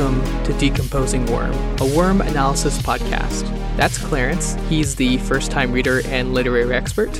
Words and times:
Welcome 0.00 0.44
to 0.44 0.54
Decomposing 0.54 1.26
Worm, 1.26 1.52
a 1.78 1.94
worm 1.94 2.22
analysis 2.22 2.78
podcast. 2.78 3.42
That's 3.76 3.98
Clarence. 3.98 4.54
He's 4.70 4.96
the 4.96 5.18
first 5.18 5.50
time 5.50 5.72
reader 5.72 6.00
and 6.06 6.32
literary 6.32 6.74
expert. 6.74 7.14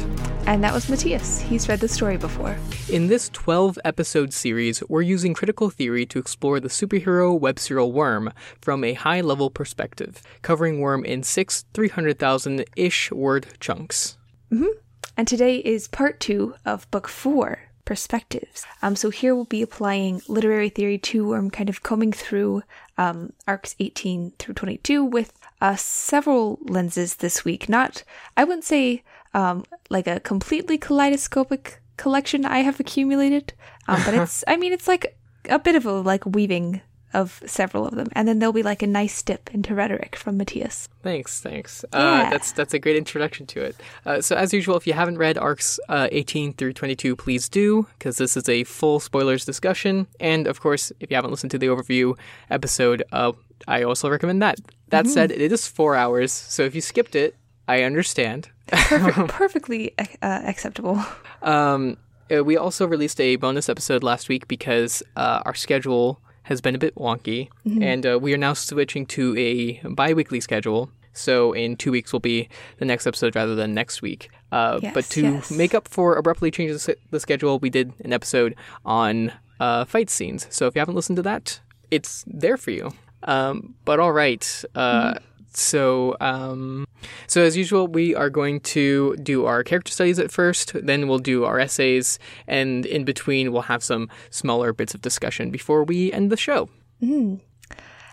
And 0.47 0.65
that 0.65 0.73
was 0.73 0.89
Matias. 0.89 1.43
He's 1.43 1.69
read 1.69 1.81
the 1.81 1.89
story 1.89 2.17
before. 2.17 2.57
In 2.89 3.09
this 3.09 3.29
12 3.29 3.79
episode 3.85 4.33
series, 4.33 4.83
we're 4.89 5.03
using 5.03 5.35
critical 5.35 5.69
theory 5.69 6.07
to 6.07 6.19
explore 6.19 6.59
the 6.59 6.71
superhero 6.71 7.39
web 7.39 7.59
serial 7.59 7.93
Worm 7.93 8.33
from 8.63 8.83
a 8.83 8.95
high 8.95 9.21
level 9.21 9.51
perspective, 9.51 10.23
covering 10.41 10.81
Worm 10.81 11.05
in 11.05 11.23
six 11.23 11.67
300,000 11.75 12.65
ish 12.77 13.13
word 13.13 13.49
chunks. 13.61 14.17
Mm-hmm. 14.51 14.79
And 15.19 15.29
today 15.29 15.57
is 15.57 15.87
part 15.87 16.19
two 16.19 16.55
of 16.65 16.91
book 16.91 17.09
four, 17.09 17.59
Perspectives. 17.91 18.65
Um, 18.83 18.95
so 18.95 19.11
here 19.11 19.35
we'll 19.35 19.47
be 19.47 19.63
applying 19.63 20.23
literary 20.29 20.69
theory 20.69 20.97
to 20.99 21.27
Worm, 21.27 21.51
kind 21.51 21.69
of 21.69 21.83
combing 21.83 22.13
through 22.13 22.63
um, 22.97 23.33
arcs 23.49 23.75
18 23.81 24.35
through 24.39 24.55
22 24.55 25.05
with 25.05 25.33
uh, 25.61 25.75
several 25.75 26.61
lenses 26.63 27.17
this 27.17 27.45
week. 27.45 27.69
Not, 27.69 28.05
I 28.37 28.45
wouldn't 28.45 28.63
say 28.63 29.03
um, 29.35 29.65
like 29.89 30.07
a 30.07 30.21
completely 30.21 30.79
kaleidoscopic 30.79 31.83
collection 31.97 32.45
I 32.45 32.61
have 32.61 32.79
accumulated, 32.79 33.55
um, 33.89 34.01
but 34.05 34.15
it's, 34.23 34.45
I 34.47 34.57
mean, 34.57 34.73
it's 34.73 34.87
like 34.87 35.19
a 35.49 35.59
bit 35.59 35.75
of 35.75 35.85
a 35.85 35.95
like 35.95 36.25
weaving 36.25 36.83
of 37.13 37.43
several 37.47 37.87
of 37.87 37.95
them, 37.95 38.09
and 38.13 38.27
then 38.27 38.39
there'll 38.39 38.53
be 38.53 38.63
like 38.63 38.83
a 38.83 38.87
nice 38.87 39.23
dip 39.23 39.53
into 39.53 39.75
rhetoric 39.75 40.17
from 40.17 40.37
Matias. 40.37 40.89
Thanks, 41.03 41.41
thanks. 41.41 41.85
Yeah. 41.93 41.99
Uh, 41.99 42.31
that's 42.31 42.53
that's 42.53 42.75
a 42.75 42.79
great 42.79 42.97
introduction 42.97 43.47
to 43.47 43.63
it. 43.63 43.77
Uh, 44.07 44.21
so 44.21 44.37
as 44.37 44.53
usual, 44.53 44.77
if 44.77 44.87
you 44.87 44.93
haven't 44.93 45.19
read 45.19 45.39
arcs 45.39 45.81
uh, 45.89 46.09
18 46.13 46.55
through 46.55 46.73
22, 46.75 47.17
please 47.17 47.49
do, 47.49 47.87
because 47.99 48.17
this 48.19 48.37
is 48.37 48.49
a 48.49 48.65
full 48.65 49.01
spoilers 49.01 49.45
discussion. 49.45 50.07
And 50.19 50.47
of 50.47 50.61
course, 50.61 50.93
if 51.01 51.11
you 51.11 51.17
haven't 51.17 51.31
listened 51.31 51.51
to 51.53 51.59
the 51.59 51.67
overview 51.67 52.17
episode, 52.51 53.03
uh, 53.13 53.33
I 53.67 53.83
also 53.83 54.09
recommend 54.09 54.43
that. 54.43 54.59
That 54.89 55.07
said, 55.07 55.31
it 55.31 55.53
is 55.53 55.69
four 55.69 55.95
hours, 55.95 56.33
so 56.33 56.65
if 56.65 56.75
you 56.75 56.81
skipped 56.81 57.15
it, 57.15 57.37
I 57.69 57.85
understand. 57.85 58.49
Perfect, 58.67 59.29
perfectly 59.29 59.95
uh, 59.99 60.41
acceptable. 60.45 61.01
Um, 61.43 61.97
uh, 62.33 62.45
we 62.45 62.57
also 62.57 62.87
released 62.87 63.21
a 63.21 63.37
bonus 63.37 63.69
episode 63.69 64.03
last 64.03 64.29
week 64.29 64.49
because 64.49 65.03
uh, 65.17 65.43
our 65.45 65.55
schedule 65.55 66.21
has 66.45 66.61
been 66.61 66.75
a 66.75 66.79
bit 66.79 66.95
wonky, 66.95 67.49
and 67.81 68.05
uh, 68.07 68.19
we 68.21 68.33
are 68.35 68.39
now 68.39 68.55
switching 68.55 69.07
to 69.07 69.37
a 69.37 69.81
bi-weekly 69.89 70.41
schedule. 70.41 70.91
So 71.13 71.53
in 71.53 71.77
two 71.77 71.91
weeks 71.91 72.13
will 72.13 72.21
be 72.21 72.49
the 72.79 72.85
next 72.85 73.07
episode 73.07 73.35
rather 73.35 73.55
than 73.55 73.75
next 73.75 74.01
week. 74.01 74.31
Uh, 74.53 74.79
Yes, 74.83 74.95
but 74.95 75.05
to 75.11 75.23
yes. 75.23 75.51
make 75.51 75.75
up 75.75 75.89
for 75.89 76.15
abruptly 76.17 76.51
changing 76.51 76.79
the, 77.11 77.21
schedule, 77.21 77.59
we 77.59 77.69
did 77.71 77.93
an 78.05 78.13
episode 78.13 78.55
on 78.85 79.33
uh, 79.59 79.85
fight 79.85 80.09
scenes. 80.09 80.47
So 80.51 80.67
if 80.67 80.75
you 80.75 80.81
haven't 80.81 80.95
listened 80.95 81.17
to 81.17 81.23
that, 81.23 81.61
it's 81.91 82.25
there 82.27 82.57
for 82.57 82.71
you. 82.71 82.93
Um, 83.25 83.75
but 83.85 84.01
all 84.01 84.13
right. 84.13 84.65
Uh, 84.75 85.15
So, 85.57 86.17
um, 86.21 86.87
so 87.27 87.43
as 87.43 87.57
usual, 87.57 87.87
we 87.87 88.15
are 88.15 88.31
going 88.31 88.61
to 88.61 89.17
do 89.17 89.47
our 89.47 89.63
character 89.63 89.93
studies 89.93 90.19
at 90.19 90.31
first. 90.31 90.73
Then 90.75 91.09
we'll 91.09 91.19
do 91.19 91.45
our 91.45 91.59
essays, 91.59 92.19
and 92.47 92.87
in 92.87 93.05
between, 93.05 93.53
we'll 93.53 93.63
have 93.63 93.83
some 93.83 94.09
smaller 94.31 94.73
bits 94.73 94.95
of 94.95 95.01
discussion 95.01 95.51
before 95.51 95.85
we 95.85 96.13
end 96.13 96.31
the 96.31 96.37
show. 96.37 96.69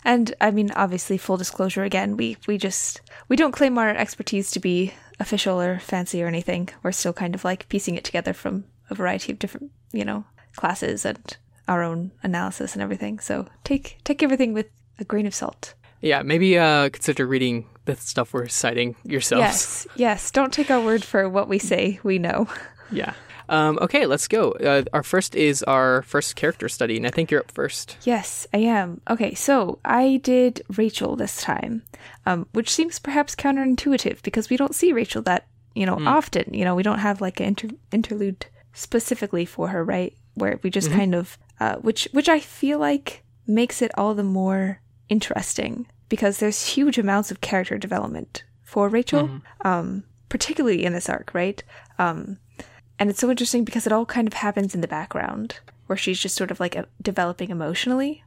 And 0.04 0.34
I 0.40 0.52
mean, 0.52 0.72
obviously, 0.72 1.18
full 1.18 1.38
disclosure 1.38 1.84
again, 1.84 2.18
we 2.18 2.38
we 2.48 2.58
just 2.58 3.02
we 3.28 3.36
don't 3.36 3.52
claim 3.52 3.78
our 3.78 3.90
expertise 3.90 4.52
to 4.52 4.60
be 4.60 4.94
official 5.20 5.60
or 5.60 5.80
fancy 5.80 6.24
or 6.24 6.28
anything. 6.28 6.70
We're 6.82 6.92
still 6.92 7.14
kind 7.14 7.36
of 7.36 7.44
like 7.44 7.68
piecing 7.68 7.96
it 7.96 8.04
together 8.04 8.34
from 8.34 8.66
a 8.90 8.96
variety 8.96 9.32
of 9.32 9.40
different, 9.40 9.72
you 9.92 10.06
know, 10.06 10.24
classes 10.56 11.06
and 11.06 11.38
our 11.68 11.84
own 11.84 12.12
analysis 12.24 12.74
and 12.74 12.82
everything. 12.82 13.20
So 13.20 13.48
take 13.64 13.98
take 14.04 14.24
everything 14.24 14.54
with 14.54 14.68
a 15.00 15.04
grain 15.04 15.28
of 15.28 15.36
salt. 15.36 15.74
Yeah, 16.02 16.22
maybe 16.22 16.58
uh, 16.58 16.90
consider 16.90 17.26
reading 17.26 17.68
the 17.86 17.96
stuff 17.96 18.34
we're 18.34 18.48
citing 18.48 18.96
yourselves. 19.04 19.42
Yes, 19.42 19.88
yes. 19.96 20.32
Don't 20.32 20.54
take 20.54 20.70
our 20.70 20.82
word 20.82 21.04
for 21.04 21.28
what 21.30 21.48
we 21.48 21.60
say. 21.60 22.00
We 22.04 22.20
know. 22.20 22.48
Yeah. 22.92 23.14
Um, 23.50 23.80
okay, 23.82 24.06
let's 24.06 24.28
go. 24.28 24.52
Uh, 24.52 24.84
our 24.94 25.04
first 25.04 25.34
is 25.36 25.64
our 25.64 26.02
first 26.04 26.36
character 26.36 26.68
study, 26.68 26.98
and 26.98 27.08
I 27.08 27.12
think 27.12 27.32
you're 27.32 27.40
up 27.40 27.52
first. 27.52 27.98
Yes, 28.04 28.46
I 28.54 28.58
am. 28.60 29.02
Okay, 29.10 29.34
so 29.36 29.80
I 29.86 30.20
did 30.24 30.62
Rachel 30.76 31.16
this 31.16 31.42
time, 31.42 31.84
um, 32.26 32.48
which 32.52 32.70
seems 32.70 33.00
perhaps 33.00 33.36
counterintuitive 33.36 34.22
because 34.22 34.50
we 34.50 34.58
don't 34.58 34.76
see 34.76 34.92
Rachel 34.92 35.22
that 35.24 35.48
you 35.76 35.86
know 35.86 35.98
often. 36.06 36.54
You 36.54 36.66
know, 36.66 36.76
we 36.76 36.84
don't 36.84 37.00
have 37.00 37.22
like 37.22 37.40
an 37.40 37.48
inter- 37.48 37.70
interlude 37.92 38.46
specifically 38.74 39.46
for 39.46 39.70
her, 39.70 39.84
right? 39.84 40.14
Where 40.36 40.60
we 40.62 40.70
just 40.70 40.92
kind 40.92 41.16
of, 41.16 41.38
uh, 41.60 41.76
which 41.78 42.08
which 42.12 42.30
I 42.30 42.40
feel 42.40 42.80
like 42.80 43.24
makes 43.48 43.82
it 43.82 43.92
all 43.98 44.14
the 44.14 44.24
more 44.24 44.82
interesting 45.10 45.88
because 46.10 46.38
there's 46.40 46.66
huge 46.76 46.98
amounts 46.98 47.32
of 47.32 47.42
character 47.42 47.78
development 47.78 48.44
for 48.64 48.90
Rachel, 48.90 49.30
um, 49.62 50.04
particularly 50.30 50.84
in 50.86 50.94
this 50.94 51.10
arc, 51.10 51.34
right? 51.34 51.64
Um, 52.00 52.38
and 53.00 53.10
it's 53.10 53.20
so 53.20 53.30
interesting 53.30 53.64
because 53.64 53.86
it 53.86 53.94
all 53.94 54.06
kind 54.06 54.28
of 54.28 54.34
happens 54.34 54.74
in 54.76 54.82
the 54.82 54.88
background 54.88 55.60
where 55.88 55.98
she's 55.98 56.20
just 56.20 56.36
sort 56.36 56.52
of 56.52 56.60
like 56.60 56.76
developing 57.02 57.50
emotionally 57.50 58.24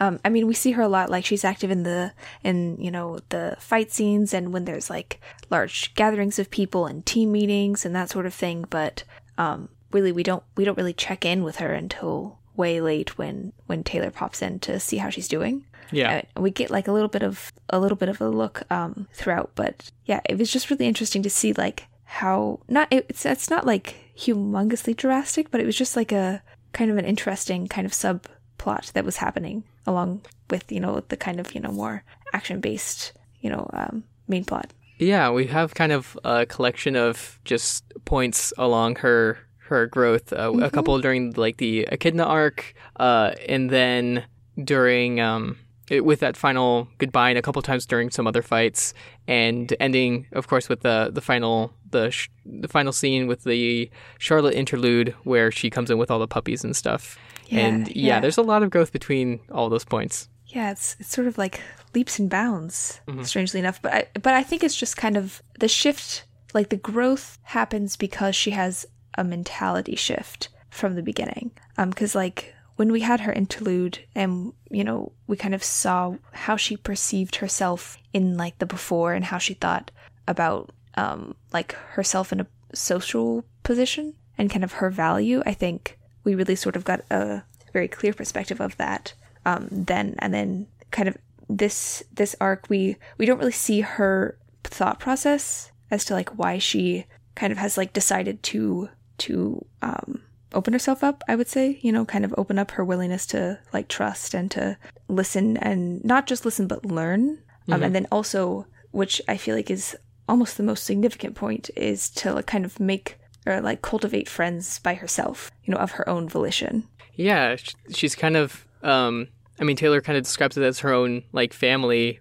um, 0.00 0.18
I 0.24 0.28
mean, 0.28 0.46
we 0.46 0.54
see 0.54 0.72
her 0.72 0.82
a 0.82 0.88
lot. 0.88 1.10
Like 1.10 1.24
she's 1.24 1.44
active 1.44 1.70
in 1.70 1.82
the 1.82 2.12
in 2.42 2.76
you 2.80 2.90
know 2.90 3.18
the 3.28 3.56
fight 3.58 3.92
scenes 3.92 4.32
and 4.34 4.52
when 4.52 4.64
there's 4.64 4.90
like 4.90 5.20
large 5.50 5.94
gatherings 5.94 6.38
of 6.38 6.50
people 6.50 6.86
and 6.86 7.04
team 7.04 7.32
meetings 7.32 7.84
and 7.84 7.94
that 7.94 8.10
sort 8.10 8.26
of 8.26 8.34
thing. 8.34 8.64
But 8.70 9.04
um, 9.38 9.68
really, 9.92 10.12
we 10.12 10.22
don't 10.22 10.42
we 10.56 10.64
don't 10.64 10.78
really 10.78 10.94
check 10.94 11.24
in 11.24 11.44
with 11.44 11.56
her 11.56 11.72
until 11.72 12.38
way 12.56 12.80
late 12.80 13.18
when 13.18 13.52
when 13.66 13.82
Taylor 13.82 14.10
pops 14.10 14.42
in 14.42 14.58
to 14.60 14.78
see 14.80 14.98
how 14.98 15.10
she's 15.10 15.28
doing. 15.28 15.64
Yeah. 15.90 16.22
Uh, 16.36 16.40
we 16.40 16.50
get 16.50 16.70
like 16.70 16.88
a 16.88 16.92
little 16.92 17.08
bit 17.08 17.22
of 17.22 17.52
a 17.70 17.78
little 17.78 17.96
bit 17.96 18.08
of 18.08 18.20
a 18.20 18.28
look 18.28 18.62
um, 18.70 19.08
throughout, 19.12 19.50
but 19.54 19.90
yeah, 20.06 20.20
it 20.28 20.38
was 20.38 20.50
just 20.50 20.70
really 20.70 20.86
interesting 20.86 21.22
to 21.22 21.30
see 21.30 21.52
like 21.52 21.86
how 22.04 22.60
not 22.68 22.88
it's 22.90 23.26
it's 23.26 23.50
not 23.50 23.66
like 23.66 23.96
humongously 24.16 24.96
drastic, 24.96 25.50
but 25.50 25.60
it 25.60 25.66
was 25.66 25.76
just 25.76 25.96
like 25.96 26.12
a 26.12 26.42
kind 26.72 26.90
of 26.90 26.96
an 26.96 27.04
interesting 27.04 27.68
kind 27.68 27.86
of 27.86 27.92
subplot 27.92 28.92
that 28.92 29.04
was 29.04 29.18
happening 29.18 29.64
along 29.86 30.22
with 30.50 30.70
you 30.70 30.80
know 30.80 31.02
the 31.08 31.16
kind 31.16 31.40
of 31.40 31.54
you 31.54 31.60
know 31.60 31.72
more 31.72 32.02
action 32.32 32.60
based 32.60 33.12
you 33.40 33.50
know 33.50 33.68
um, 33.72 34.04
main 34.28 34.44
plot. 34.44 34.72
Yeah, 34.98 35.30
we 35.30 35.46
have 35.48 35.74
kind 35.74 35.92
of 35.92 36.16
a 36.24 36.46
collection 36.46 36.94
of 36.94 37.40
just 37.44 37.84
points 38.04 38.52
along 38.56 38.96
her 38.96 39.38
her 39.68 39.86
growth. 39.86 40.32
Uh, 40.32 40.52
A 40.62 40.70
couple 40.70 40.98
during 41.00 41.32
like 41.32 41.56
the 41.58 41.86
Echidna 41.90 42.24
arc, 42.24 42.74
uh, 42.96 43.32
and 43.48 43.70
then 43.70 44.24
during 44.62 45.20
um, 45.20 45.56
it, 45.90 46.04
with 46.04 46.20
that 46.20 46.36
final 46.36 46.88
goodbye, 46.98 47.30
and 47.30 47.38
a 47.38 47.42
couple 47.42 47.60
times 47.62 47.86
during 47.86 48.10
some 48.10 48.26
other 48.26 48.42
fights, 48.42 48.94
and 49.26 49.74
ending, 49.80 50.26
of 50.32 50.48
course, 50.48 50.68
with 50.68 50.80
the 50.82 51.10
the 51.12 51.20
final 51.20 51.72
the 51.90 52.10
sh- 52.10 52.28
the 52.44 52.68
final 52.68 52.92
scene 52.92 53.26
with 53.26 53.44
the 53.44 53.90
Charlotte 54.18 54.54
interlude 54.54 55.14
where 55.24 55.50
she 55.50 55.70
comes 55.70 55.90
in 55.90 55.98
with 55.98 56.10
all 56.10 56.18
the 56.18 56.28
puppies 56.28 56.64
and 56.64 56.74
stuff. 56.76 57.18
Yeah, 57.48 57.60
and 57.66 57.88
yeah, 57.88 58.14
yeah. 58.14 58.20
there's 58.20 58.38
a 58.38 58.42
lot 58.42 58.62
of 58.62 58.70
growth 58.70 58.92
between 58.92 59.40
all 59.52 59.68
those 59.68 59.84
points. 59.84 60.28
Yeah, 60.46 60.70
it's 60.70 60.96
it's 61.00 61.10
sort 61.10 61.26
of 61.26 61.36
like 61.38 61.60
leaps 61.94 62.18
and 62.18 62.30
bounds, 62.30 63.00
Mm-hmm. 63.06 63.22
strangely 63.24 63.60
enough. 63.60 63.80
But 63.82 63.92
I 63.92 64.06
but 64.14 64.34
I 64.34 64.42
think 64.42 64.62
it's 64.64 64.76
just 64.76 64.96
kind 64.96 65.16
of 65.16 65.42
the 65.60 65.68
shift, 65.68 66.24
like 66.54 66.68
the 66.70 66.76
growth 66.76 67.38
happens 67.42 67.96
because 67.96 68.34
she 68.36 68.50
has 68.52 68.86
a 69.16 69.24
mentality 69.24 69.96
shift 69.96 70.48
from 70.70 70.94
the 70.94 71.02
beginning. 71.02 71.52
Um, 71.78 71.90
because 71.90 72.14
like 72.14 72.54
when 72.76 72.90
we 72.90 73.00
had 73.00 73.20
her 73.20 73.32
interlude, 73.32 74.00
and 74.14 74.52
you 74.70 74.84
know 74.84 75.12
we 75.26 75.36
kind 75.36 75.54
of 75.54 75.62
saw 75.62 76.16
how 76.32 76.56
she 76.56 76.76
perceived 76.76 77.36
herself 77.36 77.96
in 78.12 78.36
like 78.36 78.58
the 78.58 78.66
before 78.66 79.14
and 79.14 79.24
how 79.24 79.38
she 79.38 79.54
thought 79.54 79.90
about 80.26 80.70
um 80.96 81.34
like 81.52 81.72
herself 81.72 82.32
in 82.32 82.40
a 82.40 82.46
social 82.72 83.44
position 83.62 84.14
and 84.36 84.50
kind 84.50 84.64
of 84.64 84.74
her 84.74 84.90
value. 84.90 85.42
I 85.46 85.54
think 85.54 85.98
we 86.24 86.34
really 86.34 86.56
sort 86.56 86.76
of 86.76 86.84
got 86.84 87.04
a 87.10 87.42
very 87.72 87.88
clear 87.88 88.12
perspective 88.12 88.60
of 88.60 88.76
that 88.78 89.14
um, 89.46 89.68
then 89.70 90.14
and 90.18 90.32
then 90.32 90.66
kind 90.90 91.08
of 91.08 91.16
this 91.48 92.02
this 92.14 92.34
arc 92.40 92.66
we 92.68 92.96
we 93.18 93.26
don't 93.26 93.38
really 93.38 93.52
see 93.52 93.82
her 93.82 94.38
thought 94.62 94.98
process 94.98 95.70
as 95.90 96.04
to 96.04 96.14
like 96.14 96.38
why 96.38 96.58
she 96.58 97.04
kind 97.34 97.52
of 97.52 97.58
has 97.58 97.76
like 97.76 97.92
decided 97.92 98.42
to 98.42 98.88
to 99.18 99.64
um 99.82 100.22
open 100.52 100.72
herself 100.72 101.02
up 101.02 101.22
i 101.28 101.34
would 101.34 101.48
say 101.48 101.78
you 101.82 101.90
know 101.90 102.04
kind 102.04 102.24
of 102.24 102.34
open 102.38 102.58
up 102.58 102.70
her 102.72 102.84
willingness 102.84 103.26
to 103.26 103.58
like 103.72 103.88
trust 103.88 104.34
and 104.34 104.50
to 104.50 104.76
listen 105.08 105.56
and 105.58 106.04
not 106.04 106.26
just 106.26 106.44
listen 106.44 106.66
but 106.66 106.84
learn. 106.84 107.38
Um, 107.66 107.82
and 107.82 107.94
then 107.94 108.06
also 108.12 108.66
which 108.90 109.22
i 109.26 109.38
feel 109.38 109.56
like 109.56 109.70
is 109.70 109.96
almost 110.28 110.56
the 110.56 110.62
most 110.62 110.84
significant 110.84 111.34
point 111.34 111.70
is 111.76 112.10
to 112.10 112.34
like 112.34 112.46
kind 112.46 112.64
of 112.64 112.78
make 112.78 113.18
or 113.46 113.60
like 113.60 113.82
cultivate 113.82 114.28
friends 114.28 114.78
by 114.80 114.94
herself 114.94 115.50
you 115.64 115.72
know 115.72 115.80
of 115.80 115.92
her 115.92 116.08
own 116.08 116.28
volition. 116.28 116.88
Yeah, 117.14 117.56
she's 117.90 118.14
kind 118.14 118.36
of. 118.36 118.66
Um, 118.82 119.28
I 119.60 119.64
mean, 119.64 119.76
Taylor 119.76 120.00
kind 120.00 120.18
of 120.18 120.24
describes 120.24 120.56
it 120.56 120.64
as 120.64 120.80
her 120.80 120.92
own 120.92 121.22
like 121.32 121.52
family, 121.52 122.20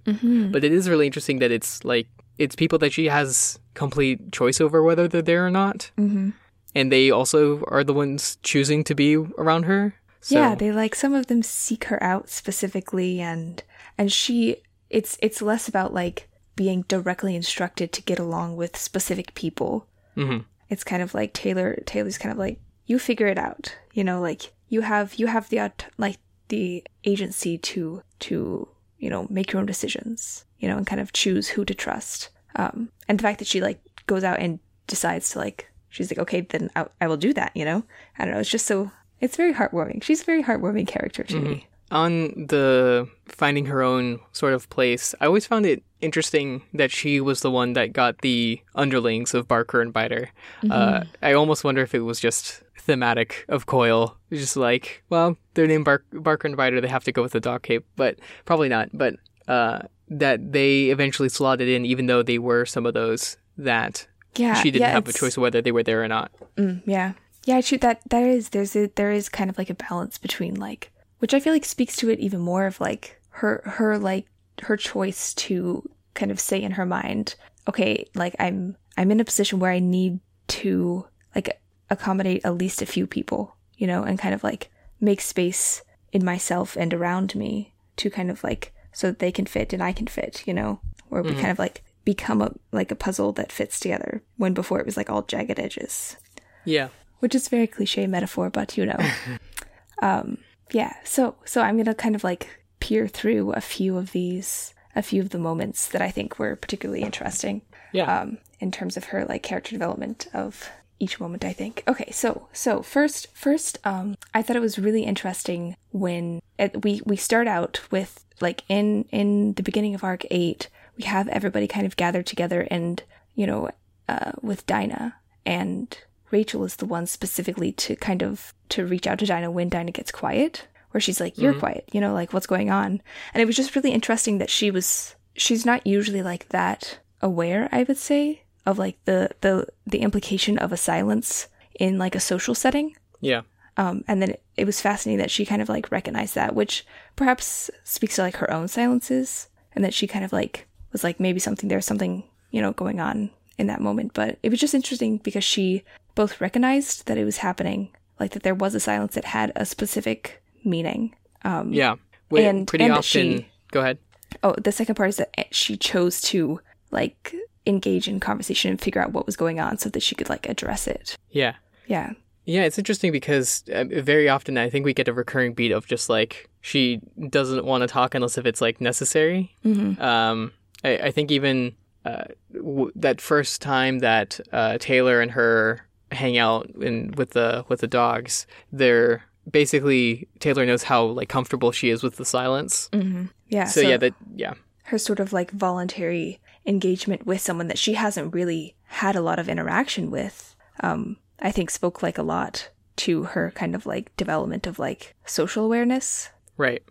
but 0.52 0.64
it 0.64 0.72
is 0.72 0.88
really 0.88 1.08
interesting 1.08 1.40
that 1.40 1.52
it's 1.52 1.84
like 1.84 2.08
it's 2.38 2.56
people 2.56 2.80
that 2.80 2.94
she 2.94 3.08
has 3.08 3.60
complete 3.74 4.32
choice 4.32 4.62
over 4.62 4.84
whether 4.84 5.08
they're 5.08 5.22
there 5.22 5.46
or 5.46 5.52
not, 5.52 5.92
mm-hmm. 5.98 6.30
And 6.76 6.92
they 6.92 7.12
also 7.12 7.64
are 7.68 7.84
the 7.84 7.94
ones 7.94 8.38
choosing 8.44 8.84
to 8.86 8.96
be 8.96 9.16
around 9.16 9.64
her. 9.64 9.96
So, 10.22 10.36
yeah, 10.36 10.56
they 10.56 10.72
like 10.72 10.96
some 10.96 11.14
of 11.14 11.28
them 11.28 11.44
seek 11.44 11.86
her 11.86 12.02
out 12.02 12.30
specifically 12.30 13.20
and 13.20 13.62
and 13.98 14.12
she 14.12 14.58
it's 14.90 15.18
it's 15.22 15.42
less 15.42 15.68
about 15.68 15.94
like 15.94 16.30
being 16.56 16.84
directly 16.88 17.36
instructed 17.36 17.92
to 17.94 18.02
get 18.02 18.20
along 18.20 18.56
with 18.56 18.78
specific 18.78 19.34
people. 19.36 19.88
Mhm. 20.16 20.46
It's 20.70 20.84
kind 20.84 21.04
of 21.04 21.14
like 21.14 21.34
Taylor 21.34 21.76
Taylor's 21.86 22.18
kind 22.18 22.32
of 22.32 22.38
like 22.38 22.60
you 22.86 23.00
figure 23.00 23.28
it 23.28 23.38
out. 23.38 23.76
You 23.94 24.04
know, 24.04 24.22
like 24.22 24.54
you 24.70 24.82
have 24.82 25.16
you 25.16 25.28
have 25.28 25.50
the 25.50 25.72
like 25.98 26.18
the 26.48 26.84
agency 27.04 27.58
to 27.58 28.02
to 28.20 28.70
you 28.98 29.10
know 29.10 29.28
make 29.30 29.52
your 29.52 29.60
own 29.60 29.66
decisions. 29.66 30.46
You 30.60 30.70
know, 30.70 30.78
and 30.78 30.88
kind 30.88 31.02
of 31.02 31.12
choose 31.12 31.50
who 31.50 31.66
to 31.66 31.74
trust. 31.74 32.30
Um, 32.56 32.90
and 33.10 33.20
the 33.20 33.24
fact 33.24 33.40
that 33.40 33.48
she 33.48 33.60
like 33.60 33.82
goes 34.08 34.24
out 34.24 34.40
and 34.40 34.60
decides 34.88 35.32
to 35.32 35.40
like 35.40 35.70
she's 35.94 36.12
like 36.12 36.20
okay 36.20 36.42
then 36.42 36.70
I, 36.76 36.86
I 37.00 37.08
will 37.08 37.18
do 37.18 37.34
that. 37.34 37.52
You 37.56 37.66
know, 37.66 37.84
I 38.18 38.26
don't 38.26 38.34
know. 38.34 38.40
It's 38.40 38.50
just 38.50 38.66
so 38.66 38.92
it's 39.22 39.38
very 39.38 39.54
heartwarming. 39.54 40.04
She's 40.04 40.22
a 40.22 40.26
very 40.26 40.44
heartwarming 40.44 40.88
character 40.88 41.24
to 41.24 41.40
me. 41.40 41.68
on 41.92 42.48
the 42.54 43.08
finding 43.28 43.66
her 43.68 43.82
own 43.82 44.20
sort 44.32 44.54
of 44.54 44.70
place, 44.70 45.14
I 45.22 45.26
always 45.28 45.46
found 45.48 45.66
it 45.66 45.84
interesting 46.02 46.64
that 46.74 46.92
she 46.92 47.22
was 47.22 47.40
the 47.42 47.52
one 47.52 47.74
that 47.74 47.94
got 47.94 48.20
the 48.22 48.60
underlings 48.76 49.34
of 49.34 49.48
Barker 49.48 49.80
and 49.82 49.94
Biter. 49.94 50.30
Uh, 50.70 51.04
I 51.22 51.34
almost 51.34 51.64
wonder 51.64 51.82
if 51.82 51.94
it 51.96 52.00
was 52.02 52.20
just 52.20 52.64
thematic 52.78 53.46
of 53.48 53.66
Coil, 53.66 54.18
just 54.32 54.58
like, 54.58 55.04
well, 55.10 55.38
they're 55.54 55.68
named 55.68 55.86
Bar- 55.86 56.04
Barker 56.12 56.48
and 56.48 56.58
Biter, 56.58 56.82
they 56.82 56.90
have 56.90 57.06
to 57.06 57.12
go 57.14 57.22
with 57.22 57.32
the 57.32 57.40
dog 57.40 57.64
cape, 57.64 57.86
but 57.96 58.20
probably 58.44 58.68
not. 58.68 58.90
But 58.92 59.16
uh, 59.48 59.84
that 60.10 60.52
they 60.52 60.86
eventually 60.90 61.30
slotted 61.30 61.70
in, 61.70 61.86
even 61.86 62.08
though 62.08 62.24
they 62.24 62.40
were 62.40 62.66
some 62.66 62.86
of 62.86 62.94
those 62.94 63.38
that 63.58 64.08
Yeah, 64.36 64.56
she 64.56 64.72
didn't 64.72 64.82
yeah, 64.82 64.92
have 64.92 65.08
a 65.08 65.14
choice 65.14 65.38
of 65.38 65.42
whether 65.42 65.62
they 65.62 65.72
were 65.72 65.84
there 65.84 66.04
or 66.04 66.08
not. 66.08 66.32
Mm, 66.58 66.82
yeah, 66.86 67.14
yeah. 67.46 67.58
I 67.58 67.62
shoot 67.62 67.82
that. 67.82 68.02
There 68.10 68.28
is 68.28 68.50
there's 68.50 68.76
a, 68.76 68.88
there 68.96 69.12
is 69.12 69.30
kind 69.30 69.50
of 69.50 69.58
like 69.58 69.70
a 69.70 69.76
balance 69.76 70.18
between 70.18 70.56
like, 70.56 70.92
which 71.20 71.34
I 71.34 71.40
feel 71.40 71.54
like 71.54 71.66
speaks 71.66 71.96
to 71.98 72.10
it 72.10 72.20
even 72.20 72.40
more 72.40 72.66
of 72.66 72.82
like 72.82 73.20
her 73.30 73.62
her 73.66 73.98
like 73.98 74.28
her 74.64 74.78
choice 74.78 75.34
to 75.34 75.90
kind 76.14 76.32
of 76.32 76.40
say 76.40 76.62
in 76.62 76.74
her 76.74 76.86
mind, 76.86 77.36
okay, 77.68 78.08
like 78.16 78.36
I'm 78.40 78.76
I'm 78.98 79.12
in 79.12 79.20
a 79.20 79.26
position 79.26 79.60
where 79.60 79.72
I 79.72 79.80
need 79.80 80.20
to 80.48 81.06
like 81.36 81.62
accommodate 81.90 82.46
at 82.46 82.58
least 82.58 82.82
a 82.82 82.88
few 82.88 83.08
people, 83.08 83.56
you 83.78 83.88
know, 83.88 84.04
and 84.04 84.20
kind 84.20 84.34
of 84.34 84.44
like 84.44 84.70
make 85.00 85.22
space 85.22 85.84
in 86.12 86.24
myself 86.24 86.76
and 86.76 86.94
around 86.94 87.36
me 87.36 87.74
to 87.98 88.10
kind 88.10 88.30
of 88.30 88.44
like 88.44 88.74
so 88.92 89.08
that 89.08 89.20
they 89.20 89.32
can 89.32 89.46
fit 89.46 89.74
and 89.74 89.84
I 89.84 89.92
can 89.92 90.08
fit, 90.08 90.44
you 90.46 90.54
know, 90.54 90.80
where 91.10 91.24
we 91.24 91.34
kind 91.34 91.50
of 91.50 91.60
like 91.60 91.84
become 92.06 92.42
a 92.42 92.52
like 92.72 92.92
a 92.92 92.96
puzzle 92.96 93.32
that 93.34 93.52
fits 93.52 93.80
together 93.80 94.22
when 94.38 94.54
before 94.54 94.80
it 94.80 94.86
was 94.86 94.98
like 94.98 95.10
all 95.10 95.22
jagged 95.22 95.60
edges 95.60 96.18
Yeah. 96.66 96.90
which 97.20 97.34
is 97.36 97.48
a 97.48 97.50
very 97.50 97.68
cliche 97.68 98.08
metaphor, 98.08 98.50
but 98.50 98.78
you 98.78 98.86
know. 98.86 99.00
um, 100.02 100.38
yeah, 100.72 100.94
so 101.04 101.36
so 101.46 101.62
I'm 101.62 101.78
gonna 101.78 101.94
kind 101.96 102.16
of 102.16 102.24
like 102.24 102.50
peer 102.80 103.08
through 103.08 103.52
a 103.54 103.62
few 103.62 103.98
of 103.98 104.12
these, 104.12 104.74
a 104.96 105.02
few 105.02 105.22
of 105.22 105.30
the 105.30 105.40
moments 105.40 105.88
that 105.90 106.02
I 106.02 106.10
think 106.12 106.38
were 106.40 106.56
particularly 106.56 107.02
interesting 107.04 107.62
Yeah. 107.92 108.22
um, 108.22 108.38
in 108.60 108.72
terms 108.72 108.98
of 108.98 109.06
her 109.06 109.24
like 109.26 109.44
character 109.44 109.72
development 109.72 110.28
of 110.34 110.70
each 111.00 111.20
moment. 111.20 111.46
I 111.46 111.54
think. 111.54 111.84
Okay, 111.88 112.12
so 112.12 112.48
so 112.54 112.82
first 112.82 113.28
first, 113.36 113.78
um, 113.86 114.18
I 114.34 114.42
thought 114.42 114.56
it 114.56 114.62
was 114.62 114.80
really 114.80 115.04
interesting 115.04 115.76
when 115.92 116.42
it, 116.60 116.84
we 116.84 117.02
we 117.06 117.16
start 117.16 117.48
out 117.48 117.80
with 117.92 118.26
like 118.42 118.64
in 118.68 119.06
in 119.12 119.54
the 119.54 119.64
beginning 119.64 119.96
of 119.96 120.04
arc 120.04 120.26
eight, 120.32 120.68
we 120.98 121.04
have 121.04 121.28
everybody 121.30 121.68
kind 121.68 121.86
of 121.86 121.96
gathered 121.96 122.26
together 122.26 122.68
and 122.70 123.04
you 123.36 123.48
know 123.48 123.70
uh, 124.08 124.32
with 124.42 124.66
Dinah 124.66 125.16
and 125.46 125.98
Rachel 126.32 126.64
is 126.66 126.78
the 126.78 126.86
one 126.86 127.06
specifically 127.06 127.72
to 127.74 127.96
kind 127.96 128.24
of 128.24 128.54
to 128.70 128.86
reach 128.86 129.06
out 129.06 129.20
to 129.20 129.26
Dinah 129.26 129.52
when 129.52 129.70
Dinah 129.70 129.92
gets 129.92 130.12
quiet, 130.12 130.68
where 130.92 131.00
she's 131.00 131.20
like, 131.22 131.38
"You're 131.38 131.54
quiet," 131.54 131.88
you 131.92 132.02
know, 132.02 132.14
like 132.14 132.34
what's 132.34 132.48
going 132.48 132.72
on. 132.72 133.02
And 133.34 133.42
it 133.42 133.46
was 133.46 133.56
just 133.56 133.76
really 133.76 133.92
interesting 133.92 134.40
that 134.40 134.50
she 134.50 134.72
was 134.72 135.16
she's 135.36 135.66
not 135.66 135.86
usually 135.86 136.24
like 136.24 136.50
that 136.50 137.00
aware, 137.22 137.70
I 137.72 137.84
would 137.84 137.98
say, 137.98 138.44
of 138.66 138.80
like 138.80 138.98
the 139.06 139.30
the 139.42 139.68
the 139.86 140.00
implication 140.00 140.58
of 140.58 140.72
a 140.72 140.78
silence 140.78 141.48
in 141.80 142.00
like 142.00 142.16
a 142.16 142.20
social 142.20 142.56
setting. 142.56 142.96
yeah. 143.22 143.42
Um, 143.76 144.04
and 144.08 144.22
then 144.22 144.32
it, 144.32 144.44
it 144.56 144.66
was 144.66 144.82
fascinating 144.82 145.18
that 145.18 145.32
she 145.32 145.48
kind 145.48 145.62
of 145.62 145.70
like 145.70 145.92
recognized 145.92 146.36
that, 146.36 146.54
which 146.56 146.86
perhaps 147.16 147.72
speaks 147.84 148.16
to 148.16 148.22
like 148.22 148.38
her 148.38 148.52
own 148.52 148.68
silences, 148.68 149.50
and 149.74 149.84
that 149.84 149.94
she 149.94 150.06
kind 150.08 150.24
of 150.24 150.32
like 150.34 150.68
was 150.94 151.04
like 151.04 151.20
maybe 151.20 151.40
something 151.40 151.68
there's 151.70 151.86
something 151.86 152.24
you 152.52 152.62
know 152.62 152.72
going 152.72 153.00
on 153.02 153.30
in 153.58 153.68
that 153.68 153.82
moment. 153.82 154.14
But 154.14 154.38
it 154.44 154.50
was 154.50 154.60
just 154.60 154.74
interesting 154.74 155.18
because 155.18 155.44
she 155.44 155.84
both 156.16 156.40
recognized 156.40 157.08
that 157.08 157.18
it 157.18 157.26
was 157.26 157.38
happening, 157.38 157.90
like 158.20 158.32
that 158.32 158.44
there 158.44 158.56
was 158.56 158.74
a 158.76 158.80
silence 158.80 159.16
that 159.16 159.26
had 159.26 159.52
a 159.56 159.66
specific 159.66 160.42
meaning. 160.64 161.14
Um, 161.44 161.74
Yeah. 161.74 161.96
Wait, 162.30 162.46
and- 162.46 162.68
pretty 162.68 162.86
and 162.86 162.94
often. 162.94 163.02
she- 163.04 163.48
Go 163.72 163.82
ahead. 163.82 163.98
oh, 164.44 164.54
the 164.54 164.72
second 164.72 164.96
part 164.96 165.10
is 165.10 165.18
that 165.18 165.34
she 165.52 165.76
chose 165.78 166.22
to 166.22 166.60
like 166.92 167.34
engage 167.66 168.08
in 168.08 168.20
conversation 168.20 168.70
and 168.72 168.80
figure 168.82 169.02
out 169.02 169.12
what 169.14 169.26
was 169.26 169.36
going 169.36 169.60
on 169.60 169.78
so 169.78 169.90
that 169.90 170.04
she 170.04 170.16
could 170.16 170.30
like 170.30 170.48
address 170.50 170.88
it. 170.88 171.16
Yeah. 171.32 171.56
Yeah. 171.88 172.14
Yeah, 172.46 172.64
it's 172.64 172.78
interesting 172.78 173.12
because 173.12 173.64
uh, 173.74 173.86
very 173.86 174.28
often 174.30 174.58
I 174.58 174.70
think 174.70 174.84
we 174.86 174.94
get 174.94 175.08
a 175.08 175.14
recurring 175.14 175.54
beat 175.54 175.72
of 175.72 175.88
just 175.88 176.10
like 176.10 176.50
she 176.62 177.00
doesn't 177.30 177.66
want 177.66 177.82
to 177.82 177.88
talk 177.88 178.14
unless 178.16 178.38
if 178.38 178.46
it's 178.46 178.60
like 178.62 178.82
necessary. 178.82 179.56
Mm-hmm. 179.66 180.02
Um, 180.02 180.52
I, 180.84 180.98
I 180.98 181.12
think 181.12 181.32
even 181.32 181.76
uh, 182.06 182.26
w- 182.54 182.92
that 182.96 183.22
first 183.22 183.62
time 183.62 184.00
that 184.00 184.40
uh, 184.52 184.78
Taylor 184.80 185.22
and 185.22 185.32
her 185.32 185.86
hang 186.12 186.38
out 186.38 186.70
in 186.80 187.14
with 187.18 187.32
the 187.32 187.66
with 187.70 187.82
the 187.82 187.88
dogs, 187.88 188.46
they're 188.72 189.24
basically 189.50 190.28
Taylor 190.40 190.66
knows 190.66 190.84
how 190.84 191.06
like 191.06 191.30
comfortable 191.30 191.72
she 191.72 191.90
is 191.90 192.04
with 192.04 192.18
the 192.18 192.26
silence. 192.26 192.90
Mm-hmm. 192.94 193.26
Yeah. 193.48 193.66
So, 193.66 193.82
yeah, 193.82 193.98
that 193.98 194.14
yeah, 194.36 194.54
her 194.84 194.98
sort 194.98 195.20
of 195.20 195.34
like 195.34 195.52
voluntary 195.52 196.40
engagement 196.66 197.26
with 197.26 197.42
someone 197.42 197.68
that 197.68 197.78
she 197.78 197.94
hasn't 197.94 198.34
really 198.34 198.76
had 198.86 199.16
a 199.16 199.22
lot 199.22 199.40
of 199.40 199.50
interaction 199.50 200.12
with, 200.12 200.56
um, 200.82 201.18
I 201.42 201.52
think 201.52 201.70
spoke 201.70 202.02
like 202.02 202.18
a 202.18 202.24
lot 202.24 202.70
to 202.96 203.24
her 203.24 203.52
kind 203.56 203.76
of 203.76 203.86
like 203.86 204.16
development 204.18 204.68
of 204.68 204.78
like 204.80 205.16
social 205.26 205.66
awareness. 205.66 206.30
right. 206.58 206.84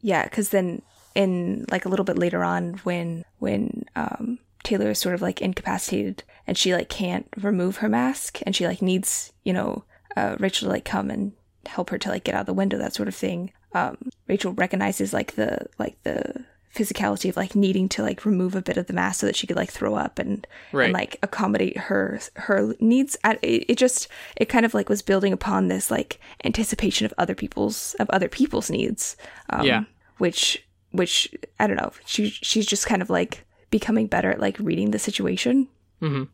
Yeah, 0.00 0.24
because 0.24 0.48
then 0.48 0.82
in 1.14 1.64
like 1.70 1.84
a 1.84 1.88
little 1.88 2.04
bit 2.04 2.18
later 2.18 2.42
on, 2.44 2.74
when 2.84 3.24
when 3.38 3.84
um, 3.96 4.38
Taylor 4.62 4.90
is 4.90 4.98
sort 4.98 5.14
of 5.14 5.22
like 5.22 5.40
incapacitated 5.42 6.22
and 6.46 6.56
she 6.58 6.74
like 6.74 6.88
can't 6.88 7.26
remove 7.36 7.76
her 7.78 7.88
mask 7.88 8.40
and 8.46 8.54
she 8.56 8.66
like 8.66 8.82
needs 8.82 9.32
you 9.44 9.52
know 9.52 9.84
uh, 10.16 10.36
Rachel 10.38 10.66
to 10.66 10.72
like 10.72 10.84
come 10.84 11.10
and 11.10 11.32
help 11.66 11.90
her 11.90 11.98
to 11.98 12.08
like 12.08 12.24
get 12.24 12.34
out 12.34 12.42
of 12.42 12.46
the 12.46 12.52
window, 12.54 12.78
that 12.78 12.94
sort 12.94 13.08
of 13.08 13.14
thing. 13.14 13.52
Um, 13.72 13.96
Rachel 14.28 14.52
recognizes 14.52 15.12
like 15.12 15.34
the 15.36 15.66
like 15.78 15.96
the 16.02 16.44
physicality 16.74 17.28
of 17.28 17.36
like 17.36 17.54
needing 17.54 17.88
to 17.88 18.02
like 18.02 18.24
remove 18.24 18.56
a 18.56 18.60
bit 18.62 18.76
of 18.76 18.86
the 18.88 18.92
mask 18.92 19.20
so 19.20 19.26
that 19.26 19.36
she 19.36 19.46
could 19.46 19.56
like 19.56 19.70
throw 19.70 19.94
up 19.94 20.18
and 20.18 20.44
Right. 20.72 20.86
and 20.86 20.92
like 20.92 21.16
accommodate 21.22 21.76
her 21.78 22.18
her 22.34 22.74
needs. 22.80 23.16
I- 23.22 23.38
It, 23.42 23.64
it 23.68 23.78
just 23.78 24.08
it 24.36 24.46
kind 24.48 24.66
of 24.66 24.74
like 24.74 24.88
was 24.88 25.00
building 25.02 25.32
upon 25.32 25.68
this 25.68 25.88
like 25.90 26.18
anticipation 26.44 27.04
of 27.06 27.14
other 27.16 27.34
people's 27.36 27.94
of 28.00 28.10
other 28.10 28.28
people's 28.28 28.70
needs. 28.70 29.16
Um, 29.50 29.64
Yeah. 29.66 29.84
which 30.18 30.63
which 30.94 31.28
I 31.60 31.66
don't 31.66 31.76
know. 31.76 31.92
She 32.06 32.30
she's 32.30 32.66
just 32.66 32.86
kind 32.86 33.02
of 33.02 33.10
like 33.10 33.44
becoming 33.70 34.06
better 34.06 34.30
at 34.30 34.40
like 34.40 34.56
reading 34.58 34.90
the 34.92 34.98
situation. 34.98 35.68
Mhm. 36.00 36.28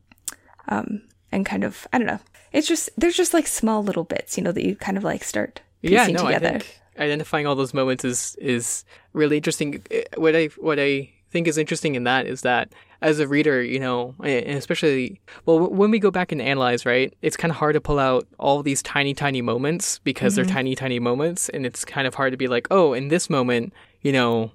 Um, 0.68 1.02
and 1.32 1.46
kind 1.46 1.64
of 1.64 1.86
I 1.92 1.98
don't 1.98 2.06
know. 2.06 2.20
It's 2.52 2.68
just 2.68 2.90
there's 2.96 3.16
just 3.16 3.34
like 3.34 3.46
small 3.46 3.82
little 3.82 4.04
bits, 4.04 4.36
you 4.36 4.44
know, 4.44 4.52
that 4.52 4.64
you 4.64 4.76
kind 4.76 4.96
of 4.96 5.04
like 5.04 5.24
start 5.24 5.60
yeah 5.82 6.00
piecing 6.06 6.16
no 6.16 6.24
together. 6.26 6.48
i 6.48 6.50
think 6.58 6.80
identifying 6.98 7.46
all 7.46 7.54
those 7.54 7.72
moments 7.72 8.04
is 8.04 8.36
is 8.38 8.84
really 9.14 9.38
interesting 9.38 9.80
Eh, 9.90 10.02
what 10.18 10.36
i 10.36 10.44
what 10.58 10.78
i 10.78 11.08
think 11.30 11.48
is 11.48 11.56
interesting 11.56 11.94
in 11.94 12.04
that 12.04 12.26
is 12.26 12.42
that 12.42 12.68
as 13.00 13.18
a 13.18 13.26
reader 13.26 13.62
you 13.62 13.78
know 13.80 14.14
and 14.22 14.58
especially 14.58 15.18
well 15.46 15.58
when 15.58 15.90
we 15.90 15.98
go 15.98 16.10
back 16.10 16.32
and 16.32 16.42
analyze 16.42 16.84
right 16.84 17.14
it's 17.22 17.34
kind 17.34 17.50
of 17.50 17.56
hard 17.56 17.72
to 17.72 17.80
pull 17.80 17.98
out 17.98 18.26
all 18.38 18.62
these 18.62 18.82
tiny 18.82 19.14
tiny 19.14 19.40
moments 19.40 20.00
because 20.00 20.34
they're 20.34 20.44
tiny 20.44 20.74
tiny 20.74 20.98
moments 20.98 21.48
and 21.48 21.64
it's 21.64 21.82
kind 21.82 22.06
of 22.06 22.14
hard 22.14 22.30
to 22.30 22.36
be 22.36 22.46
like 22.48 22.66
oh 22.70 22.92
in 22.92 23.08
this 23.08 23.30
moment 23.30 23.72
you 24.02 24.12
know 24.12 24.52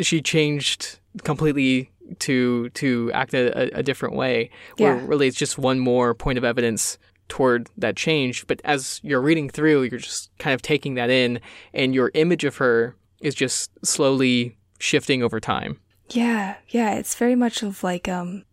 she 0.00 0.22
changed 0.22 0.98
completely 1.24 1.90
to 2.18 2.68
to 2.70 3.10
act 3.12 3.34
a, 3.34 3.78
a, 3.78 3.82
different 3.82 4.14
way 4.14 4.50
Yeah. 4.76 4.94
where 4.94 5.06
really 5.06 5.28
it's 5.28 5.36
just 5.36 5.58
one 5.58 5.78
more 5.78 6.14
point 6.14 6.38
of 6.38 6.44
evidence 6.44 6.98
toward 7.28 7.68
that 7.76 7.96
change. 7.96 8.46
But 8.48 8.60
as 8.64 9.00
you're 9.04 9.20
reading 9.20 9.48
through 9.48 9.82
you're 9.82 10.00
just 10.00 10.30
kind 10.38 10.54
of 10.54 10.62
taking 10.62 10.94
that 10.94 11.10
in 11.10 11.40
and 11.72 11.94
your 11.94 12.10
image 12.14 12.44
of 12.44 12.56
her 12.56 12.96
is 13.20 13.34
just 13.34 13.70
slowly 13.84 14.56
shifting 14.78 15.22
over 15.22 15.38
time. 15.40 15.80
Yeah, 16.08 16.56
yeah, 16.68 16.94
it's 16.94 17.14
very 17.14 17.36
much 17.36 17.62
of 17.62 17.84
like 17.84 18.08
um 18.08 18.44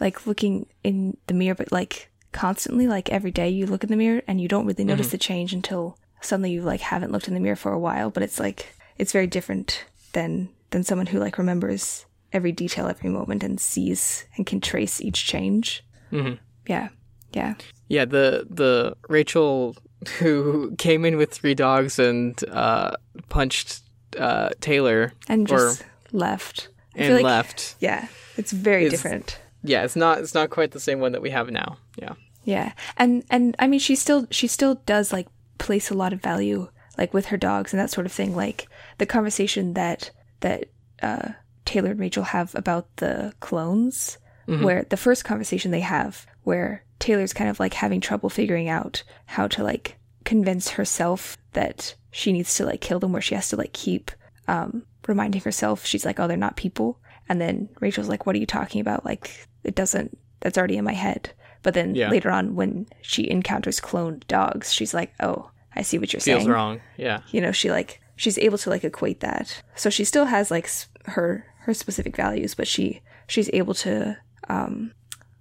like 0.00 0.26
looking 0.26 0.66
in 0.84 1.16
the 1.26 1.34
mirror 1.34 1.54
but 1.54 1.72
like 1.72 2.10
constantly 2.32 2.86
like 2.86 3.08
every 3.10 3.30
day 3.30 3.48
you 3.48 3.66
look 3.66 3.82
in 3.82 3.90
the 3.90 3.96
mirror 3.96 4.22
and 4.28 4.40
you 4.40 4.48
don't 4.48 4.66
really 4.66 4.84
notice 4.84 5.10
the 5.10 5.18
change 5.18 5.54
until 5.54 5.96
suddenly 6.20 6.50
you 6.50 6.62
like 6.62 6.80
haven't 6.80 7.10
looked 7.10 7.28
in 7.28 7.34
the 7.34 7.40
mirror 7.40 7.56
for 7.56 7.72
a 7.72 7.78
while, 7.78 8.10
but 8.10 8.22
it's 8.22 8.38
like 8.38 8.74
it's 8.98 9.12
very 9.12 9.26
different 9.26 9.84
than 10.12 10.48
than 10.70 10.82
someone 10.84 11.06
who 11.06 11.18
like 11.18 11.38
remembers 11.38 12.04
every 12.32 12.52
detail 12.52 12.86
every 12.88 13.08
moment 13.10 13.42
and 13.42 13.58
sees 13.60 14.26
and 14.36 14.46
can 14.46 14.60
trace 14.60 15.00
each 15.00 15.24
change. 15.26 15.84
Mhm. 16.12 16.38
Yeah. 16.66 16.88
Yeah. 17.32 17.54
yeah 17.88 18.04
the 18.06 18.46
the 18.48 18.96
rachel 19.08 19.76
who 20.18 20.74
came 20.78 21.04
in 21.04 21.16
with 21.16 21.30
three 21.30 21.54
dogs 21.54 21.98
and 21.98 22.42
uh, 22.50 22.92
punched 23.28 23.82
uh, 24.18 24.50
Taylor 24.60 25.12
and 25.28 25.50
or- 25.50 25.56
just 25.58 25.84
left. 26.12 26.68
I 26.96 27.02
and 27.02 27.14
like- 27.16 27.24
left. 27.24 27.76
Yeah, 27.80 28.08
it's 28.36 28.52
very 28.52 28.84
Is- 28.86 28.92
different. 28.92 29.38
Yeah, 29.62 29.84
it's 29.84 29.96
not 29.96 30.18
it's 30.20 30.34
not 30.34 30.50
quite 30.50 30.70
the 30.70 30.80
same 30.80 31.00
one 31.00 31.12
that 31.12 31.20
we 31.22 31.30
have 31.30 31.50
now. 31.50 31.78
Yeah. 31.96 32.14
Yeah, 32.44 32.72
and 32.96 33.24
and 33.30 33.54
I 33.58 33.66
mean, 33.66 33.80
she 33.80 33.94
still 33.96 34.26
she 34.30 34.46
still 34.46 34.76
does 34.86 35.12
like 35.12 35.28
place 35.58 35.90
a 35.90 35.94
lot 35.94 36.12
of 36.12 36.22
value 36.22 36.68
like 36.96 37.12
with 37.12 37.26
her 37.26 37.36
dogs 37.36 37.72
and 37.74 37.80
that 37.80 37.90
sort 37.90 38.06
of 38.06 38.12
thing. 38.12 38.34
Like 38.34 38.68
the 38.98 39.06
conversation 39.06 39.74
that 39.74 40.10
that 40.40 40.66
uh, 41.02 41.30
Taylor 41.64 41.90
and 41.90 42.00
Rachel 42.00 42.24
have 42.24 42.54
about 42.54 42.86
the 42.96 43.32
clones, 43.40 44.18
where 44.46 44.84
the 44.88 44.96
first 44.96 45.24
conversation 45.24 45.70
they 45.70 45.80
have, 45.80 46.26
where 46.44 46.84
Taylor's 46.98 47.32
kind 47.34 47.50
of 47.50 47.60
like 47.60 47.74
having 47.74 48.00
trouble 48.00 48.30
figuring 48.30 48.68
out 48.68 49.02
how 49.26 49.46
to 49.48 49.62
like 49.62 49.96
convince 50.24 50.70
herself 50.70 51.36
that 51.52 51.94
she 52.10 52.32
needs 52.32 52.54
to 52.56 52.64
like 52.64 52.80
kill 52.80 52.98
them, 52.98 53.12
where 53.12 53.22
she 53.22 53.34
has 53.34 53.48
to 53.50 53.56
like 53.56 53.72
keep 53.72 54.10
um, 54.46 54.84
reminding 55.06 55.42
herself 55.42 55.84
she's 55.84 56.04
like, 56.06 56.18
oh, 56.18 56.26
they're 56.26 56.36
not 56.36 56.56
people. 56.56 56.98
And 57.28 57.40
then 57.40 57.68
Rachel's 57.80 58.08
like, 58.08 58.24
what 58.24 58.34
are 58.34 58.38
you 58.38 58.46
talking 58.46 58.80
about? 58.80 59.04
Like, 59.04 59.46
it 59.64 59.74
doesn't, 59.74 60.16
that's 60.40 60.56
already 60.56 60.78
in 60.78 60.84
my 60.84 60.94
head. 60.94 61.30
But 61.62 61.74
then 61.74 61.94
Yeah. 61.94 62.08
later 62.08 62.30
on, 62.30 62.54
when 62.54 62.86
she 63.02 63.28
encounters 63.28 63.80
cloned 63.80 64.26
dogs, 64.28 64.72
she's 64.72 64.94
like, 64.94 65.12
oh, 65.20 65.50
I 65.76 65.82
see 65.82 65.98
what 65.98 66.12
you're 66.14 66.20
Feels 66.20 66.42
saying. 66.44 66.50
wrong. 66.50 66.80
Yeah. 66.96 67.20
You 67.30 67.42
know, 67.42 67.52
she 67.52 67.70
like, 67.70 68.00
she's 68.18 68.36
able 68.38 68.58
to 68.58 68.68
like 68.70 68.84
equate 68.84 69.20
that. 69.20 69.62
So 69.74 69.88
she 69.88 70.04
still 70.04 70.26
has 70.26 70.50
like 70.50 70.68
her, 71.06 71.46
her 71.60 71.72
specific 71.72 72.14
values, 72.16 72.54
but 72.54 72.68
she, 72.68 73.00
she's 73.26 73.48
able 73.54 73.74
to, 73.74 74.18
um, 74.48 74.92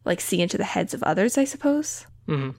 like 0.05 0.21
see 0.21 0.41
into 0.41 0.57
the 0.57 0.63
heads 0.63 0.93
of 0.93 1.03
others, 1.03 1.37
I 1.37 1.43
suppose. 1.43 2.05
hmm 2.25 2.51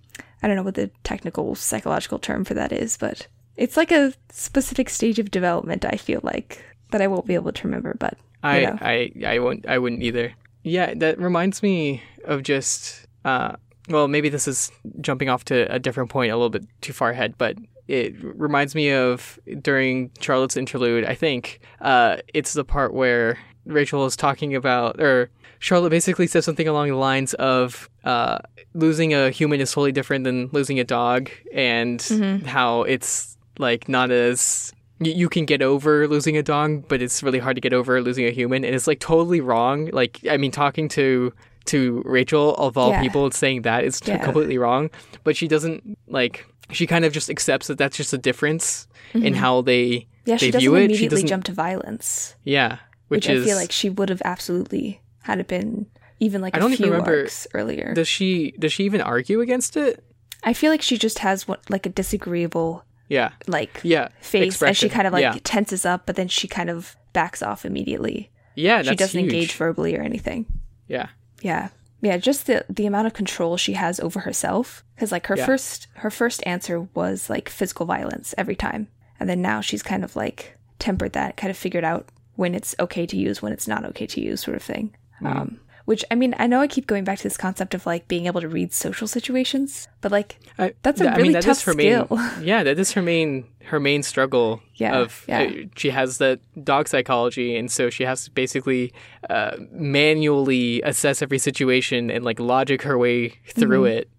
I 0.43 0.47
don't 0.47 0.55
know 0.57 0.63
what 0.63 0.75
the 0.77 0.91
technical 1.03 1.55
psychological 1.55 2.19
term 2.19 2.45
for 2.45 2.55
that 2.55 2.71
is, 2.73 2.97
but 2.97 3.27
it's 3.57 3.77
like 3.77 3.91
a 3.91 4.13
specific 4.31 4.89
stage 4.89 5.19
of 5.19 5.31
development, 5.33 5.85
I 5.85 5.97
feel 5.97 6.21
like, 6.23 6.63
that 6.93 7.03
I 7.03 7.09
won't 7.09 7.27
be 7.27 7.35
able 7.35 7.53
to 7.53 7.67
remember, 7.67 7.95
but 7.99 8.17
I, 8.43 8.61
know. 8.61 8.79
I 8.81 9.13
I 9.27 9.39
won't 9.41 9.67
I 9.67 9.79
wouldn't 9.79 10.03
either. 10.03 10.33
Yeah, 10.63 10.95
that 10.95 11.19
reminds 11.19 11.61
me 11.63 12.03
of 12.25 12.45
just 12.45 13.07
uh 13.25 13.57
well 13.89 14.07
maybe 14.07 14.29
this 14.29 14.47
is 14.47 14.71
jumping 15.01 15.29
off 15.29 15.45
to 15.47 15.73
a 15.75 15.79
different 15.81 16.11
point 16.11 16.31
a 16.31 16.37
little 16.37 16.51
bit 16.51 16.67
too 16.83 16.93
far 16.93 17.11
ahead, 17.11 17.35
but 17.37 17.57
it 17.88 18.14
reminds 18.21 18.75
me 18.75 18.92
of 18.92 19.38
during 19.62 20.11
Charlotte's 20.21 20.57
interlude, 20.57 21.04
I 21.04 21.14
think, 21.14 21.61
uh 21.80 22.18
it's 22.35 22.52
the 22.52 22.64
part 22.64 22.95
where 22.95 23.38
Rachel 23.66 24.07
is 24.07 24.16
talking 24.16 24.54
about 24.54 25.00
or 25.00 25.30
Charlotte 25.59 25.90
basically 25.90 26.26
says 26.28 26.45
something 26.45 26.68
along 26.68 26.88
the 26.88 26.97
lines 26.97 27.35
of 27.35 27.90
uh 28.04 28.38
losing 28.75 29.12
a 29.14 29.30
human 29.30 29.61
is 29.61 29.73
totally 29.73 29.92
different 29.92 30.25
than 30.25 30.49
losing 30.52 30.78
a 30.78 30.85
dog 30.85 31.30
and 31.52 32.00
how 32.47 32.83
it's 32.83 33.37
like 33.59 33.88
not 33.88 34.11
as 34.11 34.73
you 35.00 35.28
can 35.28 35.45
get 35.45 35.62
over 35.62 36.09
losing 36.09 36.37
a 36.37 36.42
dog, 36.42 36.88
but 36.88 37.00
it's 37.00 37.23
really 37.23 37.38
hard 37.38 37.54
to 37.54 37.61
get 37.61 37.73
over 37.73 38.02
losing 38.02 38.26
a 38.26 38.30
human, 38.33 38.64
and 38.64 38.75
it's 38.75 38.88
like 38.88 38.99
totally 38.99 39.40
wrong. 39.40 39.87
Like 39.92 40.21
I 40.28 40.37
mean, 40.37 40.50
talking 40.50 40.88
to 40.90 41.33
to 41.69 42.03
Rachel 42.05 42.55
of 42.57 42.77
all 42.77 42.91
Yeah. 42.91 43.03
people, 43.03 43.31
saying 43.31 43.63
that 43.63 43.85
is 43.85 44.01
Yeah. 44.05 44.19
completely 44.19 44.59
wrong. 44.59 44.91
But 45.25 45.37
she 45.37 45.49
doesn't 45.49 45.97
like. 46.09 46.45
She 46.71 46.87
kind 46.87 47.05
of 47.07 47.13
just 47.15 47.31
accepts 47.31 47.69
that 47.69 47.79
that's 47.79 47.97
just 47.97 48.13
a 48.13 48.19
difference 48.19 48.87
in 49.15 49.35
how 49.35 49.63
they 49.63 49.81
Mm-hmm. 49.89 50.31
yeah, 50.31 50.35
they 50.35 50.39
she 50.39 50.51
doesn't 50.51 50.61
view 50.61 50.75
it. 50.75 50.79
She 50.81 50.85
immediately 50.85 51.09
doesn't. 51.09 51.29
jump 51.29 51.45
to 51.45 51.53
violence, 51.53 52.37
yeah, 52.45 52.79
which, 53.09 53.27
which, 53.27 53.29
is. 53.31 53.45
I 53.45 53.47
feel 53.49 53.57
like 53.57 53.73
she 53.73 53.89
would 53.89 54.11
have 54.11 54.21
absolutely 54.25 55.01
had 55.23 55.39
it 55.41 55.49
been 55.49 55.87
even 56.21 56.43
like 56.43 56.55
I 56.55 56.59
a 56.59 56.61
don't 56.61 56.73
even 56.73 56.85
few 56.85 56.93
remember- 56.93 57.27
earlier. 57.55 57.95
does 57.95 58.09
she 58.09 58.51
does 58.59 58.73
she 58.73 58.85
even 58.85 59.01
argue 59.01 59.41
against 59.41 59.77
it? 59.79 60.05
I 60.45 60.53
feel 60.53 60.71
like 60.71 60.83
she 60.83 60.99
just 60.99 61.21
has 61.21 61.49
what 61.49 61.61
like 61.71 61.87
a 61.87 61.89
disagreeable 61.89 62.85
Yeah, 63.09 63.31
like 63.47 63.81
yeah. 63.83 64.09
face, 64.21 64.61
and 64.63 64.77
she 64.77 64.89
kind 64.91 65.07
of 65.07 65.13
like 65.15 65.23
yeah, 65.23 65.37
tenses 65.45 65.87
up, 65.87 66.05
but 66.05 66.17
then 66.17 66.29
she 66.29 66.47
kind 66.49 66.69
of 66.69 66.97
backs 67.15 67.43
off 67.43 67.65
immediately. 67.65 68.31
yeah. 68.55 68.83
she 68.83 68.95
doesn't 68.95 69.19
huge. 69.19 69.33
engage 69.33 69.53
verbally 69.55 69.97
or 69.97 70.03
anything. 70.03 70.45
Yeah, 70.87 71.09
Yeah. 71.40 71.68
Yeah, 72.00 72.16
just 72.16 72.47
the 72.47 72.64
the 72.68 72.87
amount 72.87 73.07
of 73.09 73.14
control 73.14 73.57
she 73.57 73.73
has 73.73 73.99
over 74.00 74.21
herself 74.21 74.85
cuz 74.99 75.11
like 75.12 75.26
her 75.26 75.37
Yeah. 75.37 75.47
first 75.47 75.88
her 75.95 76.11
first 76.11 76.42
answer 76.47 76.83
was 76.95 77.28
like 77.28 77.49
physical 77.49 77.87
violence 77.87 78.35
every 78.38 78.54
time. 78.57 78.88
And 79.18 79.28
then 79.28 79.42
now 79.42 79.61
she's 79.61 79.83
kind 79.83 80.04
of 80.04 80.14
like 80.14 80.57
tempered 80.78 81.12
that, 81.14 81.37
kind 81.37 81.50
of 81.50 81.57
figured 81.57 81.83
out 81.85 82.09
when 82.37 82.54
it's 82.54 82.75
okay 82.78 83.04
to 83.07 83.16
use, 83.16 83.42
when 83.42 83.52
it's 83.52 83.66
not 83.66 83.85
okay 83.85 84.07
to 84.07 84.21
use 84.21 84.40
sort 84.42 84.57
of 84.57 84.62
thing. 84.62 84.95
Mm-hmm. 85.21 85.26
Um 85.38 85.61
which 85.88 86.04
I 86.11 86.16
mean, 86.16 86.35
I 86.38 86.47
know 86.47 86.61
I 86.61 86.66
keep 86.68 86.87
going 86.87 87.04
back 87.04 87.16
to 87.16 87.23
this 87.25 87.38
concept 87.38 87.73
of 87.73 87.87
like 87.87 88.09
being 88.09 88.26
able 88.26 88.42
to 88.42 88.49
read 88.49 88.75
social 88.75 89.09
situations, 89.09 89.88
but 90.02 90.12
like 90.12 90.38
I, 90.59 90.75
That's 90.83 91.00
a 91.00 91.09
I 91.09 91.16
really 91.16 91.23
mean, 91.23 91.33
that 91.33 91.45
tough 91.45 91.64
her 91.64 91.73
skill. 91.73 92.07
Main, 92.11 92.42
yeah, 92.42 92.62
that 92.62 92.78
is 92.78 92.92
her 92.92 93.00
main 93.00 93.47
her 93.64 93.80
main 93.80 94.02
struggle. 94.02 94.61
Yeah, 94.75 94.99
of 94.99 95.25
yeah. 95.26 95.40
uh, 95.45 95.50
she 95.76 95.88
has 95.88 96.18
that 96.18 96.40
dog 96.62 96.88
psychology, 96.88 97.57
and 97.57 97.71
so 97.71 97.88
she 97.88 98.04
has 98.04 98.25
to 98.26 98.30
basically 98.30 98.92
uh, 99.30 99.57
manually 99.71 100.83
assess 100.83 101.23
every 101.23 101.38
situation 101.38 102.11
and 102.11 102.23
like 102.23 102.38
logic 102.38 102.83
her 102.83 102.99
way 102.99 103.30
through 103.47 103.85
Mm-hmm. 103.85 103.99
it. 103.99 104.11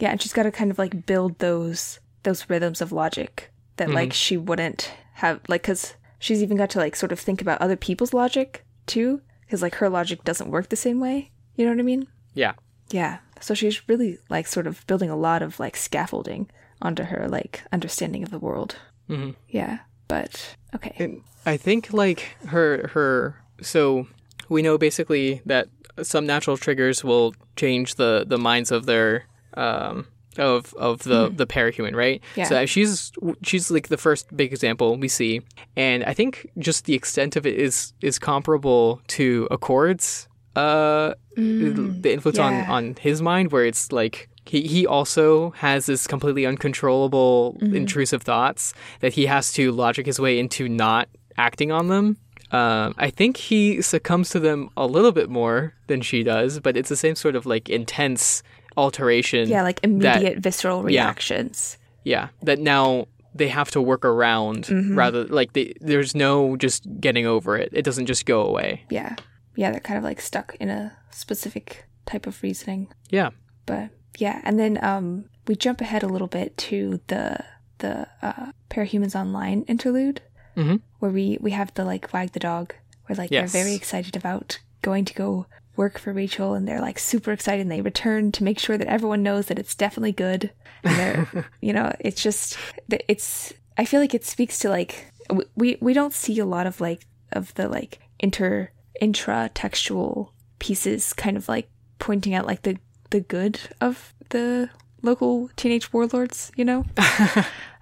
yeah, 0.00 0.10
and 0.12 0.22
she's 0.22 0.32
got 0.32 0.44
to 0.44 0.50
kind 0.50 0.70
of 0.70 0.78
like 0.78 1.04
build 1.04 1.38
those 1.40 2.00
those 2.22 2.48
rhythms 2.48 2.80
of 2.80 2.90
logic 2.90 3.50
that 3.76 3.90
like 3.90 4.12
she 4.14 4.36
wouldn't 4.36 4.90
have 5.14 5.40
like 5.48 5.62
cuz 5.62 5.94
she's 6.18 6.42
even 6.42 6.56
got 6.56 6.70
to 6.70 6.78
like 6.78 6.96
sort 6.96 7.12
of 7.12 7.20
think 7.20 7.42
about 7.42 7.60
other 7.60 7.76
people's 7.76 8.12
logic 8.14 8.64
too 8.86 9.20
cuz 9.50 9.62
like 9.62 9.76
her 9.76 9.88
logic 9.88 10.24
doesn't 10.24 10.50
work 10.50 10.68
the 10.68 10.76
same 10.76 11.00
way. 11.00 11.30
You 11.56 11.64
know 11.64 11.72
what 11.72 11.80
I 11.80 11.84
mean? 11.84 12.06
Yeah, 12.34 12.54
Yeah. 12.90 13.18
So 13.40 13.54
she's 13.54 13.88
really 13.88 14.18
like 14.28 14.46
sort 14.46 14.66
of 14.66 14.86
building 14.86 15.10
a 15.10 15.16
lot 15.16 15.42
of 15.42 15.60
like 15.60 15.76
scaffolding 15.76 16.48
onto 16.82 17.04
her 17.04 17.28
like 17.28 17.62
understanding 17.72 18.22
of 18.22 18.30
the 18.30 18.38
world. 18.38 18.76
Mhm. 19.08 19.34
Yeah. 19.48 19.78
But 20.08 20.56
okay. 20.74 20.94
And 20.98 21.22
I 21.46 21.56
think 21.56 21.92
like 21.92 22.36
her 22.46 22.88
her 22.94 23.42
so 23.60 24.06
we 24.48 24.62
know 24.62 24.78
basically 24.78 25.42
that 25.46 25.68
some 26.02 26.26
natural 26.26 26.56
triggers 26.56 27.04
will 27.04 27.34
change 27.56 27.96
the 27.96 28.24
the 28.26 28.38
minds 28.38 28.70
of 28.70 28.86
their 28.86 29.24
um 29.54 30.06
of 30.38 30.74
of 30.74 31.02
the 31.04 31.28
the 31.28 31.46
parahuman, 31.46 31.94
right? 31.94 32.22
Yeah. 32.36 32.44
So 32.44 32.66
she's 32.66 33.12
she's 33.42 33.70
like 33.70 33.88
the 33.88 33.96
first 33.96 34.34
big 34.36 34.52
example 34.52 34.96
we 34.96 35.08
see, 35.08 35.42
and 35.76 36.04
I 36.04 36.14
think 36.14 36.50
just 36.58 36.84
the 36.84 36.94
extent 36.94 37.36
of 37.36 37.46
it 37.46 37.56
is 37.56 37.92
is 38.00 38.18
comparable 38.18 39.00
to 39.08 39.48
Accord's. 39.50 40.28
Uh, 40.56 41.14
the 41.36 42.12
influence 42.12 42.38
yeah. 42.38 42.46
on 42.46 42.54
on 42.64 42.96
his 43.00 43.22
mind, 43.22 43.52
where 43.52 43.64
it's 43.64 43.92
like 43.92 44.28
he, 44.44 44.62
he 44.62 44.86
also 44.86 45.50
has 45.50 45.86
this 45.86 46.06
completely 46.06 46.46
uncontrollable 46.46 47.56
intrusive 47.60 48.22
thoughts 48.22 48.72
that 49.00 49.12
he 49.12 49.26
has 49.26 49.52
to 49.52 49.70
logic 49.70 50.06
his 50.06 50.18
way 50.18 50.38
into 50.38 50.68
not 50.68 51.08
acting 51.36 51.70
on 51.70 51.88
them. 51.88 52.16
Um, 52.50 52.94
I 52.96 53.10
think 53.10 53.36
he 53.36 53.82
succumbs 53.82 54.30
to 54.30 54.40
them 54.40 54.70
a 54.76 54.86
little 54.86 55.12
bit 55.12 55.28
more 55.28 55.74
than 55.86 56.00
she 56.00 56.22
does, 56.22 56.60
but 56.60 56.76
it's 56.76 56.88
the 56.88 56.96
same 56.96 57.14
sort 57.14 57.36
of 57.36 57.44
like 57.44 57.68
intense 57.68 58.42
alteration. 58.78 59.48
Yeah, 59.48 59.62
like 59.62 59.80
immediate 59.82 60.38
visceral 60.38 60.82
reactions. 60.82 61.76
Yeah, 62.04 62.28
that 62.42 62.58
now 62.58 63.06
they 63.34 63.48
have 63.48 63.70
to 63.72 63.80
work 63.82 64.04
around 64.04 64.64
Mm-hmm. 64.64 64.96
rather 64.98 65.24
like 65.26 65.52
they, 65.52 65.74
there's 65.80 66.14
no 66.14 66.56
just 66.56 66.86
getting 67.00 67.26
over 67.26 67.56
it. 67.56 67.68
It 67.72 67.84
doesn't 67.84 68.06
just 68.06 68.24
go 68.26 68.42
away. 68.46 68.84
Yeah. 68.90 69.16
Yeah, 69.56 69.70
they're 69.72 69.80
kind 69.80 69.98
of 69.98 70.04
like 70.04 70.20
stuck 70.20 70.54
in 70.60 70.70
a 70.70 70.92
specific 71.10 71.84
type 72.06 72.26
of 72.26 72.42
reasoning. 72.42 72.88
Yeah. 73.10 73.30
But 73.66 73.90
yeah, 74.18 74.40
and 74.44 74.58
then 74.58 74.78
um 74.82 75.24
we 75.46 75.54
jump 75.56 75.80
ahead 75.80 76.02
a 76.02 76.08
little 76.08 76.28
bit 76.28 76.56
to 76.68 77.00
the 77.08 77.44
the 77.78 78.06
uh 78.22 78.52
Parahumans 78.70 79.14
Online 79.14 79.62
interlude 79.68 80.20
Mhm. 80.56 80.80
where 81.00 81.10
we 81.12 81.38
we 81.40 81.50
have 81.52 81.72
the 81.74 81.84
like 81.84 82.12
wag 82.12 82.32
the 82.32 82.40
dog 82.40 82.74
where 83.06 83.16
like 83.16 83.30
Yes. 83.30 83.52
they're 83.52 83.62
very 83.62 83.74
excited 83.76 84.16
about 84.16 84.58
going 84.82 85.04
to 85.04 85.14
go 85.14 85.46
work 85.78 85.98
for 85.98 86.12
Rachel 86.12 86.54
and 86.54 86.66
they're 86.66 86.80
like 86.80 86.98
super 86.98 87.32
excited 87.32 87.62
and 87.62 87.70
they 87.70 87.80
return 87.80 88.32
to 88.32 88.44
make 88.44 88.58
sure 88.58 88.76
that 88.76 88.88
everyone 88.88 89.22
knows 89.22 89.46
that 89.46 89.58
it's 89.58 89.74
definitely 89.74 90.12
good. 90.12 90.50
And 90.84 90.98
they're 90.98 91.46
you 91.60 91.72
know, 91.72 91.94
it's 92.00 92.22
just 92.22 92.58
it's 92.90 93.54
I 93.78 93.84
feel 93.84 94.00
like 94.00 94.14
it 94.14 94.24
speaks 94.24 94.58
to 94.60 94.68
like 94.68 95.06
we 95.54 95.78
we 95.80 95.92
don't 95.92 96.12
see 96.12 96.38
a 96.38 96.44
lot 96.44 96.66
of 96.66 96.80
like 96.80 97.06
of 97.32 97.54
the 97.54 97.68
like 97.68 98.00
inter 98.18 98.70
intra 99.00 99.50
textual 99.54 100.34
pieces 100.58 101.12
kind 101.12 101.36
of 101.36 101.48
like 101.48 101.70
pointing 101.98 102.34
out 102.34 102.46
like 102.46 102.62
the 102.62 102.76
the 103.10 103.20
good 103.20 103.60
of 103.80 104.12
the 104.30 104.68
local 105.02 105.48
teenage 105.56 105.92
warlords, 105.92 106.50
you 106.56 106.64
know? 106.64 106.84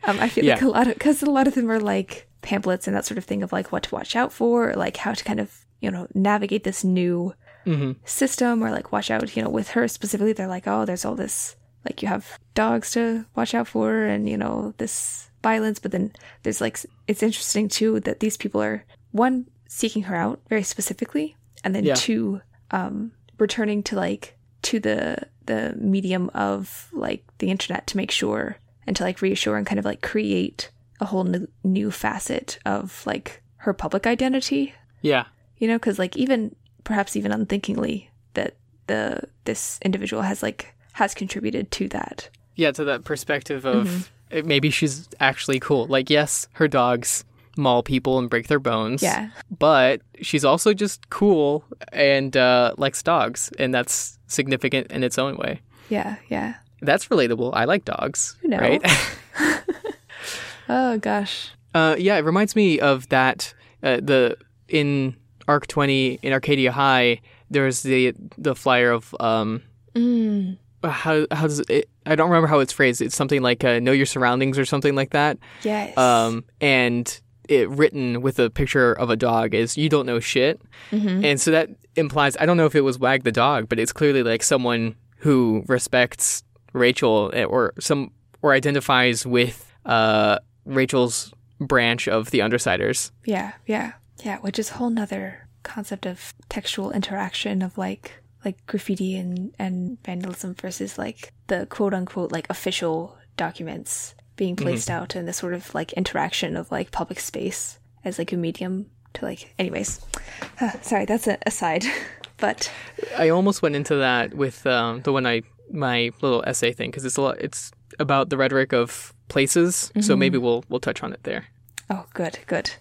um, 0.05 0.21
I 0.21 0.29
feel 0.29 0.45
like 0.47 0.63
a 0.63 0.69
lot 0.69 0.87
of 0.87 0.95
because 0.95 1.23
a 1.23 1.31
lot 1.31 1.49
of 1.49 1.55
them 1.55 1.71
are 1.71 1.81
like 1.81 2.29
pamphlets 2.43 2.87
and 2.87 2.97
that 2.97 3.05
sort 3.05 3.19
of 3.19 3.25
thing 3.25 3.43
of 3.43 3.53
like 3.53 3.73
what 3.73 3.85
to 3.85 3.95
watch 3.95 4.15
out 4.15 4.33
for, 4.33 4.71
or 4.71 4.75
like 4.75 4.99
how 4.99 5.13
to 5.13 5.25
kind 5.25 5.41
of 5.41 5.65
you 5.81 5.91
know 5.91 6.07
navigate 6.15 6.65
this 6.65 6.85
new 6.85 7.35
hmm 7.67 7.93
system, 8.05 8.63
or 8.63 8.71
like 8.71 8.93
watch 8.93 9.11
out. 9.11 9.37
You 9.37 9.43
know, 9.43 9.51
with 9.51 9.69
her 9.71 9.89
specifically, 9.89 10.33
they're 10.33 10.47
like, 10.57 10.67
oh, 10.67 10.85
there's 10.87 11.05
all 11.05 11.15
this 11.17 11.57
like 11.85 12.03
you 12.03 12.09
have 12.09 12.39
dogs 12.55 12.91
to 12.93 13.27
watch 13.35 13.55
out 13.55 13.69
for, 13.69 14.05
and 14.05 14.29
you 14.29 14.37
know 14.39 14.73
this 14.79 15.31
violence, 15.43 15.79
but 15.79 15.91
then 15.93 16.13
there's 16.43 16.61
like 16.61 16.79
it's 17.07 17.23
interesting 17.23 17.69
too 17.69 18.01
that 18.01 18.21
these 18.21 18.37
people 18.37 18.63
are 18.63 18.85
one 19.13 19.47
seeking 19.69 20.05
her 20.05 20.17
out 20.17 20.41
very 20.49 20.63
specifically, 20.63 21.37
and 21.65 21.75
then 21.75 21.85
Yeah. 21.85 21.95
two 21.95 22.41
um 22.71 23.13
returning 23.39 23.83
to 23.85 23.97
like 23.97 24.37
to 24.63 24.81
the 24.81 25.19
the 25.47 25.75
medium 25.79 26.31
of 26.35 26.89
like 26.93 27.23
the 27.39 27.51
internet 27.51 27.87
to 27.87 27.97
make 27.97 28.11
sure 28.11 28.57
and 28.87 28.97
to 28.97 29.05
like 29.05 29.23
reassure 29.23 29.57
and 29.57 29.67
kind 29.67 29.79
of 29.79 29.85
like 29.85 30.01
create 30.03 30.71
a 31.01 31.05
whole 31.05 31.23
new, 31.25 31.47
new 31.63 31.91
facet 31.93 32.59
of 32.67 33.03
like 33.07 33.43
her 33.59 33.73
public 33.73 34.07
identity 34.07 34.75
Yeah. 35.03 35.27
you 35.59 35.69
know 35.69 35.77
because 35.79 35.99
like 36.01 36.17
even 36.17 36.57
perhaps 36.87 37.17
even 37.17 37.33
unthinkingly 37.33 38.09
that 38.33 38.55
the 38.87 39.21
this 39.45 39.79
individual 39.83 40.23
has 40.23 40.43
like 40.43 40.73
has 40.93 41.13
contributed 41.13 41.71
to 41.73 41.89
that 41.89 42.31
Yeah, 42.55 42.71
to 42.73 42.85
that 42.85 43.05
perspective 43.05 43.67
of 43.67 44.11
eh, 44.31 44.41
maybe 44.43 44.71
she's 44.71 45.09
actually 45.21 45.61
cool. 45.61 45.87
Like, 45.87 46.09
yes, 46.09 46.49
her 46.55 46.69
dogs 46.69 47.25
maul 47.59 47.83
people 47.83 48.19
and 48.19 48.29
break 48.31 48.49
their 48.49 48.59
bones. 48.59 49.03
yeah 49.03 49.31
But 49.59 50.01
she's 50.23 50.45
also 50.45 50.73
just 50.75 51.11
cool 51.11 51.65
and 51.93 52.37
uh, 52.37 52.75
likes 52.79 53.03
dogs, 53.03 53.51
and 53.59 53.75
that's 53.75 54.19
significant 54.29 54.91
in 54.93 55.03
its 55.05 55.19
own 55.19 55.37
way. 55.37 55.61
yeah 55.91 56.17
yeah 56.29 56.55
That's 56.81 57.09
relatable. 57.09 57.51
I 57.55 57.65
like 57.65 57.85
dogs. 57.85 58.37
You 58.43 58.51
know. 58.51 58.59
Right? 58.59 58.83
oh 60.69 60.99
gosh 60.99 61.51
uh, 61.75 61.95
yeah, 61.99 62.17
it 62.17 62.25
reminds 62.25 62.57
me 62.57 62.81
of 62.81 63.07
that. 63.11 63.53
Uh, 63.83 63.97
the 64.01 64.35
in 64.69 65.15
Arc 65.49 65.67
Twenty 65.67 66.19
in 66.23 66.33
Arcadia 66.33 66.73
High, 66.73 67.21
there's 67.51 67.83
the 67.83 68.13
the 68.39 68.55
flyer 68.55 68.91
of 68.91 69.15
um. 69.21 69.63
mm, 69.95 70.57
How 70.83 71.27
how 71.31 71.47
does 71.47 71.61
it? 71.61 71.89
I 72.05 72.15
don't 72.15 72.29
remember 72.31 72.47
how 72.49 72.61
it's 72.61 72.73
phrased. 72.73 73.01
It's 73.03 73.17
something 73.17 73.43
like 73.43 73.65
uh, 73.65 73.79
"Know 73.81 73.93
your 73.93 74.07
surroundings" 74.07 74.59
or 74.59 74.65
something 74.65 74.95
like 74.95 75.11
that. 75.11 75.39
yes 75.63 75.97
Um, 75.99 76.45
and 76.61 77.21
it 77.49 77.69
written 77.71 78.23
with 78.23 78.39
a 78.41 78.51
picture 78.51 78.93
of 78.93 79.09
a 79.11 79.17
dog 79.17 79.55
is 79.55 79.77
"You 79.77 79.89
don't 79.89 80.07
know 80.07 80.21
shit," 80.21 80.61
Mhm. 80.93 81.25
and 81.25 81.41
so 81.41 81.51
that 81.53 81.71
implies 81.97 82.37
I 82.41 82.47
don't 82.47 82.57
know 82.57 82.67
if 82.67 82.75
it 82.75 82.83
was 82.83 82.99
Wag 82.99 83.23
the 83.25 83.33
dog, 83.33 83.69
but 83.69 83.79
it's 83.79 83.93
clearly 83.93 84.23
like 84.23 84.43
someone 84.43 84.97
who 85.19 85.65
respects 85.67 86.43
Rachel 86.73 87.31
eh, 87.35 87.45
or 87.45 87.73
some 87.79 88.11
or 88.43 88.53
identifies 88.53 89.25
with 89.27 89.73
uh 89.85 90.39
Rachel's 90.65 91.33
branch 91.61 92.07
of 92.09 92.31
the 92.33 92.41
Undersiders. 92.41 93.13
Yeah, 93.25 93.53
yeah, 93.67 93.93
yeah. 94.23 94.39
Which 94.39 94.59
is 94.59 94.71
a 94.71 94.75
whole 94.75 94.91
nother 94.91 95.49
concept 95.63 96.07
of 96.07 96.33
textual 96.49 96.93
interaction 96.93 97.63
of 97.63 97.77
like 97.77 98.13
like 98.45 98.65
graffiti 98.67 99.17
and 99.17 99.53
and 99.59 99.99
vandalism 100.05 100.55
versus 100.55 100.97
like 100.97 101.33
the 101.49 101.67
quote 101.67 101.93
unquote 101.93 102.31
like 102.31 102.47
official 102.49 103.17
documents 103.37 104.15
being 104.37 104.55
placed 104.55 104.91
out 104.91 105.15
and 105.15 105.27
the 105.27 105.33
sort 105.33 105.55
of 105.55 105.75
like 105.75 105.93
interaction 105.95 106.57
of 106.57 106.71
like 106.71 106.91
public 106.93 107.19
space 107.19 107.79
as 108.05 108.19
like 108.19 108.33
a 108.33 108.37
medium 108.37 108.87
to 109.15 109.25
like. 109.25 109.55
Anyways, 109.59 110.01
sorry, 110.83 111.05
that's 111.05 111.27
an 111.27 111.39
aside, 111.45 111.85
but 112.37 112.71
I 113.17 113.31
almost 113.31 113.63
went 113.63 113.77
into 113.77 113.97
that 113.97 114.35
with 114.35 114.67
um, 114.67 115.03
the 115.03 115.13
one 115.13 115.27
I 115.27 115.43
my 115.71 116.13
little 116.21 116.45
essay 116.47 116.73
thing 116.73 116.91
because 116.91 117.05
it's 117.05 117.17
a 117.17 117.23
lot. 117.23 117.39
It's 117.41 117.73
about 117.99 118.31
the 118.31 118.37
rhetoric 118.37 118.73
of 118.73 119.15
places, 119.29 119.91
so 120.01 120.17
maybe 120.17 120.39
we'll 120.39 120.65
we'll 120.69 120.81
touch 120.81 121.03
on 121.03 121.13
it 121.13 121.23
there. 121.25 121.47
Oh, 121.91 122.07
good, 122.15 122.39
good. 122.47 122.73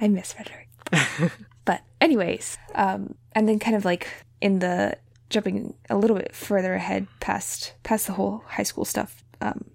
I 0.00 0.08
miss 0.08 0.32
Frederick. 0.32 0.68
but 1.64 1.82
anyways, 2.00 2.58
um, 2.74 3.14
and 3.32 3.48
then 3.48 3.58
kind 3.58 3.76
of 3.76 3.84
like 3.84 4.08
in 4.40 4.58
the 4.58 4.96
jumping 5.30 5.74
a 5.90 5.96
little 5.96 6.16
bit 6.16 6.34
further 6.34 6.74
ahead 6.74 7.06
past 7.20 7.74
past 7.82 8.06
the 8.06 8.12
whole 8.12 8.44
high 8.46 8.62
school 8.62 8.84
stuff, 8.84 9.24
um, 9.40 9.70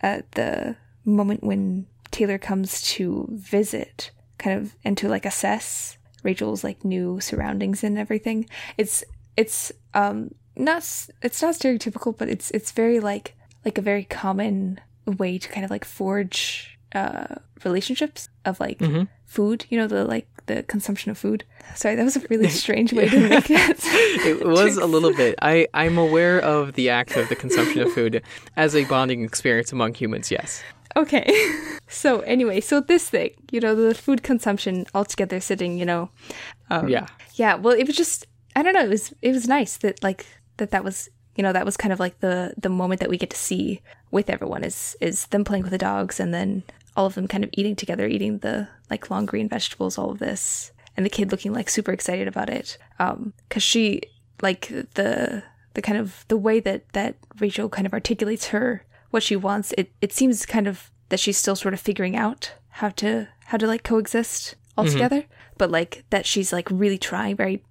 at 0.00 0.30
the 0.32 0.76
moment 1.04 1.44
when 1.44 1.86
Taylor 2.10 2.38
comes 2.38 2.82
to 2.82 3.28
visit, 3.30 4.10
kind 4.38 4.58
of 4.58 4.76
and 4.84 4.96
to 4.98 5.08
like 5.08 5.26
assess 5.26 5.98
Rachel's 6.22 6.64
like 6.64 6.84
new 6.84 7.20
surroundings 7.20 7.84
and 7.84 7.98
everything. 7.98 8.48
It's 8.76 9.04
it's 9.36 9.72
um 9.94 10.34
not 10.56 10.80
it's 11.22 11.42
not 11.42 11.54
stereotypical, 11.54 12.16
but 12.16 12.28
it's 12.28 12.50
it's 12.50 12.72
very 12.72 13.00
like 13.00 13.34
like 13.64 13.78
a 13.78 13.82
very 13.82 14.04
common 14.04 14.80
way 15.06 15.38
to 15.38 15.48
kind 15.48 15.64
of 15.64 15.70
like 15.70 15.84
forge 15.84 16.75
uh 16.94 17.34
relationships 17.64 18.28
of 18.44 18.60
like 18.60 18.80
food 19.24 19.66
you 19.70 19.78
know 19.78 19.86
the 19.86 20.04
like 20.04 20.26
the 20.46 20.62
consumption 20.64 21.10
of 21.10 21.18
food 21.18 21.42
sorry 21.74 21.96
that 21.96 22.04
was 22.04 22.16
a 22.16 22.20
really 22.30 22.48
strange 22.62 22.92
way 22.92 23.08
to 23.08 23.28
make 23.28 23.48
that 23.48 23.76
It 24.26 24.46
was 24.58 24.76
a 24.76 24.86
little 24.86 25.12
bit. 25.14 25.34
I 25.42 25.66
I'm 25.74 25.98
aware 25.98 26.38
of 26.40 26.74
the 26.74 26.88
act 26.90 27.16
of 27.16 27.28
the 27.28 27.34
consumption 27.34 27.82
of 27.82 27.92
food 27.92 28.22
as 28.56 28.76
a 28.76 28.84
bonding 28.84 29.24
experience 29.24 29.72
among 29.72 29.94
humans. 29.94 30.30
Yes. 30.30 30.62
okay 30.96 31.26
so 31.88 32.20
anyway 32.20 32.60
so 32.60 32.80
this 32.80 33.10
thing 33.10 33.30
you 33.50 33.60
know 33.60 33.74
the 33.74 33.94
food 33.94 34.22
consumption 34.22 34.86
altogether 34.94 35.40
sitting 35.40 35.76
you 35.78 35.84
know 35.84 36.08
um, 36.70 36.88
Yeah. 36.88 37.06
yeah 37.34 37.54
well 37.56 37.74
it 37.74 37.86
was 37.86 37.96
just 37.96 38.26
i 38.54 38.62
don't 38.62 38.72
know 38.74 38.84
it 38.84 38.88
was 38.88 39.12
it 39.20 39.32
was 39.32 39.46
nice 39.46 39.76
that 39.78 40.02
like 40.02 40.24
that 40.56 40.70
that 40.70 40.84
was 40.84 41.10
you 41.36 41.42
know 41.42 41.52
that 41.52 41.64
was 41.64 41.76
kind 41.76 41.92
of 41.92 42.00
like 42.00 42.20
the 42.20 42.54
the 42.56 42.68
moment 42.68 43.00
that 43.00 43.10
we 43.10 43.18
get 43.18 43.30
to 43.30 43.36
see 43.36 43.80
with 44.10 44.28
everyone 44.30 44.64
is 44.64 44.96
is 45.00 45.26
them 45.28 45.44
playing 45.44 45.62
with 45.62 45.72
the 45.72 45.78
dogs 45.78 46.18
and 46.18 46.34
then 46.34 46.62
all 46.96 47.06
of 47.06 47.14
them 47.14 47.28
kind 47.28 47.44
of 47.44 47.50
eating 47.52 47.76
together 47.76 48.06
eating 48.06 48.38
the 48.38 48.68
like 48.90 49.10
long 49.10 49.26
green 49.26 49.48
vegetables 49.48 49.98
all 49.98 50.10
of 50.10 50.18
this 50.18 50.72
and 50.96 51.04
the 51.04 51.10
kid 51.10 51.30
looking 51.30 51.52
like 51.52 51.68
super 51.68 51.92
excited 51.92 52.26
about 52.26 52.48
it. 52.48 52.78
Um 52.98 53.34
because 53.48 53.62
she 53.62 54.00
like 54.40 54.68
the 54.68 55.42
the 55.74 55.82
kind 55.82 55.98
of 55.98 56.24
the 56.28 56.38
way 56.38 56.58
that 56.60 56.90
that 56.94 57.16
rachel 57.38 57.68
kind 57.68 57.86
of 57.86 57.92
articulates 57.92 58.46
her 58.48 58.84
what 59.10 59.22
she 59.22 59.36
wants 59.36 59.72
it 59.76 59.92
it 60.00 60.12
seems 60.12 60.46
kind 60.46 60.66
of 60.66 60.90
that 61.10 61.20
she's 61.20 61.36
still 61.36 61.56
sort 61.56 61.74
of 61.74 61.80
figuring 61.80 62.16
out 62.16 62.54
how 62.70 62.88
to 62.88 63.28
how 63.46 63.58
to 63.58 63.66
like 63.66 63.82
coexist 63.82 64.54
all 64.76 64.84
together 64.84 65.24
but 65.58 65.70
like 65.70 66.04
that 66.10 66.26
she's 66.26 66.52
like 66.52 66.68
really 66.70 66.98
trying 66.98 67.36
very 67.36 67.62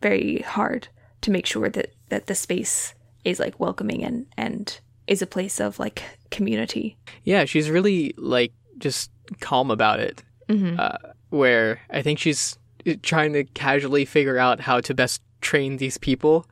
very 0.00 0.38
hard 0.38 0.88
to 1.20 1.30
make 1.30 1.46
sure 1.46 1.68
that 1.68 1.92
that 2.08 2.26
the 2.26 2.34
space 2.34 2.93
is 3.24 3.38
like 3.40 3.58
welcoming 3.58 4.04
and 4.04 4.26
and 4.36 4.80
is 5.06 5.22
a 5.22 5.26
place 5.26 5.60
of 5.60 5.78
like 5.78 6.02
community. 6.30 6.96
Yeah, 7.24 7.44
she's 7.44 7.70
really 7.70 8.14
like 8.16 8.52
just 8.78 9.10
calm 9.40 9.70
about 9.70 10.00
it. 10.00 10.22
Uh, 10.78 10.98
where 11.30 11.80
I 11.90 12.02
think 12.02 12.18
she's 12.18 12.58
trying 13.02 13.32
to 13.32 13.44
casually 13.44 14.04
figure 14.04 14.38
out 14.38 14.60
how 14.60 14.80
to 14.80 14.94
best 14.94 15.22
train 15.40 15.78
these 15.78 15.96
people, 15.98 16.46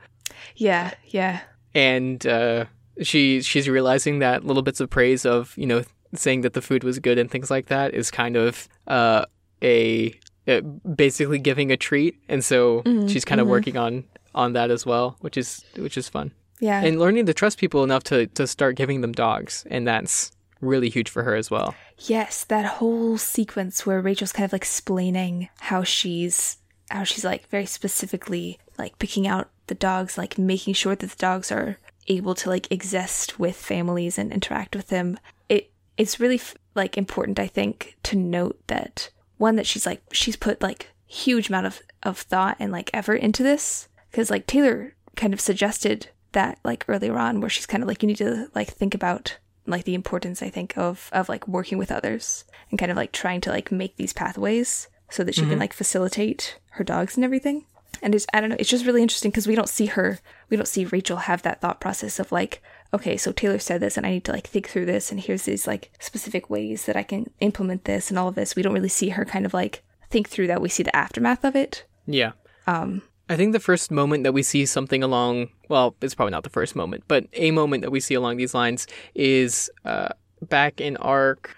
yeah 0.57 0.95
yeah. 1.07 1.41
And 1.75 2.27
uh, 2.27 2.67
she 3.03 3.43
she's 3.43 3.69
realizing 3.69 4.19
that 4.21 4.45
little 4.45 4.63
bits 4.63 4.81
of 4.81 4.91
praise 4.91 5.25
of 5.27 5.57
you 5.57 5.67
know 5.67 5.83
saying 6.15 6.43
that 6.43 6.53
the 6.53 6.63
food 6.63 6.85
was 6.85 6.99
good 6.99 7.19
and 7.19 7.31
things 7.31 7.51
like 7.51 7.67
that 7.67 7.95
is 7.95 8.11
kind 8.11 8.37
of 8.37 8.69
uh, 8.87 9.25
a 9.63 10.19
uh, 10.49 10.61
basically 10.61 11.39
giving 11.39 11.71
a 11.71 11.77
treat, 11.77 12.21
and 12.29 12.45
so 12.45 12.83
she's 13.09 13.25
kind 13.25 13.41
of 13.41 13.47
working 13.47 13.77
on 13.77 14.05
on 14.35 14.55
that 14.55 14.71
as 14.71 14.85
well, 14.85 15.17
which 15.21 15.37
is 15.37 15.65
which 15.77 15.97
is 15.97 16.09
fun. 16.09 16.33
Yeah 16.63 16.81
and 16.81 16.99
learning 16.99 17.27
to 17.27 17.35
trust 17.35 17.59
people 17.59 17.85
enough 17.85 18.03
to, 18.03 18.27
to 18.29 18.47
start 18.47 18.77
giving 18.77 19.03
them 19.03 19.13
dogs 19.13 19.67
and 19.71 19.87
that's 19.87 20.33
really 20.63 20.89
huge 20.89 21.11
for 21.11 21.23
her 21.25 21.35
as 21.35 21.51
well 21.51 21.75
Yes, 22.07 22.45
that 22.45 22.65
whole 22.65 23.17
sequence 23.17 23.87
where 23.87 24.01
Rachel's 24.01 24.33
kind 24.33 24.45
of 24.45 24.53
like 24.53 24.63
explaining 24.63 25.49
how 25.61 25.85
she's 25.85 26.59
how 26.91 27.05
she's 27.05 27.25
like 27.25 27.49
very 27.49 27.67
specifically 27.67 28.59
like 28.77 28.99
picking 28.99 29.27
out 29.27 29.51
the 29.69 29.75
dogs, 29.75 30.19
like 30.19 30.37
making 30.37 30.75
sure 30.75 30.97
that 30.97 31.11
the 31.11 31.17
dogs 31.17 31.53
are 31.53 31.79
able 32.09 32.35
to 32.35 32.49
like 32.49 32.71
exist 32.73 33.39
with 33.39 33.57
families 33.57 34.19
and 34.19 34.33
interact 34.33 34.75
with 34.75 34.89
them. 34.89 35.19
It 35.49 35.71
it's 35.97 36.19
really 36.19 36.37
f- 36.37 36.57
like 36.75 36.99
important 36.99 37.39
I 37.39 37.47
think 37.47 37.97
to 38.05 38.17
note 38.17 38.59
that 38.67 39.11
one 39.39 39.57
that 39.57 39.67
she's 39.67 39.87
like 39.87 40.03
she's 40.13 40.37
put 40.37 40.61
like 40.61 40.89
huge 41.07 41.49
amount 41.49 41.67
of 41.67 41.83
of 42.03 42.19
thought 42.19 42.57
and 42.59 42.73
like 42.73 42.91
effort 42.93 43.17
into 43.17 43.43
this 43.45 43.89
because 44.11 44.31
like 44.31 44.47
Taylor 44.47 44.95
kind 45.15 45.33
of 45.33 45.41
suggested 45.41 46.09
that 46.33 46.59
like 46.65 46.85
earlier 46.89 47.19
on 47.19 47.41
where 47.41 47.51
she's 47.51 47.67
kind 47.67 47.83
of 47.83 47.89
like 47.89 48.03
you 48.03 48.07
need 48.07 48.17
to 48.17 48.49
like 48.55 48.69
think 48.69 48.95
about 48.95 49.39
like 49.67 49.85
the 49.85 49.95
importance 49.95 50.43
I 50.43 50.51
think 50.51 50.77
of 50.77 51.09
of 51.13 51.29
like 51.29 51.47
working 51.47 51.79
with 51.79 51.93
others 51.93 52.45
and 52.71 52.79
kind 52.79 52.91
of 52.91 52.97
like 52.97 53.13
trying 53.13 53.41
to 53.43 53.51
like 53.51 53.71
make 53.71 53.97
these 53.97 54.13
pathways 54.13 54.89
so 55.11 55.23
that 55.25 55.35
she 55.35 55.43
can 55.43 55.59
like 55.59 55.73
facilitate 55.75 56.59
her 56.71 56.85
dogs 56.85 57.17
and 57.17 57.25
everything. 57.25 57.67
And 58.01 58.15
it's 58.15 58.27
I 58.33 58.41
don't 58.41 58.51
know, 58.51 58.57
it's 58.59 58.71
just 58.71 58.87
really 58.87 59.03
interesting 59.03 59.31
because 59.31 59.47
we 59.47 59.55
don't 59.55 59.69
see 59.69 59.87
her 59.87 60.19
we 60.49 60.57
don't 60.57 60.67
see 60.67 60.87
Rachel 60.87 61.19
have 61.19 61.43
that 61.43 61.61
thought 61.61 61.81
process 61.81 62.19
of 62.19 62.33
like, 62.33 62.63
okay, 62.93 63.17
so 63.17 63.31
Taylor 63.31 63.59
said 63.59 63.81
this 63.81 63.97
and 63.97 64.07
I 64.07 64.11
need 64.11 64.25
to 64.25 64.33
like 64.33 64.47
think 64.47 64.69
through 64.69 64.87
this 64.87 65.11
and 65.13 65.21
here's 65.21 65.45
these 65.45 65.67
like 65.67 65.93
specific 66.01 66.51
ways 66.51 66.87
that 66.87 66.97
I 66.97 67.03
can 67.03 67.31
implement 67.41 67.85
this 67.85 68.11
and 68.11 68.19
all 68.19 68.29
of 68.29 68.35
this. 68.35 68.57
We 68.57 68.63
don't 68.63 68.75
really 68.75 68.89
see 68.89 69.11
her 69.11 69.25
kind 69.25 69.47
of 69.47 69.55
like 69.55 69.83
think 70.11 70.29
through 70.29 70.49
that. 70.49 70.63
We 70.63 70.69
see 70.69 70.83
the 70.83 70.97
aftermath 70.97 71.45
of 71.45 71.55
it. 71.55 71.85
yeah 72.07 72.33
Um 72.67 73.03
i 73.33 73.37
think 73.37 73.53
the 73.53 73.61
first 73.61 73.91
moment 73.91 74.25
that 74.25 74.33
we 74.33 74.43
see 74.43 74.65
something 74.67 75.03
along 75.03 75.49
well 75.69 75.95
it's 76.01 76.15
probably 76.15 76.31
not 76.31 76.45
the 76.45 76.51
first 76.51 76.77
moment 76.77 77.03
but 77.09 77.27
a 77.35 77.51
moment 77.51 77.83
that 77.83 77.91
we 77.91 78.01
see 78.01 78.15
along 78.15 78.37
these 78.37 78.55
lines 78.55 78.87
is 79.15 79.71
uh, 79.85 80.09
back 80.49 80.81
in 80.81 80.97
arc 80.99 81.57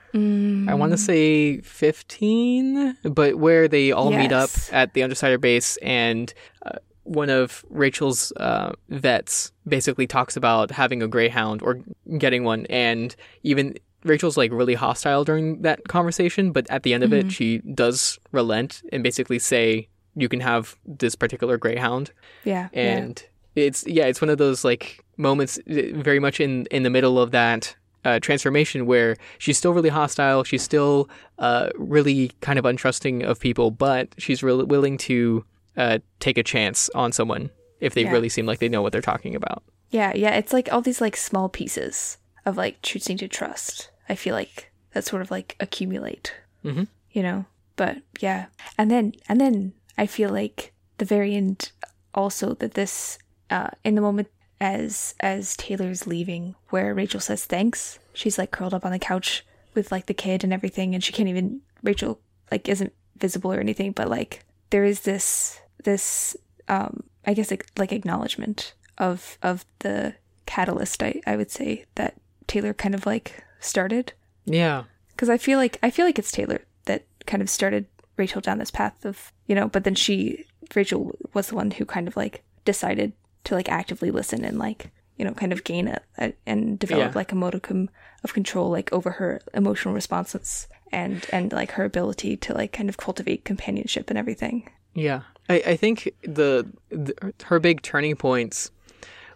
i 0.68 0.74
want 0.74 0.92
to 0.92 0.98
say 0.98 1.60
15 1.60 2.96
but 3.04 3.36
where 3.36 3.66
they 3.68 3.90
all 3.92 4.10
meet 4.10 4.32
up 4.32 4.50
at 4.72 4.94
the 4.94 5.02
undersider 5.02 5.38
base 5.38 5.76
and 5.78 6.32
uh, 6.66 6.78
one 7.04 7.30
of 7.30 7.64
rachel's 7.68 8.32
uh, 8.36 8.72
vets 8.88 9.52
basically 9.66 10.06
talks 10.06 10.36
about 10.36 10.70
having 10.70 11.02
a 11.02 11.08
greyhound 11.08 11.62
or 11.62 11.80
getting 12.18 12.44
one. 12.44 12.66
And 12.66 13.14
even 13.42 13.74
rachel's 14.04 14.36
like 14.36 14.52
really 14.52 14.74
hostile 14.74 15.24
during 15.24 15.62
that 15.62 15.82
conversation 15.88 16.52
but 16.52 16.68
at 16.70 16.82
the 16.82 16.92
end 16.92 17.02
of 17.02 17.12
it 17.12 17.32
she 17.32 17.58
does 17.72 18.18
relent 18.32 18.82
and 18.92 19.02
basically 19.02 19.38
say 19.38 19.88
you 20.16 20.28
can 20.28 20.40
have 20.40 20.76
this 20.86 21.14
particular 21.14 21.56
greyhound 21.58 22.10
yeah. 22.44 22.68
and 22.72 23.24
it's 23.56 23.86
yeah 23.86 24.04
it's 24.06 24.20
one 24.20 24.28
of 24.30 24.38
those 24.38 24.64
like 24.64 25.04
moments 25.16 25.58
uh, 25.70 25.82
very 25.94 26.18
much 26.20 26.40
in 26.40 26.66
in 26.66 26.82
the 26.82 26.90
middle 26.90 27.18
of 27.18 27.30
that 27.32 27.74
uh, 28.04 28.18
transformation 28.20 28.84
where 28.86 29.16
she's 29.38 29.56
still 29.56 29.72
really 29.72 29.88
hostile. 29.88 30.44
She's 30.44 30.62
still 30.62 31.08
uh, 31.38 31.70
really 31.76 32.32
kind 32.42 32.58
of 32.58 32.64
untrusting 32.66 33.24
of 33.24 33.40
people, 33.40 33.70
but 33.70 34.08
she's 34.18 34.42
really 34.42 34.64
willing 34.64 34.98
to 34.98 35.42
uh, 35.78 35.98
take 36.20 36.36
a 36.36 36.42
chance 36.42 36.90
on 36.94 37.12
someone 37.12 37.48
if 37.80 37.94
they 37.94 38.02
Yeah. 38.02 38.12
really 38.12 38.28
seem 38.28 38.44
like 38.44 38.58
they 38.58 38.68
know 38.68 38.82
what 38.82 38.92
they're 38.92 39.00
talking 39.00 39.34
about. 39.34 39.62
Yeah, 39.90 40.12
yeah, 40.14 40.34
it's 40.34 40.52
like 40.52 40.70
all 40.70 40.82
these 40.82 41.00
like 41.00 41.16
small 41.16 41.48
pieces 41.48 42.18
of 42.44 42.58
like 42.58 42.76
choosing 42.82 43.16
to 43.18 43.26
trust. 43.28 43.90
I 44.06 44.16
feel 44.16 44.34
like 44.34 44.70
that 44.92 45.04
sort 45.06 45.22
of 45.22 45.30
like 45.30 45.56
accumulate. 45.58 46.34
Mhm. 46.62 46.88
You 47.12 47.22
know, 47.22 47.46
but 47.76 47.96
yeah, 48.20 48.46
and 48.76 48.90
then 48.90 49.14
and 49.30 49.40
then 49.40 49.72
I 49.96 50.06
feel 50.06 50.30
like 50.30 50.72
the 50.98 51.04
very 51.04 51.34
end 51.34 51.70
also 52.14 52.54
that 52.54 52.74
this 52.74 53.18
uh 53.50 53.70
in 53.84 53.94
the 53.94 54.00
moment 54.00 54.28
as 54.60 55.14
as 55.20 55.56
Taylor's 55.56 56.06
leaving 56.06 56.54
where 56.70 56.94
Rachel 56.94 57.20
says 57.20 57.44
thanks, 57.44 57.98
she's 58.12 58.38
like 58.38 58.50
curled 58.50 58.74
up 58.74 58.84
on 58.84 58.92
the 58.92 58.98
couch 58.98 59.44
with 59.74 59.90
like 59.90 60.06
the 60.06 60.14
kid 60.14 60.44
and 60.44 60.52
everything 60.52 60.94
and 60.94 61.02
she 61.02 61.12
can't 61.12 61.28
even 61.28 61.60
Rachel 61.82 62.20
like 62.50 62.68
isn't 62.68 62.92
visible 63.18 63.52
or 63.52 63.60
anything, 63.60 63.92
but 63.92 64.08
like 64.08 64.44
there 64.70 64.84
is 64.84 65.00
this 65.00 65.60
this 65.82 66.36
um 66.68 67.02
I 67.26 67.34
guess 67.34 67.50
like, 67.50 67.66
like 67.78 67.92
acknowledgement 67.92 68.74
of 68.98 69.38
of 69.42 69.64
the 69.80 70.14
catalyst 70.46 71.02
I, 71.02 71.20
I 71.26 71.36
would 71.36 71.50
say 71.50 71.84
that 71.96 72.14
Taylor 72.46 72.72
kind 72.74 72.94
of 72.94 73.06
like 73.06 73.42
started 73.60 74.12
Yeah. 74.44 74.84
because 75.10 75.28
I 75.30 75.38
feel 75.38 75.58
like 75.58 75.78
I 75.82 75.90
feel 75.90 76.06
like 76.06 76.18
it's 76.18 76.30
Taylor 76.32 76.62
that 76.84 77.04
kind 77.26 77.42
of 77.42 77.48
started 77.50 77.86
Rachel 78.16 78.40
down 78.40 78.58
this 78.58 78.70
path 78.70 79.04
of 79.04 79.32
you 79.46 79.54
know 79.54 79.68
but 79.68 79.84
then 79.84 79.94
she 79.94 80.44
Rachel 80.74 81.16
was 81.34 81.48
the 81.48 81.54
one 81.56 81.70
who 81.72 81.84
kind 81.84 82.08
of 82.08 82.16
like 82.16 82.42
decided 82.64 83.12
to 83.44 83.54
like 83.54 83.68
actively 83.68 84.10
listen 84.10 84.44
and 84.44 84.58
like 84.58 84.90
you 85.16 85.24
know 85.24 85.32
kind 85.32 85.52
of 85.52 85.64
gain 85.64 85.88
a, 85.88 86.00
a 86.18 86.32
and 86.46 86.78
develop 86.78 87.12
Yeah. 87.12 87.18
like 87.18 87.32
a 87.32 87.36
modicum 87.36 87.90
of 88.22 88.32
control 88.34 88.70
like 88.70 88.92
over 88.92 89.10
her 89.12 89.40
emotional 89.52 89.94
responses 89.94 90.66
and 90.92 91.24
and 91.32 91.52
like 91.52 91.72
her 91.72 91.84
ability 91.84 92.36
to 92.38 92.54
like 92.54 92.72
kind 92.72 92.88
of 92.88 92.96
cultivate 92.96 93.44
companionship 93.44 94.08
and 94.10 94.18
everything 94.18 94.68
Yeah, 94.94 95.22
I, 95.48 95.54
I 95.66 95.76
think 95.76 96.08
the, 96.22 96.66
the 96.90 97.34
her 97.44 97.58
big 97.60 97.82
turning 97.82 98.16
points 98.16 98.70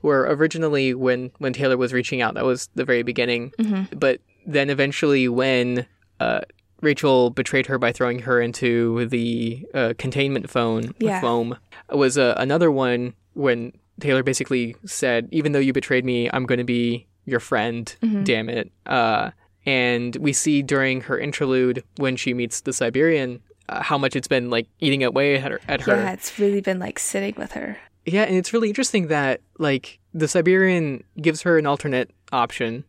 were 0.03 0.23
originally 0.31 0.95
when 0.95 1.33
when 1.38 1.53
Taylor 1.53 1.77
was 1.77 1.93
reaching 1.93 2.23
out. 2.23 2.35
That 2.35 2.45
was 2.45 2.69
the 2.77 2.85
very 2.85 3.03
beginning. 3.03 3.53
But 3.93 4.21
then 4.47 4.71
eventually, 4.71 5.29
when 5.29 5.85
uh, 6.21 6.43
Rachel 6.81 7.31
betrayed 7.31 7.67
her 7.67 7.79
by 7.79 7.93
throwing 7.93 8.21
her 8.21 8.41
into 8.41 9.07
the 9.07 9.67
uh, 9.75 9.95
containment 9.99 10.49
phone 10.51 10.95
Yeah. 10.99 11.14
with 11.17 11.21
foam, 11.23 11.57
was 11.91 12.17
uh, 12.19 12.35
another 12.37 12.71
one 12.71 13.14
when 13.35 13.73
Taylor 14.01 14.23
basically 14.23 14.77
said, 14.85 15.29
"Even 15.33 15.53
though 15.53 15.59
you 15.59 15.73
betrayed 15.73 16.05
me, 16.05 16.31
I'm 16.33 16.47
going 16.47 16.59
to 16.59 16.64
be 16.64 17.07
your 17.25 17.41
friend. 17.41 17.95
Damn 18.25 18.49
it." 18.49 18.71
Uh, 18.87 19.31
and 19.67 20.14
we 20.17 20.33
see 20.33 20.62
during 20.62 21.01
her 21.03 21.19
interlude 21.19 21.83
when 21.97 22.17
she 22.17 22.33
meets 22.33 22.61
the 22.62 22.73
Siberian 22.73 23.41
uh, 23.69 23.83
how 23.83 23.99
much 23.99 24.17
it's 24.17 24.29
been 24.29 24.49
like 24.51 24.67
eating 24.81 25.03
away 25.05 25.37
at 25.37 25.51
her. 25.51 25.61
At 25.69 25.81
her. 25.83 25.95
yeah 25.97 26.12
it's 26.12 26.38
really 26.38 26.61
been 26.61 26.79
like 26.79 26.99
sitting 26.99 27.35
with 27.37 27.53
her 27.53 27.77
Yeah, 28.07 28.23
and 28.23 28.35
it's 28.37 28.53
really 28.55 28.69
interesting 28.69 29.09
that 29.09 29.41
like 29.59 29.99
the 30.14 30.27
Siberian 30.29 31.05
gives 31.21 31.43
her 31.43 31.59
an 31.59 31.67
alternate 31.67 32.11
option 32.33 32.85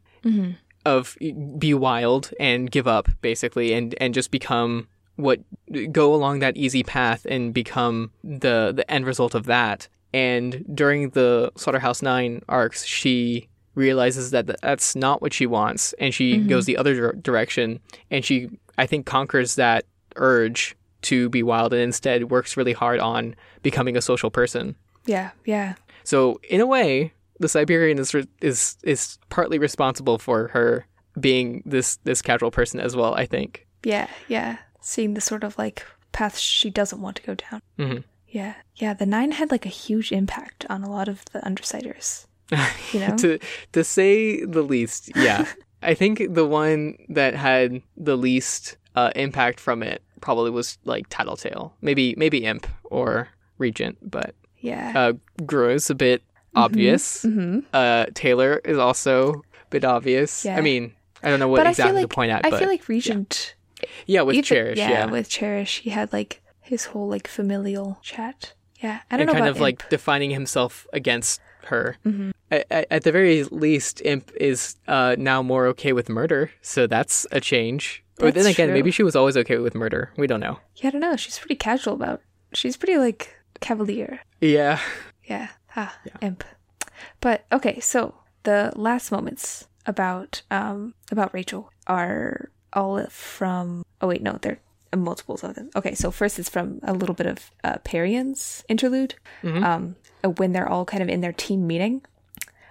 of 0.85 1.17
be 1.57 1.73
wild 1.73 2.31
and 2.39 2.71
give 2.71 2.87
up 2.87 3.09
basically 3.21 3.73
and 3.73 3.95
and 3.99 4.13
just 4.13 4.31
become 4.31 4.87
what 5.15 5.39
go 5.91 6.15
along 6.15 6.39
that 6.39 6.55
easy 6.55 6.83
path 6.83 7.25
and 7.29 7.53
become 7.53 8.11
the 8.23 8.71
the 8.75 8.89
end 8.89 9.05
result 9.05 9.35
of 9.35 9.45
that. 9.45 9.87
And 10.11 10.65
during 10.73 11.11
the 11.11 11.51
Slaughterhouse 11.55 12.01
9 12.01 12.41
arcs, 12.49 12.83
she 12.83 13.47
realizes 13.75 14.31
that 14.31 14.47
that's 14.61 14.95
not 14.95 15.21
what 15.21 15.33
she 15.33 15.45
wants 15.45 15.93
and 15.99 16.13
she 16.13 16.33
mm-hmm. 16.35 16.47
goes 16.47 16.65
the 16.65 16.77
other 16.77 17.11
direction 17.13 17.79
and 18.09 18.25
she 18.25 18.49
I 18.77 18.85
think 18.85 19.05
conquers 19.05 19.55
that 19.55 19.85
urge 20.15 20.75
to 21.03 21.29
be 21.29 21.43
wild 21.43 21.73
and 21.73 21.81
instead 21.81 22.31
works 22.31 22.57
really 22.57 22.73
hard 22.73 22.99
on 22.99 23.35
becoming 23.61 23.95
a 23.95 24.01
social 24.01 24.31
person. 24.31 24.75
yeah 25.05 25.31
yeah 25.45 25.75
So 26.03 26.39
in 26.49 26.61
a 26.61 26.65
way, 26.65 27.13
the 27.39 27.49
Siberian 27.49 27.99
is 27.99 28.15
is 28.41 28.78
is 28.84 29.17
partly 29.30 29.58
responsible 29.60 30.17
for 30.17 30.49
her 30.49 30.86
being 31.19 31.63
this 31.65 31.97
this 32.04 32.21
casual 32.21 32.52
person 32.52 32.80
as 32.80 32.95
well. 32.95 33.13
I 33.15 33.25
think. 33.25 33.67
Yeah, 33.84 34.08
yeah. 34.28 34.58
Seeing 34.82 35.13
the 35.13 35.21
sort 35.21 35.43
of 35.43 35.58
like 35.58 35.86
path 36.12 36.38
she 36.38 36.69
doesn't 36.69 37.02
want 37.02 37.15
to 37.17 37.23
go 37.23 37.36
down. 37.36 37.62
Mhm. 37.78 38.04
Yeah, 38.28 38.56
yeah. 38.75 38.93
The 38.93 39.06
nine 39.06 39.32
had 39.32 39.52
like 39.52 39.65
a 39.65 39.69
huge 39.69 40.12
impact 40.12 40.65
on 40.69 40.84
a 40.84 40.91
lot 40.91 41.08
of 41.08 41.25
the 41.32 41.39
undersiders. 41.39 42.25
You 42.93 42.99
know? 42.99 43.17
to 43.17 43.39
to 43.71 43.84
say 43.84 44.45
the 44.45 44.62
least, 44.62 45.12
yeah. 45.15 45.45
I 45.82 45.93
think 45.93 46.34
the 46.34 46.45
one 46.45 46.97
that 47.08 47.36
had 47.36 47.82
the 47.95 48.17
least 48.17 48.78
uh, 48.95 49.12
impact 49.15 49.62
from 49.62 49.82
it 49.82 50.04
probably 50.19 50.52
was 50.52 50.78
like 50.84 51.08
Tattletale, 51.10 51.73
maybe 51.82 52.15
maybe 52.17 52.43
Imp 52.43 52.67
or 52.84 53.30
Regent, 53.58 53.97
but 54.02 54.36
yeah. 54.60 54.91
uh, 54.95 55.13
a 55.89 55.95
bit 55.95 56.21
obvious. 56.55 57.23
hmm 57.23 57.59
Uh, 57.73 58.05
Taylor 58.13 58.62
is 58.65 58.77
also 58.77 59.33
a 59.33 59.69
bit 59.69 59.83
obvious. 59.85 60.45
Yeah. 60.45 60.57
I 60.57 60.62
mean, 60.62 60.93
I 61.23 61.29
don't 61.29 61.39
know 61.39 61.47
what 61.47 61.57
But 61.57 61.67
I 61.67 61.71
exactly 61.71 62.01
like 62.01 62.09
to 62.09 62.15
point 62.15 62.31
at, 62.31 62.45
I 62.45 62.49
but 62.49 62.59
feel 62.59 62.69
like 62.69 62.88
Regent. 62.88 63.55
yeah, 64.05 64.21
with 64.21 64.35
even- 64.35 64.43
Cherish, 64.45 64.77
yeah, 64.77 64.89
yeah, 64.89 65.05
with 65.05 65.29
Cherish, 65.29 65.79
he 65.81 65.89
had 65.89 66.12
like 66.13 66.41
his 66.62 66.85
whole 66.85 67.07
like 67.09 67.27
familial 67.27 67.99
chat. 68.01 68.53
Yeah, 68.81 68.99
I 69.12 69.17
don't 69.17 69.27
and 69.27 69.27
know 69.27 69.33
kind 69.33 69.49
of 69.49 69.59
like 69.59 69.89
defining 69.89 70.31
himself 70.31 70.88
against 70.93 71.41
her. 71.65 71.97
Mm-hmm. 72.05 72.31
At, 72.51 72.65
at- 72.71 72.88
at 72.89 73.03
the 73.03 73.12
very 73.12 73.43
least, 73.43 74.01
Imp 74.05 74.31
is 74.39 74.75
uh, 74.88 75.15
now 75.19 75.41
more 75.43 75.67
okay 75.67 75.91
with 75.93 76.07
murder, 76.09 76.51
so 76.62 76.88
that's 76.88 77.27
a 77.31 77.39
change. 77.41 78.03
But 78.17 78.33
then 78.35 78.45
again, 78.45 78.67
true. 78.67 78.73
maybe 78.73 78.91
she 78.91 79.03
was 79.03 79.15
always 79.15 79.38
okay 79.38 79.57
with 79.59 79.75
murder. 79.75 80.12
We 80.17 80.27
don't 80.27 80.39
know. 80.41 80.59
Yeah, 80.75 80.88
I 80.88 80.91
don't 80.91 81.01
know. 81.01 81.15
She's 81.15 81.38
pretty 81.39 81.55
casual 81.55 81.93
about. 81.93 82.21
She's 82.53 82.75
pretty 82.75 82.97
like 82.97 83.33
cavalier. 83.62 84.19
Yeah, 84.41 84.79
Yeah. 85.23 85.49
Ah, 85.75 85.97
imp. 86.21 86.43
But 87.21 87.45
okay, 87.51 87.79
so 87.79 88.15
the 88.43 88.71
last 88.75 89.12
moments 89.12 89.67
about 89.86 90.41
um 90.51 90.93
about 91.12 91.34
Rachel 91.34 91.71
are 91.88 92.49
all 92.73 93.03
from 93.10 93.84
oh 94.01 94.08
wait, 94.08 94.21
no, 94.21 94.38
they're 94.41 94.60
multiples 94.95 95.43
of 95.43 95.55
them. 95.55 95.69
Okay, 95.75 95.93
so 95.95 96.12
first 96.12 96.39
it's 96.39 96.49
from 96.49 96.79
a 96.84 96.93
little 96.93 97.15
bit 97.15 97.27
of 97.27 97.51
uh 97.63 97.77
Parian's 97.84 98.63
interlude. 98.67 99.15
Um 99.63 99.95
when 100.38 100.51
they're 100.51 100.67
all 100.69 100.86
kind 100.86 101.01
of 101.03 101.10
in 101.10 101.21
their 101.21 101.34
team 101.34 101.65
meeting 101.67 102.01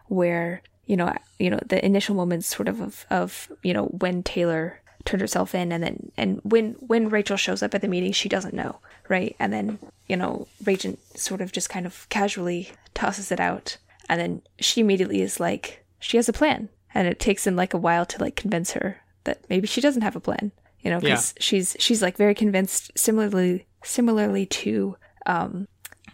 where 0.07 0.63
you 0.87 0.97
know 0.97 1.15
you 1.39 1.51
know 1.51 1.61
the 1.67 1.85
initial 1.85 2.15
moments 2.15 2.47
sort 2.47 2.69
of 2.69 2.81
of, 2.81 3.07
of 3.11 3.51
you 3.63 3.73
know 3.73 3.87
when 3.87 4.23
Taylor 4.23 4.81
turned 5.09 5.21
herself 5.23 5.55
in 5.55 5.73
and 5.73 5.83
then 5.83 6.13
and 6.19 6.41
when 6.43 6.73
when 6.81 7.09
Rachel 7.09 7.39
shows 7.39 7.63
up 7.63 7.75
at 7.75 7.81
the 7.81 7.89
meeting 7.89 8.13
she 8.13 8.29
doesn't 8.29 8.55
know 8.55 8.79
right? 9.09 9.35
And 9.39 9.53
then 9.53 9.79
you 10.07 10.17
know 10.17 10.47
Regent 10.65 10.99
sort 11.19 11.41
of 11.41 11.51
just 11.51 11.71
kind 11.71 11.87
of 11.87 12.07
casually 12.11 12.71
tosses 12.93 13.33
it 13.33 13.41
out 13.41 13.79
and 14.09 14.21
then 14.21 14.43
she 14.61 14.83
immediately 14.83 15.23
is 15.23 15.41
like 15.41 15.85
she 15.99 16.19
has 16.19 16.29
a 16.29 16.33
plan. 16.33 16.69
And 16.95 17.07
it 17.07 17.21
takes 17.21 17.47
him 17.47 17.55
like 17.57 17.75
a 17.75 17.79
while 17.79 18.07
to 18.07 18.21
like 18.21 18.35
convince 18.35 18.73
her 18.73 18.99
that 19.25 19.45
maybe 19.49 19.67
she 19.67 19.81
doesn't 19.81 20.03
have 20.03 20.17
a 20.17 20.21
plan 20.21 20.53
you 20.81 20.91
know 20.91 21.01
because 21.01 21.35
she's 21.39 21.77
she's 21.79 22.03
like 22.03 22.17
very 22.17 22.35
convinced 22.35 22.91
similarly 22.97 23.67
similarly 23.83 24.47
to 24.47 24.97
um 25.27 25.69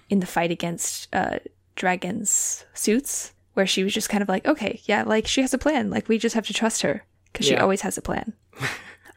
in 0.08 0.20
the 0.20 0.26
fight 0.26 0.50
against 0.50 1.08
uh 1.12 1.38
dragon's 1.76 2.64
suits 2.74 3.32
where 3.54 3.66
she 3.66 3.84
was 3.84 3.94
just 3.94 4.08
kind 4.08 4.22
of 4.22 4.28
like 4.28 4.46
okay 4.46 4.80
yeah 4.84 5.02
like 5.04 5.26
she 5.26 5.40
has 5.40 5.54
a 5.54 5.58
plan. 5.58 5.90
Like 5.90 6.08
we 6.08 6.18
just 6.18 6.34
have 6.34 6.46
to 6.46 6.52
trust 6.54 6.82
her 6.82 7.04
because 7.32 7.46
she 7.46 7.56
always 7.56 7.82
has 7.82 7.98
a 7.98 8.02
plan 8.02 8.32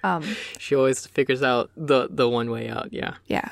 Um, 0.03 0.23
she 0.57 0.75
always 0.75 1.05
figures 1.05 1.43
out 1.43 1.71
the 1.75 2.07
the 2.09 2.29
one 2.29 2.49
way 2.49 2.69
out. 2.69 2.91
Yeah, 2.91 3.15
yeah. 3.25 3.49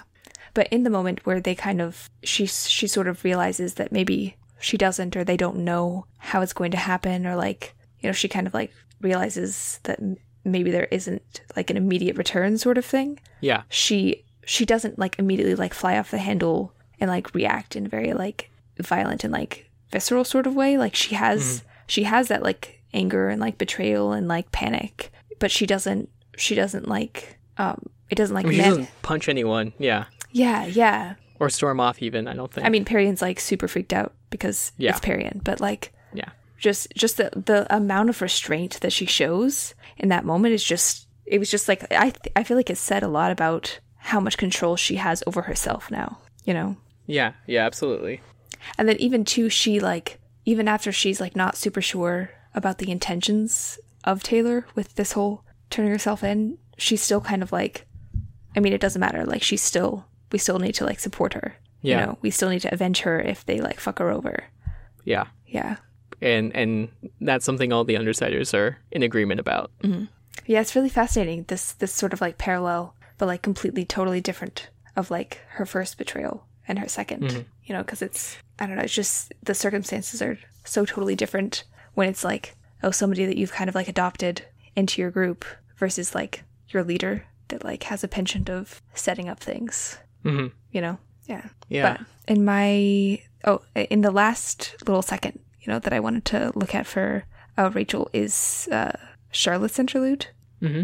But 0.54 0.68
in 0.68 0.84
the 0.84 0.90
moment 0.90 1.26
where 1.26 1.40
they 1.40 1.56
kind 1.56 1.82
of 1.82 2.10
she 2.24 2.46
she 2.46 2.88
sort 2.88 3.08
of 3.08 3.24
realizes 3.24 3.76
that 3.76 3.92
maybe 3.92 4.38
she 4.60 4.78
doesn't 4.78 5.16
or 5.16 5.24
they 5.24 5.38
don't 5.38 5.58
know 5.58 6.06
how 6.18 6.42
it's 6.42 6.54
going 6.54 6.72
to 6.72 6.78
happen 6.78 7.28
or 7.28 7.36
like 7.36 7.76
you 8.00 8.08
know 8.08 8.14
she 8.14 8.28
kind 8.28 8.48
of 8.48 8.54
like 8.54 8.72
realizes 9.02 9.80
that 9.84 10.00
maybe 10.44 10.72
there 10.72 10.88
isn't 10.92 11.42
like 11.56 11.70
an 11.70 11.78
immediate 11.78 12.18
return 12.18 12.58
sort 12.58 12.78
of 12.78 12.86
thing. 12.86 13.20
Yeah, 13.42 13.64
she 13.70 14.24
she 14.46 14.66
doesn't 14.66 15.00
like 15.00 15.18
immediately 15.20 15.56
like 15.56 15.74
fly 15.74 15.98
off 15.98 16.12
the 16.12 16.20
handle 16.20 16.74
and 17.00 17.10
like 17.10 17.34
react 17.34 17.76
in 17.76 17.88
a 17.88 17.90
very 17.90 18.14
like 18.14 18.50
violent 18.80 19.24
and 19.24 19.34
like 19.34 19.70
visceral 19.92 20.24
sort 20.24 20.48
of 20.48 20.56
way. 20.56 20.78
Like 20.78 20.96
she 20.96 21.16
has 21.16 21.60
mm-hmm. 21.60 21.68
she 21.88 22.04
has 22.04 22.28
that 22.30 22.44
like 22.44 22.82
anger 22.94 23.28
and 23.28 23.42
like 23.42 23.58
betrayal 23.58 24.14
and 24.14 24.28
like 24.28 24.52
panic 24.52 25.12
but 25.40 25.52
she 25.52 25.66
doesn't 25.66 26.10
she 26.38 26.56
doesn't 26.56 26.88
like 26.88 27.38
um 27.58 27.82
it 28.10 28.16
doesn't 28.16 28.36
like 28.36 28.46
I 28.46 28.50
mean, 28.50 28.60
she 28.60 28.66
doesn't 28.70 28.90
punch 29.02 29.30
anyone. 29.30 29.74
Yeah, 29.80 30.06
yeah 30.32 30.66
yeah 30.66 31.16
or 31.40 31.50
storm 31.50 31.80
off 31.80 32.02
even. 32.02 32.28
I 32.28 32.34
don't 32.34 32.52
think. 32.52 32.66
i 32.66 32.70
mean 32.70 32.86
Parian's 32.86 33.22
like 33.22 33.40
super 33.40 33.68
freaked 33.68 33.94
out 33.94 34.14
because 34.30 34.72
Yeah. 34.78 34.92
it's 34.92 35.00
Perian 35.00 35.44
but 35.44 35.60
like 35.60 35.92
yeah, 36.14 36.30
just 36.58 36.88
just 36.96 37.18
the 37.18 37.30
the 37.36 37.66
amount 37.76 38.10
of 38.10 38.22
restraint 38.22 38.80
that 38.82 38.94
she 38.94 39.06
shows 39.06 39.74
in 39.98 40.10
that 40.10 40.24
moment 40.26 40.54
is 40.54 40.64
just 40.64 41.08
it 41.26 41.40
was 41.40 41.50
just 41.52 41.68
like 41.68 41.84
i 41.92 42.10
th- 42.12 42.32
i 42.36 42.44
feel 42.44 42.56
like 42.58 42.70
it 42.70 42.78
said 42.78 43.04
a 43.04 43.08
lot 43.08 43.32
about 43.32 43.80
how 43.98 44.20
much 44.20 44.38
control 44.38 44.76
she 44.76 44.96
has 44.98 45.24
over 45.28 45.42
herself 45.44 45.90
now 45.92 46.20
you 46.46 46.54
know 46.54 46.78
yeah, 47.08 47.34
yeah, 47.48 47.64
absolutely. 47.66 48.20
and 48.80 48.88
then 48.90 48.96
even 48.98 49.24
too 49.26 49.48
she 49.50 49.80
like 49.80 50.20
even 50.46 50.68
after 50.68 50.92
she's 50.92 51.20
like 51.22 51.36
not 51.36 51.56
super 51.58 51.82
sure 51.82 52.32
about 52.54 52.78
the 52.80 52.90
intentions 52.92 53.78
of 54.06 54.24
Taylor 54.24 54.66
with 54.76 54.96
this 54.96 55.12
whole 55.12 55.44
turning 55.70 55.92
herself 55.92 56.24
in, 56.24 56.58
she's 56.78 57.02
still 57.02 57.22
kind 57.22 57.44
of 57.44 57.52
like, 57.52 57.86
I 58.56 58.62
mean, 58.62 58.72
it 58.72 58.82
doesn't 58.82 59.00
matter. 59.00 59.26
Like, 59.26 59.44
she's 59.44 59.62
still, 59.62 60.06
we 60.32 60.40
still 60.40 60.60
need 60.60 60.76
to 60.76 60.86
like 60.86 61.00
support 61.00 61.34
her. 61.34 61.56
Yeah. 61.82 62.00
You 62.00 62.06
know, 62.06 62.18
we 62.22 62.32
still 62.32 62.50
need 62.50 62.62
to 62.62 62.74
avenge 62.74 63.02
her 63.02 63.20
if 63.20 63.46
they 63.46 63.60
like 63.60 63.80
fuck 63.80 64.00
her 64.00 64.10
over. 64.10 64.46
Yeah. 65.04 65.26
Yeah. 65.46 65.78
And 66.22 66.56
and 66.56 66.90
that's 67.22 67.46
something 67.46 67.72
all 67.72 67.84
the 67.84 67.96
undersiders 67.96 68.54
are 68.54 68.78
in 68.92 69.04
agreement 69.04 69.40
about. 69.40 69.72
Mm-hmm. 69.84 70.06
Yeah, 70.46 70.62
it's 70.62 70.76
really 70.76 70.90
fascinating. 70.90 71.46
This 71.48 71.74
this 71.74 71.92
sort 71.92 72.14
of 72.14 72.22
like 72.22 72.38
parallel, 72.38 72.96
but 73.18 73.28
like 73.28 73.42
completely, 73.42 73.86
totally 73.86 74.22
different 74.22 74.70
of 74.96 75.12
like 75.12 75.42
her 75.50 75.66
first 75.66 75.98
betrayal 75.98 76.46
and 76.68 76.80
her 76.80 76.86
2nd 76.86 77.20
mm-hmm. 77.20 77.42
You 77.66 77.76
know, 77.76 77.84
because 77.84 78.02
it's 78.02 78.38
I 78.60 78.66
don't 78.66 78.78
know. 78.78 78.84
It's 78.84 78.94
just 78.94 79.34
the 79.44 79.54
circumstances 79.54 80.22
are 80.22 80.40
so 80.64 80.86
totally 80.86 81.16
different 81.16 81.66
when 81.94 82.10
it's 82.10 82.24
like 82.24 82.56
oh 82.86 82.92
somebody 82.92 83.26
that 83.26 83.38
you've 83.38 83.52
kind 83.52 83.68
of 83.68 83.76
like 83.76 83.90
adopted 83.90 84.44
into 84.76 85.02
your 85.02 85.12
group 85.12 85.44
versus 85.78 86.16
like 86.16 86.44
your 86.70 86.84
leader 86.84 87.26
that 87.50 87.64
like 87.66 87.84
has 87.84 88.04
a 88.04 88.08
penchant 88.08 88.50
of 88.50 88.82
setting 88.94 89.28
up 89.28 89.40
things. 89.40 89.98
hmm 90.24 90.48
You 90.72 90.82
know. 90.82 90.98
Yeah. 91.26 91.48
Yeah. 91.70 91.98
But 91.98 92.34
in 92.34 92.46
my 92.46 93.22
oh, 93.44 93.62
in 93.76 94.02
the 94.02 94.12
last 94.12 94.76
little 94.88 95.02
second, 95.02 95.40
you 95.62 95.74
know, 95.74 95.80
that 95.80 95.94
I 95.94 96.00
wanted 96.00 96.26
to 96.26 96.52
look 96.56 96.76
at 96.76 96.86
for 96.86 97.26
uh, 97.58 97.72
Rachel 97.74 98.10
is 98.14 98.70
uh, 98.72 98.92
Charlotte's 99.32 99.80
interlude, 99.80 100.28
hmm 100.62 100.84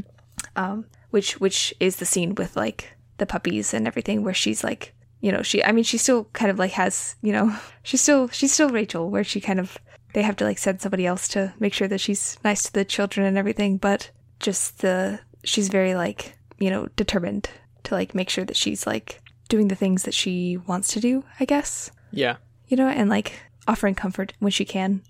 um, 0.56 0.86
which 1.12 1.40
which 1.40 1.74
is 1.80 1.98
the 1.98 2.06
scene 2.06 2.34
with 2.36 2.56
like 2.56 2.94
the 3.18 3.26
puppies 3.28 3.74
and 3.74 3.86
everything, 3.88 4.24
where 4.24 4.34
she's 4.34 4.64
like, 4.64 4.94
you 5.20 5.32
know, 5.32 5.44
she 5.44 5.64
I 5.64 5.72
mean, 5.72 5.84
she 5.84 5.98
still 6.00 6.26
kind 6.34 6.50
of 6.50 6.58
like 6.58 6.72
has, 6.72 7.16
you 7.22 7.32
know, 7.32 7.56
she's 7.84 8.02
still 8.02 8.28
she's 8.30 8.52
still 8.52 8.70
Rachel, 8.70 9.10
where 9.12 9.24
she 9.24 9.40
kind 9.40 9.60
of 9.60 9.78
they 10.14 10.22
have 10.24 10.36
to 10.38 10.44
like 10.46 10.58
send 10.58 10.82
somebody 10.82 11.06
else 11.06 11.28
to 11.30 11.54
make 11.60 11.74
sure 11.74 11.88
that 11.88 12.00
she's 12.02 12.38
nice 12.44 12.64
to 12.64 12.74
the 12.74 12.86
children 12.86 13.26
and 13.26 13.38
everything, 13.38 13.78
but 13.78 14.12
just 14.40 14.80
the 14.80 15.20
she's 15.44 15.70
very 15.70 15.96
like 15.96 16.38
you 16.60 16.70
know 16.70 16.88
determined 16.96 17.50
to 17.84 17.96
like 17.96 18.14
make 18.16 18.30
sure 18.30 18.46
that 18.46 18.56
she's 18.58 18.86
like 18.88 19.22
doing 19.50 19.68
the 19.68 19.76
things 19.76 20.04
that 20.04 20.14
she 20.14 20.58
wants 20.68 20.90
to 20.94 21.00
do, 21.00 21.24
I 21.40 21.46
guess. 21.46 21.92
Yeah. 22.12 22.38
You 22.68 22.78
know, 22.78 22.88
and 22.88 23.10
like 23.10 23.34
offering 23.68 23.96
comfort 23.96 24.34
when 24.40 24.52
she 24.52 24.66
can 24.66 25.02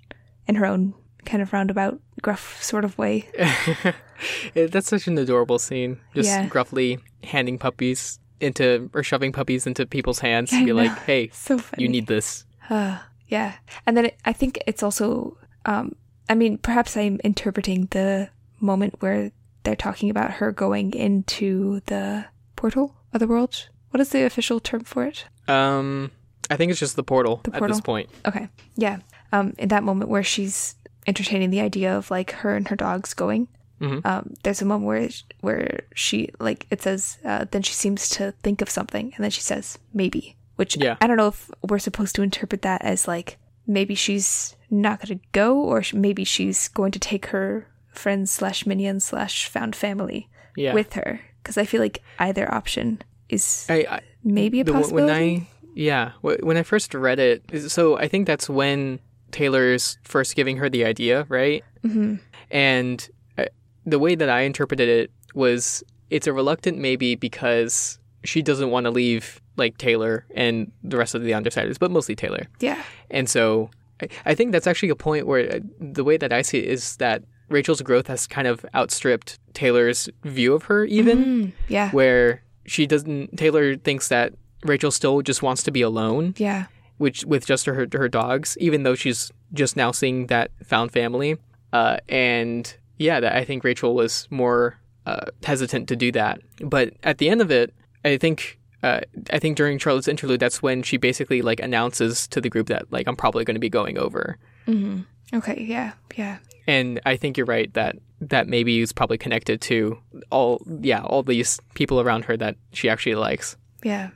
in 0.48 0.56
her 0.56 0.66
own 0.66 0.94
kind 1.26 1.42
of 1.44 1.54
roundabout, 1.54 2.00
gruff 2.22 2.62
sort 2.64 2.84
of 2.84 2.98
way. 2.98 3.28
That's 4.56 4.88
such 4.88 5.08
an 5.08 5.18
adorable 5.18 5.60
scene. 5.60 6.00
Just 6.16 6.28
Yeah. 6.30 6.48
gruffly 6.48 7.00
handing 7.24 7.58
puppies 7.58 8.20
into 8.40 8.90
or 8.94 9.04
shoving 9.04 9.32
puppies 9.32 9.68
into 9.68 9.86
people's 9.86 10.20
hands 10.20 10.50
to 10.52 10.66
be 10.66 10.74
like, 10.74 10.92
"Hey, 11.06 11.30
So 11.34 11.60
you 11.78 11.88
need 11.88 12.08
this." 12.08 12.46
Uh, 12.70 12.98
yeah. 13.32 13.54
And 13.88 13.96
then 13.98 14.06
it, 14.06 14.16
I 14.26 14.34
think 14.34 14.60
it's 14.68 14.84
also, 14.84 15.38
um, 15.66 15.96
I 16.30 16.36
mean, 16.36 16.58
perhaps 16.60 16.96
I'm 16.96 17.20
interpreting 17.24 17.88
the 17.92 18.30
moment 18.60 18.96
where 19.02 19.32
they're 19.64 19.76
talking 19.76 20.10
about 20.12 20.32
her 20.34 20.52
going 20.52 20.94
into 20.94 21.82
the 21.88 22.26
portal 22.56 22.94
of 23.14 23.20
the 23.20 23.28
world. 23.28 23.70
What 23.92 24.02
is 24.02 24.10
the 24.10 24.26
official 24.26 24.60
term 24.60 24.84
for 24.84 25.04
it? 25.06 25.26
Um, 25.48 26.12
I 26.50 26.56
think 26.58 26.70
it's 26.72 26.80
just 26.80 26.96
the 26.96 27.04
portal, 27.04 27.42
The 27.44 27.56
at 27.56 27.68
this 27.68 27.82
point. 27.82 28.10
Okay. 28.28 28.48
Yeah. 28.76 29.00
Um, 29.32 29.54
in 29.58 29.70
that 29.70 29.84
moment 29.84 30.10
where 30.10 30.24
she's 30.24 30.76
entertaining 31.08 31.50
the 31.50 31.62
idea 31.62 31.98
of 31.98 32.12
like 32.12 32.32
her 32.44 32.56
and 32.56 32.68
her 32.68 32.76
dogs 32.76 33.14
going, 33.14 33.48
Mhm. 33.82 34.06
um, 34.06 34.34
there's 34.44 34.62
a 34.62 34.66
moment 34.66 34.86
where 34.88 35.10
where 35.42 35.80
she 35.96 36.30
like 36.40 36.68
it 36.70 36.84
says 36.84 37.18
uh, 37.26 37.46
then 37.50 37.64
she 37.64 37.74
seems 37.74 38.10
to 38.10 38.32
think 38.44 38.62
of 38.62 38.70
something 38.70 39.12
and 39.16 39.24
then 39.24 39.32
she 39.32 39.42
says 39.42 39.80
maybe, 39.94 40.36
which 40.62 40.78
Yeah. 40.78 40.96
I 41.02 41.08
don't 41.08 41.18
know 41.18 41.28
if 41.28 41.50
we're 41.70 41.80
supposed 41.80 42.16
to 42.16 42.22
interpret 42.22 42.62
that 42.62 42.82
as 42.84 43.08
like 43.08 43.38
maybe 43.68 43.96
she's 43.96 44.56
not 44.70 45.00
going 45.02 45.20
to 45.20 45.26
go 45.34 45.58
or 45.60 45.84
maybe 45.94 46.24
she's 46.24 46.68
going 46.70 46.92
to 46.94 47.00
take 47.00 47.28
her 47.28 47.68
friends 47.92 48.32
slash 48.32 48.66
minions 48.66 49.04
slash 49.06 49.48
found 49.48 49.76
family 49.76 50.30
Yeah. 50.56 50.74
with 50.74 50.94
her 50.94 51.20
because 51.44 51.58
I 51.58 51.66
feel 51.66 51.82
like 51.82 52.02
either 52.20 52.46
option 52.54 53.02
is 53.30 53.66
I, 53.70 53.86
I 53.90 54.02
maybe 54.24 54.62
a 54.62 54.64
the, 54.64 54.72
when 54.74 54.82
possibility. 54.82 55.36
I 55.36 55.48
yeah 55.74 56.12
when 56.22 56.58
I 56.58 56.64
first 56.64 56.94
read 56.94 57.20
it, 57.20 57.42
so 57.72 57.98
I 57.98 58.08
think 58.08 58.28
that's 58.28 58.48
when 58.50 59.00
Taylor's 59.32 59.98
first 60.04 60.36
giving 60.36 60.58
her 60.58 60.70
the 60.70 60.84
idea, 60.86 61.26
right? 61.30 61.64
hmm 61.82 62.16
And 62.52 63.10
uh, 63.38 63.46
the 63.86 63.98
way 64.00 64.14
that 64.16 64.30
I 64.30 64.42
interpreted 64.42 64.90
it 64.90 65.12
was 65.34 65.84
it's 66.10 66.28
a 66.28 66.34
reluctant 66.34 66.78
maybe 66.78 67.16
because 67.16 67.98
she 68.24 68.42
doesn't 68.42 68.70
want 68.70 68.84
to 68.86 68.92
leave 68.92 69.41
like 69.58 69.78
Taylor 69.78 70.26
and 70.36 70.72
the 70.84 70.98
rest 70.98 71.14
of 71.16 71.24
the 71.24 71.32
undersiders, 71.32 71.78
but 71.80 71.92
mostly 71.92 72.16
Taylor. 72.16 72.48
Yeah. 72.60 72.82
And 73.10 73.30
so 73.30 73.70
I, 74.02 74.08
I 74.26 74.36
think 74.36 74.52
that's 74.52 74.68
actually 74.68 74.90
a 74.90 74.96
point 74.96 75.28
where 75.28 75.56
uh, 75.56 75.60
the 75.80 76.04
way 76.04 76.18
that 76.18 76.32
I 76.34 76.42
see 76.42 76.60
it 76.60 76.66
is 76.70 76.98
that 76.98 77.24
Rachel's 77.50 77.82
growth 77.82 78.08
has 78.08 78.28
kind 78.28 78.48
of 78.48 78.66
outstripped 78.74 79.38
Taylor's 79.54 80.10
view 80.24 80.54
of 80.54 80.64
her, 80.64 80.86
even 80.86 81.18
Mm, 81.26 81.52
yeah. 81.68 81.92
where 81.92 82.44
she 82.66 82.86
doesn't. 82.88 83.38
Taylor 83.38 83.76
thinks 83.76 84.08
that 84.08 84.34
Rachel 84.64 84.92
still 84.92 85.22
just 85.22 85.42
wants 85.42 85.64
to 85.64 85.72
be 85.72 85.82
alone, 85.82 86.34
Yeah. 86.38 86.68
which 86.98 87.26
with 87.26 87.46
just 87.46 87.66
her 87.66 87.88
her 87.92 88.08
dogs, 88.08 88.58
even 88.62 88.84
though 88.84 88.96
she's 88.96 89.32
just 89.54 89.76
now 89.76 89.92
seeing 89.92 90.28
that 90.28 90.52
found 90.64 90.92
family. 90.94 91.38
Uh, 91.74 91.98
and 92.08 92.74
yeah, 92.98 93.20
that 93.20 93.36
I 93.36 93.44
think 93.44 93.64
Rachel 93.66 93.96
was 93.96 94.28
more 94.30 94.78
uh, 95.06 95.26
hesitant 95.44 95.90
to 95.90 95.96
do 95.98 96.12
that. 96.14 96.40
But 96.64 96.94
at 97.04 97.18
the 97.18 97.28
end 97.30 97.42
of 97.42 97.52
it, 97.52 97.74
I 98.06 98.16
think. 98.18 98.60
Uh, 98.84 99.02
I 99.32 99.40
think 99.40 99.58
during 99.58 99.78
Charlotte's 99.78 100.08
interlude, 100.08 100.40
that's 100.40 100.62
when 100.62 100.82
she 100.84 100.98
basically 100.98 101.42
like 101.42 101.60
announces 101.60 102.28
to 102.30 102.42
the 102.42 102.50
group 102.50 102.68
that 102.68 102.92
like 102.92 103.08
I'm 103.08 103.16
probably 103.16 103.44
going 103.46 103.56
to 103.56 103.60
be 103.60 103.70
going 103.70 103.98
over, 103.98 104.38
hmm 104.66 105.02
Okay. 105.34 105.62
Yeah. 105.64 105.94
Yeah. 106.18 106.40
and 106.68 107.00
I 107.06 107.16
think 107.16 107.38
you're 107.38 107.46
right 107.46 107.74
that 107.74 107.96
that 108.20 108.48
maybe 108.48 108.80
is 108.80 108.92
probably 108.92 109.18
connected 109.18 109.62
to 109.62 109.98
all 110.30 110.62
yeah 110.82 111.02
all 111.04 111.24
these 111.24 111.60
people 111.74 112.02
around 112.02 112.26
her 112.26 112.36
that 112.38 112.56
she 112.74 112.90
actually 112.90 113.16
likes. 113.16 113.56
Yeah. 113.84 114.10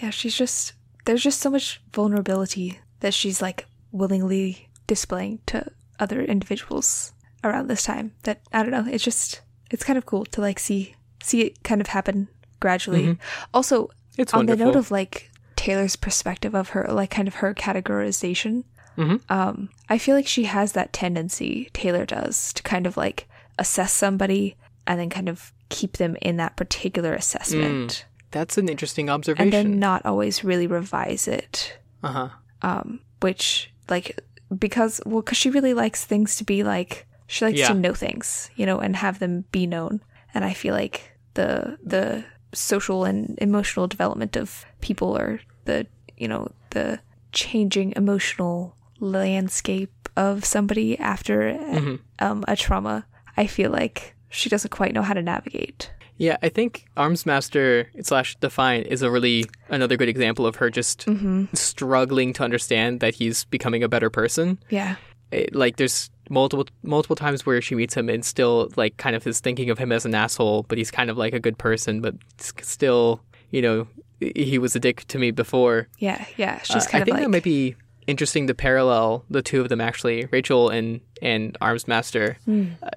Yeah, 0.00 0.10
she's 0.10 0.36
just 0.36 0.72
there's 1.04 1.22
just 1.22 1.40
so 1.40 1.50
much 1.50 1.80
vulnerability 1.92 2.80
that 3.00 3.14
she's 3.14 3.40
like 3.40 3.66
willingly 3.92 4.68
displaying 4.86 5.38
to 5.46 5.66
other 5.98 6.20
individuals 6.22 7.12
around 7.44 7.68
this 7.68 7.82
time 7.82 8.12
that 8.24 8.40
I 8.52 8.62
don't 8.62 8.72
know, 8.72 8.86
it's 8.90 9.04
just 9.04 9.40
it's 9.70 9.84
kind 9.84 9.96
of 9.98 10.06
cool 10.06 10.24
to 10.26 10.40
like 10.40 10.58
see 10.58 10.96
see 11.22 11.42
it 11.42 11.62
kind 11.62 11.80
of 11.80 11.88
happen 11.88 12.28
gradually. 12.60 13.18
Also, 13.54 13.90
It's 14.18 14.32
on 14.34 14.40
wonderful. 14.40 14.58
the 14.58 14.64
note 14.72 14.76
of 14.78 14.90
like 14.90 15.30
Taylor's 15.56 15.96
perspective 15.96 16.54
of 16.54 16.70
her 16.70 16.86
like 16.90 17.10
kind 17.10 17.26
of 17.28 17.34
her 17.36 17.54
categorization, 17.54 18.64
Mhm. 18.96 19.20
um, 19.30 19.68
I 19.88 19.98
feel 19.98 20.14
like 20.14 20.26
she 20.26 20.44
has 20.44 20.72
that 20.72 20.92
tendency, 20.92 21.70
Taylor 21.72 22.04
does, 22.06 22.52
to 22.54 22.62
kind 22.62 22.86
of 22.86 22.96
like 22.96 23.28
assess 23.58 23.92
somebody 23.92 24.56
and 24.86 24.98
then 25.00 25.10
kind 25.10 25.28
of 25.28 25.52
keep 25.68 25.96
them 25.98 26.16
in 26.22 26.36
that 26.38 26.56
particular 26.56 27.14
assessment 27.14 28.04
That's 28.32 28.58
an 28.58 28.68
interesting 28.68 29.08
observation. 29.10 29.44
and 29.44 29.52
then 29.52 29.78
not 29.78 30.04
always 30.04 30.42
really 30.42 30.66
revise 30.66 31.28
it 31.28 31.78
uh 32.02 32.12
huh. 32.12 32.28
um 32.62 33.00
which 33.20 33.70
like 33.88 34.18
because 34.58 35.00
well 35.06 35.20
because 35.22 35.36
she 35.38 35.50
really 35.50 35.74
likes 35.74 36.04
things 36.04 36.34
to 36.36 36.44
be 36.44 36.64
like 36.64 37.06
she 37.28 37.44
likes 37.44 37.58
Yeah. 37.58 37.68
to 37.68 37.74
know 37.74 37.94
things 37.94 38.50
you 38.56 38.66
know 38.66 38.78
and 38.80 38.96
have 38.96 39.18
them 39.20 39.44
be 39.52 39.66
known 39.66 40.00
and 40.34 40.44
i 40.44 40.52
feel 40.54 40.74
like 40.74 41.12
the 41.34 41.78
the 41.84 42.24
social 42.52 43.04
and 43.04 43.38
emotional 43.40 43.86
development 43.86 44.36
of 44.36 44.64
people 44.80 45.16
or 45.16 45.40
the 45.66 45.86
you 46.16 46.26
know 46.28 46.48
the 46.70 46.98
changing 47.32 47.92
emotional 47.96 48.74
landscape 48.98 50.08
of 50.16 50.44
somebody 50.44 50.98
after 50.98 51.52
Mm-hmm. 51.52 51.94
um, 52.18 52.44
a 52.48 52.56
trauma 52.56 53.06
i 53.36 53.46
feel 53.46 53.70
like 53.70 54.14
she 54.28 54.48
doesn't 54.48 54.70
quite 54.70 54.92
know 54.92 55.02
how 55.02 55.14
to 55.14 55.22
navigate 55.22 55.90
Yeah, 56.18 56.36
I 56.42 56.50
think 56.50 56.84
Armsmaster 56.98 57.86
slash 58.04 58.36
Defiant 58.36 58.86
is 58.88 59.00
a 59.02 59.10
really 59.10 59.46
another 59.70 59.96
good 59.96 60.08
example 60.10 60.44
of 60.46 60.56
her 60.56 60.68
just 60.70 61.06
Mm-hmm. 61.06 61.44
struggling 61.54 62.32
to 62.34 62.44
understand 62.44 63.00
that 63.00 63.14
he's 63.14 63.44
becoming 63.44 63.82
a 63.82 63.88
better 63.88 64.10
person. 64.10 64.58
yeah 64.68 64.96
It, 65.32 65.54
like 65.54 65.76
there's 65.76 66.10
multiple 66.28 66.66
multiple 66.82 67.16
times 67.16 67.44
where 67.46 67.60
she 67.60 67.74
meets 67.74 67.94
him 67.94 68.08
and 68.08 68.24
still 68.24 68.70
like 68.76 68.96
kind 68.96 69.14
of 69.16 69.26
is 69.26 69.40
thinking 69.40 69.70
of 69.70 69.78
him 69.78 69.92
as 69.92 70.04
an 70.04 70.14
asshole, 70.14 70.64
but 70.68 70.78
he's 70.78 70.90
kind 70.90 71.10
of 71.10 71.16
like 71.18 71.34
a 71.34 71.40
good 71.40 71.58
person, 71.58 72.00
but 72.00 72.14
still, 72.38 73.20
you 73.50 73.62
know, 73.62 73.86
he 74.20 74.58
was 74.58 74.76
a 74.76 74.80
dick 74.80 75.04
to 75.08 75.18
me 75.18 75.30
before. 75.30 75.88
yeah 75.98 76.24
yeah 76.36 76.60
she's 76.62 76.86
Uh, 76.86 76.90
kind 76.90 76.94
I 76.94 76.98
of 76.98 77.04
think 77.06 77.14
like 77.14 77.22
that 77.24 77.30
might 77.30 77.42
be 77.44 77.74
interesting 78.06 78.46
to 78.48 78.54
parallel 78.54 79.24
the 79.30 79.42
two 79.42 79.60
of 79.60 79.68
them 79.68 79.80
actually, 79.80 80.26
Rachel 80.30 80.68
and 80.68 81.00
and 81.22 81.56
Armsmaster. 81.60 82.36
Hmm. 82.44 82.66
Uh, 82.82 82.90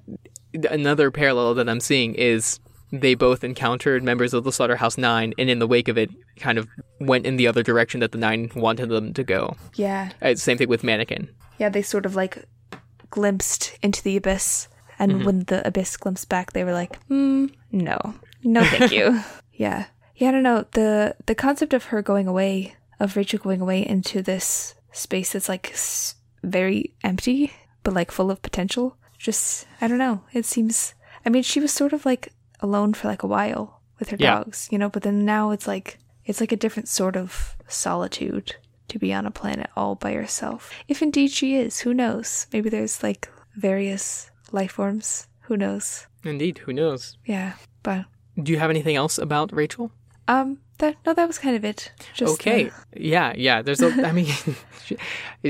another 0.69 1.11
parallel 1.11 1.53
that 1.55 1.67
I'm 1.69 1.79
seeing 1.79 2.13
is 2.15 2.59
they 2.91 3.15
both 3.15 3.43
encountered 3.43 4.03
members 4.03 4.33
of 4.35 4.43
the 4.43 4.51
Slaughterhouse 4.51 4.99
Nine, 4.99 5.33
and 5.39 5.49
in 5.49 5.57
the 5.57 5.65
wake 5.67 5.87
of 5.87 5.97
it, 5.97 6.11
kind 6.37 6.59
of 6.59 6.67
went 6.99 7.25
in 7.25 7.37
the 7.37 7.47
other 7.47 7.63
direction 7.63 8.01
that 8.01 8.11
the 8.11 8.19
Nine 8.19 8.51
wanted 8.55 8.89
them 8.89 9.13
to 9.13 9.23
go. 9.23 9.55
yeah 9.75 10.11
Uh, 10.21 10.35
same 10.35 10.57
thing 10.59 10.69
with 10.69 10.83
Mannequin. 10.83 11.27
Yeah, 11.59 11.69
they 11.69 11.81
sort 11.81 12.05
of 12.05 12.15
like 12.15 12.45
glimpsed 13.09 13.77
into 13.81 14.01
the 14.03 14.17
abyss, 14.17 14.67
and 14.99 15.25
when 15.25 15.39
the 15.45 15.65
abyss 15.67 15.97
glimpsed 15.97 16.29
back, 16.29 16.53
they 16.53 16.63
were 16.63 16.73
like, 16.73 16.99
mm, 17.09 17.51
"No, 17.71 18.15
no, 18.43 18.63
thank 18.65 18.91
you." 18.91 19.21
yeah, 19.53 19.85
yeah. 20.15 20.29
I 20.29 20.31
don't 20.31 20.43
know 20.43 20.65
the 20.71 21.15
the 21.25 21.35
concept 21.35 21.73
of 21.73 21.85
her 21.85 22.01
going 22.01 22.27
away, 22.27 22.75
of 22.99 23.15
Rachel 23.15 23.39
going 23.39 23.61
away 23.61 23.85
into 23.85 24.21
this 24.21 24.75
space 24.91 25.33
that's 25.33 25.49
like 25.49 25.71
s- 25.71 26.15
very 26.43 26.93
empty, 27.03 27.51
but 27.83 27.93
like 27.93 28.11
full 28.11 28.31
of 28.31 28.41
potential. 28.41 28.97
just 29.17 29.65
I 29.81 29.87
don't 29.87 29.97
know. 29.99 30.21
It 30.33 30.45
seems 30.45 30.93
I 31.25 31.29
mean, 31.29 31.43
she 31.43 31.59
was 31.61 31.71
sort 31.71 31.93
of 31.93 32.05
like 32.05 32.33
alone 32.59 32.93
for 32.93 33.07
like 33.07 33.23
a 33.23 33.27
while 33.27 33.79
with 33.99 34.09
her 34.09 34.17
Yeah. 34.19 34.35
dogs, 34.43 34.67
you 34.71 34.77
know, 34.77 34.89
but 34.89 35.03
then 35.03 35.23
now 35.25 35.51
it's 35.51 35.67
like 35.67 35.99
it's 36.25 36.39
like 36.41 36.51
a 36.51 36.57
different 36.57 36.87
sort 36.89 37.15
of 37.15 37.55
solitude 37.67 38.55
to 38.89 38.99
be 38.99 39.13
on 39.13 39.25
a 39.25 39.31
planet 39.31 39.69
all 39.75 39.95
by 39.95 40.13
herself. 40.13 40.71
If 40.87 41.01
indeed 41.01 41.31
she 41.31 41.55
is, 41.55 41.79
who 41.81 41.93
knows? 41.93 42.47
Maybe 42.53 42.69
there's 42.69 43.01
like 43.03 43.29
various 43.55 44.29
life 44.51 44.73
forms. 44.73 45.27
Who 45.47 45.57
knows? 45.57 46.07
Indeed, 46.23 46.59
who 46.59 46.73
knows? 46.73 47.17
Yeah, 47.25 47.53
but 47.83 48.05
Do 48.41 48.51
you 48.51 48.59
have 48.59 48.69
anything 48.69 48.95
else 48.95 49.17
about 49.17 49.51
Rachel? 49.53 49.91
um, 50.27 50.59
that 50.79 50.95
no, 51.05 51.13
that 51.13 51.27
was 51.27 51.37
kind 51.37 51.55
of 51.55 51.63
it. 51.65 51.91
Just 52.15 52.33
okay. 52.35 52.71
the- 52.93 53.01
Yeah, 53.01 53.33
yeah. 53.37 53.61
There's 53.61 53.81
a. 53.81 53.89
I 54.07 54.11
mean, 54.17 54.25
she, 54.85 54.97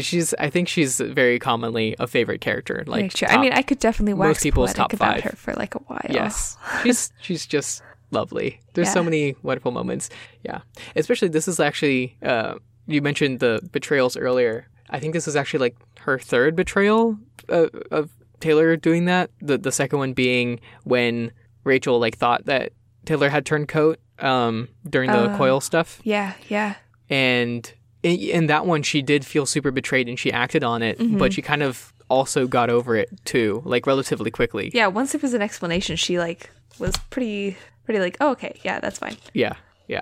she's. 0.02 0.34
I 0.39 0.50
think 0.50 0.67
she's 0.67 1.00
very 1.00 1.39
commonly 1.39 1.96
a 2.00 2.08
favorite 2.08 2.41
character. 2.41 2.84
Like, 2.86 3.13
true. 3.13 3.28
I 3.30 3.38
mean, 3.39 3.54
I 3.54 3.62
could 3.62 3.80
definitely 3.80 4.15
watch 4.15 4.41
people's 4.41 4.74
top 4.74 4.91
about 4.93 5.15
five. 5.22 5.24
her 5.24 5.36
for 5.38 5.54
like 5.54 5.76
a 5.76 5.80
while. 5.80 6.06
Yes, 6.10 6.58
she's 6.84 7.13
she's 7.22 7.46
just 7.46 7.82
lovely. 8.12 8.60
There's 8.74 8.91
so 8.91 9.02
many 9.04 9.36
wonderful 9.43 9.72
moments. 9.72 10.10
Yeah, 10.43 10.62
especially 10.96 11.30
this 11.30 11.48
is 11.48 11.60
actually. 11.60 12.17
Uh, 12.22 12.56
you 12.88 13.02
mentioned 13.02 13.39
the 13.39 13.60
betrayals 13.72 14.15
earlier. 14.17 14.67
I 14.89 15.00
think 15.00 15.13
this 15.13 15.28
is 15.28 15.36
actually 15.36 15.60
like 15.60 15.76
her 16.02 16.19
third 16.19 16.56
betrayal 16.56 17.17
uh, 17.50 17.67
of 17.91 18.12
Taylor 18.39 18.76
doing 18.76 19.06
that. 19.06 19.32
The 19.41 19.58
the 19.58 19.72
second 19.72 20.00
one 20.00 20.13
being 20.13 20.60
when 20.84 21.32
Rachel 21.63 22.00
like 22.00 22.17
thought 22.17 22.46
that 22.46 22.74
Taylor 23.06 23.30
had 23.30 23.46
turned 23.46 23.67
coat 23.69 24.00
um, 24.19 24.67
during 24.89 25.12
the 25.12 25.34
Oh. 25.34 25.38
coil 25.38 25.60
stuff, 25.62 26.00
Yeah, 26.04 26.34
yeah, 26.50 26.76
and 27.10 27.72
in, 28.04 28.19
in 28.19 28.48
that 28.48 28.65
one 28.65 28.84
she 28.84 29.02
did 29.02 29.26
feel 29.26 29.46
super 29.46 29.72
betrayed 29.72 30.08
and 30.08 30.17
she 30.19 30.32
acted 30.32 30.63
on 30.63 30.82
it, 30.84 31.00
Mm-hmm. 31.00 31.17
but 31.17 31.34
she 31.34 31.41
kind 31.41 31.63
of 31.63 31.93
also 32.10 32.46
got 32.48 32.69
over 32.69 32.96
it 32.96 33.10
too, 33.26 33.62
like 33.65 33.88
relatively 33.88 34.30
quickly. 34.30 34.69
yeah. 34.74 34.88
Once 34.88 35.13
there 35.13 35.19
was 35.22 35.34
an 35.34 35.41
explanation, 35.41 35.96
she 35.96 36.19
like 36.19 36.50
was 36.80 36.96
pretty, 37.10 37.58
pretty 37.86 38.00
like, 38.00 38.17
oh, 38.22 38.32
okay, 38.32 38.60
yeah, 38.63 38.80
that's 38.80 39.00
fine. 39.00 39.17
Yeah, 39.34 39.54
yeah. 39.88 40.02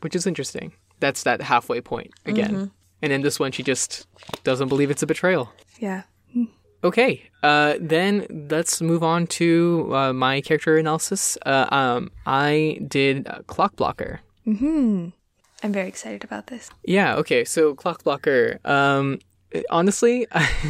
Which 0.00 0.14
is 0.14 0.26
interesting. 0.26 0.72
That's 1.00 1.22
that 1.24 1.42
halfway 1.42 1.80
point 1.80 2.12
again. 2.24 2.50
Mm-hmm. 2.50 2.64
And 3.02 3.12
in 3.12 3.22
this 3.22 3.38
one, 3.38 3.52
she 3.52 3.62
just 3.62 4.06
doesn't 4.44 4.68
believe 4.68 4.90
it's 4.90 5.02
a 5.02 5.06
betrayal. 5.06 5.52
Yeah. 5.78 6.02
Okay, 6.84 7.22
uh, 7.42 7.74
then 7.80 8.46
let's 8.50 8.80
move 8.80 9.02
on 9.02 9.26
to 9.26 9.90
uh, 9.92 10.12
my 10.12 10.40
character 10.40 10.76
analysis. 10.76 11.36
Uh, 11.44 11.66
um, 11.70 12.10
I 12.26 12.78
did 12.86 13.24
Clockblocker. 13.48 14.20
Hmm. 14.44 15.08
I'm 15.62 15.72
very 15.72 15.88
excited 15.88 16.22
about 16.22 16.46
this. 16.46 16.70
Yeah, 16.84 17.16
okay, 17.16 17.44
so 17.44 17.74
Clockblocker. 17.74 18.64
Um, 18.64 19.18
honestly, 19.70 20.26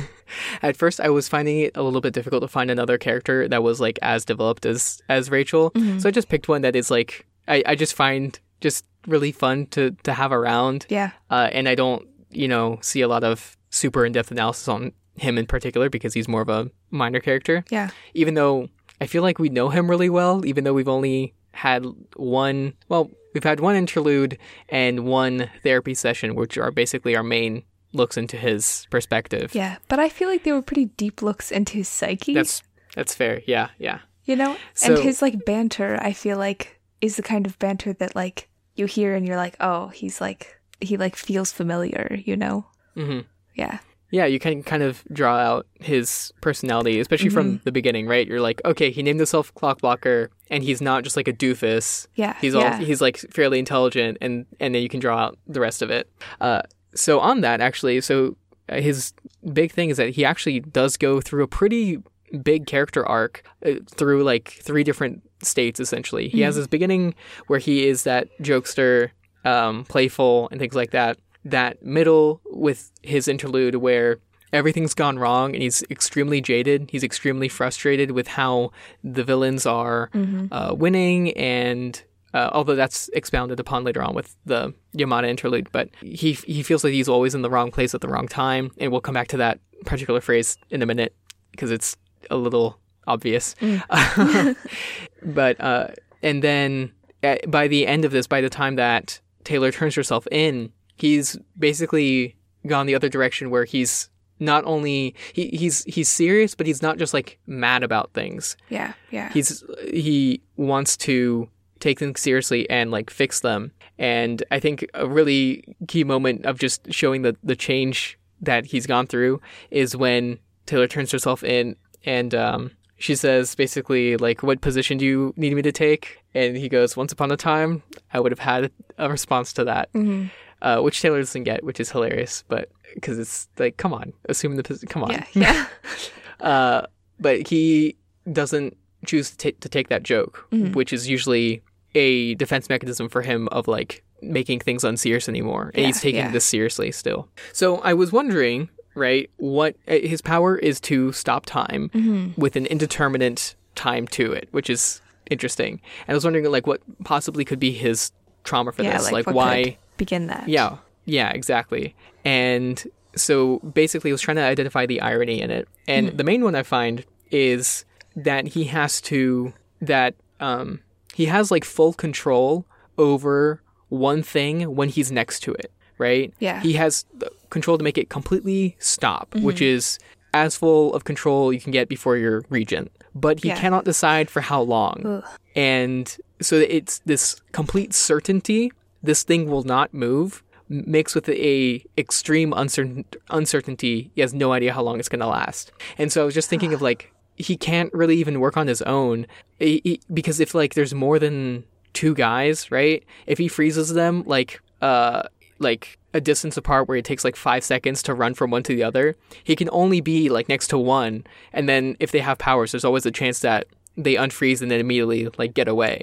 at 0.63 0.77
first 0.77 1.01
I 1.01 1.11
was 1.11 1.29
finding 1.29 1.59
it 1.61 1.77
a 1.77 1.83
little 1.83 2.01
bit 2.01 2.15
difficult 2.15 2.43
to 2.43 2.49
find 2.49 2.71
another 2.71 2.99
character 2.99 3.49
that 3.49 3.63
was 3.63 3.81
like 3.81 3.99
as 4.01 4.25
developed 4.25 4.65
as 4.65 5.03
as 5.09 5.31
Rachel. 5.31 5.73
So 5.99 6.09
I 6.09 6.13
just 6.13 6.29
picked 6.29 6.49
one 6.49 6.63
that 6.63 6.77
is 6.77 6.91
like 6.91 7.27
I, 7.49 7.63
I 7.67 7.75
just 7.75 7.95
find 7.95 8.39
just 8.61 8.85
really 9.07 9.33
fun 9.33 9.67
to 9.67 9.93
to 10.03 10.13
have 10.13 10.33
around. 10.33 10.87
Yeah. 10.89 11.11
Uh, 11.31 11.49
and 11.53 11.69
I 11.69 11.75
don't, 11.75 12.07
you 12.31 12.49
know, 12.49 12.79
see 12.83 13.01
a 13.01 13.09
lot 13.09 13.25
of 13.25 13.57
super 13.71 14.05
in 14.07 14.13
depth 14.13 14.31
analysis 14.31 14.69
on 14.69 14.93
him 15.17 15.39
in 15.39 15.47
particular 15.47 15.89
because 15.89 16.15
he's 16.15 16.29
more 16.29 16.43
of 16.43 16.49
a 16.49 16.71
minor 16.91 17.21
character. 17.21 17.65
Yeah. 17.71 17.91
Even 18.15 18.35
though 18.35 18.69
I 19.01 19.07
feel 19.07 19.23
like 19.23 19.39
we 19.39 19.49
know 19.49 19.69
him 19.69 19.89
really 19.91 20.11
well, 20.11 20.45
even 20.47 20.65
though 20.65 20.75
we've 20.75 20.89
only 20.89 21.35
had 21.53 21.85
one, 22.17 22.75
well, 22.89 23.11
we've 23.35 23.45
had 23.45 23.61
one 23.61 23.77
interlude 23.77 24.39
and 24.69 25.07
one 25.07 25.51
therapy 25.63 25.95
session, 25.95 26.35
which 26.35 26.59
are 26.59 26.71
basically 26.71 27.17
our 27.17 27.23
main 27.23 27.63
looks 27.93 28.17
into 28.19 28.37
his 28.37 28.87
perspective. 28.91 29.55
Yeah. 29.55 29.77
But 29.89 29.99
I 30.01 30.09
feel 30.11 30.29
like 30.29 30.45
they 30.45 30.53
were 30.53 30.63
pretty 30.63 30.87
deep 30.87 31.23
looks 31.23 31.51
into 31.51 31.75
his 31.79 31.89
psyche. 31.89 32.35
That's 32.35 32.63
that's 32.95 33.15
fair. 33.15 33.43
Yeah, 33.47 33.69
yeah. 33.79 34.01
you 34.25 34.37
know, 34.37 34.57
So- 34.75 34.95
and 34.95 35.03
his 35.03 35.23
like 35.23 35.45
banter. 35.45 35.99
I 36.01 36.13
feel 36.13 36.37
like 36.39 36.81
is 37.01 37.17
the 37.17 37.23
kind 37.23 37.47
of 37.47 37.59
banter 37.59 37.93
that 37.95 38.15
like 38.17 38.49
you 38.77 38.87
hear 38.87 39.15
and 39.15 39.27
you're 39.27 39.37
like, 39.37 39.57
oh, 39.61 39.89
he's 39.89 40.21
like 40.21 40.61
he 40.81 40.97
like 40.97 41.17
feels 41.17 41.53
familiar. 41.53 42.21
You 42.25 42.37
know. 42.37 42.67
hmm 42.95 43.21
Yeah. 43.55 43.79
Yeah, 44.11 44.27
you 44.27 44.39
can 44.39 44.63
kind 44.63 44.85
of 44.85 45.03
draw 45.13 45.37
out 45.37 45.67
his 45.81 46.33
personality, 46.41 47.01
especially 47.01 47.29
from 47.29 47.61
the 47.65 47.73
beginning, 47.73 48.07
right? 48.07 48.27
You're 48.27 48.41
like, 48.41 48.63
okay, 48.65 48.91
he 48.91 49.03
named 49.03 49.19
himself 49.19 49.53
Clockblocker, 49.55 50.29
and 50.49 50.63
he's 50.63 50.81
not 50.81 51.03
just 51.03 51.17
like 51.17 51.27
a 51.27 51.33
doofus. 51.33 52.07
Yeah. 52.15 52.37
He's 52.41 52.55
yeah. 52.55 52.79
all 52.79 52.85
he's 52.85 53.01
like 53.01 53.17
fairly 53.17 53.59
intelligent, 53.59 54.19
and 54.21 54.47
and 54.61 54.75
then 54.75 54.83
you 54.83 54.89
can 54.89 55.01
draw 55.01 55.19
out 55.19 55.39
the 55.49 55.61
rest 55.61 55.83
of 55.83 55.91
it. 55.91 56.09
Uh, 56.41 56.63
so 56.95 57.19
on 57.19 57.41
that, 57.41 57.61
actually, 57.61 58.01
so 58.01 58.37
uh, 58.69 58.81
his 58.81 59.13
big 59.53 59.73
thing 59.73 59.91
is 59.91 59.97
that 59.97 60.11
he 60.11 60.25
actually 60.25 60.61
does 60.61 60.97
go 60.97 61.21
through 61.21 61.43
a 61.43 61.49
pretty 61.49 61.99
big 62.43 62.67
character 62.67 63.07
arc 63.07 63.43
uh, 63.65 63.75
through 63.91 64.23
like 64.23 64.59
three 64.63 64.85
different 64.85 65.26
states. 65.47 65.81
Essentially, 65.81 66.29
he 66.29 66.41
has 66.43 66.57
his 66.57 66.67
beginning 66.69 67.15
where 67.47 67.59
he 67.59 67.87
is 67.87 68.05
that 68.05 68.29
jokester, 68.41 69.11
um, 69.45 69.85
playful, 69.85 70.49
and 70.51 70.61
things 70.61 70.75
like 70.75 70.91
that. 70.91 71.19
That 71.45 71.83
middle 71.83 72.41
with 72.47 72.91
his 73.03 73.29
interlude 73.29 73.77
where 73.77 74.19
everything's 74.53 74.95
gone 74.95 75.19
wrong 75.19 75.55
and 75.55 75.63
he's 75.63 75.83
extremely 75.91 76.41
jaded. 76.41 76.89
He's 76.91 77.05
extremely 77.05 77.49
frustrated 77.49 78.13
with 78.13 78.27
how 78.27 78.73
the 79.05 79.23
villains 79.23 79.67
are 79.67 80.11
uh, 80.51 80.75
winning, 80.77 81.33
and 81.37 82.03
uh, 82.35 82.51
although 82.53 82.75
that's 82.75 83.09
expounded 83.11 83.61
upon 83.61 83.85
later 83.85 84.03
on 84.03 84.15
with 84.15 84.37
the 84.45 84.75
Yamada 84.97 85.29
interlude, 85.29 85.69
but 85.73 85.89
he 86.03 86.33
he 86.33 86.63
feels 86.63 86.83
like 86.85 86.93
he's 86.93 87.09
always 87.09 87.35
in 87.35 87.43
the 87.43 87.51
wrong 87.51 87.71
place 87.71 87.95
at 87.95 88.01
the 88.01 88.09
wrong 88.09 88.27
time, 88.29 88.71
and 88.79 88.91
we'll 88.91 89.01
come 89.01 89.15
back 89.15 89.29
to 89.29 89.37
that 89.37 89.61
particular 89.85 90.21
phrase 90.21 90.59
in 90.71 90.83
a 90.83 90.87
minute 90.87 91.15
because 91.53 91.71
it's 91.71 91.97
a 92.31 92.37
little 92.37 92.79
obvious. 93.07 93.55
but 95.23 95.61
uh, 95.61 95.89
and 96.23 96.43
then 96.43 96.93
at, 97.23 97.51
by 97.51 97.69
the 97.69 97.87
end 97.87 98.05
of 98.05 98.13
this, 98.13 98.27
by 98.27 98.41
the 98.41 98.51
time 98.51 98.77
that 98.77 99.21
Taylor 99.45 99.73
turns 99.73 99.95
herself 99.95 100.27
in, 100.31 100.73
he's 100.97 101.37
basically 101.59 102.37
gone 102.67 102.87
the 102.87 102.95
other 102.95 103.09
direction 103.09 103.51
where 103.51 103.65
he's 103.65 104.11
not 104.39 104.65
only 104.65 105.15
he, 105.33 105.49
he's 105.49 105.85
he's 105.85 106.09
serious, 106.09 106.55
but 106.55 106.67
he's 106.67 106.83
not 106.83 106.99
just 106.99 107.15
like 107.15 107.39
mad 107.47 107.83
about 107.83 108.13
things. 108.13 108.57
yeah. 108.69 108.93
Yeah. 109.11 109.31
He's 109.33 109.65
he 109.91 110.43
wants 110.57 110.97
to 110.99 111.49
take 111.81 111.99
things 111.99 112.21
seriously 112.21 112.69
and 112.71 112.91
like 112.91 113.11
fix 113.11 113.41
them. 113.41 113.73
And 113.99 114.43
I 114.51 114.61
think 114.61 114.87
a 114.95 115.07
really 115.07 115.77
key 115.89 116.05
moment 116.05 116.45
of 116.45 116.59
just 116.59 116.93
showing 116.93 117.23
the 117.23 117.37
the 117.43 117.57
change 117.57 118.19
that 118.41 118.67
he's 118.67 118.87
gone 118.87 119.07
through 119.07 119.41
is 119.71 119.97
when 119.97 120.39
Taylor 120.67 120.87
turns 120.87 121.11
herself 121.13 121.43
in 121.43 121.77
and 122.05 122.35
um, 122.35 122.71
she 122.97 123.15
says 123.15 123.55
basically 123.55 124.17
like, 124.17 124.43
"What 124.43 124.61
position 124.61 124.99
do 124.99 125.05
you 125.05 125.35
need 125.37 125.55
me 125.55 125.63
to 125.63 125.73
take?" 125.73 126.19
And 126.35 126.57
he 126.57 126.69
goes, 126.69 126.97
"Once 126.97 127.13
upon 127.13 127.31
a 127.33 127.37
time, 127.37 127.83
I 128.13 128.21
would 128.21 128.33
have 128.33 128.39
had 128.39 128.71
a 128.99 129.09
response 129.09 129.53
to 129.55 129.65
that." 129.65 129.93
Mhm. 129.93 130.31
Uh, 130.63 130.81
which 130.81 131.03
Taylor 131.03 131.19
doesn't 131.19 131.45
get, 131.45 131.63
which 131.63 131.79
is 131.79 131.91
hilarious, 131.91 132.43
but 132.49 132.71
because 132.95 133.19
it's 133.19 133.47
like, 133.59 133.77
come 133.77 133.93
on, 133.93 134.15
assume 134.31 134.57
the 134.57 134.63
position. 134.63 134.89
Come 134.89 135.05
on, 135.05 135.11
Yeah. 135.11 135.27
Yeah. 135.35 135.67
uh, 136.41 136.87
but 137.21 137.47
he 137.47 137.97
doesn't 138.33 138.75
choose 139.05 139.31
to, 139.33 139.37
ta- 139.53 139.57
to 139.61 139.69
take 139.69 139.89
that 139.89 140.03
joke, 140.03 140.47
which 140.73 140.93
is 140.95 141.09
usually 141.09 141.63
a 141.95 142.35
defense 142.37 142.69
mechanism 142.71 143.09
for 143.11 143.21
him 143.23 143.49
of 143.49 143.69
like 143.69 144.03
making 144.23 144.61
things 144.61 144.83
unserious 144.83 145.29
anymore. 145.29 145.71
And 145.75 145.85
he's 145.87 146.01
taking 146.01 146.21
yeah. 146.21 146.31
this 146.31 146.45
seriously 146.45 146.91
still. 146.91 147.29
So 147.53 147.79
I 147.79 147.93
was 147.93 148.11
wondering, 148.11 148.71
right, 148.97 149.31
what 149.37 149.77
uh, 149.87 149.93
his 149.93 150.21
power 150.21 150.57
is 150.59 150.81
to 150.81 151.13
stop 151.13 151.47
time 151.47 151.91
Mm-hmm. 151.95 152.41
with 152.41 152.57
an 152.57 152.67
indeterminate 152.67 153.55
time 153.77 154.09
to 154.09 154.33
it, 154.33 154.49
which 154.51 154.69
is 154.69 155.01
interesting. 155.31 155.81
And 156.09 156.15
I 156.15 156.15
was 156.15 156.25
wondering, 156.25 156.45
like, 156.51 156.67
what 156.67 156.81
possibly 157.05 157.45
could 157.45 157.61
be 157.61 157.71
his 157.73 158.11
trauma 158.43 158.73
for 158.73 158.83
yeah. 158.83 158.97
this? 158.99 159.13
Like, 159.13 159.27
Like, 159.27 159.37
why? 159.37 159.79
begin 159.97 160.27
that? 160.27 160.49
Yeah, 160.49 160.79
yeah, 161.05 161.31
exactly. 161.31 161.95
And 162.25 162.83
so 163.15 163.59
basically, 163.61 164.11
I 164.11 164.15
was 164.15 164.21
trying 164.21 164.37
to 164.39 164.43
identify 164.43 164.87
the 164.87 165.01
irony 165.01 165.41
in 165.41 165.51
it. 165.51 165.69
And 165.87 166.17
the 166.19 166.25
main 166.25 166.43
one 166.43 166.55
I 166.55 166.63
find 166.63 167.05
is 167.31 167.85
that 168.15 168.49
he 168.49 168.65
has 168.65 169.01
to, 169.03 169.53
that 169.81 170.15
um, 170.41 170.81
he 171.15 171.27
has 171.27 171.51
like 171.51 171.65
full 171.65 171.93
control 171.93 172.65
over 172.99 173.61
one 173.89 174.23
thing 174.23 174.75
when 174.75 174.89
he's 174.89 175.11
next 175.13 175.41
to 175.41 175.53
it, 175.55 175.71
right? 175.99 176.33
Yeah. 176.41 176.61
He 176.61 176.75
has 176.75 177.05
control 177.51 177.79
to 177.79 177.85
make 177.85 177.99
it 177.99 178.09
completely 178.09 178.77
stop, 178.79 179.35
which 179.37 179.61
is 179.63 179.99
as 180.35 180.57
full 180.57 180.93
of 180.95 181.05
control 181.05 181.53
you 181.53 181.61
can 181.61 181.73
get 181.73 181.89
before 181.89 182.17
your 182.17 182.45
regent. 182.51 182.91
But 183.15 183.43
he 183.43 183.49
Yeah. 183.49 183.59
cannot 183.61 183.85
decide 183.85 184.29
for 184.31 184.41
how 184.43 184.61
long. 184.61 185.03
Ugh. 185.07 185.25
And 185.55 186.15
so 186.43 186.57
it's 186.57 186.99
this 187.07 187.41
complete 187.53 187.95
certainty 187.95 188.73
this 189.03 189.23
thing 189.23 189.49
will 189.49 189.63
not 189.63 189.95
move 189.95 190.43
mixed 190.69 191.15
with 191.15 191.29
a 191.29 191.83
extreme 191.97 192.53
uncertain- 192.53 193.05
uncertainty 193.31 194.11
he 194.15 194.21
has 194.21 194.35
no 194.35 194.53
idea 194.53 194.73
how 194.73 194.83
long 194.83 194.99
it's 194.99 195.09
going 195.09 195.21
to 195.21 195.27
last 195.27 195.71
and 195.97 196.11
so 196.13 196.23
i 196.23 196.25
was 196.25 196.35
just 196.35 196.49
thinking 196.51 196.75
of 196.75 196.83
like 196.89 197.13
he 197.37 197.57
can't 197.57 197.93
really 197.95 198.17
even 198.17 198.41
work 198.41 198.57
on 198.57 198.67
his 198.67 198.83
own 198.83 199.27
He- 199.61 199.81
he- 199.85 200.01
because 200.13 200.41
if 200.41 200.55
like 200.55 200.75
there's 200.75 200.93
more 200.95 201.19
than 201.21 201.65
two 201.93 202.15
guys 202.15 202.71
right 202.73 203.05
if 203.27 203.39
he 203.39 203.47
freezes 203.49 203.95
them 203.95 204.25
like 204.27 204.61
uh 204.83 205.23
like 205.59 205.99
a 206.15 206.21
distance 206.21 206.57
apart 206.57 206.89
where 206.89 206.97
it 206.97 207.05
takes 207.05 207.25
like 207.25 207.37
five 207.37 207.65
seconds 207.65 208.03
to 208.05 208.15
run 208.15 208.35
from 208.35 208.51
one 208.51 208.63
to 208.65 208.75
the 208.75 208.83
other. 208.83 209.17
He 209.45 209.57
can 209.57 209.69
only 209.73 210.01
be 210.01 210.29
like 210.29 210.49
next 210.49 210.69
to 210.69 210.79
one, 210.79 211.25
and 211.53 211.69
then 211.69 211.97
if 212.01 212.11
they 212.13 212.21
have 212.21 212.39
powers, 212.39 212.73
there's 212.73 212.85
always 212.85 213.07
a 213.07 213.11
chance 213.11 213.41
that 213.41 213.67
they 213.97 214.15
unfreeze 214.15 214.61
and 214.61 214.71
then 214.71 214.81
immediately 214.81 215.29
like 215.39 215.55
get 215.55 215.69
away, 215.69 215.99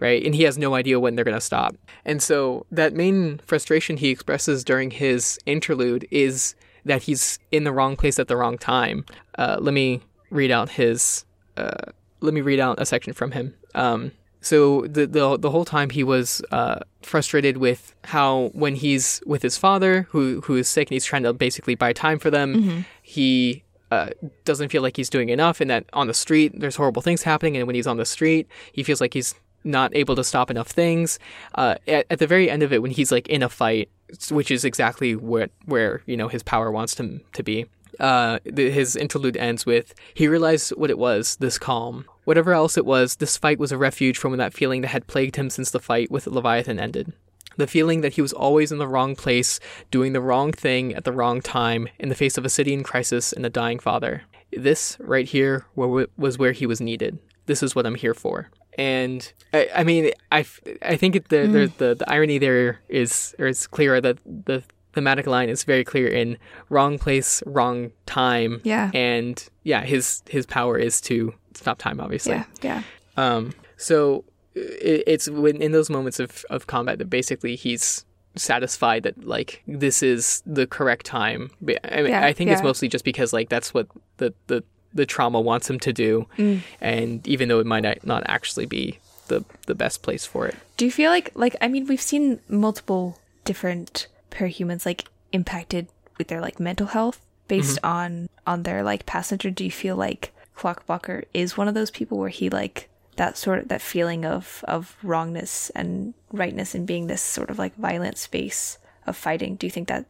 right? 0.00 0.24
And 0.24 0.34
he 0.34 0.44
has 0.44 0.56
no 0.56 0.74
idea 0.74 0.98
when 0.98 1.14
they're 1.16 1.24
gonna 1.24 1.40
stop. 1.40 1.76
And 2.04 2.22
so 2.22 2.64
that 2.70 2.94
main 2.94 3.38
frustration 3.46 3.98
he 3.98 4.08
expresses 4.08 4.64
during 4.64 4.90
his 4.90 5.38
interlude 5.44 6.06
is 6.10 6.54
that 6.86 7.02
he's 7.02 7.38
in 7.52 7.64
the 7.64 7.72
wrong 7.72 7.96
place 7.96 8.18
at 8.18 8.28
the 8.28 8.36
wrong 8.36 8.56
time. 8.56 9.04
Uh, 9.36 9.58
let 9.60 9.74
me 9.74 10.00
read 10.30 10.50
out 10.50 10.70
his. 10.70 11.24
Uh, 11.56 11.90
let 12.20 12.32
me 12.32 12.40
read 12.40 12.60
out 12.60 12.80
a 12.80 12.86
section 12.86 13.12
from 13.12 13.32
him. 13.32 13.54
Um, 13.74 14.12
so 14.40 14.82
the, 14.82 15.06
the 15.06 15.38
the 15.38 15.50
whole 15.50 15.64
time 15.64 15.90
he 15.90 16.04
was 16.04 16.42
uh, 16.52 16.80
frustrated 17.02 17.56
with 17.56 17.94
how 18.04 18.50
when 18.54 18.76
he's 18.76 19.20
with 19.26 19.42
his 19.42 19.56
father, 19.56 20.06
who 20.10 20.40
who 20.42 20.56
is 20.56 20.68
sick, 20.68 20.88
and 20.88 20.94
he's 20.94 21.04
trying 21.04 21.24
to 21.24 21.32
basically 21.32 21.74
buy 21.74 21.92
time 21.92 22.18
for 22.18 22.30
them, 22.30 22.84
he 23.02 23.64
uh, 23.90 24.10
doesn't 24.44 24.68
feel 24.70 24.82
like 24.82 24.96
he's 24.96 25.10
doing 25.10 25.28
enough, 25.30 25.60
and 25.60 25.70
that 25.70 25.84
on 25.92 26.06
the 26.06 26.14
street 26.14 26.52
there's 26.60 26.76
horrible 26.76 27.02
things 27.02 27.22
happening, 27.22 27.56
and 27.56 27.66
when 27.66 27.74
he's 27.74 27.86
on 27.86 27.96
the 27.96 28.04
street, 28.06 28.46
he 28.72 28.82
feels 28.82 29.00
like 29.00 29.14
he's 29.14 29.34
not 29.64 29.94
able 29.96 30.14
to 30.14 30.22
stop 30.22 30.50
enough 30.50 30.68
things. 30.68 31.18
Uh, 31.56 31.74
at, 31.88 32.06
at 32.08 32.18
the 32.20 32.26
very 32.26 32.48
end 32.48 32.62
of 32.62 32.72
it, 32.72 32.82
when 32.82 32.92
he's 32.92 33.10
like 33.10 33.28
in 33.28 33.42
a 33.42 33.48
fight, 33.48 33.88
which 34.30 34.50
is 34.50 34.64
exactly 34.64 35.16
where 35.16 35.48
where 35.64 36.02
you 36.06 36.16
know 36.16 36.28
his 36.28 36.42
power 36.42 36.70
wants 36.70 36.98
him 36.98 37.20
to 37.32 37.42
be. 37.42 37.66
Uh, 37.98 38.38
the, 38.44 38.70
his 38.70 38.94
interlude 38.94 39.36
ends 39.38 39.64
with 39.64 39.94
he 40.14 40.28
realized 40.28 40.70
what 40.76 40.90
it 40.90 40.98
was, 40.98 41.36
this 41.36 41.58
calm. 41.58 42.04
Whatever 42.26 42.52
else 42.52 42.76
it 42.76 42.84
was, 42.84 43.16
this 43.16 43.36
fight 43.36 43.60
was 43.60 43.70
a 43.70 43.78
refuge 43.78 44.18
from 44.18 44.36
that 44.36 44.52
feeling 44.52 44.80
that 44.80 44.88
had 44.88 45.06
plagued 45.06 45.36
him 45.36 45.48
since 45.48 45.70
the 45.70 45.78
fight 45.78 46.10
with 46.10 46.26
Leviathan 46.26 46.80
ended. 46.80 47.12
The 47.56 47.68
feeling 47.68 48.00
that 48.00 48.14
he 48.14 48.20
was 48.20 48.32
always 48.32 48.72
in 48.72 48.78
the 48.78 48.88
wrong 48.88 49.14
place, 49.14 49.60
doing 49.92 50.12
the 50.12 50.20
wrong 50.20 50.50
thing 50.50 50.92
at 50.92 51.04
the 51.04 51.12
wrong 51.12 51.40
time, 51.40 51.86
in 52.00 52.08
the 52.08 52.16
face 52.16 52.36
of 52.36 52.44
a 52.44 52.48
city 52.48 52.72
in 52.72 52.82
crisis 52.82 53.32
and 53.32 53.46
a 53.46 53.48
dying 53.48 53.78
father. 53.78 54.22
This, 54.50 54.96
right 54.98 55.28
here, 55.28 55.66
was 55.76 56.36
where 56.36 56.50
he 56.50 56.66
was 56.66 56.80
needed. 56.80 57.20
This 57.46 57.62
is 57.62 57.76
what 57.76 57.86
I'm 57.86 57.94
here 57.94 58.12
for. 58.12 58.50
And 58.76 59.32
I, 59.54 59.68
I 59.76 59.84
mean, 59.84 60.10
I, 60.32 60.44
I 60.82 60.96
think 60.96 61.14
it, 61.14 61.28
the, 61.28 61.46
the, 61.46 61.58
mm. 61.58 61.76
the 61.76 61.94
the 61.94 62.10
irony 62.10 62.38
there 62.38 62.80
is, 62.88 63.36
or 63.38 63.46
it's 63.46 63.68
clearer 63.68 64.00
that 64.00 64.18
the 64.24 64.64
thematic 64.96 65.26
line 65.26 65.48
is 65.48 65.62
very 65.64 65.84
clear 65.84 66.08
in 66.08 66.38
wrong 66.70 66.98
place, 66.98 67.42
wrong 67.46 67.92
time. 68.06 68.60
Yeah. 68.64 68.90
And 68.94 69.36
yeah, 69.62 69.82
his 69.84 70.22
his 70.28 70.44
power 70.46 70.76
is 70.78 71.00
to 71.02 71.32
stop 71.54 71.78
time, 71.78 72.00
obviously. 72.00 72.32
Yeah, 72.32 72.44
yeah. 72.62 72.82
Um, 73.16 73.52
so 73.76 74.24
it, 74.54 75.04
it's 75.06 75.28
when 75.28 75.60
in 75.62 75.72
those 75.72 75.90
moments 75.90 76.18
of, 76.18 76.44
of 76.50 76.66
combat 76.66 76.98
that 76.98 77.10
basically 77.10 77.56
he's 77.56 78.04
satisfied 78.36 79.02
that 79.04 79.16
like 79.26 79.62
this 79.66 80.02
is 80.02 80.42
the 80.46 80.66
correct 80.66 81.06
time. 81.06 81.50
I 81.62 82.02
mean, 82.02 82.10
Yeah, 82.12 82.24
I 82.24 82.32
think 82.32 82.50
it's 82.50 82.62
mostly 82.62 82.88
just 82.88 83.04
because 83.04 83.32
like 83.32 83.48
that's 83.48 83.72
what 83.74 83.86
the 84.16 84.32
the 84.48 84.62
the 84.94 85.04
trauma 85.06 85.40
wants 85.40 85.68
him 85.68 85.78
to 85.80 85.92
do, 85.92 86.26
Mm. 86.38 86.60
and 86.80 87.28
even 87.28 87.48
though 87.48 87.60
it 87.60 87.66
might 87.66 87.82
not- 87.82 88.06
not 88.06 88.22
actually 88.26 88.64
be 88.66 88.98
the 89.28 89.44
the 89.66 89.74
best 89.74 90.02
place 90.02 90.24
for 90.24 90.46
it. 90.46 90.54
Do 90.78 90.84
you 90.86 90.90
feel 90.92 91.10
like 91.10 91.30
like 91.34 91.54
I 91.60 91.68
mean 91.68 91.86
we've 91.86 92.00
seen 92.12 92.40
multiple 92.48 93.18
different 93.44 94.06
parahumans 94.36 94.84
like 94.84 95.06
impacted 95.32 95.88
with 96.18 96.28
their 96.28 96.40
like 96.40 96.60
mental 96.60 96.88
health 96.88 97.20
based 97.48 97.76
mm-hmm. 97.78 97.86
on 97.86 98.28
on 98.46 98.62
their 98.62 98.82
like 98.82 99.06
passenger. 99.06 99.50
Do 99.50 99.64
you 99.64 99.70
feel 99.70 99.96
like 99.96 100.32
Clockblocker 100.56 101.24
is 101.34 101.56
one 101.56 101.68
of 101.68 101.74
those 101.74 101.90
people 101.90 102.18
where 102.18 102.28
he 102.28 102.48
like 102.50 102.88
that 103.16 103.38
sort 103.38 103.60
of 103.60 103.68
that 103.68 103.80
feeling 103.80 104.24
of 104.24 104.64
of 104.68 104.96
wrongness 105.02 105.70
and 105.70 106.14
rightness 106.32 106.74
and 106.74 106.86
being 106.86 107.06
this 107.06 107.22
sort 107.22 107.50
of 107.50 107.58
like 107.58 107.74
violent 107.76 108.18
space 108.18 108.78
of 109.06 109.16
fighting? 109.16 109.56
Do 109.56 109.66
you 109.66 109.70
think 109.70 109.88
that 109.88 110.06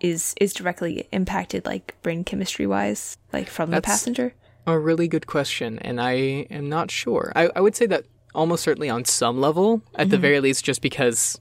is 0.00 0.34
is 0.40 0.52
directly 0.52 1.08
impacted 1.12 1.64
like 1.64 1.96
brain 2.02 2.24
chemistry 2.24 2.66
wise 2.66 3.16
like 3.32 3.48
from 3.48 3.70
the 3.70 3.80
passenger? 3.80 4.34
A 4.66 4.78
really 4.78 5.08
good 5.08 5.26
question, 5.26 5.78
and 5.78 6.00
I 6.00 6.12
am 6.50 6.68
not 6.68 6.90
sure. 6.90 7.32
I, 7.34 7.50
I 7.56 7.60
would 7.60 7.74
say 7.74 7.86
that 7.86 8.04
almost 8.34 8.62
certainly 8.62 8.90
on 8.90 9.04
some 9.04 9.40
level, 9.40 9.82
at 9.94 10.10
the 10.10 10.16
mm-hmm. 10.16 10.22
very 10.22 10.40
least, 10.40 10.64
just 10.64 10.82
because 10.82 11.40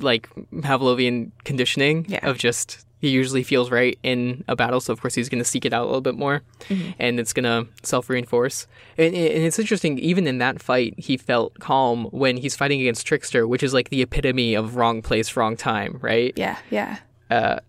like 0.00 0.28
Pavlovian 0.56 1.30
conditioning 1.44 2.06
Yeah. 2.08 2.26
of 2.28 2.38
just 2.38 2.84
he 3.00 3.08
usually 3.08 3.42
feels 3.42 3.70
right 3.70 3.98
in 4.02 4.44
a 4.46 4.54
battle, 4.54 4.78
so 4.78 4.92
of 4.92 5.00
course 5.00 5.14
he's 5.14 5.30
going 5.30 5.38
to 5.38 5.44
seek 5.44 5.64
it 5.64 5.72
out 5.72 5.84
a 5.84 5.86
little 5.86 6.02
bit 6.02 6.16
more, 6.16 6.42
mm-hmm. 6.68 6.90
and 6.98 7.18
it's 7.18 7.32
going 7.32 7.44
to 7.44 7.66
self 7.82 8.10
reinforce. 8.10 8.66
And, 8.98 9.14
and 9.14 9.42
it's 9.44 9.58
interesting, 9.58 9.98
even 9.98 10.26
in 10.26 10.36
that 10.38 10.60
fight, 10.60 10.94
he 10.98 11.16
felt 11.16 11.58
calm 11.60 12.04
when 12.06 12.36
he's 12.36 12.54
fighting 12.54 12.80
against 12.82 13.06
Trickster, 13.06 13.48
which 13.48 13.62
is 13.62 13.72
like 13.72 13.88
the 13.88 14.02
epitome 14.02 14.54
of 14.54 14.76
wrong 14.76 15.00
place, 15.00 15.34
wrong 15.34 15.56
time, 15.56 15.98
right? 16.02 16.34
Yeah, 16.36 16.58
yeah. 16.70 16.98
Uh, 17.30 17.60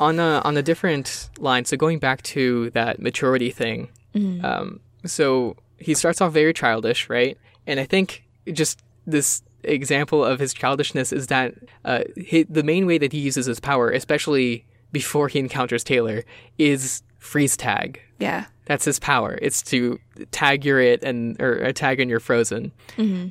on 0.00 0.18
a 0.18 0.40
on 0.44 0.56
a 0.56 0.62
different 0.62 1.28
line. 1.38 1.66
So 1.66 1.76
going 1.76 1.98
back 1.98 2.22
to 2.22 2.70
that 2.70 3.00
maturity 3.00 3.50
thing, 3.50 3.90
mm-hmm. 4.14 4.44
um, 4.44 4.80
so 5.04 5.56
he 5.78 5.92
starts 5.94 6.22
off 6.22 6.32
very 6.32 6.54
childish, 6.54 7.10
right? 7.10 7.36
And 7.66 7.78
I 7.78 7.84
think 7.84 8.24
just 8.50 8.80
this 9.06 9.42
example 9.64 10.24
of 10.24 10.38
his 10.40 10.52
childishness 10.54 11.12
is 11.12 11.28
that 11.28 11.54
uh, 11.84 12.02
he, 12.16 12.44
the 12.44 12.62
main 12.62 12.86
way 12.86 12.98
that 12.98 13.12
he 13.12 13.18
uses 13.18 13.46
his 13.46 13.60
power, 13.60 13.90
especially 13.90 14.66
before 14.92 15.28
he 15.28 15.38
encounters 15.38 15.84
Taylor, 15.84 16.22
is 16.58 17.02
freeze 17.18 17.56
tag. 17.56 18.00
Yeah. 18.18 18.46
That's 18.66 18.84
his 18.84 18.98
power. 18.98 19.38
It's 19.42 19.62
to 19.62 19.98
tag 20.30 20.64
your 20.64 20.80
it 20.80 21.02
and 21.02 21.40
or 21.40 21.54
a 21.54 21.72
tag 21.72 22.00
and 22.00 22.08
you're 22.10 22.20
frozen. 22.20 22.72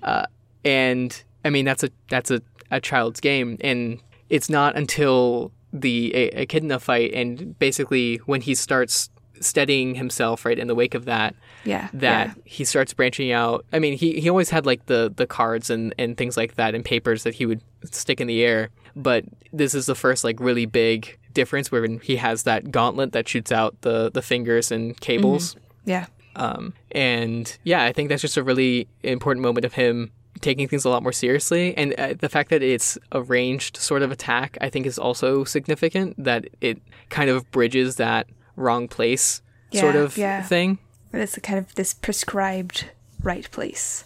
Uh, 0.03 0.25
and 0.65 1.23
I 1.45 1.49
mean 1.49 1.65
that's 1.65 1.83
a 1.83 1.89
that's 2.09 2.31
a, 2.31 2.41
a 2.69 2.81
child's 2.81 3.19
game, 3.19 3.57
and 3.61 3.99
it's 4.29 4.49
not 4.49 4.75
until 4.75 5.51
the 5.73 6.13
a- 6.13 6.41
Echidna 6.41 6.79
fight 6.79 7.13
and 7.13 7.57
basically 7.57 8.17
when 8.25 8.41
he 8.41 8.53
starts 8.55 9.09
steadying 9.41 9.95
himself 9.95 10.45
right 10.45 10.57
in 10.57 10.67
the 10.67 10.75
wake 10.75 10.93
of 10.95 11.05
that 11.05 11.35
Yeah. 11.65 11.89
that 11.93 12.27
yeah. 12.27 12.33
he 12.45 12.63
starts 12.63 12.93
branching 12.93 13.31
out. 13.31 13.65
I 13.73 13.79
mean, 13.79 13.97
he, 13.97 14.19
he 14.19 14.29
always 14.29 14.49
had 14.49 14.65
like 14.65 14.85
the, 14.85 15.11
the 15.15 15.27
cards 15.27 15.69
and, 15.69 15.93
and 15.97 16.15
things 16.17 16.37
like 16.37 16.55
that 16.55 16.75
and 16.75 16.85
papers 16.85 17.23
that 17.23 17.33
he 17.35 17.45
would 17.45 17.61
stick 17.91 18.21
in 18.21 18.27
the 18.27 18.43
air. 18.43 18.69
But 18.95 19.25
this 19.51 19.73
is 19.73 19.85
the 19.85 19.95
first 19.95 20.23
like 20.23 20.39
really 20.39 20.65
big 20.65 21.17
difference 21.33 21.71
where 21.71 21.87
he 22.01 22.17
has 22.17 22.43
that 22.43 22.71
gauntlet 22.71 23.13
that 23.13 23.27
shoots 23.27 23.51
out 23.51 23.79
the, 23.81 24.11
the 24.11 24.21
fingers 24.21 24.71
and 24.71 24.99
cables. 24.99 25.55
Yeah. 25.85 26.05
Um, 26.35 26.73
and 26.91 27.57
yeah, 27.63 27.83
I 27.83 27.91
think 27.91 28.09
that's 28.09 28.21
just 28.21 28.37
a 28.37 28.43
really 28.43 28.87
important 29.03 29.43
moment 29.43 29.65
of 29.65 29.73
him 29.73 30.11
taking 30.39 30.67
things 30.67 30.85
a 30.85 30.89
lot 30.89 31.03
more 31.03 31.11
seriously. 31.11 31.75
And 31.77 31.93
uh, 31.97 32.13
the 32.19 32.29
fact 32.29 32.49
that 32.49 32.63
it's 32.63 32.97
a 33.11 33.21
ranged 33.21 33.77
sort 33.77 34.01
of 34.01 34.11
attack, 34.11 34.57
I 34.61 34.69
think, 34.69 34.85
is 34.85 34.97
also 34.97 35.43
significant. 35.43 36.21
That 36.23 36.47
it 36.61 36.81
kind 37.09 37.29
of 37.29 37.49
bridges 37.51 37.97
that 37.97 38.27
wrong 38.61 38.87
place 38.87 39.41
sort 39.73 39.95
of 39.95 40.17
yeah. 40.17 40.43
thing. 40.43 40.79
But 41.11 41.21
it's 41.21 41.37
a 41.37 41.41
kind 41.41 41.59
of 41.59 41.75
this 41.75 41.93
prescribed 41.93 42.85
right 43.23 43.49
place. 43.51 44.05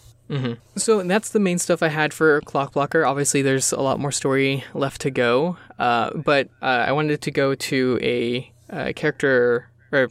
So 0.76 1.02
that's 1.02 1.30
the 1.30 1.38
main 1.38 1.58
stuff 1.58 1.82
I 1.82 1.88
had 1.88 2.12
for 2.12 2.40
Clockblocker. 2.42 3.06
Obviously, 3.06 3.42
there's 3.42 3.72
a 3.72 3.80
lot 3.80 4.00
more 4.00 4.10
story 4.10 4.64
left 4.74 5.00
to 5.02 5.10
go, 5.10 5.56
uh, 5.78 6.10
but 6.14 6.48
uh, 6.60 6.84
I 6.88 6.92
wanted 6.92 7.20
to 7.22 7.30
go 7.30 7.54
to 7.54 7.98
a, 8.02 8.52
uh 8.68 8.92
character 8.96 9.70
or 9.92 10.08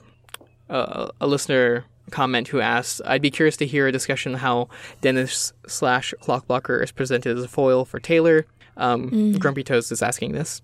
uh, 0.69 1.09
a 1.19 1.27
listener 1.27 1.83
comment 2.11 2.47
who 2.47 2.61
asked, 2.61 3.01
"I'd 3.05 3.21
be 3.21 3.31
curious 3.31 3.57
to 3.57 3.65
hear 3.65 3.87
a 3.87 3.91
discussion 3.91 4.35
how 4.35 4.69
Dennis 5.01 5.51
slash 5.67 6.13
Clockblocker 6.21 6.81
is 6.81 6.93
presented 6.93 7.37
as 7.37 7.43
a 7.43 7.49
foil 7.49 7.83
for 7.83 7.99
Taylor." 7.99 8.45
Um, 8.77 9.33
Grumpy 9.33 9.63
Toast 9.63 9.91
is 9.91 10.01
asking 10.01 10.31
this. 10.31 10.61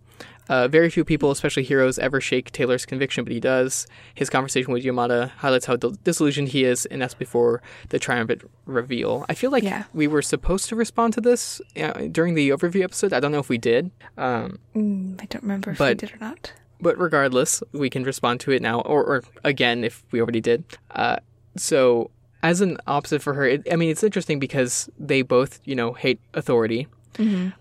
Uh, 0.50 0.68
very 0.68 0.90
few 0.90 1.06
people, 1.06 1.32
especially 1.32 1.64
heroes, 1.64 1.98
ever 2.00 2.20
shake 2.20 2.52
Taylor's 2.52 2.86
conviction, 2.86 3.24
but 3.24 3.32
he 3.32 3.40
does. 3.40 3.88
His 4.16 4.30
conversation 4.30 4.74
with 4.74 4.84
Yamada 4.84 5.30
highlights 5.38 5.66
how 5.66 5.78
disillusioned 5.78 6.50
he 6.50 6.66
is, 6.66 6.86
and 6.88 7.02
that's 7.02 7.14
before 7.14 7.62
the 7.90 8.00
triumphant 8.00 8.42
reveal. 8.66 9.26
I 9.30 9.34
feel 9.34 9.52
like 9.52 9.64
Yeah. 9.64 9.84
we 9.94 10.08
were 10.08 10.22
supposed 10.22 10.68
to 10.70 10.76
respond 10.76 11.14
to 11.14 11.22
this 11.22 11.62
uh, 11.82 12.08
during 12.12 12.34
the 12.34 12.50
overview 12.50 12.84
episode. 12.84 13.14
I 13.14 13.20
don't 13.22 13.32
know 13.32 13.40
if 13.40 13.48
we 13.50 13.58
did, 13.58 13.92
um, 14.18 14.60
Mm, 14.76 15.22
I 15.22 15.26
don't 15.26 15.44
remember 15.44 15.72
if 15.72 15.80
we 15.80 15.94
did 15.94 16.14
or 16.14 16.18
not. 16.20 16.52
but 16.82 16.98
regardless, 16.98 17.64
we 17.72 17.90
can 17.90 18.04
respond 18.04 18.40
to 18.42 18.52
it 18.52 18.62
now, 18.62 18.82
or, 18.82 19.04
or 19.06 19.24
again 19.44 19.84
if 19.86 20.04
we 20.12 20.20
already 20.20 20.42
did. 20.42 20.66
Uh, 20.90 21.18
so, 21.56 22.10
as 22.44 22.60
an 22.60 22.78
opposite 22.88 23.22
for 23.22 23.36
her, 23.36 23.46
it, 23.46 23.68
I 23.72 23.76
mean, 23.76 23.90
it's 23.90 24.04
interesting 24.04 24.40
because 24.40 24.90
they 25.00 25.22
both, 25.22 25.62
you 25.64 25.76
know, 25.76 25.94
hate 25.94 26.20
authority, 26.34 26.88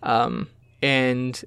um, 0.03 0.49
and 0.83 1.45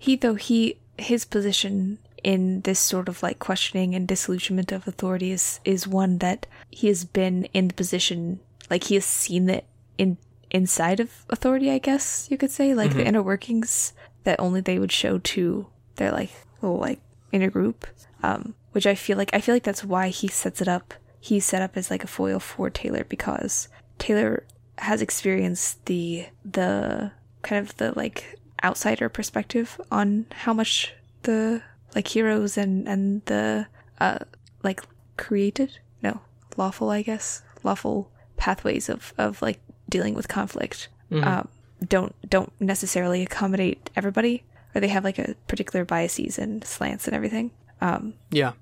He 0.00 0.16
though 0.16 0.34
he 0.34 0.78
his 0.98 1.24
position 1.24 1.98
in 2.24 2.62
this 2.62 2.80
sort 2.80 3.08
of 3.08 3.22
like 3.22 3.38
questioning 3.38 3.94
and 3.94 4.08
disillusionment 4.08 4.72
of 4.72 4.88
authority 4.88 5.30
is 5.30 5.60
is 5.64 5.86
one 5.86 6.18
that 6.18 6.46
he 6.70 6.88
has 6.88 7.04
been 7.04 7.44
in 7.54 7.68
the 7.68 7.74
position 7.74 8.40
like 8.70 8.84
he 8.84 8.94
has 8.94 9.04
seen 9.04 9.48
it 9.48 9.66
in 9.98 10.16
inside 10.50 11.00
of 11.00 11.24
authority, 11.28 11.70
I 11.70 11.78
guess 11.78 12.28
you 12.30 12.38
could 12.38 12.50
say, 12.50 12.74
like 12.74 12.94
the 12.94 13.06
inner 13.06 13.22
workings 13.22 13.92
that 14.24 14.40
only 14.40 14.60
they 14.60 14.78
would 14.78 14.92
show 14.92 15.18
to 15.18 15.66
their 15.96 16.12
like 16.12 16.30
little 16.60 16.78
like 16.78 17.00
inner 17.30 17.50
group. 17.50 17.86
Um, 18.22 18.54
which 18.72 18.86
I 18.86 18.94
feel 18.94 19.16
like 19.16 19.30
I 19.32 19.40
feel 19.40 19.54
like 19.54 19.64
that's 19.64 19.84
why 19.84 20.08
he 20.08 20.28
sets 20.28 20.60
it 20.60 20.68
up. 20.68 20.94
He's 21.20 21.44
set 21.44 21.62
up 21.62 21.76
as 21.76 21.90
like 21.90 22.04
a 22.04 22.08
foil 22.08 22.38
for 22.38 22.70
Taylor 22.70 23.04
because 23.04 23.68
Taylor 23.98 24.44
has 24.78 25.02
experienced 25.02 25.84
the 25.86 26.26
the 26.44 27.12
kind 27.42 27.66
of 27.66 27.76
the 27.76 27.92
like 27.96 28.38
outsider 28.62 29.08
perspective 29.08 29.80
on 29.90 30.26
how 30.32 30.52
much 30.52 30.92
the 31.22 31.62
like 31.94 32.08
heroes 32.08 32.56
and 32.56 32.86
and 32.88 33.22
the 33.26 33.66
uh 34.00 34.18
like 34.62 34.82
created? 35.16 35.78
No. 36.02 36.20
Lawful 36.56 36.90
I 36.90 37.02
guess. 37.02 37.42
Lawful 37.62 38.10
pathways 38.36 38.88
of 38.88 39.12
of 39.18 39.40
like 39.42 39.60
dealing 39.88 40.14
with 40.14 40.28
conflict. 40.28 40.88
Um, 41.12 41.48
don't 41.88 42.14
don't 42.30 42.52
necessarily 42.60 43.22
accommodate 43.22 43.90
everybody 43.96 44.44
or 44.74 44.80
they 44.80 44.88
have 44.88 45.02
like 45.02 45.18
a 45.18 45.34
particular 45.48 45.84
biases 45.84 46.38
and 46.38 46.62
slants 46.64 47.06
and 47.08 47.16
everything. 47.16 47.50
Um, 47.80 48.14
Yeah. 48.30 48.52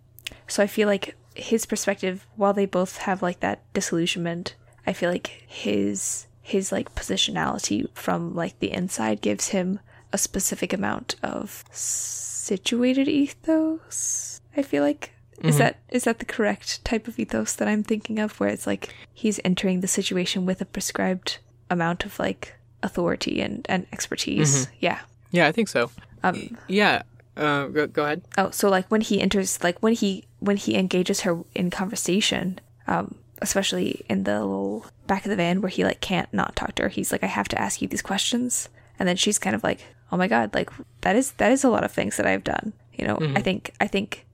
so 0.47 0.63
I 0.63 0.67
feel 0.67 0.89
like 0.89 1.15
his 1.35 1.67
perspective, 1.67 2.27
while 2.37 2.55
they 2.55 2.65
both 2.67 2.99
have 2.99 3.21
like 3.23 3.41
that 3.41 3.61
disillusionment, 3.75 4.55
I 4.87 4.93
feel 4.95 5.11
like 5.11 5.45
his 5.47 6.27
his 6.41 6.73
like 6.73 6.95
positionality 6.95 7.87
from 7.95 8.35
like 8.35 8.59
the 8.61 8.73
inside 8.73 9.21
gives 9.21 9.49
him 9.49 9.81
a 10.13 10.19
specific 10.19 10.73
amount 10.73 11.17
of 11.23 11.65
situated 11.73 13.09
ethos. 13.09 14.41
I 14.57 14.63
feel 14.63 14.83
like 14.83 15.13
is 15.43 15.59
that 15.59 15.79
is 15.89 16.03
that 16.05 16.19
the 16.19 16.25
correct 16.25 16.85
type 16.85 17.07
of 17.07 17.17
ethos 17.19 17.53
that 17.55 17.69
I'm 17.69 17.85
thinking 17.85 18.19
of, 18.19 18.41
where 18.41 18.49
it's 18.49 18.67
like 18.67 18.93
he's 19.15 19.39
entering 19.45 19.81
the 19.81 19.87
situation 19.89 20.47
with 20.47 20.61
a 20.61 20.65
prescribed 20.65 21.39
amount 21.71 22.05
of 22.05 22.19
like 22.19 22.55
authority 22.83 23.41
and 23.41 23.65
and 23.69 23.87
expertise. 23.93 24.67
Yeah. 24.81 25.01
Yeah, 25.31 25.47
I 25.47 25.53
think 25.53 25.69
so. 25.69 25.91
Um, 26.23 26.57
Yeah. 26.67 27.03
Uh, 27.37 27.67
go, 27.67 27.87
go 27.87 28.05
ahead. 28.05 28.23
Oh, 28.37 28.51
so 28.51 28.69
like 28.69 28.89
when 28.89 29.01
he 29.01 29.21
enters, 29.21 29.63
like 29.63 29.79
when 29.79 29.93
he 29.93 30.25
when 30.41 30.57
he 30.57 30.75
engages 30.75 31.21
her 31.21 31.39
in 31.55 31.71
conversation, 31.71 32.59
um, 32.89 33.15
especially 33.41 34.05
in 34.09 34.25
the 34.25 34.41
little 34.41 34.87
back 35.07 35.25
of 35.25 35.31
the 35.31 35.37
van 35.37 35.61
where 35.61 35.69
he 35.69 35.85
like 35.85 36.01
can't 36.01 36.33
not 36.35 36.57
talk 36.57 36.75
to 36.77 36.83
her. 36.85 36.89
He's 36.89 37.13
like, 37.13 37.23
I 37.23 37.27
have 37.29 37.47
to 37.49 37.61
ask 37.61 37.81
you 37.81 37.87
these 37.87 38.03
questions, 38.03 38.69
and 38.99 39.09
then 39.09 39.15
she's 39.17 39.39
kind 39.39 39.55
of 39.55 39.63
like, 39.63 39.85
Oh 40.11 40.17
my 40.17 40.29
god, 40.29 40.55
like 40.55 40.71
that 41.03 41.17
is 41.17 41.33
that 41.33 41.53
is 41.53 41.65
a 41.65 41.69
lot 41.69 41.85
of 41.85 41.93
things 41.93 42.17
that 42.17 42.27
I've 42.27 42.45
done. 42.45 42.73
You 42.95 43.07
know, 43.07 43.19
I 43.37 43.43
think 43.43 43.73
I 43.81 43.87
think 43.87 44.27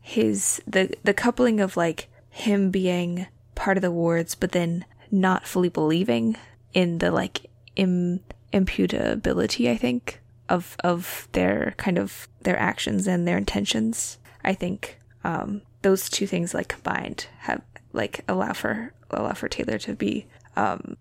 his 0.00 0.62
the 0.66 0.94
the 1.04 1.14
coupling 1.14 1.60
of 1.60 1.76
like 1.76 2.08
him 2.30 2.70
being 2.70 3.26
part 3.54 3.76
of 3.76 3.82
the 3.82 3.90
wards, 3.92 4.34
but 4.34 4.52
then 4.52 4.84
not 5.10 5.46
fully 5.46 5.68
believing 5.68 6.36
in 6.72 6.98
the 6.98 7.10
like 7.10 7.46
Im- 7.76 8.20
imputability. 8.52 9.70
I 9.70 9.76
think 9.76 10.20
of 10.48 10.76
of 10.82 11.28
their 11.32 11.74
kind 11.76 11.98
of 11.98 12.28
their 12.42 12.58
actions 12.58 13.06
and 13.06 13.26
their 13.26 13.38
intentions. 13.38 14.18
I 14.44 14.52
think 14.52 14.98
um, 15.22 15.62
those 15.82 16.10
two 16.10 16.26
things 16.26 16.52
like 16.54 16.68
combined 16.68 17.26
have 17.40 17.62
like 17.92 18.24
allow 18.28 18.52
for 18.52 18.92
allow 19.10 19.32
for 19.32 19.48
Taylor 19.48 19.78
to 19.78 19.94
be 19.94 20.26
um, 20.56 20.96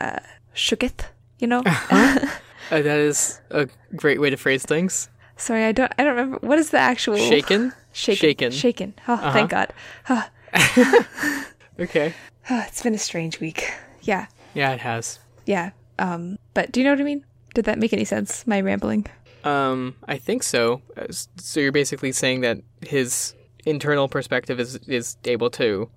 uh, 0.00 0.20
shooketh. 0.54 1.06
You 1.38 1.48
know. 1.48 1.62
Uh, 2.70 2.82
that 2.82 2.98
is 2.98 3.40
a 3.50 3.68
great 3.96 4.20
way 4.20 4.30
to 4.30 4.36
phrase 4.36 4.64
things. 4.64 5.08
Sorry, 5.36 5.64
I 5.64 5.72
don't 5.72 5.92
I 5.98 6.04
don't 6.04 6.16
remember 6.16 6.38
what 6.46 6.58
is 6.58 6.70
the 6.70 6.78
actual 6.78 7.16
Shaken? 7.16 7.72
shaken 7.92 8.20
Shaken. 8.20 8.52
shaken. 8.52 8.94
Oh, 9.08 9.16
thank 9.32 9.50
God. 9.50 9.72
Ah, 10.08 10.30
Okay. 11.80 12.12
ah, 12.50 12.66
it's 12.66 12.82
been 12.82 12.94
a 12.94 12.98
strange 12.98 13.40
week. 13.40 13.72
Yeah, 14.02 14.26
Yeah, 14.54 14.72
it 14.72 14.80
has. 14.80 15.18
yeah. 15.46 15.70
Um, 15.98 16.38
but 16.54 16.72
do 16.72 16.80
you 16.80 16.84
know 16.84 16.92
what 16.92 17.00
I 17.00 17.04
mean? 17.04 17.24
Did 17.54 17.64
that 17.66 17.78
make 17.78 17.92
any 17.92 18.04
sense? 18.04 18.46
My 18.46 18.60
rambling. 18.60 19.06
Um, 19.44 19.94
I 20.06 20.18
think 20.18 20.42
so. 20.42 20.82
Uh, 20.96 21.06
So 21.36 21.60
you're 21.60 21.72
basically 21.72 22.12
saying 22.12 22.40
that 22.42 22.58
his 22.86 23.34
internal 23.64 24.08
perspective 24.08 24.60
is 24.60 24.76
is 24.86 25.16
able 25.24 25.50
to, 25.50 25.88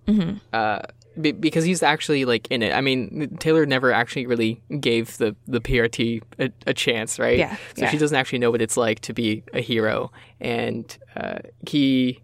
uh, 0.53 0.79
be, 1.19 1.31
because 1.31 1.63
he's 1.63 1.83
actually 1.83 2.25
like 2.25 2.47
in 2.49 2.61
it. 2.61 2.73
I 2.73 2.81
mean, 2.81 3.37
Taylor 3.39 3.65
never 3.65 3.91
actually 3.91 4.27
really 4.27 4.61
gave 4.79 5.17
the 5.17 5.35
the 5.47 5.59
PRT 5.59 6.21
a, 6.39 6.51
a 6.67 6.73
chance, 6.73 7.19
right? 7.19 7.37
Yeah, 7.37 7.55
So 7.75 7.83
yeah. 7.83 7.89
she 7.89 7.97
doesn't 7.97 8.17
actually 8.17 8.39
know 8.39 8.51
what 8.51 8.61
it's 8.61 8.77
like 8.77 8.99
to 9.01 9.13
be 9.13 9.43
a 9.53 9.61
hero, 9.61 10.11
and 10.39 10.97
uh, 11.15 11.39
he 11.67 12.19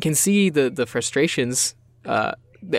can 0.00 0.14
see 0.14 0.50
the 0.50 0.70
the 0.70 0.86
frustrations. 0.86 1.74
Uh, 2.04 2.32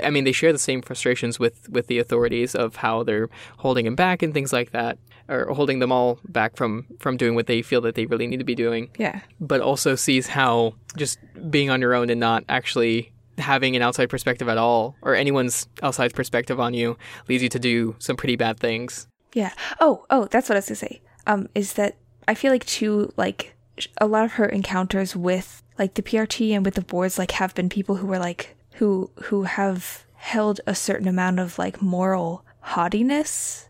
I 0.03 0.11
mean, 0.11 0.25
they 0.25 0.31
share 0.31 0.53
the 0.53 0.59
same 0.59 0.81
frustrations 0.81 1.39
with 1.39 1.67
with 1.69 1.87
the 1.87 1.97
authorities 1.99 2.53
of 2.53 2.75
how 2.77 3.03
they're 3.03 3.29
holding 3.57 3.85
him 3.85 3.95
back 3.95 4.21
and 4.21 4.31
things 4.33 4.53
like 4.53 4.71
that, 4.71 4.99
or 5.27 5.47
holding 5.53 5.79
them 5.79 5.91
all 5.91 6.19
back 6.27 6.55
from 6.55 6.85
from 6.99 7.17
doing 7.17 7.33
what 7.33 7.47
they 7.47 7.63
feel 7.63 7.81
that 7.81 7.95
they 7.95 8.05
really 8.05 8.27
need 8.27 8.37
to 8.37 8.43
be 8.45 8.55
doing. 8.55 8.91
Yeah, 8.99 9.21
But 9.39 9.61
also 9.61 9.95
sees 9.95 10.27
how 10.27 10.75
just 10.95 11.17
being 11.49 11.71
on 11.71 11.81
your 11.81 11.95
own 11.95 12.11
and 12.11 12.19
not 12.19 12.43
actually 12.47 13.11
having 13.41 13.75
an 13.75 13.81
outside 13.81 14.09
perspective 14.09 14.47
at 14.47 14.57
all, 14.57 14.95
or 15.01 15.15
anyone's 15.15 15.67
outside 15.83 16.13
perspective 16.13 16.59
on 16.59 16.73
you, 16.73 16.97
leads 17.27 17.43
you 17.43 17.49
to 17.49 17.59
do 17.59 17.95
some 17.99 18.15
pretty 18.15 18.35
bad 18.35 18.59
things. 18.59 19.07
yeah. 19.33 19.51
Oh, 19.79 20.05
oh, 20.09 20.25
that's 20.25 20.49
what 20.49 20.55
I 20.55 20.59
was 20.59 20.67
gonna 20.67 20.75
say. 20.75 21.01
Um, 21.27 21.49
is 21.55 21.73
that 21.73 21.95
I 22.27 22.33
feel 22.33 22.51
like 22.51 22.65
too 22.65 23.11
like 23.17 23.53
a 23.97 24.07
lot 24.07 24.25
of 24.25 24.33
her 24.33 24.45
encounters 24.45 25.15
with 25.15 25.63
like 25.79 25.93
the 25.95 26.03
PRT 26.03 26.51
and 26.51 26.63
with 26.65 26.75
the 26.75 26.85
Wards 26.91 27.17
like 27.17 27.31
have 27.31 27.55
been 27.55 27.69
people 27.69 27.95
who 27.95 28.07
were 28.07 28.19
like 28.19 28.55
who 28.75 29.09
who 29.23 29.43
have 29.43 30.05
held 30.15 30.61
a 30.67 30.75
certain 30.75 31.07
amount 31.07 31.39
of 31.39 31.57
like 31.57 31.81
moral 31.81 32.45
haughtiness 32.61 33.67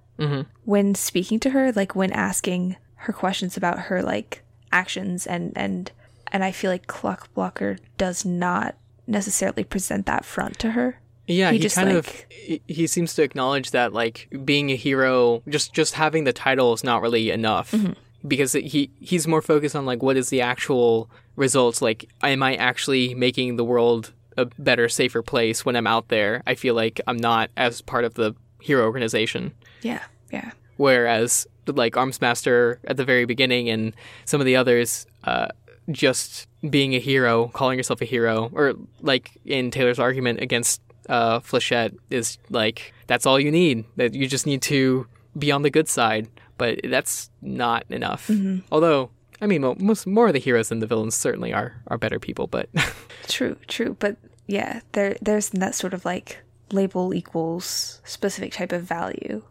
when 0.65 0.93
speaking 0.93 1.39
to 1.39 1.49
her, 1.51 1.71
like 1.71 1.95
when 1.95 2.11
asking 2.11 2.75
her 2.95 3.13
questions 3.13 3.57
about 3.57 3.79
her 3.79 4.03
like 4.03 4.43
actions 4.71 5.25
and 5.25 5.51
and 5.55 5.91
and 6.31 6.43
I 6.43 6.51
feel 6.51 6.71
like 6.71 6.87
Clockblocker 6.87 7.79
does 7.97 8.23
not 8.23 8.75
necessarily 9.07 9.63
present 9.63 10.05
that 10.05 10.25
front 10.25 10.59
to 10.59 10.71
her. 10.71 10.99
Yeah, 11.27 11.51
He 11.51 11.57
he, 11.57 11.61
just, 11.63 11.75
kind 11.75 11.89
like- 11.89 11.97
of 11.97 12.25
he, 12.29 12.61
he 12.67 12.87
seems 12.87 13.13
to 13.15 13.23
acknowledge 13.23 13.71
that 13.71 13.93
like 13.93 14.27
being 14.43 14.69
a 14.71 14.75
hero, 14.75 15.43
just 15.47 15.73
just 15.73 15.93
having 15.93 16.23
the 16.25 16.33
title 16.33 16.73
is 16.73 16.83
not 16.83 17.01
really 17.01 17.29
enough 17.31 17.71
Mm-hmm. 17.71 17.93
because 18.27 18.53
he 18.53 18.91
he's 18.99 19.27
more 19.27 19.41
focused 19.41 19.75
on 19.75 19.85
like 19.85 20.01
what 20.03 20.17
is 20.17 20.29
the 20.29 20.41
actual 20.41 21.09
results. 21.35 21.81
Like, 21.81 22.09
am 22.21 22.43
I 22.43 22.55
actually 22.55 23.13
making 23.13 23.55
the 23.55 23.63
world 23.63 24.13
a 24.37 24.45
better, 24.45 24.89
safer 24.89 25.21
place 25.21 25.63
when 25.65 25.75
I'm 25.75 25.87
out 25.87 26.07
there? 26.09 26.41
I 26.47 26.55
feel 26.55 26.73
like 26.73 26.99
I'm 27.07 27.17
not 27.17 27.49
as 27.55 27.81
part 27.81 28.03
of 28.03 28.15
the 28.15 28.33
hero 28.61 28.83
organization. 28.85 29.53
Yeah, 29.81 30.01
yeah, 30.31 30.51
Whereas 30.77 31.47
like 31.67 31.93
Armsmaster 31.93 32.77
at 32.85 32.97
the 32.97 33.05
very 33.05 33.25
beginning 33.25 33.69
and 33.69 33.93
some 34.25 34.41
of 34.41 34.45
the 34.45 34.55
others, 34.55 35.05
uh, 35.23 35.47
just 35.91 36.47
being 36.69 36.93
a 36.95 36.99
hero, 36.99 37.47
calling 37.49 37.77
yourself 37.77 38.01
a 38.01 38.05
hero, 38.05 38.49
or 38.53 38.73
like 39.01 39.31
in 39.45 39.71
Taylor's 39.71 39.99
argument 39.99 40.41
against 40.41 40.81
uh, 41.09 41.39
Flechette 41.39 41.97
is 42.09 42.37
like 42.49 42.93
that's 43.07 43.25
all 43.25 43.39
you 43.39 43.51
need. 43.51 43.85
That 43.97 44.13
you 44.13 44.27
just 44.27 44.45
need 44.45 44.61
to 44.63 45.07
be 45.37 45.51
on 45.51 45.61
the 45.63 45.69
good 45.69 45.87
side, 45.89 46.27
but 46.57 46.79
that's 46.83 47.29
not 47.41 47.85
enough. 47.89 48.29
Although. 48.71 49.09
I 49.43 49.47
mean, 49.47 49.61
mo- 49.61 49.75
most 49.79 50.05
more 50.05 50.27
of 50.27 50.33
the 50.33 50.39
heroes 50.39 50.69
than 50.69 50.81
the 50.81 50.85
villains 50.85 51.15
certainly 51.15 51.51
are 51.51 51.81
are 51.87 51.97
better 51.97 52.19
people, 52.19 52.45
but 52.45 52.69
true, 53.27 53.57
true. 53.67 53.97
But 53.99 54.17
yeah, 54.45 54.81
there 54.91 55.15
there's 55.19 55.49
that 55.49 55.73
sort 55.73 55.95
of 55.95 56.05
like 56.05 56.37
label 56.71 57.11
equals 57.11 58.01
specific 58.05 58.53
type 58.53 58.71
of 58.71 58.83
value 58.83 59.41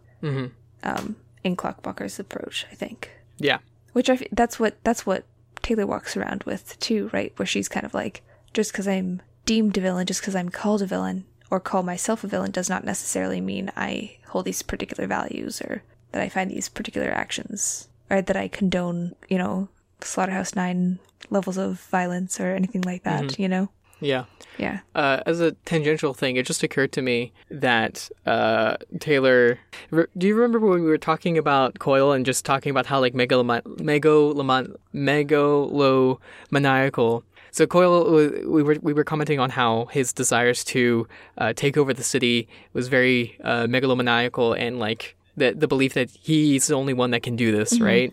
um, 0.84 1.16
in 1.42 1.56
Clockblockers 1.56 2.20
approach. 2.20 2.66
I 2.70 2.74
think. 2.76 3.10
yeah, 3.38 3.58
which 3.94 4.08
I 4.08 4.14
f- 4.14 4.22
that's 4.30 4.60
what 4.60 4.76
that's 4.84 5.04
what 5.04 5.24
Taylor 5.62 5.86
walks 5.86 6.16
around 6.16 6.44
with 6.44 6.78
too, 6.78 7.10
right? 7.12 7.32
Where 7.36 7.46
she's 7.46 7.68
kind 7.68 7.86
of 7.86 7.94
like, 7.94 8.22
just 8.52 8.72
because 8.72 8.88
I'm 8.88 9.22
deemed 9.44 9.76
a 9.78 9.80
villain, 9.80 10.06
just 10.06 10.20
because 10.20 10.36
I'm 10.36 10.48
called 10.48 10.82
a 10.82 10.86
villain 10.86 11.24
or 11.50 11.60
call 11.60 11.82
myself 11.82 12.24
a 12.24 12.28
villain, 12.28 12.50
does 12.50 12.68
not 12.68 12.84
necessarily 12.84 13.40
mean 13.40 13.72
I 13.76 14.16
hold 14.28 14.44
these 14.44 14.62
particular 14.62 15.06
values 15.06 15.60
or 15.60 15.82
that 16.12 16.22
I 16.22 16.28
find 16.28 16.50
these 16.50 16.68
particular 16.68 17.08
actions 17.10 17.88
or 18.08 18.22
that 18.22 18.36
I 18.36 18.48
condone, 18.48 19.14
you 19.28 19.38
know, 19.38 19.68
Slaughterhouse 20.00 20.54
Nine 20.54 20.98
levels 21.28 21.58
of 21.58 21.80
violence 21.80 22.40
or 22.40 22.54
anything 22.54 22.82
like 22.82 23.04
that. 23.04 23.24
Mm-hmm. 23.24 23.42
You 23.42 23.48
know? 23.48 23.68
Yeah. 24.00 24.24
Yeah. 24.58 24.80
Uh, 24.94 25.22
as 25.24 25.40
a 25.40 25.52
tangential 25.64 26.12
thing, 26.12 26.36
it 26.36 26.44
just 26.44 26.62
occurred 26.62 26.92
to 26.92 27.00
me 27.02 27.32
that 27.50 28.10
uh, 28.26 28.76
Taylor. 28.98 29.58
Re- 29.90 30.04
do 30.18 30.26
you 30.26 30.34
remember 30.34 30.58
when 30.60 30.82
we 30.82 30.88
were 30.88 30.98
talking 30.98 31.38
about 31.38 31.78
Coil 31.78 32.12
and 32.12 32.26
just 32.26 32.44
talking 32.44 32.70
about 32.70 32.84
how 32.84 33.00
like 33.00 33.14
megaloma- 33.14 33.62
megaloman- 33.78 34.74
megalomaniacal? 34.94 37.22
So 37.52 37.66
Coil, 37.66 38.06
uh, 38.06 38.48
we 38.48 38.62
were 38.62 38.76
we 38.82 38.92
were 38.92 39.04
commenting 39.04 39.40
on 39.40 39.50
how 39.50 39.86
his 39.86 40.12
desires 40.12 40.62
to 40.64 41.08
uh, 41.38 41.52
take 41.54 41.76
over 41.76 41.92
the 41.92 42.04
city 42.04 42.48
was 42.74 42.88
very 42.88 43.36
uh, 43.42 43.64
megalomaniacal 43.66 44.56
and 44.58 44.78
like 44.78 45.16
the 45.36 45.52
the 45.52 45.66
belief 45.66 45.94
that 45.94 46.10
he's 46.10 46.68
the 46.68 46.74
only 46.74 46.94
one 46.94 47.10
that 47.10 47.22
can 47.22 47.36
do 47.36 47.50
this, 47.50 47.80
right? 47.80 48.12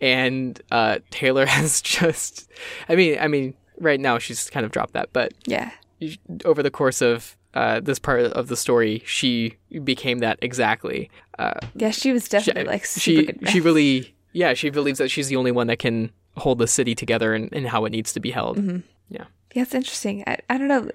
And 0.00 0.60
uh, 0.70 0.98
Taylor 1.10 1.46
has 1.56 1.80
just, 1.80 2.50
I 2.88 2.96
mean, 2.96 3.18
I 3.18 3.28
mean, 3.28 3.54
right 3.78 4.00
now 4.00 4.18
she's 4.18 4.50
kind 4.50 4.64
of 4.66 4.72
dropped 4.72 4.92
that, 4.94 5.12
but 5.12 5.32
Yeah. 5.46 5.70
over 6.44 6.62
the 6.62 6.70
course 6.70 7.00
of 7.02 7.36
uh, 7.54 7.80
this 7.80 7.98
part 7.98 8.20
of 8.20 8.48
the 8.48 8.56
story, 8.56 9.02
she 9.06 9.56
became 9.84 10.18
that 10.18 10.38
exactly. 10.42 11.10
Uh, 11.38 11.54
Yeah, 11.74 11.90
she 11.90 12.12
was 12.12 12.28
definitely 12.28 12.64
like 12.64 12.84
super 12.84 13.32
she 13.32 13.50
she 13.50 13.60
really 13.60 14.14
yeah 14.32 14.52
she 14.54 14.68
believes 14.70 14.98
that 14.98 15.10
she's 15.10 15.28
the 15.28 15.36
only 15.36 15.52
one 15.52 15.66
that 15.68 15.78
can 15.78 16.10
hold 16.36 16.58
the 16.58 16.66
city 16.66 16.94
together 16.94 17.32
and, 17.34 17.48
and 17.52 17.66
how 17.68 17.84
it 17.86 17.90
needs 17.90 18.12
to 18.12 18.20
be 18.20 18.30
held. 18.30 18.58
Mm-hmm. 18.58 18.78
Yeah, 19.08 19.24
Yeah, 19.54 19.62
it's 19.62 19.74
interesting. 19.74 20.22
I, 20.26 20.36
I 20.50 20.58
don't 20.58 20.68
know. 20.68 20.90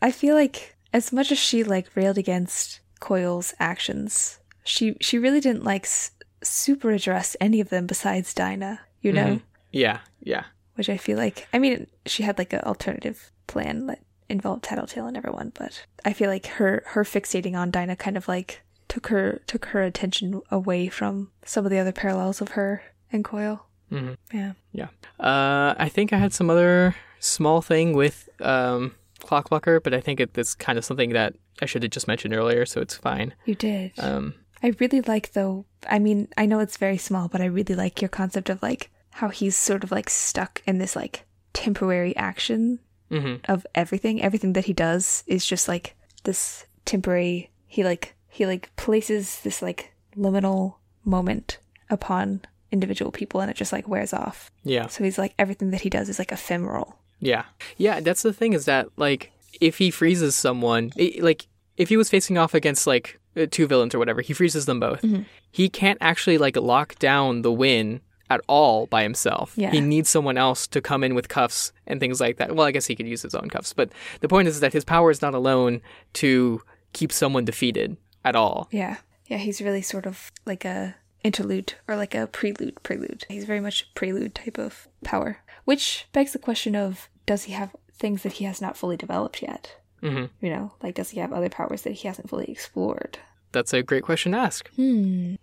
I 0.00 0.10
feel 0.12 0.34
like 0.34 0.76
as 0.94 1.12
much 1.12 1.30
as 1.30 1.38
she 1.38 1.62
like 1.62 1.94
railed 1.94 2.16
against 2.16 2.80
Coil's 3.00 3.52
actions, 3.60 4.38
she 4.64 4.96
she 5.00 5.18
really 5.18 5.40
didn't 5.40 5.64
like 5.64 5.84
s- 5.84 6.12
super 6.42 6.90
address 6.90 7.36
any 7.40 7.60
of 7.60 7.68
them 7.68 7.86
besides 7.86 8.32
Dinah, 8.32 8.80
you 9.02 9.12
know? 9.12 9.40
Yeah, 9.72 9.98
yeah. 10.22 10.44
Which 10.78 10.88
I 10.88 10.96
feel 10.96 11.18
like, 11.18 11.48
I 11.52 11.58
mean, 11.58 11.88
she 12.06 12.22
had 12.22 12.38
like 12.38 12.52
an 12.52 12.60
alternative 12.60 13.32
plan 13.48 13.86
that 13.86 13.98
involved 14.28 14.62
Tattletale 14.62 15.08
and 15.08 15.16
everyone, 15.16 15.50
but 15.58 15.84
I 16.04 16.12
feel 16.12 16.30
like 16.30 16.46
her 16.46 16.84
her 16.86 17.02
fixating 17.02 17.56
on 17.56 17.72
Dinah 17.72 17.96
kind 17.96 18.16
of 18.16 18.28
like 18.28 18.62
took 18.86 19.08
her 19.08 19.40
took 19.48 19.64
her 19.66 19.82
attention 19.82 20.40
away 20.52 20.86
from 20.88 21.32
some 21.44 21.64
of 21.64 21.72
the 21.72 21.78
other 21.78 21.90
parallels 21.90 22.40
of 22.40 22.50
her 22.50 22.82
and 23.10 23.24
Coil. 23.24 23.66
hmm 23.88 24.12
Yeah. 24.32 24.52
Yeah. 24.70 24.88
Uh, 25.18 25.74
I 25.76 25.88
think 25.88 26.12
I 26.12 26.18
had 26.18 26.32
some 26.32 26.48
other 26.48 26.94
small 27.18 27.60
thing 27.60 27.92
with 27.94 28.28
um, 28.40 28.94
Clockblocker, 29.20 29.82
but 29.82 29.92
I 29.92 30.00
think 30.00 30.20
it, 30.20 30.38
it's 30.38 30.54
kind 30.54 30.78
of 30.78 30.84
something 30.84 31.10
that 31.10 31.34
I 31.60 31.66
should 31.66 31.82
have 31.82 31.90
just 31.90 32.06
mentioned 32.06 32.34
earlier, 32.34 32.64
so 32.66 32.80
it's 32.80 32.96
fine. 32.96 33.34
You 33.46 33.56
did. 33.56 33.92
Um, 33.98 34.34
I 34.62 34.74
really 34.78 35.00
like 35.00 35.32
though. 35.32 35.64
I 35.90 35.98
mean, 35.98 36.28
I 36.36 36.46
know 36.46 36.60
it's 36.60 36.76
very 36.76 36.98
small, 36.98 37.26
but 37.26 37.40
I 37.40 37.46
really 37.46 37.74
like 37.74 38.00
your 38.00 38.08
concept 38.08 38.48
of 38.48 38.62
like 38.62 38.90
how 39.18 39.28
he's 39.28 39.56
sort 39.56 39.82
of 39.82 39.90
like 39.90 40.08
stuck 40.08 40.62
in 40.64 40.78
this 40.78 40.94
like 40.94 41.24
temporary 41.52 42.14
action 42.16 42.78
mhm. 43.10 43.40
of 43.48 43.66
everything. 43.74 44.22
Everything 44.22 44.52
that 44.52 44.66
he 44.66 44.72
does 44.72 45.24
is 45.26 45.44
just 45.44 45.66
like 45.66 45.96
this 46.22 46.66
temporary. 46.84 47.50
He 47.66 47.82
like 47.82 48.14
he 48.28 48.46
like 48.46 48.74
places 48.76 49.40
this 49.40 49.60
like 49.60 49.92
liminal 50.16 50.76
moment 51.04 51.58
upon 51.90 52.42
individual 52.70 53.10
people, 53.10 53.40
and 53.40 53.50
it 53.50 53.56
just 53.56 53.72
like 53.72 53.88
wears 53.88 54.12
off. 54.12 54.52
Yeah. 54.62 54.86
So 54.86 55.02
he's 55.02 55.18
like 55.18 55.34
everything 55.36 55.72
that 55.72 55.80
he 55.80 55.90
does 55.90 56.08
is 56.08 56.20
like 56.20 56.30
ephemeral. 56.30 56.96
Yeah. 57.18 57.44
Yeah, 57.76 57.98
that's 57.98 58.22
the 58.22 58.32
thing 58.32 58.52
is 58.52 58.66
that, 58.66 58.88
like, 58.96 59.32
if 59.60 59.78
he 59.78 59.90
freezes 59.90 60.36
someone, 60.36 60.92
i 60.96 61.14
like, 61.20 61.48
if 61.76 61.88
he 61.88 61.96
was 61.96 62.08
facing 62.08 62.38
off 62.38 62.54
against, 62.54 62.86
like, 62.86 63.18
uh, 63.36 63.46
two 63.50 63.66
villains 63.66 63.94
or 63.94 63.98
whatever, 63.98 64.20
he 64.20 64.32
freezes 64.32 64.66
them 64.66 64.78
both. 64.78 65.04
He 65.50 65.68
can't 65.68 65.98
actually, 66.00 66.38
like, 66.38 66.56
lock 66.56 66.96
down 67.00 67.42
the 67.42 67.52
win 67.52 68.00
at 68.30 68.40
all 68.46 68.86
by 68.86 69.02
himself. 69.02 69.54
Yeah. 69.56 69.70
He 69.70 69.80
needs 69.80 70.08
someone 70.08 70.36
else 70.36 70.66
to 70.68 70.80
come 70.80 71.02
in 71.02 71.14
with 71.14 71.28
cuffs 71.28 71.72
and 71.86 71.98
things 72.00 72.20
like 72.20 72.36
that. 72.36 72.54
Well, 72.54 72.66
I 72.66 72.70
guess 72.72 72.86
he 72.86 72.94
could 72.94 73.08
use 73.08 73.22
his 73.22 73.34
own 73.34 73.48
cuffs, 73.48 73.72
but 73.72 73.90
the 74.20 74.28
point 74.28 74.48
is 74.48 74.60
that 74.60 74.72
his 74.72 74.84
power 74.84 75.10
is 75.10 75.22
not 75.22 75.34
alone 75.34 75.80
to 76.14 76.62
keep 76.92 77.12
someone 77.12 77.44
defeated 77.44 77.96
at 78.24 78.36
all. 78.36 78.68
Yeah. 78.70 78.96
Yeah, 79.26 79.38
he's 79.38 79.60
really 79.60 79.82
sort 79.82 80.06
of 80.06 80.30
like 80.46 80.64
a 80.64 80.96
interlude 81.22 81.74
or 81.86 81.96
like 81.96 82.14
a 82.14 82.26
prelude 82.26 82.82
prelude. 82.82 83.26
He's 83.28 83.44
very 83.44 83.60
much 83.60 83.82
a 83.82 83.86
prelude 83.94 84.34
type 84.34 84.58
of 84.58 84.88
power. 85.04 85.38
Which 85.64 86.06
begs 86.12 86.32
the 86.32 86.38
question 86.38 86.74
of 86.74 87.08
does 87.26 87.44
he 87.44 87.52
have 87.52 87.74
things 87.92 88.22
that 88.22 88.34
he 88.34 88.44
has 88.44 88.60
not 88.60 88.76
fully 88.76 88.96
developed 88.96 89.42
yet? 89.42 89.76
hmm 90.00 90.26
You 90.40 90.50
know, 90.50 90.72
like 90.82 90.94
does 90.94 91.10
he 91.10 91.20
have 91.20 91.32
other 91.32 91.48
powers 91.50 91.82
that 91.82 91.92
he 91.92 92.08
hasn't 92.08 92.30
fully 92.30 92.46
explored? 92.46 93.18
That's 93.52 93.72
a 93.74 93.82
great 93.82 94.02
question 94.02 94.32
to 94.32 94.38
ask. 94.38 94.68
Hmm. 94.76 95.34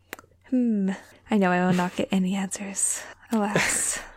Hmm. 0.56 0.92
I 1.30 1.38
know 1.38 1.52
I 1.52 1.66
will 1.66 1.74
not 1.74 1.96
get 1.96 2.08
any 2.12 2.36
answers. 2.36 3.02
Alas. 3.32 4.00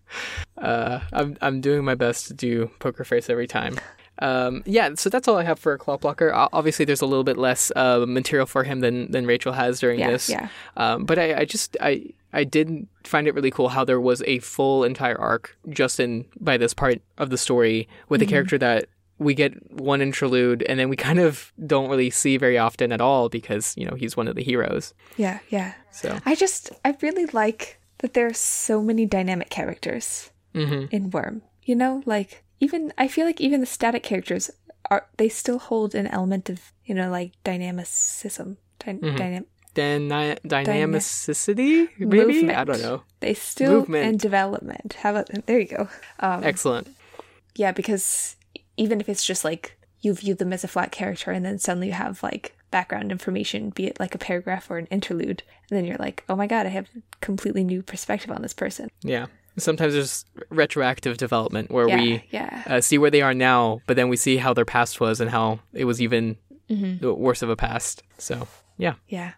Uh, 0.56 1.00
I'm 1.12 1.36
I'm 1.42 1.60
doing 1.60 1.84
my 1.84 1.94
best 1.94 2.28
to 2.28 2.34
do 2.34 2.70
poker 2.78 3.04
face 3.04 3.28
every 3.28 3.46
time. 3.46 3.78
Um, 4.20 4.62
yeah, 4.66 4.90
so 4.96 5.08
that's 5.10 5.28
all 5.28 5.36
I 5.36 5.44
have 5.44 5.58
for 5.58 5.76
Clockblocker. 5.78 6.48
Obviously, 6.52 6.84
there's 6.86 7.02
a 7.02 7.06
little 7.06 7.22
bit 7.24 7.36
less 7.36 7.70
uh, 7.76 8.04
material 8.08 8.46
for 8.46 8.64
him 8.64 8.80
than 8.80 9.12
than 9.12 9.26
Rachel 9.26 9.52
has 9.52 9.78
during 9.78 10.00
Yeah, 10.00 10.10
this. 10.10 10.30
yeah. 10.30 10.48
Um, 10.78 11.04
but 11.04 11.18
I, 11.18 11.40
I 11.40 11.44
just 11.44 11.76
I 11.80 12.06
I 12.32 12.42
did 12.44 12.88
find 13.04 13.28
it 13.28 13.34
really 13.34 13.50
cool 13.50 13.68
how 13.68 13.84
there 13.84 14.00
was 14.00 14.22
a 14.26 14.38
full 14.40 14.82
entire 14.82 15.16
arc 15.20 15.56
just 15.68 16.00
in 16.00 16.24
by 16.40 16.56
this 16.56 16.72
part 16.74 17.00
of 17.18 17.28
the 17.30 17.38
story 17.38 17.86
with 18.08 18.22
a 18.22 18.26
character 18.26 18.56
that 18.58 18.86
we 19.18 19.34
get 19.34 19.52
one 19.72 20.00
interlude 20.00 20.62
and 20.62 20.78
then 20.78 20.88
we 20.88 20.96
kind 20.96 21.18
of 21.18 21.52
don't 21.66 21.90
really 21.90 22.10
see 22.10 22.36
very 22.36 22.56
often 22.58 22.92
at 22.92 23.00
all 23.00 23.28
because 23.28 23.74
you 23.76 23.84
know 23.84 23.94
he's 23.96 24.16
one 24.16 24.28
of 24.28 24.36
the 24.36 24.44
heroes. 24.44 24.94
yeah, 25.16 25.38
yeah. 25.50 25.74
So 25.90 26.18
I 26.24 26.34
just 26.34 26.70
I 26.84 26.96
really 27.02 27.26
like 27.26 27.80
that 27.98 28.14
there 28.14 28.26
are 28.26 28.34
so 28.34 28.82
many 28.82 29.06
dynamic 29.06 29.50
characters 29.50 30.30
mhm. 30.54 30.88
in 30.90 31.10
Worm. 31.10 31.42
You 31.64 31.74
know, 31.76 32.02
like 32.06 32.44
even 32.60 32.92
I 32.96 33.08
feel 33.08 33.26
like 33.26 33.40
even 33.40 33.60
the 33.60 33.66
static 33.66 34.02
characters 34.02 34.50
are 34.90 35.06
they 35.16 35.28
still 35.28 35.58
hold 35.58 35.94
an 35.94 36.06
element 36.06 36.48
of 36.48 36.72
you 36.84 36.94
know 36.94 37.10
like 37.10 37.32
dynamicism. 37.44 38.56
Dy- 38.78 38.92
dynam- 38.94 39.46
Dyna- 39.74 40.38
dynamicity, 40.44 41.88
maybe 41.98 42.50
I 42.50 42.64
don't 42.64 42.82
know. 42.82 43.02
they 43.20 43.34
still 43.34 43.72
Movement. 43.80 44.06
and 44.06 44.18
development. 44.20 44.94
How 44.94 45.10
about 45.10 45.28
there 45.46 45.58
you 45.60 45.66
go. 45.68 45.88
Um, 46.20 46.42
Excellent. 46.42 46.88
yeah, 47.54 47.72
because 47.72 48.36
even 48.78 49.00
if 49.00 49.08
it's 49.08 49.24
just 49.24 49.44
like 49.44 49.76
you 50.00 50.14
view 50.14 50.34
them 50.34 50.52
as 50.52 50.62
a 50.64 50.68
flat 50.68 50.92
character 50.92 51.30
and 51.32 51.44
then 51.44 51.58
suddenly 51.58 51.88
you 51.88 51.92
have 51.92 52.22
like 52.22 52.56
background 52.70 53.10
information, 53.10 53.70
be 53.70 53.86
it 53.86 53.98
like 53.98 54.14
a 54.14 54.18
paragraph 54.18 54.70
or 54.70 54.78
an 54.78 54.86
interlude, 54.86 55.42
and 55.70 55.76
then 55.76 55.84
you're 55.84 55.96
like, 55.96 56.24
oh 56.28 56.36
my 56.36 56.46
god, 56.46 56.66
I 56.66 56.70
have 56.70 56.88
a 56.96 57.00
completely 57.20 57.64
new 57.64 57.82
perspective 57.82 58.30
on 58.30 58.42
this 58.42 58.54
person. 58.54 58.88
Yeah. 59.02 59.26
Sometimes 59.56 59.92
there's 59.94 60.24
retroactive 60.50 61.16
development 61.16 61.70
where 61.72 61.88
Yeah, 61.88 62.00
we 62.00 62.24
yeah. 62.30 62.62
uh, 62.66 62.80
see 62.80 62.96
where 62.96 63.10
they 63.10 63.22
are 63.22 63.34
now, 63.34 63.80
but 63.88 63.96
then 63.96 64.08
we 64.08 64.16
see 64.16 64.36
how 64.36 64.54
their 64.54 64.64
past 64.64 65.00
was 65.00 65.20
and 65.20 65.30
how 65.30 65.60
it 65.72 65.84
was 65.84 66.00
even 66.00 66.36
Mm-hmm. 66.70 67.02
worse 67.18 67.40
of 67.40 67.48
a 67.48 67.56
past. 67.56 68.02
So, 68.18 68.46
yeah. 68.76 68.94
Yeah. 69.08 69.32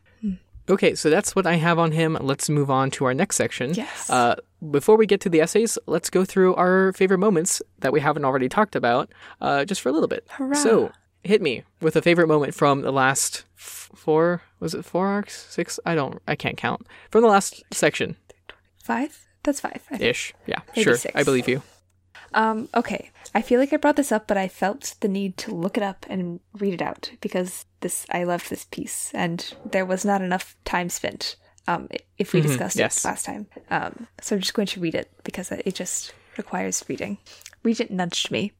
Okay, 0.69 0.95
so 0.97 1.11
that's 1.11 1.35
what 1.37 1.47
I 1.47 1.55
have 1.55 1.79
on 1.79 1.93
him. 1.93 2.19
Let's 2.21 2.49
move 2.51 2.71
on 2.71 2.91
to 2.93 3.05
our 3.05 3.15
next 3.15 3.37
section. 3.37 3.73
Yes. 3.75 4.11
Uh, 4.11 4.35
before 4.71 4.97
we 4.97 5.07
get 5.07 5.21
to 5.23 5.29
the 5.29 5.41
essays, 5.41 5.79
let's 5.87 6.11
go 6.11 6.25
through 6.25 6.55
our 6.57 6.93
favorite 6.93 7.19
moments 7.19 7.63
that 7.79 7.93
we 7.93 8.01
haven't 8.01 8.25
already 8.25 8.49
talked 8.49 8.77
about, 8.77 9.11
uh, 9.41 9.65
just 9.65 9.81
for 9.81 9.89
a 9.89 9.93
little 9.93 10.09
bit. 10.09 10.27
Hurrah. 10.31 10.55
So, 10.57 10.93
hit 11.25 11.41
me 11.43 11.65
with 11.81 11.97
a 11.97 12.03
favorite 12.03 12.29
moment 12.29 12.55
from 12.55 12.83
the 12.83 12.93
last 12.93 13.45
f- 13.57 13.91
four. 13.95 14.43
Was 14.59 14.75
it 14.75 14.85
four 14.85 15.07
arcs? 15.07 15.47
Six? 15.51 15.79
I 15.87 15.95
don't. 15.95 16.21
I 16.27 16.35
can't 16.35 16.57
count. 16.57 16.87
From 17.11 17.23
the 17.23 17.29
last 17.29 17.63
section 17.73 18.17
Five? 18.83 19.27
That's 19.43 19.61
five. 19.61 19.83
Ish. 19.99 20.35
Yeah, 20.47 20.61
Maybe 20.77 20.83
sure. 20.85 20.97
six. 20.97 21.15
I 21.15 21.23
believe 21.23 21.49
you. 21.49 21.63
Um, 22.35 22.69
okay. 22.75 23.11
I 23.35 23.43
feel 23.43 23.59
like 23.61 23.73
I 23.73 23.77
brought 23.77 23.97
this 23.97 24.13
up, 24.13 24.27
but 24.27 24.37
I 24.37 24.49
felt 24.49 24.95
the 25.01 25.09
need 25.09 25.37
to 25.39 25.55
look 25.55 25.77
it 25.77 25.83
up 25.83 26.07
and 26.09 26.41
read 26.59 26.75
it 26.75 26.83
out 26.83 27.11
because 27.21 27.65
this 27.81 28.07
I 28.11 28.25
loved 28.25 28.51
this 28.51 28.67
piece 28.71 29.11
and 29.15 29.53
there 29.65 29.87
was 29.87 30.05
not 30.05 30.23
enough 30.23 30.57
time 30.65 30.89
spent 30.91 31.37
um 31.71 31.89
if 32.19 32.33
we 32.33 32.41
discussed 32.41 32.77
yes. 32.77 33.05
it 33.05 33.09
last 33.09 33.25
time. 33.25 33.47
Um 33.71 34.07
so 34.21 34.37
I'm 34.37 34.41
just 34.41 34.55
going 34.55 34.67
to 34.69 34.81
read 34.81 34.95
it 34.95 35.11
because 35.25 35.51
it 35.53 35.75
just 35.75 36.13
requires 36.37 36.85
reading. 36.89 37.19
Regent 37.63 37.91
nudged 37.91 38.31
me. 38.31 38.53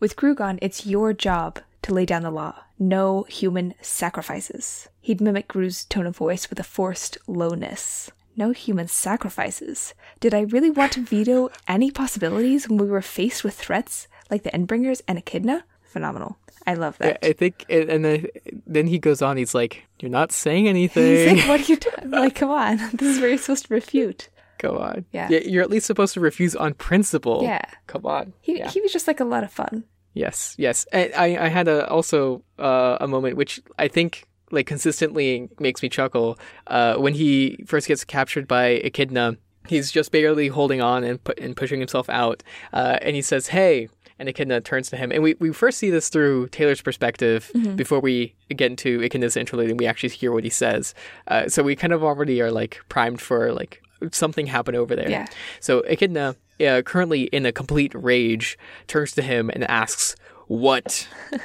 With 0.00 0.16
Grue 0.16 0.34
gone, 0.34 0.58
it's 0.62 0.86
your 0.86 1.12
job 1.12 1.60
to 1.82 1.94
lay 1.94 2.06
down 2.06 2.22
the 2.22 2.30
law. 2.30 2.54
No 2.78 3.24
human 3.24 3.74
sacrifices. 3.80 4.88
He'd 5.00 5.20
mimic 5.20 5.48
Grue's 5.48 5.84
tone 5.84 6.06
of 6.06 6.16
voice 6.16 6.48
with 6.48 6.58
a 6.58 6.64
forced 6.64 7.18
lowness. 7.26 8.10
No 8.36 8.52
human 8.52 8.88
sacrifices. 8.88 9.92
Did 10.18 10.34
I 10.34 10.40
really 10.40 10.70
want 10.70 10.92
to 10.92 11.02
veto 11.02 11.50
any 11.68 11.90
possibilities 11.90 12.68
when 12.68 12.78
we 12.78 12.86
were 12.86 13.02
faced 13.02 13.44
with 13.44 13.54
threats 13.54 14.08
like 14.30 14.44
the 14.44 14.50
Endbringers 14.50 15.02
and 15.06 15.18
Echidna? 15.18 15.64
Phenomenal. 15.90 16.38
I 16.66 16.74
love 16.74 16.98
that. 16.98 17.24
I 17.24 17.32
think, 17.32 17.64
and 17.68 18.04
then 18.04 18.26
then 18.66 18.86
he 18.86 18.98
goes 18.98 19.22
on. 19.22 19.36
He's 19.36 19.54
like, 19.54 19.84
"You're 20.00 20.10
not 20.10 20.30
saying 20.30 20.64
He's 20.66 20.70
anything. 20.96 21.36
like, 21.38 21.48
what 21.48 21.60
are 21.60 21.64
you 21.72 21.76
doing? 21.88 22.10
Like, 22.10 22.34
come 22.36 22.50
on. 22.50 22.78
This 22.92 23.16
is 23.16 23.20
where 23.20 23.28
you're 23.30 23.38
supposed 23.38 23.66
to 23.66 23.74
refute. 23.74 24.28
Go 24.58 24.76
on. 24.78 25.04
Yeah. 25.10 25.30
you're 25.30 25.62
at 25.62 25.70
least 25.70 25.86
supposed 25.86 26.12
to 26.14 26.20
refuse 26.20 26.54
on 26.54 26.74
principle. 26.74 27.42
Yeah. 27.42 27.64
Come 27.86 28.04
on. 28.04 28.34
He, 28.42 28.58
Yeah. 28.58 28.68
he 28.68 28.80
was 28.82 28.92
just 28.92 29.06
like 29.08 29.18
a 29.18 29.24
lot 29.24 29.42
of 29.42 29.50
fun. 29.50 29.84
Yes, 30.12 30.54
yes. 30.58 30.86
And 30.92 31.12
I, 31.14 31.46
I 31.46 31.48
had 31.48 31.66
a 31.66 31.88
also 31.88 32.42
uh, 32.58 32.98
a 33.00 33.08
moment 33.08 33.36
which 33.36 33.60
I 33.78 33.88
think 33.88 34.26
like 34.50 34.66
consistently 34.66 35.48
makes 35.58 35.82
me 35.82 35.88
chuckle 35.88 36.38
uh, 36.66 36.96
when 36.96 37.14
he 37.14 37.64
first 37.66 37.88
gets 37.88 38.04
captured 38.04 38.46
by 38.46 38.66
Echidna. 38.84 39.38
He's 39.66 39.90
just 39.90 40.10
barely 40.12 40.48
holding 40.48 40.80
on 40.82 41.04
and 41.04 41.22
pu- 41.24 41.34
and 41.40 41.56
pushing 41.56 41.80
himself 41.80 42.08
out, 42.10 42.42
uh, 42.72 42.98
and 43.02 43.16
he 43.16 43.22
says, 43.22 43.48
"Hey." 43.48 43.88
And 44.20 44.28
Echidna 44.28 44.60
turns 44.60 44.90
to 44.90 44.96
him, 44.98 45.10
and 45.10 45.22
we, 45.22 45.34
we 45.40 45.50
first 45.52 45.78
see 45.78 45.88
this 45.88 46.10
through 46.10 46.48
Taylor's 46.48 46.82
perspective 46.82 47.50
before 47.74 48.00
we 48.00 48.34
get 48.54 48.70
into 48.70 49.02
Echidna's 49.02 49.34
interlude, 49.34 49.70
and 49.70 49.80
we 49.80 49.86
actually 49.86 50.10
hear 50.10 50.30
what 50.30 50.44
he 50.44 50.50
says. 50.50 50.94
Uh, 51.26 51.48
so 51.48 51.62
we 51.62 51.74
kind 51.74 51.94
of 51.94 52.04
already 52.04 52.42
are 52.42 52.50
like 52.52 52.82
primed 52.90 53.20
for 53.22 53.50
like 53.52 53.82
something 54.12 54.46
happened 54.46 54.76
over 54.76 54.94
there. 54.94 55.08
Yeah. 55.10 55.26
So 55.60 55.80
Echidna, 55.88 56.36
uh, 56.60 56.82
currently 56.82 57.22
in 57.24 57.46
a 57.46 57.52
complete 57.52 57.92
rage, 57.94 58.58
turns 58.88 59.12
to 59.12 59.22
him 59.22 59.48
and 59.54 59.64
asks, 59.70 60.16
"What?" 60.48 61.08
uh, 61.32 61.38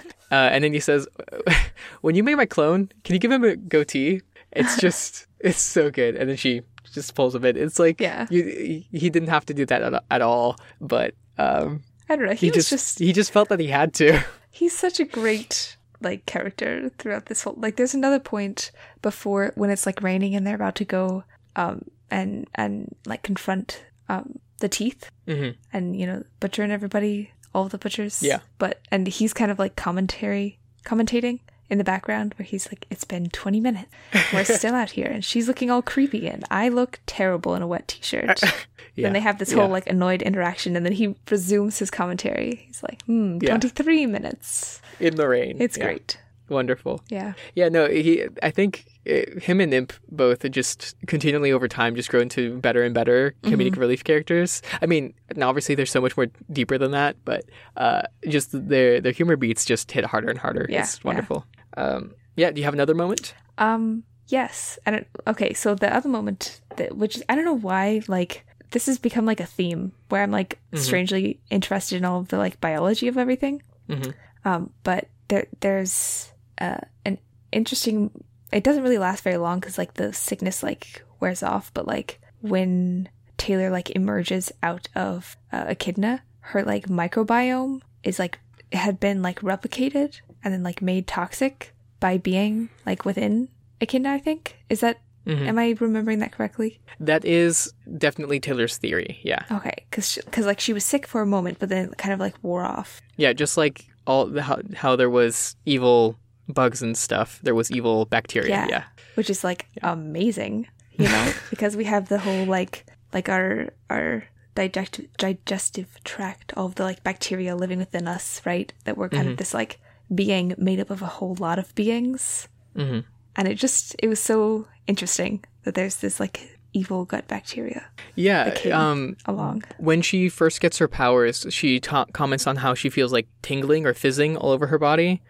and 0.52 0.64
then 0.66 0.74
he 0.74 0.82
says, 0.82 1.08
"When 2.02 2.16
you 2.16 2.24
made 2.24 2.36
my 2.36 2.46
clone, 2.46 2.90
can 3.06 3.14
you 3.14 3.20
give 3.20 3.32
him 3.32 3.46
a 3.46 3.56
goatee?" 3.56 4.22
It's 4.52 4.78
just, 4.82 5.28
it's 5.40 5.62
so 5.62 5.90
good. 5.90 6.16
And 6.18 6.30
then 6.30 6.36
she 6.38 6.62
just 6.92 7.16
pulls 7.16 7.36
a 7.36 7.40
bit. 7.40 7.56
It's 7.58 7.80
like, 7.80 8.00
Yeah. 8.02 8.28
you, 8.30 8.84
he 8.92 9.10
didn't 9.10 9.30
have 9.30 9.46
to 9.48 9.54
do 9.54 9.66
that 9.66 9.82
at, 9.82 10.04
at 10.12 10.22
all, 10.22 10.58
but 10.82 11.14
um, 11.38 11.84
I 12.10 12.16
don't 12.16 12.26
know. 12.26 12.34
He, 12.34 12.48
he 12.48 12.52
was 12.52 12.70
just, 12.70 12.98
just 12.98 13.00
he 13.00 13.14
just 13.14 13.32
felt 13.32 13.50
that 13.50 13.60
he 13.60 13.68
had 13.68 13.94
to. 13.96 14.24
he's 14.52 14.78
such 14.78 15.00
a 15.00 15.06
great 15.06 15.76
like 16.02 16.26
character 16.26 16.90
throughout 16.98 17.26
this 17.28 17.44
whole 17.44 17.56
like 17.58 17.78
there's 17.78 17.94
another 17.96 18.20
point 18.20 18.72
before 19.02 19.52
when 19.56 19.70
it's 19.70 19.86
like 19.86 20.02
raining 20.04 20.36
and 20.36 20.46
they're 20.46 20.56
about 20.56 20.76
to 20.76 20.86
go 20.86 21.24
um 21.56 21.82
and 22.12 22.48
and 22.56 22.94
like 23.06 23.24
confront 23.24 23.84
um 24.10 24.38
the 24.60 24.70
teeth 24.70 25.10
hmm 25.28 25.50
and 25.74 25.96
you 26.00 26.06
know 26.06 26.22
butcher 26.42 26.64
and 26.64 26.72
everybody 26.72 27.32
all 27.54 27.68
the 27.70 27.78
butchers 27.78 28.22
Yeah. 28.22 28.40
but 28.60 28.82
and 28.92 29.08
he's 29.08 29.34
kind 29.34 29.50
of 29.52 29.58
like 29.58 29.76
commentary 29.78 30.60
commentating 30.86 31.40
in 31.70 31.78
the 31.78 31.84
background 31.84 32.34
where 32.38 32.46
he's 32.46 32.68
like, 32.72 32.86
"It's 32.90 33.04
been 33.04 33.30
20 33.30 33.60
minutes. 33.60 33.90
We're 34.34 34.44
still 34.60 34.76
out 34.76 34.92
here," 34.92 35.08
and 35.08 35.24
she's 35.26 35.48
looking 35.48 35.70
all 35.72 35.82
creepy, 35.82 36.28
and 36.28 36.44
I 36.52 36.70
look 36.70 37.00
terrible 37.06 37.56
in 37.56 37.62
a 37.62 37.68
wet 37.68 37.88
t-shirt. 37.88 38.42
Yeah. 38.98 39.08
Then 39.08 39.14
they 39.14 39.20
have 39.20 39.40
this 39.40 39.52
whole 39.52 39.66
Yeah. 39.66 39.72
like 39.74 39.88
annoyed 39.90 40.22
interaction, 40.22 40.78
and 40.78 40.86
then 40.86 40.94
he 40.94 41.16
resumes 41.30 41.78
his 41.80 41.92
commentary. 41.92 42.64
He's 42.66 42.82
like, 42.82 43.02
"Hmm, 43.04 43.40
Yeah. 43.42 43.50
23 43.50 44.06
minutes. 44.06 44.80
in 45.02 45.16
the 45.16 45.28
rain. 45.28 45.58
It's 45.60 45.78
Yeah. 45.78 45.84
great." 45.84 46.18
Wonderful. 46.48 47.02
Yeah. 47.10 47.34
Yeah, 47.56 47.68
no, 47.68 47.88
he. 47.90 48.24
I 48.42 48.52
think 48.52 48.86
him 49.06 49.62
and 49.62 49.74
Imp 49.74 49.94
both 50.12 50.50
just 50.52 50.96
continually 51.08 51.52
over 51.52 51.68
time 51.68 51.96
just 51.96 52.10
grow 52.10 52.20
into 52.22 52.58
better 52.60 52.84
and 52.84 52.94
better 52.94 53.36
comedic 53.44 53.72
Mm-hmm. 53.72 53.80
relief 53.80 54.04
characters. 54.04 54.62
I 54.82 54.86
mean, 54.88 55.14
now 55.36 55.50
obviously 55.50 55.76
they're 55.76 55.86
so 55.86 56.02
much 56.02 56.18
more 56.18 56.28
deeper 56.52 56.78
than 56.78 56.92
that, 56.92 57.16
but 57.26 57.46
uh, 57.78 58.02
just 58.28 58.50
their 58.52 59.00
their 59.00 59.12
humor 59.12 59.36
beats 59.36 59.64
just 59.66 59.92
hit 59.92 60.06
harder 60.06 60.30
and 60.30 60.40
harder. 60.40 60.66
Yeah, 60.70 60.82
it's 60.82 60.98
yeah. 60.98 61.08
wonderful. 61.08 61.46
Um, 61.78 62.14
yeah. 62.36 62.52
Do 62.52 62.60
you 62.60 62.66
have 62.66 62.74
another 62.74 62.96
moment? 62.96 63.36
Um. 63.58 64.04
Yes. 64.28 64.80
And 64.86 65.06
okay. 65.28 65.54
So 65.54 65.76
the 65.76 65.94
other 65.96 66.10
moment 66.10 66.62
that, 66.78 66.98
which 66.98 67.22
I 67.30 67.36
don't 67.36 67.46
know 67.46 67.54
why, 67.58 68.02
like 68.08 68.44
this 68.72 68.88
has 68.88 68.98
become 68.98 69.26
like 69.26 69.40
a 69.40 69.46
theme 69.46 69.92
where 70.10 70.24
I'm 70.24 70.32
like 70.32 70.60
strangely 70.74 71.40
interested 71.52 71.98
in 71.98 72.06
all 72.06 72.20
of 72.22 72.30
the 72.30 72.38
like 72.38 72.60
biology 72.60 73.08
of 73.08 73.18
everything. 73.18 73.62
Mhm. 73.88 74.14
Um. 74.44 74.72
But 74.84 75.10
there, 75.28 75.46
there's 75.60 76.34
uh 76.60 76.78
an 77.06 77.20
interesting. 77.52 78.10
It 78.52 78.64
doesn't 78.64 78.84
really 78.84 78.98
last 78.98 79.24
very 79.24 79.38
long 79.38 79.60
because 79.60 79.78
like 79.78 79.96
the 79.96 80.14
sickness 80.14 80.64
like 80.64 81.04
wears 81.20 81.44
off. 81.44 81.74
But 81.74 81.88
like 81.88 82.20
when 82.42 83.10
Taylor 83.38 83.70
like 83.70 83.92
emerges 83.92 84.52
out 84.64 84.88
of 84.96 85.36
uh, 85.52 85.66
Echidna, 85.68 86.22
her 86.40 86.64
like 86.64 86.88
microbiome 86.88 87.82
is 88.04 88.20
like 88.20 88.40
had 88.72 89.00
been 89.00 89.22
like 89.22 89.42
replicated 89.42 90.20
and 90.44 90.54
then 90.54 90.64
like 90.64 90.82
made 90.82 91.08
toxic 91.08 91.74
by 92.00 92.18
being 92.18 92.70
like 92.86 93.04
within 93.06 93.50
Echidna. 93.82 94.12
I 94.14 94.20
think 94.20 94.58
is 94.70 94.82
that. 94.82 95.00
Mhm. 95.26 95.48
Am 95.48 95.58
I 95.58 95.76
remembering 95.80 96.20
that 96.20 96.32
correctly? 96.32 96.80
That 97.00 97.26
is 97.26 97.74
definitely 97.98 98.40
Taylor's 98.40 98.78
theory. 98.78 99.20
Yeah, 99.24 99.44
Okay, 99.52 99.74
because 99.90 100.20
because 100.24 100.46
like 100.46 100.60
she 100.60 100.72
was 100.72 100.86
sick 100.86 101.08
for 101.08 101.22
a 101.24 101.26
moment, 101.26 101.58
but 101.58 101.70
then 101.70 101.90
it 101.90 101.98
kind 101.98 102.14
of 102.14 102.20
like 102.20 102.36
wore 102.44 102.64
off. 102.64 103.02
yeah. 103.18 103.34
Just 103.34 103.58
like 103.58 103.88
all 104.06 104.28
the, 104.28 104.44
how 104.44 104.60
how 104.76 104.96
there 104.96 105.10
was 105.10 105.56
evil 105.66 106.16
bugs 106.48 106.82
and 106.82 106.98
stuff, 106.98 107.40
there 107.44 107.56
was 107.56 107.72
evil 107.72 108.06
bacteria. 108.06 108.50
Yeah. 108.50 108.68
yeah. 108.70 108.84
which 109.16 109.30
is 109.30 109.44
like 109.44 109.68
amazing, 109.82 110.68
you 110.92 111.08
know, 111.08 111.34
because 111.50 111.76
we 111.76 111.86
have 111.86 112.10
the 112.10 112.20
whole 112.20 112.46
like 112.46 112.86
like 113.14 113.30
our 113.30 113.70
our 113.90 114.26
digest 114.56 115.02
digestive 115.18 116.04
tract, 116.04 116.54
all 116.56 116.68
of 116.68 116.76
the 116.76 116.84
like 116.84 117.04
bacteria 117.04 117.56
living 117.56 117.80
within 117.80 118.08
us, 118.08 118.42
right? 118.46 118.74
That 118.84 118.98
we're 118.98 119.10
kind 119.10 119.30
of 119.30 119.38
this 119.38 119.54
like 119.54 119.80
being 120.14 120.54
made 120.58 120.80
up 120.80 120.90
of 120.90 121.02
a 121.02 121.08
whole 121.08 121.36
lot 121.36 121.60
of 121.60 121.74
beings, 121.76 122.48
hmm 122.76 123.00
and 123.36 123.48
it 123.48 123.56
just 123.56 123.96
it 124.00 124.08
was 124.08 124.20
so 124.20 124.68
interesting 124.88 125.44
that 125.64 125.76
there's 125.76 125.98
this 125.98 126.20
like 126.20 126.55
evil 126.76 127.06
gut 127.06 127.28
bacteria 127.28 127.82
Yeah. 128.16 128.54
Um, 128.74 129.16
along. 129.26 129.64
when 129.78 130.02
she 130.02 130.30
first 130.30 130.60
gets 130.62 130.78
her 130.80 130.88
powers, 130.88 131.46
she 131.50 131.80
ta- 131.80 132.06
comments 132.14 132.46
on 132.48 132.58
how 132.58 132.74
she 132.74 132.90
feels 132.90 133.12
like 133.14 133.28
tingling 133.42 133.86
or 133.86 133.94
fizzing 133.94 134.36
all 134.38 134.52
over 134.52 134.68
her 134.68 134.78
body. 134.78 135.22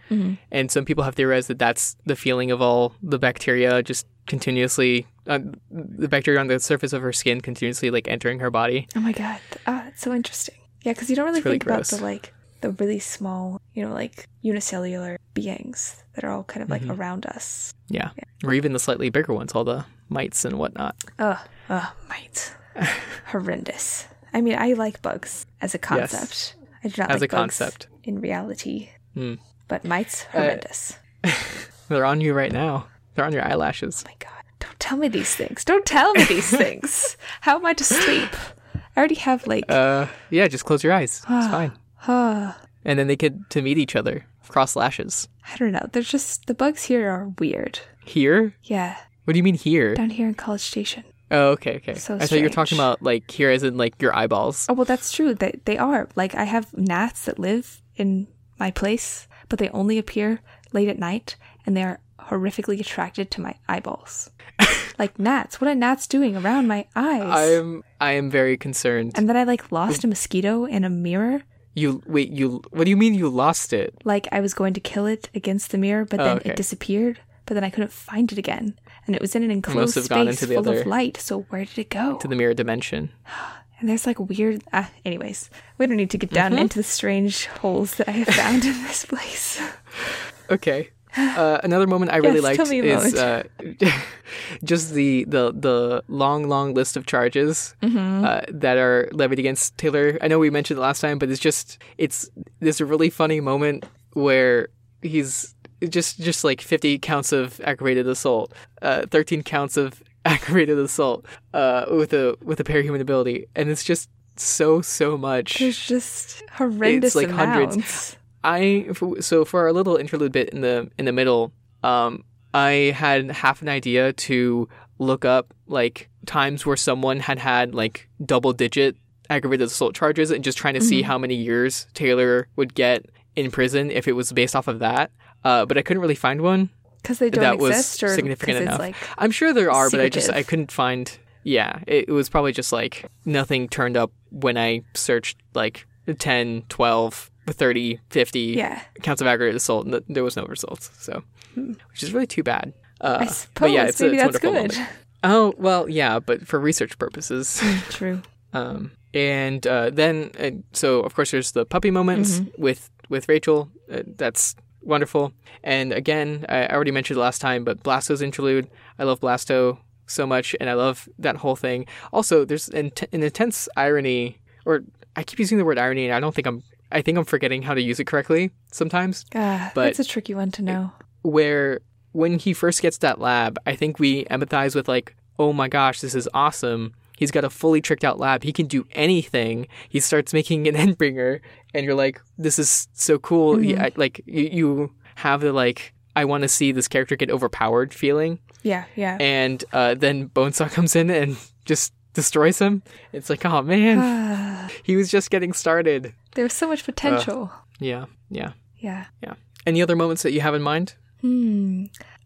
And 0.52 0.72
some 0.72 0.86
people 0.86 1.04
have 1.04 1.16
theorized 1.16 1.48
that 1.50 1.60
that's 1.60 1.96
the 2.06 2.16
feeling 2.16 2.50
of 2.52 2.62
all 2.62 2.94
the 3.02 3.20
bacteria 3.20 3.82
just 3.84 4.06
continuously, 4.28 5.06
uh, 5.28 5.40
the 5.72 6.08
bacteria 6.08 6.40
on 6.40 6.48
the 6.48 6.60
surface 6.60 6.94
of 6.94 7.02
her 7.02 7.14
skin 7.14 7.42
continuously 7.42 7.90
like 7.92 8.08
entering 8.08 8.40
her 8.40 8.50
body. 8.52 8.88
Oh 8.96 9.00
my 9.00 9.12
god, 9.12 9.40
ah, 9.68 9.82
that's 9.86 10.02
so 10.02 10.14
interesting. 10.14 10.56
Yeah, 10.84 10.94
because 10.94 11.10
you 11.10 11.16
don't 11.16 11.26
really 11.26 11.40
It's 11.40 11.46
really 11.46 11.60
think 11.60 11.66
about 11.66 11.86
the 11.88 11.98
like 12.04 12.34
the 12.62 12.70
really 12.72 13.00
small, 13.00 13.60
you 13.74 13.84
know, 13.86 13.94
like 13.94 14.28
unicellular 14.42 15.18
beings 15.34 16.04
that 16.16 16.24
are 16.24 16.32
all 16.32 16.44
kind 16.44 16.64
of 16.64 16.70
like 16.70 16.82
Mm-hmm. 16.84 16.92
around 17.00 17.26
us. 17.26 17.74
Yeah. 17.90 18.10
Or 18.44 18.54
even 18.54 18.74
the 18.74 18.80
slightly 18.80 19.10
bigger 19.10 19.34
ones, 19.34 19.52
all 19.54 19.64
the 19.64 19.86
mites 20.10 20.46
and 20.46 20.58
whatnot. 20.60 20.96
Ugh, 21.20 21.38
ugh, 21.70 21.88
mites. 22.10 22.52
Horrendous. 23.28 24.08
I 24.34 24.42
mean, 24.42 24.56
I 24.58 24.74
like 24.74 25.02
bugs 25.02 25.46
as 25.62 25.74
a 25.74 25.78
concept. 25.80 26.14
Yes. 26.14 26.56
I 26.84 26.88
do 26.90 27.02
not 27.02 27.12
As 27.12 27.22
like 27.22 27.32
a 27.34 27.36
bugs 27.36 27.58
concept. 27.58 27.88
in 28.04 28.20
reality. 28.20 28.90
Hmm. 29.14 29.36
But 29.68 29.84
mites, 29.86 30.26
Uh, 30.34 30.40
horrendous. 30.42 30.98
They're 31.90 32.06
on 32.06 32.22
you 32.22 32.34
right 32.34 32.52
now. 32.52 32.88
They're 33.16 33.26
on 33.26 33.34
your 33.34 33.46
eyelashes. 33.46 34.04
oh 34.06 34.10
my 34.10 34.16
god. 34.20 34.32
Don't 34.60 34.80
tell 34.80 34.98
me 34.98 35.08
these 35.08 35.34
things. 35.36 35.64
Don't 35.64 35.86
tell 35.86 36.14
me 36.14 36.24
these 36.26 36.50
things. 36.58 37.18
How 37.42 37.56
am 37.58 37.66
I 37.66 37.74
to 37.74 37.84
sleep? 37.84 38.30
I 38.76 39.00
already 39.00 39.16
have 39.16 39.48
like 39.48 39.64
Uh, 39.70 40.08
yeah, 40.30 40.48
just 40.48 40.66
close 40.66 40.84
your 40.84 40.94
eyes. 40.94 41.22
It's 41.30 41.48
fine. 41.52 41.72
uh, 42.08 42.54
And 42.84 43.00
then 43.00 43.08
they 43.08 43.16
get 43.16 43.50
to 43.52 43.62
meet 43.62 43.78
each 43.78 43.96
other, 43.96 44.26
cross 44.48 44.76
lashes. 44.76 45.28
I 45.52 45.58
don't 45.58 45.72
know. 45.72 45.88
They're 45.92 46.02
just 46.04 46.46
the 46.48 46.54
bugs 46.54 46.84
here 46.84 47.10
are 47.10 47.30
weird. 47.40 47.80
Here? 48.06 48.54
Yeah. 48.64 48.98
What 49.26 49.34
do 49.34 49.38
you 49.38 49.44
mean 49.44 49.56
here? 49.56 49.94
Down 49.96 50.10
here 50.12 50.28
in 50.28 50.36
College 50.36 50.62
Station. 50.62 51.04
Oh, 51.32 51.50
okay, 51.50 51.78
okay. 51.78 51.96
So 51.96 52.16
I 52.16 52.20
thought 52.20 52.38
you 52.38 52.44
were 52.44 52.50
talking 52.50 52.78
about 52.78 53.02
like 53.02 53.30
here 53.30 53.50
as 53.50 53.64
in 53.64 53.78
like 53.78 54.00
your 54.02 54.16
eyeballs. 54.16 54.68
Oh 54.70 54.74
well, 54.74 54.86
that's 54.86 55.12
true. 55.12 55.34
They 55.34 55.60
they 55.66 55.78
are 55.78 56.08
like 56.16 56.36
I 56.36 56.44
have 56.46 56.72
gnats 56.78 57.26
that 57.26 57.40
live 57.40 57.82
in 57.96 58.28
my 58.60 58.72
place, 58.72 59.28
but 59.50 59.58
they 59.60 59.70
only 59.70 59.98
appear 59.98 60.40
late 60.72 60.88
at 60.88 61.00
night, 61.00 61.36
and 61.66 61.76
they 61.76 61.84
are 61.84 62.00
horrifically 62.20 62.80
attracted 62.80 63.30
to 63.32 63.42
my 63.42 63.56
eyeballs. 63.68 64.30
like 65.00 65.18
gnats. 65.20 65.60
What 65.60 65.68
are 65.70 65.76
gnats 65.76 66.06
doing 66.08 66.38
around 66.38 66.68
my 66.68 66.86
eyes? 66.96 67.24
I'm 67.60 67.84
I 68.00 68.12
am 68.12 68.30
very 68.30 68.56
concerned. 68.58 69.14
and 69.16 69.28
then 69.28 69.36
I 69.36 69.44
like 69.44 69.72
lost 69.72 70.04
a 70.04 70.08
mosquito 70.08 70.66
in 70.66 70.84
a 70.84 70.90
mirror. 70.90 71.42
You 71.74 72.04
wait, 72.06 72.30
you 72.30 72.62
what 72.70 72.84
do 72.86 72.92
you 72.92 72.98
mean 72.98 73.16
you 73.16 73.30
lost 73.30 73.74
it? 73.74 73.96
Like 74.06 74.28
I 74.32 74.40
was 74.42 74.54
going 74.54 74.76
to 74.76 74.80
kill 74.80 75.08
it 75.08 75.30
against 75.34 75.72
the 75.72 75.80
mirror, 75.80 76.06
but 76.06 76.18
then 76.18 76.28
Oh, 76.28 76.36
okay. 76.38 76.52
it 76.52 76.56
disappeared. 76.56 77.20
But 77.48 77.54
then 77.56 77.64
I 77.64 77.70
couldn't 77.70 77.92
find 77.92 78.32
it 78.32 78.40
again, 78.40 78.80
and 79.08 79.16
it 79.16 79.22
was 79.22 79.36
in 79.36 79.44
an 79.44 79.52
enclosed 79.52 79.94
space 80.04 80.30
into 80.30 80.46
the 80.46 80.56
full 80.56 80.70
other- 80.70 80.82
of 80.82 80.88
light. 80.88 81.18
So 81.18 81.42
where 81.50 81.66
did 81.66 81.78
it 81.78 81.90
go? 81.90 82.18
To 82.18 82.28
the 82.28 82.36
mirror 82.36 82.54
dimension. 82.54 83.12
And 83.82 83.90
there's 83.90 84.08
like 84.08 84.20
weird. 84.22 84.64
Uh, 84.72 84.86
anyways, 85.04 85.50
we 85.78 85.86
don't 85.86 85.98
need 85.98 86.10
to 86.12 86.18
get 86.18 86.30
down 86.32 86.52
Mm-hmm. 86.54 86.62
into 86.62 86.80
the 86.80 86.84
strange 86.84 87.48
holes 87.48 87.96
that 87.96 88.08
I 88.08 88.12
have 88.12 88.30
found 88.34 88.64
in 88.64 88.72
this 88.84 89.04
place. 89.06 89.62
Okay. 90.50 90.92
Uh, 91.18 91.60
another 91.64 91.88
moment 91.88 92.12
I 92.12 92.18
really 92.18 92.36
Yes, 92.36 92.44
liked 92.44 92.56
tell 92.58 92.68
me 92.68 92.80
a 92.80 92.98
is 93.00 93.16
uh, 93.16 93.44
just 94.64 94.94
the, 94.94 95.26
the 95.26 95.52
the 95.54 96.04
long 96.08 96.48
long 96.48 96.74
list 96.74 96.98
of 96.98 97.06
charges 97.06 97.76
Mm-hmm. 97.82 98.26
uh, 98.26 98.42
that 98.50 98.78
are 98.78 99.10
levied 99.12 99.40
against 99.40 99.78
Taylor. 99.78 100.18
I 100.22 100.28
know 100.28 100.40
we 100.40 100.50
mentioned 100.50 100.78
it 100.78 100.82
last 100.82 101.02
time, 101.02 101.18
but 101.18 101.30
it's 101.30 101.40
just 101.40 101.78
it's 101.98 102.30
this 102.60 102.80
really 102.82 103.10
funny 103.10 103.40
moment 103.42 103.86
where 104.14 104.70
he's 105.02 105.55
just 105.90 106.20
just 106.20 106.44
like 106.44 106.62
50 106.62 107.00
counts 107.00 107.32
of 107.32 107.60
aggravated 107.62 108.08
assault, 108.08 108.54
uh, 108.82 109.06
13 109.08 109.44
counts 109.44 109.78
of 109.78 110.02
aggravated 110.26 110.78
assault 110.78 111.26
uh, 111.54 111.86
with 111.90 112.14
a 112.14 112.38
with 112.44 112.60
a 112.60 112.64
parahuman 112.64 113.02
ability, 113.02 113.46
and 113.56 113.70
it's 113.70 113.84
just 113.84 114.10
so 114.38 114.82
so 114.82 115.18
much. 115.18 115.60
There's 115.60 115.80
just 115.80 116.44
horrendous 116.52 117.16
It's 117.16 117.16
like 117.16 117.30
hundreds. 117.30 118.18
I 118.44 118.90
so 119.20 119.46
for 119.46 119.62
our 119.62 119.74
little 119.74 119.98
interlude 119.98 120.32
bit 120.32 120.50
in 120.50 120.62
the 120.62 120.90
in 120.98 121.06
the 121.06 121.12
middle, 121.12 121.52
um, 121.84 122.24
I 122.54 122.94
had 122.96 123.32
half 123.32 123.62
an 123.62 123.70
idea 123.70 124.14
to 124.14 124.70
look 124.98 125.26
up 125.26 125.54
like 125.68 126.10
times 126.26 126.66
where 126.66 126.78
someone 126.78 127.20
had 127.20 127.40
had 127.40 127.76
like 127.76 128.08
double 128.24 128.54
digit 128.54 128.96
aggravated 129.30 129.68
assault 129.68 129.96
charges 129.96 130.32
and 130.32 130.44
just 130.44 130.58
trying 130.58 130.76
to 130.76 130.82
see 130.82 131.02
how 131.02 131.18
many 131.18 131.36
years 131.36 131.88
Taylor 131.94 132.48
would 132.56 132.76
get 132.76 133.06
in 133.36 133.52
prison 133.52 133.92
if 133.92 134.08
it 134.08 134.14
was 134.14 134.32
based 134.32 134.56
off 134.56 134.68
of 134.68 134.80
that. 134.80 135.12
Uh, 135.46 135.66
but 135.66 135.78
I 135.78 135.82
couldn't 135.84 136.02
really 136.02 136.16
find 136.16 136.42
one 136.42 136.72
Because 137.02 137.20
they 137.20 137.30
don't 137.30 137.44
that 137.44 137.60
was 137.60 137.70
exist, 137.70 138.04
or 138.04 138.16
significant 138.16 138.58
enough. 138.58 138.74
It's 138.74 138.80
like, 138.80 138.96
I'm 139.18 139.32
sure 139.32 139.54
there 139.54 139.72
are, 139.72 139.90
but 139.92 140.02
I 140.02 140.10
just 140.10 140.30
I 140.32 140.44
couldn't 140.44 140.72
find. 140.72 141.18
Yeah, 141.44 141.80
it, 141.86 142.10
it 142.10 142.12
was 142.12 142.28
probably 142.28 142.52
just 142.52 142.74
like 142.74 143.06
nothing 143.24 143.70
turned 143.70 143.96
up 143.96 144.12
when 144.32 144.58
I 144.58 144.82
searched 144.96 145.38
like 145.54 145.86
10, 146.18 146.64
12, 146.70 147.32
30, 147.48 148.00
50 148.10 148.40
yeah. 148.40 148.82
counts 149.04 149.22
of 149.22 149.28
aggravated 149.28 149.56
assault, 149.56 149.86
and 149.86 149.94
th- 149.94 150.04
there 150.10 150.24
was 150.24 150.36
no 150.36 150.46
results. 150.46 150.90
So, 150.98 151.24
which 151.56 152.02
is 152.02 152.12
really 152.12 152.26
too 152.26 152.42
bad. 152.42 152.74
Uh, 153.00 153.18
I 153.22 153.26
but 153.26 153.34
suppose 153.34 153.72
yeah, 153.72 153.84
it's, 153.86 154.02
a- 154.02 154.06
maybe 154.06 154.18
it's 154.18 154.24
that's 154.26 154.40
good. 154.40 154.54
moment. 154.54 154.80
Oh 155.24 155.54
well, 155.58 155.88
yeah, 155.88 156.20
but 156.20 156.48
for 156.48 156.60
research 156.60 156.98
purposes. 156.98 157.62
True. 157.90 158.22
Um, 158.54 158.92
and 159.14 159.66
uh, 159.68 159.90
then, 159.92 160.32
uh, 160.40 160.52
so 160.74 161.02
of 161.02 161.14
course, 161.14 161.32
there's 161.32 161.52
the 161.52 161.66
puppy 161.66 161.92
moments 161.92 162.42
with 162.58 162.90
with 163.10 163.30
Rachel. 163.30 163.70
Uh, 163.92 164.02
that's 164.06 164.56
wonderful. 164.86 165.34
And 165.64 165.92
again, 165.92 166.46
I 166.50 166.68
already 166.68 166.92
mentioned 166.92 167.18
it 167.18 167.22
last 167.22 167.40
time, 167.42 167.64
but 167.64 167.84
Blasto's 167.84 168.22
interlude. 168.22 168.70
I 169.00 169.04
love 169.04 169.20
Blasto 169.20 169.80
so 170.08 170.26
much, 170.28 170.56
and 170.60 170.70
I 170.70 170.74
love 170.74 171.10
that 171.20 171.38
whole 171.38 171.56
thing. 171.56 171.86
Also, 172.14 172.46
there's 172.46 172.70
an, 172.70 172.92
an 173.12 173.24
intense 173.24 173.68
irony, 173.76 174.40
or 174.66 174.84
I 175.16 175.24
keep 175.24 175.40
using 175.40 175.58
the 175.58 175.66
word 175.66 175.80
irony, 175.80 176.06
and 176.06 176.14
I 176.14 176.20
don't 176.20 176.34
think 176.36 176.48
I'm. 176.48 176.64
I 176.92 177.02
think 177.02 177.18
I'm 177.18 177.26
forgetting 177.26 177.64
how 177.64 177.74
to 177.74 177.82
use 177.82 178.00
it 178.00 178.06
correctly 178.06 178.52
sometimes. 178.72 179.26
Ah, 179.34 179.72
But- 179.74 179.86
that's 179.86 180.00
a 180.00 180.06
tricky 180.06 180.36
one 180.36 180.52
to 180.52 180.62
know. 180.62 180.92
Where 181.24 181.82
when 182.12 182.38
he 182.40 182.54
first 182.54 182.82
gets 182.82 183.00
that 183.00 183.20
lab, 183.20 183.58
I 183.66 183.76
think 183.76 184.00
we 184.00 184.24
empathize 184.26 184.76
with 184.76 184.88
like, 184.88 185.16
oh 185.40 185.52
my 185.52 185.68
gosh, 185.68 186.00
this 186.00 186.14
is 186.16 186.30
awesome. 186.34 186.94
He's 187.18 187.32
got 187.32 187.44
a 187.44 187.50
fully 187.50 187.82
tricked 187.82 188.04
out 188.04 188.20
lab. 188.20 188.44
He 188.44 188.52
can 188.52 188.68
do 188.68 188.86
anything. 188.92 189.68
He 189.90 190.00
starts 190.00 190.34
making 190.34 190.68
an 190.68 190.76
Endbringer, 190.96 191.42
and 191.74 191.86
you're 191.86 191.96
like, 191.96 192.22
this 192.38 192.60
is 192.60 192.88
so 192.94 193.18
cool. 193.18 193.64
Yeah, 193.64 193.90
like 193.96 194.22
you, 194.26 194.44
you 194.52 194.92
have 195.16 195.42
the 195.42 195.54
like 195.54 195.94
I 196.16 196.26
want 196.26 196.44
to 196.44 196.48
see 196.48 196.72
this 196.72 196.88
character 196.88 197.16
get 197.16 197.30
overpowered 197.30 197.94
feeling. 197.94 198.40
Yeah, 198.64 198.86
yeah. 198.96 199.18
And 199.20 199.64
uh, 199.74 199.96
then 199.96 200.30
Bonesaw 200.30 200.72
comes 200.72 200.96
in 200.96 201.10
and 201.10 201.38
just 201.66 201.94
destroys 202.14 202.60
him. 202.60 202.84
It's 203.12 203.30
like, 203.30 203.46
oh 203.46 203.62
man, 203.62 204.70
he 204.84 204.96
was 204.96 205.12
just 205.12 205.30
getting 205.30 205.54
started. 205.54 206.14
There 206.34 206.44
was 206.44 206.54
so 206.54 206.68
much 206.68 206.84
potential. 206.84 207.52
Yeah, 207.80 208.06
yeah, 208.30 208.54
yeah. 208.78 209.06
yeah. 209.22 209.34
Any 209.66 209.82
other 209.82 209.96
moments 209.96 210.24
that 210.24 210.32
you 210.32 210.42
have 210.42 210.56
in 210.56 210.62
mind? 210.62 210.96
Hmm. 211.22 211.86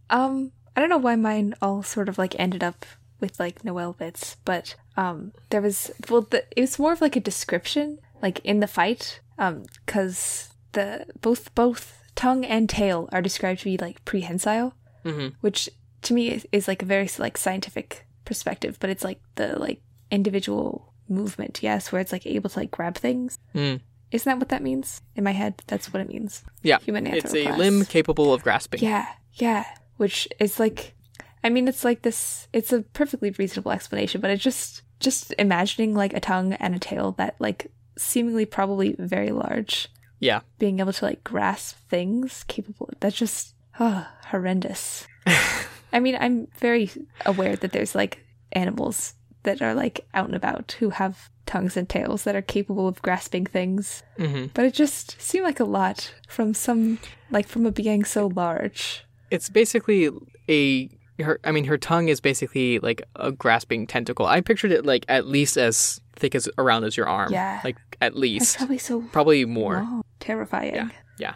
Um, 0.09 0.51
I 0.75 0.81
don't 0.81 0.89
know 0.89 0.97
why 0.97 1.15
mine 1.15 1.55
all 1.61 1.83
sort 1.83 2.09
of 2.09 2.17
like 2.17 2.35
ended 2.39 2.63
up 2.63 2.85
with 3.19 3.39
like 3.39 3.63
Noelle 3.63 3.93
bits, 3.93 4.37
but 4.45 4.75
um, 4.97 5.33
there 5.49 5.61
was 5.61 5.91
well, 6.09 6.21
the, 6.21 6.43
it 6.55 6.61
was 6.61 6.79
more 6.79 6.93
of 6.93 7.01
like 7.01 7.15
a 7.15 7.19
description, 7.21 7.99
like 8.21 8.39
in 8.45 8.59
the 8.59 8.67
fight, 8.67 9.19
um, 9.37 9.63
because 9.85 10.49
the 10.73 11.05
both 11.21 11.53
both 11.55 11.95
tongue 12.15 12.43
and 12.45 12.69
tail 12.69 13.07
are 13.11 13.21
described 13.21 13.59
to 13.59 13.65
be 13.65 13.77
like 13.77 14.03
prehensile, 14.05 14.73
Mhm. 15.05 15.33
which 15.41 15.69
to 16.03 16.13
me 16.13 16.29
is, 16.31 16.47
is 16.51 16.67
like 16.67 16.81
a 16.81 16.85
very 16.85 17.09
like 17.17 17.37
scientific 17.37 18.05
perspective, 18.25 18.77
but 18.79 18.89
it's 18.89 19.03
like 19.03 19.19
the 19.35 19.57
like 19.59 19.81
individual 20.11 20.93
movement, 21.07 21.63
yes, 21.63 21.91
where 21.91 22.01
it's 22.01 22.11
like 22.11 22.25
able 22.25 22.49
to 22.49 22.59
like 22.59 22.71
grab 22.71 22.95
things. 22.95 23.37
Mm. 23.55 23.81
Isn't 24.11 24.29
that 24.29 24.39
what 24.39 24.49
that 24.49 24.63
means 24.63 25.01
in 25.15 25.23
my 25.23 25.31
head? 25.31 25.61
That's 25.67 25.93
what 25.93 26.01
it 26.01 26.09
means. 26.09 26.43
Yeah, 26.63 26.79
Human 26.79 27.05
it's 27.07 27.33
a 27.33 27.51
limb 27.55 27.85
capable 27.85 28.33
of 28.33 28.41
grasping. 28.43 28.81
Yeah, 28.81 29.05
yeah. 29.33 29.65
Which 29.97 30.27
is 30.39 30.59
like, 30.59 30.95
I 31.43 31.49
mean, 31.49 31.67
it's 31.67 31.83
like 31.85 32.01
this. 32.01 32.47
It's 32.53 32.73
a 32.73 32.81
perfectly 32.81 33.31
reasonable 33.31 33.71
explanation, 33.71 34.21
but 34.21 34.29
it's 34.31 34.43
just 34.43 34.81
just 34.99 35.33
imagining 35.39 35.95
like 35.95 36.13
a 36.13 36.19
tongue 36.19 36.53
and 36.53 36.75
a 36.75 36.79
tail 36.79 37.13
that 37.17 37.35
like 37.39 37.71
seemingly 37.97 38.45
probably 38.45 38.95
very 38.99 39.31
large, 39.31 39.87
Yeah. 40.19 40.41
being 40.57 40.79
able 40.81 40.91
to 40.93 41.05
like 41.05 41.23
grasp 41.23 41.77
things 41.89 42.43
capable. 42.47 42.89
That's 42.99 43.15
just 43.15 43.55
oh, 43.79 44.05
horrendous. 44.27 45.07
I 45.93 45.99
mean, 46.01 46.17
I'm 46.19 46.47
very 46.57 46.91
aware 47.25 47.55
that 47.55 47.71
there's 47.71 47.95
like 47.95 48.23
animals 48.51 49.13
that 49.43 49.61
are 49.61 49.73
like 49.73 50.05
out 50.13 50.25
and 50.27 50.35
about 50.35 50.75
who 50.79 50.89
have 50.89 51.29
tongues 51.45 51.77
and 51.77 51.87
tails 51.87 52.23
that 52.25 52.35
are 52.35 52.41
capable 52.41 52.87
of 52.87 53.01
grasping 53.01 53.45
things. 53.45 54.03
hmm 54.17 54.47
But 54.53 54.65
it 54.65 54.73
just 54.73 55.19
seemed 55.21 55.45
like 55.45 55.59
a 55.61 55.65
lot 55.65 56.13
from 56.27 56.53
some, 56.53 56.99
like 57.31 57.47
from 57.47 57.65
a 57.65 57.71
being 57.71 58.03
so 58.03 58.27
large. 58.27 59.05
It's 59.31 59.49
basically 59.49 60.09
a 60.49 60.89
her. 61.21 61.39
I 61.43 61.51
mean, 61.51 61.65
her 61.65 61.77
tongue 61.77 62.09
is 62.09 62.19
basically 62.19 62.79
like 62.79 63.01
a 63.15 63.31
grasping 63.31 63.87
tentacle. 63.87 64.25
I 64.25 64.41
pictured 64.41 64.71
it 64.71 64.85
like 64.85 65.05
at 65.07 65.27
least 65.27 65.57
as 65.57 66.01
thick 66.15 66.35
as 66.35 66.49
around 66.57 66.83
as 66.83 66.97
your 66.97 67.07
arm. 67.07 67.31
Yeah. 67.31 67.61
like 67.63 67.77
at 68.01 68.13
That's 68.13 68.15
least, 68.15 68.57
probably 68.57 68.77
so 68.77 69.01
probably 69.11 69.45
more. 69.45 69.75
long. 69.75 70.03
terrifying. 70.19 70.75
Yeah, 70.75 70.89
yeah. 71.17 71.33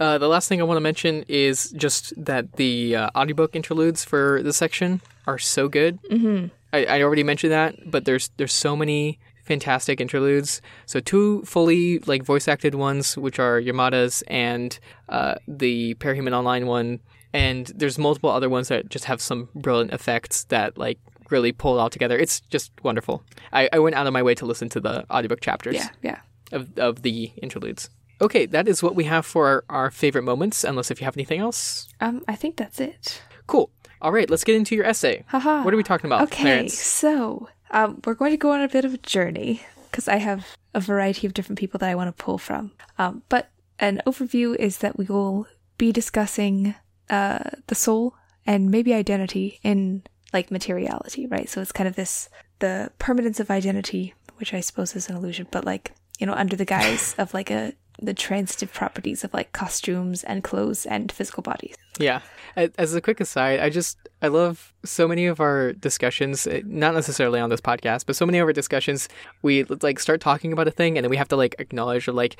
Uh, 0.00 0.16
the 0.18 0.28
last 0.28 0.48
thing 0.48 0.60
I 0.60 0.64
want 0.64 0.76
to 0.76 0.80
mention 0.80 1.24
is 1.28 1.70
just 1.72 2.12
that 2.24 2.52
the 2.54 2.96
uh, 2.96 3.10
audiobook 3.14 3.54
interludes 3.54 4.02
for 4.04 4.42
this 4.42 4.56
section 4.56 5.00
are 5.26 5.38
so 5.38 5.68
good. 5.68 6.02
Mm-hmm. 6.04 6.46
I, 6.72 6.86
I 6.86 7.02
already 7.02 7.22
mentioned 7.22 7.52
that, 7.52 7.74
but 7.90 8.04
there's 8.06 8.30
there's 8.38 8.52
so 8.54 8.74
many 8.76 9.18
fantastic 9.44 10.00
interludes. 10.00 10.62
So 10.86 11.00
two 11.00 11.42
fully 11.42 11.98
like 12.00 12.22
voice 12.22 12.48
acted 12.48 12.74
ones, 12.74 13.18
which 13.18 13.38
are 13.38 13.60
Yamada's 13.60 14.22
and 14.28 14.78
uh, 15.10 15.34
the 15.46 15.94
Parahuman 15.96 16.32
Online 16.32 16.66
one, 16.66 17.00
and 17.32 17.66
there's 17.74 17.98
multiple 17.98 18.30
other 18.30 18.48
ones 18.48 18.68
that 18.68 18.88
just 18.88 19.06
have 19.06 19.20
some 19.20 19.48
brilliant 19.54 19.92
effects 19.92 20.44
that 20.44 20.76
like 20.78 20.98
really 21.30 21.52
pull 21.52 21.76
it 21.78 21.80
all 21.80 21.90
together. 21.90 22.18
It's 22.18 22.40
just 22.40 22.72
wonderful. 22.82 23.24
I, 23.52 23.68
I 23.72 23.78
went 23.78 23.96
out 23.96 24.06
of 24.06 24.12
my 24.12 24.22
way 24.22 24.34
to 24.34 24.46
listen 24.46 24.68
to 24.70 24.80
the 24.80 25.04
audiobook 25.10 25.40
chapters 25.40 25.76
Yeah, 25.76 25.88
yeah. 26.02 26.18
of, 26.52 26.78
of 26.78 27.02
the 27.02 27.32
interludes. 27.42 27.88
Okay, 28.20 28.46
that 28.46 28.68
is 28.68 28.82
what 28.82 28.94
we 28.94 29.04
have 29.04 29.24
for 29.26 29.46
our, 29.48 29.64
our 29.84 29.90
favorite 29.90 30.22
moments, 30.22 30.62
unless 30.62 30.90
if 30.90 31.00
you 31.00 31.06
have 31.06 31.16
anything 31.16 31.40
else. 31.40 31.88
Um, 32.00 32.22
I 32.28 32.36
think 32.36 32.56
that's 32.56 32.78
it. 32.80 33.22
Cool. 33.46 33.70
All 34.00 34.12
right, 34.12 34.28
let's 34.30 34.44
get 34.44 34.56
into 34.56 34.74
your 34.76 34.84
essay. 34.84 35.24
Haha. 35.28 35.62
What 35.64 35.72
are 35.74 35.76
we 35.76 35.82
talking 35.82 36.06
about, 36.06 36.22
Okay, 36.24 36.42
Clarence? 36.42 36.78
so 36.78 37.48
um, 37.70 38.00
we're 38.04 38.14
going 38.14 38.30
to 38.32 38.36
go 38.36 38.52
on 38.52 38.60
a 38.60 38.68
bit 38.68 38.84
of 38.84 38.94
a 38.94 38.98
journey 38.98 39.62
because 39.90 40.06
I 40.08 40.16
have 40.16 40.46
a 40.74 40.80
variety 40.80 41.26
of 41.26 41.34
different 41.34 41.58
people 41.58 41.78
that 41.78 41.88
I 41.88 41.94
want 41.94 42.16
to 42.16 42.22
pull 42.24 42.38
from. 42.38 42.72
Um, 42.98 43.22
but 43.28 43.50
an 43.78 44.00
overview 44.06 44.54
is 44.56 44.78
that 44.78 44.96
we 44.98 45.06
will 45.06 45.46
be 45.78 45.90
discussing 45.92 46.74
uh, 47.12 47.50
the 47.68 47.74
soul 47.74 48.14
and 48.46 48.70
maybe 48.70 48.92
identity 48.94 49.60
in 49.62 50.02
like 50.32 50.50
materiality, 50.50 51.26
right? 51.26 51.48
So 51.48 51.60
it's 51.60 51.70
kind 51.70 51.86
of 51.86 51.94
this 51.94 52.28
the 52.58 52.90
permanence 52.98 53.38
of 53.38 53.50
identity, 53.50 54.14
which 54.38 54.54
I 54.54 54.60
suppose 54.60 54.96
is 54.96 55.08
an 55.08 55.16
illusion, 55.16 55.46
but 55.50 55.64
like 55.64 55.92
you 56.18 56.26
know 56.26 56.32
under 56.32 56.56
the 56.56 56.64
guise 56.64 57.14
of 57.18 57.34
like 57.34 57.50
a 57.50 57.74
the 58.00 58.14
transitive 58.14 58.72
properties 58.72 59.24
of 59.24 59.32
like 59.34 59.52
costumes 59.52 60.24
and 60.24 60.42
clothes 60.42 60.86
and 60.86 61.12
physical 61.12 61.42
bodies. 61.42 61.76
Yeah. 61.98 62.20
As 62.56 62.94
a 62.94 63.00
quick 63.00 63.20
aside, 63.20 63.60
I 63.60 63.70
just 63.70 63.98
I 64.20 64.28
love 64.28 64.72
so 64.84 65.06
many 65.08 65.26
of 65.26 65.40
our 65.40 65.72
discussions, 65.72 66.46
eh, 66.46 66.62
not 66.64 66.94
necessarily 66.94 67.40
on 67.40 67.50
this 67.50 67.60
podcast, 67.60 68.06
but 68.06 68.16
so 68.16 68.26
many 68.26 68.38
of 68.38 68.46
our 68.46 68.52
discussions, 68.52 69.08
we 69.42 69.64
like 69.64 69.98
start 69.98 70.20
talking 70.20 70.52
about 70.52 70.68
a 70.68 70.70
thing 70.70 70.96
and 70.96 71.04
then 71.04 71.10
we 71.10 71.16
have 71.16 71.28
to 71.28 71.36
like 71.36 71.54
acknowledge 71.58 72.08
or 72.08 72.12
like 72.12 72.36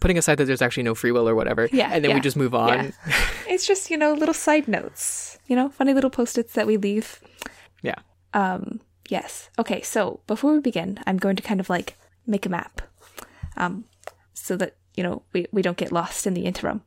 putting 0.00 0.18
aside 0.18 0.36
that 0.36 0.44
there's 0.46 0.62
actually 0.62 0.82
no 0.82 0.94
free 0.94 1.12
will 1.12 1.28
or 1.28 1.34
whatever, 1.34 1.68
Yeah, 1.72 1.90
and 1.92 2.04
then 2.04 2.14
we 2.14 2.20
just 2.20 2.36
move 2.36 2.54
on. 2.54 2.92
It's 3.46 3.66
just, 3.66 3.90
you 3.90 3.96
know, 3.96 4.12
little 4.14 4.34
side 4.34 4.68
notes, 4.68 5.38
you 5.46 5.56
know, 5.56 5.68
funny 5.68 5.92
little 5.94 6.10
post 6.10 6.38
its 6.38 6.54
that 6.54 6.66
we 6.66 6.76
leave. 6.76 7.20
Yeah. 7.82 7.96
Um, 8.32 8.80
yes. 9.08 9.50
Okay, 9.58 9.82
so 9.82 10.20
before 10.26 10.52
we 10.54 10.60
begin, 10.60 10.98
I'm 11.06 11.18
going 11.18 11.36
to 11.36 11.42
kind 11.42 11.60
of 11.60 11.68
like 11.68 11.96
make 12.26 12.46
a 12.46 12.48
map 12.48 12.80
um, 13.56 13.84
so 14.32 14.56
that, 14.56 14.76
you 14.94 15.02
know, 15.02 15.22
we, 15.32 15.46
we 15.52 15.62
don't 15.62 15.76
get 15.76 15.92
lost 15.92 16.26
in 16.26 16.34
the 16.34 16.44
interim. 16.44 16.82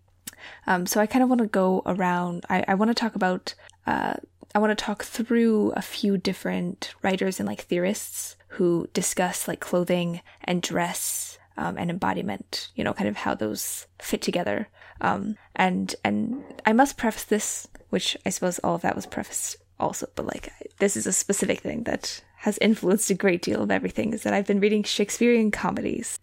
Um, 0.66 0.86
so 0.86 1.02
I 1.02 1.08
kind 1.08 1.24
of 1.24 1.30
want 1.30 1.42
to 1.42 1.48
go 1.48 1.82
around, 1.86 2.46
I, 2.50 2.64
I 2.68 2.76
want 2.76 2.90
to 2.90 2.96
talk 2.96 3.16
about, 3.16 3.54
uh, 3.86 4.14
I 4.56 4.60
want 4.60 4.78
to 4.78 4.86
talk 4.86 5.04
through 5.04 5.72
a 5.76 5.82
few 5.82 6.18
different 6.18 6.94
writers 7.02 7.40
and 7.40 7.48
like 7.48 7.62
theorists 7.62 8.36
who 8.50 8.88
discuss 8.94 9.48
like 9.48 9.60
clothing 9.60 10.22
and 10.44 10.62
dress 10.62 11.38
um, 11.58 11.78
and 11.78 11.90
embodiment, 11.90 12.70
you 12.76 12.84
know, 12.84 12.94
kind 12.94 13.10
of 13.10 13.18
how 13.18 13.34
those 13.34 13.88
fit 14.00 14.22
together. 14.22 14.70
Um, 15.02 15.38
and 15.56 15.96
and 16.04 16.44
I 16.66 16.74
must 16.74 16.98
preface 16.98 17.24
this, 17.26 17.68
which 17.90 18.18
I 18.26 18.30
suppose 18.30 18.60
all 18.60 18.76
of 18.76 18.82
that 18.82 18.96
was 18.96 19.06
prefaced 19.06 19.58
also, 19.80 20.08
but 20.16 20.26
like 20.26 20.52
this 20.80 20.96
is 20.96 21.06
a 21.08 21.14
specific 21.14 21.60
thing 21.60 21.84
that 21.84 22.22
has 22.38 22.58
influenced 22.60 23.10
a 23.10 23.16
great 23.16 23.42
deal 23.42 23.62
of 23.62 23.72
everything. 23.72 24.14
Is 24.14 24.24
that 24.24 24.34
I've 24.34 24.48
been 24.48 24.60
reading 24.60 24.84
Shakespearean 24.84 25.52
comedies, 25.52 26.20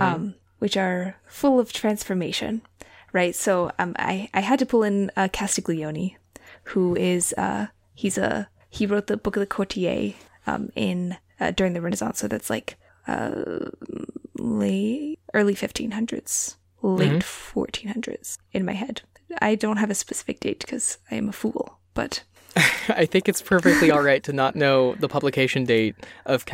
um, 0.00 0.34
which 0.62 0.76
are 0.76 1.16
full 1.26 1.58
of 1.58 1.72
transformation, 1.72 2.62
right? 3.12 3.34
So 3.34 3.72
um, 3.80 3.96
I 3.98 4.28
I 4.32 4.40
had 4.40 4.60
to 4.60 4.66
pull 4.66 4.84
in 4.84 5.10
uh, 5.16 5.28
Castiglione, 5.32 6.16
who 6.70 6.94
is 6.94 7.34
uh 7.36 7.66
he's 7.94 8.16
a 8.16 8.48
he 8.70 8.86
wrote 8.86 9.08
the 9.08 9.16
Book 9.16 9.34
of 9.36 9.40
the 9.40 9.54
Courtier 9.56 10.14
um 10.46 10.70
in 10.76 11.16
uh, 11.40 11.50
during 11.50 11.72
the 11.72 11.80
Renaissance, 11.80 12.20
so 12.20 12.28
that's 12.28 12.48
like 12.48 12.76
uh 13.08 13.70
late 14.38 15.18
early 15.34 15.54
1500s, 15.54 16.56
late 16.82 17.22
1400s 17.22 18.38
in 18.52 18.64
my 18.64 18.74
head. 18.74 19.02
I 19.40 19.56
don't 19.56 19.78
have 19.78 19.90
a 19.90 19.94
specific 19.94 20.38
date 20.40 20.60
because 20.60 20.98
I 21.10 21.16
am 21.16 21.28
a 21.28 21.32
fool, 21.32 21.78
but 21.94 22.22
I 22.88 23.06
think 23.06 23.28
it's 23.28 23.42
perfectly 23.42 23.90
all 23.90 24.02
right 24.02 24.22
to 24.24 24.32
not 24.32 24.54
know 24.54 24.94
the 24.94 25.08
publication 25.08 25.64
date 25.64 25.96
of 26.26 26.44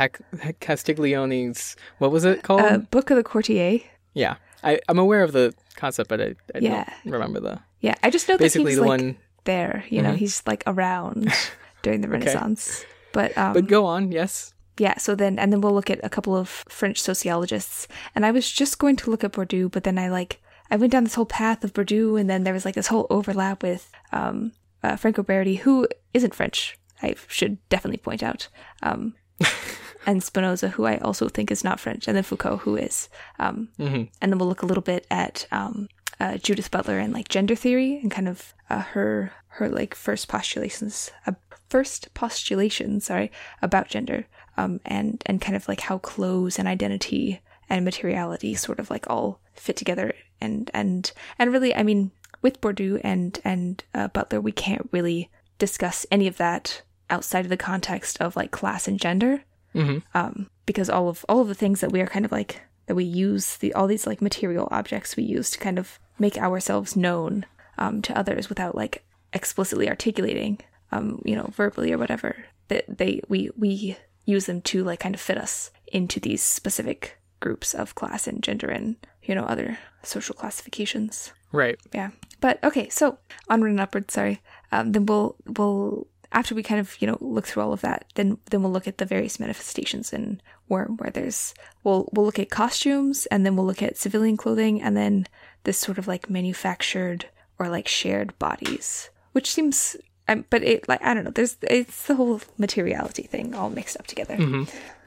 Castiglione's. 0.61 1.75
What 1.99 2.11
was 2.11 2.25
it 2.25 2.41
called? 2.41 2.61
uh, 2.61 2.77
Book 2.79 3.11
of 3.11 3.17
the 3.17 3.23
Courtier. 3.23 3.81
Yeah, 4.19 4.35
I, 4.63 4.79
I'm 4.89 4.99
aware 4.99 5.23
of 5.23 5.31
the 5.31 5.53
concept, 5.75 6.09
but 6.09 6.19
I, 6.21 6.35
I 6.55 6.59
Yeah. 6.59 6.83
don't 7.03 7.13
remember 7.13 7.39
the 7.39 7.59
Yeah, 7.79 7.95
I 8.03 8.09
just 8.09 8.27
know 8.27 8.35
that 8.37 8.43
basically 8.43 8.71
he's 8.71 8.79
the 8.79 8.81
like 8.87 8.99
one. 8.99 8.99
Mm-hmm. 9.15 9.19
there. 9.45 9.83
You 9.89 10.01
know, 10.03 10.13
he's 10.13 10.43
like 10.45 10.63
around 10.67 11.31
during 11.83 12.01
the 12.01 12.09
Renaissance. 12.09 12.85
But 13.13 13.35
um, 13.37 13.53
But 13.53 13.67
go 13.67 13.85
on, 13.85 14.11
yes. 14.11 14.53
Yeah, 14.77 14.97
so 14.97 15.15
then 15.15 15.39
and 15.39 15.51
then 15.51 15.61
we'll 15.61 15.73
look 15.79 15.89
at 15.89 15.99
a 16.03 16.09
couple 16.09 16.35
of 16.35 16.47
French 16.69 16.99
sociologists. 17.01 17.87
And 18.15 18.25
I 18.25 18.31
was 18.31 18.45
just 18.61 18.79
going 18.79 18.95
to 18.97 19.09
look 19.11 19.23
at 19.23 19.33
Bourdieu, 19.33 19.69
but 19.71 19.83
then 19.83 19.97
I 19.97 20.09
like 20.09 20.41
I 20.71 20.75
went 20.77 20.91
down 20.91 21.03
this 21.03 21.15
whole 21.15 21.25
path 21.41 21.63
of 21.63 21.73
Bourdieu 21.73 22.19
and 22.19 22.29
then 22.29 22.43
there 22.43 22.53
was 22.53 22.65
like 22.65 22.75
this 22.75 22.87
whole 22.91 23.07
overlap 23.09 23.63
with 23.63 23.89
um 24.11 24.51
uh, 24.83 24.95
Franco 24.95 25.23
Berardi, 25.23 25.59
who 25.63 25.87
isn't 26.13 26.35
French. 26.35 26.77
I 27.01 27.15
should 27.27 27.57
definitely 27.69 27.97
point 28.03 28.23
out. 28.23 28.47
Um 28.83 29.15
and 30.05 30.23
Spinoza, 30.23 30.69
who 30.69 30.85
I 30.85 30.97
also 30.97 31.29
think 31.29 31.51
is 31.51 31.63
not 31.63 31.79
French, 31.79 32.07
and 32.07 32.15
then 32.15 32.23
Foucault, 32.23 32.57
who 32.57 32.75
is. 32.75 33.09
Um 33.39 33.69
hmm 33.77 34.03
and 34.21 34.31
then 34.31 34.37
we'll 34.37 34.49
look 34.49 34.63
a 34.63 34.65
little 34.65 34.83
bit 34.83 35.05
at 35.11 35.45
um, 35.51 35.89
uh, 36.19 36.37
Judith 36.37 36.71
Butler 36.71 36.99
and 36.99 37.13
like 37.13 37.29
gender 37.29 37.55
theory 37.55 37.99
and 38.01 38.11
kind 38.11 38.27
of 38.27 38.53
uh, 38.69 38.81
her 38.81 39.31
her 39.53 39.69
like 39.69 39.95
first 39.95 40.27
postulations, 40.27 41.11
uh, 41.25 41.33
first 41.69 42.13
postulation, 42.13 42.99
sorry, 43.01 43.31
about 43.61 43.87
gender, 43.87 44.25
um, 44.57 44.79
and 44.85 45.21
and 45.25 45.41
kind 45.41 45.55
of 45.55 45.67
like 45.67 45.81
how 45.81 45.97
clothes 45.97 46.59
and 46.59 46.67
identity 46.67 47.41
and 47.69 47.85
materiality 47.85 48.55
sort 48.55 48.79
of 48.79 48.89
like 48.89 49.09
all 49.09 49.39
fit 49.53 49.75
together, 49.75 50.13
and 50.41 50.69
and 50.73 51.11
and 51.37 51.51
really, 51.51 51.75
I 51.75 51.83
mean, 51.83 52.11
with 52.41 52.61
Bourdieu 52.61 52.99
and 53.03 53.39
and 53.43 53.83
uh, 53.93 54.07
Butler, 54.09 54.41
we 54.41 54.51
can't 54.51 54.89
really 54.91 55.29
discuss 55.57 56.05
any 56.11 56.27
of 56.27 56.37
that 56.37 56.81
outside 57.09 57.45
of 57.45 57.49
the 57.49 57.57
context 57.57 58.21
of 58.21 58.35
like 58.35 58.51
class 58.51 58.87
and 58.87 58.99
gender 58.99 59.43
hmm 59.73 59.99
um, 60.13 60.49
because 60.65 60.89
all 60.89 61.09
of 61.09 61.25
all 61.29 61.41
of 61.41 61.47
the 61.47 61.55
things 61.55 61.81
that 61.81 61.91
we 61.91 62.01
are 62.01 62.07
kind 62.07 62.25
of 62.25 62.31
like 62.31 62.61
that 62.87 62.95
we 62.95 63.03
use 63.03 63.57
the 63.57 63.73
all 63.73 63.87
these 63.87 64.07
like 64.07 64.21
material 64.21 64.67
objects 64.71 65.15
we 65.15 65.23
use 65.23 65.51
to 65.51 65.59
kind 65.59 65.77
of 65.77 65.99
make 66.17 66.37
ourselves 66.37 66.95
known 66.95 67.45
um, 67.77 68.01
to 68.01 68.17
others 68.17 68.49
without 68.49 68.75
like 68.75 69.03
explicitly 69.33 69.89
articulating, 69.89 70.59
um, 70.91 71.21
you 71.25 71.35
know, 71.35 71.49
verbally 71.55 71.91
or 71.91 71.97
whatever. 71.97 72.45
That 72.67 72.85
they 72.97 73.21
we 73.27 73.49
we 73.57 73.97
use 74.25 74.45
them 74.45 74.61
to 74.61 74.83
like 74.83 74.99
kind 74.99 75.15
of 75.15 75.21
fit 75.21 75.37
us 75.37 75.71
into 75.87 76.19
these 76.19 76.43
specific 76.43 77.17
groups 77.39 77.73
of 77.73 77.95
class 77.95 78.27
and 78.27 78.43
gender 78.43 78.67
and 78.67 78.95
you 79.23 79.33
know 79.33 79.45
other 79.45 79.79
social 80.03 80.35
classifications. 80.35 81.31
Right. 81.51 81.79
Yeah. 81.93 82.11
But 82.41 82.63
okay, 82.63 82.89
so 82.89 83.17
onward 83.49 83.71
and 83.71 83.79
upward. 83.79 84.11
Sorry. 84.11 84.41
Um, 84.71 84.91
then 84.91 85.05
we'll 85.05 85.35
we'll 85.45 86.07
after 86.31 86.53
we 86.53 86.63
kind 86.63 86.79
of 86.79 86.95
you 86.99 87.07
know 87.07 87.17
look 87.21 87.45
through 87.47 87.63
all 87.63 87.73
of 87.73 87.81
that, 87.81 88.05
then 88.15 88.37
then 88.49 88.61
we'll 88.61 88.71
look 88.71 88.87
at 88.87 88.97
the 88.97 89.05
various 89.05 89.39
manifestations 89.39 90.13
in 90.13 90.41
Worm, 90.67 90.97
where 90.97 91.09
there's 91.09 91.53
we'll 91.83 92.09
we'll 92.13 92.25
look 92.25 92.39
at 92.39 92.49
costumes, 92.49 93.25
and 93.27 93.45
then 93.45 93.55
we'll 93.55 93.65
look 93.65 93.81
at 93.81 93.97
civilian 93.97 94.37
clothing, 94.37 94.81
and 94.81 94.95
then 94.95 95.27
this 95.63 95.77
sort 95.77 95.97
of 95.97 96.07
like 96.07 96.29
manufactured 96.29 97.25
or 97.57 97.67
like 97.69 97.87
shared 97.87 98.37
bodies, 98.39 99.09
which 99.31 99.51
seems. 99.51 99.95
Um, 100.27 100.45
but 100.51 100.61
it 100.61 100.87
like 100.87 101.01
I 101.01 101.15
don't 101.15 101.23
know. 101.23 101.31
There's 101.31 101.57
it's 101.63 102.05
the 102.05 102.15
whole 102.15 102.41
materiality 102.59 103.23
thing 103.23 103.55
all 103.55 103.71
mixed 103.71 103.97
up 103.97 104.05
together. 104.05 104.37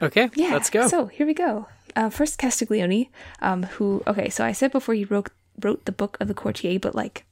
Okay. 0.01 0.29
Yeah. 0.35 0.51
Let's 0.51 0.69
go. 0.69 0.87
So 0.89 1.05
here 1.05 1.25
we 1.25 1.33
go. 1.33 1.67
Uh, 1.95 2.09
first, 2.09 2.37
Castiglione, 2.37 3.09
um, 3.41 3.63
who 3.63 4.03
okay. 4.05 4.29
So 4.29 4.43
I 4.43 4.51
said 4.51 4.73
before 4.73 4.95
he 4.95 5.05
wrote 5.05 5.29
wrote 5.61 5.85
the 5.85 5.93
book 5.93 6.17
of 6.19 6.27
the 6.27 6.33
courtier, 6.33 6.77
but 6.77 6.93
like 6.93 7.25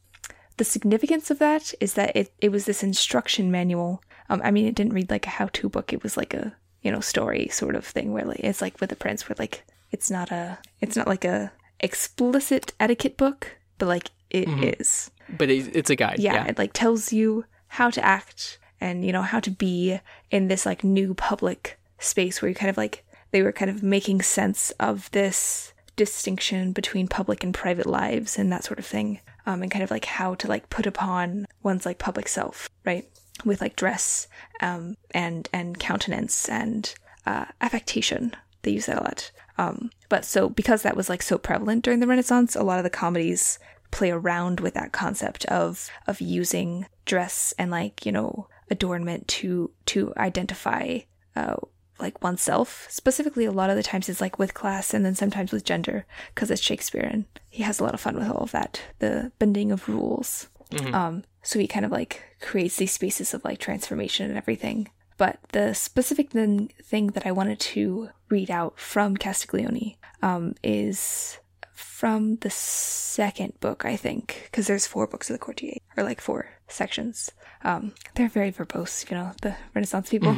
the 0.61 0.65
significance 0.65 1.31
of 1.31 1.39
that 1.39 1.73
is 1.79 1.95
that 1.95 2.15
it 2.15 2.31
it 2.39 2.49
was 2.51 2.65
this 2.65 2.83
instruction 2.83 3.49
manual. 3.49 4.03
Um, 4.29 4.41
I 4.43 4.51
mean, 4.51 4.67
it 4.67 4.75
didn't 4.75 4.93
read 4.93 5.09
like 5.09 5.25
a 5.25 5.31
how 5.31 5.47
to 5.53 5.69
book. 5.69 5.91
It 5.91 6.03
was 6.03 6.15
like 6.17 6.35
a 6.35 6.53
you 6.83 6.91
know 6.91 6.99
story 6.99 7.47
sort 7.47 7.75
of 7.75 7.83
thing 7.83 8.13
where 8.13 8.25
like 8.25 8.41
it's 8.41 8.61
like 8.61 8.79
with 8.79 8.91
the 8.91 8.95
prince, 8.95 9.27
where 9.27 9.35
like 9.39 9.63
it's 9.89 10.11
not 10.11 10.29
a 10.31 10.59
it's 10.79 10.95
not 10.95 11.07
like 11.07 11.25
a 11.25 11.51
explicit 11.79 12.73
etiquette 12.79 13.17
book, 13.17 13.57
but 13.79 13.87
like 13.87 14.11
it 14.29 14.47
is 14.79 15.09
but 15.37 15.49
it's 15.49 15.89
a 15.89 15.95
guide. 15.95 16.19
yeah, 16.19 16.33
Yeah. 16.35 16.45
it 16.51 16.57
like 16.59 16.73
tells 16.73 17.11
you 17.11 17.45
how 17.67 17.89
to 17.89 18.05
act 18.05 18.59
and 18.79 19.03
you 19.03 19.11
know 19.11 19.23
how 19.23 19.39
to 19.39 19.49
be 19.51 19.99
in 20.29 20.47
this 20.47 20.63
like 20.65 20.83
new 20.83 21.13
public 21.15 21.79
space 21.97 22.39
where 22.41 22.49
you 22.49 22.55
kind 22.55 22.69
of 22.69 22.77
like 22.77 23.03
they 23.31 23.41
were 23.41 23.51
kind 23.51 23.71
of 23.71 23.81
making 23.81 24.21
sense 24.21 24.71
of 24.79 25.09
this 25.11 25.73
distinction 26.05 26.71
between 26.71 27.07
public 27.07 27.43
and 27.43 27.53
private 27.53 27.85
lives 27.85 28.37
and 28.37 28.51
that 28.51 28.63
sort 28.63 28.79
of 28.79 28.85
thing 28.85 29.19
um, 29.45 29.61
and 29.61 29.71
kind 29.71 29.83
of 29.83 29.91
like 29.91 30.05
how 30.05 30.35
to 30.35 30.47
like 30.47 30.69
put 30.69 30.85
upon 30.87 31.45
one's 31.63 31.85
like 31.85 31.99
public 31.99 32.27
self 32.27 32.69
right? 32.85 33.07
With 33.45 33.61
like 33.61 33.75
dress 33.75 34.27
um, 34.61 34.95
and 35.11 35.49
and 35.53 35.79
countenance 35.79 36.49
and 36.49 36.93
uh, 37.25 37.45
affectation. 37.59 38.35
They 38.63 38.71
use 38.71 38.85
that 38.85 38.99
a 38.99 39.03
lot. 39.03 39.31
Um, 39.57 39.91
but 40.09 40.25
so 40.25 40.49
because 40.49 40.83
that 40.83 40.97
was 40.97 41.09
like 41.09 41.21
so 41.21 41.37
prevalent 41.37 41.83
during 41.83 41.99
the 41.99 42.07
renaissance 42.07 42.55
a 42.55 42.63
lot 42.63 42.79
of 42.79 42.83
the 42.83 42.89
comedies 42.89 43.59
play 43.91 44.09
around 44.11 44.59
with 44.59 44.73
that 44.73 44.91
concept 44.91 45.45
of 45.45 45.89
of 46.07 46.21
using 46.21 46.87
dress 47.05 47.53
and 47.59 47.69
like 47.69 48.05
you 48.05 48.11
know 48.11 48.47
adornment 48.69 49.27
to 49.27 49.71
to 49.85 50.13
identify 50.17 50.99
uh, 51.35 51.57
like 52.01 52.23
oneself. 52.23 52.87
Specifically 52.89 53.45
a 53.45 53.51
lot 53.51 53.69
of 53.69 53.75
the 53.75 53.83
times 53.83 54.09
it's 54.09 54.21
like 54.21 54.39
with 54.39 54.53
class 54.53 54.93
and 54.93 55.05
then 55.05 55.15
sometimes 55.15 55.51
with 55.51 55.63
gender 55.65 56.05
because 56.33 56.51
it's 56.51 56.61
shakespeare 56.61 57.07
and 57.09 57.25
he 57.49 57.63
has 57.63 57.79
a 57.79 57.83
lot 57.83 57.93
of 57.93 58.01
fun 58.01 58.15
with 58.15 58.27
all 58.29 58.43
of 58.43 58.51
that 58.51 58.81
the 58.99 59.31
bending 59.39 59.71
of 59.71 59.87
rules. 59.87 60.47
Um 60.93 61.23
so 61.43 61.59
he 61.59 61.67
kind 61.67 61.85
of 61.85 61.91
like 61.91 62.21
creates 62.39 62.77
these 62.77 62.91
spaces 62.91 63.33
of 63.33 63.43
like 63.43 63.59
transformation 63.59 64.27
and 64.29 64.37
everything. 64.37 64.89
But 65.17 65.39
the 65.51 65.73
specific 65.75 66.31
thing, 66.31 66.71
thing 66.81 67.07
that 67.07 67.27
i 67.27 67.31
wanted 67.31 67.59
to 67.59 68.09
read 68.29 68.49
out 68.49 68.79
from 68.79 69.15
castiglione 69.17 69.97
um, 70.23 70.55
is 70.63 71.37
from 71.73 72.37
the 72.37 72.49
second 72.49 73.53
book, 73.59 73.85
I 73.85 73.95
think, 73.95 74.41
because 74.45 74.65
there's 74.65 74.87
four 74.87 75.05
books 75.05 75.29
of 75.29 75.35
the 75.35 75.39
courtier, 75.39 75.77
or 75.95 76.03
like 76.03 76.19
four 76.21 76.47
sections. 76.67 77.31
Um, 77.63 77.93
they're 78.15 78.29
very 78.29 78.51
verbose, 78.51 79.07
you 79.09 79.15
know, 79.15 79.33
the 79.41 79.55
Renaissance 79.75 80.09
people. 80.09 80.31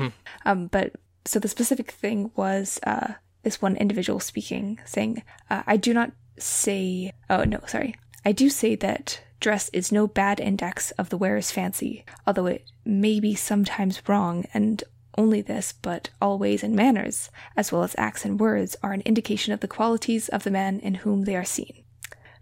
Um, 0.46 0.68
but 0.68 0.94
so 1.26 1.40
the 1.40 1.48
specific 1.48 1.92
thing 1.92 2.32
was 2.36 2.80
uh, 2.84 3.14
this 3.44 3.62
one 3.62 3.76
individual 3.76 4.20
speaking, 4.20 4.80
saying, 4.86 5.24
uh, 5.50 5.64
"I 5.66 5.78
do 5.78 5.94
not 5.94 6.12
say. 6.38 7.14
Oh 7.30 7.44
no, 7.44 7.60
sorry. 7.68 7.96
I 8.26 8.32
do 8.32 8.50
say 8.50 8.76
that." 8.76 9.22
Dress 9.40 9.68
is 9.74 9.92
no 9.92 10.08
bad 10.08 10.40
index 10.40 10.92
of 10.92 11.10
the 11.10 11.18
wearer's 11.18 11.52
fancy, 11.52 12.06
although 12.26 12.46
it 12.46 12.64
may 12.86 13.20
be 13.20 13.36
sometimes 13.36 14.02
wrong, 14.08 14.46
and 14.54 14.82
only 15.18 15.42
this, 15.42 15.74
but 15.74 16.10
always 16.22 16.64
and 16.64 16.76
manners, 16.76 17.30
as 17.58 17.70
well 17.70 17.84
as 17.84 17.96
acts 17.98 18.26
and 18.26 18.40
words, 18.40 18.76
are 18.82 18.94
an 18.94 19.02
indication 19.02 19.54
of 19.54 19.60
the 19.60 19.68
qualities 19.68 20.30
of 20.30 20.44
the 20.44 20.52
man 20.52 20.80
in 20.80 20.96
whom 20.96 21.24
they 21.24 21.36
are 21.36 21.44
seen. 21.44 21.84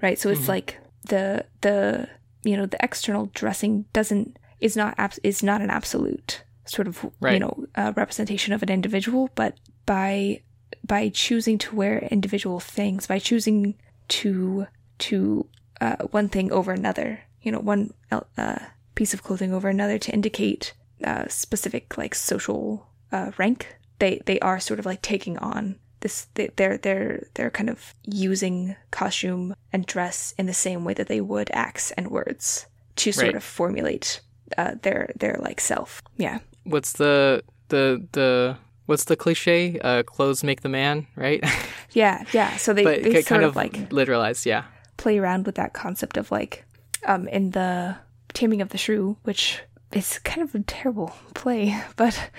Right? 0.01 0.19
So 0.19 0.29
it's 0.29 0.47
like 0.47 0.77
the 1.03 1.45
the 1.61 2.07
you 2.43 2.57
know 2.57 2.65
the 2.65 2.83
external 2.83 3.31
dressing 3.33 3.85
doesn't 3.93 4.37
is 4.59 4.75
not 4.75 4.95
abs- 4.97 5.19
is 5.23 5.43
not 5.43 5.61
an 5.61 5.69
absolute 5.69 6.43
sort 6.65 6.87
of 6.87 7.03
you 7.33 7.39
know 7.39 7.65
uh, 7.75 7.93
representation 7.95 8.53
of 8.53 8.63
an 8.63 8.69
individual, 8.69 9.29
but 9.35 9.57
by 9.85 10.41
by 10.85 11.09
choosing 11.09 11.57
to 11.59 11.75
wear 11.75 11.99
individual 12.11 12.59
things, 12.59 13.07
by 13.07 13.19
choosing 13.19 13.75
to 14.09 14.67
to 14.99 15.47
uh, 15.79 15.95
one 16.11 16.29
thing 16.29 16.51
over 16.51 16.71
another, 16.71 17.21
you 17.41 17.51
know, 17.51 17.59
one 17.59 17.93
uh, 18.11 18.55
piece 18.95 19.13
of 19.13 19.23
clothing 19.23 19.53
over 19.53 19.67
another 19.69 19.97
to 19.97 20.11
indicate 20.11 20.73
uh, 21.03 21.27
specific 21.27 21.97
like 21.97 22.13
social 22.15 22.87
uh, 23.11 23.31
rank. 23.37 23.75
They 23.99 24.21
they 24.25 24.39
are 24.39 24.59
sort 24.59 24.79
of 24.79 24.85
like 24.85 25.01
taking 25.01 25.37
on 25.39 25.77
this. 26.01 26.27
They, 26.35 26.49
they're 26.55 26.77
they're 26.77 27.27
they're 27.33 27.49
kind 27.51 27.69
of 27.69 27.93
using 28.05 28.75
costume 28.91 29.55
and 29.73 29.85
dress 29.85 30.33
in 30.37 30.45
the 30.45 30.53
same 30.53 30.83
way 30.85 30.93
that 30.93 31.07
they 31.07 31.21
would 31.21 31.49
acts 31.53 31.91
and 31.91 32.09
words 32.11 32.65
to 32.97 33.11
sort 33.11 33.27
Right. 33.27 33.35
of 33.35 33.43
formulate 33.43 34.21
uh, 34.57 34.75
their 34.81 35.11
their 35.15 35.37
like 35.41 35.59
self. 35.61 36.01
Yeah. 36.17 36.39
What's 36.63 36.93
the 36.93 37.43
the 37.69 38.05
the 38.11 38.57
what's 38.85 39.05
the 39.05 39.15
cliche? 39.15 39.79
Uh, 39.79 40.03
clothes 40.03 40.43
make 40.43 40.61
the 40.61 40.69
man, 40.69 41.07
right? 41.15 41.43
Yeah, 41.93 42.23
yeah. 42.31 42.55
So 42.55 42.71
they, 42.73 42.85
but 42.85 43.03
they 43.03 43.09
ki- 43.09 43.15
sort 43.21 43.25
kind 43.25 43.43
of 43.43 43.49
of 43.49 43.55
like 43.57 43.73
literalized. 43.89 44.45
Yeah. 44.45 44.63
play 44.95 45.17
around 45.17 45.45
with 45.45 45.55
that 45.55 45.73
concept 45.73 46.15
of 46.15 46.31
like 46.31 46.63
um 47.05 47.27
in 47.27 47.51
the 47.51 47.97
taming 48.33 48.61
of 48.61 48.69
the 48.69 48.77
shrew 48.77 49.17
which 49.23 49.61
is 49.91 50.19
kind 50.19 50.41
of 50.41 50.55
a 50.55 50.59
terrible 50.61 51.13
play 51.33 51.75
but 51.97 52.29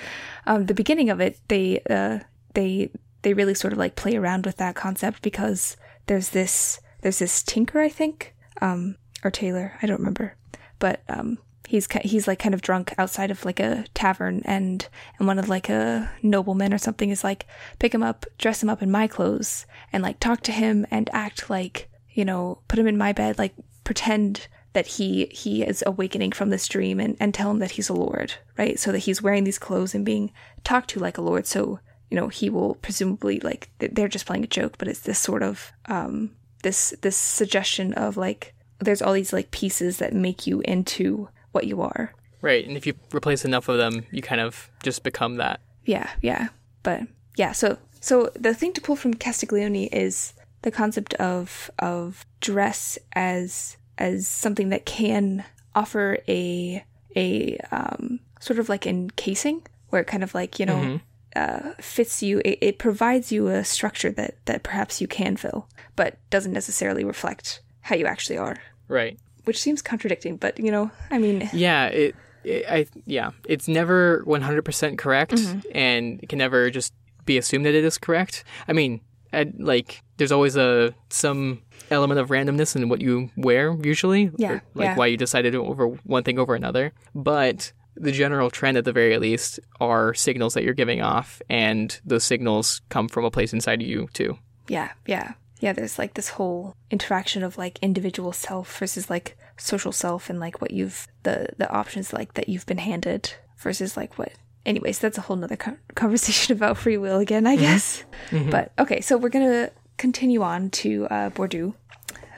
um 0.47 0.65
the 0.67 0.73
beginning 0.75 1.11
of 1.11 1.21
it 1.21 1.39
they 1.49 1.83
uh 1.91 2.21
they 2.55 2.89
they 3.23 3.35
really 3.35 3.53
sort 3.53 3.73
of 3.75 3.79
like 3.79 3.95
play 3.95 4.17
around 4.17 4.47
with 4.47 4.57
that 4.57 4.75
concept 4.75 5.21
because 5.21 5.77
there's 6.07 6.31
this 6.31 6.81
there's 7.03 7.19
this 7.19 7.43
tinker 7.43 7.79
i 7.81 7.91
think 7.91 8.35
um 8.63 8.97
or 9.23 9.31
taylor 9.31 9.75
i 9.83 9.87
don't 9.87 9.99
remember 9.99 10.35
but 10.79 11.03
um 11.11 11.37
he's 11.67 11.87
he's 12.03 12.27
like 12.27 12.39
kind 12.39 12.55
of 12.55 12.63
drunk 12.63 12.93
outside 12.99 13.31
of 13.31 13.45
like 13.45 13.61
a 13.61 13.85
tavern 13.95 14.43
and 14.45 14.89
and 15.19 15.27
one 15.27 15.39
of 15.39 15.49
like 15.49 15.69
a 15.69 16.11
nobleman 16.23 16.75
or 16.75 16.79
something 16.79 17.11
is 17.11 17.25
like 17.25 17.47
pick 17.79 17.95
him 17.95 18.03
up 18.03 18.27
dress 18.39 18.63
him 18.63 18.69
up 18.69 18.83
in 18.83 18.91
my 18.91 19.07
clothes 19.07 19.67
and 19.93 20.03
like 20.03 20.19
talk 20.21 20.41
to 20.43 20.53
him 20.53 20.87
and 20.91 21.09
act 21.13 21.49
like 21.49 21.89
you 22.11 22.25
know 22.25 22.59
put 22.69 22.79
him 22.79 22.87
in 22.87 22.99
my 22.99 23.13
bed 23.13 23.39
like 23.39 23.55
pretend 23.85 24.49
that 24.73 24.87
he 24.87 25.27
he 25.27 25.63
is 25.63 25.85
awakening 25.87 26.33
from 26.33 26.51
this 26.51 26.67
dream 26.67 26.99
and 26.99 27.17
and 27.21 27.35
tell 27.35 27.51
him 27.51 27.59
that 27.59 27.73
he's 27.73 27.89
a 27.89 27.95
lord 27.95 28.35
right? 28.59 28.79
So 28.79 28.93
that 28.93 28.99
he's 28.99 29.23
wearing 29.23 29.45
these 29.45 29.59
clothes 29.59 29.95
and 29.95 30.05
being 30.05 30.31
talked 30.65 30.91
to 30.91 31.01
like 31.01 31.19
a 31.19 31.23
lord. 31.23 31.47
So 31.47 31.81
you 32.11 32.17
know 32.17 32.29
he 32.29 32.51
will 32.51 32.75
presumably 32.77 33.41
like 33.41 33.71
they're 33.79 34.09
just 34.09 34.27
playing 34.27 34.45
a 34.45 34.47
joke 34.47 34.77
but 34.77 34.87
it's 34.87 35.01
this 35.01 35.19
sort 35.19 35.43
of 35.43 35.73
um 35.87 36.33
this 36.63 36.95
this 37.01 37.17
suggestion 37.17 37.95
of 37.95 38.19
like 38.19 38.55
there's 38.81 39.01
all 39.01 39.15
these 39.15 39.33
like 39.33 39.51
pieces 39.51 39.97
that 39.97 40.13
make 40.13 40.47
you 40.47 40.61
into 40.61 41.29
what 41.53 41.67
you 41.67 41.81
are 41.83 42.13
Right. 42.41 42.67
And 42.67 42.77
if 42.77 42.89
you 42.89 42.95
replace 43.15 43.45
enough 43.45 43.69
of 43.69 43.77
them, 43.79 44.05
you 44.11 44.21
kind 44.21 44.41
of 44.41 44.69
just 44.83 45.05
become 45.05 45.37
that. 45.37 45.61
yeah 45.85 46.11
yeah 46.21 46.49
but 46.83 47.03
yeah 47.37 47.53
so 47.53 47.79
so 48.01 48.31
the 48.35 48.53
thing 48.53 48.73
to 48.73 48.81
pull 48.81 48.97
from 48.97 49.15
castiglione 49.15 49.85
is 49.93 50.35
the 50.63 50.71
concept 50.73 51.15
of 51.15 51.71
of 51.79 52.27
dress 52.41 52.99
as 53.15 53.77
as 53.99 54.27
something 54.27 54.71
that 54.71 54.85
can 54.87 55.45
offer 55.77 56.19
a 56.29 56.85
a 57.15 57.57
um 57.71 58.19
sort 58.41 58.59
of 58.59 58.69
like 58.69 58.87
encasing 58.87 59.63
where 59.91 60.03
it 60.03 60.07
kind 60.09 60.25
of 60.25 60.35
like 60.35 60.59
you 60.59 60.67
know 60.67 61.01
uh, 61.37 61.71
fits 61.81 62.23
you 62.23 62.41
it, 62.45 62.59
it 62.61 62.79
provides 62.79 63.31
you 63.33 63.47
a 63.49 63.65
structure 63.65 64.11
that 64.11 64.35
that 64.47 64.63
perhaps 64.65 65.01
you 65.01 65.07
can 65.09 65.37
fill 65.37 65.69
but 65.97 66.17
doesn't 66.31 66.53
necessarily 66.53 67.05
reflect 67.05 67.61
how 67.83 67.95
you 67.97 68.07
actually 68.07 68.37
are 68.39 68.57
Right. 68.89 69.19
Which 69.45 69.61
seems 69.61 69.83
contradicting 69.83 70.37
but 70.37 70.59
you 70.59 70.71
know 70.71 70.91
i 71.11 71.19
mean 71.19 71.49
Yeah. 71.53 71.87
It. 71.87 72.15
it 72.45 72.65
I. 72.69 72.87
Yeah. 73.07 73.31
It's 73.49 73.69
never 73.69 74.23
one 74.25 74.43
hundred 74.43 74.65
percent 74.65 74.99
correct, 74.99 75.33
Mm-hmm. 75.33 75.61
and 75.75 76.21
it 76.23 76.29
can 76.29 76.39
never 76.39 76.71
just 76.71 76.93
be 77.25 77.39
assumed 77.39 77.65
that 77.67 77.75
it 77.75 77.85
is 77.85 77.99
correct. 77.99 78.43
I 78.67 78.73
mean, 78.73 79.01
I, 79.33 79.47
like 79.59 80.03
there's 80.17 80.33
always 80.33 80.57
a 80.57 80.93
some 81.09 81.63
element 81.91 82.19
of 82.19 82.31
randomness 82.31 82.75
in 82.75 82.89
what 82.89 83.01
you 83.01 83.31
wear 83.37 83.77
usually. 83.83 84.31
Yeah, 84.37 84.59
like 84.75 84.87
yeah. 84.87 84.97
why 84.97 85.07
you 85.07 85.17
decided 85.17 85.55
over 85.55 85.87
one 86.05 86.25
thing 86.25 86.39
over 86.39 86.55
another, 86.55 86.93
but. 87.15 87.73
The 87.95 88.11
general 88.11 88.49
trend, 88.51 88.79
at 88.79 88.87
the 88.87 88.93
very 88.93 89.19
least, 89.19 89.61
are 89.79 90.15
signals 90.15 90.55
that 90.55 90.65
you're 90.65 90.73
giving 90.73 91.03
off, 91.03 91.43
and 91.51 92.01
those 92.07 92.25
signals 92.25 92.81
come 92.89 93.07
from 93.07 93.27
a 93.27 93.31
place 93.31 93.53
inside 93.53 93.83
of 93.83 93.87
you 93.87 94.09
too. 94.15 94.39
yeah 94.67 94.93
yeah 95.07 95.35
yeah 95.63 95.73
there's 95.73 95.99
like 95.99 96.15
this 96.15 96.31
whole 96.31 96.75
interaction 96.91 97.43
of 97.43 97.57
like 97.57 97.79
individual 97.81 98.33
self 98.33 98.79
versus 98.79 99.09
like 99.09 99.37
social 99.57 99.93
self 99.93 100.29
and 100.29 100.41
like 100.41 100.61
what 100.61 100.73
you've 100.73 101.07
the 101.23 101.49
the 101.57 101.71
options 101.71 102.13
like 102.13 102.35
that 102.35 102.49
you've 102.49 102.67
been 102.67 102.79
handed 102.79 103.33
versus 103.59 103.97
like 103.97 104.19
what 104.19 104.33
anyways 104.67 104.99
that's 104.99 105.19
a 105.19 105.23
whole 105.23 105.37
nother 105.37 105.57
co- 105.57 105.77
conversation 105.95 106.55
about 106.57 106.77
free 106.77 106.97
will 106.97 107.19
again 107.19 107.47
i 107.47 107.57
guess. 107.57 108.05
But 108.51 108.73
okay 108.79 109.01
so 109.01 109.17
we're 109.17 109.29
gonna 109.29 109.71
continue 109.99 110.43
on 110.43 110.71
to 110.71 111.07
uh, 111.07 111.31
bourdieu 111.31 111.75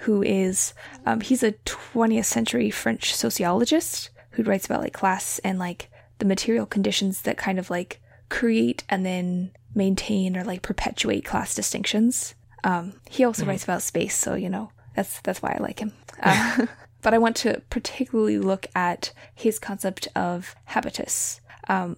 who 0.01 0.23
is 0.23 0.75
um, 1.07 1.21
he's 1.21 1.43
a 1.43 1.53
20th 1.53 2.27
century 2.27 2.71
french 2.71 3.15
sociologist 3.15 4.11
who 4.33 4.43
writes 4.43 4.67
about 4.67 4.81
like 4.81 4.93
class 4.93 5.39
and 5.39 5.59
like 5.59 5.89
the 6.19 6.27
material 6.27 6.67
conditions 6.67 7.23
that 7.23 7.39
kind 7.39 7.59
of 7.59 7.71
like 7.71 8.01
create 8.29 8.85
and 8.89 9.07
then 9.07 9.51
maintain 9.75 10.37
or 10.37 10.45
like 10.45 10.61
perpetuate 10.63 11.25
class 11.25 11.55
distinctions 11.55 12.35
um, 12.65 12.95
he 13.09 13.25
also 13.25 13.45
writes 13.45 13.65
about 13.65 13.83
space 13.83 14.17
so 14.17 14.35
you 14.35 14.49
know 14.49 14.71
that's 14.97 15.21
that's 15.21 15.43
why 15.43 15.55
i 15.57 15.63
like 15.63 15.79
him. 15.81 15.93
Uh, 16.21 16.67
but 17.03 17.15
i 17.15 17.19
want 17.19 17.37
to 17.37 17.63
particularly 17.71 18.39
look 18.39 18.67
at 18.75 19.13
his 19.35 19.59
concept 19.59 20.09
of 20.17 20.55
habitus 20.65 21.41
um, 21.69 21.97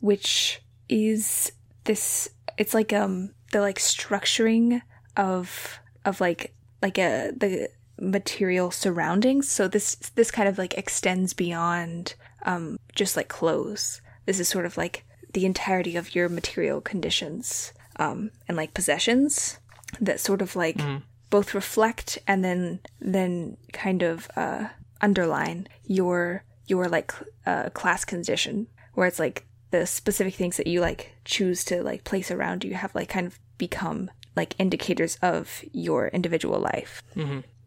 which 0.00 0.60
is 0.88 1.52
this 1.84 2.28
it's 2.58 2.74
like 2.74 2.92
um 2.92 3.30
the 3.52 3.60
like 3.60 3.78
structuring 3.78 4.82
of 5.16 5.78
of 6.04 6.20
like 6.20 6.54
like 6.82 6.98
a 6.98 7.32
the 7.36 7.68
material 8.00 8.70
surroundings. 8.70 9.48
So 9.48 9.68
this 9.68 9.94
this 10.14 10.30
kind 10.30 10.48
of 10.48 10.58
like 10.58 10.76
extends 10.76 11.32
beyond 11.32 12.14
um 12.42 12.78
just 12.94 13.16
like 13.16 13.28
clothes. 13.28 14.00
This 14.26 14.40
is 14.40 14.48
sort 14.48 14.66
of 14.66 14.76
like 14.76 15.04
the 15.32 15.46
entirety 15.46 15.96
of 15.96 16.14
your 16.14 16.28
material 16.28 16.80
conditions 16.80 17.72
um 17.96 18.30
and 18.48 18.56
like 18.56 18.74
possessions 18.74 19.58
that 20.00 20.20
sort 20.20 20.42
of 20.42 20.56
like 20.56 20.80
both 21.30 21.54
reflect 21.54 22.18
and 22.26 22.44
then 22.44 22.80
then 23.00 23.56
kind 23.72 24.02
of 24.02 24.28
uh 24.36 24.68
underline 25.00 25.66
your 25.86 26.44
your 26.66 26.88
like 26.88 27.12
uh, 27.46 27.68
class 27.70 28.04
condition 28.04 28.66
where 28.94 29.06
it's 29.06 29.18
like 29.18 29.44
the 29.70 29.84
specific 29.86 30.34
things 30.34 30.56
that 30.56 30.66
you 30.66 30.80
like 30.80 31.12
choose 31.24 31.64
to 31.64 31.82
like 31.82 32.04
place 32.04 32.30
around 32.30 32.64
you 32.64 32.74
have 32.74 32.94
like 32.94 33.08
kind 33.08 33.26
of 33.26 33.38
become 33.58 34.10
like 34.36 34.54
indicators 34.58 35.16
of 35.22 35.62
your 35.72 36.08
individual 36.08 36.58
life. 36.58 37.02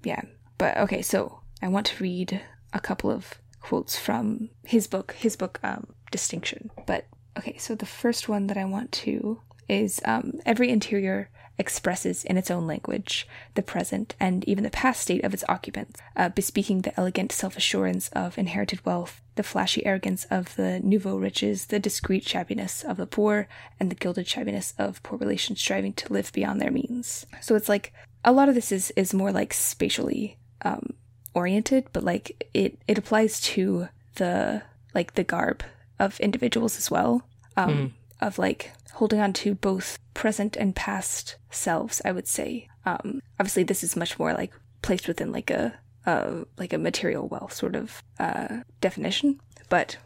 Yeah. 0.03 0.21
But 0.57 0.77
okay 0.77 1.01
so 1.01 1.41
i 1.61 1.67
want 1.67 1.85
to 1.87 2.03
read 2.03 2.41
a 2.73 2.79
couple 2.79 3.09
of 3.11 3.35
quotes 3.61 3.97
from 3.97 4.49
his 4.63 4.87
book 4.87 5.13
his 5.13 5.35
book 5.35 5.59
um 5.63 5.87
distinction. 6.11 6.71
But 6.85 7.05
okay 7.37 7.57
so 7.57 7.75
the 7.75 7.85
first 7.85 8.27
one 8.29 8.47
that 8.47 8.57
i 8.57 8.65
want 8.65 8.91
to 8.91 9.41
is 9.69 10.01
um 10.05 10.39
every 10.45 10.69
interior 10.69 11.29
expresses 11.59 12.23
in 12.23 12.37
its 12.37 12.51
own 12.51 12.67
language 12.67 13.27
the 13.55 13.61
present 13.61 14.15
and 14.19 14.43
even 14.45 14.63
the 14.63 14.69
past 14.69 15.01
state 15.01 15.23
of 15.23 15.33
its 15.33 15.43
occupants, 15.49 15.99
uh, 16.15 16.29
bespeaking 16.29 16.81
the 16.81 16.97
elegant 16.99 17.31
self 17.31 17.57
assurance 17.57 18.09
of 18.09 18.37
inherited 18.37 18.85
wealth, 18.85 19.21
the 19.35 19.43
flashy 19.43 19.85
arrogance 19.85 20.25
of 20.29 20.55
the 20.55 20.79
nouveau 20.81 21.17
riches, 21.17 21.67
the 21.67 21.79
discreet 21.79 22.23
shabbiness 22.23 22.83
of 22.83 22.97
the 22.97 23.07
poor, 23.07 23.47
and 23.79 23.89
the 23.89 23.95
gilded 23.95 24.27
shabbiness 24.27 24.73
of 24.77 25.01
poor 25.03 25.17
relations 25.17 25.59
striving 25.59 25.93
to 25.93 26.13
live 26.13 26.31
beyond 26.33 26.61
their 26.61 26.71
means. 26.71 27.25
So 27.41 27.55
it's 27.55 27.69
like 27.69 27.93
a 28.23 28.31
lot 28.31 28.49
of 28.49 28.55
this 28.55 28.71
is, 28.71 28.91
is 28.95 29.13
more 29.13 29.31
like 29.31 29.53
spatially 29.53 30.37
um, 30.63 30.93
oriented, 31.33 31.85
but 31.93 32.03
like 32.03 32.49
it, 32.53 32.79
it 32.87 32.97
applies 32.97 33.39
to 33.41 33.89
the 34.15 34.61
like 34.93 35.13
the 35.13 35.23
garb 35.23 35.63
of 35.99 36.19
individuals 36.19 36.77
as 36.77 36.91
well. 36.91 37.23
Um, 37.55 37.93
Of 38.19 38.39
like 38.39 38.71
holding 38.97 39.19
on 39.19 39.31
to 39.33 39.53
both 39.55 39.99
present 40.13 40.55
and 40.57 40.75
past 40.75 41.37
selves, 41.51 42.01
I 42.03 42.11
would 42.11 42.27
say. 42.27 42.67
Um, 42.85 43.21
obviously, 43.39 43.63
this 43.63 43.83
is 43.83 43.95
much 43.95 44.17
more 44.19 44.33
like 44.33 44.51
placed 44.81 45.07
within 45.07 45.31
like 45.31 45.49
a 45.51 45.73
uh, 46.05 46.43
like 46.57 46.73
a 46.73 46.77
material 46.77 47.27
wealth 47.27 47.53
sort 47.53 47.75
of 47.75 48.01
uh, 48.19 48.61
definition, 48.81 49.39
but 49.69 49.97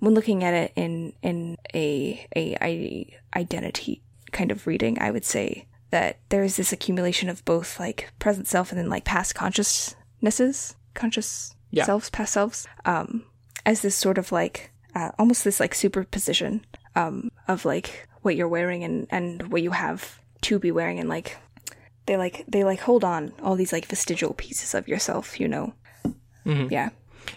when 0.00 0.14
looking 0.14 0.44
at 0.44 0.54
it 0.54 0.72
in 0.76 1.12
in 1.22 1.56
a, 1.74 2.26
a 2.36 2.56
a 2.62 3.16
identity 3.34 4.02
kind 4.32 4.50
of 4.52 4.66
reading, 4.66 4.98
I 5.00 5.10
would 5.10 5.24
say 5.24 5.66
that 5.90 6.18
there 6.28 6.44
is 6.44 6.56
this 6.56 6.72
accumulation 6.72 7.28
of 7.28 7.44
both 7.44 7.80
like 7.80 8.12
present 8.18 8.46
self 8.46 8.70
and 8.70 8.78
then 8.78 8.88
like 8.90 9.04
past 9.04 9.34
consciousnesses, 9.34 10.76
conscious 10.94 11.54
Yeah. 11.70 11.84
selves, 11.84 12.10
past 12.10 12.32
selves, 12.34 12.66
um, 12.84 13.24
as 13.66 13.80
this 13.82 13.96
sort 13.96 14.18
of 14.18 14.30
like 14.32 14.70
uh, 14.94 15.10
almost 15.18 15.42
this 15.44 15.58
like 15.60 15.74
superposition 15.74 16.64
um, 16.94 17.30
of 17.48 17.64
like 17.64 18.06
what 18.22 18.36
you're 18.36 18.48
wearing 18.48 18.84
and 18.84 19.06
and 19.10 19.50
what 19.50 19.62
you 19.62 19.70
have 19.70 20.20
to 20.42 20.58
be 20.58 20.70
wearing 20.72 20.98
and 20.98 21.08
like 21.08 21.36
they 22.06 22.16
like 22.16 22.44
they 22.48 22.64
like 22.64 22.80
hold 22.80 23.04
on 23.04 23.32
all 23.42 23.56
these 23.56 23.72
like 23.72 23.86
vestigial 23.86 24.34
pieces 24.34 24.74
of 24.74 24.88
yourself, 24.88 25.38
you 25.38 25.46
know. 25.46 25.74
Mm-hmm. 26.44 26.72
Yeah. 26.72 26.90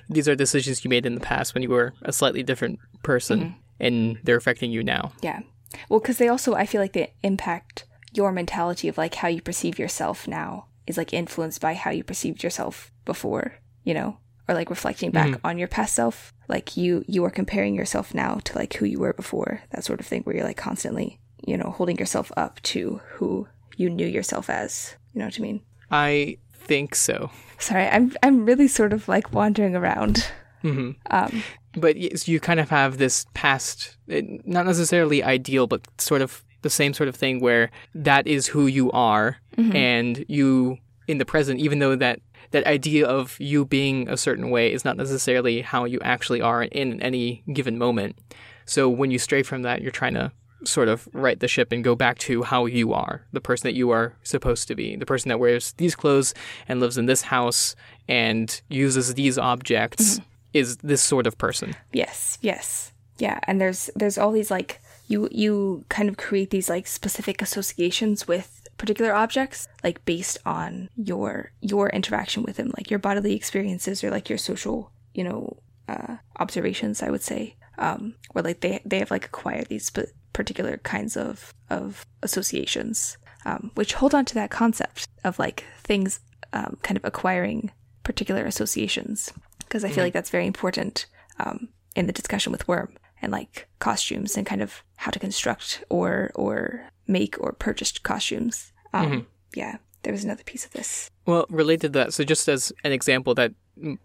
These 0.09 0.27
are 0.27 0.36
decisions 0.36 0.84
you 0.84 0.89
made 0.89 1.05
in 1.05 1.15
the 1.15 1.21
past 1.21 1.53
when 1.53 1.61
you 1.61 1.69
were 1.69 1.93
a 2.01 2.13
slightly 2.13 2.41
different 2.41 2.79
person, 3.03 3.39
mm-hmm. 3.39 3.53
and 3.79 4.17
they're 4.23 4.38
affecting 4.38 4.71
you 4.71 4.84
now. 4.84 5.11
Yeah. 5.21 5.41
Well, 5.89 5.99
because 5.99 6.17
they 6.17 6.27
also, 6.27 6.53
I 6.53 6.65
feel 6.65 6.81
like 6.81 6.93
they 6.93 7.13
impact 7.21 7.86
your 8.13 8.31
mentality 8.31 8.88
of 8.88 8.97
like 8.97 9.15
how 9.15 9.27
you 9.27 9.41
perceive 9.41 9.77
yourself 9.77 10.27
now 10.27 10.67
is 10.88 10.97
like 10.97 11.13
influenced 11.13 11.61
by 11.61 11.73
how 11.73 11.91
you 11.91 12.03
perceived 12.03 12.43
yourself 12.43 12.91
before, 13.05 13.55
you 13.84 13.93
know, 13.93 14.17
or 14.47 14.55
like 14.55 14.69
reflecting 14.69 15.11
back 15.11 15.29
mm-hmm. 15.29 15.47
on 15.47 15.57
your 15.57 15.67
past 15.67 15.95
self. 15.95 16.34
Like 16.47 16.77
you, 16.77 17.03
you 17.07 17.23
are 17.25 17.29
comparing 17.29 17.75
yourself 17.75 18.13
now 18.13 18.39
to 18.43 18.57
like 18.57 18.73
who 18.75 18.85
you 18.85 18.99
were 18.99 19.13
before, 19.13 19.61
that 19.71 19.83
sort 19.83 19.99
of 19.99 20.05
thing, 20.05 20.23
where 20.23 20.35
you're 20.35 20.45
like 20.45 20.57
constantly, 20.57 21.19
you 21.45 21.57
know, 21.57 21.71
holding 21.71 21.97
yourself 21.97 22.31
up 22.37 22.61
to 22.63 23.01
who 23.13 23.47
you 23.77 23.89
knew 23.89 24.07
yourself 24.07 24.49
as. 24.49 24.95
You 25.13 25.19
know 25.19 25.25
what 25.25 25.39
I 25.39 25.41
mean? 25.41 25.61
I 25.91 26.37
think 26.53 26.95
so. 26.95 27.29
Sorry, 27.59 27.87
I'm 27.87 28.13
I'm 28.23 28.45
really 28.45 28.67
sort 28.67 28.93
of 28.93 29.07
like 29.07 29.33
wandering 29.33 29.75
around. 29.75 30.27
Mm-hmm. 30.63 30.91
Um, 31.11 31.43
but 31.75 31.97
you 32.27 32.39
kind 32.39 32.59
of 32.59 32.69
have 32.69 32.97
this 32.97 33.25
past, 33.33 33.97
eh, 34.09 34.21
not 34.45 34.65
necessarily 34.65 35.23
ideal, 35.23 35.67
but 35.67 35.81
sort 35.99 36.21
of 36.21 36.43
the 36.61 36.69
same 36.69 36.93
sort 36.93 37.09
of 37.09 37.15
thing 37.15 37.41
where 37.41 37.69
that 37.93 38.27
is 38.27 38.47
who 38.47 38.67
you 38.67 38.91
are, 38.91 39.37
mm-hmm. 39.57 39.75
and 39.75 40.25
you 40.27 40.77
in 41.07 41.17
the 41.17 41.25
present, 41.25 41.59
even 41.59 41.79
though 41.79 41.95
that 41.95 42.19
that 42.51 42.65
idea 42.65 43.05
of 43.07 43.39
you 43.39 43.65
being 43.65 44.07
a 44.09 44.17
certain 44.17 44.49
way 44.49 44.71
is 44.71 44.85
not 44.85 44.97
necessarily 44.97 45.61
how 45.61 45.85
you 45.85 45.99
actually 46.01 46.41
are 46.41 46.63
in 46.63 47.01
any 47.01 47.43
given 47.51 47.78
moment. 47.78 48.17
So 48.65 48.89
when 48.89 49.11
you 49.11 49.20
stray 49.20 49.43
from 49.43 49.63
that, 49.63 49.82
you're 49.82 49.91
trying 49.91 50.13
to 50.13 50.32
sort 50.65 50.87
of 50.87 51.07
right 51.13 51.39
the 51.39 51.47
ship 51.47 51.71
and 51.71 51.83
go 51.83 51.95
back 51.95 52.17
to 52.17 52.43
how 52.43 52.65
you 52.65 52.93
are, 52.93 53.25
the 53.33 53.41
person 53.41 53.67
that 53.67 53.75
you 53.75 53.89
are 53.89 54.15
supposed 54.24 54.67
to 54.70 54.75
be, 54.75 54.95
the 54.95 55.05
person 55.05 55.29
that 55.29 55.39
wears 55.39 55.74
these 55.74 55.95
clothes 55.95 56.33
and 56.67 56.79
lives 56.79 56.97
in 56.97 57.05
this 57.05 57.24
house 57.24 57.75
and 58.07 58.61
uses 58.70 59.13
these 59.13 59.37
objects 59.37 60.15
mm-hmm. 60.15 60.24
is 60.53 60.78
this 60.78 61.01
sort 61.01 61.28
of 61.28 61.37
person. 61.37 61.75
Yes, 61.91 62.37
yes. 62.41 62.91
Yeah, 63.20 63.39
and 63.43 63.61
there's 63.61 63.89
there's 63.95 64.17
all 64.17 64.32
these 64.32 64.49
like 64.49 64.82
you 65.07 65.29
you 65.32 65.86
kind 65.89 66.09
of 66.09 66.17
create 66.17 66.49
these 66.49 66.70
like 66.70 66.87
specific 66.87 67.41
associations 67.41 68.28
with 68.28 68.62
particular 68.78 69.13
objects 69.13 69.67
like 69.83 70.04
based 70.05 70.37
on 70.45 70.89
your 70.95 71.51
your 71.62 71.89
interaction 71.89 72.43
with 72.43 72.58
them, 72.58 72.71
like 72.78 72.89
your 72.89 73.00
bodily 73.00 73.36
experiences 73.36 74.04
or 74.04 74.09
like 74.09 74.29
your 74.29 74.37
social, 74.37 74.91
you 75.13 75.24
know, 75.24 75.58
uh 75.87 76.17
observations, 76.39 77.01
I 77.01 77.09
would 77.09 77.24
say. 77.24 77.55
Um 77.78 78.16
where 78.32 78.43
like 78.43 78.62
they 78.62 78.82
they 78.86 79.00
have 79.00 79.12
like 79.12 79.25
acquired 79.25 79.67
these 79.67 79.91
particular 80.33 80.78
kinds 80.78 81.17
of 81.17 81.54
of 81.70 82.05
associations. 82.21 83.17
Um 83.45 83.71
which 83.75 83.93
hold 83.93 84.16
on 84.16 84.25
to 84.25 84.33
that 84.36 84.51
concept 84.51 85.08
of 85.24 85.39
like 85.39 85.66
things 85.83 86.20
um 86.51 86.78
kind 86.83 86.97
of 86.97 87.05
acquiring 87.05 87.71
particular 88.04 88.45
associations. 88.45 89.33
Because 89.59 89.83
I 89.83 89.89
feel 89.89 90.04
like 90.04 90.13
that's 90.13 90.29
very 90.29 90.45
important 90.45 91.08
um, 91.39 91.70
in 91.95 92.05
the 92.05 92.13
discussion 92.13 92.51
with 92.51 92.67
Worm 92.67 92.95
and 93.21 93.32
like 93.32 93.67
costumes 93.79 94.37
and 94.37 94.45
kind 94.45 94.62
of 94.62 94.83
how 94.97 95.09
to 95.09 95.20
construct 95.20 95.83
or 95.89 96.32
or 96.36 96.86
make 97.08 97.36
or 97.39 97.51
purchase 97.54 97.92
costumes. 97.97 98.71
Um, 98.93 99.28
Yeah, 99.55 99.78
there 100.04 100.13
was 100.13 100.24
another 100.24 100.43
piece 100.43 100.66
of 100.66 100.71
this. 100.71 101.09
Well, 101.25 101.46
related 101.50 101.93
to 101.93 102.00
that, 102.00 102.13
so 102.13 102.24
just 102.24 102.47
as 102.47 102.71
an 102.84 102.92
example 102.92 103.34
that 103.36 103.54
mm, 103.82 103.97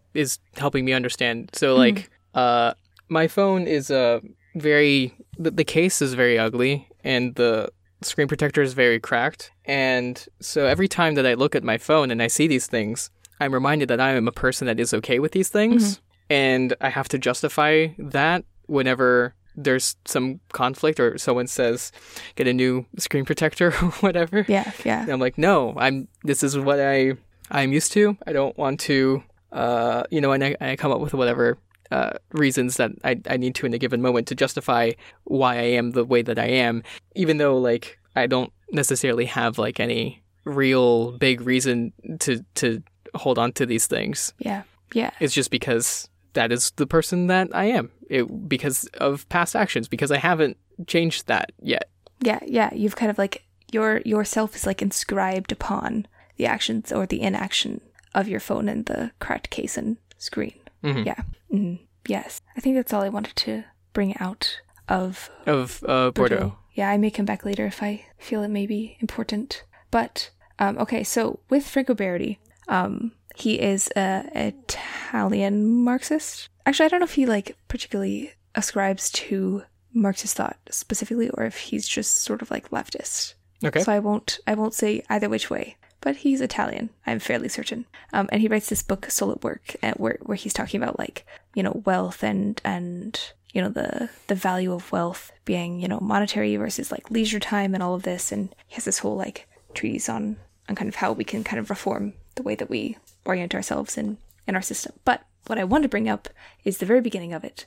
helping 0.56 0.84
me 0.84 0.92
understand. 0.92 1.50
So, 1.52 1.74
like, 1.76 2.10
uh, 2.34 2.74
my 3.08 3.28
phone 3.28 3.66
is 3.66 3.90
a 3.90 4.20
very 4.54 5.14
the, 5.38 5.50
the 5.50 5.64
case 5.64 6.02
is 6.02 6.14
very 6.14 6.38
ugly, 6.38 6.88
and 7.04 7.34
the 7.34 7.70
screen 8.02 8.28
protector 8.28 8.62
is 8.62 8.74
very 8.74 9.00
cracked. 9.00 9.50
And 9.64 10.24
so, 10.40 10.66
every 10.66 10.88
time 10.88 11.14
that 11.14 11.26
I 11.26 11.34
look 11.34 11.54
at 11.54 11.64
my 11.64 11.78
phone 11.78 12.10
and 12.10 12.22
I 12.22 12.28
see 12.28 12.46
these 12.46 12.66
things, 12.66 13.10
I'm 13.40 13.52
reminded 13.54 13.88
that 13.88 14.00
I 14.00 14.10
am 14.10 14.28
a 14.28 14.32
person 14.32 14.66
that 14.66 14.78
is 14.80 14.92
okay 14.94 15.18
with 15.18 15.32
these 15.32 15.48
things, 15.48 16.00
and 16.30 16.74
I 16.80 16.90
have 16.90 17.08
to 17.08 17.18
justify 17.18 17.88
that 17.98 18.44
whenever 18.66 19.34
there's 19.58 19.96
some 20.04 20.40
conflict 20.52 21.00
or 21.00 21.18
someone 21.18 21.48
says 21.48 21.90
get 22.36 22.46
a 22.46 22.52
new 22.52 22.86
screen 22.96 23.24
protector 23.24 23.68
or 23.82 23.90
whatever 24.00 24.44
Yeah, 24.48 24.70
yeah, 24.84 25.02
and 25.02 25.10
I'm 25.10 25.20
like, 25.20 25.36
no, 25.36 25.74
I'm. 25.76 26.08
This 26.24 26.42
is 26.42 26.56
what 26.56 26.80
I 26.80 27.14
I'm 27.50 27.72
used 27.72 27.92
to. 27.92 28.16
I 28.26 28.32
don't 28.32 28.56
want 28.56 28.80
to, 28.80 29.22
uh, 29.52 30.04
you 30.10 30.20
know, 30.20 30.32
and 30.32 30.44
I, 30.44 30.56
I 30.60 30.76
come 30.76 30.92
up 30.92 31.00
with 31.00 31.14
whatever 31.14 31.58
uh, 31.90 32.12
reasons 32.32 32.76
that 32.76 32.92
I 33.04 33.20
I 33.28 33.36
need 33.36 33.54
to 33.56 33.66
in 33.66 33.74
a 33.74 33.78
given 33.78 34.00
moment 34.00 34.28
to 34.28 34.34
justify 34.34 34.92
why 35.24 35.56
I 35.56 35.68
am 35.78 35.90
the 35.92 36.04
way 36.04 36.22
that 36.22 36.38
I 36.38 36.46
am, 36.46 36.82
even 37.14 37.38
though 37.38 37.58
like 37.58 37.98
I 38.14 38.26
don't 38.26 38.52
necessarily 38.70 39.24
have 39.26 39.58
like 39.58 39.80
any 39.80 40.22
real 40.44 41.12
big 41.18 41.40
reason 41.40 41.92
to 42.20 42.44
to 42.56 42.82
hold 43.14 43.38
on 43.38 43.52
to 43.52 43.66
these 43.66 43.86
things. 43.86 44.32
yeah. 44.38 44.62
Yeah. 44.94 45.10
It's 45.20 45.34
just 45.34 45.50
because 45.50 46.08
that 46.34 46.52
is 46.52 46.70
the 46.76 46.86
person 46.86 47.26
that 47.28 47.48
I 47.54 47.64
am. 47.66 47.90
It 48.08 48.48
because 48.48 48.84
of 48.94 49.28
past 49.28 49.54
actions 49.56 49.88
because 49.88 50.10
I 50.10 50.18
haven't 50.18 50.56
changed 50.86 51.26
that 51.26 51.52
yet. 51.62 51.90
Yeah, 52.20 52.40
yeah. 52.46 52.70
You've 52.74 52.96
kind 52.96 53.10
of 53.10 53.18
like 53.18 53.44
your 53.72 54.00
yourself 54.04 54.56
is 54.56 54.66
like 54.66 54.82
inscribed 54.82 55.52
upon 55.52 56.06
the 56.36 56.46
actions 56.46 56.92
or 56.92 57.06
the 57.06 57.20
inaction 57.20 57.80
of 58.14 58.28
your 58.28 58.40
phone 58.40 58.68
and 58.68 58.86
the 58.86 59.10
cracked 59.20 59.50
case 59.50 59.76
and 59.76 59.96
screen. 60.16 60.54
Mhm. 60.82 61.04
Yeah. 61.06 61.20
Mhm. 61.52 61.80
Yes. 62.06 62.40
I 62.56 62.60
think 62.60 62.76
that's 62.76 62.92
all 62.92 63.02
I 63.02 63.08
wanted 63.10 63.36
to 63.36 63.64
bring 63.92 64.16
out 64.18 64.60
of 64.88 65.30
Of 65.46 65.82
uh, 65.86 66.10
Bourdieu. 66.12 66.54
Yeah, 66.72 66.88
I 66.90 66.96
may 66.96 67.10
come 67.10 67.26
back 67.26 67.44
later 67.44 67.66
if 67.66 67.82
I 67.82 68.04
feel 68.18 68.42
it 68.42 68.48
may 68.48 68.66
be 68.66 68.96
important. 69.00 69.64
But 69.90 70.30
um, 70.58 70.78
okay, 70.78 71.04
so 71.04 71.40
with 71.50 71.66
Franco 71.68 71.94
Berardi, 71.94 72.38
um, 72.68 73.12
he 73.38 73.60
is 73.60 73.88
a 73.96 74.28
Italian 74.34 75.84
Marxist. 75.84 76.48
Actually, 76.66 76.86
I 76.86 76.88
don't 76.88 77.00
know 77.00 77.04
if 77.04 77.14
he 77.14 77.26
like 77.26 77.56
particularly 77.68 78.32
ascribes 78.54 79.10
to 79.10 79.62
Marxist 79.92 80.36
thought 80.36 80.58
specifically, 80.70 81.30
or 81.30 81.44
if 81.44 81.56
he's 81.56 81.86
just 81.86 82.22
sort 82.22 82.42
of 82.42 82.50
like 82.50 82.70
leftist. 82.70 83.34
Okay. 83.64 83.80
So 83.80 83.92
I 83.92 83.98
won't 83.98 84.38
I 84.46 84.54
won't 84.54 84.74
say 84.74 85.02
either 85.08 85.28
which 85.28 85.50
way. 85.50 85.76
But 86.00 86.16
he's 86.18 86.40
Italian, 86.40 86.90
I'm 87.06 87.18
fairly 87.18 87.48
certain. 87.48 87.84
Um, 88.12 88.28
and 88.30 88.40
he 88.40 88.46
writes 88.46 88.68
this 88.68 88.84
book, 88.84 89.10
Soul 89.10 89.32
at 89.32 89.42
Work, 89.42 89.76
where 89.96 90.18
where 90.22 90.36
he's 90.36 90.52
talking 90.52 90.80
about 90.80 90.98
like 90.98 91.26
you 91.54 91.62
know 91.62 91.82
wealth 91.84 92.22
and 92.22 92.60
and 92.64 93.20
you 93.52 93.60
know 93.60 93.68
the 93.68 94.08
the 94.28 94.34
value 94.34 94.72
of 94.72 94.92
wealth 94.92 95.32
being 95.44 95.80
you 95.80 95.88
know 95.88 95.98
monetary 96.00 96.54
versus 96.56 96.92
like 96.92 97.10
leisure 97.10 97.40
time 97.40 97.74
and 97.74 97.82
all 97.82 97.94
of 97.94 98.04
this. 98.04 98.30
And 98.30 98.54
he 98.66 98.74
has 98.74 98.84
this 98.84 98.98
whole 98.98 99.16
like 99.16 99.48
treatise 99.74 100.08
on 100.08 100.36
on 100.68 100.76
kind 100.76 100.88
of 100.88 100.96
how 100.96 101.12
we 101.12 101.24
can 101.24 101.42
kind 101.42 101.58
of 101.58 101.70
reform 101.70 102.14
the 102.36 102.42
way 102.42 102.54
that 102.54 102.70
we 102.70 102.96
orient 103.28 103.54
ourselves 103.54 103.96
in 103.96 104.18
in 104.46 104.56
our 104.56 104.62
system. 104.62 104.94
But 105.04 105.22
what 105.46 105.58
I 105.58 105.64
want 105.64 105.82
to 105.82 105.88
bring 105.88 106.08
up 106.08 106.28
is 106.64 106.78
the 106.78 106.86
very 106.86 107.00
beginning 107.00 107.32
of 107.32 107.44
it, 107.44 107.66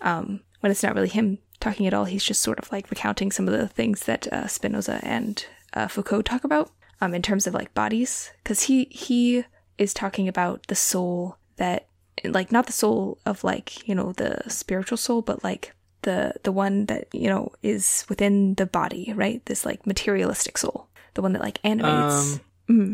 um, 0.00 0.40
when 0.60 0.72
it's 0.72 0.82
not 0.82 0.94
really 0.94 1.08
him 1.08 1.38
talking 1.58 1.86
at 1.86 1.94
all. 1.94 2.06
He's 2.06 2.24
just 2.24 2.42
sort 2.42 2.58
of 2.58 2.72
like 2.72 2.90
recounting 2.90 3.30
some 3.30 3.46
of 3.48 3.58
the 3.58 3.68
things 3.68 4.04
that 4.04 4.32
uh, 4.32 4.46
Spinoza 4.46 5.00
and 5.02 5.44
uh, 5.74 5.88
Foucault 5.88 6.22
talk 6.22 6.44
about 6.44 6.70
um, 7.00 7.14
in 7.14 7.22
terms 7.22 7.46
of 7.46 7.54
like 7.54 7.74
bodies, 7.74 8.30
because 8.42 8.62
he 8.62 8.84
he 8.84 9.44
is 9.76 9.92
talking 9.92 10.28
about 10.28 10.66
the 10.68 10.74
soul 10.74 11.36
that 11.56 11.88
like 12.24 12.52
not 12.52 12.66
the 12.66 12.72
soul 12.72 13.18
of 13.26 13.44
like 13.44 13.86
you 13.88 13.94
know 13.94 14.12
the 14.12 14.42
spiritual 14.48 14.98
soul, 14.98 15.22
but 15.22 15.44
like 15.44 15.74
the 16.02 16.34
the 16.42 16.52
one 16.52 16.86
that 16.86 17.08
you 17.12 17.28
know 17.28 17.50
is 17.62 18.04
within 18.08 18.54
the 18.54 18.66
body, 18.66 19.12
right? 19.14 19.44
This 19.46 19.66
like 19.66 19.86
materialistic 19.86 20.58
soul, 20.58 20.88
the 21.14 21.22
one 21.22 21.32
that 21.32 21.42
like 21.42 21.58
animates. 21.64 22.34
Um, 22.34 22.40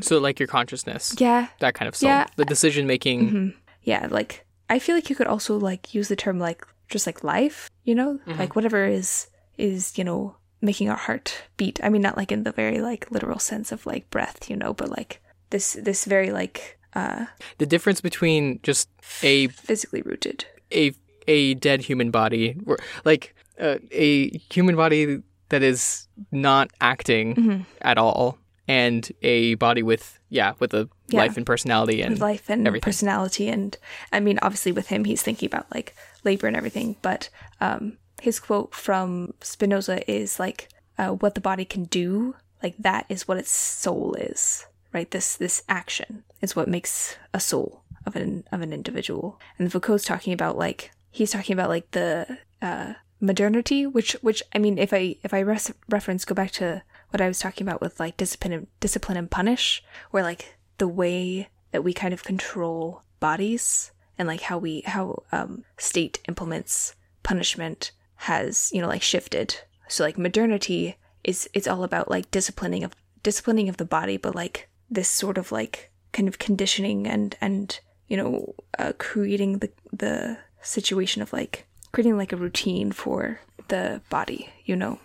So 0.02 0.18
like 0.18 0.38
your 0.40 0.46
consciousness, 0.48 1.14
yeah, 1.18 1.48
that 1.60 1.74
kind 1.74 1.88
of 1.88 1.94
stuff. 1.96 2.08
Yeah. 2.08 2.26
the 2.36 2.44
decision 2.44 2.86
making. 2.86 3.52
yeah 3.82 4.08
like 4.10 4.44
i 4.68 4.78
feel 4.80 4.94
like 4.96 5.08
you 5.10 5.14
could 5.16 5.28
also 5.28 5.56
like 5.58 5.94
use 5.94 6.08
the 6.08 6.16
term 6.16 6.38
like 6.40 6.66
just 6.88 7.06
like 7.06 7.22
life 7.22 7.70
you 7.84 7.94
know 7.94 8.18
like 8.38 8.56
whatever 8.56 8.84
is 8.84 9.28
is 9.58 9.96
you 9.98 10.02
know 10.04 10.34
making 10.60 10.88
our 10.90 10.96
heart 11.06 11.28
beat 11.56 11.78
i 11.84 11.88
mean 11.88 12.02
not 12.02 12.16
like 12.16 12.32
in 12.32 12.42
the 12.42 12.50
very 12.52 12.80
like 12.80 13.06
literal 13.12 13.38
sense 13.38 13.70
of 13.70 13.86
like 13.86 14.08
breath 14.10 14.50
you 14.50 14.56
know 14.56 14.72
but 14.74 14.88
like 14.98 15.20
this 15.50 15.74
this 15.88 16.04
very 16.04 16.30
like 16.32 16.78
uh 16.94 17.26
The 17.58 17.66
difference 17.66 18.00
between 18.00 18.58
just 18.64 18.88
a 19.22 19.46
physically 19.48 20.02
rooted 20.02 20.46
a 20.72 20.90
a 21.28 21.54
dead 21.54 21.80
human 21.82 22.10
body, 22.10 22.56
or, 22.66 22.76
like 23.04 23.34
uh, 23.60 23.78
a 23.92 24.30
human 24.54 24.74
body 24.76 25.22
that 25.50 25.62
is 25.62 26.08
not 26.32 26.70
acting 26.80 27.34
Mm-hmm. 27.34 27.62
at 27.82 27.98
all, 27.98 28.38
and 28.68 29.10
a 29.22 29.54
body 29.54 29.82
with 29.82 30.18
yeah 30.28 30.54
with 30.58 30.74
a 30.74 30.88
Yeah. 31.08 31.20
life 31.20 31.36
and 31.36 31.46
personality 31.46 32.02
and 32.02 32.18
life 32.18 32.48
and 32.50 32.66
everything. 32.66 32.84
personality 32.84 33.48
and 33.48 33.76
i 34.12 34.18
mean 34.20 34.38
obviously 34.42 34.72
with 34.72 34.88
him 34.88 35.04
he's 35.04 35.22
thinking 35.22 35.46
about 35.46 35.66
like 35.72 35.94
labor 36.24 36.46
and 36.48 36.56
everything 36.56 36.96
but 37.02 37.28
um 37.60 37.98
his 38.20 38.40
quote 38.40 38.74
from 38.74 39.34
spinoza 39.40 40.08
is 40.10 40.40
like 40.40 40.68
uh, 40.98 41.10
what 41.10 41.34
the 41.34 41.40
body 41.40 41.64
can 41.64 41.84
do 41.84 42.34
like 42.62 42.74
that 42.78 43.06
is 43.08 43.28
what 43.28 43.38
its 43.38 43.50
soul 43.50 44.14
is 44.14 44.66
right 44.92 45.10
this 45.12 45.36
this 45.36 45.62
action 45.68 46.24
is 46.40 46.56
what 46.56 46.66
makes 46.68 47.16
a 47.34 47.38
soul 47.40 47.82
of 48.06 48.16
an 48.16 48.42
of 48.50 48.60
an 48.62 48.72
individual 48.72 49.38
and 49.58 49.70
foucault's 49.70 50.04
talking 50.04 50.32
about 50.32 50.56
like 50.56 50.90
he's 51.10 51.30
talking 51.30 51.52
about 51.52 51.68
like 51.68 51.90
the 51.92 52.38
uh 52.62 52.94
modernity 53.20 53.86
which 53.86 54.12
which 54.22 54.42
i 54.54 54.58
mean 54.58 54.78
if 54.78 54.92
i 54.92 55.14
if 55.22 55.32
i 55.34 55.38
res- 55.40 55.72
reference 55.88 56.24
go 56.24 56.34
back 56.34 56.50
to 56.50 56.82
what 57.16 57.24
i 57.24 57.28
was 57.28 57.38
talking 57.38 57.66
about 57.66 57.80
with 57.80 57.98
like 57.98 58.14
discipline 58.18 58.52
and, 58.52 58.66
discipline 58.78 59.16
and 59.16 59.30
punish 59.30 59.82
where 60.10 60.22
like 60.22 60.54
the 60.76 60.86
way 60.86 61.48
that 61.72 61.82
we 61.82 61.94
kind 61.94 62.12
of 62.12 62.22
control 62.22 63.02
bodies 63.20 63.90
and 64.18 64.28
like 64.28 64.42
how 64.42 64.58
we 64.58 64.82
how 64.82 65.22
um 65.32 65.64
state 65.78 66.18
implements 66.28 66.94
punishment 67.22 67.92
has 68.16 68.70
you 68.74 68.82
know 68.82 68.88
like 68.88 69.00
shifted 69.00 69.56
so 69.88 70.04
like 70.04 70.18
modernity 70.18 70.96
is 71.24 71.48
it's 71.54 71.66
all 71.66 71.84
about 71.84 72.10
like 72.10 72.30
disciplining 72.30 72.84
of 72.84 72.94
disciplining 73.22 73.70
of 73.70 73.78
the 73.78 73.84
body 73.86 74.18
but 74.18 74.34
like 74.34 74.68
this 74.90 75.08
sort 75.08 75.38
of 75.38 75.50
like 75.50 75.90
kind 76.12 76.28
of 76.28 76.38
conditioning 76.38 77.06
and 77.06 77.34
and 77.40 77.80
you 78.08 78.16
know 78.18 78.54
uh, 78.78 78.92
creating 78.98 79.58
the 79.60 79.70
the 79.90 80.36
situation 80.60 81.22
of 81.22 81.32
like 81.32 81.66
creating 81.92 82.18
like 82.18 82.32
a 82.32 82.36
routine 82.36 82.92
for 82.92 83.40
the 83.68 84.02
body 84.10 84.50
you 84.66 84.76
know 84.76 84.98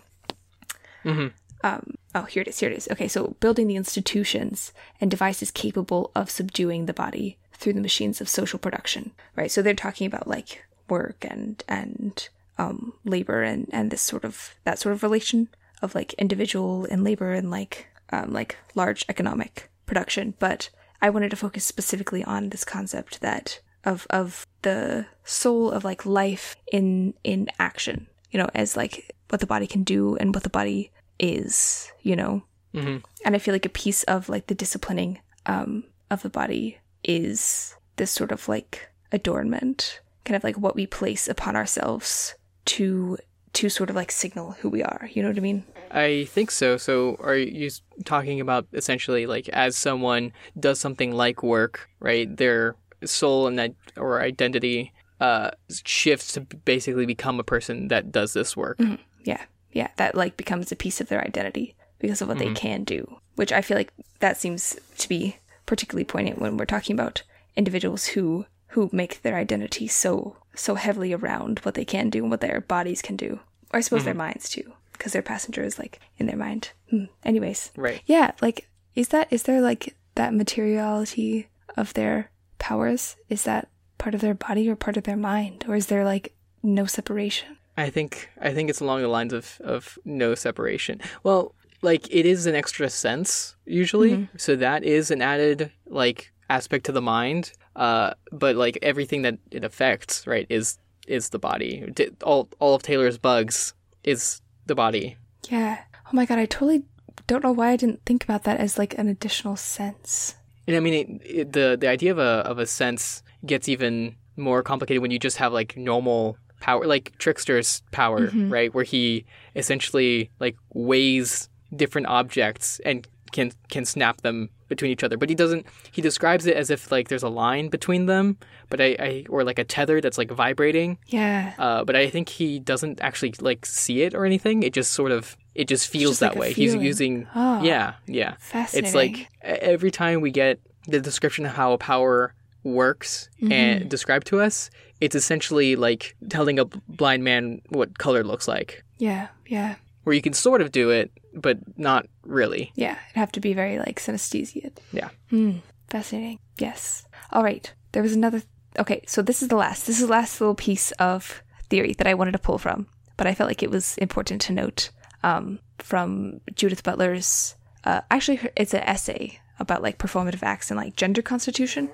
Hmm. 1.02 1.28
um, 1.64 1.94
oh, 2.14 2.22
here 2.22 2.42
it 2.42 2.48
is. 2.48 2.58
Here 2.58 2.70
it 2.70 2.76
is. 2.76 2.88
Okay, 2.92 3.08
so 3.08 3.36
building 3.40 3.68
the 3.68 3.76
institutions 3.76 4.72
and 5.00 5.10
devices 5.10 5.50
capable 5.50 6.10
of 6.14 6.30
subduing 6.30 6.86
the 6.86 6.92
body 6.92 7.38
through 7.52 7.72
the 7.72 7.80
machines 7.80 8.20
of 8.20 8.28
social 8.28 8.58
production, 8.58 9.12
right? 9.36 9.50
So 9.50 9.62
they're 9.62 9.74
talking 9.74 10.06
about 10.06 10.26
like 10.26 10.64
work 10.88 11.24
and 11.28 11.62
and 11.68 12.28
um, 12.58 12.94
labor 13.04 13.42
and 13.42 13.68
and 13.72 13.90
this 13.90 14.02
sort 14.02 14.24
of 14.24 14.54
that 14.64 14.78
sort 14.78 14.94
of 14.94 15.02
relation 15.02 15.48
of 15.80 15.94
like 15.94 16.12
individual 16.14 16.84
and 16.86 17.04
labor 17.04 17.32
and 17.32 17.50
like 17.50 17.86
um, 18.10 18.32
like 18.32 18.56
large 18.74 19.04
economic 19.08 19.70
production. 19.86 20.34
But 20.38 20.70
I 21.00 21.10
wanted 21.10 21.30
to 21.30 21.36
focus 21.36 21.64
specifically 21.64 22.22
on 22.24 22.50
this 22.50 22.64
concept 22.64 23.20
that 23.20 23.60
of 23.84 24.06
of 24.10 24.46
the 24.62 25.06
soul 25.24 25.70
of 25.70 25.84
like 25.84 26.06
life 26.06 26.56
in 26.70 27.14
in 27.24 27.48
action 27.58 28.06
you 28.30 28.38
know 28.38 28.48
as 28.54 28.76
like 28.76 29.14
what 29.28 29.40
the 29.40 29.46
body 29.46 29.66
can 29.66 29.82
do 29.82 30.16
and 30.16 30.34
what 30.34 30.42
the 30.42 30.50
body 30.50 30.90
is 31.22 31.90
you 32.02 32.14
know 32.14 32.42
hmm 32.74 32.98
and 33.24 33.34
i 33.34 33.38
feel 33.38 33.54
like 33.54 33.64
a 33.64 33.70
piece 33.70 34.02
of 34.04 34.28
like 34.28 34.48
the 34.48 34.54
disciplining 34.54 35.20
um 35.46 35.84
of 36.10 36.22
the 36.22 36.28
body 36.28 36.78
is 37.04 37.74
this 37.96 38.10
sort 38.10 38.32
of 38.32 38.48
like 38.48 38.90
adornment 39.12 40.00
kind 40.24 40.36
of 40.36 40.44
like 40.44 40.58
what 40.58 40.74
we 40.74 40.86
place 40.86 41.28
upon 41.28 41.56
ourselves 41.56 42.34
to 42.64 43.16
to 43.52 43.68
sort 43.68 43.90
of 43.90 43.96
like 43.96 44.10
signal 44.10 44.52
who 44.52 44.68
we 44.68 44.82
are 44.82 45.08
you 45.12 45.22
know 45.22 45.28
what 45.28 45.36
i 45.38 45.40
mean 45.40 45.64
I 45.94 46.24
think 46.30 46.50
so. 46.50 46.78
So 46.78 47.16
are 47.20 47.36
you 47.36 47.68
talking 48.06 48.40
about 48.40 48.66
essentially 48.72 49.26
like 49.26 49.50
as 49.50 49.76
someone 49.76 50.32
does 50.58 50.80
something 50.80 51.12
like 51.12 51.42
work, 51.42 51.86
right? 52.00 52.34
Their 52.34 52.76
soul 53.04 53.46
and 53.46 53.58
that 53.58 53.74
or 53.98 54.22
identity 54.22 54.94
uh 55.20 55.50
shifts 55.84 56.32
to 56.32 56.40
basically 56.40 57.04
become 57.04 57.38
a 57.38 57.44
person 57.44 57.88
that 57.88 58.10
does 58.10 58.32
this 58.32 58.56
work. 58.56 58.80
yeah 59.24 59.44
yeah 59.72 59.88
that 59.96 60.14
like 60.14 60.36
becomes 60.36 60.70
a 60.70 60.76
piece 60.76 61.00
of 61.00 61.08
their 61.08 61.22
identity 61.22 61.74
because 61.98 62.20
of 62.20 62.28
what 62.28 62.38
they 62.38 62.52
can 62.54 62.84
do 62.84 63.18
which 63.36 63.52
i 63.52 63.60
feel 63.60 63.76
like 63.76 63.92
that 64.20 64.36
seems 64.36 64.78
to 64.98 65.08
be 65.08 65.36
particularly 65.66 66.04
poignant 66.04 66.40
when 66.40 66.56
we're 66.56 66.64
talking 66.64 66.94
about 66.94 67.22
individuals 67.56 68.06
who 68.06 68.44
who 68.68 68.88
make 68.92 69.22
their 69.22 69.36
identity 69.36 69.86
so 69.86 70.36
so 70.54 70.74
heavily 70.74 71.12
around 71.12 71.58
what 71.60 71.74
they 71.74 71.84
can 71.84 72.10
do 72.10 72.22
and 72.22 72.30
what 72.30 72.40
their 72.40 72.60
bodies 72.60 73.02
can 73.02 73.16
do 73.16 73.40
or 73.72 73.78
i 73.78 73.80
suppose 73.80 74.04
their 74.04 74.14
minds 74.14 74.48
too 74.48 74.72
because 75.02 75.12
their 75.14 75.22
passenger 75.22 75.64
is 75.64 75.80
like 75.80 75.98
in 76.18 76.26
their 76.26 76.36
mind. 76.36 76.70
Hmm. 76.88 77.06
anyways. 77.24 77.72
Right. 77.76 78.02
yeah 78.06 78.32
like 78.40 78.68
is 78.94 79.08
that 79.08 79.26
is 79.32 79.42
there 79.42 79.60
like 79.60 79.96
that 80.14 80.32
materiality 80.32 81.48
of 81.76 81.92
their 81.94 82.30
powers? 82.58 83.16
Is 83.28 83.42
that 83.42 83.68
part 83.98 84.14
of 84.14 84.20
their 84.20 84.34
body 84.34 84.68
or 84.70 84.76
part 84.76 84.96
of 84.96 85.02
their 85.02 85.16
mind? 85.16 85.64
Or 85.66 85.74
is 85.74 85.86
there 85.86 86.04
like 86.04 86.34
no 86.62 86.84
separation 86.84 87.56
I 87.76 87.90
think 87.90 88.28
I 88.40 88.52
think 88.52 88.70
it's 88.70 88.80
along 88.80 89.02
the 89.02 89.08
lines 89.08 89.32
of 89.32 89.60
of 89.64 89.98
no 90.04 90.34
separation. 90.34 91.00
Well, 91.22 91.54
like 91.80 92.06
it 92.10 92.26
is 92.26 92.46
an 92.46 92.54
extra 92.54 92.90
sense 92.90 93.56
usually, 93.64 94.28
so 94.36 94.56
that 94.56 94.84
is 94.84 95.10
an 95.10 95.22
added 95.22 95.72
like 95.86 96.32
aspect 96.50 96.86
to 96.86 96.92
the 96.92 97.02
mind. 97.02 97.52
Uh, 97.74 98.12
but 98.30 98.56
like 98.56 98.78
everything 98.82 99.22
that 99.22 99.38
it 99.50 99.64
affects, 99.64 100.26
right, 100.26 100.46
is 100.48 100.78
is 101.06 101.30
the 101.30 101.38
body. 101.38 101.92
All 102.22 102.48
all 102.58 102.74
of 102.74 102.82
Taylor's 102.82 103.18
bugs 103.18 103.74
is 104.04 104.42
the 104.66 104.74
body. 104.74 105.16
Yeah. 105.48 105.78
Oh 106.06 106.10
my 106.12 106.26
god, 106.26 106.38
I 106.38 106.46
totally 106.46 106.84
don't 107.26 107.42
know 107.42 107.52
why 107.52 107.70
I 107.70 107.76
didn't 107.76 108.04
think 108.04 108.24
about 108.24 108.44
that 108.44 108.60
as 108.60 108.78
like 108.78 108.96
an 108.98 109.08
additional 109.08 109.56
sense. 109.56 110.36
And 110.66 110.76
I 110.76 110.80
mean, 110.80 110.94
it, 110.94 111.26
it, 111.26 111.52
the 111.52 111.76
the 111.80 111.88
idea 111.88 112.12
of 112.12 112.18
a 112.18 112.44
of 112.46 112.58
a 112.58 112.66
sense 112.66 113.22
gets 113.44 113.68
even 113.68 114.16
more 114.36 114.62
complicated 114.62 115.02
when 115.02 115.10
you 115.10 115.18
just 115.18 115.36
have 115.38 115.52
like 115.52 115.76
normal 115.76 116.36
power, 116.62 116.86
like 116.86 117.12
Trickster's 117.18 117.82
power, 117.90 118.30
right, 118.56 118.72
where 118.74 118.84
he 118.84 119.24
essentially 119.56 120.30
like 120.40 120.56
weighs 120.72 121.48
different 121.74 122.06
objects 122.06 122.80
and 122.84 123.06
can 123.32 123.50
can 123.68 123.84
snap 123.84 124.20
them 124.22 124.48
between 124.68 124.90
each 124.90 125.02
other. 125.04 125.16
But 125.16 125.28
he 125.28 125.34
doesn't. 125.34 125.66
He 125.90 126.00
describes 126.02 126.46
it 126.46 126.56
as 126.56 126.70
if 126.70 126.90
like 126.92 127.08
there's 127.08 127.22
a 127.22 127.28
line 127.28 127.68
between 127.68 128.06
them, 128.06 128.36
but 128.70 128.80
I, 128.80 128.96
I 128.98 129.24
or 129.28 129.42
like 129.44 129.58
a 129.58 129.64
tether 129.64 130.00
that's 130.00 130.18
like 130.18 130.30
vibrating. 130.30 130.98
Yeah. 131.06 131.52
Uh, 131.58 131.84
but 131.84 131.96
I 131.96 132.08
think 132.08 132.28
he 132.28 132.58
doesn't 132.58 133.00
actually 133.00 133.34
like 133.40 133.66
see 133.66 134.02
it 134.02 134.14
or 134.14 134.24
anything. 134.24 134.62
It 134.62 134.72
just 134.72 134.92
sort 134.92 135.12
of 135.12 135.36
it 135.54 135.66
just 135.68 135.88
feels 135.88 136.12
just 136.12 136.20
that 136.20 136.32
like 136.32 136.40
way. 136.40 136.52
He's 136.52 136.74
using 136.74 137.26
Oh. 137.34 137.62
yeah 137.62 137.94
yeah. 138.06 138.34
Fascinating. 138.38 138.86
It's 138.86 138.94
like 138.94 139.28
every 139.42 139.90
time 139.90 140.20
we 140.20 140.30
get 140.30 140.60
the 140.88 141.00
description 141.00 141.44
of 141.46 141.52
how 141.52 141.72
a 141.72 141.78
power 141.78 142.34
works 142.64 143.28
Mm-hmm. 143.42 143.52
and 143.52 143.90
described 143.90 144.26
to 144.28 144.40
us, 144.40 144.70
it's 145.02 145.14
essentially 145.16 145.74
like 145.76 146.14
telling 146.30 146.58
a 146.58 146.64
blind 146.88 147.24
man 147.24 147.60
what 147.70 147.98
color 147.98 148.22
looks 148.24 148.46
like, 148.46 148.84
Yeah. 148.98 149.28
Yeah. 149.46 149.74
where 150.04 150.14
you 150.14 150.22
can 150.22 150.32
sort 150.32 150.60
of 150.62 150.70
do 150.72 150.90
it, 150.90 151.10
but 151.34 151.58
not 151.76 152.06
really. 152.24 152.72
Yeah. 152.76 152.92
It'd 153.10 153.16
have 153.16 153.32
to 153.32 153.40
be 153.40 153.52
very 153.54 153.78
like 153.78 153.98
synesthesia. 154.00 154.70
Yeah. 154.92 155.08
Hmm. 155.30 155.58
Fascinating. 155.88 156.38
Yes. 156.58 157.04
All 157.32 157.42
right. 157.42 157.72
There 157.92 158.02
was 158.02 158.14
another. 158.14 158.42
Okay. 158.78 159.02
So 159.06 159.22
this 159.22 159.42
is 159.42 159.48
the 159.48 159.56
last. 159.56 159.86
This 159.86 160.00
is 160.00 160.06
the 160.06 160.12
last 160.12 160.40
little 160.40 160.54
piece 160.54 160.92
of 160.92 161.42
theory 161.68 161.94
that 161.98 162.06
I 162.06 162.14
wanted 162.14 162.32
to 162.32 162.38
pull 162.38 162.58
from, 162.58 162.86
but 163.16 163.26
I 163.26 163.34
felt 163.34 163.48
like 163.50 163.62
it 163.62 163.70
was 163.70 163.98
important 163.98 164.40
to 164.42 164.52
note 164.52 164.90
um, 165.22 165.58
from 165.78 166.40
Judith 166.54 166.82
Butler's. 166.82 167.56
Uh, 167.84 168.00
actually, 168.10 168.40
it's 168.56 168.72
an 168.74 168.82
essay 168.84 169.40
about 169.58 169.82
like 169.82 169.98
performative 169.98 170.42
acts 170.42 170.70
and 170.70 170.78
like 170.78 170.96
gender 170.96 171.22
constitution. 171.22 171.90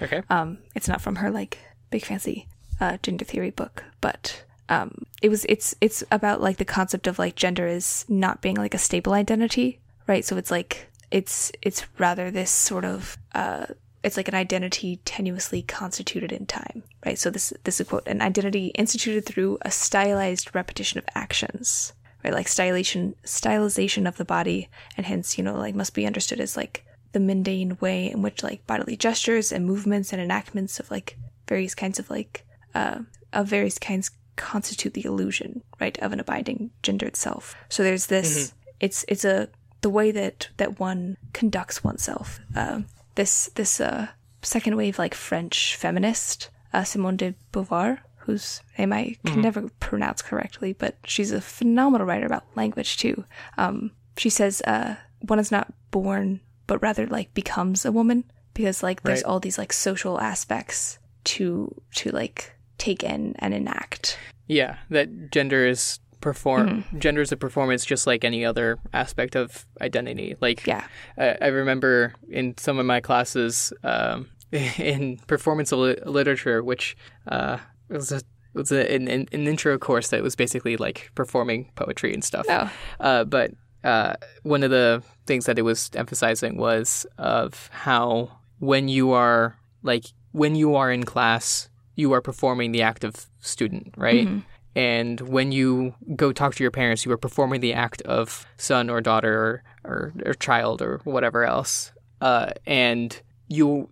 Okay. 0.00 0.22
Um, 0.30 0.58
it's 0.74 0.88
not 0.88 1.00
from 1.00 1.16
her 1.16 1.30
like 1.30 1.58
big 1.90 2.04
fancy 2.04 2.48
uh, 2.80 2.98
gender 3.02 3.24
theory 3.24 3.50
book, 3.50 3.84
but 4.00 4.44
um, 4.68 5.06
it 5.22 5.28
was 5.28 5.44
it's 5.48 5.74
it's 5.80 6.02
about 6.10 6.40
like 6.40 6.56
the 6.56 6.64
concept 6.64 7.06
of 7.06 7.18
like 7.18 7.36
gender 7.36 7.66
is 7.66 8.04
not 8.08 8.40
being 8.42 8.56
like 8.56 8.74
a 8.74 8.78
stable 8.78 9.12
identity, 9.12 9.80
right? 10.06 10.24
So 10.24 10.36
it's 10.36 10.50
like 10.50 10.88
it's 11.10 11.52
it's 11.62 11.86
rather 11.98 12.30
this 12.30 12.50
sort 12.50 12.84
of 12.84 13.16
uh, 13.34 13.66
it's 14.02 14.16
like 14.16 14.28
an 14.28 14.34
identity 14.34 15.00
tenuously 15.04 15.66
constituted 15.66 16.32
in 16.32 16.46
time, 16.46 16.82
right? 17.04 17.18
So 17.18 17.30
this 17.30 17.52
this 17.64 17.80
is 17.80 17.88
quote: 17.88 18.06
an 18.06 18.20
identity 18.20 18.68
instituted 18.68 19.24
through 19.24 19.58
a 19.62 19.70
stylized 19.70 20.54
repetition 20.54 20.98
of 20.98 21.04
actions, 21.14 21.92
right? 22.24 22.32
Like 22.32 22.46
stylization 22.46 23.14
stylization 23.24 24.08
of 24.08 24.16
the 24.16 24.24
body, 24.24 24.68
and 24.96 25.06
hence 25.06 25.38
you 25.38 25.44
know 25.44 25.56
like 25.56 25.74
must 25.74 25.94
be 25.94 26.06
understood 26.06 26.40
as 26.40 26.56
like 26.56 26.84
the 27.12 27.20
mundane 27.20 27.78
way 27.80 28.10
in 28.10 28.20
which 28.20 28.42
like 28.42 28.66
bodily 28.66 28.96
gestures 28.96 29.52
and 29.52 29.64
movements 29.64 30.12
and 30.12 30.20
enactments 30.20 30.78
of 30.80 30.90
like 30.90 31.16
various 31.48 31.74
kinds 31.74 31.98
of 31.98 32.10
like 32.10 32.44
uh 32.74 32.98
of 33.32 33.46
various 33.48 33.78
kinds 33.78 34.10
constitute 34.36 34.92
the 34.94 35.04
illusion 35.04 35.62
right 35.80 35.98
of 35.98 36.12
an 36.12 36.20
abiding 36.20 36.70
gender 36.82 37.06
itself. 37.06 37.54
So 37.68 37.82
there's 37.82 38.06
this 38.06 38.52
it's 38.80 39.04
it's 39.08 39.24
a 39.24 39.48
the 39.80 39.90
way 39.90 40.10
that 40.10 40.48
that 40.56 40.78
one 40.80 41.16
conducts 41.32 41.82
oneself 41.84 42.40
uh, 42.54 42.80
this 43.14 43.50
this 43.54 43.80
uh 43.80 44.08
second 44.42 44.76
wave 44.76 44.98
like 44.98 45.14
french 45.14 45.76
feminist 45.76 46.50
uh, 46.72 46.84
simone 46.84 47.16
de 47.16 47.34
beauvoir 47.52 47.98
whose 48.18 48.60
name 48.78 48.92
i 48.92 49.16
can 49.24 49.40
never 49.40 49.68
pronounce 49.80 50.20
correctly 50.22 50.72
but 50.72 50.96
she's 51.04 51.32
a 51.32 51.40
phenomenal 51.40 52.06
writer 52.06 52.26
about 52.26 52.44
language 52.56 52.96
too. 52.96 53.24
Um 53.56 53.90
she 54.16 54.30
says 54.30 54.60
uh 54.66 54.96
one 55.20 55.38
is 55.38 55.50
not 55.52 55.72
born 55.90 56.40
but 56.66 56.82
rather 56.82 57.06
like 57.06 57.32
becomes 57.34 57.84
a 57.84 57.92
woman 57.92 58.24
because 58.54 58.82
like 58.82 59.02
there's 59.02 59.22
Right. 59.22 59.30
all 59.30 59.40
these 59.40 59.58
like 59.58 59.72
social 59.72 60.20
aspects 60.20 60.98
to 61.26 61.74
to 61.94 62.10
like 62.10 62.52
take 62.78 63.02
in 63.02 63.34
and 63.38 63.52
enact 63.54 64.18
Yeah, 64.48 64.76
that 64.90 65.30
gender 65.32 65.66
is 65.66 65.98
perform 66.20 66.66
Mm-hmm. 66.68 66.98
gender 66.98 67.20
is 67.20 67.30
a 67.32 67.36
performance 67.36 67.84
just 67.84 68.06
like 68.06 68.24
any 68.24 68.44
other 68.44 68.78
aspect 68.92 69.36
of 69.36 69.66
identity. 69.80 70.34
Like 70.40 70.66
yeah 70.66 70.86
I, 71.18 71.36
I 71.40 71.46
remember 71.48 72.14
in 72.30 72.56
some 72.58 72.78
of 72.78 72.86
my 72.86 73.00
classes 73.00 73.72
um, 73.84 74.28
in 74.78 75.18
performance 75.26 75.72
literature, 75.72 76.62
which 76.64 76.96
uh, 77.28 77.58
was 77.88 78.12
a 78.12 78.22
was 78.54 78.72
a, 78.72 78.90
an, 78.94 79.08
an 79.08 79.26
an 79.32 79.46
intro 79.46 79.78
course 79.78 80.08
that 80.08 80.22
was 80.22 80.34
basically 80.36 80.76
like 80.76 81.10
performing 81.14 81.70
poetry 81.74 82.14
and 82.14 82.24
stuff. 82.24 82.46
oh 82.48 82.70
Uh, 83.00 83.24
but 83.24 83.50
uh, 83.84 84.14
one 84.42 84.62
of 84.64 84.70
the 84.70 85.02
things 85.26 85.44
that 85.46 85.58
it 85.58 85.62
was 85.62 85.90
emphasizing 85.94 86.56
was 86.56 87.06
of 87.18 87.68
how 87.72 88.30
when 88.58 88.88
you 88.88 89.12
are 89.12 89.56
like 89.82 90.06
when 90.36 90.54
you 90.54 90.76
are 90.76 90.92
in 90.92 91.04
class, 91.04 91.70
you 91.94 92.12
are 92.12 92.20
performing 92.20 92.70
the 92.70 92.82
act 92.82 93.04
of 93.04 93.26
student, 93.40 93.94
right? 93.96 94.26
Mm-hmm. 94.26 94.40
And 94.76 95.20
when 95.22 95.50
you 95.50 95.94
go 96.14 96.30
talk 96.30 96.54
to 96.56 96.62
your 96.62 96.70
parents, 96.70 97.06
you 97.06 97.12
are 97.12 97.16
performing 97.16 97.60
the 97.60 97.72
act 97.72 98.02
of 98.02 98.44
son 98.58 98.90
or 98.90 99.00
daughter 99.00 99.34
or, 99.34 99.90
or, 99.90 100.12
or 100.26 100.34
child 100.34 100.82
or 100.82 101.00
whatever 101.04 101.44
else. 101.44 101.90
Uh, 102.20 102.50
and 102.66 103.18
you 103.48 103.88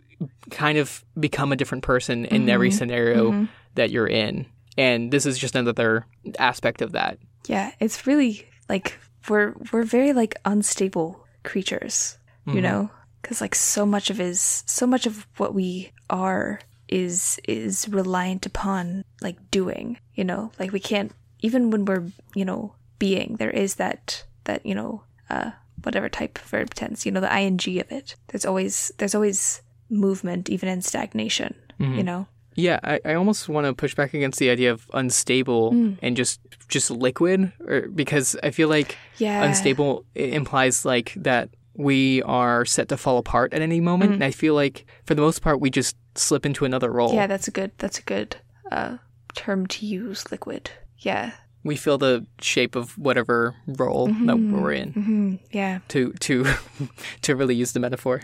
kind 0.51 0.77
of 0.77 1.03
become 1.19 1.51
a 1.51 1.57
different 1.57 1.83
person 1.83 2.27
in 2.27 2.43
mm-hmm. 2.43 2.51
every 2.51 2.71
scenario 2.71 3.31
mm-hmm. 3.31 3.45
that 3.77 3.91
you're 3.91 4.07
in. 4.07 4.45
And 4.77 5.11
this 5.11 5.25
is 5.25 5.39
just 5.39 5.57
another 5.57 6.05
aspect 6.39 6.83
of 6.83 6.93
that. 6.93 7.19
yeah 7.49 7.73
it's 7.81 8.07
really 8.07 8.47
like 8.69 8.99
we're 9.31 9.55
we're 9.73 9.85
very 9.85 10.13
like 10.13 10.35
unstable 10.45 11.25
creatures 11.43 12.19
you 12.47 12.61
know 12.61 12.91
because 13.21 13.41
like 13.41 13.55
so 13.55 13.87
much 13.87 14.11
of 14.11 14.21
is 14.21 14.63
so 14.67 14.87
much 14.87 15.07
of 15.07 15.27
what 15.39 15.55
we 15.55 15.91
are 16.11 16.61
is 16.89 17.41
is 17.49 17.89
reliant 17.89 18.47
upon 18.47 19.05
like 19.21 19.51
doing 19.51 19.99
you 20.15 20.25
know? 20.25 20.53
Like 20.59 20.73
we 20.73 20.81
can't 20.81 21.13
even 21.41 21.71
when 21.71 21.85
we're 21.85 22.05
you 22.35 22.45
know 22.45 22.75
being 22.99 23.37
there 23.39 23.51
is 23.51 23.77
that 23.77 24.25
that 24.45 24.65
you 24.65 24.75
know 24.75 25.03
uh 25.31 25.51
whatever 25.83 26.09
type 26.09 26.39
of 26.39 26.45
verb 26.45 26.73
tense 26.73 27.05
you 27.05 27.13
know 27.13 27.21
the 27.21 27.39
ing 27.39 27.61
of 27.81 27.93
it. 27.93 28.17
There's 28.29 28.47
always 28.47 28.93
there's 28.99 29.15
always 29.15 29.63
movement 29.91 30.49
even 30.49 30.69
in 30.69 30.83
stagnation 30.83 31.55
you 31.79 32.03
know? 32.03 32.27
Yeah, 32.57 32.79
I, 32.85 33.01
I 33.05 33.15
almost 33.15 33.49
want 33.49 33.67
to 33.67 33.75
push 33.75 33.95
back 33.95 34.15
against 34.15 34.39
the 34.39 34.51
idea 34.51 34.71
of 34.71 34.89
unstable 34.95 35.73
and 36.01 36.17
just 36.17 36.41
just 36.69 36.91
liquid, 36.91 37.53
or 37.67 37.89
because 37.89 38.37
I 38.43 38.51
feel 38.51 38.69
like 38.69 38.97
yeah. 39.19 39.43
unstable 39.43 40.05
implies 40.15 40.85
like 40.85 41.13
that 41.17 41.51
we 41.75 42.23
are 42.23 42.65
set 42.65 42.89
to 42.89 42.97
fall 42.97 43.19
apart 43.19 43.53
at 43.55 43.61
any 43.63 43.81
moment, 43.81 44.13
and 44.15 44.25
I 44.25 44.31
feel 44.31 44.55
like 44.55 44.87
for 45.05 45.15
the 45.15 45.23
most 45.23 45.43
part 45.43 45.61
we 45.61 45.71
just 45.71 45.97
slip 46.15 46.47
into 46.47 46.65
another 46.65 46.91
role. 46.93 47.13
yeah 47.15 47.27
that's 47.27 47.49
a 47.49 47.51
good 47.51 47.73
that's 47.79 47.99
a 47.99 48.03
good 48.03 48.37
uh 48.71 48.99
term 49.35 49.67
to 49.67 49.85
use 49.85 50.31
liquid 50.31 50.71
yeah 50.99 51.33
We 51.65 51.77
feel 51.77 51.99
the 51.99 52.27
shape 52.41 52.77
of 52.77 52.97
whatever 52.99 53.55
role 53.67 54.07
that 54.27 54.39
we're 54.39 54.73
in. 54.73 54.93
hmm 54.93 55.35
yeah 55.51 55.79
To 55.89 56.13
to 56.13 56.45
to 57.23 57.35
really 57.37 57.55
use 57.57 57.73
the 57.73 57.81
metaphor. 57.81 58.21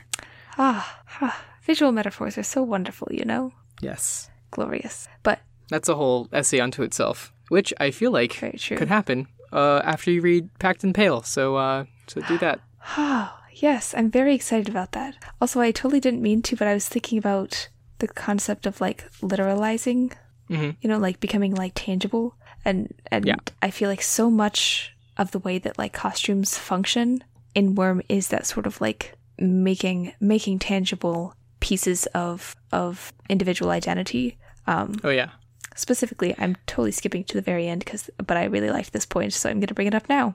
Ah, 0.59 1.01
ah, 1.21 1.45
visual 1.67 1.91
metaphors 1.93 2.37
are 2.39 2.45
so 2.45 2.63
wonderful, 2.63 3.09
you 3.11 3.25
know? 3.25 3.53
Yes, 3.83 4.31
Glorious. 4.51 5.09
But 5.23 5.39
that's 5.71 5.89
a 5.89 5.95
whole 5.95 6.29
essay 6.33 6.61
unto 6.61 6.83
itself, 6.83 7.33
which 7.49 7.73
I 7.81 7.91
feel 7.93 8.13
like 8.13 8.33
could 8.77 8.89
happen 8.89 9.27
uh, 9.53 9.81
after 9.85 10.11
you 10.13 10.21
read 10.21 10.51
Pact 10.59 10.85
and 10.85 10.95
Pale. 10.95 11.23
So 11.23 11.57
uh, 11.57 11.85
so 12.07 12.21
do 12.29 12.37
that. 12.39 12.61
Yes, 13.55 13.95
I'm 13.97 14.11
very 14.11 14.35
excited 14.35 14.69
about 14.69 14.93
that. 14.93 15.17
Also, 15.41 15.61
I 15.61 15.71
totally 15.71 16.01
didn't 16.01 16.23
mean 16.23 16.43
to, 16.43 16.57
but 16.57 16.69
I 16.69 16.75
was 16.75 16.89
thinking 16.89 17.19
about 17.19 17.69
the 17.99 18.09
concept 18.09 18.67
of 18.67 18.81
like 18.81 19.11
literalizing, 19.21 20.13
Mhm. 20.49 20.77
you 20.81 20.89
know, 20.89 20.99
like 20.99 21.21
becoming 21.21 21.55
like 21.55 21.73
tangible. 21.75 22.35
And 22.65 22.95
and 23.11 23.27
Yeah. 23.27 23.37
I 23.63 23.71
feel 23.71 23.89
like 23.89 24.03
so 24.03 24.31
much 24.31 24.93
of 25.17 25.31
the 25.33 25.39
way 25.39 25.59
that 25.59 25.79
like 25.79 25.93
costumes 25.93 26.57
function 26.59 27.23
in 27.55 27.75
Worm 27.75 28.03
is 28.09 28.29
that 28.29 28.47
sort 28.47 28.67
of 28.67 28.81
like 28.81 29.15
making 29.39 30.13
making 30.21 30.59
tangible 30.59 31.35
pieces 31.61 32.07
of 32.15 32.55
of 32.73 33.13
individual 33.29 33.71
identity. 33.71 34.39
Um, 34.67 34.97
Oh 35.05 35.11
yeah. 35.11 35.31
specifically 35.77 36.35
i'm 36.39 36.57
totally 36.67 36.91
skipping 36.93 37.25
to 37.25 37.35
the 37.35 37.41
very 37.43 37.67
end 37.67 37.79
because 37.85 38.11
but 38.27 38.37
i 38.37 38.45
really 38.45 38.71
liked 38.71 38.93
this 38.93 39.07
point 39.07 39.33
so 39.33 39.49
i'm 39.49 39.59
going 39.61 39.69
to 39.69 39.75
bring 39.75 39.87
it 39.87 39.95
up 39.95 40.09
now 40.09 40.35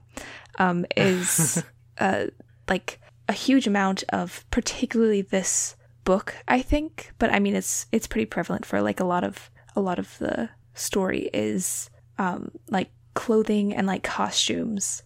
um, 0.58 0.86
is 0.98 1.62
uh, 2.00 2.26
like 2.68 3.00
a 3.28 3.34
huge 3.34 3.68
amount 3.68 4.04
of 4.10 4.46
particularly 4.52 5.22
this 5.22 5.76
book 6.04 6.36
i 6.48 6.62
think 6.62 7.12
but 7.18 7.32
i 7.34 7.40
mean 7.40 7.56
it's 7.56 7.88
it's 7.92 8.06
pretty 8.06 8.26
prevalent 8.26 8.66
for 8.66 8.82
like 8.82 9.00
a 9.00 9.06
lot 9.06 9.24
of 9.24 9.50
a 9.76 9.82
lot 9.82 9.98
of 10.00 10.18
the 10.20 10.50
story 10.74 11.30
is 11.34 11.90
um, 12.18 12.52
like 12.70 12.90
clothing 13.14 13.74
and 13.74 13.88
like 13.88 14.04
costumes 14.04 15.04